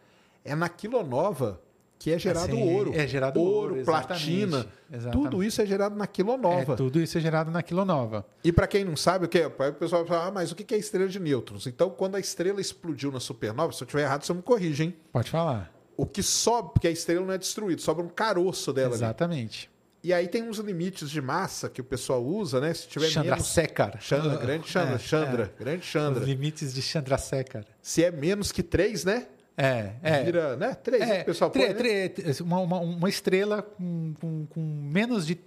É 0.47 0.55
na 0.55 0.69
quilonova 0.69 1.61
que 1.99 2.13
é 2.13 2.19
gerado 2.19 2.53
Assim, 2.53 2.75
ouro. 2.75 2.93
é 2.95 3.07
gerado 3.07 3.41
ouro, 3.41 3.79
exatamente, 3.79 4.07
platina. 4.07 4.67
exatamente. 4.93 5.13
Tudo 5.31 5.43
isso 5.43 5.63
é 5.63 5.67
gerado 5.67 5.97
na 5.97 6.07
quilonova. 6.07 6.75
É, 6.75 6.77
tudo 6.77 7.01
isso 7.01 7.17
é 7.17 7.21
gerado 7.23 7.51
na 7.51 7.63
quilonova. 7.63 8.27
E 8.45 8.53
para 8.53 8.67
quem 8.67 8.85
não 8.85 8.95
sabe, 8.97 9.25
o 9.25 9.29
que 9.29 9.39
é? 9.39 9.47
O 9.47 9.73
pessoal 9.73 10.05
fala, 10.05 10.27
ah, 10.27 10.31
mas 10.31 10.53
o 10.53 10.55
que 10.55 10.75
é 10.75 10.79
estrela 10.79 11.09
de 11.09 11.19
nêutrons? 11.19 11.67
Então, 11.67 11.89
quando 11.89 12.17
a 12.17 12.21
estrela 12.21 12.61
explodiu 12.61 13.11
na 13.11 13.19
supernova, 13.19 13.73
se 13.73 13.83
eu 13.83 13.87
estiver 13.87 14.03
errado, 14.03 14.25
você 14.25 14.35
me 14.35 14.43
corrige, 14.43 14.85
hein? 14.85 14.95
Pode 15.11 15.31
falar. 15.31 15.73
O 15.97 16.05
que 16.05 16.23
sobe, 16.23 16.73
porque 16.75 16.87
a 16.87 16.91
estrela 16.91 17.25
não 17.25 17.33
é 17.33 17.39
destruída, 17.39 17.81
sobra 17.81 18.05
um 18.05 18.09
caroço 18.11 18.75
dela 18.75 18.89
ali. 18.89 18.97
Exatamente. 18.97 19.71
E 20.05 20.13
aí 20.13 20.29
tem 20.29 20.43
uns 20.47 20.59
limites 20.59 21.11
de 21.11 21.21
massa 21.23 21.69
que 21.71 21.81
o 21.81 21.85
pessoal 21.85 22.23
usa, 22.23 22.61
né? 22.61 22.75
Se 22.75 22.87
tiver 22.87 23.09
Chandra 23.09 23.31
menos... 23.33 23.49
Sekar. 23.49 23.97
Chandra, 24.01 24.37
grande 24.37 24.69
Chandra, 24.69 24.95
É, 24.95 24.99
Chandra, 24.99 25.53
grande 25.59 25.81
Os 25.81 25.87
Chandra. 25.87 26.25
limites 26.25 26.75
de 26.75 26.83
Chandra 26.83 27.17
Sekar. 27.19 27.65
Se 27.81 28.05
é 28.05 28.11
menos 28.13 28.53
que 28.53 28.63
3, 28.63 29.05
né? 29.05 29.27
É, 29.57 29.93
é. 30.03 30.23
Vira, 30.25 30.57
né? 30.57 30.75
3, 30.75 31.03
É, 31.03 31.23
o 31.23 31.25
pessoal 31.25 31.51
tre- 31.51 31.67
põe, 31.67 31.73
né? 31.75 32.09
tre- 32.09 32.43
uma, 32.43 32.59
uma- 32.61 32.81
uma 32.81 33.09
estrela 33.09 33.63
com, 33.63 34.15
com- 34.21 34.47
com 34.47 34.61
menos 34.61 35.27
de. 35.27 35.39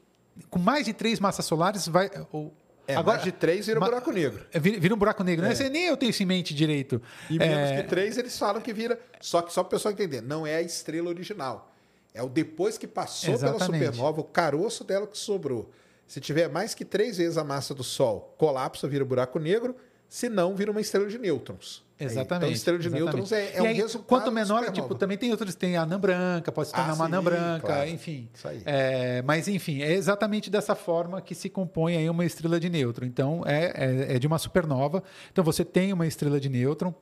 com 0.50 0.58
mais 0.60 0.86
de 0.86 0.94
três 0.94 1.20
massas 1.20 1.46
solares 1.46 1.88
vai. 1.88 2.10
Ou, 2.32 2.52
É, 2.88 2.96
agora, 2.96 3.18
mais 3.18 3.24
de 3.24 3.32
3 3.32 3.68
vira 3.68 3.80
ma- 3.80 3.86
buraco 3.86 4.12
negro. 4.12 4.44
é, 4.52 4.60
vira, 4.60 4.80
vira 4.80 4.96
um 4.96 4.98
buraco 4.98 5.24
negro. 5.24 5.46
Né? 5.46 5.54
Você- 5.54 5.70
nem 5.70 5.86
eu 5.86 5.96
tenho 5.96 6.10
isso 6.10 6.24
em 6.24 6.26
mente 6.26 6.56
direito. 6.56 7.00
E 7.30 7.38
menos 7.38 7.70
É, 7.70 7.84
que 7.84 7.88
3 7.90 8.18
eles 8.18 8.36
falam 8.38 8.60
que 8.62 8.74
vira. 8.74 9.00
Só 9.22 9.44
que 9.44 9.54
só 9.54 9.62
para 9.64 9.68
o 9.68 9.72
pessoal 9.72 9.92
entender, 9.94 10.22
não 10.22 10.48
é 10.48 10.56
a 10.56 10.62
estrela 10.62 11.08
original. 11.10 11.72
É 12.12 12.24
o 12.24 12.28
depois 12.30 12.80
que 12.80 12.88
passou 12.88 13.38
pela 13.38 13.52
Exatamente. 13.58 13.86
supernova, 13.86 14.22
o 14.22 14.24
caroço 14.24 14.84
dela 14.84 15.06
que 15.06 15.18
sobrou. 15.20 15.70
Se 16.08 16.20
tiver 16.20 16.50
mais 16.50 16.74
que 16.74 16.84
três 16.84 17.18
vezes 17.18 17.38
a 17.38 17.44
massa 17.44 17.76
do 17.76 17.84
Sol, 17.84 18.34
colapsa, 18.40 18.88
vira 18.88 19.06
buraco 19.06 19.38
negro. 19.38 19.76
Se 20.08 20.28
não, 20.28 20.56
vira 20.56 20.72
uma 20.72 20.82
estrela 20.82 21.06
de 21.08 21.20
nêutrons. 21.20 21.88
Exatamente. 22.00 22.46
Então, 22.46 22.56
estrela 22.56 22.80
de 22.80 22.88
exatamente. 22.88 23.06
nêutrons 23.06 23.32
é, 23.32 23.58
é 23.58 23.62
um 23.62 23.66
aí, 23.66 23.74
resultado. 23.74 24.08
Quanto 24.08 24.32
menor, 24.32 24.72
tipo, 24.72 24.96
também 24.96 25.18
tem 25.18 25.32
outros, 25.32 25.54
tem 25.54 25.76
a 25.76 25.82
anã 25.82 26.00
branca, 26.00 26.52
pode 26.52 26.70
se 26.70 26.74
tornar 26.74 26.92
ah, 26.92 26.96
uma 26.96 27.06
anã 27.06 27.22
branca, 27.22 27.68
claro. 27.68 27.90
enfim. 27.90 28.30
Isso 28.34 28.48
aí. 28.48 28.62
É, 28.66 29.22
mas, 29.24 29.48
enfim, 29.48 29.82
é 29.82 29.94
exatamente 29.94 30.50
dessa 30.50 30.76
forma 30.76 31.22
que 31.22 31.36
se 31.36 31.50
compõe 31.50 31.98
aí 31.98 32.10
uma 32.10 32.26
estrela 32.26 32.60
de 32.60 32.70
nêutron. 32.70 33.06
Então, 33.06 33.44
é, 33.46 33.74
é, 33.76 34.16
é 34.16 34.20
de 34.20 34.28
uma 34.28 34.38
supernova. 34.38 35.04
Então, 35.32 35.44
você 35.44 35.66
tem 35.66 35.92
uma 35.92 36.08
estrela 36.08 36.40
de 36.40 36.48
nêutron. 36.48 36.94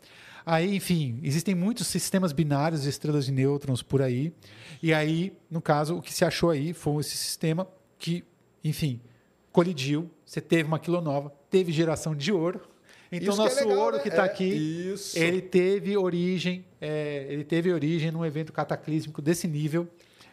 Aí, 0.49 0.77
enfim, 0.77 1.19
existem 1.23 1.53
muitos 1.53 1.87
sistemas 1.87 2.31
binários 2.31 2.83
de 2.83 2.89
estrelas 2.89 3.25
de 3.25 3.33
nêutrons 3.33 3.83
por 3.83 4.01
aí. 4.01 4.33
E 4.81 4.93
aí, 4.93 5.33
no 5.51 5.61
caso, 5.61 5.97
o 5.97 6.01
que 6.01 6.13
se 6.13 6.23
achou 6.23 6.49
aí 6.49 6.73
foi 6.73 7.01
esse 7.01 7.17
sistema 7.17 7.67
que, 7.99 8.23
enfim, 8.63 9.01
colidiu. 9.51 10.09
Você 10.25 10.39
teve 10.39 10.63
uma 10.63 10.79
quilonova, 10.79 11.33
teve 11.49 11.71
geração 11.71 12.15
de 12.15 12.31
ouro. 12.31 12.61
Então, 13.11 13.29
isso 13.29 13.37
nosso 13.41 13.59
é 13.59 13.63
legal, 13.63 13.79
ouro 13.79 13.97
né? 13.97 14.03
que 14.03 14.09
está 14.09 14.23
é, 14.23 14.25
aqui, 14.25 14.91
isso. 14.93 15.17
ele 15.17 15.41
teve 15.41 15.97
origem, 15.97 16.65
é, 16.81 17.25
ele 17.29 17.43
teve 17.43 17.71
origem 17.71 18.11
num 18.11 18.25
evento 18.25 18.51
cataclísmico 18.51 19.21
desse 19.21 19.47
nível. 19.47 19.87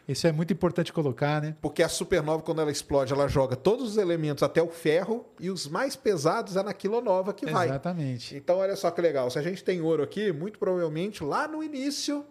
Isso 0.07 0.27
é 0.27 0.31
muito 0.31 0.53
importante 0.53 0.93
colocar, 0.93 1.41
né? 1.41 1.55
Porque 1.59 1.81
a 1.81 1.89
supernova, 1.89 2.43
quando 2.43 2.61
ela 2.61 2.71
explode, 2.71 3.11
ela 3.11 3.27
joga 3.27 3.55
todos 3.55 3.91
os 3.91 3.97
elementos 3.97 4.43
até 4.43 4.61
o 4.61 4.69
ferro 4.69 5.25
e 5.39 5.49
os 5.49 5.67
mais 5.67 5.95
pesados 5.95 6.55
é 6.55 6.61
na 6.61 6.73
quilonova 6.73 7.33
que 7.33 7.47
vai. 7.47 7.67
Exatamente. 7.67 8.35
Então, 8.35 8.57
olha 8.57 8.75
só 8.75 8.91
que 8.91 9.01
legal. 9.01 9.31
Se 9.31 9.39
a 9.39 9.41
gente 9.41 9.63
tem 9.63 9.81
ouro 9.81 10.03
aqui, 10.03 10.31
muito 10.31 10.59
provavelmente 10.59 11.23
lá 11.23 11.47
no 11.47 11.63
início 11.63 12.23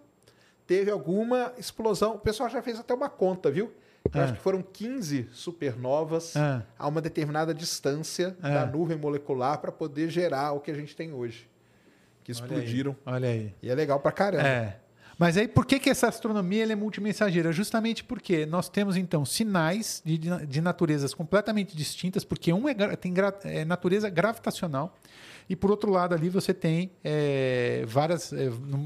teve 0.67 0.91
alguma 0.91 1.53
explosão. 1.59 2.15
O 2.15 2.19
pessoal 2.19 2.49
já 2.49 2.63
fez 2.63 2.79
até 2.79 2.95
uma 2.95 3.09
conta, 3.09 3.51
viu? 3.51 3.73
Eu 4.13 4.21
acho 4.21 4.33
é. 4.33 4.37
que 4.37 4.43
foram 4.43 4.63
15 4.63 5.29
supernovas 5.33 6.37
é. 6.37 6.63
a 6.79 6.89
uma 6.89 7.01
determinada 7.01 7.55
distância 7.55 8.37
é. 8.43 8.55
da 8.55 8.67
nuvem 8.67 8.97
molecular 8.97 9.59
para 9.59 9.73
poder 9.73 10.11
gerar 10.11 10.53
o 10.53 10.61
que 10.61 10.71
a 10.71 10.75
gente 10.75 10.95
tem 10.95 11.13
hoje. 11.13 11.49
Que 12.23 12.33
explodiram. 12.33 12.97
Olha 13.05 13.29
aí. 13.29 13.39
Olha 13.39 13.41
aí. 13.41 13.55
E 13.63 13.71
é 13.71 13.75
legal 13.75 14.01
para 14.01 14.13
caramba. 14.13 14.47
É. 14.47 14.81
Mas 15.19 15.37
aí, 15.37 15.47
por 15.47 15.65
que, 15.65 15.79
que 15.79 15.89
essa 15.89 16.09
astronomia 16.09 16.65
é 16.65 16.75
multimensageira? 16.75 17.53
Justamente 17.53 18.03
porque 18.03 18.45
nós 18.47 18.69
temos, 18.69 18.97
então, 18.97 19.25
sinais 19.25 20.03
de, 20.05 20.19
de 20.19 20.61
naturezas 20.61 21.15
completamente 21.15 21.77
distintas, 21.77 22.25
porque 22.25 22.53
um 22.53 22.69
é, 22.69 22.75
tem 22.97 23.13
gra, 23.13 23.33
é 23.45 23.65
natureza 23.65 24.09
gravitacional, 24.09 24.97
e 25.49 25.55
por 25.55 25.71
outro 25.71 25.91
lado, 25.91 26.15
ali 26.15 26.29
você 26.29 26.53
tem 26.53 26.91
é, 27.03 27.85
várias. 27.87 28.33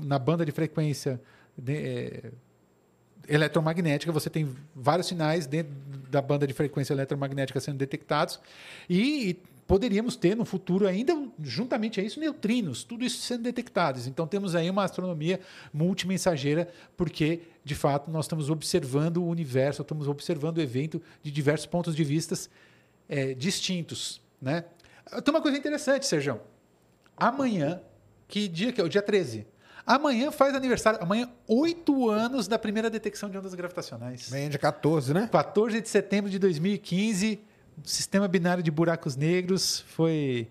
Na 0.02 0.18
banda 0.18 0.44
de 0.44 0.52
frequência 0.52 1.20
de, 1.56 2.32
eletromagnética, 3.28 4.10
você 4.10 4.30
tem 4.30 4.48
vários 4.74 5.06
sinais 5.06 5.46
dentro 5.46 5.72
da 6.10 6.22
banda 6.22 6.46
de 6.46 6.54
frequência 6.54 6.92
eletromagnética 6.94 7.60
sendo 7.60 7.76
detectados, 7.76 8.40
e, 8.88 9.36
poderíamos 9.68 10.16
ter 10.16 10.34
no 10.34 10.46
futuro 10.46 10.88
ainda, 10.88 11.14
juntamente 11.42 12.00
a 12.00 12.02
isso, 12.02 12.18
neutrinos, 12.18 12.82
tudo 12.84 13.04
isso 13.04 13.20
sendo 13.20 13.42
detectados. 13.42 14.06
Então 14.06 14.26
temos 14.26 14.54
aí 14.54 14.70
uma 14.70 14.82
astronomia 14.82 15.38
multimensageira, 15.70 16.70
porque, 16.96 17.42
de 17.62 17.74
fato, 17.74 18.10
nós 18.10 18.24
estamos 18.24 18.48
observando 18.48 19.18
o 19.18 19.28
universo, 19.28 19.82
estamos 19.82 20.08
observando 20.08 20.56
o 20.56 20.62
evento 20.62 21.02
de 21.22 21.30
diversos 21.30 21.66
pontos 21.66 21.94
de 21.94 22.02
vista 22.02 22.34
é, 23.06 23.34
distintos. 23.34 24.22
Né? 24.40 24.64
Tem 25.22 25.34
uma 25.34 25.42
coisa 25.42 25.58
interessante, 25.58 26.06
Sérgio. 26.06 26.40
Amanhã, 27.14 27.82
que 28.26 28.48
dia 28.48 28.72
que 28.72 28.80
é? 28.80 28.84
O 28.84 28.88
dia 28.88 29.02
13. 29.02 29.46
Amanhã 29.88 30.30
faz 30.30 30.54
aniversário. 30.54 31.00
Amanhã, 31.02 31.28
oito 31.46 32.10
anos 32.10 32.46
da 32.46 32.58
primeira 32.58 32.90
detecção 32.90 33.30
de 33.30 33.38
ondas 33.38 33.54
gravitacionais. 33.54 34.32
É 34.32 34.48
dia 34.48 34.58
14, 34.58 35.14
né? 35.14 35.28
14 35.32 35.80
de 35.80 35.88
setembro 35.88 36.30
de 36.30 36.38
2015 36.38 37.40
sistema 37.84 38.26
binário 38.28 38.62
de 38.62 38.70
buracos 38.70 39.16
negros 39.16 39.84
foi 39.88 40.48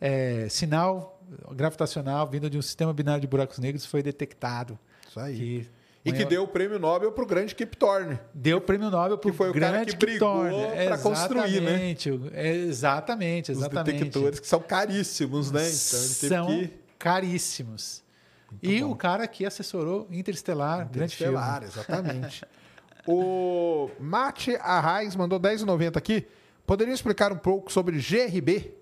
é, 0.00 0.46
sinal 0.48 1.20
gravitacional 1.52 2.26
vindo 2.26 2.48
de 2.48 2.56
um 2.56 2.62
sistema 2.62 2.92
binário 2.92 3.20
de 3.20 3.26
buracos 3.26 3.58
negros 3.58 3.84
foi 3.84 4.02
detectado. 4.02 4.78
Isso 5.08 5.20
aí. 5.20 5.36
Que, 5.36 5.68
e 6.04 6.12
que 6.12 6.24
deu 6.24 6.44
o 6.44 6.48
prêmio 6.48 6.78
Nobel 6.78 7.12
para 7.12 7.24
o 7.24 7.26
grande 7.26 7.54
Kip 7.54 7.76
Thorne. 7.76 8.18
Deu 8.32 8.58
o 8.58 8.60
prêmio 8.60 8.90
Nobel 8.90 9.18
para 9.18 9.30
o 9.30 9.52
grande 9.52 9.60
cara 9.60 9.84
que 9.84 9.96
brigou 9.96 10.44
para 10.86 10.98
construir, 10.98 11.60
né? 11.60 11.94
Exatamente, 12.32 13.52
exatamente. 13.52 13.94
Os 13.94 14.00
detectores 14.00 14.40
que 14.40 14.46
são 14.46 14.60
caríssimos, 14.60 15.50
né? 15.50 15.60
Então 15.62 16.28
são 16.28 16.46
que... 16.46 16.70
caríssimos. 16.98 18.02
Muito 18.50 18.66
e 18.66 18.80
bom. 18.80 18.90
o 18.90 18.96
cara 18.96 19.26
que 19.26 19.44
assessorou 19.44 20.08
Interestelar, 20.10 20.86
Interestelar 20.86 21.60
grande 21.60 21.72
filme. 21.72 21.84
exatamente. 21.84 22.44
o 23.06 23.90
Mate 24.00 24.56
Arraes 24.56 25.14
mandou 25.14 25.38
10,90 25.38 25.96
aqui. 25.96 26.26
Poderia 26.66 26.92
explicar 26.92 27.32
um 27.32 27.38
pouco 27.38 27.72
sobre 27.72 27.98
GRB? 27.98 28.74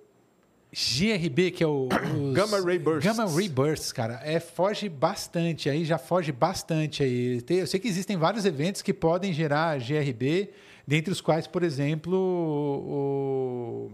GRB, 0.73 1.53
que 1.53 1.65
é 1.65 1.67
o. 1.67 1.89
Gamma 2.35 2.61
Ray 2.61 2.79
Bursts. 2.79 3.17
Gamma 3.17 3.31
Ray 3.31 3.49
Bursts, 3.49 3.93
cara. 3.93 4.21
É, 4.25 4.39
foge 4.41 4.89
bastante 4.89 5.71
aí, 5.71 5.85
já 5.85 5.97
foge 5.97 6.33
bastante 6.33 7.03
aí. 7.03 7.41
Tem, 7.43 7.59
eu 7.59 7.67
sei 7.67 7.81
que 7.81 7.89
existem 7.89 8.17
vários 8.17 8.45
eventos 8.45 8.83
que 8.83 8.93
podem 8.93 9.33
gerar 9.33 9.79
GRB, 9.79 10.51
dentre 10.87 11.13
os 11.13 11.21
quais, 11.21 11.47
por 11.47 11.63
exemplo, 11.63 12.15
o. 12.15 13.91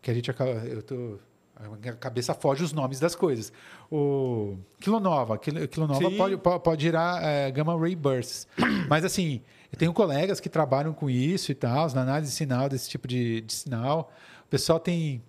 Que 0.00 0.10
a 0.10 0.14
gente 0.14 0.30
acaba. 0.30 0.50
Eu 0.50 0.82
tô. 0.82 1.18
A 1.56 1.92
cabeça 1.92 2.34
foge 2.34 2.64
os 2.64 2.72
nomes 2.72 2.98
das 2.98 3.14
coisas. 3.14 3.52
O 3.90 4.56
Kilonova. 4.80 5.38
Kilonova 5.38 6.10
pode, 6.10 6.36
pode 6.36 6.82
gerar 6.82 7.22
é, 7.22 7.50
Gamma 7.50 7.78
Ray 7.78 7.94
Bursts. 7.94 8.48
Mas, 8.88 9.04
assim, 9.04 9.40
eu 9.72 9.78
tenho 9.78 9.92
colegas 9.92 10.40
que 10.40 10.48
trabalham 10.48 10.92
com 10.92 11.08
isso 11.08 11.52
e 11.52 11.54
tal, 11.54 11.88
na 11.94 12.02
análise 12.02 12.32
de 12.32 12.36
sinal, 12.36 12.68
desse 12.68 12.90
tipo 12.90 13.06
de, 13.06 13.40
de 13.40 13.52
sinal. 13.52 14.12
O 14.46 14.48
pessoal 14.48 14.80
tem, 14.80 15.22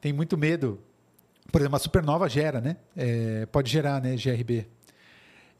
tem 0.00 0.12
muito 0.12 0.38
medo. 0.38 0.80
Por 1.50 1.60
exemplo, 1.60 1.76
a 1.76 1.80
supernova 1.80 2.28
gera, 2.28 2.60
né? 2.60 2.76
É, 2.96 3.46
pode 3.46 3.70
gerar, 3.70 4.00
né? 4.00 4.16
GRB. 4.16 4.66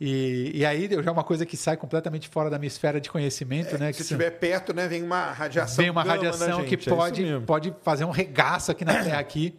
E, 0.05 0.51
e, 0.55 0.65
aí 0.65 0.89
já 0.91 1.11
é 1.11 1.11
uma 1.13 1.23
coisa 1.23 1.47
que 1.47 1.57
sai 1.57 1.77
completamente 1.77 2.29
fora 2.29 2.51
da 2.51 2.59
minha 2.59 2.67
esfera 2.67 3.01
de 3.01 3.09
conhecimento, 3.09 3.77
é, 3.77 3.79
né? 3.79 3.93
Se 3.93 4.03
estiver 4.03 4.31
perto, 4.31 4.75
né, 4.75 4.89
vem 4.89 5.01
uma 5.01 5.31
radiação. 5.31 5.77
Vem 5.77 5.91
uma 5.91 6.03
radiação 6.03 6.65
que 6.65 6.75
é 6.75 6.79
pode, 6.79 7.25
é 7.25 7.39
pode 7.39 7.73
fazer 7.83 8.05
um 8.05 8.11
regaço 8.11 8.73
aqui 8.73 8.85
na 8.85 9.01
Terra 9.01 9.21
aqui. 9.21 9.55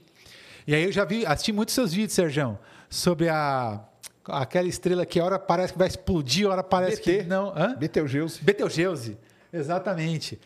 E 0.66 0.74
aí 0.74 0.84
eu 0.84 0.92
já 0.92 1.06
vi, 1.06 1.26
assisti 1.26 1.52
muitos 1.52 1.76
seus 1.76 1.94
vídeos, 1.94 2.14
Sérgio, 2.14 2.58
sobre 2.90 3.30
a 3.30 3.82
aquela 4.26 4.68
estrela 4.68 5.06
que 5.06 5.20
hora 5.20 5.38
parece 5.38 5.74
que 5.74 5.80
vai 5.80 5.88
explodir, 5.88 6.48
hora 6.48 6.64
parece 6.64 6.98
BT. 6.98 7.18
que 7.18 7.24
não. 7.24 7.54
Hã? 7.56 7.76
Betelgeuse. 7.76 8.42
Betelgeuse, 8.42 9.18
exatamente. 9.52 10.40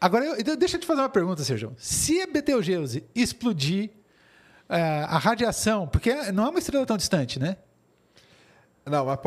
Agora, 0.00 0.24
eu, 0.24 0.56
deixa 0.56 0.76
eu 0.76 0.80
te 0.80 0.86
fazer 0.86 1.00
uma 1.00 1.08
pergunta, 1.08 1.42
Sérgio. 1.42 1.74
Se 1.78 2.20
a 2.20 2.26
Betelgeuse 2.26 3.04
explodir, 3.14 3.90
é, 4.68 5.04
a 5.08 5.18
radiação, 5.18 5.86
porque 5.88 6.14
não 6.32 6.46
é 6.46 6.50
uma 6.50 6.58
estrela 6.58 6.84
tão 6.86 6.96
distante, 6.96 7.38
né? 7.38 7.56
Não, 8.84 9.04
mas 9.04 9.18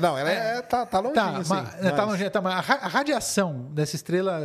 não, 0.00 0.18
ela 0.18 0.30
é, 0.30 0.58
é 0.58 0.62
tá, 0.62 0.84
tá 0.84 1.00
longe. 1.00 1.14
Tá, 1.14 1.38
assim, 1.38 1.48
mas, 1.48 1.92
tá 1.94 2.04
longe, 2.04 2.30
tá, 2.30 2.40
mas 2.42 2.70
a 2.70 2.88
radiação 2.88 3.70
dessa 3.72 3.96
estrela 3.96 4.42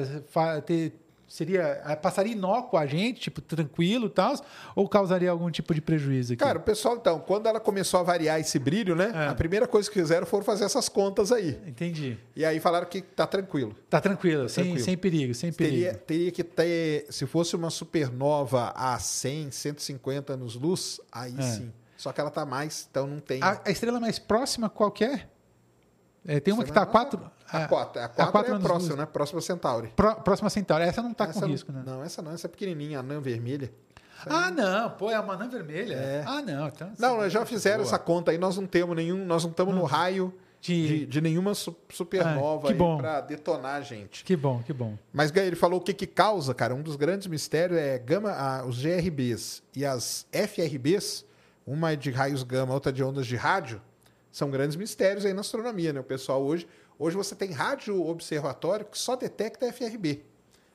ter, 0.65 0.93
seria 1.31 1.81
eh, 1.85 1.95
passaria 1.95 2.33
inócuo 2.33 2.77
a 2.77 2.85
gente, 2.85 3.21
tipo, 3.21 3.39
tranquilo 3.39 4.07
e 4.07 4.09
tal, 4.09 4.35
ou 4.75 4.87
causaria 4.89 5.31
algum 5.31 5.49
tipo 5.49 5.73
de 5.73 5.79
prejuízo 5.79 6.33
aqui? 6.33 6.43
Cara, 6.43 6.59
o 6.59 6.61
pessoal, 6.61 6.97
então, 6.97 7.19
quando 7.19 7.47
ela 7.47 7.59
começou 7.59 8.01
a 8.01 8.03
variar 8.03 8.37
esse 8.37 8.59
brilho, 8.59 8.97
né? 8.97 9.11
É. 9.15 9.27
A 9.29 9.33
primeira 9.33 9.65
coisa 9.65 9.89
que 9.89 9.97
fizeram 9.97 10.27
foram 10.27 10.43
fazer 10.43 10.65
essas 10.65 10.89
contas 10.89 11.31
aí. 11.31 11.57
Entendi. 11.65 12.17
E 12.35 12.43
aí 12.43 12.59
falaram 12.59 12.85
que 12.85 13.01
tá 13.01 13.25
tranquilo. 13.25 13.73
Tá 13.89 14.01
tranquilo, 14.01 14.43
tá 14.43 14.49
sem, 14.49 14.63
tranquilo. 14.65 14.85
sem 14.85 14.97
perigo, 14.97 15.33
sem 15.33 15.53
perigo. 15.53 15.75
Teria, 15.75 15.93
teria 15.93 16.31
que 16.31 16.43
ter, 16.43 17.05
se 17.09 17.25
fosse 17.25 17.55
uma 17.55 17.69
supernova 17.69 18.73
a 18.75 18.99
100, 18.99 19.51
150 19.51 20.33
anos 20.33 20.55
luz, 20.55 20.99
aí 21.09 21.33
é. 21.37 21.41
sim. 21.43 21.71
Só 21.95 22.11
que 22.11 22.19
ela 22.19 22.31
tá 22.31 22.45
mais, 22.45 22.87
então 22.91 23.07
não 23.07 23.19
tem. 23.21 23.41
A, 23.41 23.61
a 23.63 23.71
estrela 23.71 24.01
mais 24.01 24.19
próxima 24.19 24.69
qualquer? 24.69 25.29
É, 26.25 26.39
tem 26.39 26.53
uma 26.53 26.63
que 26.63 26.69
está 26.71 26.83
a 26.83 26.85
4. 26.85 27.31
A 27.51 27.67
4 27.67 28.01
a 28.01 28.07
quatro, 28.07 28.23
a 28.23 28.31
quatro 28.31 28.55
é 28.55 28.59
próxima, 28.59 28.95
né? 28.95 29.05
Próxima 29.05 29.41
Centauri. 29.41 29.89
Pro, 29.95 30.15
próxima 30.15 30.49
Centauri. 30.49 30.85
Essa 30.85 31.01
não 31.01 31.11
está 31.11 31.27
com 31.27 31.45
risco, 31.45 31.71
né? 31.71 31.83
Não, 31.85 32.03
essa 32.03 32.21
não. 32.21 32.31
Essa 32.31 32.47
é 32.47 32.49
pequenininha, 32.49 32.99
anã 32.99 33.19
vermelha. 33.19 33.71
ah, 34.25 34.49
não. 34.49 34.89
Pô, 34.91 35.11
é 35.11 35.19
uma 35.19 35.33
anã 35.33 35.49
vermelha? 35.49 35.95
É. 35.95 36.23
Ah, 36.25 36.41
não. 36.41 36.67
Então, 36.67 36.91
não, 36.97 37.17
nós 37.17 37.33
já 37.33 37.45
fizeram 37.45 37.83
boa. 37.83 37.87
essa 37.87 37.99
conta 37.99 38.31
aí. 38.31 38.37
Nós 38.37 38.55
não 38.57 38.65
temos 38.65 38.95
nenhum... 38.95 39.25
Nós 39.25 39.43
não 39.43 39.51
estamos 39.51 39.75
no 39.75 39.83
raio 39.83 40.33
de, 40.61 40.87
de, 40.87 41.05
de 41.07 41.21
nenhuma 41.21 41.53
supernova 41.55 42.69
ah, 42.69 42.71
aí 42.71 42.77
para 42.77 43.21
detonar 43.21 43.75
a 43.75 43.81
gente. 43.81 44.23
Que 44.23 44.35
bom, 44.35 44.61
que 44.63 44.71
bom. 44.71 44.95
Mas 45.11 45.35
ele 45.35 45.55
falou 45.55 45.79
o 45.79 45.83
que, 45.83 45.93
que 45.93 46.05
causa, 46.05 46.53
cara. 46.53 46.75
Um 46.75 46.83
dos 46.83 46.95
grandes 46.95 47.27
mistérios 47.27 47.79
é 47.79 47.97
gama, 47.97 48.31
ah, 48.31 48.63
os 48.65 48.81
GRBs 48.81 49.63
e 49.75 49.83
as 49.83 50.27
FRBs, 50.31 51.25
uma 51.65 51.93
é 51.93 51.95
de 51.95 52.11
raios 52.11 52.43
gama, 52.43 52.73
outra 52.73 52.93
de 52.93 53.03
ondas 53.03 53.25
de 53.25 53.35
rádio, 53.35 53.81
são 54.31 54.49
grandes 54.51 54.77
mistérios 54.77 55.25
aí 55.25 55.33
na 55.33 55.41
astronomia, 55.41 55.91
né? 55.91 55.99
O 55.99 56.03
pessoal 56.03 56.41
hoje. 56.41 56.67
Hoje 57.01 57.17
você 57.17 57.33
tem 57.33 57.51
rádio 57.51 57.99
observatório 58.07 58.85
que 58.85 58.95
só 58.95 59.15
detecta 59.15 59.65
FRB. 59.73 60.21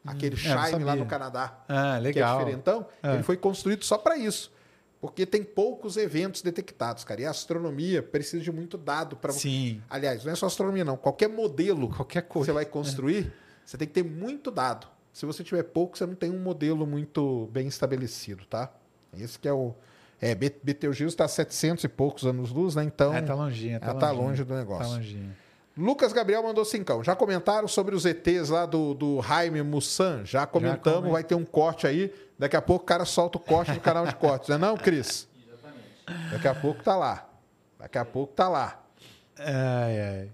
Hum, 0.05 0.11
Aquele 0.11 0.37
Shine 0.37 0.83
lá 0.83 0.97
no 0.97 1.07
Canadá. 1.07 1.57
Ah, 1.69 1.99
legal. 1.99 2.39
Que 2.39 2.43
é 2.43 2.45
diferentão. 2.45 2.87
É. 3.01 3.15
Ele 3.15 3.23
foi 3.23 3.37
construído 3.37 3.85
só 3.85 3.97
para 3.97 4.17
isso. 4.17 4.53
Porque 5.01 5.25
tem 5.25 5.45
poucos 5.45 5.97
eventos 5.97 6.43
detectados, 6.43 7.05
cara. 7.05 7.21
E 7.21 7.27
a 7.27 7.31
astronomia 7.31 8.03
precisa 8.03 8.43
de 8.43 8.51
muito 8.51 8.77
dado 8.77 9.15
para 9.15 9.33
Sim. 9.33 9.81
Aliás, 9.89 10.25
não 10.25 10.33
é 10.33 10.35
só 10.35 10.47
astronomia, 10.47 10.85
não. 10.85 10.97
Qualquer 10.97 11.29
modelo 11.29 11.91
Qualquer 11.91 12.23
coisa. 12.23 12.47
que 12.47 12.47
você 12.47 12.53
vai 12.53 12.65
construir, 12.65 13.29
é. 13.29 13.33
você 13.65 13.79
tem 13.79 13.87
que 13.87 13.95
ter 13.95 14.03
muito 14.03 14.51
dado. 14.51 14.89
Se 15.13 15.25
você 15.27 15.45
tiver 15.45 15.63
pouco, 15.63 15.97
você 15.97 16.07
não 16.07 16.17
tem 16.17 16.33
um 16.33 16.41
modelo 16.41 16.85
muito 16.89 17.49
bem 17.53 17.69
estabelecido, 17.69 18.45
tá? 18.47 18.73
Esse 19.17 19.39
que 19.39 19.47
é 19.47 19.53
o, 19.53 19.77
É, 20.21 20.35
Betelgeuse 20.35 21.15
está 21.15 21.27
a 21.27 21.29
700 21.29 21.85
e 21.85 21.89
poucos 21.89 22.25
anos-luz, 22.25 22.75
né? 22.75 22.83
Então. 22.83 23.15
É, 23.15 23.23
tá 23.23 23.33
longinha, 23.33 23.79
tá, 23.79 23.91
ela 23.91 24.01
tá 24.01 24.11
longe 24.11 24.43
do 24.43 24.55
negócio. 24.55 24.91
Tá 24.91 24.97
longinho. 24.97 25.46
Lucas 25.77 26.13
Gabriel 26.13 26.43
mandou 26.43 26.65
cincão. 26.65 27.05
Já 27.05 27.15
comentaram 27.15 27.69
sobre 27.69 27.95
os 27.95 28.07
ETs 28.07 28.49
lá 28.49 28.65
do, 28.65 28.95
do 28.95 29.21
Jaime 29.21 29.63
Mussan? 29.63 30.25
Já 30.25 30.47
comentamos, 30.47 31.05
Já 31.05 31.11
vai 31.11 31.23
ter 31.23 31.35
um 31.35 31.45
corte 31.45 31.87
aí. 31.87 32.13
Daqui 32.39 32.57
a 32.57 32.63
pouco 32.63 32.85
o 32.85 32.87
cara 32.87 33.05
solta 33.05 33.37
o 33.37 33.41
corte 33.41 33.73
no 33.73 33.81
canal 33.81 34.07
de 34.07 34.15
cortes, 34.17 34.49
não 34.49 34.57
é 34.57 34.59
não, 34.59 34.77
Cris? 34.77 35.29
Exatamente. 35.47 36.33
Daqui 36.33 36.49
a 36.49 36.55
pouco 36.55 36.83
tá 36.83 36.97
lá. 36.97 37.29
Daqui 37.79 37.99
a 37.99 38.05
pouco 38.05 38.33
tá 38.33 38.49
lá. 38.49 38.83
Ai, 39.39 40.01
ai. 40.01 40.31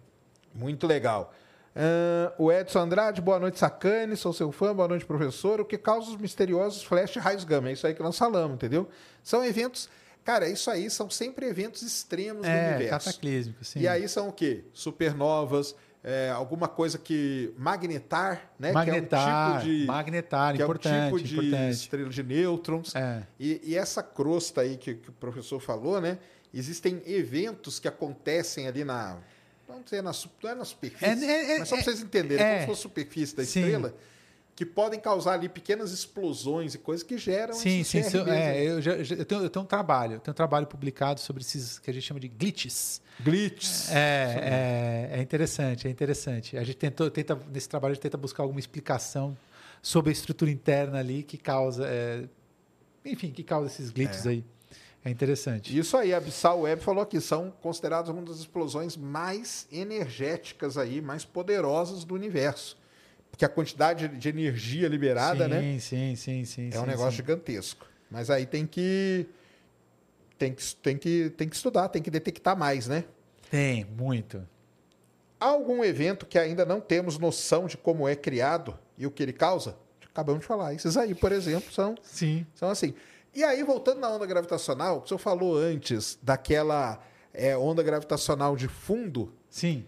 Muito 0.54 0.86
legal. 0.86 1.32
Uh, 1.74 2.44
o 2.44 2.52
Edson 2.52 2.80
Andrade, 2.80 3.20
boa 3.20 3.40
noite, 3.40 3.58
Sacane, 3.58 4.16
sou 4.16 4.32
seu 4.32 4.52
fã, 4.52 4.74
boa 4.74 4.86
noite, 4.86 5.04
professor. 5.04 5.60
O 5.60 5.64
que 5.64 5.78
causa 5.78 6.10
os 6.10 6.16
misteriosos 6.16 6.84
flash 6.84 7.16
raios 7.16 7.44
gama? 7.44 7.70
É 7.70 7.72
isso 7.72 7.86
aí 7.86 7.94
que 7.94 8.02
nós 8.02 8.16
falamos, 8.16 8.54
entendeu? 8.54 8.88
São 9.24 9.44
eventos. 9.44 9.88
Cara, 10.24 10.48
isso 10.48 10.70
aí 10.70 10.88
são 10.88 11.10
sempre 11.10 11.46
eventos 11.46 11.82
extremos 11.82 12.46
é, 12.46 12.68
do 12.68 12.76
universo. 12.76 13.06
cataclísmico, 13.06 13.64
sim. 13.64 13.80
E 13.80 13.88
aí 13.88 14.08
são 14.08 14.28
o 14.28 14.32
quê? 14.32 14.64
Supernovas, 14.72 15.74
é, 16.04 16.30
alguma 16.30 16.68
coisa 16.68 16.98
que. 16.98 17.52
Magnetar, 17.56 18.50
né? 18.58 18.72
Magnetar, 18.72 19.20
que 19.20 19.30
é 19.30 19.32
um 19.32 19.60
tipo 19.60 19.78
de, 19.78 19.86
magnetar, 19.86 20.56
que 20.56 20.62
importante. 20.62 20.94
É 20.94 21.12
um 21.12 21.16
tipo 21.16 21.28
de 21.28 21.34
importante. 21.34 21.72
estrela 21.72 22.08
de 22.08 22.22
nêutrons. 22.22 22.94
É. 22.94 23.22
E, 23.38 23.60
e, 23.64 23.76
essa 23.76 24.02
crosta 24.02 24.62
aí 24.62 24.76
que, 24.76 24.94
que 24.94 25.10
o 25.10 25.12
professor 25.12 25.60
falou, 25.60 26.00
né? 26.00 26.18
Existem 26.52 27.02
eventos 27.06 27.78
que 27.78 27.88
acontecem 27.88 28.68
ali 28.68 28.84
na 28.84 29.18
vamos 29.66 29.84
dizer, 29.84 30.02
na, 30.02 30.12
não 30.42 30.50
é 30.50 30.54
na 30.54 30.64
superfície, 30.64 31.24
é, 31.24 31.54
é, 31.54 31.58
mas 31.58 31.68
só 31.68 31.76
para 31.76 31.82
é, 31.82 31.84
vocês 31.84 32.02
entenderem, 32.02 32.44
é, 32.44 32.48
como 32.50 32.60
se 32.60 32.66
fosse 32.66 32.80
a 32.80 32.82
superfície 32.82 33.36
da 33.36 33.44
sim. 33.44 33.60
estrela, 33.60 33.94
que 34.54 34.66
podem 34.66 35.00
causar 35.00 35.34
ali 35.34 35.48
pequenas 35.48 35.92
explosões 35.92 36.74
e 36.74 36.78
coisas 36.78 37.02
que 37.02 37.16
geram 37.16 37.54
Sim, 37.54 37.82
sim. 37.82 38.02
sim 38.02 38.18
é, 38.28 38.62
eu, 38.62 38.82
já, 38.82 38.92
eu, 38.92 39.24
tenho, 39.24 39.42
eu 39.42 39.50
tenho 39.50 39.64
um 39.64 39.66
trabalho, 39.66 40.14
eu 40.14 40.20
tenho 40.20 40.32
um 40.32 40.36
trabalho 40.36 40.66
publicado 40.66 41.20
sobre 41.20 41.42
esses 41.42 41.78
que 41.78 41.90
a 41.90 41.94
gente 41.94 42.04
chama 42.04 42.20
de 42.20 42.28
glitches. 42.28 43.00
Glitches. 43.20 43.90
É, 43.90 45.10
é, 45.12 45.18
é 45.18 45.22
interessante, 45.22 45.86
é 45.86 45.90
interessante. 45.90 46.56
A 46.56 46.64
gente 46.64 46.76
tentou, 46.76 47.10
tenta, 47.10 47.38
nesse 47.50 47.68
trabalho, 47.68 47.92
a 47.92 47.94
gente 47.94 48.02
tenta 48.02 48.18
buscar 48.18 48.42
alguma 48.42 48.60
explicação 48.60 49.36
sobre 49.80 50.10
a 50.10 50.12
estrutura 50.12 50.50
interna 50.50 50.98
ali 50.98 51.22
que 51.22 51.38
causa, 51.38 51.86
é, 51.86 52.24
enfim, 53.04 53.30
que 53.30 53.42
causa 53.42 53.68
esses 53.68 53.90
glitches 53.90 54.26
é. 54.26 54.30
aí. 54.30 54.44
É 55.04 55.10
interessante. 55.10 55.76
Isso 55.76 55.96
aí, 55.96 56.14
a 56.14 56.18
Abissal 56.18 56.60
Web 56.60 56.80
falou 56.80 57.04
que 57.04 57.20
são 57.20 57.50
consideradas 57.60 58.08
uma 58.08 58.22
das 58.22 58.38
explosões 58.38 58.96
mais 58.96 59.66
energéticas 59.72 60.78
aí, 60.78 61.00
mais 61.00 61.24
poderosas 61.24 62.04
do 62.04 62.14
universo. 62.14 62.76
Porque 63.32 63.44
a 63.44 63.48
quantidade 63.48 64.06
de 64.06 64.28
energia 64.28 64.86
liberada, 64.86 65.44
sim, 65.44 65.50
né? 65.50 65.78
Sim, 65.80 66.14
sim, 66.14 66.44
sim. 66.44 66.70
É 66.72 66.78
um 66.78 66.82
sim, 66.82 66.86
negócio 66.86 67.10
sim. 67.10 67.16
gigantesco. 67.16 67.86
Mas 68.10 68.30
aí 68.30 68.46
tem 68.46 68.66
que, 68.66 69.26
tem 70.38 70.54
que 70.54 70.76
tem 70.76 70.96
que 70.98 71.30
tem 71.30 71.48
que 71.48 71.56
estudar, 71.56 71.88
tem 71.88 72.02
que 72.02 72.10
detectar 72.10 72.56
mais, 72.56 72.86
né? 72.86 73.04
Tem, 73.50 73.84
muito. 73.84 74.46
Há 75.40 75.46
algum 75.46 75.82
evento 75.82 76.26
que 76.26 76.38
ainda 76.38 76.64
não 76.64 76.80
temos 76.80 77.18
noção 77.18 77.66
de 77.66 77.76
como 77.76 78.06
é 78.06 78.14
criado 78.14 78.78
e 78.96 79.06
o 79.06 79.10
que 79.10 79.22
ele 79.22 79.32
causa? 79.32 79.76
Acabamos 80.06 80.42
de 80.42 80.46
falar. 80.46 80.74
Esses 80.74 80.96
aí, 80.96 81.14
por 81.14 81.32
exemplo, 81.32 81.72
são, 81.72 81.96
Sim. 82.02 82.46
são 82.54 82.68
assim. 82.68 82.94
E 83.34 83.42
aí, 83.42 83.62
voltando 83.62 83.98
na 83.98 84.10
onda 84.10 84.26
gravitacional, 84.26 85.00
que 85.00 85.06
o 85.06 85.08
senhor 85.08 85.18
falou 85.18 85.56
antes 85.56 86.18
daquela 86.22 87.02
é, 87.32 87.56
onda 87.56 87.82
gravitacional 87.82 88.54
de 88.54 88.68
fundo. 88.68 89.32
Sim. 89.48 89.86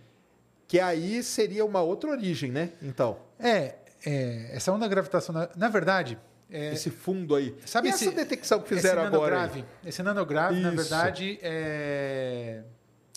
Que 0.75 0.81
aí 0.81 1.23
seria 1.23 1.65
uma 1.65 1.83
outra 1.83 2.11
origem, 2.11 2.51
né? 2.51 2.73
Então. 2.83 3.17
É, 3.39 3.77
é 4.05 4.57
essa 4.57 4.73
onda 4.73 4.89
gravitacional. 4.89 5.49
Na 5.55 5.69
verdade. 5.69 6.19
É, 6.51 6.73
esse 6.73 6.91
fundo 6.91 7.37
aí. 7.37 7.55
Sabe 7.65 7.87
e 7.87 7.91
esse, 7.91 8.09
essa 8.09 8.17
detecção 8.17 8.61
que 8.61 8.71
fizeram 8.71 9.03
esse 9.05 9.15
agora? 9.15 9.37
Nanograve, 9.37 9.65
esse 9.87 10.03
nanograve, 10.03 10.55
Isso. 10.55 10.63
na 10.65 10.71
verdade, 10.73 11.39
é, 11.43 12.65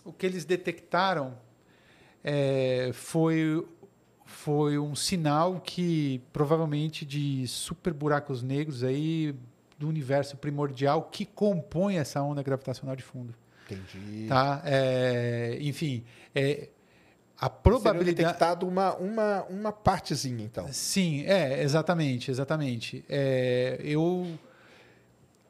o 0.05 0.13
que 0.13 0.27
eles 0.27 0.45
detectaram 0.45 1.35
é, 2.23 2.91
foi 2.93 3.67
foi 4.23 4.77
um 4.77 4.93
sinal 4.93 5.59
que 5.59 6.21
provavelmente 6.31 7.07
de 7.07 7.47
super 7.47 7.91
buracos 7.91 8.43
negros 8.43 8.83
aí 8.83 9.33
do 9.79 9.87
universo 9.87 10.37
primordial 10.37 11.09
que 11.11 11.25
compõe 11.25 11.97
essa 11.97 12.21
onda 12.21 12.43
gravitacional 12.43 12.95
de 12.95 13.01
fundo. 13.01 13.33
Entendi. 13.65 14.27
Tá? 14.27 14.61
É, 14.63 15.57
enfim, 15.59 16.03
é, 16.35 16.69
a 17.39 17.49
probabilidade. 17.49 18.15
Detectado 18.15 18.67
uma, 18.67 18.95
uma, 18.95 19.43
uma 19.43 19.71
partezinha, 19.71 20.43
então. 20.43 20.67
Sim, 20.71 21.23
é, 21.25 21.61
exatamente, 21.61 22.31
exatamente. 22.31 23.05
É, 23.07 23.79
eu. 23.83 24.27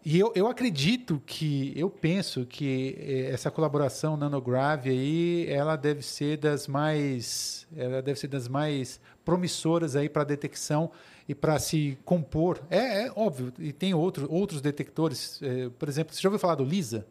E 0.03 0.17
eu, 0.17 0.31
eu 0.35 0.47
acredito 0.47 1.21
que, 1.25 1.73
eu 1.75 1.89
penso 1.89 2.45
que 2.45 2.95
é, 2.97 3.31
essa 3.31 3.51
colaboração 3.51 4.15
nanograve 4.15 4.89
aí, 4.89 5.45
ela 5.49 5.75
deve 5.75 6.01
ser 6.01 6.37
das 6.37 6.65
mais, 6.65 7.67
ela 7.75 8.01
deve 8.01 8.17
ser 8.17 8.27
das 8.27 8.47
mais 8.47 9.01
promissoras 9.25 9.97
aí 9.97 10.07
para 10.07 10.23
detecção 10.23 10.89
e 11.27 11.35
para 11.35 11.59
se 11.59 11.97
compor. 12.05 12.61
É, 12.69 13.07
é, 13.07 13.11
óbvio, 13.15 13.51
e 13.59 13.73
tem 13.73 13.93
outro, 13.93 14.31
outros 14.31 14.61
detectores. 14.61 15.41
É, 15.41 15.69
por 15.77 15.89
exemplo, 15.89 16.13
você 16.13 16.21
já 16.21 16.29
ouviu 16.29 16.39
falar 16.39 16.55
do 16.55 16.63
LISA? 16.63 17.05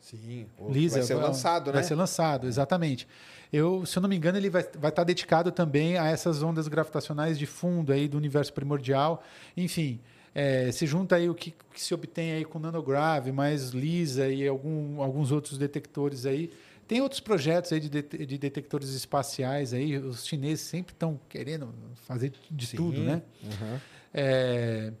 Sim, 0.00 0.46
LISA 0.68 0.98
vai 0.98 1.06
ser 1.06 1.14
lançado, 1.14 1.64
vai 1.66 1.74
né? 1.74 1.80
Vai 1.80 1.84
ser 1.84 1.94
lançado, 1.94 2.46
exatamente. 2.46 3.06
Eu, 3.52 3.84
se 3.84 3.98
eu 3.98 4.00
não 4.00 4.08
me 4.08 4.16
engano, 4.16 4.38
ele 4.38 4.48
vai, 4.48 4.64
vai 4.78 4.90
estar 4.90 5.04
dedicado 5.04 5.50
também 5.50 5.98
a 5.98 6.06
essas 6.06 6.42
ondas 6.42 6.68
gravitacionais 6.68 7.38
de 7.38 7.46
fundo 7.46 7.92
aí 7.92 8.08
do 8.08 8.16
universo 8.16 8.52
primordial. 8.52 9.22
Enfim, 9.56 10.00
é, 10.34 10.70
se 10.70 10.86
junta 10.86 11.16
aí 11.16 11.28
o 11.28 11.34
que, 11.34 11.52
que, 11.72 11.80
se 11.80 11.92
obtém 11.92 12.32
aí 12.32 12.44
com 12.44 12.58
nanograve, 12.58 13.32
mais 13.32 13.70
LISA 13.70 14.28
e 14.28 14.46
algum, 14.46 15.02
alguns 15.02 15.32
outros 15.32 15.58
detectores 15.58 16.26
aí. 16.26 16.52
Tem 16.86 17.00
outros 17.00 17.20
projetos 17.20 17.72
aí 17.72 17.80
de, 17.80 17.88
de, 17.88 18.26
de 18.26 18.38
detectores 18.38 18.90
espaciais 18.90 19.72
aí. 19.72 19.96
Os 19.98 20.26
chineses 20.26 20.60
sempre 20.60 20.92
estão 20.92 21.18
querendo 21.28 21.72
fazer 22.06 22.32
de 22.50 22.66
Sim. 22.66 22.76
tudo, 22.76 23.00
né? 23.00 23.22
Uhum. 23.42 23.78
É, 24.14 24.92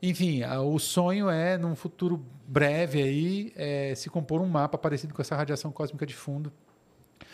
enfim, 0.00 0.42
o 0.44 0.78
sonho 0.80 1.30
é, 1.30 1.56
num 1.56 1.76
futuro 1.76 2.24
breve 2.52 3.02
aí, 3.02 3.52
é, 3.56 3.94
se 3.94 4.10
compor 4.10 4.42
um 4.42 4.46
mapa 4.46 4.76
parecido 4.76 5.14
com 5.14 5.22
essa 5.22 5.34
radiação 5.34 5.72
cósmica 5.72 6.04
de 6.04 6.14
fundo. 6.14 6.52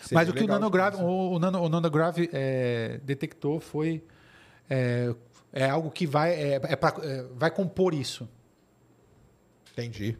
Seria 0.00 0.14
Mas 0.14 0.28
o 0.28 0.32
que 0.32 0.44
o 0.44 0.46
nanograve, 0.46 1.02
o, 1.02 1.32
o, 1.32 1.38
nano, 1.40 1.60
o 1.60 1.68
nanograve 1.68 2.30
é, 2.32 3.00
detectou 3.02 3.58
foi 3.58 4.04
é, 4.70 5.12
é, 5.52 5.68
algo 5.68 5.90
que 5.90 6.06
vai, 6.06 6.34
é, 6.34 6.54
é 6.54 6.76
pra, 6.76 6.94
é, 7.02 7.24
vai 7.34 7.50
compor 7.50 7.94
isso. 7.94 8.28
Entendi. 9.72 10.16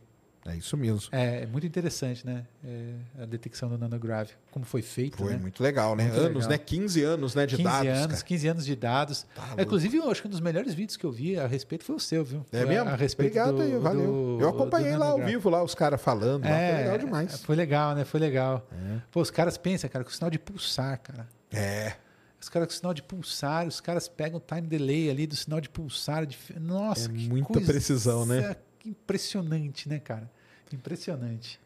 É 0.49 0.57
isso 0.57 0.77
mesmo. 0.77 1.09
É, 1.13 1.43
é 1.43 1.47
muito 1.47 1.67
interessante, 1.67 2.27
né? 2.27 2.47
É, 2.65 3.23
a 3.23 3.27
detecção 3.27 3.69
do 3.69 3.77
nanograve, 3.77 4.33
como 4.51 4.65
foi 4.65 4.83
feito. 4.83 5.19
Foi 5.19 5.33
né? 5.33 5.39
muito 5.39 5.63
legal, 5.63 5.95
né? 5.95 6.05
Muito 6.05 6.19
anos, 6.19 6.47
legal. 6.47 6.51
né? 6.51 6.59
15 6.59 7.03
anos 7.03 7.35
né, 7.35 7.47
de 7.47 7.57
15 7.57 7.69
dados. 7.69 7.89
Anos, 7.91 8.17
cara. 8.17 8.25
15 8.25 8.49
anos 8.49 8.67
de 8.67 8.77
dados. 8.77 9.27
Tá 9.35 9.55
é, 9.57 9.63
Inclusive, 9.63 9.97
eu 9.99 10.11
acho 10.11 10.23
que 10.23 10.29
um 10.29 10.31
dos 10.31 10.41
melhores 10.41 10.75
vídeos 10.75 10.97
que 10.97 11.05
eu 11.05 11.13
vi 11.13 11.39
a 11.39 11.47
respeito 11.47 11.85
foi 11.85 11.95
o 11.95 12.01
seu, 12.01 12.25
viu? 12.25 12.45
É 12.51 12.65
mesmo? 12.65 12.89
A 12.89 12.97
respeito 12.97 13.39
Obrigado 13.39 13.57
do, 13.57 13.63
aí, 13.63 13.79
valeu. 13.79 14.07
Do, 14.07 14.39
eu 14.41 14.49
acompanhei 14.49 14.97
lá 14.97 15.07
ao 15.07 15.23
vivo, 15.23 15.51
lá 15.51 15.63
os 15.63 15.75
caras 15.75 16.01
falando. 16.01 16.45
Lá, 16.45 16.51
é, 16.51 16.73
foi 16.73 16.83
legal 16.83 16.99
demais. 16.99 17.41
Foi 17.43 17.57
legal, 17.57 17.95
né? 17.95 18.05
Foi 18.05 18.21
legal. 18.21 18.67
É. 18.73 19.01
Pô, 19.11 19.21
os 19.21 19.31
caras 19.31 19.59
pensam, 19.59 19.91
cara, 19.91 20.05
com 20.05 20.11
o 20.11 20.15
sinal 20.15 20.31
de 20.31 20.39
pulsar, 20.39 20.99
cara. 21.01 21.29
É. 21.53 21.95
Os 22.41 22.49
caras 22.49 22.69
com 22.69 22.75
sinal 22.75 22.95
de 22.95 23.03
pulsar, 23.03 23.67
os 23.67 23.81
caras 23.81 24.09
pegam 24.09 24.39
o 24.39 24.41
time 24.41 24.67
delay 24.67 25.11
ali 25.11 25.27
do 25.27 25.35
sinal 25.35 25.61
de 25.61 25.69
pulsar. 25.69 26.25
De... 26.25 26.39
Nossa, 26.61 27.09
é 27.09 27.13
que 27.13 27.29
muita 27.29 27.61
precisão, 27.61 28.25
né? 28.25 28.57
Impressionante, 28.87 29.89
né, 29.89 29.99
cara? 29.99 30.31
Impressionante. 30.73 31.61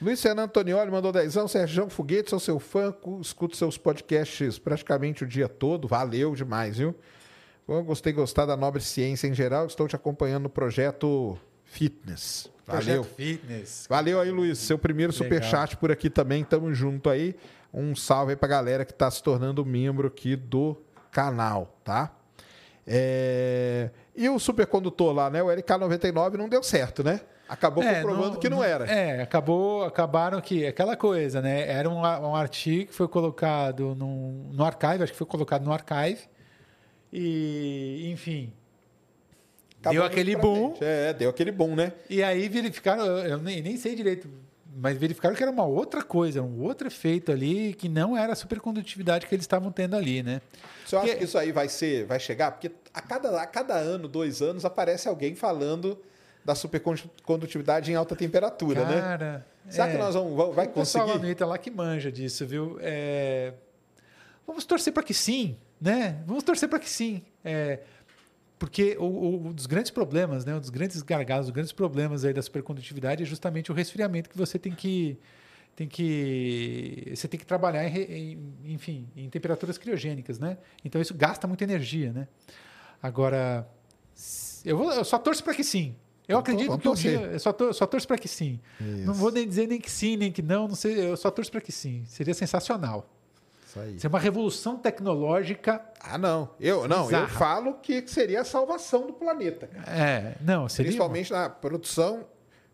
Luiz 0.00 0.22
Fernando 0.22 0.48
Antonioli 0.48 0.90
mandou 0.90 1.12
dezão. 1.12 1.46
Sérgio 1.46 1.90
Foguete, 1.90 2.30
sou 2.30 2.40
seu 2.40 2.58
fã, 2.58 2.94
escuto 3.20 3.54
seus 3.54 3.76
podcasts 3.76 4.58
praticamente 4.58 5.24
o 5.24 5.26
dia 5.26 5.48
todo. 5.48 5.86
Valeu 5.86 6.34
demais, 6.34 6.78
viu? 6.78 6.94
Bom, 7.68 7.84
gostei, 7.84 8.12
gostar 8.12 8.46
da 8.46 8.56
nobre 8.56 8.82
ciência 8.82 9.28
em 9.28 9.34
geral. 9.34 9.66
Estou 9.66 9.86
te 9.86 9.94
acompanhando 9.94 10.44
no 10.44 10.50
projeto 10.50 11.38
Fitness. 11.64 12.50
Valeu. 12.66 13.02
Projeto 13.02 13.14
Fitness. 13.14 13.86
Valeu 13.88 14.20
aí, 14.20 14.30
Luiz. 14.30 14.58
Seu 14.58 14.78
primeiro 14.78 15.12
superchat 15.12 15.76
por 15.76 15.92
aqui 15.92 16.08
também. 16.08 16.44
Tamo 16.44 16.72
junto 16.72 17.10
aí. 17.10 17.36
Um 17.72 17.94
salve 17.94 18.32
aí 18.32 18.36
pra 18.36 18.48
galera 18.48 18.84
que 18.84 18.92
está 18.92 19.10
se 19.10 19.22
tornando 19.22 19.64
membro 19.64 20.08
aqui 20.08 20.34
do 20.34 20.76
canal, 21.12 21.78
tá? 21.84 22.12
É... 22.86 23.90
E 24.16 24.28
o 24.28 24.38
supercondutor 24.38 25.12
lá, 25.12 25.30
né? 25.30 25.42
O 25.42 25.46
LK99 25.46 26.36
não 26.36 26.48
deu 26.48 26.62
certo, 26.62 27.04
né? 27.04 27.20
Acabou 27.50 27.82
é, 27.82 27.96
comprovando 27.96 28.34
não, 28.34 28.36
que 28.38 28.48
não, 28.48 28.62
era. 28.62 28.84
É, 28.84 29.22
acabou, 29.22 29.82
acabaram 29.82 30.40
que 30.40 30.64
aquela 30.64 30.96
coisa, 30.96 31.42
né? 31.42 31.68
Era 31.68 31.90
um, 31.90 31.98
um 31.98 32.36
artigo 32.36 32.86
que 32.86 32.94
foi 32.94 33.08
colocado 33.08 33.96
no, 33.96 34.52
no 34.52 34.64
archive, 34.64 35.02
acho 35.02 35.10
que 35.10 35.18
foi 35.18 35.26
colocado 35.26 35.64
no 35.64 35.72
archive. 35.72 36.20
E, 37.12 38.08
enfim, 38.12 38.52
Acabou 39.80 39.98
deu 39.98 40.04
aquele 40.04 40.36
boom. 40.36 40.76
É, 40.80 41.12
deu 41.12 41.28
aquele 41.28 41.50
boom, 41.50 41.74
né? 41.74 41.92
E 42.08 42.22
aí 42.22 42.48
verificaram, 42.48 43.04
eu 43.04 43.38
nem, 43.38 43.60
nem 43.60 43.76
sei 43.76 43.96
direito, 43.96 44.30
mas 44.76 44.96
verificaram 44.96 45.34
que 45.34 45.42
era 45.42 45.50
uma 45.50 45.66
outra 45.66 46.04
coisa, 46.04 46.40
um 46.40 46.62
outro 46.62 46.86
efeito 46.86 47.32
ali 47.32 47.74
que 47.74 47.88
não 47.88 48.16
era 48.16 48.32
a 48.32 48.36
supercondutividade 48.36 49.26
que 49.26 49.34
eles 49.34 49.42
estavam 49.42 49.72
tendo 49.72 49.96
ali, 49.96 50.22
né? 50.22 50.40
Você 50.86 50.94
acha 50.94 51.16
que 51.16 51.24
isso 51.24 51.36
aí 51.36 51.50
vai 51.50 51.68
ser, 51.68 52.06
vai 52.06 52.20
chegar? 52.20 52.52
Porque 52.52 52.70
a 52.94 53.00
cada, 53.00 53.42
a 53.42 53.46
cada 53.46 53.74
ano, 53.74 54.06
dois 54.06 54.40
anos, 54.40 54.64
aparece 54.64 55.08
alguém 55.08 55.34
falando 55.34 56.00
da 56.44 56.54
supercondutividade 56.54 57.92
em 57.92 57.94
alta 57.94 58.16
temperatura, 58.16 58.82
Cara, 58.82 58.94
né? 58.94 59.00
Cara, 59.00 59.46
Será 59.68 59.88
é, 59.88 59.92
que 59.92 59.98
nós 59.98 60.14
vamos, 60.14 60.54
vai 60.54 60.66
conseguir? 60.66 61.04
O 61.04 61.20
pessoal 61.20 61.38
lá 61.40 61.46
lá 61.46 61.58
que 61.58 61.70
manja 61.70 62.10
disso, 62.10 62.46
viu? 62.46 62.78
É, 62.80 63.54
vamos 64.46 64.64
torcer 64.64 64.92
para 64.92 65.02
que 65.02 65.14
sim, 65.14 65.56
né? 65.80 66.22
Vamos 66.26 66.42
torcer 66.42 66.68
para 66.68 66.78
que 66.78 66.88
sim. 66.88 67.22
É, 67.44 67.80
porque 68.58 68.96
o, 68.98 69.04
o, 69.04 69.46
um 69.48 69.52
dos 69.52 69.66
grandes 69.66 69.90
problemas, 69.90 70.44
né, 70.44 70.54
um 70.54 70.60
dos 70.60 70.70
grandes 70.70 71.00
gargalos, 71.02 71.46
os 71.46 71.52
grandes 71.52 71.72
problemas 71.72 72.24
aí 72.24 72.32
da 72.34 72.42
supercondutividade 72.42 73.22
é 73.22 73.26
justamente 73.26 73.70
o 73.70 73.74
resfriamento 73.74 74.28
que 74.28 74.36
você 74.36 74.58
tem 74.58 74.72
que 74.72 75.18
tem 75.74 75.88
que 75.88 77.10
você 77.14 77.26
tem 77.26 77.40
que 77.40 77.46
trabalhar 77.46 77.86
em, 77.86 77.96
em, 77.96 78.74
enfim 78.74 79.08
em 79.16 79.30
temperaturas 79.30 79.78
criogênicas, 79.78 80.38
né? 80.38 80.58
Então 80.84 81.00
isso 81.00 81.14
gasta 81.14 81.46
muita 81.46 81.64
energia, 81.64 82.12
né? 82.12 82.28
Agora 83.02 83.66
eu, 84.64 84.76
vou, 84.76 84.92
eu 84.92 85.04
só 85.04 85.18
torço 85.18 85.42
para 85.42 85.54
que 85.54 85.64
sim. 85.64 85.96
Eu 86.30 86.38
então, 86.38 86.54
acredito 86.54 86.78
que 86.78 86.88
um 86.88 86.94
dia, 86.94 87.20
eu 87.32 87.40
só, 87.40 87.52
tor 87.52 87.74
só 87.74 87.86
torço 87.86 88.06
para 88.06 88.16
que 88.16 88.28
sim. 88.28 88.60
Isso. 88.80 89.06
Não 89.06 89.12
vou 89.12 89.32
nem 89.32 89.46
dizer 89.46 89.66
nem 89.66 89.80
que 89.80 89.90
sim, 89.90 90.16
nem 90.16 90.30
que 90.30 90.40
não, 90.40 90.68
não 90.68 90.76
sei, 90.76 91.10
eu 91.10 91.16
só 91.16 91.30
torço 91.30 91.50
para 91.50 91.60
que 91.60 91.72
sim. 91.72 92.04
Seria 92.06 92.34
sensacional. 92.34 93.04
Isso 93.66 93.80
aí. 93.80 93.96
Isso 93.96 94.06
é 94.06 94.08
uma 94.08 94.18
revolução 94.18 94.76
tecnológica. 94.76 95.82
Ah, 96.00 96.16
não. 96.16 96.50
Eu 96.60 96.86
não, 96.86 97.10
eu 97.10 97.28
falo 97.28 97.74
que 97.74 98.06
seria 98.06 98.42
a 98.42 98.44
salvação 98.44 99.06
do 99.06 99.12
planeta. 99.12 99.66
Cara. 99.66 99.90
É, 99.90 100.34
não, 100.40 100.68
seria. 100.68 100.88
Principalmente 100.88 101.32
na 101.32 101.48
produção, 101.48 102.24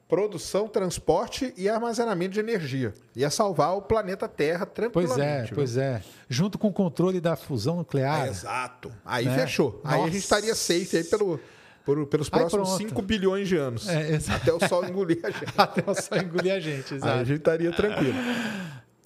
produção, 0.06 0.68
transporte 0.68 1.52
e 1.56 1.68
armazenamento 1.68 2.32
de 2.32 2.40
energia. 2.40 2.92
Ia 3.14 3.30
salvar 3.30 3.74
o 3.76 3.82
planeta 3.82 4.28
Terra 4.28 4.66
tranquilamente. 4.66 5.52
Pois 5.54 5.76
é, 5.76 5.92
viu? 5.96 6.02
pois 6.02 6.02
é. 6.02 6.02
Junto 6.28 6.58
com 6.58 6.68
o 6.68 6.72
controle 6.72 7.20
da 7.20 7.36
fusão 7.36 7.76
nuclear. 7.76 8.26
É, 8.26 8.28
exato. 8.28 8.92
Aí 9.04 9.24
né? 9.24 9.38
fechou. 9.38 9.80
Nossa. 9.82 9.96
Aí 9.96 10.02
a 10.02 10.06
gente 10.06 10.18
estaria 10.18 10.54
safe 10.54 10.96
aí 10.96 11.04
pelo 11.04 11.40
por, 11.86 12.04
pelos 12.08 12.28
próximos 12.28 12.76
5 12.76 13.00
bilhões 13.00 13.48
de 13.48 13.56
anos. 13.56 13.88
É, 13.88 14.18
até 14.34 14.52
o 14.52 14.58
Sol 14.68 14.84
engolir 14.84 15.20
a 15.22 15.30
gente. 15.30 15.52
até 15.56 15.88
o 15.88 15.94
Sol 15.94 16.18
engolir 16.18 16.52
a 16.52 16.58
gente, 16.58 16.94
exato. 16.94 17.12
Aí 17.12 17.20
a 17.20 17.24
gente 17.24 17.38
estaria 17.38 17.70
tranquilo. 17.70 18.18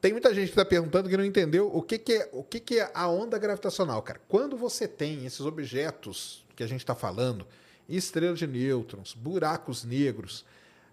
Tem 0.01 0.13
muita 0.13 0.33
gente 0.35 0.47
que 0.47 0.53
está 0.53 0.65
perguntando 0.65 1.07
que 1.07 1.15
não 1.15 1.25
entendeu 1.25 1.71
o 1.71 1.83
que, 1.83 1.99
que 1.99 2.15
é 2.15 2.31
o 2.33 2.43
que, 2.43 2.59
que 2.59 2.81
é 2.81 2.91
a 2.95 3.07
onda 3.07 3.39
gravitacional, 3.39 4.01
cara. 4.01 4.19
Quando 4.27 4.57
você 4.57 4.89
tem 4.89 5.27
esses 5.27 5.43
objetos 5.43 6.43
que 6.57 6.63
a 6.63 6.67
gente 6.67 6.81
está 6.81 6.95
falando, 6.95 7.47
estrelas 7.87 8.39
de 8.39 8.47
nêutrons, 8.47 9.13
buracos 9.13 9.85
negros, 9.85 10.47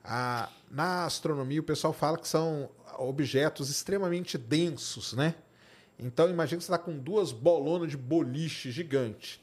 a, 0.03 0.49
na 0.69 1.05
astronomia 1.05 1.61
o 1.61 1.63
pessoal 1.63 1.93
fala 1.93 2.17
que 2.17 2.27
são 2.27 2.69
objetos 2.97 3.69
extremamente 3.69 4.37
densos, 4.37 5.13
né? 5.13 5.35
Então 5.97 6.29
imagina 6.29 6.57
que 6.57 6.65
você 6.65 6.73
está 6.73 6.77
com 6.77 6.97
duas 6.97 7.31
bolonas 7.31 7.89
de 7.89 7.95
boliche 7.95 8.71
gigante 8.71 9.41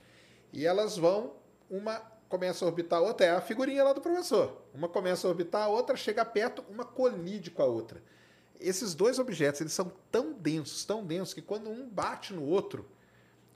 e 0.52 0.66
elas 0.66 0.98
vão 0.98 1.32
uma 1.70 2.13
começa 2.38 2.64
a 2.64 2.68
orbitar 2.68 2.98
a 2.98 3.02
outra, 3.02 3.26
é 3.26 3.30
a 3.30 3.40
figurinha 3.40 3.84
lá 3.84 3.92
do 3.92 4.00
professor. 4.00 4.62
Uma 4.74 4.88
começa 4.88 5.26
a 5.26 5.30
orbitar 5.30 5.62
a 5.62 5.68
outra, 5.68 5.96
chega 5.96 6.24
perto, 6.24 6.64
uma 6.68 6.84
colide 6.84 7.50
com 7.50 7.62
a 7.62 7.66
outra 7.66 8.02
esses 8.60 8.94
dois 8.94 9.18
objetos 9.18 9.60
eles 9.60 9.72
são 9.72 9.92
tão 10.10 10.32
densos, 10.32 10.84
tão 10.84 11.04
densos, 11.04 11.34
que 11.34 11.42
quando 11.42 11.68
um 11.70 11.88
bate 11.88 12.32
no 12.32 12.42
outro, 12.42 12.88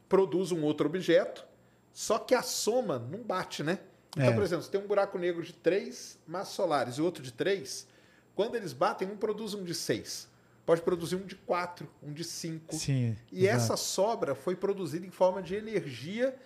produz 0.08 0.52
um 0.52 0.62
outro 0.62 0.86
objeto, 0.86 1.46
só 1.92 2.18
que 2.18 2.34
a 2.34 2.42
soma 2.42 2.98
não 2.98 3.22
bate, 3.22 3.62
né? 3.62 3.78
Então, 4.10 4.30
é. 4.30 4.32
por 4.32 4.42
exemplo, 4.42 4.64
você 4.64 4.70
tem 4.70 4.80
um 4.80 4.86
buraco 4.86 5.18
negro 5.18 5.42
de 5.42 5.52
três 5.52 6.18
massas 6.26 6.54
solares 6.54 6.96
e 6.96 7.02
outro 7.02 7.22
de 7.22 7.32
três, 7.32 7.86
quando 8.34 8.54
eles 8.54 8.72
batem, 8.72 9.08
um 9.08 9.16
produz 9.16 9.54
um 9.54 9.64
de 9.64 9.74
seis. 9.74 10.28
Pode 10.64 10.82
produzir 10.82 11.16
um 11.16 11.24
de 11.24 11.34
quatro, 11.34 11.88
um 12.02 12.12
de 12.12 12.22
cinco. 12.22 12.74
Sim, 12.74 13.16
e 13.32 13.46
exato. 13.46 13.56
essa 13.56 13.76
sobra 13.76 14.34
foi 14.34 14.54
produzida 14.54 15.06
em 15.06 15.10
forma 15.10 15.42
de 15.42 15.54
energia 15.54 16.36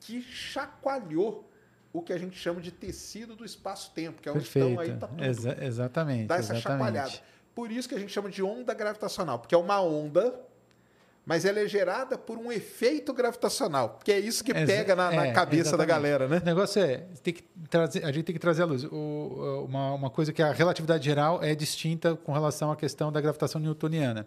que 0.00 0.22
chacoalhou 0.22 1.49
o 1.92 2.02
que 2.02 2.12
a 2.12 2.18
gente 2.18 2.36
chama 2.36 2.60
de 2.60 2.70
tecido 2.70 3.34
do 3.34 3.44
espaço-tempo, 3.44 4.22
que 4.22 4.28
é 4.28 4.32
onde 4.32 4.40
Perfeito. 4.40 4.68
estão 4.68 4.80
aí 4.80 4.96
tá 4.96 5.06
tudo. 5.08 5.24
Exa 5.24 5.56
exatamente. 5.60 6.26
Dá 6.26 6.36
essa 6.36 6.54
exatamente. 6.54 6.62
chacoalhada. 6.62 7.12
Por 7.54 7.70
isso 7.70 7.88
que 7.88 7.94
a 7.94 7.98
gente 7.98 8.12
chama 8.12 8.30
de 8.30 8.42
onda 8.42 8.72
gravitacional, 8.72 9.38
porque 9.38 9.54
é 9.54 9.58
uma 9.58 9.80
onda, 9.80 10.40
mas 11.26 11.44
ela 11.44 11.58
é 11.58 11.66
gerada 11.66 12.16
por 12.16 12.38
um 12.38 12.50
efeito 12.50 13.12
gravitacional, 13.12 13.98
que 14.04 14.12
é 14.12 14.20
isso 14.20 14.44
que 14.44 14.54
pega 14.54 14.94
na, 14.94 15.10
na 15.10 15.26
é, 15.26 15.32
cabeça 15.32 15.70
exatamente. 15.70 15.88
da 15.88 15.94
galera, 15.94 16.28
né? 16.28 16.38
O 16.38 16.44
negócio 16.44 16.80
é, 16.80 17.06
tem 17.22 17.34
que 17.34 17.42
trazer, 17.68 18.04
a 18.04 18.12
gente 18.12 18.24
tem 18.24 18.32
que 18.32 18.38
trazer 18.38 18.62
à 18.62 18.66
luz. 18.66 18.84
O, 18.84 19.66
uma, 19.68 19.92
uma 19.92 20.10
coisa 20.10 20.32
que 20.32 20.42
a 20.42 20.52
relatividade 20.52 21.04
geral 21.04 21.42
é 21.42 21.54
distinta 21.54 22.14
com 22.14 22.32
relação 22.32 22.70
à 22.70 22.76
questão 22.76 23.10
da 23.10 23.20
gravitação 23.20 23.60
newtoniana. 23.60 24.26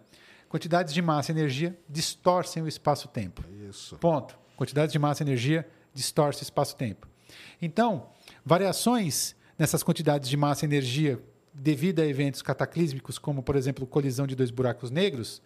Quantidades 0.49 0.93
de 0.93 1.01
massa 1.01 1.31
e 1.31 1.35
energia 1.35 1.75
distorcem 1.89 2.61
o 2.61 2.67
espaço-tempo. 2.67 3.43
Isso. 3.67 3.97
Ponto. 3.97 4.37
Quantidades 4.55 4.91
de 4.91 4.99
massa 4.99 5.23
e 5.23 5.25
energia 5.25 5.67
distorcem 5.93 6.41
o 6.41 6.43
espaço-tempo. 6.43 7.07
Então, 7.65 8.07
variações 8.45 9.35
nessas 9.57 9.83
quantidades 9.83 10.29
de 10.29 10.35
massa 10.35 10.65
e 10.65 10.67
energia 10.67 11.19
devido 11.53 11.99
a 11.99 12.05
eventos 12.05 12.41
cataclísmicos, 12.41 13.17
como, 13.19 13.43
por 13.43 13.55
exemplo, 13.55 13.85
colisão 13.85 14.25
de 14.25 14.35
dois 14.35 14.49
buracos 14.49 14.89
negros, 14.89 15.41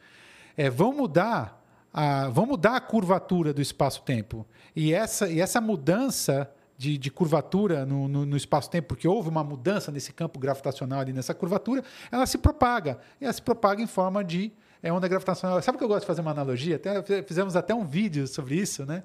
é, 0.56 0.70
vão 0.70 0.94
mudar 0.94 1.64
a, 1.94 2.30
vão 2.30 2.46
mudar 2.46 2.76
a 2.76 2.82
curvatura 2.82 3.54
do 3.54 3.62
espaço-tempo. 3.62 4.46
E 4.76 4.94
essa, 4.94 5.30
e 5.30 5.42
essa 5.42 5.60
mudança 5.60 6.50
de, 6.78 6.98
de 6.98 7.12
curvatura 7.12 7.86
no, 7.86 8.08
no, 8.08 8.26
no 8.26 8.38
espaço-tempo, 8.38 8.90
porque 8.90 9.08
houve 9.08 9.30
uma 9.30 9.44
mudança 9.44 9.92
nesse 9.92 10.14
campo 10.14 10.40
gravitacional 10.40 11.00
ali, 11.00 11.12
nessa 11.12 11.34
curvatura, 11.34 11.84
ela 12.12 12.26
se 12.26 12.38
propaga. 12.38 13.00
E 13.20 13.26
ela 13.26 13.34
se 13.34 13.42
propaga 13.42 13.82
em 13.82 13.88
forma 13.88 14.24
de 14.24 14.52
é, 14.82 14.92
onda 14.94 15.08
gravitacional. 15.08 15.62
Sabe 15.62 15.78
que 15.78 15.84
eu 15.84 15.88
gosto 15.88 16.02
de 16.02 16.08
fazer 16.08 16.22
uma 16.22 16.32
analogia? 16.32 16.76
Até, 16.78 17.24
fizemos 17.24 17.56
até 17.56 17.74
um 17.74 17.86
vídeo 17.86 18.28
sobre 18.28 18.56
isso, 18.56 18.86
né? 18.86 19.04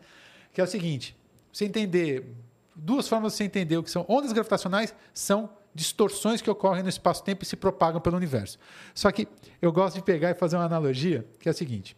que 0.53 0.61
é 0.61 0.65
o 0.65 0.67
seguinte, 0.67 1.17
você 1.51 1.65
entender, 1.65 2.35
duas 2.75 3.09
formas 3.09 3.33
de 3.33 3.39
você 3.39 3.45
entender 3.45 3.77
o 3.77 3.83
que 3.83 3.91
são 3.91 4.05
ondas 4.09 4.33
gravitacionais, 4.33 4.95
são 5.13 5.51
distorções 5.75 6.43
que 6.43 6.51
ocorrem 6.51 6.83
no 6.83 6.89
espaço-tempo 6.89 7.43
e 7.43 7.47
se 7.47 7.57
propagam 7.57 8.01
pelo 8.01 8.17
universo. 8.17 8.59
Só 8.95 9.11
que 9.11 9.27
eu 9.61 9.73
gosto 9.73 9.97
de 9.97 10.03
pegar 10.03 10.31
e 10.31 10.35
fazer 10.35 10.57
uma 10.57 10.65
analogia, 10.65 11.27
que 11.39 11.49
é 11.49 11.51
a 11.51 11.55
seguinte: 11.55 11.97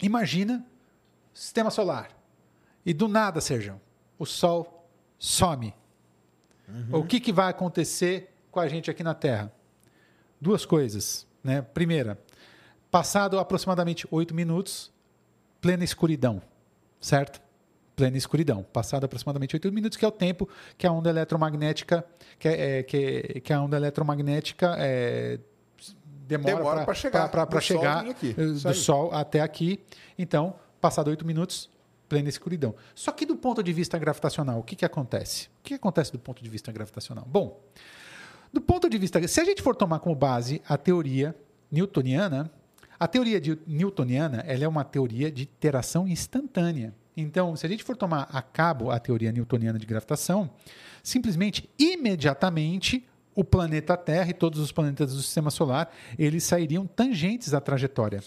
imagina 0.00 0.64
sistema 1.32 1.70
solar 1.70 2.10
e 2.84 2.92
do 2.92 3.06
nada, 3.06 3.40
Sérgio, 3.40 3.80
o 4.18 4.26
Sol 4.26 4.88
some. 5.18 5.74
Uhum. 6.68 7.00
O 7.00 7.04
que, 7.04 7.20
que 7.20 7.32
vai 7.32 7.48
acontecer 7.50 8.34
com 8.50 8.60
a 8.60 8.68
gente 8.68 8.90
aqui 8.90 9.02
na 9.02 9.14
Terra? 9.14 9.52
Duas 10.40 10.64
coisas. 10.64 11.26
Né? 11.42 11.62
Primeira, 11.62 12.18
passado 12.90 13.38
aproximadamente 13.38 14.06
oito 14.10 14.34
minutos, 14.34 14.92
plena 15.60 15.84
escuridão, 15.84 16.42
certo? 17.00 17.40
Plena 17.98 18.16
escuridão, 18.16 18.62
passado 18.62 19.02
aproximadamente 19.02 19.56
8 19.56 19.72
minutos, 19.72 19.98
que 19.98 20.04
é 20.04 20.08
o 20.08 20.12
tempo 20.12 20.48
que 20.78 20.86
a 20.86 20.92
onda 20.92 21.10
eletromagnética, 21.10 22.04
que, 22.38 22.46
é, 22.46 22.82
que, 22.84 23.40
que 23.40 23.52
a 23.52 23.60
onda 23.60 23.76
eletromagnética 23.76 24.76
é, 24.78 25.40
demora, 26.28 26.84
para 26.84 26.94
chegar, 26.94 27.28
pra, 27.28 27.44
pra, 27.44 27.60
chegar 27.60 28.04
sol 28.04 28.70
do 28.70 28.74
Sol 28.74 29.12
até 29.12 29.40
aqui. 29.40 29.80
Então, 30.16 30.54
passado 30.80 31.08
8 31.08 31.26
minutos, 31.26 31.68
plena 32.08 32.28
escuridão. 32.28 32.72
Só 32.94 33.10
que 33.10 33.26
do 33.26 33.34
ponto 33.34 33.64
de 33.64 33.72
vista 33.72 33.98
gravitacional, 33.98 34.60
o 34.60 34.62
que, 34.62 34.76
que 34.76 34.84
acontece? 34.84 35.48
O 35.58 35.64
que 35.64 35.74
acontece 35.74 36.12
do 36.12 36.20
ponto 36.20 36.40
de 36.40 36.48
vista 36.48 36.70
gravitacional? 36.70 37.26
Bom, 37.26 37.60
do 38.52 38.60
ponto 38.60 38.88
de 38.88 38.96
vista. 38.96 39.26
Se 39.26 39.40
a 39.40 39.44
gente 39.44 39.60
for 39.60 39.74
tomar 39.74 39.98
como 39.98 40.14
base 40.14 40.62
a 40.68 40.78
teoria 40.78 41.34
newtoniana, 41.68 42.48
a 43.00 43.08
teoria 43.08 43.40
de, 43.40 43.58
newtoniana 43.66 44.44
ela 44.46 44.62
é 44.62 44.68
uma 44.68 44.84
teoria 44.84 45.32
de 45.32 45.42
interação 45.42 46.06
instantânea. 46.06 46.94
Então, 47.20 47.56
se 47.56 47.66
a 47.66 47.68
gente 47.68 47.82
for 47.82 47.96
tomar 47.96 48.28
a 48.32 48.40
cabo 48.40 48.92
a 48.92 48.98
teoria 49.00 49.32
newtoniana 49.32 49.76
de 49.76 49.84
gravitação, 49.84 50.48
simplesmente, 51.02 51.68
imediatamente, 51.76 53.04
o 53.34 53.42
planeta 53.42 53.96
Terra 53.96 54.30
e 54.30 54.32
todos 54.32 54.60
os 54.60 54.70
planetas 54.70 55.12
do 55.12 55.20
Sistema 55.20 55.50
Solar, 55.50 55.90
eles 56.16 56.44
sairiam 56.44 56.86
tangentes 56.86 57.54
à 57.54 57.60
trajetória. 57.60 58.20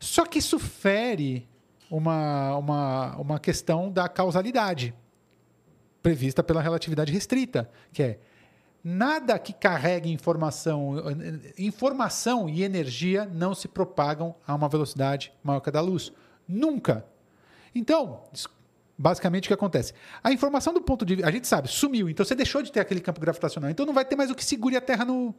Só 0.00 0.26
que 0.26 0.40
isso 0.40 0.58
fere 0.58 1.48
uma, 1.88 2.56
uma, 2.56 3.16
uma 3.18 3.38
questão 3.38 3.88
da 3.88 4.08
causalidade 4.08 4.92
prevista 6.02 6.42
pela 6.42 6.60
relatividade 6.60 7.12
restrita, 7.12 7.70
que 7.92 8.02
é 8.02 8.18
nada 8.82 9.38
que 9.38 9.52
carregue 9.52 10.10
informação, 10.10 10.96
informação 11.56 12.48
e 12.48 12.64
energia 12.64 13.30
não 13.32 13.54
se 13.54 13.68
propagam 13.68 14.34
a 14.44 14.56
uma 14.56 14.68
velocidade 14.68 15.32
maior 15.42 15.60
que 15.60 15.68
a 15.68 15.72
da 15.72 15.80
luz. 15.80 16.12
Nunca. 16.48 17.06
Então, 17.74 18.22
basicamente 18.96 19.44
o 19.44 19.48
que 19.48 19.54
acontece? 19.54 19.92
A 20.22 20.32
informação 20.32 20.72
do 20.72 20.80
ponto 20.80 21.04
de 21.04 21.16
vista. 21.16 21.28
A 21.28 21.32
gente 21.32 21.46
sabe, 21.46 21.68
sumiu, 21.68 22.08
então 22.08 22.24
você 22.24 22.34
deixou 22.34 22.62
de 22.62 22.70
ter 22.70 22.80
aquele 22.80 23.00
campo 23.00 23.20
gravitacional. 23.20 23.70
Então 23.70 23.84
não 23.84 23.92
vai 23.92 24.04
ter 24.04 24.16
mais 24.16 24.30
o 24.30 24.34
que 24.34 24.44
segure 24.44 24.76
a 24.76 24.80
Terra 24.80 25.04
no. 25.04 25.34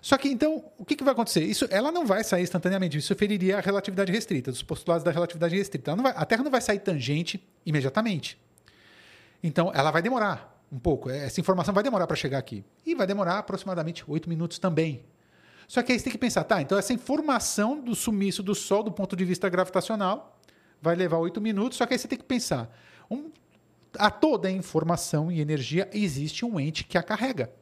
Só 0.00 0.16
que 0.16 0.28
então, 0.28 0.64
o 0.78 0.84
que, 0.84 0.94
que 0.94 1.02
vai 1.02 1.12
acontecer? 1.12 1.42
Isso, 1.42 1.66
ela 1.70 1.90
não 1.90 2.06
vai 2.06 2.22
sair 2.22 2.42
instantaneamente. 2.42 2.96
Isso 2.96 3.14
feriria 3.16 3.58
a 3.58 3.60
relatividade 3.60 4.12
restrita, 4.12 4.50
os 4.50 4.62
postulados 4.62 5.02
da 5.02 5.10
relatividade 5.10 5.56
restrita. 5.56 5.96
Vai, 5.96 6.12
a 6.14 6.24
Terra 6.24 6.44
não 6.44 6.50
vai 6.50 6.60
sair 6.60 6.78
tangente 6.78 7.44
imediatamente. 7.66 8.38
Então, 9.42 9.72
ela 9.74 9.90
vai 9.90 10.00
demorar 10.00 10.62
um 10.70 10.78
pouco. 10.78 11.10
Essa 11.10 11.40
informação 11.40 11.74
vai 11.74 11.82
demorar 11.82 12.06
para 12.06 12.16
chegar 12.16 12.38
aqui. 12.38 12.64
E 12.86 12.94
vai 12.94 13.06
demorar 13.06 13.38
aproximadamente 13.38 14.04
oito 14.06 14.28
minutos 14.28 14.58
também. 14.58 15.04
Só 15.66 15.82
que 15.82 15.92
aí 15.92 15.98
você 15.98 16.04
tem 16.04 16.12
que 16.12 16.18
pensar, 16.18 16.44
tá? 16.44 16.62
Então, 16.62 16.78
essa 16.78 16.92
informação 16.92 17.80
do 17.80 17.94
sumiço 17.94 18.42
do 18.42 18.54
Sol, 18.54 18.82
do 18.82 18.92
ponto 18.92 19.16
de 19.16 19.24
vista 19.24 19.48
gravitacional, 19.48 20.37
vai 20.80 20.94
levar 20.94 21.18
oito 21.18 21.40
minutos, 21.40 21.78
só 21.78 21.86
que 21.86 21.94
aí 21.94 21.98
você 21.98 22.08
tem 22.08 22.18
que 22.18 22.24
pensar. 22.24 22.74
Um, 23.10 23.30
a 23.98 24.10
toda 24.10 24.50
informação 24.50 25.30
e 25.32 25.40
energia 25.40 25.88
existe 25.92 26.44
um 26.44 26.58
ente 26.58 26.84
que 26.84 26.98
a 26.98 27.02
carrega. 27.02 27.52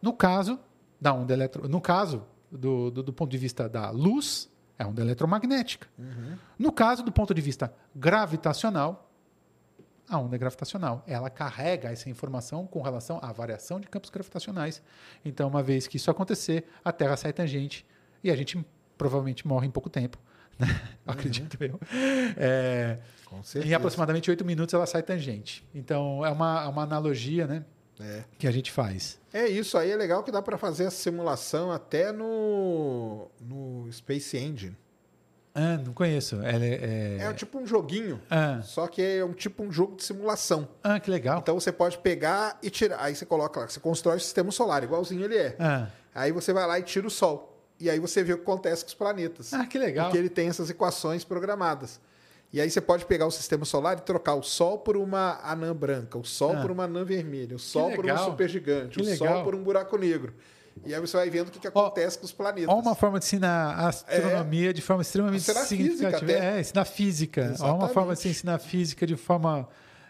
No 0.00 0.12
caso 0.12 0.58
da 1.00 1.12
onda 1.12 1.32
eletro... 1.32 1.68
no 1.68 1.80
caso 1.80 2.24
do, 2.50 2.90
do, 2.90 3.02
do 3.02 3.12
ponto 3.12 3.30
de 3.30 3.38
vista 3.38 3.68
da 3.68 3.90
luz, 3.90 4.50
é 4.78 4.84
onda 4.84 5.02
eletromagnética. 5.02 5.88
Uhum. 5.98 6.36
No 6.58 6.72
caso 6.72 7.02
do 7.02 7.10
ponto 7.10 7.34
de 7.34 7.40
vista 7.40 7.72
gravitacional, 7.94 9.10
a 10.08 10.18
onda 10.18 10.36
é 10.36 10.38
gravitacional. 10.38 11.02
Ela 11.06 11.28
carrega 11.28 11.90
essa 11.90 12.08
informação 12.08 12.66
com 12.66 12.80
relação 12.80 13.18
à 13.22 13.32
variação 13.32 13.80
de 13.80 13.88
campos 13.88 14.10
gravitacionais. 14.10 14.82
Então, 15.24 15.48
uma 15.48 15.62
vez 15.62 15.86
que 15.86 15.96
isso 15.96 16.10
acontecer, 16.10 16.64
a 16.84 16.92
Terra 16.92 17.16
sai 17.16 17.32
tangente 17.32 17.84
e 18.22 18.30
a 18.30 18.36
gente 18.36 18.64
provavelmente 18.96 19.46
morre 19.46 19.66
em 19.66 19.70
pouco 19.70 19.90
tempo. 19.90 20.18
Uhum. 20.60 20.66
Acredito 21.06 21.56
eu. 21.62 21.78
É, 22.36 22.98
em 23.64 23.74
aproximadamente 23.74 24.30
oito 24.30 24.44
minutos 24.44 24.74
ela 24.74 24.86
sai 24.86 25.02
tangente. 25.02 25.66
Então, 25.74 26.24
é 26.24 26.30
uma, 26.30 26.64
é 26.64 26.68
uma 26.68 26.82
analogia 26.82 27.46
né, 27.46 27.64
é. 28.00 28.24
que 28.38 28.46
a 28.46 28.50
gente 28.50 28.72
faz. 28.72 29.18
É 29.32 29.46
isso 29.46 29.76
aí, 29.76 29.90
é 29.90 29.96
legal 29.96 30.22
que 30.22 30.30
dá 30.30 30.42
para 30.42 30.58
fazer 30.58 30.86
a 30.86 30.90
simulação 30.90 31.70
até 31.70 32.12
no, 32.12 33.28
no 33.40 33.90
Space 33.92 34.36
Engine. 34.36 34.76
Ah, 35.58 35.78
não 35.78 35.94
conheço. 35.94 36.42
É, 36.42 36.56
é... 36.56 37.16
é 37.22 37.32
tipo 37.32 37.58
um 37.58 37.66
joguinho, 37.66 38.20
ah. 38.28 38.60
só 38.62 38.86
que 38.86 39.00
é 39.00 39.24
um 39.24 39.32
tipo 39.32 39.62
um 39.62 39.72
jogo 39.72 39.96
de 39.96 40.04
simulação. 40.04 40.68
Ah, 40.84 41.00
que 41.00 41.10
legal. 41.10 41.38
Então 41.38 41.58
você 41.58 41.72
pode 41.72 41.96
pegar 41.96 42.58
e 42.62 42.68
tirar. 42.68 43.00
Aí 43.00 43.16
você 43.16 43.24
coloca 43.24 43.60
lá, 43.60 43.66
você 43.66 43.80
constrói 43.80 44.18
o 44.18 44.20
sistema 44.20 44.52
solar, 44.52 44.84
igualzinho 44.84 45.24
ele 45.24 45.38
é. 45.38 45.56
Ah. 45.58 45.86
Aí 46.14 46.30
você 46.30 46.52
vai 46.52 46.66
lá 46.66 46.78
e 46.78 46.82
tira 46.82 47.06
o 47.06 47.10
Sol. 47.10 47.55
E 47.78 47.90
aí 47.90 47.98
você 47.98 48.22
vê 48.22 48.32
o 48.32 48.36
que 48.36 48.42
acontece 48.42 48.82
com 48.82 48.88
os 48.88 48.94
planetas. 48.94 49.52
Ah, 49.52 49.66
que 49.66 49.78
legal. 49.78 50.06
Porque 50.06 50.18
ele 50.18 50.28
tem 50.28 50.48
essas 50.48 50.70
equações 50.70 51.24
programadas. 51.24 52.00
E 52.52 52.60
aí 52.60 52.70
você 52.70 52.80
pode 52.80 53.04
pegar 53.04 53.26
o 53.26 53.30
sistema 53.30 53.64
solar 53.64 53.98
e 53.98 54.00
trocar 54.00 54.34
o 54.34 54.42
Sol 54.42 54.78
por 54.78 54.96
uma 54.96 55.38
anã 55.42 55.74
branca, 55.74 56.16
o 56.16 56.24
Sol 56.24 56.56
ah. 56.56 56.60
por 56.60 56.70
uma 56.70 56.84
anã 56.84 57.04
vermelha, 57.04 57.56
o 57.56 57.58
Sol 57.58 57.92
por 57.92 58.06
um 58.06 58.18
supergigante, 58.18 59.00
o 59.00 59.04
legal. 59.04 59.34
Sol 59.34 59.44
por 59.44 59.54
um 59.54 59.62
buraco 59.62 59.98
negro. 59.98 60.32
E 60.84 60.94
aí 60.94 61.00
você 61.00 61.16
vai 61.16 61.30
vendo 61.30 61.48
o 61.48 61.50
que, 61.50 61.58
que 61.58 61.66
acontece 61.66 62.18
com 62.18 62.24
os 62.24 62.32
planetas. 62.32 62.68
Olha 62.68 62.82
uma 62.82 62.94
forma 62.94 63.18
de 63.18 63.24
ensinar 63.24 63.88
astronomia 63.88 64.70
é, 64.70 64.72
de 64.72 64.82
forma 64.82 65.02
extremamente 65.02 65.42
significativa. 65.42 66.32
É, 66.32 66.60
ensinar 66.60 66.84
física. 66.84 67.54
Olha 67.60 67.72
uma 67.72 67.88
forma 67.88 68.14
de 68.14 68.28
ensinar 68.28 68.58
física 68.58 69.06
de 69.06 69.16
forma 69.16 69.68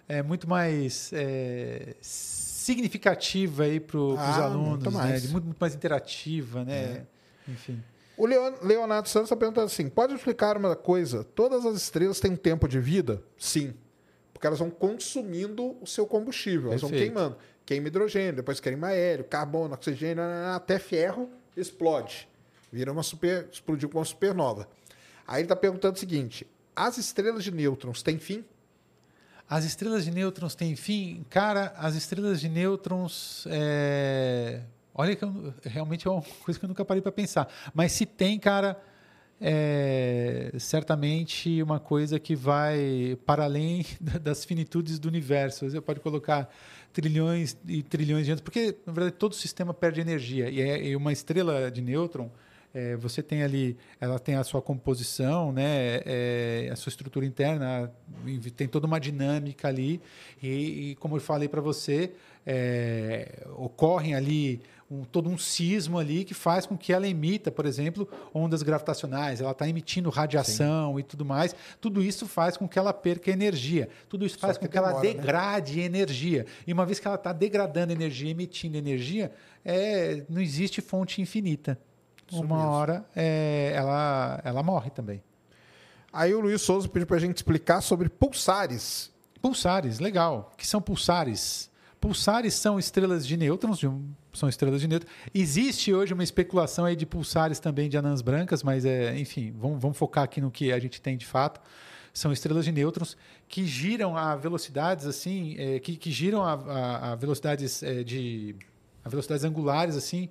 é, 0.08 0.22
muito 0.22 0.48
mais 0.48 1.10
é, 1.12 1.94
significativa 2.00 3.64
para 3.86 3.98
os 3.98 4.18
ah, 4.18 4.44
alunos, 4.44 4.84
muito 4.84 4.90
né? 4.90 5.20
muito, 5.30 5.46
muito, 5.46 5.56
mais 5.58 5.74
interativa, 5.74 6.64
né? 6.64 6.74
É. 6.74 7.15
Enfim. 7.48 7.82
O 8.16 8.26
Leonardo 8.26 9.08
Santos 9.08 9.26
está 9.26 9.36
perguntando 9.36 9.66
assim: 9.66 9.88
pode 9.88 10.14
explicar 10.14 10.56
uma 10.56 10.74
coisa? 10.74 11.22
Todas 11.22 11.66
as 11.66 11.76
estrelas 11.76 12.18
têm 12.18 12.32
um 12.32 12.36
tempo 12.36 12.66
de 12.66 12.80
vida? 12.80 13.22
Sim. 13.36 13.74
Porque 14.32 14.46
elas 14.46 14.58
vão 14.58 14.70
consumindo 14.70 15.76
o 15.80 15.86
seu 15.86 16.06
combustível, 16.06 16.70
elas 16.70 16.80
Perfeito. 16.80 17.12
vão 17.12 17.14
queimando 17.14 17.36
queima 17.66 17.88
hidrogênio, 17.88 18.36
depois 18.36 18.60
queima 18.60 18.86
aéreo, 18.86 19.24
carbono, 19.24 19.74
oxigênio, 19.74 20.22
até 20.54 20.78
ferro 20.78 21.28
explode. 21.56 22.28
Vira 22.72 22.92
uma 22.92 23.02
super. 23.02 23.48
explodiu 23.52 23.88
com 23.88 23.98
uma 23.98 24.04
supernova. 24.04 24.68
Aí 25.26 25.38
ele 25.38 25.46
está 25.46 25.56
perguntando 25.56 25.96
o 25.96 25.98
seguinte: 25.98 26.46
as 26.74 26.96
estrelas 26.96 27.42
de 27.42 27.50
nêutrons 27.50 28.02
têm 28.02 28.18
fim? 28.18 28.44
As 29.48 29.64
estrelas 29.64 30.04
de 30.04 30.10
nêutrons 30.10 30.54
têm 30.54 30.74
fim? 30.76 31.24
Cara, 31.28 31.74
as 31.76 31.94
estrelas 31.94 32.40
de 32.40 32.48
nêutrons. 32.48 33.46
É... 33.50 34.62
Olha 34.98 35.14
que 35.14 35.22
eu, 35.22 35.54
realmente 35.62 36.08
é 36.08 36.10
uma 36.10 36.22
coisa 36.42 36.58
que 36.58 36.64
eu 36.64 36.68
nunca 36.68 36.84
parei 36.84 37.02
para 37.02 37.12
pensar. 37.12 37.48
Mas 37.74 37.92
se 37.92 38.06
tem, 38.06 38.38
cara, 38.38 38.80
é 39.40 40.52
certamente 40.58 41.62
uma 41.62 41.78
coisa 41.78 42.18
que 42.18 42.34
vai 42.34 43.18
para 43.26 43.44
além 43.44 43.84
das 44.22 44.44
finitudes 44.44 44.98
do 44.98 45.08
universo. 45.08 45.68
Você 45.68 45.80
pode 45.80 46.00
colocar 46.00 46.48
trilhões 46.92 47.56
e 47.68 47.82
trilhões 47.82 48.24
de 48.24 48.32
anos, 48.32 48.40
porque, 48.40 48.74
na 48.86 48.92
verdade, 48.92 49.16
todo 49.16 49.32
o 49.32 49.34
sistema 49.34 49.74
perde 49.74 50.00
energia. 50.00 50.48
E, 50.48 50.60
é, 50.60 50.82
e 50.82 50.96
uma 50.96 51.12
estrela 51.12 51.70
de 51.70 51.82
nêutron, 51.82 52.30
é, 52.72 52.96
você 52.96 53.22
tem 53.22 53.42
ali, 53.42 53.76
ela 54.00 54.18
tem 54.18 54.34
a 54.36 54.44
sua 54.44 54.62
composição, 54.62 55.52
né, 55.52 56.00
é, 56.06 56.68
a 56.72 56.76
sua 56.76 56.90
estrutura 56.90 57.26
interna, 57.26 57.92
tem 58.56 58.66
toda 58.66 58.86
uma 58.86 58.98
dinâmica 58.98 59.68
ali. 59.68 60.00
E, 60.42 60.90
e 60.90 60.94
como 60.96 61.16
eu 61.16 61.20
falei 61.20 61.48
para 61.48 61.60
você, 61.60 62.12
é, 62.46 63.46
ocorrem 63.56 64.14
ali 64.14 64.60
um, 64.90 65.04
todo 65.04 65.28
um 65.28 65.36
sismo 65.36 65.98
ali 65.98 66.24
que 66.24 66.34
faz 66.34 66.64
com 66.66 66.76
que 66.76 66.92
ela 66.92 67.06
emita, 67.06 67.50
por 67.50 67.66
exemplo, 67.66 68.08
ondas 68.32 68.62
gravitacionais, 68.62 69.40
ela 69.40 69.50
está 69.50 69.68
emitindo 69.68 70.08
radiação 70.10 70.94
Sim. 70.94 71.00
e 71.00 71.02
tudo 71.02 71.24
mais. 71.24 71.54
Tudo 71.80 72.02
isso 72.02 72.26
faz 72.26 72.56
com 72.56 72.68
que 72.68 72.78
ela 72.78 72.92
perca 72.92 73.30
energia. 73.30 73.88
Tudo 74.08 74.24
isso 74.24 74.38
faz 74.38 74.56
com 74.56 74.66
que 74.66 74.72
demora, 74.72 74.92
ela 74.92 75.02
né? 75.02 75.08
degrade 75.08 75.76
né? 75.76 75.84
energia. 75.84 76.46
E 76.66 76.72
uma 76.72 76.86
vez 76.86 77.00
que 77.00 77.06
ela 77.06 77.16
está 77.16 77.32
degradando 77.32 77.92
energia, 77.92 78.30
emitindo 78.30 78.76
energia, 78.76 79.32
é, 79.64 80.22
não 80.28 80.40
existe 80.40 80.80
fonte 80.80 81.20
infinita. 81.20 81.78
Isso 82.30 82.40
uma 82.40 82.56
mesmo. 82.56 82.70
hora 82.70 83.06
é, 83.14 83.72
ela, 83.74 84.40
ela 84.44 84.62
morre 84.62 84.90
também. 84.90 85.22
Aí 86.12 86.34
o 86.34 86.40
Luiz 86.40 86.62
Souza 86.62 86.88
pediu 86.88 87.06
para 87.06 87.16
a 87.16 87.20
gente 87.20 87.36
explicar 87.36 87.80
sobre 87.80 88.08
pulsares. 88.08 89.12
Pulsares, 89.42 89.98
legal. 89.98 90.50
O 90.52 90.56
que 90.56 90.66
são 90.66 90.80
pulsares? 90.80 91.70
Pulsares 92.06 92.54
são 92.54 92.78
estrelas 92.78 93.26
de 93.26 93.36
nêutrons, 93.36 93.80
de 93.80 93.88
um, 93.88 94.08
são 94.32 94.48
estrelas 94.48 94.80
de 94.80 94.86
nêutrons. 94.86 95.12
Existe 95.34 95.92
hoje 95.92 96.14
uma 96.14 96.22
especulação 96.22 96.84
aí 96.84 96.94
de 96.94 97.04
pulsares 97.04 97.58
também 97.58 97.88
de 97.88 97.98
anãs 97.98 98.22
brancas, 98.22 98.62
mas 98.62 98.84
é, 98.84 99.18
enfim, 99.18 99.52
vamos, 99.58 99.82
vamos 99.82 99.98
focar 99.98 100.22
aqui 100.22 100.40
no 100.40 100.48
que 100.48 100.70
a 100.70 100.78
gente 100.78 101.00
tem 101.00 101.16
de 101.16 101.26
fato. 101.26 101.60
São 102.14 102.32
estrelas 102.32 102.64
de 102.64 102.70
nêutrons 102.70 103.16
que 103.48 103.66
giram 103.66 104.16
a 104.16 104.36
velocidades 104.36 105.04
assim, 105.04 105.56
é, 105.58 105.80
que, 105.80 105.96
que, 105.96 106.12
giram 106.12 106.44
a, 106.44 106.52
a, 106.52 107.12
a 107.12 107.14
velocidades 107.16 107.82
é, 107.82 108.04
de 108.04 108.54
a 109.04 109.08
velocidades 109.08 109.44
angulares 109.44 109.96
assim, 109.96 110.28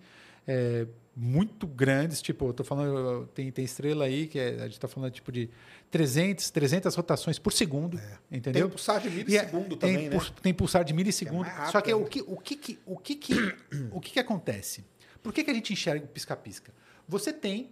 é, 0.47 0.87
muito 1.13 1.67
grandes, 1.67 2.21
tipo, 2.21 2.47
eu 2.47 2.53
tô 2.53 2.63
falando, 2.63 3.27
tem, 3.33 3.51
tem 3.51 3.65
estrela 3.65 4.05
aí 4.05 4.27
que 4.27 4.39
é, 4.39 4.55
a 4.59 4.63
gente 4.63 4.73
está 4.73 4.87
falando 4.87 5.11
tipo 5.11 5.29
de 5.29 5.49
300, 5.91 6.49
300 6.49 6.95
rotações 6.95 7.39
por 7.39 7.53
segundo, 7.53 7.97
é. 7.97 8.37
entendeu? 8.37 8.63
Tem 8.63 8.69
pulsar 8.69 9.01
de 9.01 9.09
milissegundo 9.09 9.75
é, 9.75 9.77
também, 9.77 9.97
tem, 9.97 10.09
né? 10.09 10.25
Tem 10.41 10.53
pulsar 10.53 10.83
de 10.83 10.93
milissegundo. 10.93 11.47
É 11.47 11.71
Só 11.71 11.81
que 11.81 11.93
o 11.93 12.05
que, 12.05 12.21
o 12.21 12.37
que, 12.37 12.79
o 12.85 12.97
que, 12.97 13.15
que, 13.15 13.55
o 13.91 14.01
que, 14.01 14.11
que 14.11 14.19
acontece? 14.19 14.85
Por 15.23 15.33
que, 15.33 15.43
que 15.43 15.51
a 15.51 15.53
gente 15.53 15.73
enxerga 15.73 16.05
o 16.05 16.07
pisca-pisca? 16.07 16.73
Você 17.07 17.31
tem 17.31 17.71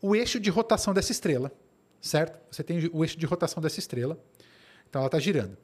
o 0.00 0.14
eixo 0.14 0.38
de 0.38 0.50
rotação 0.50 0.94
dessa 0.94 1.12
estrela, 1.12 1.52
certo? 2.00 2.38
Você 2.50 2.62
tem 2.62 2.90
o 2.92 3.04
eixo 3.04 3.18
de 3.18 3.26
rotação 3.26 3.62
dessa 3.62 3.78
estrela, 3.78 4.18
então 4.88 5.00
ela 5.00 5.06
está 5.06 5.18
girando. 5.18 5.56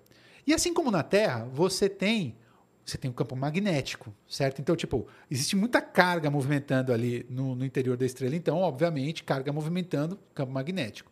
E 0.47 0.53
assim 0.53 0.75
como 0.75 0.91
na 0.91 1.03
Terra, 1.03 1.45
você 1.53 1.89
tem 1.89 2.37
você 2.85 2.99
tem 2.99 3.09
um 3.09 3.15
campo 3.15 3.37
magnético, 3.37 4.13
certo? 4.29 4.61
Então, 4.61 4.75
tipo, 4.75 5.07
existe 5.31 5.55
muita 5.55 5.81
carga 5.81 6.29
movimentando 6.29 6.93
ali 6.93 7.25
no, 7.31 7.55
no 7.55 7.65
interior 7.65 7.97
da 7.97 8.05
estrela. 8.05 8.35
Então, 8.35 8.59
obviamente, 8.59 9.23
carga 9.23 9.53
movimentando 9.53 10.19
campo 10.35 10.53
magnético. 10.53 11.12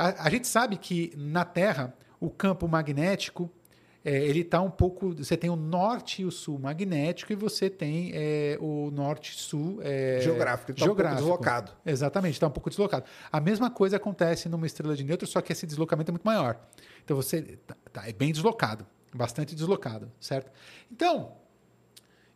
A, 0.00 0.26
a 0.26 0.30
gente 0.30 0.46
sabe 0.46 0.76
que 0.76 1.12
na 1.16 1.44
Terra 1.44 1.94
o 2.18 2.30
campo 2.30 2.66
magnético 2.66 3.50
é, 4.04 4.16
ele 4.24 4.40
está 4.40 4.60
um 4.60 4.70
pouco. 4.70 5.14
Você 5.14 5.36
tem 5.36 5.50
o 5.50 5.56
norte 5.56 6.22
e 6.22 6.24
o 6.24 6.30
sul 6.30 6.58
magnético 6.58 7.32
e 7.32 7.36
você 7.36 7.68
tem 7.68 8.12
é, 8.14 8.56
o 8.60 8.90
norte-sul 8.90 9.80
é, 9.82 10.20
geográfico. 10.22 10.70
Está 10.70 10.84
um 10.86 10.94
pouco 10.94 11.02
deslocado. 11.02 11.72
Exatamente, 11.84 12.34
está 12.34 12.46
um 12.46 12.50
pouco 12.50 12.70
deslocado. 12.70 13.04
A 13.30 13.40
mesma 13.40 13.70
coisa 13.70 13.98
acontece 13.98 14.48
numa 14.48 14.66
estrela 14.66 14.96
de 14.96 15.04
nêutrons, 15.04 15.30
só 15.30 15.40
que 15.42 15.52
esse 15.52 15.66
deslocamento 15.66 16.10
é 16.10 16.12
muito 16.12 16.24
maior. 16.24 16.58
Então 17.04 17.14
você 17.14 17.42
tá, 17.66 17.76
tá, 17.92 18.08
é 18.08 18.12
bem 18.12 18.32
deslocado 18.32 18.86
bastante 19.14 19.54
deslocado, 19.54 20.10
certo? 20.20 20.50
Então, 20.90 21.36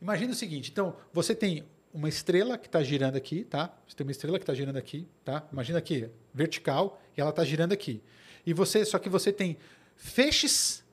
imagina 0.01 0.33
o 0.33 0.37
seguinte: 0.37 0.71
então, 0.71 0.97
você 1.13 1.35
tem 1.35 1.65
uma 1.95 2.09
estrela 2.09 2.59
que 2.59 2.67
está 2.67 2.83
girando 2.83 3.15
aqui, 3.15 3.45
tá? 3.45 3.73
Você 3.87 3.97
tem 3.97 4.05
uma 4.05 4.11
estrela 4.11 4.37
que 4.37 4.43
está 4.43 4.53
girando 4.53 4.77
aqui, 4.77 5.07
tá? 5.25 5.47
Imagina 5.53 5.79
aqui, 5.79 6.11
vertical, 6.35 7.01
e 7.17 7.21
ela 7.21 7.31
está 7.31 7.45
girando 7.45 7.73
aqui. 7.73 8.03
E 8.45 8.53
você, 8.53 8.85
só 8.85 8.99
que 8.99 9.09
você 9.09 9.33
tem 9.33 9.57
feixes 9.97 10.85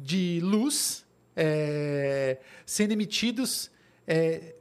de 0.00 0.40
luz 0.40 1.04
é, 1.34 2.38
sendo 2.64 2.92
emitidos 2.92 3.72
é, 4.06 4.54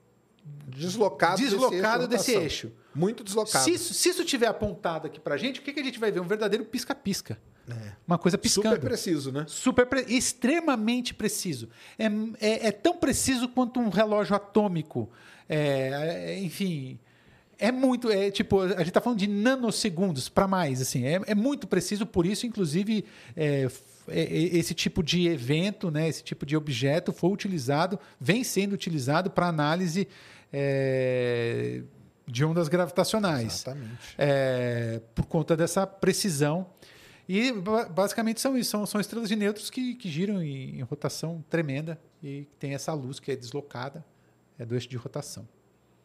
deslocado, 0.67 1.37
deslocado 1.37 2.07
desse, 2.07 2.31
eixo, 2.31 2.41
desse 2.41 2.65
eixo. 2.65 2.71
Muito 2.95 3.23
deslocado. 3.23 3.63
Se 3.63 3.71
isso, 3.71 3.93
se 3.93 4.09
isso 4.09 4.25
tiver 4.25 4.47
apontado 4.47 5.05
aqui 5.05 5.19
para 5.19 5.35
a 5.35 5.37
gente, 5.37 5.59
o 5.59 5.63
que, 5.63 5.71
que 5.71 5.79
a 5.79 5.83
gente 5.83 5.99
vai 5.99 6.11
ver? 6.11 6.19
Um 6.19 6.27
verdadeiro 6.27 6.65
pisca-pisca. 6.65 7.39
É. 7.69 7.91
Uma 8.07 8.17
coisa 8.17 8.37
piscando. 8.37 8.75
Super 8.75 8.87
preciso, 8.87 9.31
né? 9.31 9.45
Super 9.47 9.85
pre... 9.85 10.01
extremamente 10.07 11.13
preciso. 11.13 11.69
É, 11.97 12.05
é, 12.39 12.67
é, 12.67 12.71
tão 12.71 12.97
preciso 12.97 13.47
quanto 13.47 13.79
um 13.79 13.89
relógio 13.89 14.35
atômico. 14.35 15.09
É, 15.49 16.33
é 16.33 16.39
enfim, 16.39 16.99
é 17.57 17.71
muito. 17.71 18.09
É, 18.09 18.31
tipo, 18.31 18.61
a 18.61 18.69
gente 18.69 18.87
está 18.89 19.01
falando 19.01 19.19
de 19.19 19.27
nanosegundos 19.27 20.29
para 20.29 20.47
mais. 20.47 20.81
Assim, 20.81 21.05
é, 21.05 21.19
é 21.27 21.35
muito 21.35 21.67
preciso, 21.67 22.05
por 22.05 22.25
isso, 22.25 22.45
inclusive, 22.45 23.03
é, 23.35 23.67
esse 24.07 24.73
tipo 24.73 25.03
de 25.03 25.27
evento, 25.27 25.91
né, 25.91 26.07
esse 26.07 26.23
tipo 26.23 26.45
de 26.45 26.55
objeto 26.55 27.11
foi 27.11 27.29
utilizado, 27.31 27.99
vem 28.19 28.43
sendo 28.43 28.73
utilizado 28.73 29.29
para 29.29 29.47
análise 29.47 30.07
de 32.25 32.45
ondas 32.45 32.67
gravitacionais. 32.67 33.53
Exatamente. 33.53 33.99
por 35.13 35.25
conta 35.25 35.55
dessa 35.55 35.85
precisão 35.85 36.65
E 37.27 37.51
basicamente 37.91 38.41
são 38.41 38.57
isso, 38.57 38.71
são, 38.71 38.83
são 38.87 38.99
estrelas 38.99 39.29
de 39.29 39.35
nêutrons 39.35 39.69
que, 39.69 39.93
que 39.93 40.09
giram 40.09 40.41
em, 40.41 40.79
em 40.79 40.81
rotação 40.81 41.45
tremenda 41.47 42.01
e 42.23 42.47
tem 42.57 42.73
essa 42.73 42.91
luz 42.91 43.19
que 43.19 43.31
é 43.31 43.35
deslocada, 43.35 44.03
é 44.59 44.65
do 44.65 44.75
eixo 44.75 44.87
de 44.89 44.97
rotação. 44.97 45.47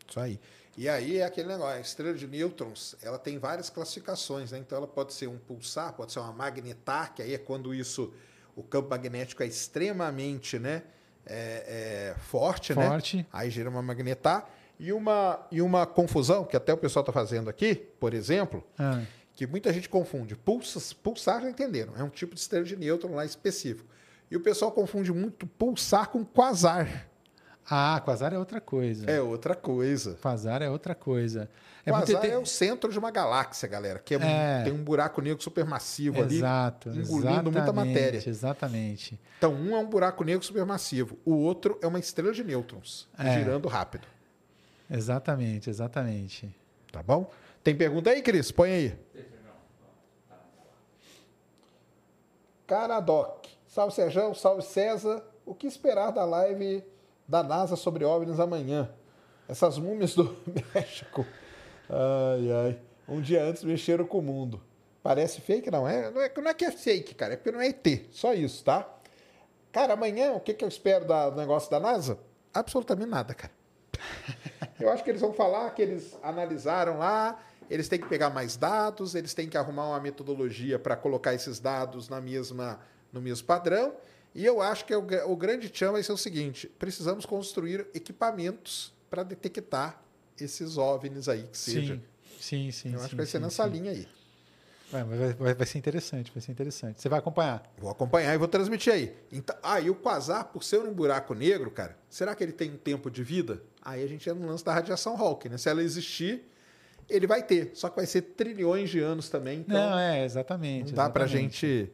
Isso 0.09 0.21
aí. 0.21 0.41
E 0.77 0.89
aí 0.89 1.19
é 1.19 1.25
aquele 1.25 1.49
negócio, 1.49 1.77
a 1.77 1.81
estrela 1.81 2.15
de 2.15 2.27
nêutrons, 2.27 2.97
ela 3.03 3.19
tem 3.19 3.39
várias 3.39 3.71
classificações, 3.71 4.51
né? 4.53 4.59
Então 4.59 4.79
ela 4.79 4.87
pode 4.87 5.13
ser 5.13 5.29
um 5.29 5.39
pulsar, 5.39 5.93
pode 5.93 6.13
ser 6.13 6.19
uma 6.19 6.33
magnetar, 6.33 7.15
que 7.15 7.23
aí 7.23 7.35
é 7.35 7.39
quando 7.39 7.73
isso, 7.75 8.13
o 8.57 8.63
campo 8.63 8.91
magnético 8.91 9.43
é 9.43 9.47
extremamente, 9.47 10.59
né, 10.59 10.83
é, 11.27 12.15
é 12.17 12.21
forte, 12.21 12.75
forte, 12.75 13.19
né? 13.19 13.27
Aí 13.33 13.51
gera 13.51 13.71
uma 13.71 13.83
magnetar. 13.83 14.49
E 14.77 14.93
uma, 14.93 15.47
e 15.53 15.63
uma 15.63 15.87
confusão, 15.87 16.45
que 16.45 16.57
até 16.57 16.73
o 16.73 16.77
pessoal 16.77 17.03
está 17.03 17.13
fazendo 17.13 17.49
aqui, 17.49 17.77
por 17.77 18.13
exemplo, 18.13 18.65
ah. 18.77 19.03
que 19.33 19.47
muita 19.47 19.73
gente 19.73 19.89
confunde. 19.89 20.35
Pulsas, 20.35 20.93
pulsar 20.93 21.41
já 21.43 21.49
entenderam, 21.49 21.93
é 21.97 22.03
um 22.03 22.09
tipo 22.09 22.35
de 22.35 22.41
estrela 22.41 22.65
de 22.65 22.75
nêutron 22.75 23.15
lá 23.15 23.25
específico. 23.25 23.89
E 24.29 24.37
o 24.37 24.41
pessoal 24.41 24.73
confunde 24.73 25.13
muito 25.13 25.47
pulsar 25.47 26.09
com 26.09 26.25
quasar. 26.25 27.09
Ah, 27.69 28.01
quasar 28.05 28.33
é 28.33 28.39
outra 28.39 28.61
coisa. 28.61 29.11
É 29.11 29.21
outra 29.21 29.55
coisa. 29.55 30.19
Quasar 30.21 30.61
é 30.61 30.69
outra 30.69 30.95
coisa. 30.95 31.49
É 31.87 31.91
quasar 31.91 32.21
muito... 32.21 32.33
é 32.33 32.39
o 32.39 32.47
centro 32.47 32.91
de 32.91 32.99
uma 32.99 33.11
galáxia, 33.11 33.69
galera, 33.69 33.99
que 33.99 34.15
é 34.15 34.19
é... 34.21 34.63
tem 34.65 34.73
um 34.73 34.83
buraco 34.83 35.21
negro 35.21 35.43
supermassivo 35.43 36.23
Exato, 36.23 36.91
ali, 36.91 37.01
engolindo 37.01 37.53
muita 37.53 37.73
matéria. 37.73 38.23
Exatamente. 38.27 39.19
Então, 39.39 39.53
um 39.55 39.77
é 39.77 39.79
um 39.79 39.87
buraco 39.87 40.25
negro 40.25 40.45
supermassivo, 40.45 41.19
o 41.25 41.35
outro 41.35 41.79
é 41.83 41.87
uma 41.87 41.99
estrela 41.99 42.33
de 42.33 42.43
nêutrons, 42.43 43.09
é. 43.19 43.39
girando 43.39 43.69
rápido. 43.69 44.07
Exatamente, 44.91 45.69
exatamente. 45.69 46.55
Tá 46.91 47.03
bom? 47.03 47.31
Tem 47.63 47.75
pergunta 47.75 48.11
aí, 48.11 48.23
Cris? 48.23 48.51
Põe 48.51 48.71
aí. 48.71 48.99
Caradoc. 52.67 53.47
Salve, 53.67 53.95
Sérgio. 53.95 54.35
Salve, 54.35 54.63
César. 54.63 55.23
O 55.45 55.55
que 55.55 55.67
esperar 55.67 56.11
da 56.11 56.25
live 56.25 56.85
da 57.27 57.43
NASA 57.43 57.77
sobre 57.77 58.05
OVNIs 58.05 58.39
amanhã. 58.39 58.91
Essas 59.49 59.79
múmias 59.79 60.15
do 60.15 60.37
México. 60.75 61.27
Ai, 61.89 62.53
ai. 62.53 62.79
Um 63.09 63.21
dia 63.21 63.45
antes 63.45 63.65
mexeram 63.65 64.07
com 64.07 64.19
o 64.19 64.23
mundo. 64.23 64.61
Parece 65.03 65.41
fake? 65.41 65.71
Não 65.71 65.87
é, 65.87 66.11
não 66.11 66.23
é, 66.23 66.33
não 66.35 66.49
é 66.51 66.55
que 66.55 66.65
é 66.65 66.71
fake, 66.71 67.15
cara. 67.15 67.35
É 67.35 67.37
porque 67.37 67.53
não 67.53 67.61
é 67.61 67.69
ET. 67.69 67.87
Só 68.11 68.33
isso, 68.33 68.65
tá? 68.65 68.89
Cara, 69.71 69.93
amanhã, 69.93 70.33
o 70.33 70.41
que, 70.41 70.55
que 70.55 70.65
eu 70.65 70.69
espero 70.69 71.05
da, 71.05 71.29
do 71.29 71.37
negócio 71.37 71.71
da 71.71 71.79
NASA? 71.79 72.19
Absolutamente 72.53 73.11
nada, 73.11 73.35
cara. 73.35 73.53
Eu 74.79 74.91
acho 74.91 75.05
que 75.05 75.11
eles 75.11 75.21
vão 75.21 75.33
falar 75.33 75.71
que 75.71 75.83
eles 75.83 76.17
analisaram 76.23 76.99
lá, 76.99 77.41
eles 77.71 77.89
têm 77.89 77.99
que 77.99 78.09
pegar 78.09 78.31
mais 78.31 78.57
dados, 78.57 79.15
eles 79.15 79.35
têm 79.35 79.49
que 79.49 79.57
arrumar 79.57 79.89
uma 79.89 80.01
metodologia 80.01 80.79
para 80.79 80.97
colocar 80.97 81.33
esses 81.33 81.61
dados 81.61 82.09
na 82.09 82.21
mesma, 82.21 82.81
no 83.13 83.21
mesmo 83.21 83.47
padrão 83.47 83.95
e 84.35 84.45
eu 84.45 84.61
acho 84.61 84.85
que 84.85 84.95
o, 84.95 85.07
o 85.31 85.37
grande 85.37 85.69
tchan 85.71 85.93
vai 85.93 86.03
ser 86.03 86.13
o 86.13 86.17
seguinte: 86.17 86.67
precisamos 86.79 87.25
construir 87.25 87.87
equipamentos 87.95 88.93
para 89.09 89.23
detectar 89.23 90.03
esses 90.41 90.77
OVNIs 90.77 91.29
aí 91.29 91.45
que 91.45 91.57
seja. 91.57 92.01
Sim, 92.41 92.71
sim, 92.71 92.93
Eu 92.93 92.97
acho 92.97 93.05
sim, 93.05 93.11
que 93.11 93.17
vai 93.17 93.27
ser 93.27 93.39
sim, 93.39 93.45
nessa 93.45 93.65
sim. 93.65 93.71
linha 93.71 93.93
aí. 93.93 94.09
Vai, 94.91 95.03
vai, 95.35 95.55
vai, 95.55 95.67
ser 95.67 95.79
interessante, 95.79 96.31
vai 96.33 96.41
ser 96.41 96.53
interessante. 96.53 97.01
Você 97.01 97.09
vai 97.09 97.19
acompanhar? 97.19 97.63
Vou 97.79 97.91
acompanhar 97.91 98.35
e 98.35 98.39
vou 98.39 98.47
transmitir 98.47 98.93
aí. 98.93 99.17
Então, 99.33 99.57
ah, 99.63 99.81
e 99.81 99.91
o 99.91 99.95
quasar, 99.95 100.45
por 100.45 100.63
ser 100.63 100.81
um 100.81 100.93
buraco 100.93 101.35
negro, 101.35 101.71
cara, 101.71 101.97
será 102.09 102.35
que 102.35 102.45
ele 102.45 102.53
tem 102.53 102.71
um 102.71 102.77
tempo 102.77 103.11
de 103.11 103.25
vida? 103.25 103.63
Aí 103.83 104.05
a 104.05 104.07
gente 104.07 104.29
entra 104.29 104.41
no 104.41 104.49
lance 104.49 104.65
da 104.65 104.73
radiação 104.73 105.17
Hawking, 105.17 105.49
né? 105.49 105.59
Se 105.59 105.69
ela 105.69 105.83
existir, 105.83 106.45
ele 107.09 107.27
vai 107.27 107.43
ter. 107.43 107.73
Só 107.75 107.89
que 107.89 107.97
vai 107.97 108.07
ser 108.07 108.23
trilhões 108.23 108.91
de 108.91 109.01
anos 109.01 109.29
também. 109.29 109.61
Então 109.61 109.91
não, 109.91 109.99
é, 109.99 110.25
exatamente. 110.25 110.91
Não 110.91 110.97
dá 110.97 111.05
exatamente. 111.05 111.13
pra 111.13 111.27
gente 111.27 111.91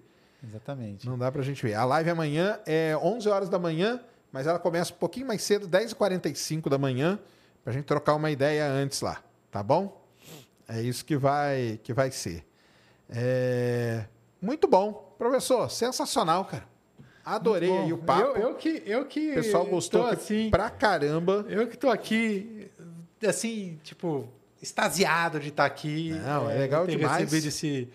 Exatamente. 0.47 1.07
Não 1.07 1.19
dá 1.19 1.31
pra 1.31 1.43
gente 1.43 1.63
ver. 1.63 1.75
A 1.75 1.85
live 1.85 2.11
amanhã 2.11 2.59
é 2.67 2.97
11 2.97 3.29
horas 3.29 3.49
da 3.49 3.59
manhã, 3.59 4.01
mas 4.33 4.47
ela 4.47 4.59
começa 4.59 4.93
um 4.93 4.97
pouquinho 4.97 5.27
mais 5.27 5.43
cedo, 5.43 5.69
10h45 5.69 6.69
da 6.69 6.79
manhã, 6.79 7.19
pra 7.63 7.73
gente 7.73 7.85
trocar 7.85 8.15
uma 8.15 8.31
ideia 8.31 8.67
antes 8.67 9.01
lá, 9.01 9.23
tá 9.51 9.63
bom? 9.63 10.01
É 10.69 10.81
isso 10.81 11.05
que 11.05 11.17
vai, 11.17 11.81
que 11.83 11.93
vai 11.93 12.11
ser. 12.11 12.45
É... 13.09 14.05
Muito 14.41 14.67
bom. 14.67 15.15
Professor, 15.19 15.71
sensacional, 15.71 16.45
cara. 16.45 16.65
Adorei 17.25 17.71
aí 17.71 17.93
o 17.93 17.99
papo. 17.99 18.39
Eu, 18.39 18.49
eu, 18.49 18.55
que, 18.55 18.83
eu 18.87 19.05
que. 19.05 19.33
O 19.33 19.35
pessoal 19.35 19.67
gostou 19.67 20.07
assim, 20.07 20.49
pra 20.51 20.71
caramba. 20.71 21.45
Eu 21.49 21.69
que 21.69 21.77
tô 21.77 21.91
aqui, 21.91 22.71
assim, 23.27 23.79
tipo, 23.83 24.27
extasiado 24.63 25.39
de 25.39 25.49
estar 25.49 25.67
aqui. 25.67 26.13
Não, 26.25 26.51
é, 26.51 26.57
é 26.57 26.59
legal 26.59 26.87
ter 26.87 26.97
demais. 26.97 27.19
recebido 27.19 27.49
esse 27.49 27.89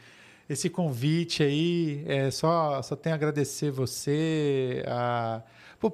esse 0.49 0.69
convite 0.69 1.43
aí. 1.43 2.03
É, 2.07 2.31
só, 2.31 2.81
só 2.81 2.95
tenho 2.95 3.15
a 3.15 3.17
agradecer 3.17 3.71
você. 3.71 4.83
A, 4.87 5.41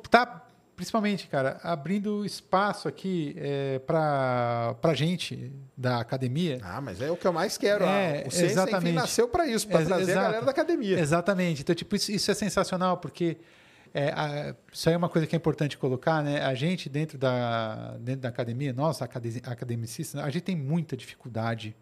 tá, 0.10 0.46
principalmente, 0.76 1.28
cara, 1.28 1.60
abrindo 1.64 2.26
espaço 2.26 2.88
aqui 2.88 3.36
é, 3.38 3.80
para 3.80 4.76
a 4.82 4.94
gente 4.94 5.52
da 5.78 6.00
academia. 6.00 6.60
Ah, 6.64 6.82
mas 6.82 7.02
é 7.02 7.12
o 7.12 7.16
que 7.16 7.26
eu 7.26 7.34
mais 7.34 7.58
quero. 7.58 7.86
É, 7.86 8.24
o 8.28 8.32
Ciência 8.32 8.46
exatamente. 8.46 8.88
Enfim, 8.90 8.96
nasceu 8.96 9.28
para 9.28 9.48
isso, 9.48 9.68
para 9.68 9.86
trazer 9.86 10.12
exato, 10.12 10.20
a 10.20 10.24
galera 10.24 10.46
da 10.46 10.52
academia. 10.52 11.00
Exatamente. 11.00 11.62
Então, 11.62 11.76
tipo, 11.76 11.96
isso, 11.96 12.12
isso 12.12 12.32
é 12.32 12.34
sensacional, 12.34 12.98
porque 12.98 13.38
é, 13.94 14.10
a, 14.10 14.56
isso 14.72 14.90
aí 14.90 14.96
é 14.96 14.98
uma 14.98 15.10
coisa 15.10 15.28
que 15.28 15.36
é 15.36 15.38
importante 15.38 15.78
colocar, 15.78 16.24
né? 16.24 16.42
A 16.42 16.54
gente, 16.56 16.90
dentro 16.90 17.18
da, 17.18 17.98
dentro 18.00 18.22
da 18.22 18.30
academia, 18.30 18.74
nós, 18.74 19.02
academicistas, 19.02 20.22
a 20.22 20.30
gente 20.30 20.44
tem 20.44 20.56
muita 20.56 20.98
dificuldade 20.98 21.76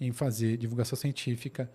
em 0.00 0.12
fazer 0.12 0.56
divulgação 0.56 0.96
científica. 0.96 1.70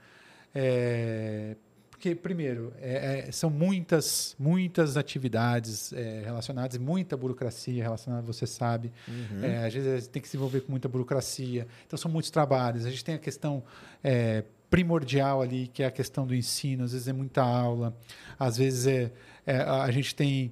É, 0.59 1.55
porque, 1.91 2.15
primeiro, 2.15 2.73
é, 2.79 3.27
é, 3.27 3.31
são 3.31 3.49
muitas, 3.49 4.35
muitas 4.39 4.97
atividades 4.97 5.93
é, 5.93 6.23
relacionadas, 6.25 6.77
muita 6.79 7.15
burocracia 7.15 7.83
relacionada, 7.83 8.25
você 8.25 8.47
sabe. 8.47 8.91
Uhum. 9.07 9.43
É, 9.43 9.67
às 9.67 9.73
vezes 9.73 10.07
tem 10.07 10.19
que 10.19 10.27
se 10.27 10.35
envolver 10.35 10.61
com 10.61 10.71
muita 10.71 10.87
burocracia. 10.87 11.67
Então, 11.85 11.97
são 11.97 12.09
muitos 12.09 12.31
trabalhos. 12.31 12.85
A 12.85 12.89
gente 12.89 13.05
tem 13.05 13.13
a 13.15 13.19
questão 13.19 13.63
é, 14.03 14.43
primordial 14.67 15.43
ali, 15.43 15.67
que 15.67 15.83
é 15.83 15.85
a 15.85 15.91
questão 15.91 16.25
do 16.25 16.33
ensino. 16.33 16.83
Às 16.83 16.91
vezes 16.91 17.07
é 17.07 17.13
muita 17.13 17.43
aula. 17.43 17.95
Às 18.39 18.57
vezes 18.57 18.87
é, 18.87 19.11
é 19.45 19.57
a 19.57 19.91
gente 19.91 20.15
tem 20.15 20.51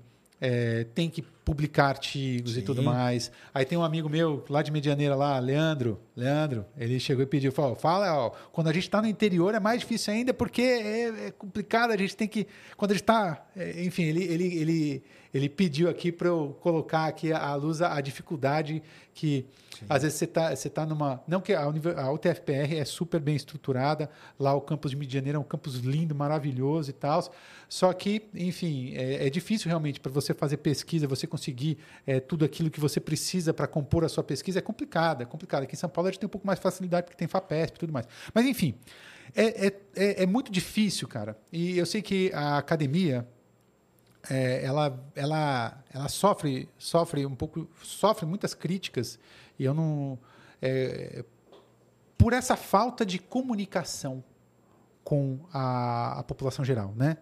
tem 0.93 1.09
que 1.09 1.25
publicar 1.45 1.90
artigos 1.90 2.53
Sim. 2.53 2.59
e 2.59 2.64
tudo 2.64 2.82
mais. 2.82 3.32
Aí 3.53 3.64
tem 3.64 3.77
um 3.77 3.83
amigo 3.83 4.09
meu 4.09 4.43
lá 4.49 4.64
de 4.64 4.72
Medianeira 4.72 5.15
lá, 5.15 5.38
Leandro. 5.38 5.99
Leandro, 6.15 6.65
ele 6.75 6.99
chegou 6.99 7.24
e 7.24 7.27
pediu, 7.27 7.51
falou, 7.51 7.75
fala, 7.75 8.11
ó, 8.17 8.32
quando 8.51 8.67
a 8.67 8.74
gente 8.74 8.83
está 8.83 9.01
no 9.01 9.07
interior 9.07 9.53
é 9.53 9.59
mais 9.59 9.82
difícil 9.82 10.14
ainda 10.14 10.33
porque 10.33 10.61
é, 10.61 11.27
é, 11.27 11.32
complicado, 11.32 11.91
a 11.91 11.98
gente 11.98 12.15
tem 12.15 12.27
que, 12.27 12.48
quando 12.75 12.91
a 12.91 12.93
gente 12.95 13.03
está, 13.03 13.45
é, 13.56 13.83
enfim, 13.83 14.03
ele, 14.03 14.24
ele, 14.24 14.57
ele, 14.57 15.03
ele 15.33 15.49
pediu 15.49 15.90
aqui 15.90 16.11
para 16.11 16.30
eu 16.30 16.57
colocar 16.61 17.06
aqui 17.06 17.32
à 17.33 17.53
luz 17.56 17.82
a, 17.82 17.95
a 17.95 18.01
dificuldade 18.01 18.82
que 19.14 19.45
Sim. 19.77 19.85
às 19.90 20.03
vezes 20.03 20.17
você 20.17 20.25
está 20.25 20.56
você 20.56 20.69
tá 20.69 20.85
numa, 20.85 21.22
não 21.27 21.41
que 21.41 21.53
a, 21.53 21.64
a 21.64 22.11
UTFPR 22.11 22.77
é 22.77 22.85
super 22.85 23.19
bem 23.19 23.35
estruturada, 23.35 24.09
lá 24.40 24.53
o 24.53 24.61
campus 24.61 24.91
de 24.91 24.98
Medianeira 24.98 25.38
é 25.38 25.40
um 25.40 25.43
campus 25.43 25.75
lindo, 25.75 26.15
maravilhoso 26.15 26.90
e 26.90 26.93
tal, 26.93 27.22
só 27.67 27.91
que, 27.91 28.30
enfim, 28.33 28.93
é, 28.95 29.27
é 29.27 29.30
difícil 29.30 29.67
realmente 29.67 29.99
para 29.99 30.11
você 30.11 30.33
fazer 30.33 30.57
pesquisa, 30.57 31.07
você 31.07 31.27
conseguir 31.35 31.77
é, 32.07 32.19
tudo 32.19 32.45
aquilo 32.45 32.69
que 32.69 32.80
você 32.80 32.99
precisa 32.99 33.53
para 33.53 33.67
compor 33.67 34.05
a 34.05 34.09
sua 34.09 34.23
pesquisa, 34.23 34.59
é 34.59 34.61
complicado, 34.61 35.22
é 35.22 35.25
complicado. 35.25 35.64
Aqui 35.64 35.75
em 35.75 35.77
São 35.77 35.89
Paulo 35.89 36.07
a 36.07 36.11
gente 36.11 36.19
tem 36.19 36.27
um 36.27 36.30
pouco 36.30 36.47
mais 36.47 36.57
de 36.57 36.64
facilidade 36.64 37.05
porque 37.05 37.17
tem 37.17 37.27
FAPESP 37.27 37.75
e 37.75 37.80
tudo 37.80 37.93
mais. 37.93 38.07
Mas, 38.33 38.45
enfim, 38.45 38.75
é, 39.35 39.67
é, 39.67 39.81
é, 39.95 40.23
é 40.23 40.25
muito 40.25 40.51
difícil, 40.51 41.07
cara. 41.07 41.38
E 41.51 41.77
eu 41.77 41.85
sei 41.85 42.01
que 42.01 42.31
a 42.33 42.57
academia, 42.57 43.27
é, 44.30 44.64
ela, 44.64 44.97
ela, 45.14 45.83
ela 45.93 46.07
sofre, 46.07 46.69
sofre 46.77 47.25
um 47.25 47.35
pouco, 47.35 47.69
sofre 47.83 48.25
muitas 48.25 48.53
críticas 48.53 49.19
e 49.59 49.65
eu 49.65 49.73
não, 49.73 50.17
é, 50.61 51.23
por 52.17 52.31
essa 52.31 52.55
falta 52.55 53.05
de 53.05 53.19
comunicação 53.19 54.23
com 55.03 55.39
a, 55.53 56.19
a 56.19 56.23
população 56.23 56.64
geral, 56.65 56.93
né? 56.95 57.17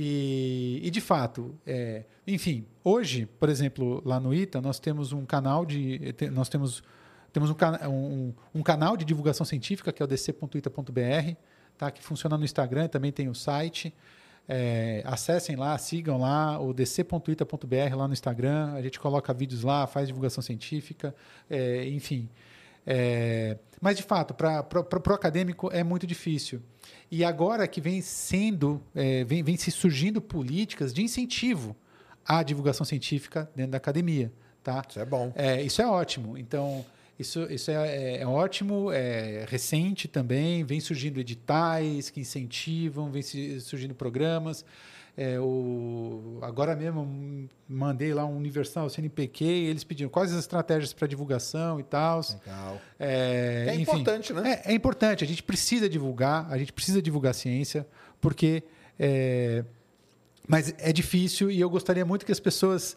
E, 0.00 0.78
e 0.80 0.90
de 0.92 1.00
fato, 1.00 1.58
é, 1.66 2.04
enfim, 2.24 2.64
hoje, 2.84 3.26
por 3.26 3.48
exemplo, 3.48 4.00
lá 4.04 4.20
no 4.20 4.32
ITA, 4.32 4.60
nós 4.60 4.78
temos 4.78 5.12
um 5.12 5.26
canal 5.26 5.66
de. 5.66 6.14
Nós 6.30 6.48
temos, 6.48 6.84
temos 7.32 7.50
um, 7.50 7.54
um, 7.88 8.34
um 8.54 8.62
canal 8.62 8.96
de 8.96 9.04
divulgação 9.04 9.44
científica, 9.44 9.92
que 9.92 10.00
é 10.00 10.04
o 10.04 10.06
dc.ita.br, 10.06 11.34
tá, 11.76 11.90
que 11.90 12.00
funciona 12.00 12.38
no 12.38 12.44
Instagram, 12.44 12.86
também 12.86 13.10
tem 13.10 13.28
o 13.28 13.34
site. 13.34 13.92
É, 14.48 15.02
acessem 15.04 15.56
lá, 15.56 15.76
sigam 15.76 16.16
lá 16.16 16.60
o 16.60 16.72
dc.ita.br 16.72 17.96
lá 17.96 18.06
no 18.06 18.12
Instagram. 18.12 18.74
A 18.74 18.82
gente 18.82 19.00
coloca 19.00 19.34
vídeos 19.34 19.64
lá, 19.64 19.84
faz 19.88 20.06
divulgação 20.06 20.40
científica, 20.44 21.12
é, 21.50 21.88
enfim. 21.88 22.28
É, 22.86 23.58
mas, 23.80 23.96
de 23.96 24.02
fato, 24.02 24.34
para 24.34 25.10
o 25.10 25.12
acadêmico 25.12 25.70
é 25.72 25.82
muito 25.84 26.06
difícil. 26.06 26.60
E 27.10 27.24
agora 27.24 27.66
que 27.66 27.80
vem 27.80 28.00
sendo, 28.00 28.82
é, 28.94 29.24
vem, 29.24 29.42
vem 29.42 29.56
se 29.56 29.70
surgindo 29.70 30.20
políticas 30.20 30.92
de 30.92 31.02
incentivo 31.02 31.76
à 32.24 32.42
divulgação 32.42 32.84
científica 32.84 33.50
dentro 33.54 33.72
da 33.72 33.78
academia. 33.78 34.32
Tá? 34.62 34.82
Isso 34.88 35.00
é 35.00 35.04
bom. 35.04 35.32
É, 35.34 35.62
isso 35.62 35.80
é 35.80 35.86
ótimo. 35.86 36.36
Então, 36.36 36.84
Isso, 37.18 37.48
isso 37.50 37.70
é, 37.72 37.74
é, 37.74 38.18
é, 38.22 38.26
ótimo, 38.26 38.92
é 38.92 39.44
recente 39.48 40.06
também, 40.06 40.62
vem 40.62 40.78
surgindo 40.78 41.18
editais 41.18 42.10
que 42.10 42.20
incentivam, 42.20 43.10
vem 43.10 43.22
surgindo 43.60 43.92
programas. 43.92 44.64
É, 45.20 45.36
o, 45.40 46.38
agora 46.42 46.76
mesmo 46.76 47.48
mandei 47.68 48.14
lá 48.14 48.24
um 48.24 48.36
Universal 48.36 48.88
CNPq, 48.88 49.44
eles 49.44 49.82
pediram 49.82 50.08
quais 50.08 50.32
as 50.32 50.38
estratégias 50.38 50.92
para 50.92 51.08
divulgação 51.08 51.80
e 51.80 51.82
tal. 51.82 52.20
Legal. 52.20 52.80
É, 53.00 53.66
é 53.66 53.74
enfim, 53.74 53.82
importante, 53.82 54.32
né? 54.32 54.62
É, 54.64 54.70
é, 54.70 54.74
importante, 54.74 55.24
a 55.24 55.26
gente 55.26 55.42
precisa 55.42 55.88
divulgar, 55.88 56.46
a 56.48 56.56
gente 56.56 56.72
precisa 56.72 57.02
divulgar 57.02 57.34
ciência, 57.34 57.84
porque. 58.20 58.62
É, 58.96 59.64
mas 60.46 60.72
é 60.78 60.92
difícil 60.92 61.50
e 61.50 61.60
eu 61.60 61.68
gostaria 61.68 62.04
muito 62.04 62.24
que 62.24 62.32
as 62.32 62.40
pessoas 62.40 62.96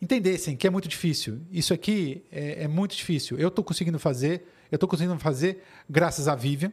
entendessem 0.00 0.56
que 0.56 0.66
é 0.66 0.70
muito 0.70 0.88
difícil. 0.88 1.42
Isso 1.52 1.74
aqui 1.74 2.24
é, 2.32 2.64
é 2.64 2.68
muito 2.68 2.96
difícil. 2.96 3.38
Eu 3.38 3.48
estou 3.48 3.62
conseguindo 3.62 3.98
fazer, 3.98 4.48
eu 4.72 4.76
estou 4.76 4.88
conseguindo 4.88 5.18
fazer 5.18 5.62
graças 5.88 6.28
à 6.28 6.34
Vivian, 6.34 6.72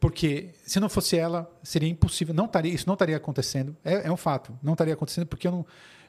porque 0.00 0.48
se 0.64 0.80
não 0.80 0.88
fosse 0.88 1.16
ela, 1.16 1.50
seria 1.62 1.88
impossível. 1.88 2.34
Não 2.34 2.48
taria, 2.48 2.72
isso 2.72 2.86
não 2.86 2.94
estaria 2.94 3.16
acontecendo. 3.16 3.76
É, 3.84 4.08
é 4.08 4.12
um 4.12 4.16
fato. 4.16 4.58
Não 4.62 4.72
estaria 4.72 4.94
acontecendo 4.94 5.26
porque 5.26 5.46
eu 5.46 5.52
não, 5.52 5.66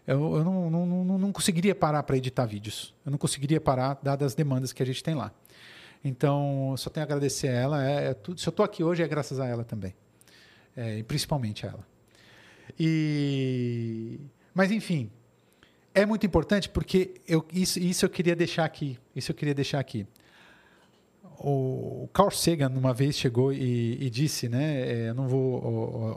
eu, 0.07 0.37
eu 0.37 0.43
não, 0.45 0.69
não, 0.71 0.85
não, 0.85 1.17
não 1.19 1.31
conseguiria 1.31 1.75
parar 1.75 2.01
para 2.03 2.15
editar 2.15 2.45
vídeos. 2.45 2.93
Eu 3.05 3.11
não 3.11 3.17
conseguiria 3.17 3.59
parar, 3.59 3.99
dadas 4.01 4.27
as 4.27 4.35
demandas 4.35 4.71
que 4.71 4.81
a 4.81 4.85
gente 4.85 5.03
tem 5.03 5.13
lá. 5.13 5.31
Então, 6.03 6.73
só 6.77 6.89
tenho 6.89 7.03
a 7.03 7.05
agradecer 7.05 7.49
a 7.49 7.51
ela. 7.51 7.85
É, 7.85 8.09
é 8.09 8.13
tudo, 8.13 8.39
se 8.39 8.47
eu 8.47 8.51
estou 8.51 8.63
aqui 8.63 8.81
hoje, 8.81 9.03
é 9.03 9.07
graças 9.07 9.39
a 9.41 9.45
ela 9.45 9.65
também. 9.65 9.93
É, 10.75 10.99
e 10.99 11.03
principalmente 11.03 11.65
a 11.65 11.69
ela. 11.69 11.87
E... 12.79 14.21
Mas, 14.53 14.71
enfim, 14.71 15.11
é 15.93 16.05
muito 16.05 16.25
importante 16.25 16.69
porque 16.69 17.15
eu, 17.27 17.45
isso, 17.51 17.77
isso 17.77 18.05
eu 18.05 18.09
queria 18.09 18.37
deixar 18.37 18.63
aqui. 18.63 18.97
Isso 19.13 19.31
eu 19.31 19.35
queria 19.35 19.53
deixar 19.53 19.79
aqui. 19.79 20.07
O 21.43 22.07
Carl 22.13 22.29
Sagan 22.29 22.69
uma 22.69 22.93
vez 22.93 23.17
chegou 23.17 23.51
e, 23.51 23.97
e 23.99 24.09
disse, 24.11 24.47
né? 24.47 24.81
É, 24.81 25.09
eu 25.09 25.15
não 25.15 25.27
vou, 25.27 25.59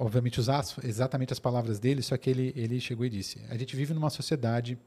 obviamente, 0.01 0.39
usar 0.39 0.63
exatamente 0.83 1.33
as 1.33 1.39
palavras 1.39 1.79
dele, 1.79 2.03
só 2.03 2.17
que 2.17 2.29
ele, 2.29 2.53
ele 2.55 2.79
chegou 2.79 3.07
e 3.07 3.11
disse: 3.11 3.41
a 3.49 3.57
gente 3.57 3.75
vive 3.75 3.95
numa 3.95 4.11
sociedade 4.11 4.79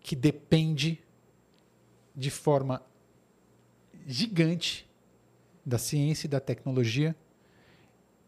que 0.00 0.14
depende 0.14 1.02
de 2.14 2.30
forma 2.30 2.80
gigante 4.06 4.88
da 5.64 5.78
ciência 5.78 6.26
e 6.26 6.30
da 6.30 6.40
tecnologia, 6.40 7.14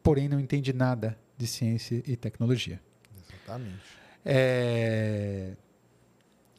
porém 0.02 0.28
não 0.28 0.40
entende 0.40 0.72
nada 0.72 1.18
de 1.36 1.46
ciência 1.46 2.02
e 2.06 2.16
tecnologia. 2.16 2.80
Exatamente. 3.16 3.82
É, 4.24 5.54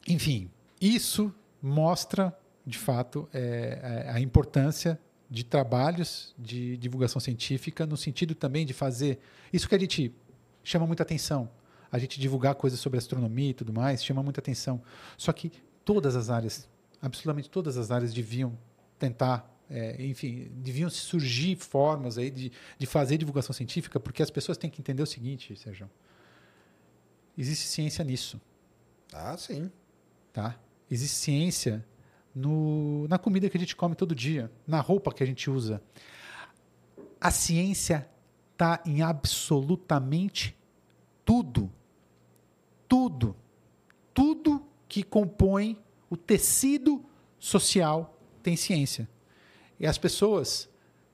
enfim, 0.06 0.50
isso 0.80 1.34
mostra, 1.60 2.36
de 2.66 2.76
fato, 2.76 3.28
é, 3.32 4.06
é, 4.06 4.10
a 4.10 4.20
importância 4.20 4.98
de 5.30 5.44
trabalhos 5.44 6.34
de 6.38 6.76
divulgação 6.76 7.20
científica, 7.20 7.86
no 7.86 7.96
sentido 7.96 8.34
também 8.34 8.66
de 8.66 8.72
fazer 8.72 9.18
isso 9.52 9.68
que 9.68 9.74
a 9.74 9.78
gente 9.78 10.12
chama 10.64 10.86
muita 10.86 11.02
atenção. 11.02 11.48
A 11.90 11.98
gente 11.98 12.18
divulgar 12.18 12.54
coisas 12.56 12.80
sobre 12.80 12.98
astronomia 12.98 13.50
e 13.50 13.54
tudo 13.54 13.72
mais 13.72 14.04
chama 14.04 14.22
muita 14.22 14.40
atenção. 14.40 14.82
Só 15.16 15.32
que 15.32 15.52
todas 15.84 16.16
as 16.16 16.28
áreas, 16.28 16.68
absolutamente 17.00 17.48
todas 17.48 17.76
as 17.76 17.90
áreas, 17.90 18.12
deviam 18.12 18.58
tentar 18.98 19.52
é, 19.68 20.04
enfim, 20.04 20.50
deviam 20.56 20.88
surgir 20.88 21.56
formas 21.56 22.18
aí 22.18 22.30
de, 22.30 22.52
de 22.78 22.86
fazer 22.86 23.18
divulgação 23.18 23.52
científica, 23.52 23.98
porque 23.98 24.22
as 24.22 24.30
pessoas 24.30 24.56
têm 24.56 24.70
que 24.70 24.80
entender 24.80 25.02
o 25.02 25.06
seguinte, 25.06 25.56
Sérgio. 25.56 25.90
Existe 27.36 27.66
ciência 27.66 28.04
nisso. 28.04 28.40
Ah, 29.12 29.36
sim. 29.36 29.70
Tá? 30.32 30.58
Existe 30.90 31.16
ciência 31.16 31.84
no, 32.36 33.08
na 33.08 33.18
comida 33.18 33.48
que 33.48 33.56
a 33.56 33.60
gente 33.60 33.74
come 33.74 33.94
todo 33.94 34.14
dia, 34.14 34.52
na 34.66 34.78
roupa 34.80 35.10
que 35.10 35.22
a 35.22 35.26
gente 35.26 35.48
usa. 35.50 35.82
A 37.18 37.30
ciência 37.30 38.06
está 38.52 38.82
em 38.84 39.00
absolutamente 39.00 40.54
tudo. 41.24 41.72
Tudo. 42.86 43.34
Tudo 44.12 44.62
que 44.86 45.02
compõe 45.02 45.78
o 46.10 46.16
tecido 46.16 47.02
social 47.38 48.20
tem 48.42 48.54
ciência. 48.54 49.08
E 49.80 49.86
as 49.86 49.96
pessoas 49.96 50.68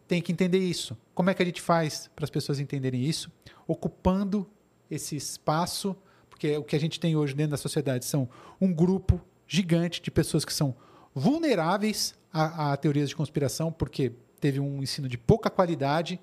têm 0.09 0.21
que 0.21 0.33
entender 0.33 0.59
isso. 0.59 0.99
Como 1.15 1.31
é 1.31 1.35
que 1.35 1.43
a 1.43 1.47
gente 1.47 1.63
faz 1.63 2.11
para 2.17 2.25
as 2.25 2.31
pessoas 2.31 2.59
entenderem 2.59 3.05
isso? 3.05 3.31
Ocupando 3.67 4.45
esse 4.91 5.15
espaço 5.15 5.97
porque 6.43 6.57
o 6.57 6.65
que 6.65 6.75
a 6.75 6.81
gente 6.81 6.99
tem 6.99 7.15
hoje 7.15 7.35
dentro 7.37 7.53
da 7.53 7.57
sociedade 7.57 8.05
são 8.05 8.29
um 8.61 8.73
grupo 8.75 9.21
gigante 9.47 10.03
de 10.03 10.11
pessoas 10.11 10.45
que 10.45 10.53
são 10.53 10.75
vulneráveis 11.15 12.15
a, 12.33 12.73
a 12.73 12.77
teorias 12.77 13.09
de 13.09 13.17
conspiração, 13.17 13.71
porque 13.71 14.13
teve 14.41 14.59
um 14.59 14.83
ensino 14.83 15.09
de 15.09 15.19
pouca 15.19 15.51
qualidade 15.51 16.21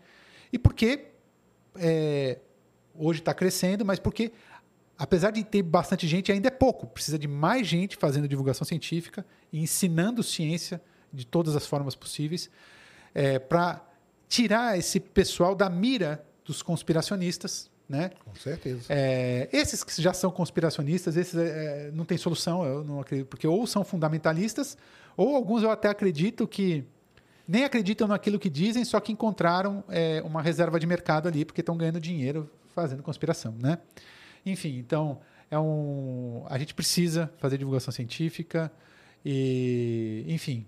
e 0.52 0.58
porque 0.60 1.08
é, 1.76 2.40
hoje 2.96 3.20
está 3.20 3.34
crescendo, 3.34 3.86
mas 3.86 4.00
porque, 4.00 4.32
apesar 4.98 5.32
de 5.32 5.44
ter 5.44 5.62
bastante 5.62 6.08
gente, 6.08 6.32
ainda 6.32 6.48
é 6.48 6.52
pouco. 6.52 6.88
Precisa 6.88 7.18
de 7.18 7.28
mais 7.28 7.68
gente 7.68 7.96
fazendo 7.96 8.28
divulgação 8.28 8.66
científica 8.66 9.26
e 9.52 9.62
ensinando 9.62 10.22
ciência 10.24 10.82
de 11.12 11.26
todas 11.26 11.56
as 11.56 11.66
formas 11.66 11.96
possíveis 11.96 12.50
é, 13.14 13.40
para 13.40 13.86
tirar 14.28 14.78
esse 14.78 15.00
pessoal 15.00 15.56
da 15.56 15.70
mira 15.70 16.24
dos 16.44 16.62
conspiracionistas 16.62 17.70
né? 17.90 18.12
Com 18.24 18.36
certeza. 18.36 18.84
É, 18.88 19.50
esses 19.52 19.84
que 19.84 20.00
já 20.00 20.14
são 20.14 20.30
conspiracionistas, 20.30 21.18
esses 21.18 21.36
é, 21.36 21.90
não 21.92 22.06
tem 22.06 22.18
solução, 22.18 22.64
eu 22.64 22.84
não 22.84 23.02
acredito, 23.02 23.28
porque 23.28 23.48
ou 23.48 23.66
são 23.66 23.84
fundamentalistas, 23.84 24.78
ou 25.18 25.36
alguns 25.36 25.64
eu 25.64 25.72
até 25.72 25.90
acredito 25.90 26.48
que 26.48 26.86
nem 27.48 27.64
acreditam 27.64 28.08
naquilo 28.08 28.38
que 28.38 28.50
dizem, 28.50 28.86
só 28.86 29.00
que 29.00 29.12
encontraram 29.12 29.84
é, 29.90 30.22
uma 30.24 30.40
reserva 30.40 30.80
de 30.80 30.86
mercado 30.86 31.28
ali, 31.28 31.44
porque 31.44 31.62
estão 31.62 31.76
ganhando 31.76 32.00
dinheiro 32.00 32.48
fazendo 32.76 33.02
conspiração, 33.02 33.56
né? 33.60 33.80
Enfim, 34.46 34.78
então 34.78 35.20
é 35.50 35.58
um, 35.58 36.46
a 36.48 36.60
gente 36.60 36.76
precisa 36.76 37.32
fazer 37.40 37.58
divulgação 37.58 37.92
científica 37.92 38.72
e, 39.26 40.24
enfim, 40.28 40.66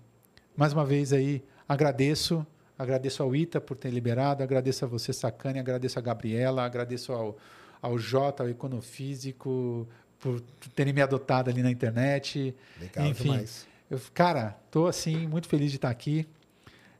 mais 0.56 0.72
uma 0.72 0.84
vez 0.84 1.12
aí 1.12 1.42
agradeço 1.68 2.44
Agradeço 2.82 3.22
ao 3.22 3.34
Ita 3.34 3.60
por 3.60 3.76
ter 3.76 3.90
liberado, 3.90 4.42
agradeço 4.42 4.84
a 4.84 4.88
você, 4.88 5.12
Sacane, 5.12 5.60
agradeço 5.60 5.98
a 5.98 6.02
Gabriela, 6.02 6.64
agradeço 6.64 7.12
ao, 7.12 7.36
ao 7.80 7.96
Jota, 7.96 8.42
ao 8.42 8.48
Econofísico, 8.48 9.88
por 10.18 10.40
terem 10.74 10.92
me 10.92 11.00
adotado 11.00 11.48
ali 11.48 11.62
na 11.62 11.70
internet. 11.70 12.54
Legal 12.80 13.06
Enfim, 13.06 13.30
demais. 13.30 13.66
Eu, 13.88 14.00
cara, 14.12 14.56
estou 14.66 14.88
assim, 14.88 15.28
muito 15.28 15.46
feliz 15.46 15.70
de 15.70 15.76
estar 15.76 15.90
aqui. 15.90 16.26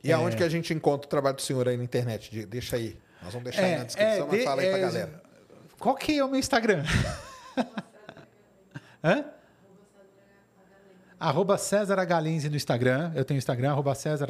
E 0.01 0.09
é... 0.09 0.13
aonde 0.13 0.37
que 0.37 0.43
a 0.43 0.47
gente 0.47 0.73
encontra 0.73 1.05
o 1.05 1.09
trabalho 1.09 1.35
do 1.35 1.41
senhor 1.41 1.67
aí 1.67 1.75
na 1.75 1.83
internet? 1.83 2.45
Deixa 2.45 2.77
aí. 2.77 2.97
Nós 3.21 3.33
vamos 3.33 3.43
deixar 3.43 3.63
é, 3.63 3.73
aí 3.73 3.77
na 3.79 3.83
descrição, 3.83 4.27
é, 4.27 4.31
mas 4.31 4.43
fala 4.45 4.61
aí 4.61 4.67
para 4.67 4.75
a 4.75 4.79
é, 4.79 4.81
galera. 4.81 5.23
Qual 5.77 5.95
que 5.95 6.17
é 6.17 6.23
o 6.23 6.29
meu 6.29 6.39
Instagram? 6.39 6.83
Hã? 9.03 9.25
Arroba 11.19 11.57
César 11.57 11.97
no 11.97 12.55
Instagram. 12.55 13.11
Eu 13.15 13.25
tenho 13.25 13.37
Instagram, 13.37 13.71
arroba 13.71 13.93
César. 13.95 14.27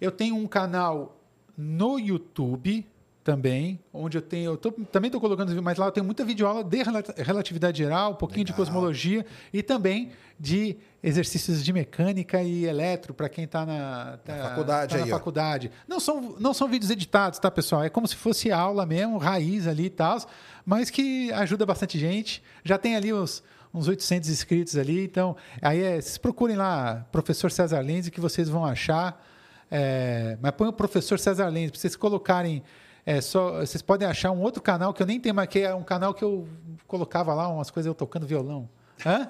Eu 0.00 0.10
tenho 0.10 0.36
um 0.36 0.46
canal 0.46 1.20
no 1.56 1.98
YouTube 1.98 2.86
também, 3.28 3.78
onde 3.92 4.16
eu 4.16 4.22
tenho. 4.22 4.52
Eu 4.52 4.56
tô, 4.56 4.70
também 4.70 5.08
estou 5.08 5.20
colocando, 5.20 5.62
mas 5.62 5.76
lá 5.76 5.86
eu 5.86 5.92
tenho 5.92 6.06
muita 6.06 6.24
videoaula 6.24 6.64
de 6.64 6.78
relatividade 7.18 7.76
geral, 7.76 8.12
um 8.12 8.14
pouquinho 8.14 8.40
Legal. 8.40 8.56
de 8.56 8.56
cosmologia 8.56 9.26
e 9.52 9.62
também 9.62 10.12
de 10.40 10.76
exercícios 11.02 11.62
de 11.62 11.72
mecânica 11.72 12.42
e 12.42 12.64
eletro 12.64 13.12
para 13.12 13.28
quem 13.28 13.44
está 13.44 13.66
na, 13.66 14.18
tá, 14.24 14.34
na, 14.34 14.42
faculdade. 14.44 14.94
Tá 14.94 15.00
na 15.00 15.06
faculdade. 15.06 15.70
Não 15.86 16.00
são, 16.00 16.36
não 16.40 16.54
são 16.54 16.68
vídeos 16.68 16.90
editados, 16.90 17.38
tá, 17.38 17.50
pessoal? 17.50 17.84
É 17.84 17.90
como 17.90 18.08
se 18.08 18.16
fosse 18.16 18.50
aula 18.50 18.86
mesmo, 18.86 19.18
raiz 19.18 19.66
ali 19.66 19.86
e 19.86 19.90
tal, 19.90 20.18
mas 20.64 20.88
que 20.88 21.30
ajuda 21.32 21.66
bastante 21.66 21.98
gente. 21.98 22.42
Já 22.64 22.78
tem 22.78 22.96
ali 22.96 23.12
os 23.12 23.42
uns 23.72 23.88
800 23.88 24.30
inscritos 24.30 24.76
ali. 24.76 25.04
Então, 25.04 25.36
aí 25.60 25.82
é, 25.82 26.00
vocês 26.00 26.18
procurem 26.18 26.56
lá, 26.56 27.06
professor 27.12 27.50
César 27.50 27.80
Lenz, 27.80 28.08
que 28.08 28.20
vocês 28.20 28.48
vão 28.48 28.64
achar. 28.64 29.22
É, 29.70 30.36
mas 30.40 30.52
põe 30.52 30.68
o 30.68 30.72
professor 30.72 31.18
César 31.18 31.48
Lenz, 31.48 31.70
para 31.70 31.80
vocês 31.80 31.96
colocarem. 31.96 32.62
É, 33.04 33.20
só, 33.20 33.60
vocês 33.60 33.80
podem 33.80 34.06
achar 34.06 34.30
um 34.30 34.40
outro 34.40 34.62
canal 34.62 34.92
que 34.92 35.02
eu 35.02 35.06
nem 35.06 35.18
tenho 35.18 35.34
mais, 35.34 35.48
que 35.48 35.60
é 35.60 35.74
um 35.74 35.82
canal 35.82 36.12
que 36.12 36.22
eu 36.22 36.46
colocava 36.86 37.32
lá 37.34 37.48
umas 37.48 37.70
coisas 37.70 37.86
eu 37.86 37.94
tocando 37.94 38.26
violão. 38.26 38.68
Hã? 39.04 39.28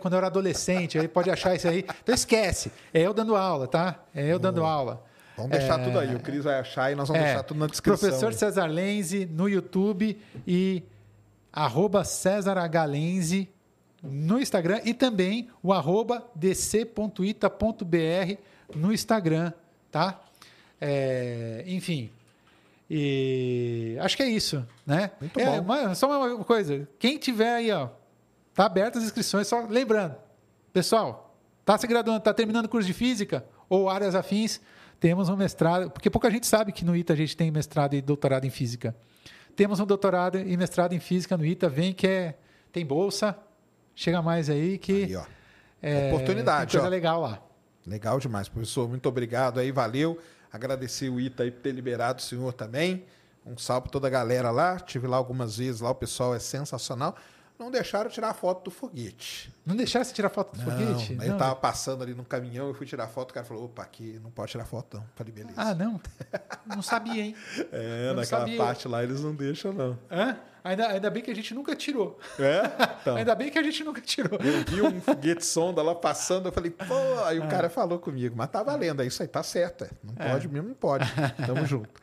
Quando 0.00 0.14
eu 0.14 0.18
era 0.18 0.26
adolescente, 0.26 0.98
aí 0.98 1.06
pode 1.06 1.30
achar 1.30 1.54
isso 1.54 1.68
aí. 1.68 1.84
Então 2.02 2.14
esquece. 2.14 2.72
É 2.92 3.00
eu 3.02 3.14
dando 3.14 3.36
aula, 3.36 3.68
tá? 3.68 4.00
É 4.14 4.26
eu 4.26 4.38
dando 4.38 4.64
aula. 4.64 5.04
Vamos 5.36 5.52
deixar 5.52 5.80
é, 5.80 5.84
tudo 5.84 5.98
aí. 5.98 6.14
O 6.14 6.20
Cris 6.20 6.44
vai 6.44 6.58
achar 6.58 6.92
e 6.92 6.94
nós 6.94 7.08
vamos 7.08 7.22
é, 7.22 7.26
deixar 7.26 7.42
tudo 7.44 7.60
na 7.60 7.66
descrição. 7.66 7.98
Professor 7.98 8.34
César 8.34 8.66
Lenze 8.66 9.26
no 9.26 9.48
YouTube 9.48 10.20
e 10.46 10.82
arroba 11.52 12.04
César 12.04 12.58
H. 12.58 12.86
No 14.02 14.40
Instagram 14.40 14.80
e 14.84 14.92
também 14.92 15.48
o 15.62 15.72
arroba 15.72 16.24
dc.ita.br 16.34 17.20
no 18.74 18.92
Instagram, 18.92 19.52
tá? 19.90 20.20
É, 20.80 21.64
enfim. 21.66 22.10
E 22.88 23.96
acho 24.00 24.16
que 24.16 24.22
é 24.22 24.28
isso, 24.28 24.66
né? 24.86 25.10
Muito 25.20 25.38
é, 25.38 25.44
bom. 25.46 25.60
Uma, 25.60 25.94
só 25.94 26.08
uma 26.08 26.44
coisa. 26.44 26.88
Quem 26.98 27.18
tiver 27.18 27.54
aí, 27.54 27.70
ó, 27.70 27.88
tá 28.54 28.66
aberto 28.66 28.98
as 28.98 29.04
inscrições, 29.04 29.46
só 29.46 29.60
lembrando, 29.68 30.16
pessoal, 30.72 31.30
Está 31.70 31.78
se 31.78 31.86
graduando, 31.86 32.18
está 32.18 32.34
terminando 32.34 32.64
o 32.64 32.68
curso 32.68 32.86
de 32.86 32.92
física 32.92 33.44
ou 33.68 33.88
áreas 33.88 34.16
afins, 34.16 34.60
temos 34.98 35.28
um 35.28 35.36
mestrado, 35.36 35.88
porque 35.88 36.10
pouca 36.10 36.28
gente 36.28 36.44
sabe 36.44 36.72
que 36.72 36.84
no 36.84 36.96
ITA 36.96 37.12
a 37.12 37.16
gente 37.16 37.36
tem 37.36 37.48
mestrado 37.48 37.94
e 37.94 38.02
doutorado 38.02 38.44
em 38.44 38.50
física. 38.50 38.92
Temos 39.54 39.78
um 39.78 39.86
doutorado 39.86 40.36
e 40.36 40.56
mestrado 40.56 40.94
em 40.94 40.98
física 40.98 41.36
no 41.36 41.46
ITA, 41.46 41.68
vem 41.68 41.92
que 41.92 42.08
é, 42.08 42.34
tem 42.72 42.84
bolsa, 42.84 43.36
chega 43.94 44.20
mais 44.20 44.50
aí 44.50 44.78
que 44.78 45.04
aí, 45.04 45.16
ó. 45.16 45.24
É, 45.80 46.12
oportunidade, 46.12 46.72
coisa 46.72 46.88
ó. 46.88 46.90
legal 46.90 47.20
lá. 47.20 47.40
Legal 47.90 48.20
demais, 48.20 48.48
professor. 48.48 48.88
Muito 48.88 49.08
obrigado 49.08 49.58
aí, 49.58 49.72
valeu. 49.72 50.16
Agradecer 50.52 51.08
o 51.08 51.20
ITA 51.20 51.42
aí 51.42 51.50
por 51.50 51.60
ter 51.60 51.72
liberado 51.72 52.20
o 52.20 52.22
senhor 52.22 52.52
também. 52.52 53.04
Um 53.44 53.58
salve 53.58 53.82
para 53.82 53.90
toda 53.90 54.06
a 54.06 54.10
galera 54.10 54.52
lá. 54.52 54.78
Tive 54.78 55.08
lá 55.08 55.16
algumas 55.16 55.56
vezes 55.56 55.80
lá, 55.80 55.90
o 55.90 55.94
pessoal 55.96 56.32
é 56.32 56.38
sensacional 56.38 57.16
não 57.60 57.70
deixaram 57.70 58.08
tirar 58.08 58.32
foto 58.32 58.64
do 58.64 58.70
foguete. 58.70 59.52
Não 59.66 59.76
deixaram 59.76 60.02
você 60.02 60.14
tirar 60.14 60.30
foto 60.30 60.56
do 60.56 60.64
não, 60.64 60.64
foguete? 60.64 61.14
Não, 61.14 61.24
eu 61.24 61.36
tava 61.36 61.54
passando 61.54 62.02
ali 62.02 62.14
no 62.14 62.24
caminhão, 62.24 62.68
eu 62.68 62.74
fui 62.74 62.86
tirar 62.86 63.06
foto, 63.06 63.32
o 63.32 63.34
cara 63.34 63.44
falou, 63.44 63.66
opa, 63.66 63.82
aqui 63.82 64.18
não 64.22 64.30
pode 64.30 64.52
tirar 64.52 64.64
foto 64.64 64.96
não. 64.96 65.04
Falei, 65.14 65.30
beleza. 65.30 65.54
Ah, 65.56 65.74
não? 65.74 66.00
Não 66.66 66.82
sabia, 66.82 67.22
hein? 67.22 67.36
É, 67.70 68.08
não 68.08 68.16
naquela 68.16 68.40
sabia. 68.40 68.56
parte 68.56 68.88
lá 68.88 69.02
eles 69.02 69.20
não 69.20 69.34
deixam, 69.34 69.72
não. 69.72 69.98
Hã? 70.10 70.36
Ainda, 70.64 70.88
ainda 70.88 71.10
bem 71.10 71.22
que 71.22 71.30
a 71.30 71.34
gente 71.34 71.54
nunca 71.54 71.76
tirou. 71.76 72.18
É? 72.38 72.62
Então. 73.00 73.16
ainda 73.16 73.34
bem 73.34 73.50
que 73.50 73.58
a 73.58 73.62
gente 73.62 73.84
nunca 73.84 74.00
tirou. 74.00 74.38
Eu 74.40 74.64
vi 74.64 74.82
um 74.82 75.00
foguete 75.00 75.44
sonda 75.44 75.82
lá 75.82 75.94
passando, 75.94 76.48
eu 76.48 76.52
falei, 76.52 76.70
pô, 76.70 77.24
aí 77.24 77.38
o 77.38 77.44
ah. 77.44 77.48
cara 77.48 77.68
falou 77.68 77.98
comigo, 77.98 78.34
mas 78.36 78.48
tá 78.48 78.62
valendo, 78.62 79.02
é 79.02 79.06
isso 79.06 79.22
aí, 79.22 79.28
tá 79.28 79.42
certo. 79.42 79.84
É. 79.84 79.90
Não 80.02 80.14
é. 80.16 80.30
pode 80.30 80.48
mesmo, 80.48 80.68
não 80.68 80.74
pode. 80.74 81.06
Tamo 81.46 81.66
junto. 81.66 82.00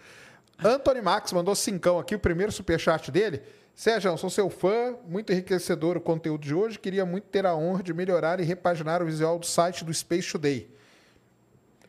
Anthony 0.63 1.01
Max 1.01 1.31
mandou 1.33 1.55
cincão 1.55 1.99
aqui, 1.99 2.15
o 2.15 2.19
primeiro 2.19 2.51
superchat 2.51 3.11
dele. 3.11 3.41
Sérgio, 3.77 4.17
sou 4.17 4.30
seu 4.31 4.49
fã, 4.49 4.95
muito 5.07 5.31
enriquecedor 5.31 5.97
o 5.97 6.01
conteúdo 6.01 6.41
de 6.41 6.51
hoje. 6.51 6.80
Queria 6.80 7.06
muito 7.06 7.25
ter 7.25 7.45
a 7.45 7.56
honra 7.56 7.83
de 7.83 7.93
melhorar 7.93 8.39
e 8.39 8.43
repaginar 8.43 9.03
o 9.03 9.06
visual 9.06 9.38
do 9.38 9.45
site 9.45 9.85
do 9.85 9.93
Space 9.93 10.31
Today. 10.31 10.67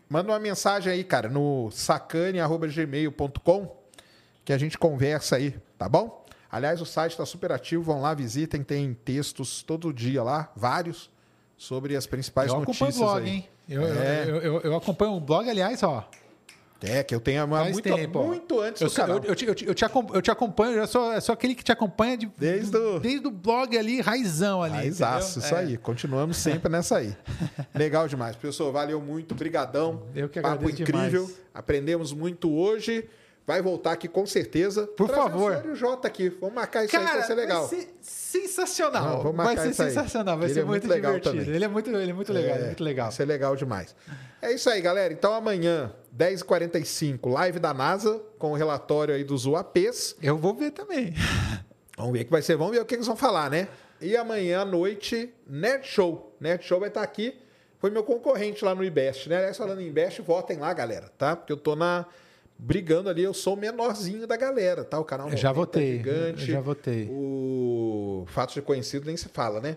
Manda 0.07 0.31
uma 0.31 0.39
mensagem 0.39 0.92
aí, 0.92 1.02
cara, 1.02 1.31
no 1.31 1.70
sacane.gmail.com 1.70 3.75
que 4.44 4.52
a 4.52 4.58
gente 4.58 4.76
conversa 4.76 5.36
aí, 5.36 5.55
tá 5.78 5.89
bom? 5.89 6.26
Aliás, 6.52 6.83
o 6.83 6.84
site 6.84 7.12
está 7.12 7.25
super 7.25 7.52
ativo, 7.52 7.84
vão 7.84 8.02
lá, 8.02 8.12
visitem, 8.12 8.62
tem 8.62 8.92
textos 8.92 9.62
todo 9.62 9.91
dia 9.91 10.23
lá, 10.23 10.52
vários, 10.55 11.10
sobre 11.57 11.97
as 11.97 12.07
principais 12.07 12.52
eu 12.52 12.60
notícias. 12.60 13.00
Eu 13.00 13.07
acompanho 13.07 13.08
o 13.08 13.12
blog, 13.15 13.31
aí. 13.31 13.34
hein? 13.34 13.49
Eu, 13.67 13.83
é. 13.83 14.25
eu, 14.28 14.36
eu, 14.36 14.60
eu, 14.60 14.76
acompanho 14.76 15.12
o 15.12 15.20
blog, 15.20 15.49
aliás, 15.49 15.83
ó. 15.83 16.07
É, 16.81 17.02
que 17.02 17.12
eu 17.12 17.20
tenho 17.20 17.44
uma, 17.44 17.65
muito, 17.65 17.82
tempo, 17.82 18.23
muito 18.23 18.60
antes 18.60 18.81
eu, 18.81 18.89
do 18.89 18.94
canal. 18.94 19.16
Eu, 19.16 19.24
eu, 19.24 19.34
te, 19.34 19.47
eu, 19.47 19.55
te, 19.55 19.66
eu, 19.66 19.74
te 19.74 19.84
eu 20.15 20.23
te 20.23 20.31
acompanho, 20.31 20.78
eu 20.78 20.86
sou, 20.86 21.20
sou 21.20 21.32
aquele 21.32 21.57
que 21.57 21.65
te 21.65 21.73
acompanha 21.73 22.16
de, 22.16 22.31
desde, 22.39 22.76
o... 22.76 23.00
desde 23.00 23.26
o 23.26 23.32
blog 23.32 23.76
ali, 23.76 24.00
raizão 24.00 24.62
ali. 24.62 24.74
Raizaço, 24.74 25.40
isso 25.40 25.55
é. 25.55 25.58
aí. 25.58 25.76
Continuamos 25.76 26.36
sempre 26.39 26.70
nessa 26.70 26.98
aí. 26.98 27.16
Legal 27.74 28.07
demais. 28.07 28.36
Pessoal, 28.36 28.70
valeu 28.70 29.00
muito, 29.00 29.34
brigadão. 29.34 30.05
Eu 30.15 30.28
que 30.28 30.39
agradeço 30.39 30.70
Papo 30.70 30.82
incrível. 30.82 31.24
Demais. 31.24 31.40
Aprendemos 31.52 32.12
muito 32.12 32.52
hoje. 32.52 33.08
Vai 33.48 33.62
voltar 33.62 33.92
aqui 33.92 34.07
com 34.07 34.26
certeza. 34.26 34.86
Por 34.86 35.08
favor. 35.08 35.65
O 35.66 35.74
J 35.74 36.07
aqui. 36.07 36.28
Vamos 36.28 36.55
marcar 36.55 36.84
isso 36.84 36.92
Cara, 36.92 37.07
aí, 37.07 37.16
vai 37.16 37.26
ser 37.26 37.34
legal. 37.34 37.66
Vai 37.66 37.78
ser 37.81 37.89
sensacional. 38.02 39.24
Não, 39.24 39.32
vai 39.32 39.57
ser 39.57 39.73
sensacional, 39.73 40.36
vai 40.36 40.48
ele 40.48 40.55
ser 40.55 40.60
é 40.60 40.65
muito, 40.65 40.82
muito 40.82 40.94
legal 40.94 41.12
divertido. 41.12 41.44
Também. 41.44 41.57
Ele 41.57 41.65
é 41.65 41.68
muito, 41.68 41.90
ele 41.90 42.10
é 42.10 42.15
muito 42.15 42.31
legal, 42.31 42.57
é, 42.57 42.60
é 42.60 42.66
muito 42.66 42.84
legal. 42.84 43.07
Vai 43.07 43.16
ser 43.16 43.24
legal 43.24 43.57
demais. 43.57 43.97
É 44.42 44.52
isso 44.52 44.68
aí, 44.68 44.82
galera. 44.82 45.15
Então 45.15 45.32
amanhã, 45.32 45.90
10h45, 46.18 47.30
live 47.30 47.60
da 47.60 47.72
NASA, 47.72 48.20
com 48.38 48.50
o 48.50 48.55
relatório 48.55 49.14
aí 49.14 49.22
dos 49.22 49.47
UAPs. 49.47 50.16
Eu 50.20 50.36
vou 50.36 50.52
ver 50.52 50.72
também. 50.72 51.14
Vamos 51.97 52.12
ver 52.12 52.22
o 52.22 52.24
que 52.24 52.30
vai 52.30 52.42
ser. 52.42 52.56
Vamos 52.56 52.74
ver 52.74 52.82
o 52.82 52.84
que 52.84 52.97
eles 52.97 53.06
vão 53.06 53.16
falar, 53.16 53.48
né? 53.48 53.68
E 54.00 54.16
amanhã 54.16 54.62
à 54.62 54.64
noite, 54.64 55.32
Nerd 55.47 55.86
Show. 55.86 56.36
Nerd 56.40 56.64
Show 56.64 56.80
vai 56.80 56.88
estar 56.88 57.02
aqui. 57.02 57.34
Foi 57.78 57.90
meu 57.90 58.02
concorrente 58.02 58.64
lá 58.64 58.74
no 58.74 58.82
IBEST, 58.82 59.28
né? 59.28 59.36
Aliás, 59.36 59.56
falando 59.56 59.80
em 59.80 59.86
IBEST, 59.86 60.22
votem 60.22 60.58
lá, 60.58 60.72
galera, 60.72 61.12
tá? 61.16 61.36
Porque 61.36 61.52
eu 61.52 61.56
tô 61.56 61.76
na 61.76 62.05
brigando 62.58 63.08
ali, 63.08 63.22
eu 63.22 63.32
sou 63.32 63.55
o 63.55 63.56
menorzinho 63.56 64.26
da 64.26 64.36
galera, 64.36 64.82
tá? 64.82 64.98
O 64.98 65.05
canal 65.05 65.30
eu 65.30 65.36
já 65.36 65.52
votei, 65.52 65.98
gigante. 65.98 66.42
Eu 66.42 66.55
já 66.55 66.60
votei. 66.60 67.08
O 67.08 68.24
fato 68.26 68.55
de 68.55 68.62
conhecido 68.62 69.06
nem 69.06 69.16
se 69.16 69.28
fala, 69.28 69.60
né? 69.60 69.76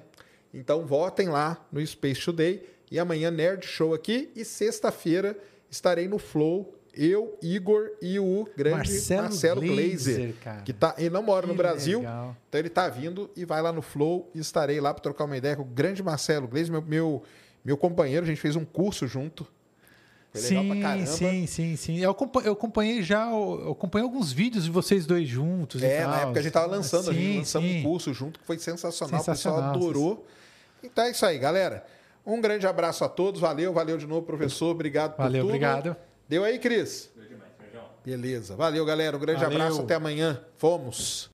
Então 0.52 0.88
votem 0.88 1.30
lá 1.30 1.64
no 1.72 1.86
Space 1.86 2.26
Today 2.26 2.68
e 2.90 2.98
amanhã 2.98 3.30
Nerd 3.30 3.66
Show 3.66 3.94
aqui 3.94 4.32
e 4.36 4.44
sexta-feira 4.44 5.38
estarei 5.72 6.08
no 6.08 6.20
Flow 6.20 6.78
eu, 6.94 7.38
Igor 7.42 7.90
e 8.02 8.20
o 8.20 8.48
grande 8.56 8.76
Marcelo, 8.78 9.24
Marcelo 9.24 9.62
Glazer, 9.62 10.36
que 10.66 10.74
tá, 10.74 10.94
ele 10.98 11.10
não 11.10 11.24
mora 11.24 11.44
que 11.44 11.48
no 11.48 11.56
Brasil, 11.56 12.00
legal. 12.00 12.36
então 12.48 12.60
ele 12.60 12.70
tá 12.70 12.90
vindo 12.90 13.30
e 13.36 13.46
vai 13.46 13.62
lá 13.62 13.72
no 13.72 13.82
Flow 13.82 14.30
e 14.36 14.40
estarei 14.40 14.82
lá 14.82 14.94
para 14.94 15.02
trocar 15.02 15.24
uma 15.24 15.38
ideia 15.38 15.56
com 15.56 15.62
o 15.62 15.66
grande 15.66 16.04
Marcelo 16.04 16.48
Glazer, 16.48 16.72
meu, 16.72 16.82
meu, 16.82 17.24
meu 17.64 17.78
companheiro, 17.78 18.26
a 18.26 18.28
gente 18.28 18.42
fez 18.42 18.58
um 18.58 18.66
curso 18.66 19.08
junto 19.08 19.48
sim, 20.34 20.58
legal 20.58 20.66
pra 20.66 20.82
caramba. 20.82 21.06
Sim, 21.08 21.48
sim, 21.48 21.76
sim. 21.76 21.98
Eu 22.00 22.12
acompanhei, 22.12 22.50
eu 22.50 22.54
acompanhei 22.54 23.04
já, 23.04 23.30
eu 23.30 23.72
acompanhei 23.72 24.04
alguns 24.04 24.32
vídeos 24.32 24.66
de 24.66 24.72
vocês 24.72 25.06
dois 25.06 25.28
juntos. 25.28 25.82
É, 25.82 26.06
na 26.06 26.22
época 26.22 26.40
a 26.40 26.44
gente 26.44 26.52
tava 26.52 26.68
lançando, 26.68 27.06
sim, 27.06 27.10
a 27.10 27.14
gente 27.14 27.38
lançamos 27.38 27.72
um 27.72 27.84
curso 27.84 28.14
junto 28.14 28.40
que 28.40 28.46
foi 28.46 28.58
sensacional, 28.60 29.20
sensacional 29.20 29.60
o 29.60 29.74
pessoal 29.74 29.88
adorou. 29.88 30.28
Então 30.84 31.06
é 31.06 31.12
isso 31.12 31.26
aí, 31.26 31.38
galera. 31.38 31.86
Um 32.26 32.40
grande 32.40 32.68
abraço 32.68 33.04
a 33.04 33.10
todos, 33.10 33.42
valeu, 33.42 33.74
valeu 33.74 33.98
de 33.98 34.06
novo, 34.06 34.26
professor, 34.26 34.72
obrigado 34.72 35.18
valeu, 35.18 35.46
por 35.46 35.52
tudo. 35.52 35.60
Valeu, 35.60 35.76
obrigado. 35.80 35.96
Deu 36.28 36.44
aí, 36.44 36.60
Cris? 36.60 37.10
Deu 37.16 37.26
demais, 37.28 37.52
Beleza, 38.06 38.56
valeu, 38.56 38.86
galera, 38.86 39.18
um 39.18 39.20
grande 39.20 39.42
valeu. 39.42 39.60
abraço, 39.60 39.82
até 39.82 39.96
amanhã. 39.96 40.40
Fomos. 40.58 41.31